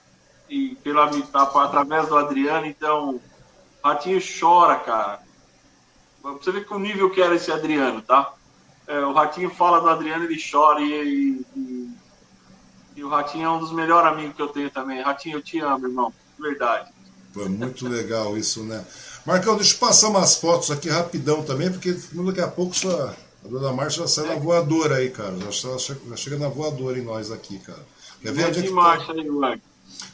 e 0.51 0.75
pela, 0.83 1.09
através 1.35 2.09
do 2.09 2.17
Adriano, 2.17 2.67
então 2.67 3.21
o 3.83 3.89
Ratinho 3.89 4.21
chora, 4.21 4.77
cara 4.77 5.31
você 6.23 6.53
vê 6.53 6.61
que 6.63 6.75
o 6.75 6.79
nível 6.79 7.11
que 7.11 7.21
era 7.21 7.35
esse 7.35 7.51
Adriano, 7.51 8.03
tá? 8.03 8.35
É, 8.87 8.99
o 9.01 9.13
Ratinho 9.13 9.51
fala 9.51 9.81
do 9.81 9.89
Adriano, 9.89 10.25
ele 10.25 10.41
chora 10.41 10.81
e, 10.81 11.45
e, 11.57 11.91
e, 12.97 13.05
o 13.05 13.09
Ratinho 13.09 13.47
é 13.47 13.51
um 13.51 13.59
dos 13.59 13.73
melhores 13.73 14.13
amigos 14.13 14.37
que 14.37 14.43
eu 14.43 14.49
tenho 14.49 14.71
também. 14.71 15.01
Ratinho, 15.01 15.39
eu 15.39 15.43
te 15.43 15.59
amo, 15.61 15.87
irmão. 15.87 16.13
Verdade. 16.39 16.91
Foi 17.33 17.49
muito 17.49 17.89
legal 17.89 18.37
isso, 18.37 18.63
né? 18.65 18.85
Marcão, 19.25 19.57
deixa 19.57 19.75
eu 19.75 19.79
passar 19.79 20.09
umas 20.09 20.37
fotos 20.37 20.71
aqui 20.71 20.89
rapidão 20.89 21.43
também, 21.43 21.71
porque 21.71 21.93
daqui 21.93 22.41
a 22.41 22.49
pouco 22.49 22.75
sua, 22.75 23.15
a 23.45 23.49
dona 23.49 23.73
Márcia 23.73 24.03
já 24.03 24.09
sai 24.09 24.25
é. 24.27 24.29
na 24.35 24.41
voadora 24.41 24.97
aí, 24.97 25.11
cara. 25.11 25.37
Já, 25.39 25.79
já, 25.79 26.17
chega 26.17 26.37
na 26.37 26.49
voadora 26.49 26.99
em 26.99 27.05
nós 27.05 27.31
aqui, 27.31 27.59
cara. 27.61 27.85
Quer 28.21 28.33
ver 28.33 28.47
onde 28.47 28.59
é 28.59 28.63
que 28.63 28.75
tá? 28.75 29.13
aí, 29.13 29.61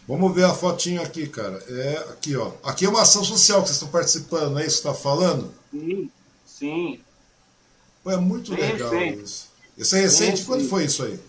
Vamos 0.06 0.34
ver 0.34 0.44
a 0.44 0.54
fotinho 0.54 1.02
aqui, 1.02 1.26
cara. 1.26 1.62
É 1.68 1.98
aqui, 2.10 2.36
ó. 2.36 2.52
Aqui 2.62 2.84
é 2.84 2.88
uma 2.88 3.02
ação 3.02 3.24
social 3.24 3.60
que 3.60 3.68
vocês 3.68 3.76
estão 3.76 3.88
participando, 3.90 4.52
não 4.52 4.58
é 4.58 4.66
isso 4.66 4.82
que 4.82 4.88
está 4.88 4.94
falando? 4.94 5.52
Sim, 5.70 6.10
sim. 6.44 7.00
Pô, 8.02 8.10
é 8.10 8.16
muito 8.16 8.54
Bem 8.54 8.72
legal 8.72 8.90
recente. 8.90 9.22
isso. 9.22 9.48
Isso 9.76 9.96
é 9.96 10.00
recente? 10.00 10.44
Quando 10.44 10.68
foi 10.68 10.84
isso 10.84 11.02
aí? 11.02 11.20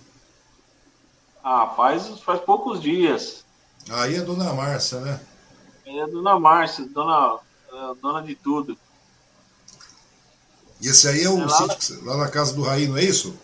Ah, 1.43 1.73
faz, 1.75 2.19
faz 2.19 2.39
poucos 2.41 2.81
dias. 2.81 3.43
Aí 3.89 4.15
é 4.15 4.21
Dona 4.21 4.53
Márcia, 4.53 4.99
né? 4.99 5.19
É 5.85 6.01
a 6.01 6.07
Dona 6.07 6.39
Márcia, 6.39 6.85
dona, 6.85 7.39
é, 7.71 7.95
dona 8.01 8.21
de 8.21 8.35
tudo. 8.35 8.77
E 10.81 10.87
esse 10.87 11.07
aí 11.07 11.23
é 11.23 11.29
o 11.29 11.39
é 11.39 11.45
lá, 11.45 11.49
sítio, 11.49 12.05
lá 12.05 12.17
na 12.17 12.29
casa 12.29 12.53
do 12.53 12.61
Raí, 12.61 12.87
não 12.87 12.97
é 12.97 13.03
isso? 13.03 13.35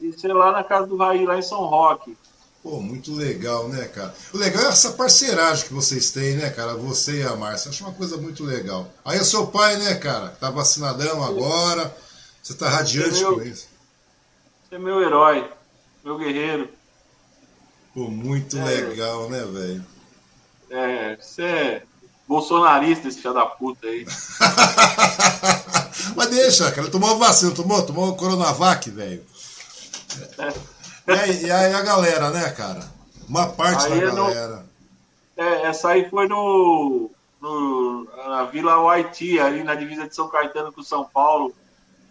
Isso 0.00 0.26
é 0.26 0.32
lá 0.32 0.52
na 0.52 0.64
casa 0.64 0.86
do 0.86 0.96
Raí, 0.96 1.26
lá 1.26 1.38
em 1.38 1.42
São 1.42 1.66
Roque. 1.66 2.16
Pô, 2.62 2.78
muito 2.80 3.14
legal, 3.14 3.68
né, 3.68 3.86
cara? 3.86 4.14
O 4.34 4.36
legal 4.36 4.64
é 4.64 4.68
essa 4.68 4.92
parceiragem 4.92 5.66
que 5.66 5.72
vocês 5.72 6.10
têm, 6.10 6.34
né, 6.36 6.50
cara? 6.50 6.74
Você 6.74 7.20
e 7.20 7.22
a 7.22 7.34
Márcia. 7.34 7.70
Acho 7.70 7.84
uma 7.84 7.94
coisa 7.94 8.18
muito 8.18 8.44
legal. 8.44 8.92
Aí 9.02 9.18
é 9.18 9.24
seu 9.24 9.46
pai, 9.46 9.78
né, 9.78 9.94
cara? 9.94 10.28
Tá 10.28 10.50
vacinadão 10.50 11.24
agora. 11.24 11.94
Você 12.42 12.52
tá 12.54 12.68
radiante 12.68 13.16
é 13.16 13.20
meu- 13.20 13.34
com 13.36 13.42
isso. 13.42 13.66
Você 14.68 14.74
é 14.74 14.78
meu 14.78 15.00
herói, 15.02 15.50
meu 16.04 16.18
guerreiro. 16.18 16.68
Pô, 17.94 18.10
muito 18.10 18.58
É. 18.58 18.64
legal, 18.64 19.30
né, 19.30 19.42
velho? 19.42 19.86
É, 20.70 21.16
você 21.16 21.42
é 21.42 21.82
bolsonarista, 22.28 23.08
esse 23.08 23.22
filho 23.22 23.34
da 23.34 23.46
puta 23.46 23.86
aí. 23.86 24.06
Mas 26.14 26.28
deixa, 26.28 26.70
cara. 26.72 26.90
Tomou 26.90 27.18
vacina, 27.18 27.52
tomou? 27.52 27.82
Tomou 27.82 28.10
o 28.10 28.16
Coronavac, 28.16 28.90
velho. 28.90 29.24
E 31.10 31.18
aí, 31.18 31.44
e 31.44 31.50
aí 31.52 31.74
a 31.74 31.82
galera, 31.82 32.30
né, 32.30 32.50
cara? 32.50 32.80
Uma 33.28 33.48
parte 33.48 33.86
Aí 33.86 34.00
da 34.00 34.12
não- 34.12 34.26
galera. 34.26 34.66
É, 35.36 35.62
essa 35.66 35.88
aí 35.90 36.08
foi 36.08 36.28
no, 36.28 37.10
no- 37.40 38.04
na 38.28 38.44
Vila 38.44 38.76
Waiti, 38.82 39.38
ali 39.40 39.62
na 39.64 39.74
divisa 39.74 40.06
de 40.08 40.14
São 40.14 40.28
Caetano 40.28 40.72
com 40.72 40.82
São 40.82 41.04
Paulo. 41.04 41.54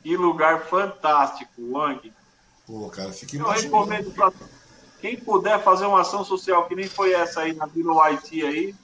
Que 0.03 0.15
lugar 0.17 0.61
fantástico, 0.65 1.51
Wang. 1.71 2.11
Pô, 2.65 2.89
cara, 2.89 3.11
fica 3.11 3.37
Eu 3.37 3.47
recomendo 3.49 4.11
pra 4.11 4.31
quem 5.01 5.17
puder 5.17 5.61
fazer 5.61 5.85
uma 5.85 6.01
ação 6.01 6.23
social 6.23 6.65
que 6.67 6.75
nem 6.75 6.87
foi 6.87 7.13
essa 7.13 7.41
aí 7.41 7.53
na 7.53 7.65
Vila 7.65 7.93
Waiti 7.93 8.45
aí. 8.45 8.75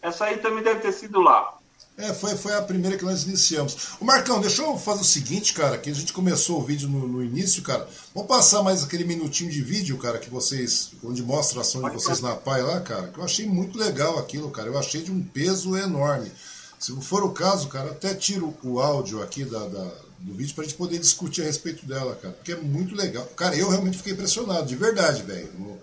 Essa 0.00 0.26
aí 0.26 0.38
também 0.38 0.62
deve 0.62 0.80
ter 0.80 0.92
sido 0.92 1.20
lá. 1.20 1.54
É, 1.98 2.12
foi, 2.14 2.34
foi 2.36 2.54
a 2.54 2.62
primeira 2.62 2.96
que 2.96 3.04
nós 3.04 3.24
iniciamos. 3.24 3.76
O 4.00 4.04
Marcão, 4.04 4.40
deixa 4.40 4.62
eu 4.62 4.78
fazer 4.78 5.02
o 5.02 5.04
seguinte, 5.04 5.52
cara, 5.52 5.76
que 5.76 5.90
a 5.90 5.94
gente 5.94 6.12
começou 6.12 6.58
o 6.58 6.64
vídeo 6.64 6.88
no, 6.88 7.06
no 7.06 7.22
início, 7.22 7.62
cara. 7.62 7.86
Vamos 8.14 8.28
passar 8.28 8.62
mais 8.62 8.82
aquele 8.82 9.04
minutinho 9.04 9.50
de 9.50 9.60
vídeo, 9.62 9.98
cara, 9.98 10.18
que 10.18 10.30
vocês. 10.30 10.90
onde 11.04 11.22
mostra 11.22 11.58
a 11.58 11.60
ação 11.60 11.82
de 11.82 11.94
vocês 11.94 12.20
na 12.20 12.34
PAI 12.34 12.62
lá, 12.62 12.80
cara, 12.80 13.08
que 13.08 13.18
eu 13.18 13.24
achei 13.24 13.46
muito 13.46 13.78
legal 13.78 14.18
aquilo, 14.18 14.50
cara. 14.50 14.68
Eu 14.68 14.78
achei 14.78 15.02
de 15.02 15.12
um 15.12 15.22
peso 15.22 15.76
enorme. 15.76 16.32
Se 16.78 16.92
for 17.02 17.22
o 17.24 17.30
caso, 17.30 17.68
cara, 17.68 17.90
até 17.90 18.14
tiro 18.14 18.56
o 18.64 18.80
áudio 18.80 19.22
aqui 19.22 19.44
da, 19.44 19.60
da- 19.68 19.92
do 20.18 20.34
vídeo 20.34 20.54
pra 20.54 20.64
gente 20.64 20.76
poder 20.76 20.98
discutir 20.98 21.42
a 21.42 21.44
respeito 21.44 21.84
dela, 21.84 22.16
cara. 22.20 22.32
Porque 22.34 22.52
é 22.52 22.56
muito 22.56 22.94
legal. 22.94 23.24
Cara, 23.36 23.54
eu 23.54 23.68
realmente 23.68 23.98
fiquei 23.98 24.14
impressionado, 24.14 24.66
de 24.66 24.76
verdade, 24.76 25.22
velho. 25.22 25.50
No- 25.58 25.78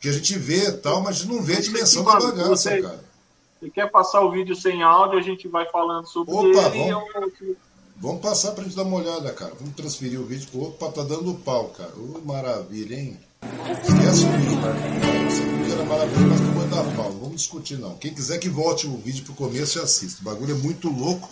Que 0.00 0.08
a 0.08 0.12
gente 0.12 0.38
vê 0.38 0.68
e 0.68 0.72
tal, 0.72 1.00
mas 1.02 1.16
a 1.16 1.18
gente 1.20 1.32
não 1.32 1.42
vê 1.42 1.54
a 1.54 1.60
dimensão 1.60 2.04
da 2.04 2.12
bagaça, 2.36 2.70
cara. 2.82 3.07
Se 3.60 3.70
quer 3.70 3.90
passar 3.90 4.20
o 4.22 4.30
vídeo 4.30 4.54
sem 4.54 4.82
áudio, 4.82 5.18
a 5.18 5.22
gente 5.22 5.48
vai 5.48 5.66
falando 5.70 6.06
sobre 6.06 6.32
Opa, 6.32 6.46
ele. 6.46 6.92
vamos. 6.92 7.32
eu- 7.40 7.56
Vamos 8.00 8.20
passar 8.22 8.52
pra 8.52 8.62
gente 8.62 8.76
dar 8.76 8.84
uma 8.84 8.98
olhada, 8.98 9.32
cara. 9.32 9.52
Vamos 9.58 9.74
transferir 9.74 10.20
o 10.20 10.24
vídeo. 10.24 10.46
Opa, 10.62 10.88
tá 10.92 11.02
dando 11.02 11.34
pau, 11.34 11.64
cara. 11.76 11.90
Ô, 11.96 12.20
maravilha, 12.24 12.94
hein? 12.94 13.18
Esquece 13.82 14.24
o 14.24 14.30
vídeo, 14.38 14.56
Marcos. 14.60 15.32
Esse 15.32 15.40
vídeo 15.42 15.72
era 15.72 15.84
maravilhoso, 15.84 16.28
mas 16.28 16.40
acabou 16.40 16.62
de 16.64 16.70
dar 16.70 16.96
pau. 16.96 17.12
Não 17.12 17.18
vamos 17.18 17.34
discutir, 17.36 17.76
não. 17.76 17.94
Quem 17.96 18.14
quiser 18.14 18.38
que 18.38 18.48
volte 18.48 18.86
o 18.86 18.96
vídeo 18.98 19.24
pro 19.24 19.34
começo 19.34 19.78
e 19.78 19.82
assista. 19.82 20.20
O 20.20 20.24
bagulho 20.24 20.54
é 20.54 20.58
muito 20.58 20.88
louco. 20.88 21.28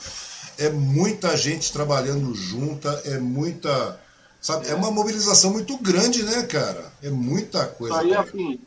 É 0.58 0.68
muita 0.68 1.36
gente 1.36 1.72
trabalhando 1.72 2.34
junta. 2.34 3.00
É 3.04 3.16
muita. 3.20 4.00
Sabe? 4.40 4.66
É 4.68 4.74
uma 4.74 4.90
mobilização 4.90 5.52
muito 5.52 5.76
grande, 5.78 6.24
né, 6.24 6.42
cara? 6.44 6.92
É 7.00 7.10
muita 7.10 7.64
coisa. 7.66 7.94
Isso 7.94 8.04
aí, 8.06 8.10
cara. 8.10 8.28
assim, 8.28 8.58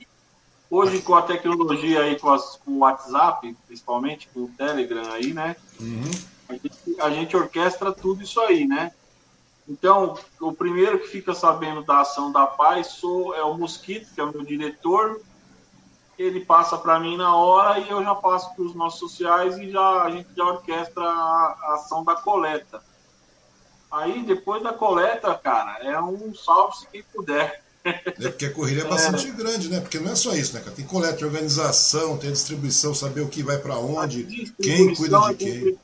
hoje 0.70 1.02
com 1.02 1.16
a 1.16 1.22
tecnologia 1.22 2.02
aí, 2.02 2.20
com, 2.20 2.30
as- 2.30 2.58
com 2.58 2.72
o 2.72 2.80
WhatsApp, 2.80 3.56
principalmente, 3.66 4.30
com 4.34 4.42
o 4.42 4.50
Telegram 4.50 5.12
aí, 5.12 5.34
né? 5.34 5.56
Uhum. 5.80 6.12
A 6.48 6.54
gente, 6.54 7.02
a 7.02 7.10
gente 7.10 7.38
orquestra 7.38 7.92
tudo 7.92 8.24
isso 8.24 8.40
aí, 8.42 8.68
né? 8.68 8.92
Então, 9.68 10.18
o 10.42 10.52
primeiro 10.52 11.00
que 11.00 11.08
fica 11.08 11.34
sabendo 11.34 11.84
da 11.84 12.02
ação 12.02 12.32
da 12.32 12.48
paz 12.48 12.88
sou, 12.88 13.36
é 13.36 13.44
o 13.44 13.56
Mosquito, 13.56 14.14
que 14.14 14.20
é 14.20 14.24
o 14.24 14.32
meu 14.32 14.44
diretor. 14.44 15.22
Ele 16.18 16.44
passa 16.44 16.78
para 16.78 17.00
mim 17.00 17.16
na 17.16 17.36
hora 17.36 17.80
e 17.80 17.90
eu 17.90 18.04
já 18.04 18.16
passo 18.16 18.54
para 18.56 18.64
os 18.66 18.74
nossos 18.76 19.00
sociais 19.00 19.58
e 19.58 19.70
já, 19.72 20.04
a 20.04 20.10
gente 20.10 20.28
já 20.36 20.44
orquestra 20.44 21.04
a, 21.04 21.58
a 21.62 21.74
ação 21.76 22.04
da 22.04 22.16
coleta. 22.16 22.84
Aí, 23.92 24.24
depois 24.24 24.62
da 24.62 24.74
coleta, 24.74 25.34
cara, 25.36 25.78
é 25.84 26.00
um 26.02 26.34
salve 26.34 26.78
se 26.78 26.88
quem 26.88 27.04
puder. 27.04 27.64
É 27.86 28.30
porque 28.30 28.46
a 28.46 28.54
corrida 28.54 28.82
é 28.82 28.86
bastante 28.86 29.32
grande, 29.32 29.70
né? 29.70 29.80
Porque 29.80 30.00
não 30.00 30.12
é 30.12 30.16
só 30.16 30.34
isso, 30.34 30.54
né, 30.54 30.60
cara? 30.60 30.76
Tem 30.76 30.86
coleta, 30.86 31.26
organização, 31.26 32.18
tem 32.18 32.32
distribuição, 32.32 32.94
saber 32.94 33.22
o 33.22 33.30
que 33.30 33.42
vai 33.44 33.58
pra 33.58 33.78
onde, 33.80 34.26
quem 34.62 34.94
cuida 34.94 35.20
de 35.20 35.32
é 35.32 35.34
quem. 35.36 35.80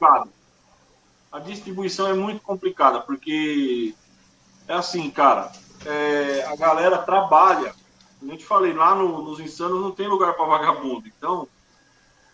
A 1.31 1.39
distribuição 1.39 2.07
é 2.07 2.13
muito 2.13 2.41
complicada, 2.41 3.01
porque 3.01 3.95
é 4.67 4.73
assim, 4.73 5.09
cara, 5.11 5.51
é, 5.85 6.43
a 6.45 6.55
galera 6.55 6.99
trabalha. 7.03 7.73
Como 8.19 8.31
eu 8.33 8.37
te 8.37 8.45
falei, 8.45 8.73
lá 8.73 8.95
no- 8.95 9.23
nos 9.23 9.39
insanos 9.39 9.81
não 9.81 9.93
tem 9.93 10.07
lugar 10.07 10.35
para 10.35 10.45
vagabundo. 10.47 11.07
Então, 11.07 11.47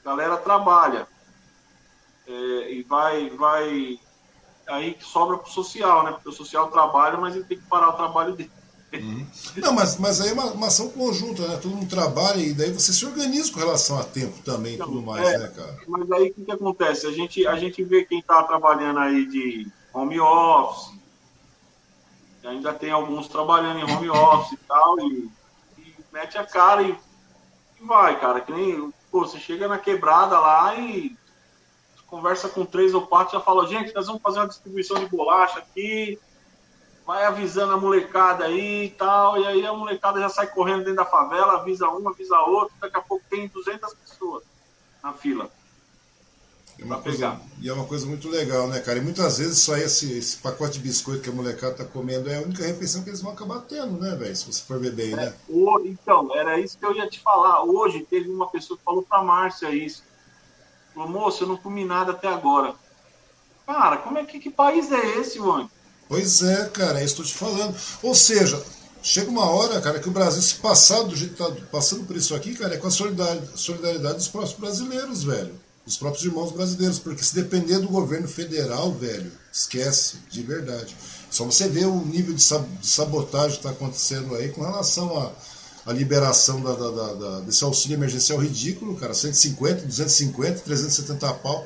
a 0.05 0.09
galera 0.09 0.37
trabalha. 0.37 1.07
É, 2.25 2.73
e 2.73 2.83
vai, 2.83 3.29
vai. 3.31 3.97
Aí 4.69 4.97
sobra 5.01 5.37
pro 5.37 5.49
social, 5.51 6.03
né? 6.03 6.11
Porque 6.13 6.29
o 6.29 6.33
social 6.33 6.69
trabalha, 6.71 7.17
mas 7.17 7.35
ele 7.35 7.45
tem 7.45 7.59
que 7.59 7.65
parar 7.67 7.89
o 7.89 7.97
trabalho 7.97 8.35
dele. 8.35 8.51
Não, 9.55 9.73
mas, 9.73 9.97
mas 9.97 10.19
aí 10.19 10.29
é 10.29 10.33
uma, 10.33 10.51
uma 10.51 10.67
ação 10.67 10.89
conjunta, 10.89 11.47
né? 11.47 11.57
Todo 11.61 11.75
mundo 11.75 11.89
trabalha 11.89 12.39
e 12.41 12.53
daí 12.53 12.71
você 12.73 12.91
se 12.91 13.05
organiza 13.05 13.51
com 13.51 13.59
relação 13.59 13.97
a 13.97 14.03
tempo 14.03 14.37
também 14.43 14.75
e 14.75 14.77
tudo 14.77 15.01
mais, 15.01 15.25
É. 15.27 15.37
né, 15.37 15.47
cara? 15.55 15.77
Mas 15.87 16.11
aí 16.11 16.29
o 16.29 16.33
que, 16.33 16.43
que 16.43 16.51
acontece? 16.51 17.07
A 17.07 17.11
gente, 17.11 17.47
a 17.47 17.55
gente 17.55 17.83
vê 17.83 18.03
quem 18.03 18.19
está 18.19 18.43
trabalhando 18.43 18.99
aí 18.99 19.25
de 19.25 19.71
home 19.93 20.19
office, 20.19 20.93
ainda 22.43 22.73
tem 22.73 22.91
alguns 22.91 23.27
trabalhando 23.27 23.79
em 23.79 23.83
home 23.83 24.09
office 24.09 24.53
e 24.53 24.57
tal, 24.67 24.99
e, 24.99 25.29
e 25.77 25.95
mete 26.11 26.37
a 26.37 26.45
cara 26.45 26.81
e, 26.81 26.91
e 26.91 27.85
vai, 27.85 28.19
cara. 28.19 28.41
Que 28.41 28.51
nem, 28.51 28.93
pô, 29.09 29.21
você 29.21 29.39
chega 29.39 29.67
na 29.69 29.77
quebrada 29.77 30.37
lá 30.37 30.75
e 30.75 31.15
conversa 32.07 32.49
com 32.49 32.65
três 32.65 32.93
ou 32.93 33.07
quatro, 33.07 33.37
já 33.37 33.39
fala, 33.39 33.65
gente, 33.67 33.95
nós 33.95 34.05
vamos 34.07 34.21
fazer 34.21 34.39
uma 34.39 34.47
distribuição 34.49 34.99
de 34.99 35.05
bolacha 35.05 35.59
aqui, 35.59 36.19
vai 37.05 37.25
avisando 37.25 37.73
a 37.73 37.77
molecada 37.77 38.45
aí 38.45 38.85
e 38.85 38.95
tal, 38.97 39.37
e 39.39 39.45
aí 39.47 39.65
a 39.65 39.73
molecada 39.73 40.19
já 40.19 40.29
sai 40.29 40.47
correndo 40.51 40.79
dentro 40.79 40.95
da 40.97 41.05
favela, 41.05 41.53
avisa 41.59 41.89
um, 41.89 42.07
avisa 42.09 42.39
outro, 42.41 42.75
daqui 42.81 42.97
a 42.97 43.01
pouco 43.01 43.25
tem 43.29 43.49
200 43.49 43.93
pessoas 43.95 44.43
na 45.03 45.13
fila. 45.13 45.51
É 46.79 46.83
uma 46.83 47.01
coisa, 47.01 47.19
pegar. 47.19 47.41
e 47.61 47.69
é 47.69 47.73
uma 47.73 47.85
coisa 47.87 48.05
muito 48.05 48.27
legal, 48.27 48.67
né, 48.67 48.79
cara? 48.81 48.97
E 48.97 49.01
muitas 49.01 49.37
vezes 49.37 49.59
só 49.63 49.77
esse, 49.77 50.17
esse 50.17 50.37
pacote 50.37 50.73
de 50.73 50.79
biscoito 50.79 51.21
que 51.21 51.29
a 51.29 51.33
molecada 51.33 51.75
tá 51.75 51.85
comendo 51.85 52.29
é 52.29 52.37
a 52.37 52.41
única 52.41 52.65
refeição 52.65 53.03
que 53.03 53.09
eles 53.09 53.21
vão 53.21 53.31
acabar 53.31 53.61
tendo, 53.61 53.99
né, 53.99 54.15
velho? 54.15 54.35
Se 54.35 54.45
você 54.51 54.63
for 54.63 54.79
ver 54.79 54.91
bem, 54.93 55.15
né? 55.15 55.33
O- 55.47 55.79
então, 55.85 56.33
era 56.35 56.59
isso 56.59 56.77
que 56.77 56.85
eu 56.85 56.93
ia 56.95 57.07
te 57.07 57.21
falar. 57.21 57.63
Hoje 57.63 58.05
teve 58.05 58.29
uma 58.29 58.49
pessoa 58.49 58.77
que 58.77 58.83
falou 58.83 59.05
pra 59.05 59.23
Márcia 59.23 59.69
isso. 59.73 60.03
Falou, 60.93 61.09
moço, 61.09 61.43
eu 61.43 61.47
não 61.47 61.57
comi 61.57 61.85
nada 61.85 62.13
até 62.13 62.27
agora. 62.29 62.77
Cara, 63.67 63.97
como 63.99 64.17
é 64.19 64.25
que, 64.25 64.39
que 64.39 64.51
país 64.51 64.91
é 64.91 65.19
esse, 65.19 65.39
mano? 65.39 65.71
Pois 66.11 66.41
é, 66.43 66.65
cara, 66.65 66.99
é 66.99 67.05
isso 67.05 67.15
que 67.15 67.21
eu 67.21 67.25
te 67.25 67.33
falando. 67.33 67.73
Ou 68.03 68.13
seja, 68.13 68.61
chega 69.01 69.29
uma 69.31 69.45
hora, 69.49 69.79
cara, 69.79 69.97
que 69.97 70.09
o 70.09 70.11
Brasil, 70.11 70.41
se 70.41 70.55
passar 70.55 71.03
do 71.03 71.15
jeito 71.15 71.35
que 71.35 71.37
tá 71.41 71.49
passando 71.71 72.03
por 72.05 72.17
isso 72.17 72.35
aqui, 72.35 72.53
cara, 72.53 72.73
é 72.73 72.77
com 72.77 72.87
a 72.87 72.91
solidariedade, 72.91 73.49
solidariedade 73.57 74.15
dos 74.15 74.27
próprios 74.27 74.59
brasileiros, 74.59 75.23
velho. 75.23 75.53
Dos 75.85 75.95
próprios 75.95 76.25
irmãos 76.25 76.51
brasileiros. 76.51 76.99
Porque 76.99 77.23
se 77.23 77.33
depender 77.33 77.79
do 77.79 77.87
governo 77.87 78.27
federal, 78.27 78.91
velho, 78.91 79.31
esquece, 79.53 80.17
de 80.29 80.43
verdade. 80.43 80.93
Só 81.29 81.45
você 81.45 81.69
vê 81.69 81.85
o 81.85 81.95
nível 82.05 82.33
de 82.33 82.43
sab- 82.43 82.67
de 82.81 82.87
sabotagem 82.87 83.51
que 83.51 83.57
está 83.59 83.69
acontecendo 83.69 84.35
aí 84.35 84.49
com 84.49 84.63
relação 84.63 85.17
à 85.17 85.31
à 85.83 85.91
liberação 85.93 86.61
da- 86.61 86.75
da- 86.75 87.13
da- 87.13 87.39
desse 87.39 87.63
auxílio 87.63 87.95
emergencial 87.95 88.37
ridículo, 88.37 88.95
cara. 88.97 89.13
150, 89.15 89.83
250, 89.87 90.59
370 90.59 91.33
pau. 91.33 91.65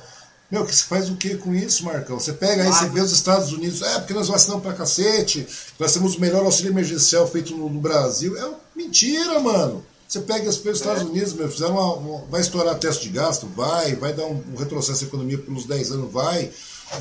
Meu, 0.52 0.64
que 0.66 0.76
você 0.76 0.84
faz 0.84 1.10
o 1.10 1.16
que 1.16 1.36
com 1.38 1.54
isso, 1.56 1.84
Marcão? 1.84 2.20
Você 2.20 2.32
pega 2.34 2.64
aí, 2.64 2.72
você 2.72 2.88
vê 2.90 3.02
os 3.02 3.12
Estados 3.12 3.52
Unidos, 3.52 3.82
é 3.82 4.00
porque 4.00 4.14
nós 4.14 4.28
vacinamos 4.28 4.64
pra 4.64 4.74
cacete, 4.74 5.46
nós 5.80 5.92
temos 5.94 6.16
o 6.16 6.22
melhor 6.22 6.44
auxílio 6.46 6.72
emergencial 6.72 7.28
feito 7.28 7.56
no, 7.58 7.68
no 7.70 7.80
Brasil. 7.82 8.38
É 8.38 8.52
mentira, 8.76 9.40
mano. 9.40 9.84
Você 10.08 10.20
pega 10.22 10.48
os 10.48 10.58
pelos 10.58 10.78
Estados 10.80 11.02
Unidos, 11.02 11.34
meu, 11.34 11.50
fizeram 11.50 11.74
uma, 11.74 11.94
uma- 11.96 12.26
vai 12.30 12.40
estourar 12.42 12.76
teto 12.78 13.00
de 13.02 13.10
gasto? 13.10 13.48
Vai, 13.56 13.96
vai 13.96 14.14
dar 14.14 14.26
um, 14.26 14.42
um 14.54 14.56
retrocesso 14.56 15.04
à 15.04 15.08
economia 15.08 15.38
pelos 15.40 15.66
10 15.66 15.92
anos? 15.92 16.14
Vai. 16.14 16.52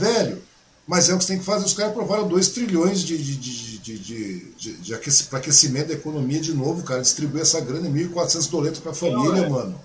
Velho, 0.01 0.43
mas 0.87 1.11
é 1.11 1.15
o 1.15 1.19
que 1.19 1.25
você 1.25 1.33
tem 1.35 1.39
que 1.39 1.45
fazer. 1.45 1.67
Os 1.67 1.75
caras 1.75 1.93
aprovaram 1.93 2.27
2 2.27 2.49
trilhões 2.49 3.01
de, 3.03 3.19
de, 3.19 3.37
de, 3.37 3.79
de, 3.79 3.99
de, 3.99 4.39
de, 4.59 4.73
de 4.79 4.95
aquecimento 4.95 5.89
da 5.89 5.95
economia 5.95 6.41
de 6.41 6.55
novo, 6.55 6.83
cara. 6.83 7.03
Distribuir 7.03 7.43
essa 7.43 7.61
grana 7.61 7.87
em 7.87 7.93
1.400 8.09 8.49
doletos 8.51 8.81
pra 8.81 8.95
família, 8.95 9.33
Não, 9.33 9.45
é. 9.45 9.49
mano. 9.51 9.81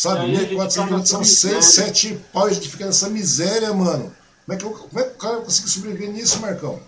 Sabe, 0.00 0.20
aí 0.26 0.36
a 0.36 0.40
gente 0.40 0.54
1.400 0.54 0.74
tá 0.76 0.86
doletos 0.86 1.10
são 1.10 1.18
nessa 1.20 1.34
6, 1.34 1.54
miséria. 1.56 1.62
7 1.92 2.20
pau 2.32 2.46
e 2.46 2.50
a 2.50 2.54
gente 2.54 2.68
fica 2.68 2.86
nessa 2.86 3.08
miséria, 3.08 3.74
mano. 3.74 4.12
Como 4.46 4.54
é 4.54 4.56
que, 4.56 4.64
eu- 4.64 4.70
como 4.70 5.00
é 5.00 5.02
que 5.02 5.10
o 5.14 5.18
cara 5.18 5.36
consegue 5.38 5.68
sobreviver 5.68 6.10
nisso, 6.12 6.38
Marcão? 6.38 6.78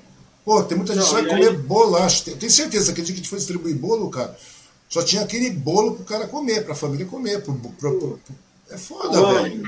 Pô, 0.44 0.62
tem 0.62 0.76
muita 0.78 0.94
gente 0.94 1.06
que 1.06 1.12
vai 1.14 1.26
comer 1.26 1.48
aí- 1.48 1.56
bolacha. 1.56 2.22
Tenho 2.24 2.36
tenho 2.36 2.52
certeza 2.52 2.92
que 2.92 3.00
a 3.00 3.04
dia 3.04 3.12
que 3.12 3.20
a 3.20 3.22
gente 3.22 3.28
foi 3.28 3.38
distribuir 3.38 3.74
bolo, 3.74 4.08
cara, 4.10 4.36
só 4.88 5.02
tinha 5.02 5.22
aquele 5.22 5.50
bolo 5.50 5.96
pro 5.96 6.04
cara 6.04 6.28
comer, 6.28 6.64
pra 6.64 6.74
família 6.76 7.04
comer. 7.04 7.42
Pro, 7.42 7.52
pro- 7.54 7.70
pro- 7.72 7.98
pro- 7.98 8.20
É 8.70 8.78
foda, 8.78 9.20
Ô, 9.20 9.34
velho. 9.42 9.60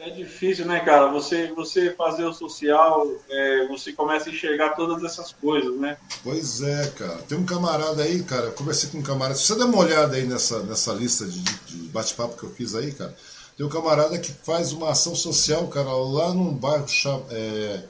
É 0.00 0.10
difícil, 0.10 0.64
né, 0.64 0.78
cara? 0.80 1.08
Você, 1.08 1.52
você 1.52 1.90
fazer 1.92 2.24
o 2.24 2.32
social, 2.32 3.10
é, 3.28 3.66
você 3.66 3.92
começa 3.92 4.30
a 4.30 4.32
enxergar 4.32 4.70
todas 4.70 5.02
essas 5.02 5.32
coisas, 5.32 5.76
né? 5.78 5.96
Pois 6.22 6.62
é, 6.62 6.86
cara. 6.96 7.18
Tem 7.28 7.36
um 7.36 7.44
camarada 7.44 8.02
aí, 8.02 8.22
cara. 8.22 8.46
Eu 8.46 8.52
conversei 8.52 8.90
com 8.90 8.98
um 8.98 9.02
camarada. 9.02 9.36
Se 9.36 9.46
você 9.46 9.56
der 9.56 9.64
uma 9.64 9.78
olhada 9.78 10.16
aí 10.16 10.24
nessa, 10.24 10.62
nessa 10.62 10.92
lista 10.92 11.26
de, 11.26 11.42
de 11.42 11.76
bate-papo 11.88 12.36
que 12.36 12.44
eu 12.44 12.50
fiz 12.50 12.76
aí, 12.76 12.92
cara, 12.92 13.14
tem 13.56 13.66
um 13.66 13.68
camarada 13.68 14.16
que 14.18 14.30
faz 14.30 14.72
uma 14.72 14.90
ação 14.90 15.16
social, 15.16 15.66
cara, 15.66 15.90
lá 15.90 16.32
num 16.32 16.54
bairro 16.54 16.86
é, 17.30 17.82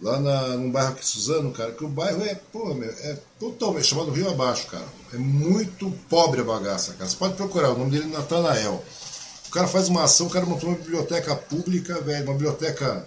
lá 0.00 0.18
na, 0.20 0.48
num 0.56 0.70
bairro 0.70 0.92
aqui 0.92 1.04
Suzano, 1.04 1.52
cara, 1.52 1.72
que 1.72 1.84
o 1.84 1.88
bairro 1.88 2.22
é, 2.22 2.34
pô, 2.52 2.72
meu, 2.74 2.88
é 2.88 3.18
totalmente 3.38 3.86
chamado 3.86 4.10
Rio 4.10 4.30
Abaixo, 4.30 4.66
cara. 4.68 4.86
É 5.12 5.16
muito 5.16 5.90
pobre 6.08 6.40
a 6.40 6.44
bagaça, 6.44 6.94
cara. 6.94 7.08
Você 7.08 7.16
pode 7.16 7.34
procurar, 7.34 7.70
o 7.70 7.78
nome 7.78 7.90
dele 7.90 8.04
é 8.04 8.16
Natanael. 8.16 8.82
O 9.48 9.50
cara 9.50 9.66
faz 9.66 9.88
uma 9.88 10.04
ação, 10.04 10.26
o 10.26 10.30
cara 10.30 10.44
montou 10.44 10.68
uma 10.68 10.78
biblioteca 10.78 11.34
pública, 11.34 12.00
velho, 12.00 12.24
uma 12.24 12.34
biblioteca. 12.34 13.06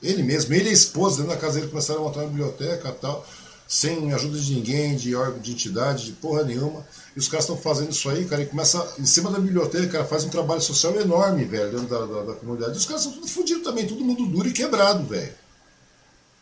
Ele 0.00 0.22
mesmo, 0.22 0.54
ele 0.54 0.66
e 0.66 0.70
a 0.70 0.72
esposa, 0.72 1.18
dentro 1.18 1.34
da 1.34 1.40
casa 1.40 1.58
dele, 1.58 1.68
começaram 1.68 2.00
a 2.00 2.04
montar 2.04 2.20
uma 2.20 2.28
biblioteca 2.28 2.92
tal, 2.92 3.26
sem 3.68 4.12
ajuda 4.12 4.38
de 4.38 4.54
ninguém, 4.54 4.96
de 4.96 5.14
órgão, 5.14 5.40
de 5.40 5.52
entidade, 5.52 6.06
de 6.06 6.12
porra 6.12 6.44
nenhuma. 6.44 6.86
E 7.14 7.18
os 7.18 7.28
caras 7.28 7.44
estão 7.44 7.56
fazendo 7.56 7.90
isso 7.90 8.08
aí, 8.08 8.24
cara, 8.24 8.42
e 8.42 8.46
começa, 8.46 8.94
em 8.98 9.04
cima 9.04 9.30
da 9.30 9.38
biblioteca, 9.38 9.88
cara, 9.88 10.04
faz 10.04 10.24
um 10.24 10.28
trabalho 10.28 10.60
social 10.60 10.94
enorme, 10.98 11.44
velho, 11.44 11.72
dentro 11.72 11.86
da, 11.88 12.06
da, 12.06 12.22
da 12.22 12.34
comunidade. 12.34 12.74
E 12.74 12.78
os 12.78 12.86
caras 12.86 13.02
são 13.02 13.12
tudo 13.12 13.26
fodidos 13.26 13.64
também, 13.64 13.86
todo 13.86 14.04
mundo 14.04 14.26
duro 14.26 14.48
e 14.48 14.52
quebrado, 14.52 15.04
velho. 15.06 15.34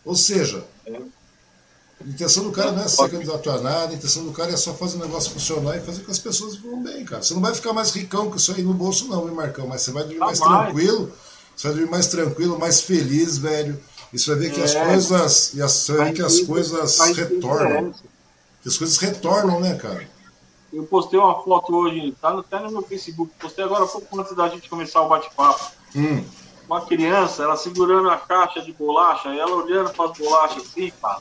Ou 0.05 0.15
seja, 0.15 0.65
a 2.09 2.11
intenção 2.11 2.45
do 2.45 2.53
cara 2.53 2.73
não 2.73 2.83
é 2.83 2.89
ser 2.89 3.11
candidato 3.11 3.51
a 3.51 3.61
nada, 3.61 3.93
a 3.93 3.95
intenção 3.95 4.25
do 4.25 4.33
cara 4.33 4.51
é 4.51 4.57
só 4.57 4.73
fazer 4.73 4.97
o 4.97 5.01
negócio 5.01 5.31
funcionar 5.31 5.77
e 5.77 5.81
fazer 5.81 6.01
com 6.01 6.07
que 6.07 6.11
as 6.11 6.19
pessoas 6.19 6.57
vão 6.57 6.83
bem, 6.83 7.05
cara. 7.05 7.23
Você 7.23 7.35
não 7.35 7.43
vai 7.43 7.55
ficar 7.55 7.75
mais 7.75 7.91
ricão 7.91 8.31
com 8.31 8.37
isso 8.37 8.51
aí 8.53 8.63
no 8.63 8.73
bolso, 8.73 9.07
não, 9.09 9.27
viu, 9.27 9.35
Marcão? 9.35 9.67
Mas 9.67 9.83
você 9.83 9.93
vai 9.93 10.05
dormir 10.05 10.19
mais 10.19 10.41
tranquilo, 10.41 11.13
você 11.55 11.69
vai 11.69 11.77
dormir 11.77 11.91
mais 11.91 12.07
tranquilo, 12.07 12.59
mais 12.59 12.81
feliz, 12.81 13.37
velho. 13.37 13.79
E 14.11 14.19
você 14.19 14.31
vai 14.31 14.39
ver 14.41 14.53
que 14.55 14.61
é, 14.61 14.65
as 14.65 14.75
coisas. 14.75 15.55
E 15.55 15.63
as, 15.63 15.73
você 15.73 15.93
vai 15.93 16.07
ver 16.07 16.13
que 16.15 16.23
as 16.23 16.41
coisas 16.41 16.99
retornam. 16.99 17.93
Que 18.63 18.69
as 18.69 18.79
coisas 18.79 18.97
retornam, 18.97 19.61
né, 19.61 19.75
cara? 19.75 20.09
Eu 20.73 20.85
postei 20.85 21.19
uma 21.19 21.43
foto 21.43 21.77
hoje, 21.77 22.15
tá 22.23 22.31
até 22.39 22.59
no 22.61 22.71
meu 22.71 22.83
Facebook, 22.83 23.33
postei 23.39 23.65
agora 23.65 23.87
pouco 23.87 24.19
antes 24.19 24.35
da 24.35 24.49
gente 24.49 24.69
começar 24.69 25.03
o 25.03 25.09
bate-papo. 25.09 25.73
Hum. 25.95 26.25
Uma 26.67 26.81
criança, 26.87 27.43
ela 27.43 27.57
segurando 27.57 28.09
a 28.09 28.17
caixa 28.17 28.63
de 28.63 28.73
bolacha, 28.73 29.29
e 29.29 29.39
ela 29.39 29.57
olhando 29.57 29.91
para 29.91 30.11
as 30.11 30.17
bolachas 30.17 30.63
assim, 30.63 30.91
cara 31.03 31.21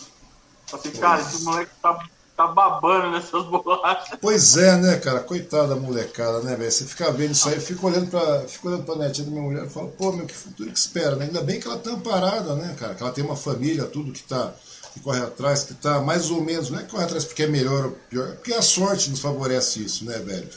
Assim, 0.72 0.92
cara, 0.92 1.22
esse 1.22 1.44
moleque 1.44 1.72
tá, 1.82 1.98
tá 2.36 2.48
babando 2.48 3.12
nessas 3.12 3.46
bolachas. 3.46 4.20
Pois 4.22 4.58
é, 4.58 4.76
né, 4.78 4.98
cara? 4.98 5.22
Coitada 5.22 5.70
da 5.70 5.76
molecada, 5.76 6.42
né, 6.42 6.56
velho? 6.56 6.72
Você 6.72 6.86
fica 6.86 7.12
vendo 7.12 7.32
isso 7.32 7.48
aí, 7.48 7.56
eu 7.56 7.62
fico 7.62 7.88
olhando 7.88 8.10
pra, 8.10 8.42
fico 8.42 8.68
olhando 8.68 8.84
pra 8.84 8.96
netinha 8.96 9.26
da 9.26 9.32
minha 9.32 9.44
mulher 9.44 9.66
e 9.66 9.70
falo, 9.70 9.88
pô, 9.90 10.12
meu, 10.12 10.26
que 10.26 10.34
futuro 10.34 10.70
que 10.70 10.78
espera, 10.78 11.16
né? 11.16 11.26
Ainda 11.26 11.42
bem 11.42 11.60
que 11.60 11.68
ela 11.68 11.78
tá 11.78 11.92
amparada, 11.92 12.56
né, 12.56 12.76
cara? 12.78 12.96
Que 12.96 13.04
ela 13.04 13.12
tem 13.12 13.24
uma 13.24 13.38
família, 13.38 13.86
tudo 13.86 14.12
que 14.12 14.24
tá. 14.24 14.54
Que 14.94 15.00
corre 15.00 15.22
atrás, 15.22 15.64
que 15.64 15.74
tá 15.76 16.02
mais 16.02 16.30
ou 16.32 16.42
menos, 16.42 16.70
não 16.70 16.80
é 16.80 16.84
que 16.84 16.90
corre 16.90 17.04
atrás 17.06 17.24
porque 17.24 17.44
é 17.44 17.48
melhor 17.48 17.86
ou 17.86 17.92
pior, 18.10 18.30
é 18.30 18.32
porque 18.32 18.54
a 18.54 18.62
sorte 18.62 19.10
nos 19.10 19.20
favorece 19.20 19.84
isso, 19.84 20.04
né, 20.06 20.18
velho? 20.20 20.50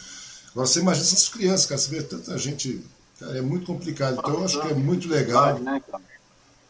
Agora 0.51 0.67
você 0.67 0.81
imagina 0.81 1.07
essas 1.07 1.29
crianças, 1.29 1.67
cara, 1.67 1.81
você 1.81 1.91
vê 1.91 2.03
tanta 2.03 2.37
gente. 2.37 2.85
Cara, 3.21 3.39
é 3.39 3.43
muito 3.43 3.67
complicado. 3.67 4.19
Então 4.19 4.35
eu 4.35 4.45
acho 4.45 4.61
que 4.61 4.69
é 4.69 4.75
muito 4.75 5.09
legal. 5.09 5.59
Né, 5.59 5.81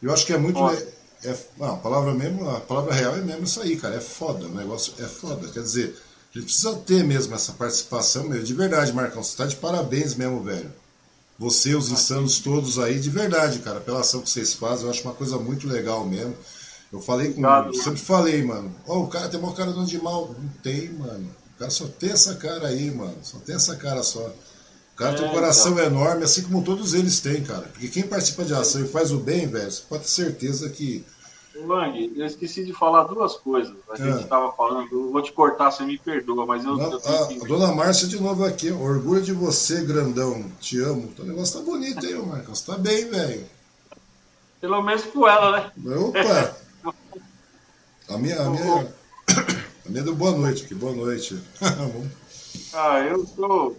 eu 0.02 0.12
acho 0.12 0.26
que 0.26 0.32
é 0.32 0.38
muito 0.38 0.62
legal 0.62 0.99
é, 1.24 1.36
não, 1.58 1.74
a 1.74 1.76
palavra 1.76 2.14
mesmo, 2.14 2.48
a 2.48 2.60
palavra 2.60 2.94
real 2.94 3.14
é 3.14 3.20
mesmo 3.20 3.44
isso 3.44 3.60
aí, 3.60 3.76
cara. 3.76 3.96
É 3.96 4.00
foda, 4.00 4.46
o 4.46 4.54
negócio 4.54 4.94
é 4.98 5.06
foda. 5.06 5.48
Quer 5.48 5.62
dizer, 5.62 5.96
a 6.34 6.38
gente 6.38 6.46
precisa 6.46 6.74
ter 6.76 7.04
mesmo 7.04 7.34
essa 7.34 7.52
participação 7.52 8.28
mesmo. 8.28 8.44
De 8.44 8.54
verdade, 8.54 8.92
Marcão, 8.92 9.22
você 9.22 9.36
tá 9.36 9.46
de 9.46 9.56
parabéns 9.56 10.14
mesmo, 10.14 10.42
velho. 10.42 10.72
Você, 11.38 11.74
os 11.74 11.90
insanos 11.90 12.38
todos 12.38 12.78
aí, 12.78 13.00
de 13.00 13.08
verdade, 13.08 13.60
cara, 13.60 13.80
pela 13.80 14.00
ação 14.00 14.20
que 14.20 14.28
vocês 14.28 14.52
fazem, 14.52 14.84
eu 14.84 14.90
acho 14.90 15.02
uma 15.02 15.14
coisa 15.14 15.38
muito 15.38 15.66
legal 15.66 16.06
mesmo. 16.06 16.36
Eu 16.92 17.00
falei 17.00 17.32
com. 17.32 17.42
Sempre 17.72 18.00
falei, 18.00 18.42
mano. 18.42 18.74
Ó, 18.86 18.98
oh, 18.98 19.02
o 19.04 19.08
cara 19.08 19.28
tem 19.28 19.38
uma 19.38 19.54
cara 19.54 19.72
de 19.72 20.02
mal. 20.02 20.34
Não 20.38 20.48
tem, 20.62 20.90
mano. 20.92 21.30
O 21.54 21.58
cara 21.58 21.70
só 21.70 21.86
tem 21.86 22.10
essa 22.10 22.34
cara 22.34 22.68
aí, 22.68 22.90
mano. 22.90 23.16
Só 23.22 23.38
tem 23.38 23.54
essa 23.54 23.76
cara 23.76 24.02
só. 24.02 24.32
O 25.00 25.02
cara 25.02 25.14
é, 25.14 25.16
tem 25.16 25.26
um 25.26 25.32
coração 25.32 25.72
então. 25.72 25.86
enorme, 25.86 26.24
assim 26.24 26.42
como 26.42 26.62
todos 26.62 26.92
eles 26.92 27.20
têm, 27.20 27.42
cara. 27.42 27.62
Porque 27.62 27.88
quem 27.88 28.02
participa 28.02 28.44
de 28.44 28.52
ação 28.52 28.84
e 28.84 28.86
faz 28.86 29.10
o 29.10 29.16
bem, 29.16 29.46
velho, 29.46 29.70
você 29.70 29.82
pode 29.88 30.02
ter 30.02 30.10
certeza 30.10 30.68
que 30.68 31.02
Lang, 31.54 32.12
eu 32.14 32.26
esqueci 32.26 32.64
de 32.66 32.72
falar 32.74 33.04
duas 33.04 33.34
coisas. 33.36 33.74
A 33.90 33.96
gente 33.96 34.22
estava 34.22 34.48
é. 34.48 34.52
falando, 34.52 34.88
eu 34.92 35.10
vou 35.10 35.22
te 35.22 35.32
cortar, 35.32 35.70
você 35.70 35.84
me 35.84 35.98
perdoa, 35.98 36.44
mas 36.44 36.64
eu. 36.64 36.78
Eu 36.78 36.98
a, 36.98 37.26
que... 37.26 37.38
Dona 37.46 37.72
Márcia 37.74 38.06
de 38.08 38.20
novo 38.20 38.44
aqui, 38.44 38.70
orgulho 38.70 39.22
de 39.22 39.32
você, 39.32 39.84
grandão. 39.84 40.44
Te 40.60 40.78
amo. 40.80 41.10
O 41.18 41.24
negócio 41.24 41.58
tá 41.58 41.64
bonito, 41.64 42.04
hein, 42.04 42.22
Marcos? 42.26 42.60
Tá 42.60 42.76
bem, 42.76 43.08
velho. 43.08 43.44
Pelo 44.60 44.82
menos 44.82 45.02
com 45.04 45.26
ela, 45.26 45.72
né? 45.76 45.96
Opa! 45.96 46.56
A 48.08 48.18
minha, 48.18 48.40
a 48.40 48.50
minha, 48.50 48.92
a 49.86 49.88
minha 49.88 50.02
deu 50.02 50.16
boa 50.16 50.32
noite 50.32 50.64
aqui, 50.64 50.74
boa 50.74 50.92
noite. 50.92 51.40
ah, 52.74 52.98
eu 52.98 53.24
sou. 53.24 53.76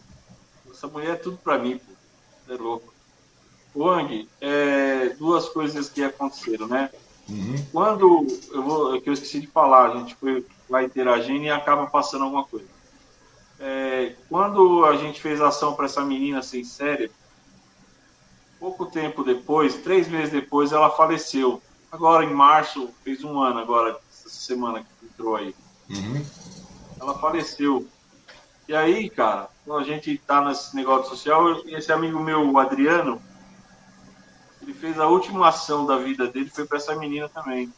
Essa 0.82 0.88
mulher 0.88 1.12
é 1.12 1.16
tudo 1.16 1.38
pra 1.38 1.60
mim, 1.60 1.78
pô. 1.78 2.52
É 2.52 2.58
louco. 2.58 2.92
Wang, 3.76 4.28
é, 4.42 5.10
duas 5.10 5.48
coisas 5.48 5.88
que 5.88 6.04
aconteceram, 6.04 6.66
né? 6.66 6.90
Uhum. 7.30 7.64
Quando 7.72 8.28
eu 8.52 8.64
vou, 8.64 8.96
é 8.96 9.00
que 9.00 9.08
eu 9.08 9.14
esqueci 9.14 9.42
de 9.42 9.46
falar, 9.46 9.92
a 9.92 10.00
gente 10.00 10.16
foi 10.16 10.44
lá 10.68 10.84
interagindo 10.84 11.44
e 11.44 11.52
acaba 11.52 11.86
passando 11.86 12.24
alguma 12.24 12.46
coisa. 12.46 12.66
É, 13.60 14.16
quando 14.28 14.84
a 14.84 14.98
gente 14.98 15.22
fez 15.22 15.40
ação 15.40 15.76
para 15.76 15.86
essa 15.86 16.02
menina 16.02 16.42
sem 16.42 16.64
série, 16.64 17.12
pouco 18.60 18.88
tempo 18.88 19.24
depois, 19.24 19.76
três 19.76 20.08
meses 20.08 20.32
depois, 20.32 20.72
ela 20.72 20.90
faleceu. 20.90 21.62
Agora 21.92 22.26
em 22.26 22.34
março, 22.34 22.90
fez 23.04 23.24
um 23.24 23.40
ano 23.40 23.60
agora, 23.60 24.00
essa 24.12 24.30
semana 24.30 24.80
que 24.80 25.06
entrou 25.06 25.36
aí. 25.36 25.54
Uhum. 25.92 26.26
Ela 27.00 27.20
faleceu. 27.20 27.88
E 28.68 28.76
aí, 28.76 29.10
cara, 29.10 29.50
quando 29.66 29.82
a 29.82 29.84
gente 29.84 30.18
tá 30.20 30.42
nesse 30.42 30.76
negócio 30.76 31.10
social, 31.10 31.62
esse 31.68 31.92
amigo 31.92 32.20
meu, 32.20 32.50
o 32.50 32.58
Adriano, 32.58 33.22
ele 34.62 34.74
fez 34.74 35.00
a 35.00 35.08
última 35.08 35.48
ação 35.48 35.86
da 35.86 35.98
vida 35.98 36.28
dele, 36.28 36.50
foi 36.50 36.66
para 36.66 36.78
essa 36.78 36.96
menina 36.96 37.28
também. 37.28 37.72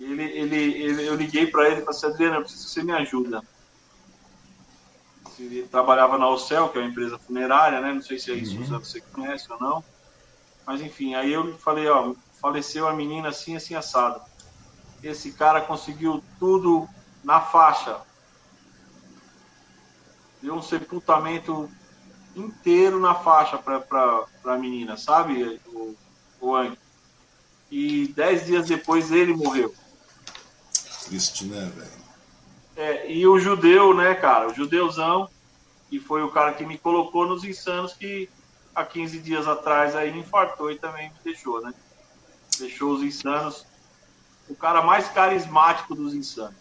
Ele, 0.00 0.22
ele, 0.22 0.82
ele 0.82 1.06
eu 1.06 1.14
liguei 1.14 1.46
para 1.46 1.68
ele 1.68 1.80
e 1.80 1.84
falei 1.84 1.90
assim, 1.90 2.06
Adriano, 2.06 2.36
eu 2.36 2.42
preciso 2.42 2.64
que 2.64 2.70
você 2.72 2.82
me 2.82 2.92
ajuda. 2.92 3.42
Ele 5.38 5.62
trabalhava 5.62 6.18
na 6.18 6.28
Ocel, 6.28 6.68
que 6.68 6.78
é 6.78 6.80
uma 6.80 6.90
empresa 6.90 7.18
funerária, 7.18 7.80
né? 7.80 7.92
Não 7.92 8.02
sei 8.02 8.18
se 8.18 8.30
é 8.30 8.34
isso 8.34 8.56
uhum. 8.56 8.78
você 8.78 9.00
conhece 9.00 9.50
ou 9.52 9.58
não. 9.58 9.84
Mas 10.66 10.80
enfim, 10.80 11.14
aí 11.14 11.32
eu 11.32 11.56
falei, 11.58 11.88
ó, 11.88 12.14
faleceu 12.40 12.88
a 12.88 12.92
menina 12.92 13.28
assim, 13.28 13.56
assim, 13.56 13.74
assado. 13.74 14.20
Esse 15.02 15.32
cara 15.32 15.60
conseguiu 15.60 16.22
tudo 16.38 16.88
na 17.22 17.40
faixa. 17.40 18.00
Deu 20.44 20.56
um 20.56 20.62
sepultamento 20.62 21.70
inteiro 22.36 23.00
na 23.00 23.14
faixa 23.14 23.56
para 23.56 24.26
a 24.44 24.58
menina, 24.58 24.94
sabe, 24.94 25.58
o, 25.68 25.96
o 26.38 26.54
Ang? 26.54 26.78
E 27.70 28.08
dez 28.08 28.44
dias 28.44 28.66
depois 28.66 29.10
ele 29.10 29.32
morreu. 29.32 29.74
Triste, 31.06 31.46
né, 31.46 31.72
velho? 31.74 32.04
É, 32.76 33.10
e 33.10 33.26
o 33.26 33.38
judeu, 33.38 33.94
né, 33.94 34.14
cara, 34.14 34.48
o 34.48 34.54
judeuzão, 34.54 35.30
que 35.88 35.98
foi 35.98 36.22
o 36.22 36.30
cara 36.30 36.52
que 36.52 36.66
me 36.66 36.76
colocou 36.76 37.26
nos 37.26 37.42
insanos, 37.42 37.94
que 37.94 38.28
há 38.74 38.84
15 38.84 39.20
dias 39.20 39.48
atrás 39.48 39.96
aí 39.96 40.10
infartou 40.10 40.70
e 40.70 40.78
também 40.78 41.08
me 41.08 41.16
deixou, 41.24 41.62
né? 41.62 41.72
Deixou 42.58 42.92
os 42.92 43.02
insanos. 43.02 43.64
O 44.46 44.54
cara 44.54 44.82
mais 44.82 45.08
carismático 45.08 45.94
dos 45.94 46.12
insanos. 46.12 46.54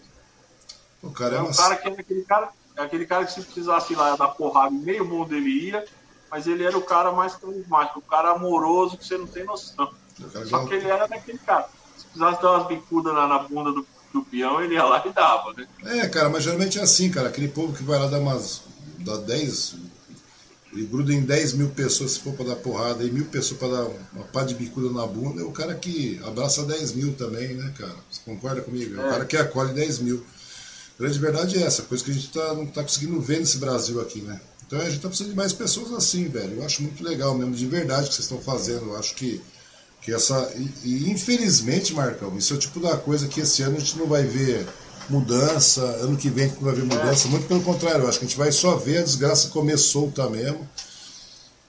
O 1.01 1.11
cara 1.11 1.35
é, 1.35 1.39
é 1.39 1.41
um 1.41 1.51
cara 1.51 1.75
que 1.75 1.89
é 1.89 1.91
aquele 1.91 2.23
cara 2.23 2.49
é 2.75 2.81
aquele 2.81 3.05
cara 3.05 3.25
que 3.25 3.33
se 3.33 3.41
precisasse 3.41 3.93
ir 3.93 3.95
lá 3.95 4.15
dar 4.15 4.29
porrada 4.29 4.73
em 4.73 4.79
meio 4.79 5.05
mundo 5.05 5.35
ele 5.35 5.69
ia, 5.69 5.85
mas 6.29 6.47
ele 6.47 6.63
era 6.63 6.77
o 6.77 6.81
cara 6.81 7.11
mais 7.11 7.35
carismático, 7.35 7.99
o 7.99 8.01
cara 8.01 8.31
amoroso 8.31 8.97
que 8.97 9.05
você 9.05 9.17
não 9.17 9.27
tem 9.27 9.43
noção. 9.43 9.93
Só 10.49 10.65
que 10.65 10.73
ele 10.73 10.87
era 10.87 11.07
daquele 11.07 11.37
cara. 11.39 11.67
Se 11.97 12.05
precisasse 12.05 12.41
dar 12.41 12.51
umas 12.51 12.67
bicudas 12.67 13.13
na, 13.13 13.27
na 13.27 13.39
bunda 13.39 13.71
do, 13.71 13.85
do 14.11 14.23
peão, 14.23 14.61
ele 14.61 14.75
ia 14.75 14.83
lá 14.83 15.03
e 15.05 15.11
dava, 15.11 15.53
né? 15.53 15.67
É, 15.85 16.07
cara, 16.07 16.29
mas 16.29 16.43
geralmente 16.43 16.79
é 16.79 16.81
assim, 16.81 17.09
cara. 17.11 17.29
Aquele 17.29 17.47
povo 17.47 17.73
que 17.73 17.83
vai 17.83 17.99
lá 17.99 18.07
dar 18.07 18.19
umas. 18.19 18.63
dá 18.99 19.17
10. 19.17 19.75
Ele 20.71 20.85
gruda 20.87 21.13
em 21.13 21.21
10 21.21 21.53
mil 21.53 21.69
pessoas 21.69 22.13
se 22.13 22.19
for 22.19 22.33
pra 22.33 22.45
dar 22.45 22.55
porrada, 22.55 23.03
e 23.03 23.11
mil 23.11 23.25
pessoas 23.25 23.59
pra 23.59 23.67
dar 23.67 23.87
uma 24.11 24.25
pá 24.25 24.43
de 24.43 24.55
bicuda 24.55 24.91
na 24.91 25.05
bunda, 25.05 25.41
é 25.41 25.43
o 25.43 25.51
cara 25.51 25.75
que 25.75 26.19
abraça 26.25 26.65
10 26.65 26.93
mil 26.93 27.13
também, 27.13 27.53
né, 27.53 27.71
cara? 27.77 27.95
Você 28.09 28.21
concorda 28.25 28.61
comigo? 28.61 28.99
É, 28.99 29.03
é 29.03 29.07
o 29.07 29.09
cara 29.11 29.25
que 29.25 29.37
acolhe 29.37 29.71
10 29.73 29.99
mil. 29.99 30.25
A 30.97 31.03
grande 31.03 31.19
verdade 31.19 31.57
é 31.57 31.65
essa, 31.65 31.81
coisa 31.83 32.03
que 32.03 32.11
a 32.11 32.13
gente 32.13 32.29
tá, 32.29 32.53
não 32.53 32.63
está 32.63 32.83
conseguindo 32.83 33.19
ver 33.19 33.39
nesse 33.39 33.57
Brasil 33.57 33.99
aqui, 33.99 34.21
né? 34.21 34.39
Então 34.65 34.79
a 34.79 34.85
gente 34.85 34.95
está 34.95 35.07
precisando 35.07 35.31
de 35.31 35.37
mais 35.37 35.53
pessoas 35.53 35.91
assim, 35.93 36.27
velho. 36.27 36.57
Eu 36.57 36.65
acho 36.65 36.81
muito 36.81 37.03
legal 37.03 37.35
mesmo, 37.35 37.53
de 37.53 37.65
verdade, 37.67 38.07
que 38.07 38.15
vocês 38.15 38.25
estão 38.25 38.39
fazendo. 38.39 38.85
Eu 38.87 38.97
acho 38.97 39.13
que, 39.15 39.41
que 40.01 40.13
essa. 40.13 40.51
E, 40.55 40.89
e, 40.89 41.11
infelizmente, 41.11 41.93
Marcão, 41.93 42.35
isso 42.37 42.53
é 42.53 42.55
o 42.55 42.59
tipo 42.59 42.79
da 42.79 42.97
coisa 42.97 43.27
que 43.27 43.41
esse 43.41 43.61
ano 43.61 43.77
a 43.77 43.79
gente 43.79 43.97
não 43.97 44.07
vai 44.07 44.23
ver 44.23 44.67
mudança, 45.09 45.81
ano 45.81 46.17
que 46.17 46.29
vem 46.29 46.47
não 46.47 46.61
vai 46.61 46.73
ver 46.73 46.83
mudança. 46.83 47.27
Muito 47.27 47.47
pelo 47.47 47.61
contrário, 47.61 48.03
eu 48.03 48.09
acho 48.09 48.19
que 48.19 48.25
a 48.25 48.27
gente 48.27 48.37
vai 48.37 48.51
só 48.51 48.75
ver 48.75 48.99
a 48.99 49.03
desgraça 49.03 49.49
comer 49.49 49.77
solta 49.77 50.29
mesmo. 50.29 50.67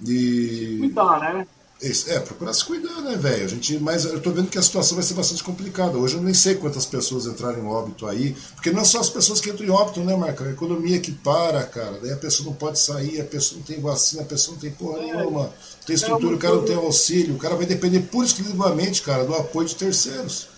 E. 0.06 0.78
Cuidar, 0.80 1.20
né? 1.20 1.46
É, 1.82 2.18
procurar 2.20 2.54
se 2.54 2.64
cuidar, 2.64 3.02
né, 3.02 3.16
velho? 3.16 3.44
A 3.44 3.48
gente, 3.48 3.78
mas 3.78 4.04
eu 4.04 4.20
tô 4.20 4.30
vendo 4.30 4.48
que 4.48 4.56
a 4.56 4.62
situação 4.62 4.94
vai 4.94 5.04
ser 5.04 5.14
bastante 5.14 5.42
complicada. 5.42 5.98
Hoje 5.98 6.14
eu 6.14 6.22
nem 6.22 6.32
sei 6.32 6.54
quantas 6.54 6.86
pessoas 6.86 7.26
entraram 7.26 7.58
em 7.58 7.66
óbito 7.66 8.06
aí, 8.06 8.34
porque 8.54 8.70
não 8.70 8.80
é 8.80 8.84
só 8.84 9.00
as 9.00 9.10
pessoas 9.10 9.40
que 9.40 9.50
entram 9.50 9.66
em 9.66 9.70
óbito, 9.70 10.00
né, 10.00 10.16
Marca? 10.16 10.44
A 10.44 10.50
economia 10.50 10.98
que 11.00 11.12
para, 11.12 11.62
cara. 11.64 11.98
Daí 12.00 12.12
a 12.12 12.16
pessoa 12.16 12.48
não 12.48 12.56
pode 12.56 12.78
sair, 12.78 13.20
a 13.20 13.24
pessoa 13.24 13.58
não 13.58 13.66
tem 13.66 13.80
vacina, 13.80 14.22
a 14.22 14.24
pessoa 14.24 14.54
não 14.54 14.60
tem 14.60 14.70
porra 14.70 14.98
é. 14.98 15.02
nenhuma, 15.02 15.42
não 15.42 15.52
tem 15.84 15.96
estrutura, 15.96 16.36
o 16.36 16.38
cara 16.38 16.54
não 16.54 16.64
tem 16.64 16.76
auxílio, 16.76 17.34
o 17.34 17.38
cara 17.38 17.56
vai 17.56 17.66
depender 17.66 18.00
pura 18.00 18.24
e 18.24 18.28
exclusivamente, 18.28 19.02
cara, 19.02 19.24
do 19.24 19.34
apoio 19.34 19.68
de 19.68 19.74
terceiros. 19.74 20.53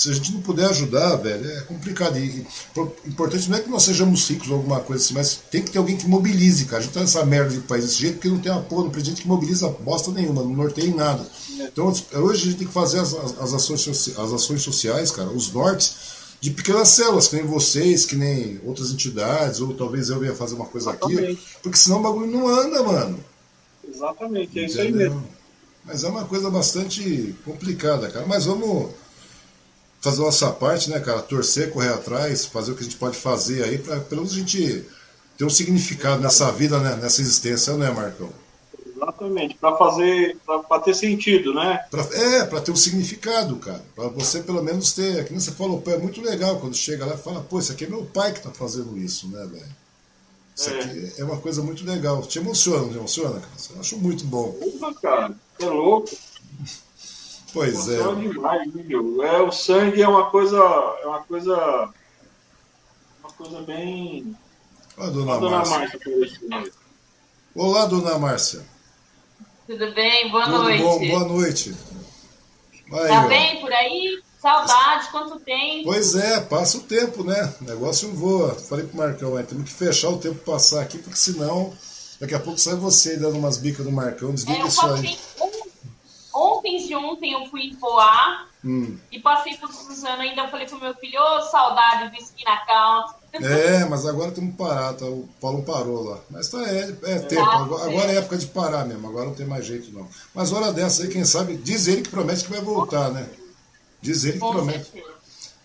Se 0.00 0.08
a 0.08 0.14
gente 0.14 0.32
não 0.32 0.40
puder 0.40 0.64
ajudar, 0.70 1.16
velho, 1.16 1.46
é 1.46 1.60
complicado. 1.60 2.18
E, 2.18 2.46
importante 3.06 3.50
não 3.50 3.58
é 3.58 3.60
que 3.60 3.68
nós 3.68 3.82
sejamos 3.82 4.26
ricos 4.30 4.48
ou 4.48 4.56
alguma 4.56 4.80
coisa 4.80 5.04
assim, 5.04 5.12
mas 5.12 5.38
tem 5.50 5.60
que 5.60 5.70
ter 5.70 5.76
alguém 5.76 5.94
que 5.94 6.08
mobilize, 6.08 6.64
cara. 6.64 6.78
A 6.78 6.80
gente 6.80 6.94
tá 6.94 7.00
nessa 7.00 7.22
merda 7.26 7.50
de 7.50 7.60
país 7.60 7.84
desse 7.84 8.00
jeito 8.00 8.14
porque 8.14 8.30
não 8.30 8.38
tem 8.38 8.50
apoio, 8.50 8.84
não 8.84 8.90
tem 8.90 9.04
gente 9.04 9.20
que 9.20 9.28
mobiliza 9.28 9.68
bosta 9.68 10.10
nenhuma, 10.10 10.42
não 10.42 10.54
norteia 10.54 10.86
em 10.86 10.94
nada. 10.94 11.28
Então 11.50 11.92
hoje 12.14 12.40
a 12.40 12.44
gente 12.46 12.56
tem 12.56 12.66
que 12.66 12.72
fazer 12.72 12.98
as, 12.98 13.12
as, 13.12 13.52
ações, 13.52 14.08
as 14.16 14.32
ações 14.32 14.62
sociais, 14.62 15.10
cara, 15.10 15.28
os 15.28 15.52
nortes, 15.52 15.94
de 16.40 16.50
pequenas 16.50 16.88
células, 16.88 17.28
que 17.28 17.36
nem 17.36 17.44
vocês, 17.44 18.06
que 18.06 18.16
nem 18.16 18.58
outras 18.64 18.92
entidades, 18.92 19.60
ou 19.60 19.74
talvez 19.74 20.08
eu 20.08 20.18
venha 20.18 20.34
fazer 20.34 20.54
uma 20.54 20.64
coisa 20.64 20.92
Exatamente. 20.92 21.24
aqui, 21.24 21.42
porque 21.62 21.76
senão 21.76 21.98
o 21.98 22.02
bagulho 22.02 22.26
não 22.26 22.48
anda, 22.48 22.82
mano. 22.82 23.22
Exatamente, 23.86 24.58
é 24.58 24.64
Entendeu? 24.64 24.66
isso 24.66 24.80
aí 24.80 24.92
mesmo. 24.92 25.22
Mas 25.84 26.04
é 26.04 26.08
uma 26.08 26.24
coisa 26.24 26.48
bastante 26.48 27.34
complicada, 27.44 28.10
cara. 28.10 28.24
Mas 28.26 28.46
vamos 28.46 28.90
fazer 30.00 30.22
a 30.22 30.24
nossa 30.24 30.50
parte, 30.50 30.90
né, 30.90 30.98
cara? 31.00 31.22
Torcer, 31.22 31.70
correr 31.70 31.92
atrás, 31.92 32.44
fazer 32.44 32.72
o 32.72 32.74
que 32.74 32.80
a 32.80 32.84
gente 32.84 32.96
pode 32.96 33.16
fazer 33.16 33.62
aí, 33.64 33.78
para 33.78 34.00
pelo 34.00 34.22
menos 34.22 34.34
a 34.34 34.38
gente 34.38 34.84
ter 35.36 35.44
um 35.44 35.50
significado 35.50 36.22
nessa 36.22 36.50
vida, 36.50 36.78
né, 36.78 36.96
nessa 36.96 37.20
existência, 37.20 37.74
né, 37.74 37.90
Marcão? 37.90 38.30
Exatamente, 38.86 39.54
para 39.54 39.76
fazer, 39.76 40.36
para 40.44 40.80
ter 40.80 40.94
sentido, 40.94 41.54
né? 41.54 41.86
Pra, 41.90 42.02
é, 42.12 42.44
para 42.44 42.60
ter 42.60 42.70
um 42.70 42.76
significado, 42.76 43.56
cara. 43.56 43.82
Para 43.94 44.08
você 44.08 44.42
pelo 44.42 44.62
menos 44.62 44.92
ter, 44.92 45.24
que 45.24 45.30
nem 45.30 45.40
você 45.40 45.52
falou, 45.52 45.82
é 45.86 45.96
muito 45.96 46.20
legal 46.20 46.58
quando 46.60 46.76
chega 46.76 47.06
lá 47.06 47.14
e 47.14 47.18
fala, 47.18 47.40
pô, 47.40 47.58
isso 47.58 47.72
aqui 47.72 47.84
é 47.84 47.88
meu 47.88 48.04
pai 48.04 48.32
que 48.32 48.42
tá 48.42 48.50
fazendo 48.50 48.98
isso, 48.98 49.28
né, 49.28 49.46
velho? 49.50 49.80
Isso 50.54 50.68
é. 50.68 50.80
aqui 50.80 51.12
é 51.18 51.24
uma 51.24 51.38
coisa 51.38 51.62
muito 51.62 51.84
legal. 51.84 52.20
Te 52.22 52.38
emociona, 52.38 52.82
não 52.82 52.90
te 52.90 52.96
emociona, 52.98 53.40
cara? 53.40 53.52
Eu 53.74 53.80
acho 53.80 53.96
muito 53.96 54.24
bom. 54.24 54.52
Porra, 54.52 54.94
cara, 54.94 55.34
é 55.58 55.64
louco. 55.64 56.10
Pois 57.52 57.88
é. 57.88 58.14
Demais, 58.14 58.74
meu. 58.74 59.22
É, 59.22 59.42
o 59.42 59.50
sangue 59.50 60.02
é 60.02 60.08
uma 60.08 60.30
coisa. 60.30 60.58
É 61.02 61.06
uma 61.06 61.22
coisa. 61.22 61.90
Uma 63.20 63.32
coisa 63.32 63.62
bem. 63.62 64.36
Olá, 64.96 65.10
dona, 65.10 65.38
dona 65.38 65.56
Márcia. 65.56 65.78
Márcia 66.48 66.72
Olá, 67.54 67.86
dona 67.86 68.18
Márcia. 68.18 68.66
Tudo 69.66 69.94
bem? 69.94 70.30
Boa 70.30 70.44
Tudo 70.44 70.62
noite. 70.62 70.82
Bom? 70.82 71.08
Boa 71.08 71.24
noite. 71.24 71.76
Aí, 72.92 73.08
tá 73.08 73.24
ó. 73.24 73.28
bem 73.28 73.60
por 73.60 73.72
aí? 73.72 74.20
Saudade, 74.40 75.08
quanto 75.10 75.38
tempo? 75.40 75.84
Pois 75.84 76.14
é, 76.14 76.40
passa 76.40 76.78
o 76.78 76.80
tempo, 76.80 77.22
né? 77.22 77.54
O 77.60 77.64
negócio 77.64 78.10
voa. 78.14 78.54
Falei 78.54 78.86
pro 78.86 78.96
Marcão, 78.96 79.38
é, 79.38 79.42
temos 79.42 79.64
que 79.64 79.74
fechar 79.74 80.08
o 80.08 80.18
tempo 80.18 80.36
passar 80.36 80.80
aqui, 80.80 80.96
porque 80.96 81.18
senão 81.18 81.72
daqui 82.18 82.34
a 82.34 82.40
pouco 82.40 82.58
sai 82.58 82.74
você 82.74 83.18
dando 83.18 83.36
umas 83.38 83.58
bicas 83.58 83.84
no 83.84 83.92
Marcão, 83.92 84.32
desliga 84.32 84.62
é, 84.62 84.66
isso 84.66 84.86
aí. 84.86 85.18
Um 85.40 85.59
ontem 86.40 86.78
de 86.78 86.94
ontem 86.94 87.32
eu 87.32 87.46
fui 87.46 87.62
em 87.62 87.74
Poá 87.74 88.46
hum. 88.64 88.96
e 89.12 89.20
passei 89.20 89.56
por 89.56 89.72
Suzano 89.72 90.22
ainda. 90.22 90.48
falei 90.48 90.66
pro 90.66 90.80
meu 90.80 90.94
filho, 90.94 91.20
ô 91.20 91.36
oh, 91.36 91.42
saudade 91.42 92.10
do 92.10 92.22
Skin 92.22 92.46
Account. 92.46 93.14
É, 93.32 93.84
mas 93.84 94.06
agora 94.06 94.32
temos 94.32 94.52
que 94.52 94.56
parar, 94.56 94.94
tá? 94.94 95.04
o 95.04 95.28
Paulo 95.40 95.62
parou 95.62 96.02
lá. 96.02 96.18
Mas 96.30 96.48
tá, 96.48 96.58
é, 96.68 96.94
é 97.04 97.18
tempo, 97.20 97.42
agora, 97.42 97.90
agora, 97.90 98.12
é 98.12 98.16
época 98.16 98.36
de 98.38 98.46
parar 98.46 98.84
mesmo, 98.84 99.08
agora 99.08 99.26
não 99.26 99.34
tem 99.34 99.46
mais 99.46 99.64
jeito 99.66 99.92
não. 99.92 100.08
Mas 100.34 100.52
hora 100.52 100.72
dessa 100.72 101.02
aí, 101.02 101.08
quem 101.08 101.24
sabe, 101.24 101.56
diz 101.56 101.86
ele 101.86 102.02
que 102.02 102.08
promete 102.08 102.44
que 102.44 102.50
vai 102.50 102.60
voltar, 102.60 103.10
né? 103.10 103.28
Diz 104.00 104.24
ele 104.24 104.34
que 104.34 104.38
Com 104.40 104.52
promete. 104.52 104.84
Certeza. 104.84 105.14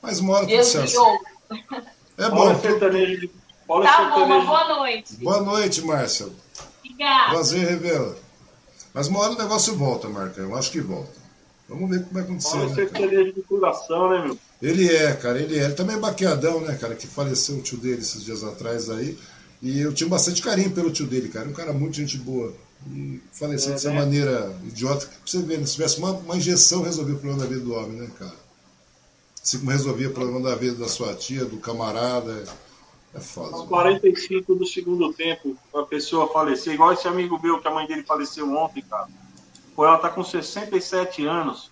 Mas 0.02 0.20
uma 0.20 0.34
hora 0.34 0.48
tudo 0.48 0.64
certo. 0.64 1.20
É 2.18 2.30
bom. 2.30 2.36
Paulo 2.38 2.62
sertanejo 2.62 3.22
de... 3.22 3.32
Paulo 3.68 3.84
tá 3.84 4.10
bom, 4.10 4.26
uma 4.26 4.46
boa 4.46 4.68
noite. 4.76 5.16
Boa 5.18 5.42
noite, 5.42 5.82
Márcia. 5.82 6.28
Obrigada. 6.80 7.32
Prazer, 7.32 7.68
Revela. 7.68 8.25
Mas 8.96 9.08
uma 9.08 9.20
hora 9.20 9.34
o 9.34 9.38
negócio 9.38 9.76
volta, 9.76 10.08
Marca. 10.08 10.40
Eu 10.40 10.56
acho 10.56 10.72
que 10.72 10.80
volta. 10.80 11.12
Vamos 11.68 11.90
ver 11.90 12.00
como 12.04 12.14
vai 12.14 12.24
acontecer. 12.24 12.58
Pode 12.58 12.76
né, 12.76 13.10
ser 13.10 13.34
de 13.34 13.42
coração, 13.42 14.10
né, 14.10 14.24
meu? 14.26 14.40
Ele 14.62 14.88
é, 14.88 15.14
cara, 15.14 15.38
ele 15.38 15.60
é. 15.60 15.66
Ele 15.66 15.74
também 15.74 15.98
é 15.98 16.00
baqueadão, 16.00 16.62
né, 16.62 16.78
cara, 16.80 16.96
que 16.96 17.06
faleceu 17.06 17.58
o 17.58 17.62
tio 17.62 17.78
dele 17.78 18.00
esses 18.00 18.24
dias 18.24 18.42
atrás 18.42 18.90
aí. 18.90 19.18
E 19.62 19.82
eu 19.82 19.94
tinha 19.94 20.08
bastante 20.10 20.42
carinho 20.42 20.72
pelo 20.72 20.92
tio 20.92 21.06
dele, 21.06 21.28
cara. 21.28 21.50
Um 21.50 21.54
cara 21.54 21.74
muito 21.74 21.98
gente 21.98 22.18
boa. 22.18 22.54
E 22.90 23.20
faleceu 23.34 23.72
é, 23.72 23.74
dessa 23.74 23.90
né? 23.90 24.00
maneira 24.00 24.56
idiota. 24.64 25.08
Pra 25.08 25.18
você 25.26 25.40
ver, 25.40 25.60
né? 25.60 25.66
Se 25.66 25.74
tivesse 25.74 25.98
uma, 25.98 26.12
uma 26.12 26.38
injeção, 26.38 26.84
resolvia 26.84 27.16
o 27.16 27.20
problema 27.20 27.44
da 27.44 27.50
vida 27.50 27.66
do 27.66 27.74
homem, 27.74 28.00
né, 28.00 28.10
cara? 28.18 28.36
Assim 29.44 29.60
como 29.60 29.72
resolvia 29.72 30.08
o 30.08 30.14
problema 30.14 30.50
da 30.50 30.56
vida 30.56 30.76
da 30.76 30.88
sua 30.88 31.14
tia, 31.16 31.44
do 31.44 31.58
camarada. 31.58 32.46
É 33.16 33.20
foda. 33.22 33.56
Aos 33.56 33.68
45 33.70 34.56
do 34.56 34.68
segundo 34.68 35.14
tempo, 35.14 35.58
a 35.74 35.84
pessoa 35.84 36.28
falecer, 36.28 36.74
igual 36.74 36.92
esse 36.92 37.08
amigo 37.08 37.42
meu 37.42 37.62
que 37.62 37.68
a 37.68 37.72
mãe 37.72 37.88
dele 37.88 38.04
faleceu 38.04 38.54
ontem, 38.54 38.82
cara. 38.82 39.08
Pô, 39.74 39.86
ela 39.86 39.98
tá 39.98 40.10
com 40.10 40.22
67 40.22 41.26
anos. 41.26 41.72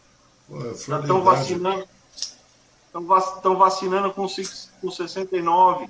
É 0.50 0.74
Já 0.88 1.00
estão 1.02 1.22
vacinando. 1.22 1.86
Estão 2.88 3.58
vacinando 3.58 4.14
com, 4.14 4.26
com 4.82 4.92
69. 4.92 5.90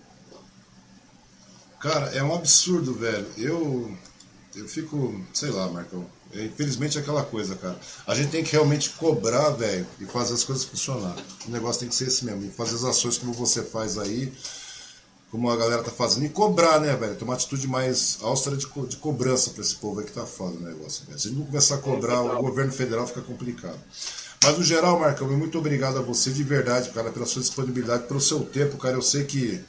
Cara, 1.80 2.08
é 2.16 2.24
um 2.24 2.34
absurdo, 2.34 2.94
velho. 2.94 3.28
Eu, 3.38 3.96
eu 4.56 4.68
fico, 4.68 5.22
sei 5.34 5.52
lá, 5.52 5.68
Marcão. 5.68 6.08
É, 6.34 6.46
infelizmente 6.46 6.98
é 6.98 7.02
aquela 7.02 7.24
coisa, 7.24 7.56
cara. 7.56 7.78
A 8.08 8.16
gente 8.16 8.32
tem 8.32 8.44
que 8.44 8.54
realmente 8.54 8.90
cobrar, 8.92 9.52
velho, 9.52 9.86
e 10.00 10.06
fazer 10.06 10.34
as 10.34 10.44
coisas 10.44 10.66
funcionar. 10.66 11.16
O 11.46 11.52
negócio 11.52 11.82
tem 11.82 11.90
que 11.90 11.96
ser 11.96 12.08
esse 12.08 12.26
mesmo. 12.26 12.44
E 12.44 12.50
fazer 12.50 12.76
as 12.76 12.84
ações 12.86 13.20
como 13.20 13.34
você 13.34 13.62
faz 13.62 14.00
aí 14.00 14.34
como 15.34 15.49
a 15.49 15.57
galera 15.57 15.81
tá 15.81 15.89
fazendo, 15.89 16.27
e 16.27 16.30
cobrar, 16.30 16.80
né, 16.80 16.95
velho? 16.95 17.15
Tomar 17.15 17.34
atitude 17.34 17.68
mais 17.68 18.19
austera 18.22 18.55
de, 18.55 18.68
co 18.68 18.85
de 18.85 18.97
cobrança 18.97 19.49
para 19.49 19.64
esse 19.64 19.73
povo 19.73 19.99
aí 19.99 20.05
que 20.05 20.11
tá 20.11 20.27
foda 20.27 20.55
o 20.55 20.60
negócio. 20.60 21.07
Velho. 21.07 21.18
Se 21.18 21.31
não 21.31 21.43
começar 21.43 21.73
a 21.73 21.77
cobrar, 21.80 22.22
o 22.22 22.39
governo 22.39 22.72
federal 22.72 23.07
fica 23.07 23.22
complicado. 23.22 23.80
Mas 24.43 24.55
no 24.55 24.64
geral, 24.64 24.99
Marcão, 24.99 25.27
muito 25.35 25.57
obrigado 25.57 25.97
a 25.97 26.03
você 26.03 26.30
de 26.30 26.43
verdade, 26.43 26.91
cara, 26.91 27.10
pela 27.10 27.26
sua 27.26 27.41
disponibilidade, 27.41 28.03
pelo 28.03 28.22
seu 28.22 28.41
tempo, 28.41 28.77
cara. 28.77 28.95
Eu 28.95 29.01
sei 29.01 29.23
que 29.23 29.60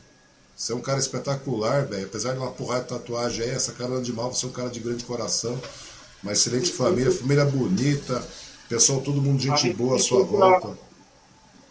você 0.54 0.74
é 0.74 0.76
um 0.76 0.82
cara 0.82 0.98
espetacular, 0.98 1.86
velho. 1.86 2.04
Apesar 2.04 2.34
de 2.34 2.40
uma 2.40 2.50
porrada 2.50 2.82
de 2.82 2.88
tatuagem 2.90 3.46
aí, 3.46 3.50
essa 3.50 3.72
cara 3.72 4.02
de 4.02 4.12
mal, 4.12 4.34
você 4.34 4.44
é 4.44 4.50
um 4.50 4.52
cara 4.52 4.68
de 4.68 4.80
grande 4.80 5.02
coração. 5.04 5.58
Uma 6.22 6.32
excelente 6.32 6.72
família, 6.72 7.10
família 7.10 7.46
bonita, 7.46 8.22
pessoal, 8.68 9.00
todo 9.00 9.18
mundo 9.18 9.40
gente 9.40 9.72
boa 9.72 9.96
à 9.96 9.98
sua 9.98 10.24
volta. 10.24 10.76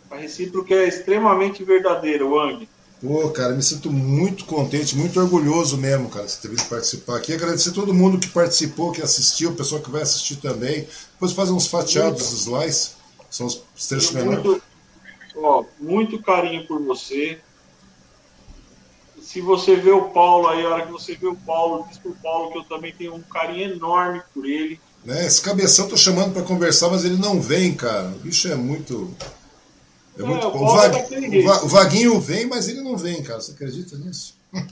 A 0.09 0.15
recíproca 0.15 0.73
é 0.73 0.88
extremamente 0.88 1.63
verdadeira, 1.63 2.25
Wang. 2.25 2.67
Pô, 3.06 3.30
cara, 3.32 3.53
me 3.53 3.61
sinto 3.61 3.91
muito 3.91 4.45
contente, 4.45 4.95
muito 4.95 5.19
orgulhoso 5.19 5.77
mesmo, 5.77 6.07
cara, 6.07 6.25
de 6.25 6.38
ter 6.38 6.48
vindo 6.48 6.64
participar 6.69 7.17
aqui. 7.17 7.33
Agradecer 7.33 7.72
a 7.72 7.73
todo 7.73 7.93
mundo 7.93 8.17
que 8.17 8.30
participou, 8.30 8.93
que 8.93 9.01
assistiu, 9.01 9.49
o 9.49 9.56
pessoal 9.56 9.82
que 9.82 9.91
vai 9.91 10.03
assistir 10.03 10.38
também. 10.38 10.88
Depois 11.11 11.33
fazer 11.33 11.51
uns 11.51 11.67
fatiados, 11.67 12.32
os 12.32 12.48
slice, 12.48 12.91
são 13.30 13.48
os 13.48 13.61
trechos 13.90 14.11
menores. 14.11 14.61
Ó, 15.35 15.65
muito 15.82 16.22
carinho 16.22 16.65
por 16.65 16.82
você. 16.82 17.40
Se 19.22 19.41
você 19.41 19.75
vê 19.75 19.91
o 19.91 20.06
Paulo 20.11 20.48
aí, 20.48 20.64
a 20.64 20.69
hora 20.69 20.85
que 20.85 20.91
você 20.93 21.14
vê 21.14 21.27
o 21.27 21.35
Paulo, 21.35 21.85
diz 21.90 21.98
pro 21.98 22.15
Paulo 22.23 22.53
que 22.53 22.59
eu 22.59 22.64
também 22.64 22.93
tenho 22.93 23.15
um 23.15 23.22
carinho 23.22 23.73
enorme 23.73 24.22
por 24.33 24.45
ele. 24.45 24.80
Né, 25.03 25.27
esse 25.27 25.41
cabeção 25.41 25.90
tô 25.90 25.98
chamando 25.98 26.32
para 26.32 26.43
conversar, 26.43 26.88
mas 26.90 27.03
ele 27.03 27.17
não 27.17 27.41
vem, 27.41 27.75
cara. 27.75 28.07
O 28.07 28.19
bicho 28.19 28.48
é 28.48 28.56
muito 28.56 29.14
é 30.17 30.24
muito... 30.24 30.45
É, 30.45 30.50
o, 30.50 30.56
o, 30.56 30.75
Vag... 30.75 31.66
o, 31.66 31.67
Vaguinho 31.67 32.19
vem, 32.19 32.45
mas 32.45 32.67
ele 32.67 32.82
não 32.82 32.98
vem, 32.98 33.22
cara. 33.24 33.42
Você 33.42 33.51
acredita 33.51 33.98
nisso? 33.98 34.35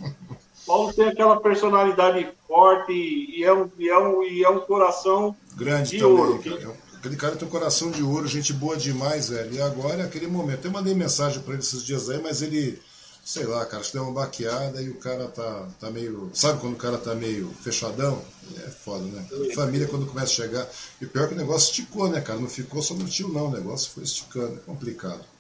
Paulo 0.65 0.93
tem 0.93 1.07
aquela 1.07 1.39
personalidade 1.39 2.27
forte 2.47 2.91
e 2.93 3.43
é 3.43 3.53
um, 3.53 3.69
e 3.77 3.89
é 3.89 3.97
um, 3.97 4.23
e 4.23 4.43
é 4.43 4.49
um 4.49 4.59
coração 4.59 5.35
grande 5.55 5.91
de 5.91 5.99
também, 5.99 6.15
ouro. 6.15 6.39
Cara. 6.43 6.77
Aquele 6.97 7.15
cara 7.15 7.35
tem 7.35 7.47
um 7.47 7.51
coração 7.51 7.89
de 7.89 8.03
ouro, 8.03 8.27
gente 8.27 8.53
boa 8.53 8.77
demais, 8.77 9.29
velho. 9.29 9.53
E 9.55 9.61
agora 9.61 10.03
é 10.03 10.05
aquele 10.05 10.27
momento. 10.27 10.65
Eu 10.65 10.71
mandei 10.71 10.93
mensagem 10.93 11.41
para 11.41 11.53
ele 11.53 11.63
esses 11.63 11.83
dias 11.83 12.09
aí, 12.09 12.21
mas 12.21 12.43
ele, 12.43 12.79
sei 13.25 13.45
lá, 13.45 13.65
cara, 13.65 13.81
acho 13.81 13.91
que 13.91 13.97
deu 13.97 14.03
uma 14.03 14.13
baqueada 14.13 14.81
e 14.81 14.89
o 14.89 14.95
cara 14.95 15.27
tá, 15.27 15.67
tá 15.79 15.89
meio. 15.89 16.29
Sabe 16.33 16.61
quando 16.61 16.73
o 16.73 16.77
cara 16.77 16.99
tá 16.99 17.15
meio 17.15 17.51
fechadão? 17.61 18.21
É 18.63 18.69
foda, 18.69 19.03
né? 19.05 19.25
A 19.49 19.55
família 19.55 19.87
quando 19.87 20.05
começa 20.05 20.31
a 20.31 20.35
chegar. 20.35 20.69
E 21.01 21.05
pior 21.07 21.27
que 21.27 21.33
o 21.33 21.37
negócio 21.37 21.71
esticou, 21.71 22.07
né, 22.07 22.21
cara? 22.21 22.39
Não 22.39 22.47
ficou 22.47 22.83
só 22.83 22.93
no 22.93 23.05
tio, 23.05 23.29
não. 23.29 23.47
O 23.47 23.51
negócio 23.51 23.89
foi 23.91 24.03
esticando. 24.03 24.57
É 24.57 24.59
complicado. 24.59 25.30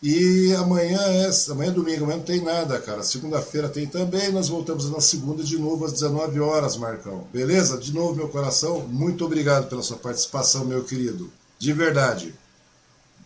E 0.00 0.54
amanhã 0.54 1.00
é, 1.00 1.30
amanhã 1.50 1.70
é 1.70 1.72
domingo, 1.72 2.04
amanhã 2.04 2.18
não 2.18 2.24
tem 2.24 2.40
nada, 2.40 2.78
cara. 2.80 3.02
Segunda-feira 3.02 3.68
tem 3.68 3.86
também, 3.86 4.30
nós 4.30 4.48
voltamos 4.48 4.88
na 4.90 5.00
segunda 5.00 5.42
de 5.42 5.58
novo 5.58 5.84
às 5.84 5.92
19 5.92 6.38
horas, 6.40 6.76
Marcão. 6.76 7.26
Beleza? 7.32 7.78
De 7.78 7.92
novo, 7.92 8.14
meu 8.14 8.28
coração, 8.28 8.80
muito 8.88 9.24
obrigado 9.24 9.68
pela 9.68 9.82
sua 9.82 9.96
participação, 9.96 10.64
meu 10.64 10.84
querido. 10.84 11.30
De 11.58 11.72
verdade. 11.72 12.32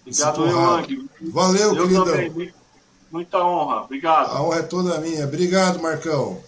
Obrigado, 0.00 0.46
Euang. 0.46 1.08
Valeu, 1.20 1.74
Eu 1.74 1.82
queridão. 1.82 2.04
Também. 2.04 2.54
Muita 3.10 3.44
honra. 3.44 3.82
Obrigado. 3.82 4.30
A 4.30 4.42
honra 4.42 4.58
é 4.60 4.62
toda 4.62 4.98
minha. 4.98 5.24
Obrigado, 5.24 5.80
Marcão. 5.80 6.40